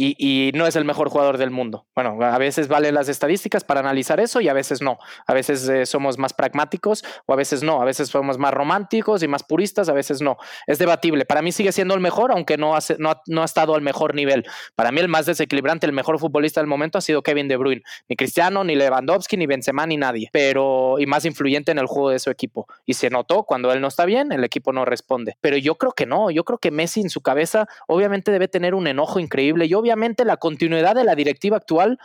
y, 0.00 0.52
no 0.54 0.66
es 0.66 0.76
el 0.76 0.84
mejor 0.84 1.08
jugador 1.08 1.38
del 1.38 1.50
mundo. 1.50 1.86
Bueno, 1.94 2.16
a 2.22 2.38
veces 2.38 2.68
valen 2.68 2.94
las 2.94 3.08
estadísticas 3.08 3.64
para 3.64 3.80
analizar 3.80 4.20
eso 4.20 4.40
y 4.40 4.48
a 4.48 4.52
veces 4.52 4.80
no. 4.80 4.98
A 5.26 5.34
veces 5.34 5.68
eh, 5.68 5.86
somos 5.86 6.18
más 6.18 6.32
pragmáticos 6.32 7.04
o 7.26 7.32
a 7.32 7.36
veces 7.36 7.64
no. 7.64 7.82
A 7.82 7.84
veces 7.84 8.08
somos 8.08 8.38
más 8.38 8.54
románticos 8.54 9.24
y 9.24 9.28
más 9.28 9.42
puristas, 9.42 9.88
a 9.88 9.92
veces 9.92 10.22
no. 10.22 10.36
Es 10.68 10.78
debatible. 10.78 11.24
Para 11.24 11.42
mí 11.42 11.50
sigue 11.50 11.72
siendo 11.72 11.94
el 11.94 12.00
mejor, 12.00 12.30
aunque 12.30 12.56
no 12.56 12.76
ha, 12.76 12.78
no, 12.98 13.42
ha 13.42 13.44
estado 13.44 13.74
al 13.74 13.82
mejor 13.82 14.14
nivel. 14.14 14.46
Para 14.76 14.92
mí 14.92 15.00
el 15.00 15.08
más 15.08 15.26
desequilibrante, 15.26 15.86
el 15.86 15.92
mejor 15.92 16.20
futbolista 16.20 16.60
del 16.60 16.68
momento 16.68 16.98
ha 16.98 17.00
sido 17.00 17.22
Kevin 17.22 17.48
De 17.48 17.56
Bruyne. 17.56 17.82
Ni 18.08 18.14
Cristiano, 18.14 18.62
ni 18.62 18.76
Lewandowski, 18.76 19.36
ni 19.36 19.46
Benzema, 19.46 19.84
ni 19.86 19.96
nadie. 19.96 20.28
Pero, 20.32 21.00
y 21.00 21.06
más 21.06 21.24
influyente 21.24 21.72
en 21.72 21.78
el 21.78 21.86
juego 21.86 22.10
de 22.10 22.20
su 22.20 22.30
equipo. 22.30 22.68
Y 22.86 22.94
se 22.94 23.10
notó 23.10 23.42
cuando 23.42 23.72
él 23.72 23.80
no 23.80 23.88
está 23.88 24.04
bien, 24.04 24.30
el 24.30 24.44
equipo 24.44 24.72
no 24.72 24.84
responde. 24.84 25.36
Pero 25.40 25.56
yo 25.56 25.74
creo 25.74 25.90
que 25.90 26.06
no. 26.06 26.30
Yo 26.30 26.44
creo 26.44 26.58
que 26.58 26.70
Messi 26.70 27.00
en 27.00 27.10
su 27.10 27.20
cabeza 27.20 27.66
obviamente 27.88 28.30
debe 28.30 28.46
tener 28.46 28.76
un 28.76 28.86
enojo 28.86 29.18
increíble. 29.18 29.66
Y 29.66 29.74
obviamente 29.88 30.26
la 30.26 30.36
continuidad 30.36 30.94
de 30.94 31.04
la 31.04 31.14
directiva 31.14 31.56
actual 31.56 31.98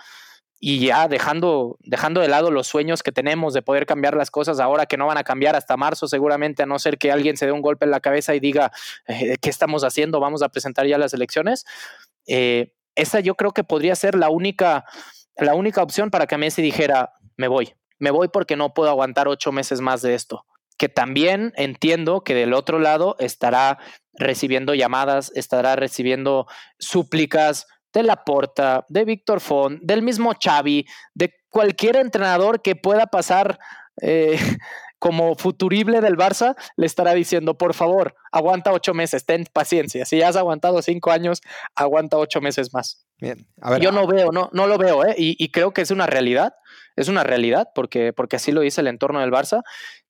y 0.66 0.80
ya 0.86 1.10
dejando, 1.10 1.78
dejando 1.82 2.22
de 2.22 2.30
lado 2.30 2.50
los 2.50 2.68
sueños 2.68 3.04
que 3.04 3.12
tenemos 3.12 3.54
de 3.54 3.62
poder 3.62 3.86
cambiar 3.86 4.16
las 4.16 4.32
cosas 4.32 4.62
ahora 4.62 4.86
que 4.86 4.96
no 4.96 5.06
van 5.06 5.18
a 5.18 5.26
cambiar 5.26 5.58
hasta 5.58 5.76
marzo 5.76 6.08
seguramente, 6.08 6.64
a 6.64 6.66
no 6.66 6.80
ser 6.80 6.98
que 6.98 7.12
alguien 7.12 7.36
se 7.36 7.46
dé 7.46 7.52
un 7.52 7.62
golpe 7.62 7.84
en 7.84 7.92
la 7.92 8.00
cabeza 8.00 8.34
y 8.34 8.40
diga, 8.40 8.72
eh, 9.08 9.36
¿qué 9.42 9.50
estamos 9.50 9.84
haciendo? 9.84 10.22
Vamos 10.22 10.42
a 10.42 10.48
presentar 10.48 10.88
ya 10.88 10.98
las 10.98 11.14
elecciones. 11.14 11.66
Eh, 12.28 12.74
esa 12.96 13.20
yo 13.20 13.36
creo 13.36 13.52
que 13.52 13.66
podría 13.66 13.94
ser 13.96 14.16
la 14.16 14.30
única, 14.30 14.86
la 15.36 15.54
única 15.54 15.84
opción 15.84 16.10
para 16.10 16.28
que 16.28 16.38
Messi 16.38 16.62
dijera, 16.62 17.12
me 17.36 17.50
voy, 17.50 17.74
me 18.00 18.12
voy 18.12 18.30
porque 18.30 18.56
no 18.56 18.74
puedo 18.74 18.90
aguantar 18.90 19.28
ocho 19.28 19.52
meses 19.52 19.82
más 19.82 20.02
de 20.02 20.16
esto. 20.16 20.46
Que 20.78 20.88
también 20.88 21.52
entiendo 21.58 22.24
que 22.24 22.36
del 22.36 22.54
otro 22.54 22.80
lado 22.80 23.18
estará 23.20 23.80
recibiendo 24.14 24.74
llamadas, 24.74 25.32
estará 25.36 25.76
recibiendo 25.76 26.48
súplicas, 26.80 27.68
de 27.94 28.04
Laporta, 28.04 28.86
de 28.90 29.06
Víctor 29.06 29.40
Font, 29.40 29.82
del 29.82 30.02
mismo 30.02 30.34
Xavi, 30.42 30.86
de 31.14 31.34
cualquier 31.50 31.96
entrenador 31.98 32.62
que 32.62 32.76
pueda 32.76 33.06
pasar 33.06 33.60
eh, 34.02 34.38
como 35.00 35.36
futurible 35.36 36.00
del 36.00 36.16
Barça, 36.16 36.56
le 36.78 36.86
estará 36.86 37.14
diciendo, 37.14 37.58
por 37.58 37.74
favor, 37.74 38.16
aguanta 38.32 38.72
ocho 38.72 38.94
meses, 38.94 39.26
ten 39.26 39.46
paciencia. 39.52 40.06
Si 40.06 40.18
ya 40.18 40.30
has 40.30 40.38
aguantado 40.38 40.82
cinco 40.82 41.12
años, 41.12 41.42
aguanta 41.76 42.18
ocho 42.18 42.40
meses 42.40 42.74
más. 42.74 43.06
Bien, 43.20 43.46
a 43.62 43.72
ver, 43.72 43.82
Yo 43.82 43.92
no 43.92 44.08
veo, 44.08 44.32
no, 44.32 44.50
no 44.54 44.66
lo 44.66 44.78
veo, 44.78 45.06
¿eh? 45.06 45.14
y, 45.18 45.36
y, 45.38 45.50
creo 45.50 45.72
que 45.72 45.82
es 45.82 45.92
una 45.92 46.08
realidad, 46.08 46.54
es 46.96 47.10
una 47.10 47.24
realidad, 47.24 47.68
porque, 47.76 48.14
porque 48.14 48.38
así 48.38 48.52
lo 48.52 48.62
dice 48.62 48.82
el 48.82 48.88
entorno 48.88 49.20
del 49.20 49.32
Barça, 49.32 49.64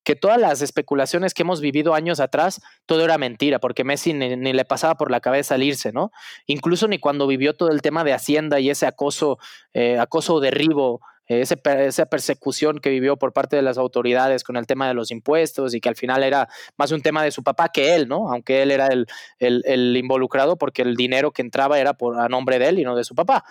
que 0.04 0.16
todas 0.16 0.40
las 0.40 0.62
especulaciones 0.62 1.34
que 1.34 1.44
hemos 1.44 1.62
vivido 1.62 1.94
años 1.94 2.20
atrás, 2.20 2.62
todo 2.86 3.04
era 3.04 3.18
mentira, 3.18 3.60
porque 3.60 3.84
Messi 3.84 4.14
ni, 4.14 4.54
le 4.54 4.66
pasaba 4.66 4.96
por 4.96 5.12
la 5.12 5.20
cabeza 5.20 5.54
salirse, 5.54 5.92
¿no? 5.92 6.12
Incluso 6.46 6.88
ni 6.88 7.00
cuando 7.00 7.28
vivió 7.28 7.54
todo 7.54 7.70
el 7.70 7.82
tema 7.82 8.04
de 8.04 8.14
Hacienda 8.14 8.60
y 8.60 8.70
ese 8.70 8.86
acoso, 8.86 9.38
eh, 9.74 10.00
acoso 10.00 10.40
derribo, 10.40 11.02
eh, 11.28 11.42
esa 11.42 12.06
persecución 12.06 12.80
que 12.80 12.90
vivió 12.90 13.18
por 13.18 13.32
parte 13.32 13.56
de 13.56 13.62
las 13.62 13.78
autoridades 13.78 14.44
con 14.44 14.58
el 14.58 14.68
tema 14.68 14.88
de 14.88 14.94
los 14.94 15.12
impuestos 15.12 15.74
y 15.74 15.80
que 15.80 15.90
al 15.90 15.96
final 15.96 16.24
era 16.24 16.50
más 16.78 16.92
un 16.92 17.02
tema 17.02 17.24
de 17.24 17.32
su 17.32 17.44
papá 17.44 17.70
que 17.70 17.96
él, 17.96 18.08
¿no? 18.08 18.30
Aunque 18.30 18.62
él 18.62 18.72
era 18.72 18.88
el, 18.88 19.08
el, 19.40 19.96
involucrado 19.96 20.58
porque 20.58 20.82
el 20.82 20.96
dinero 20.96 21.32
que 21.32 21.42
entraba 21.42 21.80
era 21.80 21.94
por, 21.94 22.20
a 22.20 22.28
nombre 22.28 22.60
de 22.60 22.70
él 22.70 22.80
y 22.80 22.84
no 22.84 22.96
de 22.96 23.04
su 23.04 23.16
papá. 23.16 23.46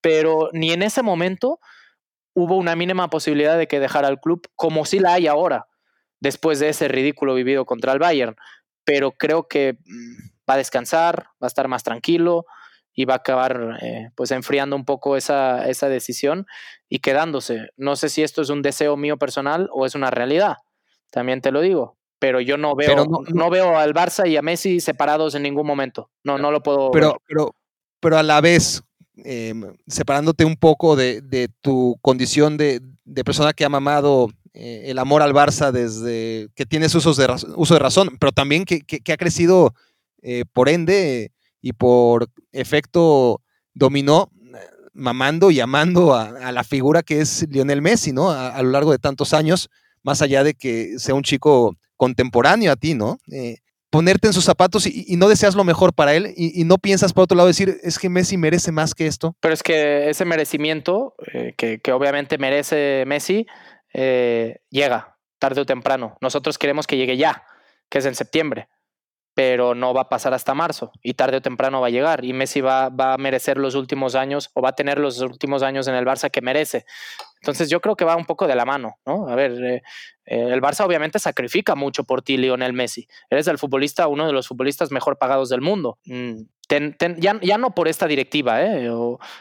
Pero 0.00 0.50
ni 0.52 0.72
en 0.72 0.82
ese 0.82 1.02
momento 1.02 1.60
hubo 2.34 2.56
una 2.56 2.76
mínima 2.76 3.08
posibilidad 3.08 3.56
de 3.56 3.68
que 3.68 3.80
dejara 3.80 4.08
el 4.08 4.18
club 4.18 4.46
como 4.54 4.84
si 4.84 4.98
la 4.98 5.14
hay 5.14 5.26
ahora 5.26 5.66
después 6.24 6.58
de 6.58 6.70
ese 6.70 6.88
ridículo 6.88 7.34
vivido 7.34 7.66
contra 7.66 7.92
el 7.92 8.00
Bayern. 8.00 8.34
Pero 8.84 9.12
creo 9.12 9.46
que 9.46 9.74
mm, 9.84 10.48
va 10.50 10.54
a 10.54 10.56
descansar, 10.58 11.26
va 11.40 11.46
a 11.46 11.46
estar 11.46 11.68
más 11.68 11.84
tranquilo 11.84 12.46
y 12.92 13.04
va 13.04 13.14
a 13.14 13.18
acabar 13.18 13.78
eh, 13.82 14.10
pues 14.14 14.30
enfriando 14.30 14.74
un 14.74 14.84
poco 14.84 15.16
esa, 15.16 15.68
esa 15.68 15.88
decisión 15.88 16.46
y 16.88 16.98
quedándose. 16.98 17.68
No 17.76 17.94
sé 17.94 18.08
si 18.08 18.22
esto 18.22 18.42
es 18.42 18.50
un 18.50 18.62
deseo 18.62 18.96
mío 18.96 19.18
personal 19.18 19.68
o 19.72 19.86
es 19.86 19.94
una 19.94 20.10
realidad, 20.10 20.56
también 21.10 21.40
te 21.40 21.50
lo 21.50 21.60
digo, 21.60 21.96
pero 22.18 22.40
yo 22.40 22.56
no 22.56 22.74
veo, 22.74 23.04
no, 23.34 23.50
veo 23.50 23.76
al 23.76 23.94
Barça 23.94 24.28
y 24.28 24.36
a 24.36 24.42
Messi 24.42 24.80
separados 24.80 25.34
en 25.34 25.42
ningún 25.42 25.66
momento. 25.66 26.10
No, 26.22 26.38
no 26.38 26.50
lo 26.50 26.62
puedo. 26.62 26.90
Pero, 26.90 27.20
pero, 27.26 27.54
pero 28.00 28.16
a 28.16 28.22
la 28.22 28.40
vez, 28.40 28.82
em, 29.16 29.76
separándote 29.86 30.44
un 30.44 30.56
poco 30.56 30.94
de, 30.94 31.20
de 31.20 31.48
tu 31.60 31.98
condición 32.00 32.56
de, 32.56 32.80
de, 33.04 33.24
persona 33.24 33.52
que 33.52 33.64
ha 33.64 33.68
mamado 33.68 34.28
eh, 34.54 34.84
el 34.86 35.00
amor 35.00 35.20
al 35.20 35.34
Barça 35.34 35.72
desde 35.72 36.48
que 36.54 36.64
tienes 36.64 36.94
usos 36.94 37.16
de, 37.16 37.26
uso 37.56 37.74
de 37.74 37.80
razón, 37.80 38.16
pero 38.20 38.30
también 38.30 38.64
que, 38.64 38.82
que, 38.82 39.12
ha 39.12 39.16
crecido 39.16 39.74
eh, 40.22 40.44
por 40.52 40.68
ende 40.68 41.32
y 41.60 41.72
por 41.72 42.28
efecto 42.52 43.42
dominó, 43.74 44.30
mamando 44.92 45.50
y 45.50 45.58
amando 45.58 46.14
a, 46.14 46.52
la 46.52 46.62
figura 46.62 47.02
que 47.02 47.20
es 47.20 47.48
Lionel 47.50 47.82
Messi, 47.82 48.12
¿no? 48.12 48.30
A, 48.30 48.62
lo 48.62 48.70
largo 48.70 48.92
de 48.92 48.98
tantos 48.98 49.34
años, 49.34 49.70
más 50.04 50.22
allá 50.22 50.44
de 50.44 50.54
que 50.54 51.00
sea 51.00 51.16
un 51.16 51.24
chico 51.24 51.76
contemporáneo 51.96 52.70
a 52.70 52.76
ti, 52.76 52.94
¿no? 52.94 53.18
Eh, 53.32 53.56
ponerte 53.90 54.28
en 54.28 54.34
sus 54.34 54.44
zapatos 54.44 54.86
y, 54.86 55.16
no 55.16 55.28
deseas 55.28 55.56
lo 55.56 55.64
mejor 55.64 55.94
para 55.94 56.14
él 56.14 56.32
y, 56.36 56.62
no 56.64 56.78
piensas 56.78 57.12
por 57.12 57.24
otro 57.24 57.36
lado 57.36 57.48
decir, 57.48 57.76
es 57.82 57.98
que 57.98 58.08
Messi 58.08 58.36
merece 58.36 58.70
más 58.70 58.94
que 58.94 59.08
esto. 59.08 59.36
Pero 59.40 59.54
es 59.54 59.64
que 59.64 60.10
ese 60.10 60.24
merecimiento, 60.24 61.14
que, 61.56 61.80
que, 61.80 61.92
obviamente 61.92 62.38
merece 62.38 63.04
Messi, 63.06 63.46
eh, 63.94 64.58
llega 64.70 65.16
tarde 65.38 65.62
o 65.62 65.66
temprano. 65.66 66.16
Nosotros 66.20 66.58
queremos 66.58 66.86
que 66.86 66.96
llegue 66.96 67.16
ya, 67.16 67.44
que 67.88 67.98
es 67.98 68.06
en 68.06 68.14
septiembre, 68.14 68.68
pero 69.34 69.74
no 69.74 69.92
va 69.94 70.02
a 70.02 70.08
pasar 70.08 70.34
hasta 70.34 70.54
marzo 70.54 70.92
y 71.02 71.14
tarde 71.14 71.38
o 71.38 71.42
temprano 71.42 71.80
va 71.80 71.88
a 71.88 71.90
llegar 71.90 72.24
y 72.24 72.32
Messi 72.32 72.60
va, 72.60 72.88
va 72.88 73.14
a 73.14 73.18
merecer 73.18 73.58
los 73.58 73.74
últimos 73.74 74.14
años 74.14 74.50
o 74.54 74.62
va 74.62 74.70
a 74.70 74.74
tener 74.74 74.98
los 74.98 75.20
últimos 75.20 75.62
años 75.62 75.88
en 75.88 75.94
el 75.94 76.04
Barça 76.04 76.30
que 76.30 76.40
merece. 76.40 76.84
Entonces 77.40 77.68
yo 77.68 77.80
creo 77.80 77.96
que 77.96 78.04
va 78.04 78.16
un 78.16 78.24
poco 78.24 78.46
de 78.46 78.54
la 78.54 78.64
mano, 78.64 78.96
¿no? 79.04 79.28
A 79.28 79.34
ver, 79.34 79.52
eh, 79.62 79.82
eh, 80.24 80.48
el 80.50 80.62
Barça 80.62 80.84
obviamente 80.86 81.18
sacrifica 81.18 81.74
mucho 81.74 82.04
por 82.04 82.22
ti, 82.22 82.36
Lionel 82.36 82.72
Messi. 82.72 83.06
Eres 83.28 83.46
el 83.48 83.58
futbolista, 83.58 84.08
uno 84.08 84.26
de 84.26 84.32
los 84.32 84.48
futbolistas 84.48 84.90
mejor 84.90 85.18
pagados 85.18 85.48
del 85.48 85.60
mundo. 85.60 85.98
Mm, 86.06 86.42
ya, 86.68 87.58
no 87.58 87.74
por 87.74 87.88
esta 87.88 88.06
directiva, 88.06 88.62
¿eh? 88.62 88.88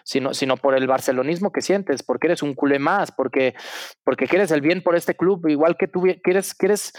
sino, 0.03 0.33
sino 0.33 0.57
por 0.57 0.75
el 0.75 0.87
barcelonismo 0.87 1.51
que 1.51 1.61
sientes, 1.61 2.03
porque 2.03 2.27
eres 2.27 2.43
un 2.43 2.53
culé 2.53 2.79
más, 2.79 3.11
porque, 3.11 3.55
porque 4.03 4.27
quieres 4.27 4.51
el 4.51 4.61
bien 4.61 4.81
por 4.81 4.95
este 4.95 5.15
club, 5.15 5.47
igual 5.47 5.77
que 5.77 5.87
tú 5.87 6.03
quieres, 6.23 6.53
quieres, 6.53 6.93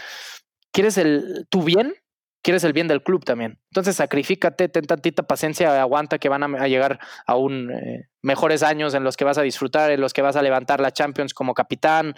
quieres 0.71 0.97
el, 0.97 1.45
tu 1.49 1.63
bien 1.63 1.93
quieres 2.41 2.63
el 2.63 2.73
bien 2.73 2.87
del 2.87 3.01
club 3.01 3.25
también. 3.25 3.57
Entonces, 3.71 3.95
sacrifícate, 3.95 4.69
ten 4.69 4.85
tantita 4.85 5.23
paciencia, 5.23 5.81
aguanta 5.81 6.19
que 6.19 6.29
van 6.29 6.43
a, 6.43 6.67
llegar 6.67 6.99
aún 7.25 7.71
eh, 7.71 8.07
mejores 8.21 8.61
años 8.61 8.93
en 8.93 9.03
los 9.03 9.17
que 9.17 9.25
vas 9.25 9.39
a 9.39 9.41
disfrutar, 9.41 9.89
en 9.89 9.99
los 9.99 10.13
que 10.13 10.21
vas 10.21 10.35
a 10.35 10.43
levantar 10.43 10.79
la 10.79 10.91
Champions 10.91 11.33
como 11.33 11.55
capitán. 11.55 12.13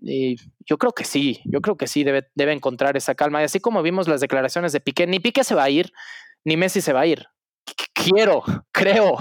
Y 0.00 0.36
yo 0.64 0.78
creo 0.78 0.92
que 0.92 1.02
sí, 1.02 1.40
yo 1.46 1.60
creo 1.60 1.76
que 1.76 1.88
sí 1.88 2.04
debe, 2.04 2.28
debe 2.36 2.52
encontrar 2.52 2.96
esa 2.96 3.16
calma. 3.16 3.40
Y 3.40 3.46
así 3.46 3.58
como 3.58 3.82
vimos 3.82 4.06
las 4.06 4.20
declaraciones 4.20 4.70
de 4.70 4.78
Piqué, 4.78 5.08
ni 5.08 5.18
Piqué 5.18 5.42
se 5.42 5.56
va 5.56 5.64
a 5.64 5.70
ir, 5.70 5.90
ni 6.44 6.56
Messi 6.56 6.80
se 6.80 6.92
va 6.92 7.00
a 7.00 7.06
ir 7.06 7.26
quiero, 7.96 8.42
creo. 8.72 9.16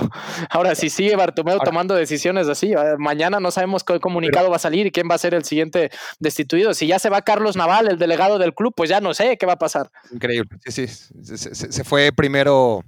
Ahora, 0.49 0.75
si 0.75 0.89
sigue 0.89 1.15
Bartomeu 1.15 1.59
tomando 1.59 1.95
decisiones 1.95 2.47
así, 2.47 2.73
eh, 2.73 2.95
mañana 2.97 3.39
no 3.39 3.49
sabemos 3.51 3.83
qué 3.83 3.99
comunicado 3.99 4.49
va 4.49 4.57
a 4.57 4.59
salir 4.59 4.87
y 4.87 4.91
quién 4.91 5.07
va 5.09 5.15
a 5.15 5.19
ser 5.19 5.33
el 5.33 5.45
siguiente 5.45 5.91
destituido. 6.19 6.73
Si 6.73 6.85
ya 6.87 6.99
se 6.99 7.09
va 7.09 7.21
Carlos 7.21 7.55
Naval, 7.55 7.87
el 7.87 7.97
delegado 7.97 8.37
del 8.37 8.53
club, 8.53 8.73
pues 8.75 8.89
ya 8.89 8.99
no 8.99 9.13
sé 9.13 9.37
qué 9.37 9.45
va 9.45 9.53
a 9.53 9.57
pasar. 9.57 9.89
Increíble. 10.11 10.49
Sí, 10.65 10.87
sí. 10.87 10.87
Se, 10.87 11.83
fue 11.83 12.11
primero 12.11 12.83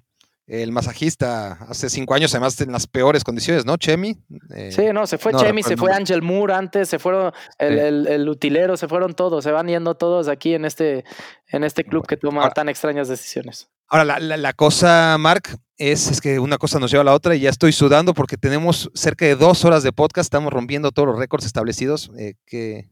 el 0.48 0.72
masajista 0.72 1.54
hace 1.68 1.90
cinco 1.90 2.14
años, 2.14 2.34
además 2.34 2.60
en 2.62 2.72
las 2.72 2.88
peores 2.88 3.24
condiciones, 3.24 3.66
¿no? 3.66 3.76
Chemi. 3.76 4.18
Eh, 4.56 4.72
sí, 4.72 4.86
no, 4.94 5.06
se 5.06 5.18
fue 5.18 5.34
Chemi, 5.34 5.62
se 5.62 5.76
fue 5.76 5.92
Ángel 5.92 6.22
Moore 6.22 6.54
antes, 6.54 6.88
se 6.88 7.00
fueron 7.00 7.34
el, 7.60 8.28
utilero, 8.30 8.78
se 8.78 8.88
fueron 8.88 9.14
todos, 9.14 9.44
se 9.44 9.52
van 9.52 9.68
yendo 9.68 9.96
todos 9.96 10.30
aquí 10.30 10.54
en 10.54 10.64
este, 10.64 11.04
en 11.50 11.66
este 11.66 11.84
club 11.84 12.08
que 12.08 12.16
toma 12.16 12.50
tan 12.52 12.70
extrañas 12.70 13.10
decisiones. 13.10 13.70
Ahora, 13.90 14.20
la, 14.20 14.54
cosa, 14.54 15.18
Mark, 15.18 15.60
es, 15.78 16.12
es, 16.12 16.22
que 16.22 16.40
una 16.40 16.58
cosa 16.58 16.80
nos 16.80 16.92
lleva 16.92 17.02
a 17.02 17.06
la 17.06 17.14
otra 17.14 17.36
y 17.36 17.42
ya 17.42 17.50
estoy 17.50 17.72
sudando 17.72 18.14
porque 18.14 18.38
tenemos 18.38 18.90
cerca 18.94 19.26
de 19.26 19.36
dos 19.36 19.64
horas 19.66 19.84
de 19.84 19.94
podcast, 19.94 20.26
estamos 20.26 20.52
rompiendo 20.52 20.92
todos 20.92 21.08
los 21.08 21.20
récords 21.20 21.46
establecidos. 21.46 22.12
Eh, 22.18 22.36
que, 22.46 22.90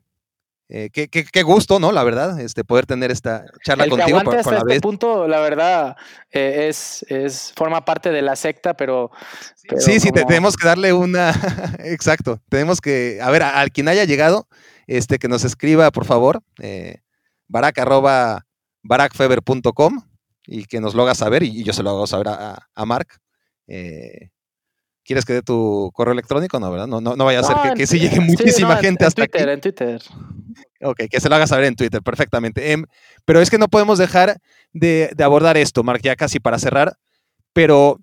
eh, 0.67 0.89
qué, 0.89 1.43
gusto, 1.43 1.79
¿no? 1.79 1.91
La 1.91 2.03
verdad, 2.03 2.39
este, 2.39 2.63
poder 2.63 2.87
tener 2.87 3.11
esta 3.11 3.45
charla 3.63 3.87
contigo. 3.87 4.19
Que 4.21 4.37
hasta 4.37 4.57
este 4.57 4.81
punto, 4.81 5.27
la 5.27 5.39
verdad, 5.39 5.95
eh, 6.31 6.67
es, 6.69 7.05
es, 7.09 7.53
forma 7.55 7.85
parte 7.85 8.09
de 8.09 8.23
la 8.23 8.35
secta, 8.35 8.73
pero... 8.73 9.11
sí, 9.77 9.99
sí, 9.99 10.11
tenemos 10.11 10.57
que 10.57 10.67
darle 10.67 10.91
una... 10.91 11.29
Exacto, 11.79 12.39
tenemos 12.49 12.81
que... 12.81 13.19
A 13.21 13.29
ver, 13.29 13.43
al 13.43 13.71
quien 13.71 13.87
haya 13.87 14.05
llegado, 14.05 14.47
este, 14.87 15.19
que 15.19 15.27
nos 15.27 15.43
escriba, 15.43 15.91
por 15.91 16.05
favor, 16.05 16.41
eh, 16.59 17.01
barack, 17.47 17.77
arroba, 17.77 18.47
barakfeber.com 18.81 20.01
y 20.47 20.65
que 20.65 20.79
nos 20.79 20.95
lo 20.95 21.03
haga 21.03 21.13
saber 21.13 21.43
y, 21.43 21.63
yo 21.63 21.73
se 21.73 21.83
lo 21.83 21.91
hago 21.91 22.07
saber 22.07 22.29
a, 22.29 22.69
a 22.73 22.85
Mark. 22.85 23.19
Eh, 23.67 24.29
¿Quieres 25.05 25.23
que 25.23 25.33
dé 25.33 25.41
tu 25.43 25.91
correo 25.93 26.13
electrónico? 26.13 26.59
No, 26.59 26.71
¿verdad? 26.71 26.87
No, 26.87 26.99
no, 26.99 27.15
no 27.15 27.25
vaya 27.25 27.41
a 27.41 27.43
ser 27.43 27.55
que, 27.63 27.73
que 27.75 27.87
sí 27.87 27.99
llegue 27.99 28.19
muchísima 28.19 28.77
gente 28.77 29.05
hasta 29.05 29.27
Twitter, 29.27 29.49
En 29.49 29.61
Twitter, 29.61 30.01
Ok, 30.81 31.03
que 31.09 31.19
se 31.19 31.29
lo 31.29 31.35
haga 31.35 31.45
saber 31.45 31.65
en 31.65 31.75
Twitter, 31.75 32.01
perfectamente. 32.01 32.71
Em, 32.71 32.85
pero 33.23 33.39
es 33.39 33.51
que 33.51 33.59
no 33.59 33.67
podemos 33.67 33.99
dejar 33.99 34.37
de, 34.73 35.11
de, 35.15 35.23
abordar 35.23 35.57
esto, 35.57 35.83
Mark, 35.83 36.01
ya 36.03 36.15
casi 36.15 36.39
para 36.39 36.57
cerrar, 36.57 36.97
pero 37.53 37.99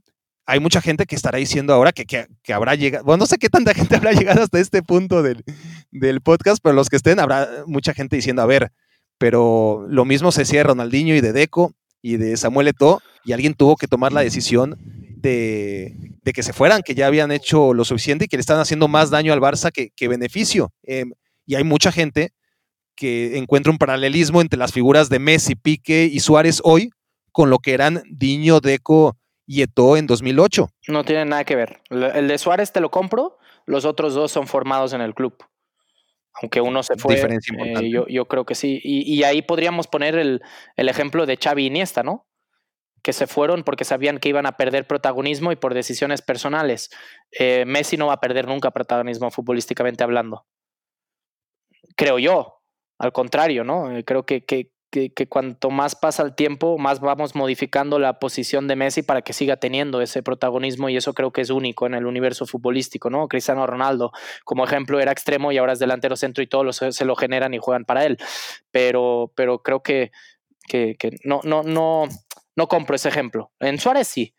hay 0.46 0.60
mucha 0.60 0.80
gente 0.80 1.04
que 1.04 1.16
estará 1.16 1.38
diciendo 1.38 1.74
ahora 1.74 1.90
que, 1.90 2.04
que, 2.04 2.26
que, 2.42 2.52
habrá 2.52 2.76
llegado, 2.76 3.04
bueno, 3.04 3.22
no 3.22 3.26
sé 3.26 3.36
qué 3.38 3.48
tanta 3.48 3.74
gente 3.74 3.96
habrá 3.96 4.12
llegado 4.12 4.42
hasta 4.42 4.60
este 4.60 4.82
punto 4.82 5.24
del, 5.24 5.42
del 5.90 6.20
podcast, 6.20 6.58
pero 6.62 6.74
los 6.74 6.88
que 6.88 6.96
estén, 6.96 7.18
habrá 7.18 7.48
mucha 7.66 7.94
gente 7.94 8.14
diciendo, 8.14 8.42
a 8.42 8.46
ver, 8.46 8.70
pero 9.18 9.86
lo 9.88 10.04
mismo 10.04 10.30
se 10.30 10.42
decía 10.42 10.60
de 10.60 10.64
Ronaldinho 10.64 11.16
y 11.16 11.20
de 11.20 11.32
Deco, 11.32 11.74
y 12.00 12.16
de 12.16 12.36
Samuel 12.36 12.68
Eto'o, 12.68 13.00
y 13.24 13.32
alguien 13.32 13.54
tuvo 13.54 13.76
que 13.76 13.86
tomar 13.86 14.12
la 14.12 14.22
decisión 14.22 14.76
de, 15.22 15.96
que 16.34 16.42
se 16.42 16.52
fueran, 16.52 16.82
que 16.82 16.94
ya 16.94 17.06
habían 17.06 17.32
hecho 17.32 17.72
lo 17.72 17.84
suficiente 17.84 18.24
y 18.24 18.28
que 18.28 18.36
le 18.36 18.42
están 18.42 18.58
haciendo 18.58 18.88
más 18.88 19.10
daño 19.10 19.32
al 19.32 19.40
Barça 19.40 19.70
que, 19.72 20.08
beneficio. 20.08 20.72
Em, 20.82 21.12
y 21.46 21.54
hay 21.54 21.64
mucha 21.64 21.90
gente 21.92 22.32
que 22.94 23.38
encuentra 23.38 23.72
un 23.72 23.78
paralelismo 23.78 24.40
entre 24.40 24.58
las 24.58 24.72
figuras 24.72 25.08
de 25.08 25.18
Messi, 25.18 25.54
Pique 25.54 26.04
y 26.04 26.20
Suárez 26.20 26.60
hoy 26.64 26.90
con 27.30 27.48
lo 27.48 27.58
que 27.58 27.72
eran 27.72 28.02
Diño, 28.10 28.60
Deco 28.60 29.16
y 29.46 29.62
Eto'o 29.62 29.96
en 29.96 30.06
2008. 30.06 30.68
No 30.88 31.04
tiene 31.04 31.24
nada 31.24 31.44
que 31.44 31.56
ver. 31.56 31.80
El 31.88 32.28
de 32.28 32.38
Suárez 32.38 32.72
te 32.72 32.80
lo 32.80 32.90
compro, 32.90 33.38
los 33.64 33.84
otros 33.84 34.14
dos 34.14 34.30
son 34.30 34.46
formados 34.46 34.92
en 34.92 35.00
el 35.00 35.14
club 35.14 35.34
aunque 36.40 36.60
uno 36.60 36.82
se 36.82 36.96
fue, 36.96 37.14
eh, 37.16 37.90
yo, 37.90 38.06
yo, 38.08 38.24
creo 38.26 38.46
que 38.46 38.54
sí. 38.54 38.80
Y, 38.82 39.02
y 39.02 39.22
ahí 39.24 39.42
podríamos 39.42 39.86
poner 39.86 40.16
el, 40.16 40.40
el, 40.76 40.88
ejemplo 40.88 41.26
de 41.26 41.36
Xavi 41.36 41.66
Iniesta, 41.66 42.02
¿no? 42.02 42.26
Que 43.02 43.12
se 43.12 43.26
fueron 43.26 43.64
porque 43.64 43.84
sabían 43.84 44.18
que 44.18 44.28
iban 44.28 44.46
a 44.46 44.56
perder 44.56 44.86
protagonismo 44.86 45.52
y 45.52 45.56
por 45.56 45.74
decisiones 45.74 46.22
personales. 46.22 46.90
Eh, 47.32 47.64
Messi 47.66 47.96
no 47.96 48.06
va 48.06 48.14
a 48.14 48.20
perder 48.20 48.46
nunca 48.46 48.70
protagonismo 48.70 49.30
futbolísticamente 49.30 50.04
hablando. 50.04 50.46
Creo 51.96 52.18
yo. 52.18 52.60
Al 52.98 53.12
contrario, 53.12 53.64
¿no? 53.64 53.90
Eh, 53.90 54.04
creo 54.04 54.24
que, 54.24 54.44
que, 54.44 54.72
que, 54.92 55.26
cuanto 55.26 55.70
más 55.70 55.96
pasa 55.96 56.22
el 56.22 56.34
tiempo, 56.34 56.76
más 56.76 57.00
vamos 57.00 57.34
modificando 57.34 57.98
la 57.98 58.18
posición 58.18 58.68
de 58.68 58.76
Messi 58.76 59.02
para 59.02 59.22
que 59.22 59.32
siga 59.32 59.56
teniendo 59.56 60.02
ese 60.02 60.22
protagonismo 60.22 60.90
y 60.90 60.98
eso 60.98 61.14
creo 61.14 61.32
que 61.32 61.40
es 61.40 61.50
único 61.50 61.86
en 61.86 61.94
el 61.94 62.04
universo 62.04 62.46
futbolístico, 62.46 63.08
¿no? 63.08 63.26
Cristiano 63.26 63.66
Ronaldo, 63.66 64.12
como 64.44 64.64
ejemplo, 64.64 65.00
era 65.00 65.10
extremo 65.10 65.50
y 65.50 65.56
ahora 65.56 65.72
es 65.72 65.78
delantero 65.78 66.14
centro 66.14 66.44
y 66.44 66.46
todos 66.46 66.76
se 66.90 67.04
lo 67.06 67.16
generan 67.16 67.54
y 67.54 67.58
juegan 67.58 67.86
para 67.86 68.04
él. 68.04 68.18
Pero, 68.70 69.32
pero 69.34 69.62
creo 69.62 69.82
que, 69.82 70.12
que, 70.68 70.96
no, 71.24 71.40
no, 71.42 72.04
no 72.56 72.68
compro 72.68 72.96
ese 72.96 73.08
ejemplo. 73.08 73.52
En 73.60 73.78
Suárez 73.78 74.08
sí. 74.08 74.34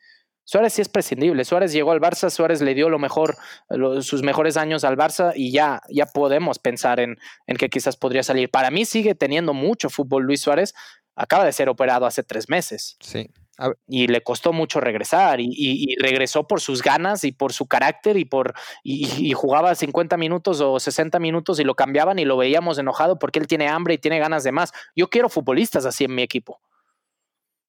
Suárez 0.46 0.74
sí 0.74 0.82
es 0.82 0.90
prescindible. 0.90 1.46
Suárez 1.46 1.72
llegó 1.72 1.92
al 1.92 2.02
Barça, 2.02 2.30
Suárez 2.30 2.62
le 2.62 2.74
dio 2.74 2.90
lo 2.90 3.00
mejor, 3.00 3.38
sus 4.02 4.24
mejores 4.24 4.58
años 4.58 4.84
al 4.84 4.98
Barça 4.98 5.32
y 5.36 5.52
ya, 5.52 5.82
ya 5.90 6.06
podemos 6.06 6.60
pensar 6.60 7.00
en, 7.00 7.18
en, 7.48 7.58
que 7.58 7.70
quizás 7.70 7.96
podría 7.96 8.24
salir. 8.24 8.50
Para 8.50 8.70
mí 8.70 8.84
sigue 8.86 9.16
teniendo 9.16 9.54
mucho 9.54 9.90
fútbol 9.90 10.24
Luis 10.24 10.42
Suárez. 10.42 10.74
Acaba 11.16 11.46
de 11.46 11.54
ser 11.54 11.70
operado 11.70 12.06
hace 12.06 12.24
tres 12.24 12.50
meses. 12.50 12.98
Sí. 13.00 13.30
Y 13.88 14.08
le 14.08 14.22
costó 14.22 14.52
mucho 14.52 14.80
regresar 14.80 15.40
y, 15.40 15.96
regresó 16.00 16.48
por 16.48 16.60
sus 16.60 16.82
ganas 16.82 17.24
y 17.24 17.32
por 17.32 17.54
su 17.54 17.68
carácter 17.68 18.18
y 18.18 18.26
por 18.26 18.56
y, 18.84 19.32
jugaba 19.34 19.76
50 19.76 20.18
minutos 20.18 20.60
o 20.60 20.80
60 20.80 21.20
minutos 21.20 21.60
y 21.60 21.64
lo 21.64 21.76
cambiaban 21.76 22.18
y 22.18 22.26
lo 22.26 22.36
veíamos 22.36 22.80
enojado 22.80 23.20
porque 23.20 23.38
él 23.38 23.48
tiene 23.48 23.68
hambre 23.68 23.94
y 23.94 23.98
tiene 24.00 24.18
ganas 24.18 24.44
de 24.44 24.52
más. 24.52 24.74
Yo 24.96 25.10
quiero 25.10 25.30
futbolistas 25.30 25.86
así 25.86 26.04
en 26.04 26.16
mi 26.16 26.24
equipo. 26.24 26.60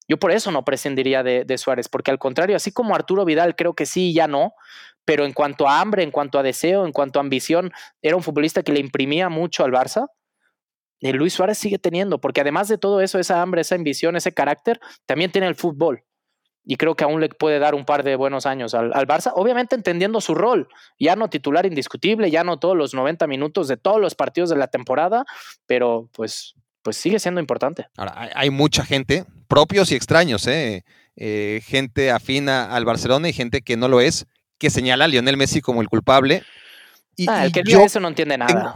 Yo 0.08 0.18
por 0.18 0.32
eso 0.32 0.50
no 0.50 0.64
prescindiría 0.64 1.22
de, 1.22 1.58
Suárez, 1.58 1.88
porque 1.88 2.10
al 2.10 2.18
contrario, 2.18 2.56
así 2.56 2.72
como 2.72 2.94
Arturo 2.94 3.24
Vidal 3.24 3.56
creo 3.56 3.74
que 3.74 3.86
sí, 3.86 4.12
ya 4.12 4.28
no, 4.28 4.54
pero 5.04 5.24
en 5.24 5.32
cuanto 5.32 5.68
a 5.68 5.80
hambre, 5.80 6.02
en 6.02 6.10
cuanto 6.10 6.38
a 6.38 6.42
deseo, 6.42 6.84
en 6.84 6.92
cuanto 6.92 7.18
a 7.18 7.22
ambición, 7.22 7.72
era 8.02 8.16
un 8.16 8.22
futbolista 8.22 8.62
que 8.62 8.72
le 8.72 8.80
imprimía 8.80 9.28
mucho 9.28 9.64
al 9.64 9.72
Barça. 9.72 10.08
Luis 11.00 11.34
Suárez 11.34 11.58
sigue 11.58 11.78
teniendo, 11.78 12.20
porque 12.20 12.40
además 12.40 12.68
de 12.68 12.78
todo 12.78 13.00
eso, 13.00 13.18
esa 13.18 13.42
hambre, 13.42 13.60
esa 13.60 13.74
ambición, 13.74 14.16
ese 14.16 14.32
carácter, 14.32 14.80
también 15.06 15.30
tiene 15.30 15.46
el 15.46 15.54
fútbol. 15.54 16.04
Y 16.66 16.76
creo 16.76 16.94
que 16.94 17.04
aún 17.04 17.20
le 17.20 17.28
puede 17.28 17.58
dar 17.58 17.74
un 17.74 17.84
par 17.84 18.04
de 18.04 18.16
buenos 18.16 18.46
años 18.46 18.72
al, 18.72 18.90
Barça, 18.90 19.32
obviamente 19.34 19.74
entendiendo 19.74 20.22
su 20.22 20.34
rol, 20.34 20.68
ya 20.98 21.14
no 21.14 21.28
titular 21.28 21.66
indiscutible, 21.66 22.30
ya 22.30 22.42
no 22.42 22.58
todos 22.58 22.74
los 22.74 22.94
90 22.94 23.26
minutos 23.26 23.68
de 23.68 23.76
todos 23.76 24.00
los 24.00 24.14
partidos 24.14 24.48
de 24.48 24.56
la 24.56 24.68
temporada, 24.68 25.26
pero 25.66 26.08
pues, 26.14 26.54
pues 26.84 26.98
sigue 26.98 27.18
siendo 27.18 27.40
importante. 27.40 27.88
Ahora, 27.96 28.30
hay 28.34 28.50
mucha 28.50 28.84
gente, 28.84 29.24
propios 29.48 29.90
y 29.90 29.94
extraños, 29.96 30.46
¿eh? 30.46 30.84
Eh, 31.16 31.62
gente 31.64 32.10
afina 32.10 32.74
al 32.74 32.84
Barcelona 32.84 33.28
y 33.28 33.32
gente 33.32 33.62
que 33.62 33.76
no 33.76 33.88
lo 33.88 34.02
es, 34.02 34.26
que 34.58 34.68
señala 34.68 35.06
a 35.06 35.08
Lionel 35.08 35.38
Messi 35.38 35.62
como 35.62 35.80
el 35.80 35.88
culpable. 35.88 36.42
Y, 37.16 37.26
ah, 37.28 37.46
el 37.46 37.52
que 37.52 37.62
yo 37.64 37.80
eso 37.80 38.00
no 38.00 38.08
entiende 38.08 38.36
nada. 38.36 38.74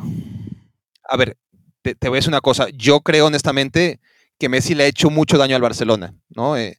a 1.09 1.17
ver, 1.19 1.37
te, 1.83 1.97
voy 2.09 2.17
a 2.17 2.21
decir 2.21 2.31
una 2.31 2.41
cosa. 2.41 2.69
Yo 2.73 3.01
creo 3.01 3.27
honestamente 3.27 4.01
que 4.39 4.49
Messi 4.49 4.75
le 4.75 4.85
ha 4.85 4.87
hecho 4.87 5.11
mucho 5.11 5.37
daño 5.37 5.55
al 5.55 5.63
Barcelona, 5.63 6.15
¿no? 6.31 6.57
Eh, 6.57 6.79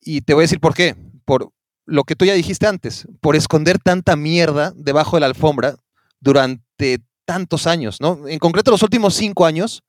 y 0.00 0.20
te 0.20 0.34
voy 0.34 0.42
a 0.42 0.44
decir 0.44 0.60
por 0.60 0.74
qué. 0.74 0.94
Por 1.24 1.50
lo 1.84 2.04
que 2.04 2.14
tú 2.14 2.26
ya 2.26 2.34
dijiste 2.34 2.68
antes, 2.68 3.08
por 3.20 3.34
esconder 3.34 3.80
tanta 3.80 4.14
mierda 4.14 4.72
debajo 4.76 5.16
de 5.16 5.20
la 5.20 5.26
alfombra 5.26 5.74
durante 6.20 7.00
tantos 7.24 7.66
años, 7.66 8.00
¿no? 8.00 8.28
En 8.28 8.38
concreto, 8.38 8.70
los 8.70 8.82
últimos 8.82 9.14
cinco 9.14 9.46
años, 9.46 9.82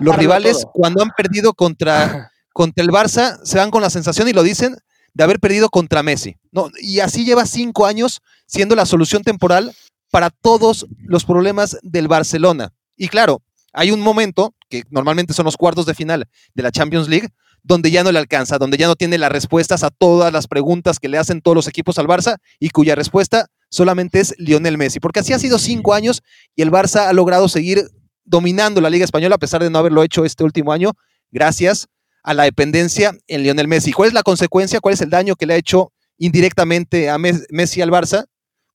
los 0.00 0.16
rivales, 0.16 0.66
cuando 0.72 1.02
han 1.02 1.10
perdido 1.16 1.54
contra, 1.54 2.30
contra 2.52 2.84
el 2.84 2.90
Barça, 2.90 3.38
se 3.44 3.58
van 3.58 3.70
con 3.70 3.82
la 3.82 3.90
sensación 3.90 4.28
y 4.28 4.32
lo 4.32 4.42
dicen 4.42 4.76
de 5.14 5.24
haber 5.24 5.40
perdido 5.40 5.70
contra 5.70 6.02
Messi, 6.02 6.36
¿no? 6.52 6.70
Y 6.78 7.00
así 7.00 7.24
lleva 7.24 7.46
cinco 7.46 7.86
años 7.86 8.20
siendo 8.46 8.76
la 8.76 8.84
solución 8.84 9.22
temporal 9.22 9.74
para 10.10 10.30
todos 10.30 10.86
los 10.98 11.24
problemas 11.24 11.78
del 11.82 12.08
Barcelona. 12.08 12.72
Y 12.96 13.08
claro, 13.08 13.42
hay 13.72 13.90
un 13.90 14.00
momento, 14.00 14.54
que 14.68 14.84
normalmente 14.90 15.32
son 15.32 15.44
los 15.44 15.56
cuartos 15.56 15.86
de 15.86 15.94
final 15.94 16.26
de 16.54 16.62
la 16.62 16.70
Champions 16.70 17.08
League, 17.08 17.28
donde 17.62 17.90
ya 17.90 18.04
no 18.04 18.12
le 18.12 18.18
alcanza, 18.18 18.58
donde 18.58 18.76
ya 18.76 18.86
no 18.86 18.94
tiene 18.94 19.18
las 19.18 19.32
respuestas 19.32 19.82
a 19.82 19.90
todas 19.90 20.32
las 20.32 20.46
preguntas 20.46 21.00
que 21.00 21.08
le 21.08 21.18
hacen 21.18 21.40
todos 21.40 21.54
los 21.54 21.66
equipos 21.66 21.98
al 21.98 22.06
Barça 22.06 22.36
y 22.60 22.70
cuya 22.70 22.94
respuesta 22.94 23.46
solamente 23.70 24.20
es 24.20 24.34
Lionel 24.38 24.78
Messi, 24.78 25.00
porque 25.00 25.20
así 25.20 25.32
ha 25.32 25.38
sido 25.38 25.58
cinco 25.58 25.92
años 25.92 26.22
y 26.54 26.62
el 26.62 26.70
Barça 26.70 27.08
ha 27.08 27.12
logrado 27.12 27.48
seguir 27.48 27.90
dominando 28.26 28.80
la 28.80 28.90
Liga 28.90 29.04
Española 29.04 29.36
a 29.36 29.38
pesar 29.38 29.62
de 29.62 29.70
no 29.70 29.78
haberlo 29.78 30.02
hecho 30.02 30.24
este 30.24 30.44
último 30.44 30.72
año, 30.72 30.92
gracias 31.30 31.88
a 32.22 32.34
la 32.34 32.42
dependencia 32.42 33.16
en 33.28 33.42
Lionel 33.42 33.68
Messi. 33.68 33.92
¿Cuál 33.92 34.08
es 34.08 34.14
la 34.14 34.22
consecuencia? 34.22 34.80
¿Cuál 34.80 34.94
es 34.94 35.00
el 35.00 35.10
daño 35.10 35.36
que 35.36 35.46
le 35.46 35.54
ha 35.54 35.56
hecho 35.56 35.92
indirectamente 36.18 37.08
a 37.08 37.18
Messi 37.18 37.80
al 37.80 37.90
Barça? 37.90 38.26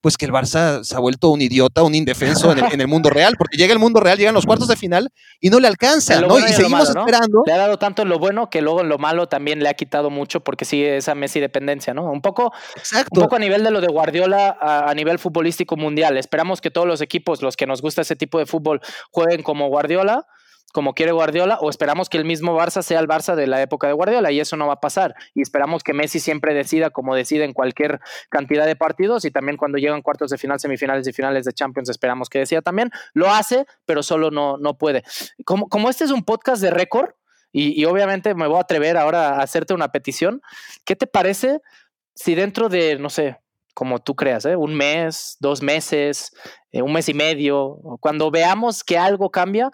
Pues 0.01 0.17
que 0.17 0.25
el 0.25 0.31
Barça 0.31 0.83
se 0.83 0.95
ha 0.95 0.99
vuelto 0.99 1.29
un 1.29 1.41
idiota, 1.41 1.83
un 1.83 1.93
indefenso 1.93 2.51
en 2.51 2.81
el, 2.81 2.87
mundo 2.87 3.11
real, 3.11 3.35
porque 3.37 3.55
llega 3.55 3.71
el 3.71 3.79
mundo 3.79 3.99
real, 3.99 4.17
llegan 4.17 4.33
los 4.33 4.47
cuartos 4.47 4.67
de 4.67 4.75
final 4.75 5.09
y 5.39 5.49
no 5.49 5.59
le 5.59 5.67
alcanza, 5.67 6.19
¿no? 6.19 6.39
Y, 6.39 6.43
seguimos 6.53 6.89
esperando. 6.89 7.43
Le 7.45 7.53
ha 7.53 7.57
dado 7.57 7.77
tanto 7.77 8.01
en 8.01 8.09
lo 8.09 8.17
bueno 8.17 8.49
que 8.49 8.61
luego 8.61 8.81
en 8.81 8.89
lo 8.89 8.97
malo 8.97 9.27
también 9.27 9.61
le 9.61 9.69
ha 9.69 9.75
quitado 9.75 10.09
mucho 10.09 10.41
porque 10.41 10.65
sigue 10.65 10.97
esa 10.97 11.13
Messi 11.13 11.39
dependencia, 11.39 11.93
¿no? 11.93 12.11
Un 12.11 12.21
poco, 12.21 12.51
un 13.11 13.21
poco 13.21 13.35
a 13.35 13.39
nivel 13.39 13.63
de 13.63 13.69
lo 13.69 13.79
de 13.79 13.87
Guardiola 13.87 14.57
a, 14.59 14.93
nivel 14.95 15.19
futbolístico 15.19 15.77
mundial. 15.77 16.17
Esperamos 16.17 16.61
que 16.61 16.71
todos 16.71 16.87
los 16.87 17.01
equipos, 17.01 17.43
los 17.43 17.55
que 17.55 17.67
nos 17.67 17.81
gusta 17.81 18.01
ese 18.01 18.15
tipo 18.15 18.39
de 18.39 18.47
fútbol, 18.47 18.81
jueguen 19.11 19.43
como 19.43 19.67
Guardiola 19.67 20.25
como 20.73 20.93
quiere 20.93 21.11
Guardiola 21.11 21.57
o 21.61 21.69
esperamos 21.69 22.09
que 22.09 22.17
el 22.17 22.25
mismo 22.25 22.57
Barça 22.57 22.81
sea 22.81 22.99
el 22.99 23.07
Barça 23.07 23.35
de 23.35 23.47
la 23.47 23.61
época 23.61 23.87
de 23.87 23.93
Guardiola 23.93 24.31
y 24.31 24.39
eso 24.39 24.57
no 24.57 24.67
va 24.67 24.73
a 24.73 24.79
pasar. 24.79 25.15
Y 25.33 25.41
esperamos 25.41 25.83
que 25.83 25.93
Messi 25.93 26.19
siempre 26.19 26.53
decida 26.53 26.89
como 26.89 27.15
decide 27.15 27.45
en 27.45 27.53
cualquier 27.53 27.99
cantidad 28.29 28.65
de 28.65 28.75
partidos 28.75 29.25
y 29.25 29.31
también 29.31 29.57
cuando 29.57 29.77
llegan 29.77 30.01
cuartos 30.01 30.31
de 30.31 30.37
final, 30.37 30.59
semifinales 30.59 31.07
y 31.07 31.13
finales 31.13 31.45
de 31.45 31.53
Champions 31.53 31.89
esperamos 31.89 32.29
que 32.29 32.39
decida 32.39 32.61
también. 32.61 32.91
Lo 33.13 33.31
hace, 33.31 33.65
pero 33.85 34.03
solo 34.03 34.31
no, 34.31 34.57
no 34.57 34.77
puede. 34.77 35.03
Como, 35.45 35.69
como 35.69 35.89
este 35.89 36.03
es 36.03 36.11
un 36.11 36.23
podcast 36.23 36.61
de 36.61 36.71
récord 36.71 37.11
y, 37.53 37.83
obviamente 37.85 38.33
me 38.33 38.47
voy 38.47 38.57
a 38.57 38.61
atrever 38.61 38.97
ahora 38.97 39.35
a 39.35 39.41
hacerte 39.41 39.73
una 39.73 39.91
petición, 39.91 40.41
¿qué 40.85 40.95
te 40.95 41.07
parece 41.07 41.61
si 42.15 42.35
dentro 42.35 42.69
de, 42.69 42.97
no 42.97 43.09
sé, 43.09 43.39
como 43.73 43.99
tú 43.99 44.15
creas, 44.15 44.45
¿eh? 44.45 44.55
un 44.55 44.75
mes, 44.75 45.37
dos 45.39 45.61
meses, 45.61 46.33
eh, 46.71 46.81
un 46.81 46.93
mes 46.93 47.09
y 47.09 47.13
medio, 47.13 47.77
cuando 47.99 48.31
veamos 48.31 48.83
que 48.83 48.97
algo 48.97 49.31
cambia, 49.31 49.69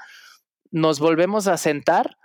nos 0.72 1.00
volvemos 1.00 1.48
a 1.48 1.58
sentar 1.58 2.18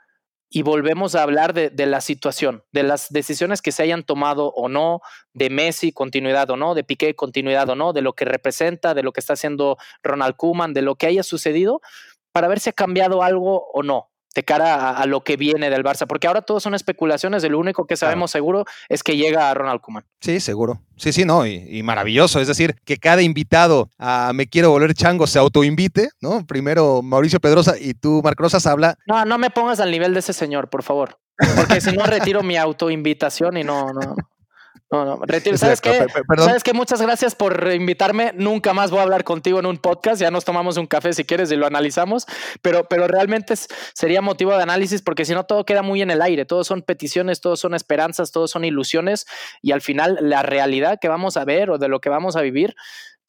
y 0.49 0.63
volvemos 0.63 1.15
a 1.15 1.23
hablar 1.23 1.55
de, 1.55 1.87
la 1.87 2.03
situación, 2.03 2.63
de 2.73 2.83
las 2.83 3.09
decisiones 3.09 3.63
que 3.63 3.73
se 3.73 3.83
hayan 3.83 4.03
tomado 4.03 4.49
o 4.49 4.69
no, 4.69 5.01
de 5.33 5.49
Messi, 5.49 5.93
continuidad 5.93 6.51
o 6.51 6.59
no, 6.59 6.75
de 6.75 6.85
Piqué, 6.85 7.17
continuidad 7.17 7.71
o 7.71 7.75
no, 7.75 7.95
de 7.95 8.03
lo 8.03 8.13
que 8.13 8.27
representa, 8.27 8.93
de 8.93 9.03
lo 9.03 9.13
que 9.13 9.21
está 9.21 9.33
haciendo 9.33 9.79
Ronald 10.03 10.37
Koeman, 10.37 10.75
de 10.75 10.83
lo 10.83 10.97
que 10.97 11.07
haya 11.07 11.23
sucedido, 11.23 11.81
para 12.33 12.49
ver 12.49 12.61
si 12.61 12.69
ha 12.69 12.75
cambiado 12.75 13.23
algo 13.23 13.71
o 13.73 13.83
no 13.83 14.12
de 14.35 14.45
cara 14.45 14.91
a, 14.91 15.07
lo 15.07 15.23
que 15.23 15.37
viene 15.37 15.71
del 15.71 15.85
Barça, 15.85 16.07
porque 16.07 16.27
ahora 16.27 16.43
todo 16.43 16.61
son 16.61 16.75
especulaciones, 16.75 17.43
lo 17.43 17.59
único 17.59 17.87
que 17.87 17.97
sabemos 17.97 18.31
seguro 18.31 18.65
es 18.89 19.03
que 19.03 19.17
llega 19.17 19.51
a 19.51 19.55
Ronald 19.55 19.81
Koeman. 19.81 20.05
Sí, 20.21 20.41
seguro. 20.41 20.81
Sí, 20.97 21.13
sí, 21.13 21.25
no, 21.25 21.47
y, 21.47 21.83
maravilloso, 21.83 22.41
es 22.41 22.49
decir, 22.49 22.77
que 22.85 22.97
cada 22.97 23.23
invitado 23.23 23.91
a 23.99 24.33
Me 24.35 24.47
Quiero 24.47 24.71
Volver 24.71 24.95
Chango 24.95 25.27
se 25.27 25.39
autoinvite, 25.39 26.11
¿no? 26.21 26.47
Primero 26.47 27.03
Mauricio 27.03 27.41
Pedrosa 27.41 27.75
y 27.79 27.95
tú, 27.95 28.21
Marc 28.23 28.39
Rosas, 28.39 28.67
habla. 28.67 28.97
No, 29.07 29.25
no 29.25 29.39
me 29.39 29.51
pongas 29.51 29.81
al 29.81 29.91
nivel 29.91 30.15
de 30.15 30.21
ese 30.21 30.33
señor, 30.33 30.69
por 30.69 30.83
favor, 30.83 31.19
porque 31.57 31.81
si 31.81 31.93
no 31.93 32.05
retiro 32.07 32.43
mi 32.43 32.57
autoinvitación 32.57 33.57
y 33.57 33.65
no, 33.65 33.93
no. 33.93 34.15
No, 34.93 35.07
no, 35.07 35.21
retiro. 35.25 35.57
¿Sabes 35.57 35.81
qué? 35.81 36.07
¿Sabes 36.37 36.63
qué? 36.63 36.75
Muchas 36.75 37.01
gracias 37.01 37.35
por 37.35 37.73
invitarme. 37.73 38.33
Nunca 38.37 38.75
más 38.75 38.91
voy 38.91 39.01
a 39.01 39.05
hablar 39.05 39.25
contigo 39.25 39.59
en 39.59 39.65
un 39.65 39.79
podcast. 39.79 40.21
Ya 40.21 40.31
nos 40.31 40.45
tomamos 40.45 40.77
un 40.77 40.87
café 40.87 41.15
si 41.15 41.25
quieres 41.25 41.51
y 41.51 41.57
lo 41.57 41.67
analizamos. 41.67 42.27
Pero, 42.61 42.85
pero 42.85 43.09
realmente 43.09 43.55
sería 43.95 44.21
motivo 44.21 44.55
de 44.55 44.63
análisis 44.63 45.01
porque 45.01 45.25
si 45.25 45.33
no 45.33 45.45
todo 45.45 45.65
queda 45.65 45.81
muy 45.81 46.03
en 46.03 46.11
el 46.11 46.21
aire. 46.21 46.45
Todos 46.45 46.67
son 46.67 46.83
peticiones, 46.83 47.41
todos 47.41 47.59
son 47.59 47.73
esperanzas, 47.73 48.33
todos 48.33 48.51
son 48.51 48.67
ilusiones 48.67 49.27
y 49.63 49.73
al 49.73 49.81
final 49.81 50.19
la 50.21 50.43
realidad 50.43 50.99
que 51.01 51.09
vamos 51.09 51.39
a 51.39 51.47
ver 51.47 51.71
o 51.71 51.79
de 51.79 51.89
lo 51.89 52.03
que 52.03 52.11
vamos 52.11 52.37
a 52.37 52.43
vivir 52.43 52.77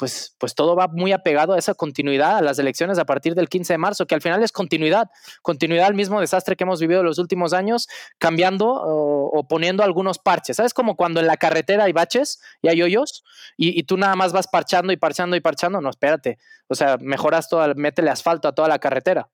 pues, 0.04 0.36
pues 0.38 0.54
todo 0.54 0.76
va 0.76 0.90
muy 0.90 1.14
apegado 1.14 1.54
a 1.54 1.58
esa 1.58 1.76
continuidad, 1.76 2.36
a 2.36 2.42
las 2.42 2.60
elecciones 2.60 3.00
a 3.00 3.06
partir 3.06 3.36
del 3.36 3.48
15 3.48 3.76
de 3.76 3.78
marzo, 3.78 4.06
que 4.06 4.14
al 4.14 4.22
final 4.22 4.44
es 4.44 4.52
continuidad, 4.52 5.10
continuidad 5.42 5.88
al 5.88 5.94
mismo 5.94 6.20
desastre 6.20 6.58
que 6.58 6.66
hemos 6.66 6.82
vivido 6.82 7.04
los 7.04 7.20
últimos 7.20 7.54
años, 7.54 7.88
cambiando 8.18 8.70
o, 8.70 9.48
poniendo 9.48 9.82
algunos 9.82 10.20
parches. 10.20 10.58
¿Sabes? 10.58 10.74
Como 10.74 10.98
cuando 10.98 11.22
en 11.22 11.28
la 11.28 11.38
carretera 11.38 11.86
hay 11.86 11.94
baches 11.94 12.42
y 12.62 12.68
hay 12.68 12.82
hoyos 12.82 13.24
y, 13.56 13.82
tú 13.84 13.96
nada 13.96 14.18
más 14.18 14.34
vas 14.34 14.50
parchando 14.50 14.92
y 14.92 14.98
parchando 14.98 15.38
y 15.38 15.40
parchando. 15.40 15.80
No, 15.80 15.90
espérate. 15.90 16.38
O 16.68 16.76
sea, 16.76 16.98
mejoras 17.00 17.48
todo, 17.48 17.74
métele 17.76 18.10
asfalto 18.10 18.50
a 18.50 18.52
toda 18.52 18.68
la 18.68 18.80
carretera. 18.80 19.30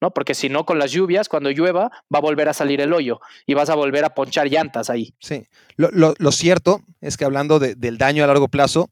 ¿no? 0.00 0.14
Porque 0.14 0.34
si 0.34 0.48
no, 0.48 0.64
con 0.64 0.78
las 0.78 0.92
lluvias, 0.92 1.28
cuando 1.28 1.50
llueva, 1.50 1.90
va 2.10 2.20
a 2.20 2.22
volver 2.22 2.48
a 2.48 2.54
salir 2.54 2.80
el 2.80 2.94
hoyo 2.94 3.20
y 3.44 3.52
vas 3.52 3.68
a 3.68 3.74
volver 3.74 4.06
a 4.06 4.14
ponchar 4.14 4.48
llantas 4.48 4.88
ahí. 4.88 5.14
Sí, 5.18 5.46
lo, 5.76 6.32
cierto 6.32 6.80
es 7.02 7.18
que 7.18 7.26
hablando 7.26 7.58
del 7.58 7.98
daño 7.98 8.24
a 8.24 8.26
largo 8.26 8.48
plazo, 8.48 8.90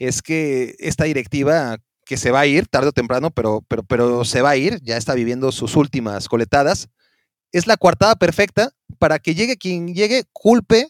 es 0.00 0.22
que 0.22 0.74
esta 0.78 1.04
directiva 1.04 1.76
que 2.04 2.16
se 2.16 2.32
va 2.32 2.40
a 2.40 2.46
ir 2.46 2.66
tarde 2.66 2.88
o 2.88 2.92
temprano, 2.92 3.30
pero, 3.30 3.62
pero, 3.68 3.84
pero 3.84 4.24
se 4.24 4.42
va 4.42 4.50
a 4.50 4.56
ir, 4.56 4.80
ya 4.82 4.96
está 4.96 5.14
viviendo 5.14 5.52
sus 5.52 5.76
últimas 5.76 6.26
coletadas, 6.26 6.88
es 7.52 7.66
la 7.66 7.76
coartada 7.76 8.16
perfecta 8.16 8.72
para 8.98 9.18
que 9.18 9.34
llegue 9.34 9.56
quien 9.56 9.94
llegue, 9.94 10.24
culpe 10.32 10.88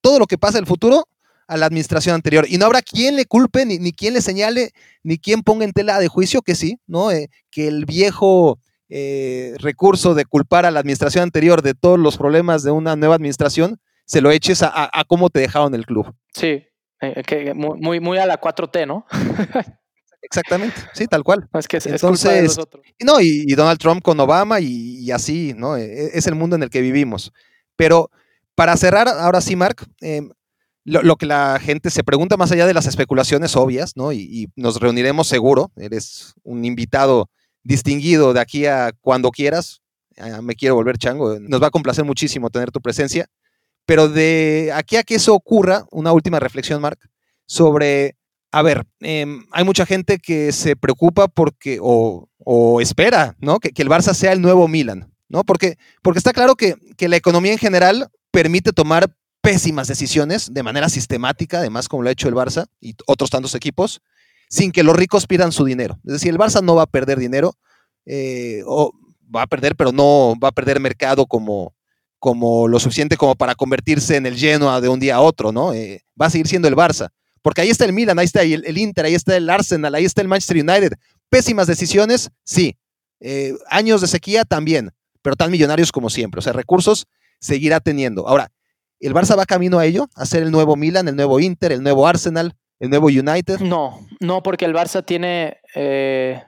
todo 0.00 0.18
lo 0.18 0.26
que 0.26 0.38
pasa 0.38 0.58
en 0.58 0.64
el 0.64 0.68
futuro 0.68 1.08
a 1.48 1.56
la 1.56 1.66
administración 1.66 2.14
anterior. 2.14 2.46
Y 2.48 2.58
no 2.58 2.66
habrá 2.66 2.82
quien 2.82 3.16
le 3.16 3.24
culpe, 3.24 3.64
ni, 3.64 3.78
ni 3.78 3.92
quien 3.92 4.14
le 4.14 4.20
señale, 4.20 4.72
ni 5.02 5.18
quien 5.18 5.42
ponga 5.42 5.64
en 5.64 5.72
tela 5.72 5.98
de 5.98 6.08
juicio 6.08 6.42
que 6.42 6.54
sí, 6.54 6.78
¿no? 6.86 7.10
Eh, 7.10 7.30
que 7.50 7.66
el 7.66 7.86
viejo 7.86 8.58
eh, 8.88 9.54
recurso 9.58 10.14
de 10.14 10.26
culpar 10.26 10.66
a 10.66 10.70
la 10.70 10.80
administración 10.80 11.22
anterior 11.22 11.62
de 11.62 11.74
todos 11.74 11.98
los 11.98 12.18
problemas 12.18 12.62
de 12.62 12.70
una 12.70 12.94
nueva 12.94 13.14
administración, 13.14 13.80
se 14.04 14.20
lo 14.20 14.30
eches 14.30 14.62
a, 14.62 14.90
a 14.92 15.04
cómo 15.04 15.30
te 15.30 15.40
dejaron 15.40 15.74
el 15.74 15.86
club. 15.86 16.14
Sí, 16.34 16.64
eh, 17.00 17.22
que 17.26 17.54
muy, 17.54 18.00
muy 18.00 18.18
a 18.18 18.26
la 18.26 18.40
4T, 18.40 18.86
¿no? 18.86 19.06
Exactamente, 20.22 20.74
sí, 20.94 21.06
tal 21.06 21.22
cual. 21.22 21.48
Es 21.52 21.68
que 21.68 21.76
es, 21.76 21.86
Entonces, 21.86 22.58
no, 23.04 23.20
y, 23.20 23.44
Donald 23.54 23.78
Trump 23.78 24.02
con 24.02 24.18
Obama 24.18 24.58
y, 24.58 25.10
así, 25.10 25.52
¿no? 25.54 25.76
E, 25.76 25.84
e, 25.84 26.10
es 26.14 26.26
el 26.26 26.34
mundo 26.34 26.56
en 26.56 26.62
el 26.62 26.70
que 26.70 26.80
vivimos. 26.80 27.30
Pero 27.76 28.10
para 28.54 28.76
cerrar, 28.76 29.08
ahora 29.08 29.40
sí, 29.40 29.54
Mark, 29.54 29.86
em, 30.00 30.30
lo, 30.84 31.16
que 31.16 31.26
la 31.26 31.58
gente 31.60 31.90
se 31.90 32.04
pregunta 32.04 32.36
más 32.36 32.52
allá 32.52 32.66
de 32.66 32.74
las 32.74 32.86
especulaciones 32.86 33.56
obvias, 33.56 33.96
¿no? 33.96 34.12
Y, 34.12 34.50
nos 34.56 34.80
reuniremos 34.80 35.28
seguro, 35.28 35.72
eres 35.76 36.34
un 36.42 36.64
invitado 36.64 37.30
distinguido 37.62 38.32
de 38.32 38.40
aquí 38.40 38.66
a 38.66 38.92
cuando 39.00 39.30
quieras, 39.30 39.82
me 40.42 40.54
quiero 40.54 40.74
volver 40.76 40.98
chango, 40.98 41.38
nos 41.40 41.62
va 41.62 41.68
a 41.68 41.70
complacer 41.70 42.04
muchísimo 42.04 42.50
tener 42.50 42.70
tu 42.70 42.80
presencia. 42.80 43.26
Pero 43.86 44.08
de 44.08 44.70
aquí 44.74 44.96
a 44.96 45.02
que 45.02 45.16
eso 45.16 45.34
ocurra, 45.34 45.84
una 45.90 46.12
última 46.12 46.40
reflexión, 46.40 46.80
Mark, 46.80 46.98
sobre, 47.46 48.16
a 48.50 48.62
ver, 48.62 48.86
em, 49.00 49.44
hay 49.50 49.64
mucha 49.64 49.84
gente 49.84 50.18
que 50.18 50.52
se 50.52 50.76
preocupa 50.76 51.28
porque, 51.28 51.78
o, 51.80 52.28
espera, 52.80 53.36
¿no? 53.40 53.58
Que, 53.58 53.70
el 53.76 53.88
Barça 53.88 54.14
sea 54.14 54.32
el 54.32 54.40
nuevo 54.40 54.68
Milan, 54.68 55.12
¿no? 55.28 55.44
Porque, 55.44 55.76
porque 56.02 56.18
está 56.18 56.32
claro 56.32 56.54
que, 56.54 56.76
que 56.96 57.08
la 57.08 57.16
economía 57.16 57.52
en 57.52 57.58
general 57.58 58.08
permite 58.30 58.72
tomar 58.72 59.14
pésimas 59.42 59.88
decisiones 59.88 60.52
de 60.54 60.62
manera 60.62 60.88
sistemática, 60.88 61.58
además 61.58 61.88
como 61.88 62.02
lo 62.02 62.08
ha 62.08 62.12
hecho 62.12 62.28
el 62.28 62.34
Barça 62.34 62.66
y 62.80 62.94
otros 63.06 63.28
tantos 63.28 63.54
equipos, 63.54 64.00
sin 64.48 64.72
que 64.72 64.82
los 64.82 64.96
ricos 64.96 65.26
pidan 65.26 65.52
su 65.52 65.64
dinero. 65.64 65.98
Es 66.04 66.14
decir, 66.14 66.30
el 66.30 66.38
Barça 66.38 66.62
no 66.62 66.74
va 66.74 66.84
a 66.84 66.86
perder 66.86 67.18
dinero, 67.18 67.54
eh, 68.06 68.62
o 68.66 68.92
va 69.34 69.42
a 69.42 69.46
perder, 69.46 69.76
pero 69.76 69.92
no 69.92 70.34
va 70.42 70.48
a 70.48 70.52
perder 70.52 70.80
mercado 70.80 71.26
como, 71.26 71.74
como 72.24 72.68
lo 72.68 72.80
suficiente 72.80 73.18
como 73.18 73.34
para 73.34 73.54
convertirse 73.54 74.16
en 74.16 74.24
el 74.24 74.34
Genoa 74.34 74.80
de 74.80 74.88
un 74.88 74.98
día 74.98 75.16
a 75.16 75.20
otro, 75.20 75.52
¿no? 75.52 75.74
Eh, 75.74 76.00
va 76.18 76.24
a 76.24 76.30
seguir 76.30 76.48
siendo 76.48 76.68
el 76.68 76.74
Barça. 76.74 77.10
Porque 77.42 77.60
ahí 77.60 77.68
está 77.68 77.84
el 77.84 77.92
Milan, 77.92 78.18
ahí 78.18 78.24
está 78.24 78.40
el, 78.40 78.78
Inter, 78.78 79.04
ahí 79.04 79.14
está 79.14 79.36
el 79.36 79.50
Arsenal, 79.50 79.94
ahí 79.94 80.06
está 80.06 80.22
el 80.22 80.28
Manchester 80.28 80.56
United. 80.56 80.92
Pésimas 81.28 81.66
decisiones, 81.66 82.30
sí. 82.42 82.78
Eh, 83.20 83.52
años 83.68 84.00
de 84.00 84.06
sequía 84.06 84.46
también, 84.46 84.90
pero 85.20 85.36
tan 85.36 85.50
millonarios 85.50 85.92
como 85.92 86.08
siempre. 86.08 86.38
O 86.38 86.42
sea, 86.42 86.54
recursos 86.54 87.06
seguirá 87.40 87.78
teniendo. 87.78 88.26
Ahora, 88.26 88.50
¿el 89.00 89.12
Barça 89.12 89.36
va 89.36 89.44
camino 89.44 89.78
a 89.78 89.84
ello? 89.84 90.08
¿A 90.14 90.24
ser 90.24 90.44
el 90.44 90.50
nuevo 90.50 90.76
Milan, 90.76 91.06
el 91.08 91.16
nuevo 91.16 91.40
Inter, 91.40 91.72
el 91.72 91.82
nuevo 91.82 92.08
Arsenal, 92.08 92.54
el 92.80 92.88
nuevo 92.88 93.08
United? 93.08 93.60
No, 93.60 94.00
no, 94.20 94.42
porque 94.42 94.64
el 94.64 94.72
Barça 94.72 95.04
tiene, 95.04 95.58
eh, 95.74 96.42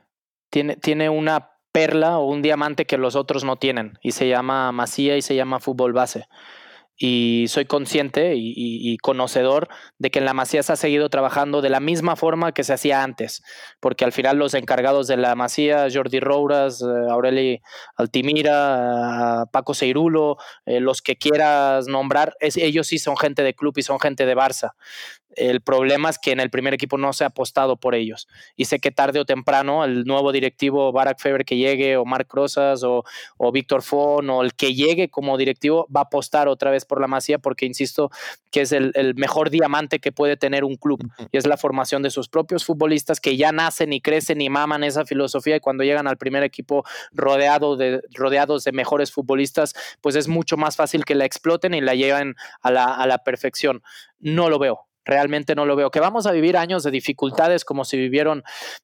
tiene, 0.49 0.77
tiene 0.77 1.11
una 1.11 1.51
perla 1.77 2.17
o 2.17 2.25
un 2.25 2.41
diamante 2.41 2.87
que 2.87 2.97
los 2.97 3.17
otros 3.17 3.45
no 3.45 3.57
tienen 3.57 3.99
y 4.01 4.13
se 4.13 4.27
llama 4.27 4.73
Masía 4.73 5.19
y 5.19 5.21
se 5.21 5.35
llama 5.35 5.61
fútbol 5.61 5.93
base 5.93 6.27
y 6.99 7.45
soy 7.49 7.67
consciente 7.67 8.33
y, 8.37 8.97
conocedor 9.03 9.69
de 9.99 10.11
que 10.11 10.19
en 10.19 10.25
la 10.25 10.33
Masía 10.33 10.63
se 10.63 10.73
ha 10.73 10.77
seguido 10.77 11.11
trabajando 11.11 11.61
de 11.61 11.69
la 11.69 11.81
misma 11.81 12.17
forma 12.17 12.53
que 12.53 12.65
se 12.65 12.73
hacía 12.73 13.03
antes, 13.03 13.43
porque 13.81 14.07
al 14.07 14.13
final 14.13 14.39
los 14.39 14.55
encargados 14.55 15.07
de 15.07 15.19
la 15.19 15.35
Masía, 15.35 15.89
Jordi 15.93 16.21
Rouras, 16.21 16.81
eh, 16.81 17.11
Aureli 17.11 17.61
Altimira, 17.97 19.45
Paco 19.53 19.75
Seirulo, 19.75 20.39
eh, 20.65 20.81
los 20.81 21.03
que 21.03 21.17
quieras 21.17 21.87
nombrar, 21.87 22.35
ellos 22.41 22.87
sí 22.87 22.99
son 22.99 23.19
gente 23.19 23.43
de 23.43 23.55
club 23.55 23.75
y 23.77 23.83
son 23.83 24.01
gente 24.01 24.25
de 24.25 24.35
Barça. 24.35 24.73
El 25.37 25.61
problema 25.61 26.11
es 26.11 26.19
que 26.19 26.33
en 26.33 26.41
el 26.41 26.51
primer 26.51 26.75
equipo 26.75 26.99
no 26.99 27.13
se 27.13 27.25
ha 27.25 27.29
apostado 27.29 27.77
por 27.77 27.95
ellos. 27.95 28.27
Y 28.57 28.65
sé 28.65 28.79
que 28.79 28.91
tarde 28.91 29.21
o 29.21 29.25
temprano 29.25 29.85
el 29.85 30.05
nuevo 30.05 30.33
directivo 30.33 30.93
Barack 30.93 31.21
Feber 31.21 31.45
que 31.45 31.57
llegue, 31.57 31.97
o 31.97 32.05
Marc 32.05 32.33
Rosas, 32.33 32.83
o, 32.83 33.05
o 33.37 33.53
Víctor 33.53 33.83
Fon, 33.83 34.29
o 34.31 34.43
el 34.43 34.55
que 34.55 34.75
llegue 34.75 35.09
como 35.09 35.37
directivo, 35.37 35.87
va 35.95 36.01
a 36.01 36.05
apostar 36.05 36.49
otra 36.49 36.71
vez 36.71 36.85
por 36.85 37.01
la 37.01 37.07
Masía, 37.07 37.39
porque 37.39 37.67
insisto 37.67 38.11
que 38.51 38.63
es 38.63 38.73
el, 38.73 38.93
mejor 39.17 39.51
diamante 39.51 39.99
que 39.99 40.13
puede 40.13 40.39
tener 40.39 40.65
un 40.65 40.77
club. 40.77 41.01
Y 41.31 41.37
es 41.37 41.47
la 41.47 41.59
formación 41.59 42.03
de 42.03 42.11
sus 42.11 42.29
propios 42.29 42.65
futbolistas 42.65 43.21
que 43.21 43.37
ya 43.37 43.53
nacen 43.53 43.93
y 43.93 44.01
crecen 44.01 44.41
y 44.41 44.49
maman 44.49 44.83
esa 44.83 45.05
filosofía. 45.05 45.57
Y 45.57 45.61
cuando 45.61 45.85
llegan 45.85 46.07
al 46.07 46.17
primer 46.17 46.43
equipo 46.43 46.85
rodeado 47.13 47.77
de, 47.77 48.01
rodeados 48.15 48.65
de 48.65 48.73
mejores 48.73 49.13
futbolistas, 49.13 49.75
pues 50.01 50.17
es 50.17 50.29
mucho 50.29 50.57
más 50.57 50.77
fácil 50.77 51.05
que 51.05 51.15
la 51.15 51.27
exploten 51.27 51.75
y 51.75 51.83
la 51.83 51.95
lleven 51.95 52.35
a 52.63 52.71
la, 52.71 52.95
a 52.95 53.07
la 53.07 53.19
perfección. 53.19 53.83
No 54.21 54.49
lo 54.49 54.59
veo 54.59 54.86
realmente 55.07 55.55
no 55.55 55.65
lo 55.65 55.77
veo. 55.77 55.91
Que 55.91 56.01
vamos 56.01 56.27
a 56.27 56.33
vivir 56.33 56.57
años 56.57 56.83
de 56.83 56.91
dificultades 56.91 57.65
como 57.65 57.85
si 57.85 57.97
vivieron 57.97 58.43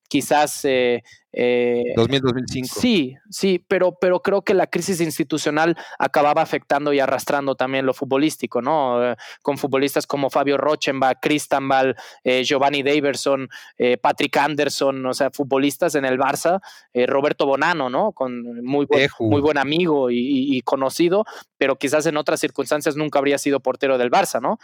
quizás 0.08 0.64
eh, 0.64 1.02
2000-2005. 1.32 2.62
Eh, 2.62 2.64
sí, 2.64 3.16
sí, 3.30 3.64
pero, 3.66 3.96
pero 4.00 4.20
creo 4.20 4.42
que 4.42 4.54
la 4.54 4.66
crisis 4.66 5.00
institucional 5.00 5.76
acababa 5.98 6.42
afectando 6.42 6.92
y 6.92 7.00
arrastrando 7.00 7.54
también 7.54 7.86
lo 7.86 7.94
futbolístico, 7.94 8.60
¿no? 8.60 9.12
Eh, 9.12 9.16
con 9.42 9.56
futbolistas 9.56 10.06
como 10.06 10.28
Fabio 10.28 10.58
Rochenbach, 10.58 11.18
Cristanbal, 11.20 11.96
eh, 12.24 12.44
Giovanni 12.44 12.82
Daverson, 12.82 13.48
Patrick 14.00 14.36
Anderson, 14.36 15.06
o 15.06 15.14
sea, 15.14 15.30
futbolistas 15.30 15.94
en 15.94 16.04
el 16.04 16.18
Barça, 16.18 16.60
Roberto 17.06 17.46
Bonano, 17.46 17.88
¿no? 17.88 18.12
Con 18.12 18.62
muy 18.64 18.86
buen, 18.86 19.08
muy 19.20 19.40
buen 19.40 19.58
amigo 19.58 20.08
y, 20.10 20.60
conocido, 20.62 21.24
pero 21.58 21.76
quizás 21.76 22.06
en 22.06 22.16
otras 22.16 22.40
circunstancias 22.40 22.96
nunca 22.96 23.18
habría 23.18 23.38
sido 23.38 23.60
portero 23.60 23.98
del 23.98 24.10
Barça, 24.10 24.40
¿no? 24.40 24.58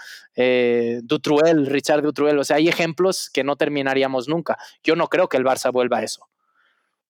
Dutruel, 1.02 1.66
Richard 1.66 2.02
Dutruel, 2.02 2.38
o 2.38 2.44
sea, 2.44 2.56
hay 2.56 2.68
ejemplos 2.68 3.30
que 3.32 3.44
no 3.44 3.56
terminaríamos 3.56 4.28
nunca. 4.28 4.58
Yo 4.82 4.96
no 4.96 5.08
creo 5.08 5.28
que 5.28 5.36
el 5.36 5.44
Barça 5.44 5.72
vuelva 5.72 5.98
a 5.98 6.02
eso. 6.04 6.28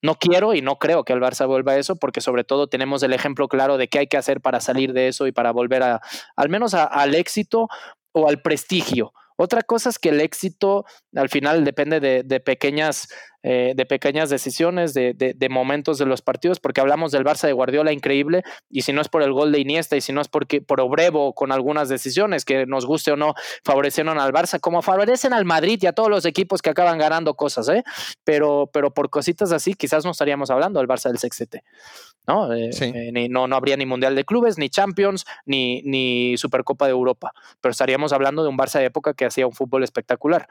No 0.03 0.15
quiero 0.15 0.55
y 0.55 0.63
no 0.63 0.77
creo 0.77 1.05
que 1.05 1.13
el 1.13 1.21
Barça 1.21 1.47
vuelva 1.47 1.73
a 1.73 1.79
eso, 1.79 1.97
porque 1.97 2.21
sobre 2.21 2.45
todo 2.45 2.69
tenemos 2.69 3.03
el 3.03 3.13
ejemplo 3.13 3.49
claro 3.49 3.79
de 3.79 3.89
qué 3.89 4.01
hay 4.01 4.07
que 4.07 4.17
hacer 4.17 4.41
para 4.41 4.61
salir 4.61 4.93
de 4.93 5.09
eso 5.09 5.27
y 5.27 5.33
para 5.33 5.51
volver 5.53 5.83
a, 5.83 6.01
al 6.37 6.49
menos 6.49 6.75
al 6.75 7.15
éxito 7.15 7.69
o 8.13 8.29
al 8.29 8.41
prestigio. 8.41 9.13
Otra 9.41 9.63
cosa 9.63 9.89
es 9.89 10.01
que 10.01 10.09
el 10.09 10.21
éxito 10.21 10.85
al 11.15 11.29
final 11.29 11.65
depende 11.65 12.01
de, 12.01 12.41
pequeñas, 12.41 13.07
eh, 13.45 13.73
de 13.77 13.87
pequeñas 13.87 14.31
decisiones, 14.31 14.95
de, 14.95 15.49
momentos 15.49 15.97
de 15.99 16.07
los 16.07 16.23
partidos, 16.23 16.59
porque 16.59 16.81
hablamos 16.81 17.13
del 17.13 17.25
Barça 17.25 17.47
de 17.47 17.53
Guardiola 17.53 17.93
increíble, 17.93 18.43
y 18.69 18.83
si 18.83 18.93
no 18.93 19.01
es 19.01 19.09
por 19.09 19.23
el 19.23 19.33
gol 19.33 19.53
de 19.53 19.61
Iniesta 19.61 19.97
y 19.97 20.01
si 20.01 20.13
no 20.13 20.21
es 20.21 20.27
porque, 20.27 20.61
por 20.61 20.81
Obrevo 20.81 21.35
con 21.35 21.53
algunas 21.53 21.89
decisiones 21.89 22.45
que 22.45 22.67
nos 22.67 22.85
guste 22.85 23.13
o 23.13 23.17
no 23.17 23.35
favorecieron 23.65 24.19
al 24.19 24.33
Barça, 24.33 24.59
como 24.59 24.83
favorecen 24.83 25.33
al 25.33 25.45
Madrid 25.45 25.79
y 25.83 25.87
a 25.87 25.93
todos 25.93 26.11
los 26.11 26.25
equipos 26.25 26.61
que 26.61 26.71
acaban 26.71 26.99
ganando 26.99 27.35
cosas, 27.35 27.69
¿eh? 27.69 27.85
pero, 28.25 28.69
pero 28.73 28.93
por 28.93 29.09
cositas 29.09 29.53
así 29.53 29.75
quizás 29.75 30.05
no 30.05 30.11
estaríamos 30.11 30.51
hablando 30.51 30.81
del 30.81 30.89
Barça 30.89 31.11
del 31.11 31.19
sextete. 31.19 31.63
¿No? 32.27 32.53
Eh, 32.53 32.71
eh, 32.81 33.29
no, 33.29 33.47
no 33.47 33.57
habría 33.57 33.77
ni 33.77 33.87
Mundial 33.87 34.15
de 34.15 34.25
Clubes, 34.25 34.59
ni 34.59 34.69
Champions, 34.69 35.25
ni, 35.47 35.83
ni 35.83 36.37
Supercopa 36.37 36.87
de 36.87 36.93
Europa, 36.93 37.33
pero 37.61 37.71
estaríamos 37.71 38.13
hablando 38.13 38.43
de 38.43 38.49
un 38.49 38.59
Barça 38.59 38.79
de 38.79 38.87
época 38.87 39.15
que 39.15 39.25
hacía 39.25 39.47
un 39.47 39.55
fútbol 39.55 39.85
espectacular. 39.85 40.49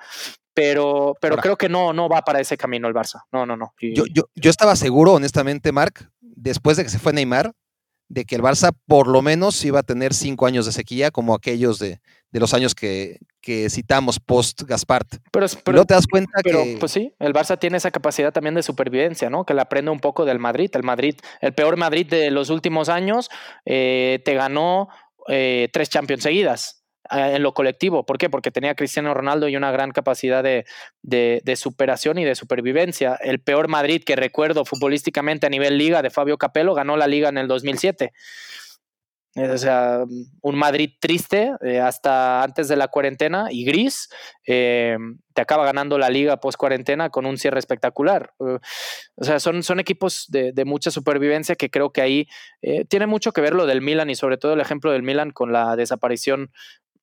Pero, 0.53 1.15
pero 1.21 1.37
creo 1.37 1.55
que 1.55 1.69
no, 1.69 1.93
no 1.93 2.09
va 2.09 2.23
para 2.23 2.39
ese 2.39 2.57
camino 2.57 2.87
el 2.87 2.95
Barça. 2.95 3.25
No, 3.31 3.45
no, 3.45 3.55
no. 3.55 3.73
yo, 3.79 4.05
yo, 4.11 4.23
yo 4.33 4.49
estaba 4.49 4.75
seguro, 4.75 5.13
honestamente, 5.13 5.71
Marc, 5.71 6.09
después 6.19 6.77
de 6.77 6.83
que 6.83 6.89
se 6.89 6.97
fue 6.97 7.13
Neymar, 7.13 7.53
de 8.09 8.25
que 8.25 8.35
el 8.35 8.41
Barça 8.41 8.71
por 8.87 9.07
lo 9.07 9.21
menos 9.21 9.63
iba 9.65 9.79
a 9.79 9.83
tener 9.83 10.13
cinco 10.13 10.45
años 10.47 10.65
de 10.65 10.71
sequía, 10.71 11.11
como 11.11 11.35
aquellos 11.35 11.77
de, 11.77 11.99
los 12.31 12.53
años 12.53 12.75
que, 12.75 13.19
citamos 13.69 14.19
post 14.19 14.63
Gaspart. 14.63 15.07
Pero, 15.31 15.45
pero 15.63 15.85
te 15.85 15.93
das 15.93 16.05
cuenta 16.05 16.31
pero, 16.43 16.63
Pues 16.79 16.91
sí, 16.91 17.13
el 17.19 17.33
Barça 17.33 17.57
tiene 17.57 17.77
esa 17.77 17.91
capacidad 17.91 18.33
también 18.33 18.55
de 18.55 18.63
supervivencia, 18.63 19.29
¿no? 19.29 19.45
Que 19.45 19.53
la 19.53 19.63
aprende 19.63 19.89
un 19.89 19.99
poco 19.99 20.25
del 20.25 20.37
Madrid. 20.37 20.69
El 20.73 20.83
Madrid, 20.83 21.15
el 21.39 21.53
peor 21.53 21.77
Madrid 21.77 22.07
de 22.07 22.29
los 22.29 22.49
últimos 22.49 22.89
años, 22.89 23.29
eh, 23.65 24.21
te 24.25 24.33
ganó 24.33 24.89
eh, 25.29 25.69
tres 25.71 25.89
Champions 25.89 26.23
seguidas 26.23 26.77
en 27.11 27.43
lo 27.43 27.53
colectivo. 27.53 28.05
¿Por 28.05 28.17
qué? 28.17 28.29
Porque 28.29 28.51
tenía 28.51 28.75
Cristiano 28.75 29.13
Ronaldo 29.13 29.47
y 29.47 29.55
una 29.55 29.71
gran 29.71 29.91
capacidad 29.91 30.43
de, 30.43 30.65
de, 31.01 31.55
superación 31.55 32.17
y 32.17 32.25
de 32.25 32.35
supervivencia. 32.35 33.17
El 33.21 33.39
peor 33.39 33.67
Madrid 33.67 34.03
que 34.05 34.15
recuerdo 34.15 34.65
futbolísticamente 34.65 35.45
a 35.45 35.49
nivel 35.49 35.77
liga 35.77 36.01
de 36.01 36.09
Fabio 36.09 36.37
Capello 36.37 36.73
ganó 36.73 36.97
la 36.97 37.07
liga 37.07 37.29
en 37.29 37.37
el 37.37 37.47
2007. 37.47 38.13
O 39.37 39.57
sea, 39.57 40.03
un 40.41 40.55
Madrid 40.55 40.93
triste 40.99 41.51
eh, 41.61 41.79
hasta 41.79 42.41
antes 42.41 42.67
de 42.67 42.75
la 42.75 42.87
cuarentena 42.87 43.47
y 43.51 43.65
gris, 43.65 44.09
eh, 44.47 44.97
te 45.33 45.41
acaba 45.41 45.63
ganando 45.63 45.99
la 45.99 46.09
liga 46.09 46.37
post 46.37 46.57
cuarentena 46.57 47.11
con 47.11 47.27
un 47.27 47.37
cierre 47.37 47.59
espectacular. 47.59 48.33
o 48.39 48.59
sea, 49.23 49.39
son, 49.39 49.61
son 49.61 49.79
equipos 49.79 50.25
de, 50.29 50.53
mucha 50.65 50.89
supervivencia 50.89 51.55
que 51.55 51.69
creo 51.69 51.91
que 51.91 52.01
ahí 52.01 52.27
eh, 52.63 52.83
tiene 52.85 53.05
mucho 53.05 53.31
que 53.31 53.41
ver 53.41 53.53
lo 53.53 53.67
del 53.67 53.81
Milan 53.81 54.09
y 54.09 54.15
sobre 54.15 54.37
todo 54.37 54.53
el 54.53 54.59
ejemplo 54.59 54.91
del 54.91 55.03
Milan 55.03 55.29
con 55.29 55.53
la 55.53 55.75
desaparición 55.75 56.51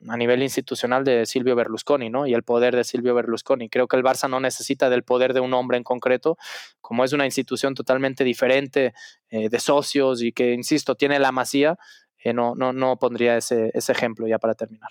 a 0.09 0.16
nivel 0.16 0.43
institucional 0.43 1.05
de 1.05 1.24
Silvio 1.24 1.55
Berlusconi, 1.55 2.11
¿no? 2.11 2.27
Y 2.27 2.35
el 2.35 2.43
poder 2.43 2.74
de 2.77 2.85
Silvio 2.85 3.15
Berlusconi. 3.15 3.70
Creo 3.70 3.86
que 3.86 3.97
el 3.97 4.02
Barça 4.02 4.28
no 4.28 4.39
necesita 4.40 4.90
del 4.90 5.02
poder 5.02 5.32
de 5.32 5.40
un 5.40 5.55
hombre 5.55 5.78
en 5.78 5.85
concreto, 5.85 6.36
como 6.82 7.05
es 7.05 7.12
una 7.15 7.24
institución 7.24 7.74
totalmente 7.74 8.23
diferente 8.23 8.93
de 9.31 9.59
socios 9.61 10.20
y 10.23 10.32
que, 10.32 10.52
insisto, 10.52 10.94
tiene 10.94 11.19
la 11.19 11.32
masía, 11.32 11.78
eh, 12.24 12.32
no, 12.32 12.55
no, 12.55 12.72
no 12.72 12.96
pondría 12.96 13.36
ese, 13.36 13.70
ese 13.74 13.92
ejemplo 13.92 14.26
ya 14.26 14.38
para 14.38 14.55
terminar. 14.55 14.90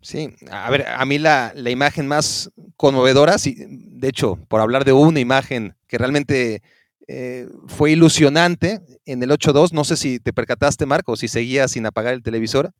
Sí, 0.00 0.32
a 0.50 0.70
ver, 0.70 0.86
a 0.86 1.04
mí 1.04 1.18
la, 1.18 1.52
la 1.56 1.70
imagen 1.70 2.06
más 2.06 2.52
conmovedora, 2.76 3.36
sí, 3.36 3.56
de 3.68 4.08
hecho, 4.08 4.38
por 4.48 4.60
hablar 4.60 4.84
de 4.84 4.92
una 4.92 5.18
imagen 5.18 5.74
que 5.88 5.98
realmente 5.98 6.62
eh, 7.08 7.48
fue 7.66 7.90
ilusionante 7.90 8.80
en 9.06 9.22
el 9.22 9.30
8-2, 9.30 9.72
no 9.72 9.82
sé 9.82 9.96
si 9.96 10.20
te 10.20 10.32
percataste, 10.32 10.86
Marco, 10.86 11.12
o 11.12 11.16
si 11.16 11.26
seguías 11.26 11.72
sin 11.72 11.84
apagar 11.84 12.14
el 12.14 12.22
televisor, 12.22 12.70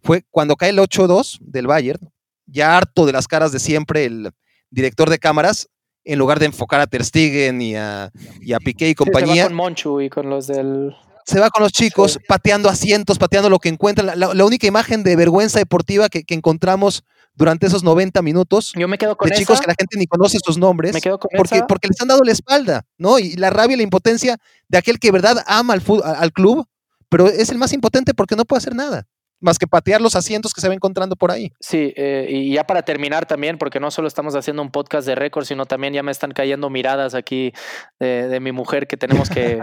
fue 0.00 0.24
cuando 0.30 0.56
cae 0.56 0.70
el 0.70 0.78
8-2 0.78 1.38
del 1.40 1.68
Bayern, 1.68 2.10
ya 2.46 2.76
harto 2.76 3.06
de 3.06 3.12
las 3.12 3.28
caras 3.28 3.52
de 3.52 3.60
siempre 3.60 4.06
el 4.06 4.32
director 4.70 5.10
de 5.10 5.18
cámaras, 5.18 5.68
en 6.02 6.18
lugar 6.18 6.40
de 6.40 6.46
enfocar 6.46 6.80
a 6.80 6.86
Ter 6.86 7.04
Stegen 7.04 7.60
y 7.60 7.76
a, 7.76 8.10
y 8.40 8.52
a 8.52 8.58
Piqué 8.58 8.88
y 8.88 8.94
compañía. 8.94 9.34
se 9.34 9.40
va 9.42 9.46
con 9.48 9.56
Monchu 9.56 10.00
y 10.00 10.10
con 10.10 10.28
los 10.28 10.46
del... 10.48 10.96
Se 11.28 11.40
va 11.40 11.50
con 11.50 11.62
los 11.62 11.72
chicos, 11.72 12.18
pateando 12.26 12.70
asientos, 12.70 13.18
pateando 13.18 13.50
lo 13.50 13.58
que 13.58 13.68
encuentran. 13.68 14.18
La, 14.18 14.44
única 14.46 14.66
imagen 14.66 15.02
de 15.02 15.14
vergüenza 15.14 15.58
deportiva 15.58 16.08
que, 16.08 16.24
encontramos 16.28 17.04
durante 17.34 17.66
esos 17.66 17.82
90 17.84 18.22
minutos. 18.22 18.72
Yo 18.74 18.88
me 18.88 18.96
quedo 18.96 19.14
con 19.14 19.28
de 19.28 19.36
chicos 19.36 19.60
que 19.60 19.66
la 19.66 19.74
gente 19.78 19.98
ni 19.98 20.06
conoce 20.06 20.38
sus 20.42 20.56
nombres. 20.56 20.94
Me 20.94 21.02
quedo 21.02 21.18
con 21.18 21.28
porque, 21.36 21.62
porque 21.68 21.88
les 21.88 22.00
han 22.00 22.08
dado 22.08 22.24
la 22.24 22.32
espalda, 22.32 22.86
¿no? 22.96 23.18
Y 23.18 23.36
la 23.36 23.50
rabia 23.50 23.74
y 23.74 23.76
la 23.76 23.82
impotencia 23.82 24.38
de 24.68 24.78
aquel 24.78 24.98
que 24.98 25.12
verdad 25.12 25.44
ama 25.46 25.74
al, 25.74 25.82
al 26.02 26.32
club, 26.32 26.66
pero 27.10 27.28
es 27.28 27.50
el 27.50 27.58
más 27.58 27.74
impotente 27.74 28.14
porque 28.14 28.34
no 28.34 28.46
puede 28.46 28.58
hacer 28.60 28.74
nada. 28.74 29.06
Más 29.40 29.58
que 29.58 29.66
patear 29.66 30.00
los 30.00 30.16
asientos 30.16 30.52
que 30.52 30.60
se 30.60 30.68
va 30.68 30.74
encontrando 30.74 31.16
por 31.16 31.30
ahí. 31.30 31.52
Sí, 31.60 31.92
eh, 31.96 32.26
y 32.28 32.52
ya 32.52 32.64
para 32.64 32.82
terminar 32.82 33.26
también, 33.26 33.58
porque 33.58 33.78
no 33.78 33.90
solo 33.90 34.08
estamos 34.08 34.34
haciendo 34.34 34.62
un 34.62 34.70
podcast 34.70 35.06
de 35.06 35.14
récord, 35.14 35.44
sino 35.44 35.66
también 35.66 35.94
ya 35.94 36.02
me 36.02 36.10
están 36.10 36.32
cayendo 36.32 36.70
miradas 36.70 37.14
aquí 37.14 37.52
de, 38.00 38.38
mi 38.40 38.52
mujer 38.52 38.86
que 38.86 38.96
tenemos 38.96 39.30
que, 39.30 39.60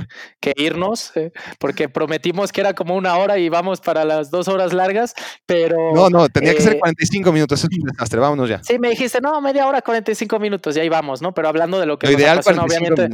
irnos, 0.55 1.15
eh, 1.15 1.31
porque 1.59 1.89
prometimos 1.89 2.51
que 2.51 2.61
era 2.61 2.73
como 2.73 2.95
una 2.95 3.17
hora 3.17 3.37
y 3.37 3.49
vamos 3.49 3.81
para 3.81 4.05
las 4.05 4.31
dos 4.31 4.47
horas 4.47 4.73
largas, 4.73 5.13
pero... 5.45 5.93
No, 5.93 6.09
no, 6.09 6.29
tenía 6.29 6.53
que 6.53 6.61
ser 6.61 6.79
45 6.79 7.29
eh, 7.29 7.33
minutos, 7.33 7.59
es 7.59 7.65
un 7.65 7.85
desastre, 7.91 8.19
vámonos 8.19 8.49
ya. 8.49 8.63
Sí, 8.63 8.79
me 8.79 8.89
dijiste, 8.89 9.19
no, 9.21 9.41
media 9.41 9.67
hora, 9.67 9.81
45 9.81 10.39
minutos, 10.39 10.77
y 10.77 10.79
ahí 10.79 10.89
vamos, 10.89 11.21
¿no? 11.21 11.33
Pero 11.33 11.49
hablando 11.49 11.79
de 11.79 11.85
lo 11.85 11.99
que 11.99 12.07
nos 12.07 12.15
ideal, 12.15 12.39
obviamente 12.59 13.09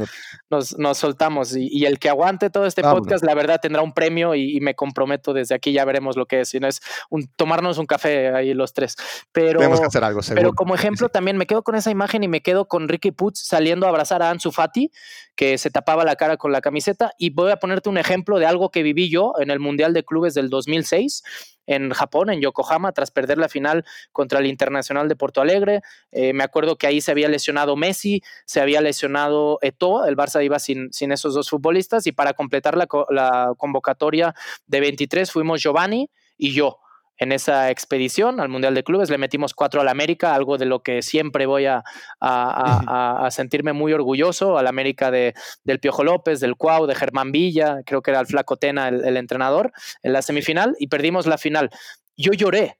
nos, 0.50 0.78
nos, 0.78 0.98
soltamos, 0.98 1.56
y, 1.56 1.84
el 1.86 1.98
que 1.98 2.08
aguante 2.08 2.50
todo 2.50 2.66
este 2.66 2.82
podcast, 2.82 3.24
la 3.24 3.34
verdad, 3.34 3.58
tendrá 3.60 3.82
un 3.82 3.92
premio 3.92 4.34
y, 4.34 4.56
y 4.56 4.60
me 4.60 4.74
comprometo 4.74 5.32
desde 5.32 5.54
aquí, 5.54 5.72
ya 5.72 5.84
veremos 5.84 6.16
lo 6.16 6.26
que 6.26 6.40
es 6.40 6.51
sino 6.52 6.68
es 6.68 6.80
un, 7.10 7.28
tomarnos 7.36 7.78
un 7.78 7.86
café 7.86 8.28
ahí 8.28 8.54
los 8.54 8.72
tres. 8.72 8.96
Pero, 9.32 9.58
Tenemos 9.58 9.80
que 9.80 9.86
hacer 9.86 10.04
algo, 10.04 10.20
Pero 10.34 10.52
como 10.52 10.74
ejemplo, 10.74 11.08
también 11.08 11.36
me 11.36 11.46
quedo 11.46 11.62
con 11.62 11.74
esa 11.74 11.90
imagen 11.90 12.22
y 12.22 12.28
me 12.28 12.40
quedo 12.42 12.68
con 12.68 12.88
Ricky 12.88 13.10
Putz 13.10 13.40
saliendo 13.40 13.86
a 13.86 13.88
abrazar 13.88 14.22
a 14.22 14.30
Ansu 14.30 14.52
Fati, 14.52 14.90
que 15.34 15.58
se 15.58 15.70
tapaba 15.70 16.04
la 16.04 16.16
cara 16.16 16.36
con 16.36 16.52
la 16.52 16.60
camiseta. 16.60 17.12
Y 17.18 17.30
voy 17.30 17.50
a 17.50 17.56
ponerte 17.56 17.88
un 17.88 17.98
ejemplo 17.98 18.38
de 18.38 18.46
algo 18.46 18.70
que 18.70 18.82
viví 18.82 19.10
yo 19.10 19.34
en 19.40 19.50
el 19.50 19.58
Mundial 19.58 19.92
de 19.92 20.04
Clubes 20.04 20.34
del 20.34 20.50
2006 20.50 21.22
en 21.66 21.90
Japón, 21.90 22.30
en 22.30 22.40
Yokohama, 22.40 22.92
tras 22.92 23.10
perder 23.10 23.38
la 23.38 23.48
final 23.48 23.84
contra 24.10 24.40
el 24.40 24.46
Internacional 24.46 25.08
de 25.08 25.16
Porto 25.16 25.40
Alegre. 25.40 25.80
Eh, 26.10 26.32
me 26.32 26.44
acuerdo 26.44 26.76
que 26.76 26.86
ahí 26.86 27.00
se 27.00 27.10
había 27.10 27.28
lesionado 27.28 27.76
Messi, 27.76 28.22
se 28.44 28.60
había 28.60 28.80
lesionado 28.80 29.58
Eto'o, 29.62 30.04
el 30.06 30.16
Barça 30.16 30.44
iba 30.44 30.58
sin, 30.58 30.92
sin 30.92 31.12
esos 31.12 31.34
dos 31.34 31.48
futbolistas 31.48 32.06
y 32.06 32.12
para 32.12 32.34
completar 32.34 32.76
la, 32.76 32.88
la 33.10 33.54
convocatoria 33.56 34.34
de 34.66 34.80
23 34.80 35.30
fuimos 35.30 35.62
Giovanni, 35.62 36.10
y 36.42 36.52
yo 36.52 36.80
en 37.18 37.30
esa 37.30 37.70
expedición 37.70 38.40
al 38.40 38.48
Mundial 38.48 38.74
de 38.74 38.82
Clubes. 38.82 39.08
Le 39.08 39.16
metimos 39.16 39.54
cuatro 39.54 39.80
al 39.80 39.88
América, 39.88 40.34
algo 40.34 40.58
de 40.58 40.66
lo 40.66 40.82
que 40.82 41.02
siempre 41.02 41.46
voy 41.46 41.66
a, 41.66 41.84
a, 42.20 43.30
sentirme 43.30 43.72
muy 43.72 43.92
orgulloso, 43.92 44.58
al 44.58 44.66
América 44.66 45.12
de, 45.12 45.34
del 45.62 45.78
Piojo 45.78 46.02
López, 46.02 46.40
del 46.40 46.56
Cuau, 46.56 46.86
de 46.86 46.96
Germán 46.96 47.30
Villa, 47.30 47.78
creo 47.86 48.02
que 48.02 48.10
era 48.10 48.20
el 48.20 48.26
Flaco 48.26 48.56
Tena 48.56 48.88
el, 48.88 49.16
entrenador, 49.16 49.72
en 50.02 50.12
la 50.12 50.22
semifinal 50.22 50.74
y 50.80 50.88
perdimos 50.88 51.26
la 51.26 51.38
final. 51.38 51.70
Yo 52.16 52.32
lloré. 52.32 52.78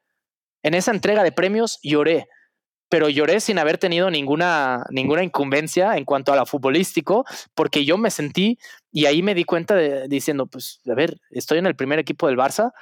En 0.65 0.75
esa 0.75 0.91
entrega 0.91 1.23
de 1.23 1.33
premios 1.33 1.79
lloré 1.83 2.27
pero 2.89 3.09
lloré 3.09 3.41
sin 3.41 3.59
haber 3.59 3.79
tenido 3.79 4.11
ninguna, 4.11 4.85
ninguna 4.91 5.25
incumbencia 5.25 5.97
en 5.97 6.05
cuanto 6.05 6.31
a 6.31 6.37
lo 6.37 6.45
futbolístico, 6.45 7.25
porque 7.55 7.87
yo 7.87 7.97
me 7.97 8.11
sentí 8.11 8.59
y 8.91 9.07
ahí 9.07 9.23
me 9.23 9.35
di 9.35 9.45
cuenta 9.45 9.75
de, 9.75 10.09
diciendo, 10.09 10.45
pues, 10.45 10.83
a 10.87 10.95
ver, 10.95 11.19
estoy 11.31 11.57
en 11.57 11.65
el 11.65 11.75
primer 11.75 11.99
equipo 11.99 12.27
del 12.27 12.37
Barça, 12.37 12.73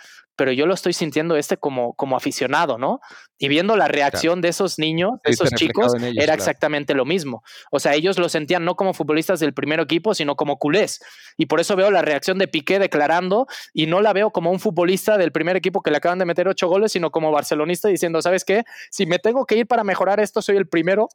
pero 0.41 0.53
yo 0.53 0.65
lo 0.65 0.73
estoy 0.73 0.95
sintiendo 0.95 1.37
este 1.37 1.59
como, 1.59 1.93
como 1.93 2.17
aficionado, 2.17 2.79
¿no? 2.79 3.01
Y 3.37 3.49
viendo 3.49 3.77
la 3.77 3.89
reacción 3.89 4.41
de 4.41 4.49
esos 4.49 4.79
niños, 4.79 5.19
de 5.23 5.33
esos 5.33 5.51
chicos, 5.51 5.93
era 6.17 6.33
exactamente 6.33 6.95
lo 6.95 7.05
mismo. 7.05 7.43
O 7.71 7.79
sea, 7.79 7.93
ellos 7.93 8.19
lo 8.19 8.31
sentían 8.31 8.65
no 8.65 8.75
como 8.75 8.95
futbolistas 8.95 9.39
del 9.39 9.53
primer 9.53 9.81
equipo, 9.81 10.15
sino 10.15 10.37
como 10.37 10.57
culés. 10.57 11.01
Y 11.37 11.45
por 11.45 11.61
eso 11.61 11.77
veo 11.77 11.91
la 11.91 12.01
reacción 12.01 12.39
de 12.39 12.49
Piqué 12.49 12.79
declarando, 12.79 13.49
y 13.75 13.85
no 13.85 14.01
la 14.01 14.15
veo 14.15 14.31
como 14.31 14.51
un 14.51 14.61
futbolista 14.61 15.19
del 15.19 15.31
primer 15.31 15.57
equipo 15.57 15.83
que 15.83 15.91
le 15.91 15.99
acaban 15.99 16.19
de 16.19 16.25
meter 16.25 16.49
ocho 16.49 16.69
goles, 16.69 16.93
sino 16.93 17.11
como 17.11 17.31
barcelonista 17.31 17.89
diciendo, 17.89 18.23
¿sabes 18.23 18.47
qué? 18.47 18.65
Si 18.91 19.05
me 19.05 19.19
tengo 19.19 19.45
que 19.45 19.57
ir 19.57 19.67
para 19.67 19.85
mejorar 19.85 20.21
esto, 20.21 20.41
soy 20.41 20.57
el 20.57 20.69
primero 20.69 21.11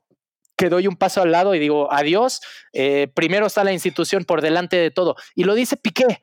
que 0.55 0.69
doy 0.69 0.85
un 0.85 0.97
paso 0.97 1.23
al 1.23 1.31
lado 1.31 1.55
y 1.55 1.59
digo, 1.59 1.91
adiós, 1.91 2.41
eh, 2.73 3.07
primero 3.15 3.47
está 3.47 3.63
la 3.63 3.73
institución 3.73 4.23
por 4.23 4.43
delante 4.43 4.77
de 4.77 4.91
todo. 4.91 5.15
Y 5.33 5.45
lo 5.45 5.55
dice 5.55 5.77
Piqué 5.77 6.21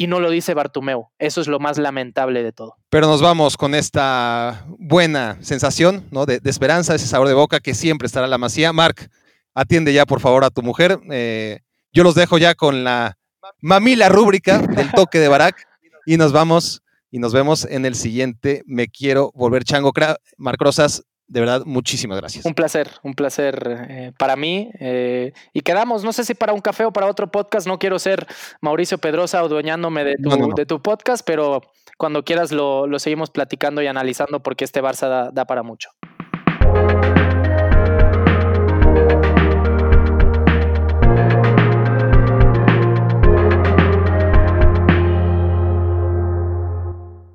y 0.00 0.06
no 0.06 0.18
lo 0.18 0.30
dice 0.30 0.54
Bartumeu. 0.54 1.08
Eso 1.18 1.42
es 1.42 1.46
lo 1.46 1.60
más 1.60 1.76
lamentable 1.76 2.42
de 2.42 2.52
todo. 2.52 2.74
Pero 2.88 3.06
nos 3.06 3.20
vamos 3.20 3.58
con 3.58 3.74
esta 3.74 4.64
buena 4.78 5.36
sensación 5.42 6.06
¿no? 6.10 6.24
de, 6.24 6.40
esperanza, 6.42 6.94
ese 6.94 7.06
sabor 7.06 7.28
de 7.28 7.34
boca 7.34 7.60
que 7.60 7.74
siempre 7.74 8.06
estará 8.06 8.26
la 8.26 8.38
masía. 8.38 8.72
Marc, 8.72 9.10
atiende 9.52 9.92
ya 9.92 10.06
por 10.06 10.20
favor 10.20 10.42
a 10.42 10.48
tu 10.48 10.62
mujer. 10.62 10.98
Eh, 11.10 11.60
yo 11.92 12.02
los 12.02 12.14
dejo 12.14 12.38
ya 12.38 12.54
con 12.54 12.82
la 12.82 13.18
mamila 13.60 14.08
rúbrica 14.08 14.60
del 14.60 14.90
toque 14.92 15.18
de 15.18 15.28
Barak 15.28 15.68
y 16.06 16.16
nos 16.16 16.32
vamos 16.32 16.82
y 17.10 17.18
nos 17.18 17.34
vemos 17.34 17.66
en 17.66 17.84
el 17.84 17.94
siguiente 17.94 18.62
Me 18.64 18.88
Quiero 18.88 19.30
Volver 19.34 19.64
Chango. 19.64 19.92
Marc 20.38 20.62
Rosas, 20.62 21.04
de 21.30 21.38
verdad, 21.38 21.62
muchísimas 21.64 22.18
gracias. 22.18 22.44
Un 22.44 22.54
placer, 22.54 22.90
un 23.04 23.14
placer 23.14 23.86
eh, 23.88 24.12
para 24.18 24.34
mí. 24.34 24.68
Eh, 24.80 25.32
y 25.52 25.60
quedamos, 25.60 26.02
no 26.02 26.12
sé 26.12 26.24
si 26.24 26.34
para 26.34 26.52
un 26.52 26.60
café 26.60 26.84
o 26.84 26.92
para 26.92 27.06
otro 27.06 27.30
podcast, 27.30 27.68
no 27.68 27.78
quiero 27.78 28.00
ser 28.00 28.26
Mauricio 28.60 28.98
Pedrosa 28.98 29.44
o 29.44 29.48
dueñándome 29.48 30.02
de 30.02 30.16
tu, 30.16 30.54
de 30.56 30.66
tu 30.66 30.82
podcast, 30.82 31.24
pero 31.24 31.62
cuando 31.96 32.24
quieras 32.24 32.50
lo, 32.50 32.86
seguimos 32.98 33.30
platicando 33.30 33.80
y 33.80 33.86
analizando 33.86 34.42
porque 34.42 34.64
este 34.64 34.82
Barça 34.82 35.30
da, 35.32 35.44
para 35.44 35.62
mucho. 35.62 35.90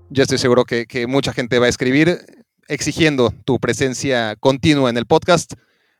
Yo 0.09 0.23
estoy 0.23 0.37
seguro 0.37 0.65
que, 0.65 0.85
que, 0.85 1.07
mucha 1.07 1.31
gente 1.31 1.59
va 1.59 1.67
a 1.67 1.69
escribir 1.69 2.44
exigiendo 2.67 3.33
tu 3.45 3.59
presencia 3.59 4.35
continua 4.37 4.89
en 4.89 4.97
el 4.97 5.05
podcast. 5.05 5.53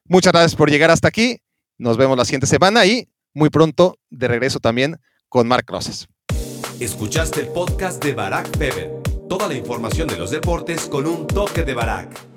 Muchas 0.05 0.33
gracias 0.33 0.55
por 0.55 0.69
llegar 0.69 0.91
hasta 0.91 1.07
aquí. 1.07 1.41
Nos 1.77 1.97
vemos 1.97 2.17
la 2.17 2.25
siguiente 2.25 2.47
semana 2.47 2.85
y 2.85 3.07
muy 3.33 3.49
pronto 3.49 3.97
de 4.09 4.27
regreso 4.27 4.59
también 4.59 4.97
con 5.29 5.47
Mark 5.47 5.65
Rosas. 5.67 6.07
Escuchaste 6.79 7.41
el 7.41 7.47
podcast 7.47 8.03
de 8.03 8.13
Barack 8.13 8.57
Feber. 8.57 8.91
Toda 9.29 9.47
la 9.47 9.55
información 9.55 10.07
de 10.07 10.17
los 10.17 10.31
deportes 10.31 10.85
con 10.85 11.07
un 11.07 11.25
toque 11.27 11.63
de 11.63 11.73
Barack. 11.73 12.34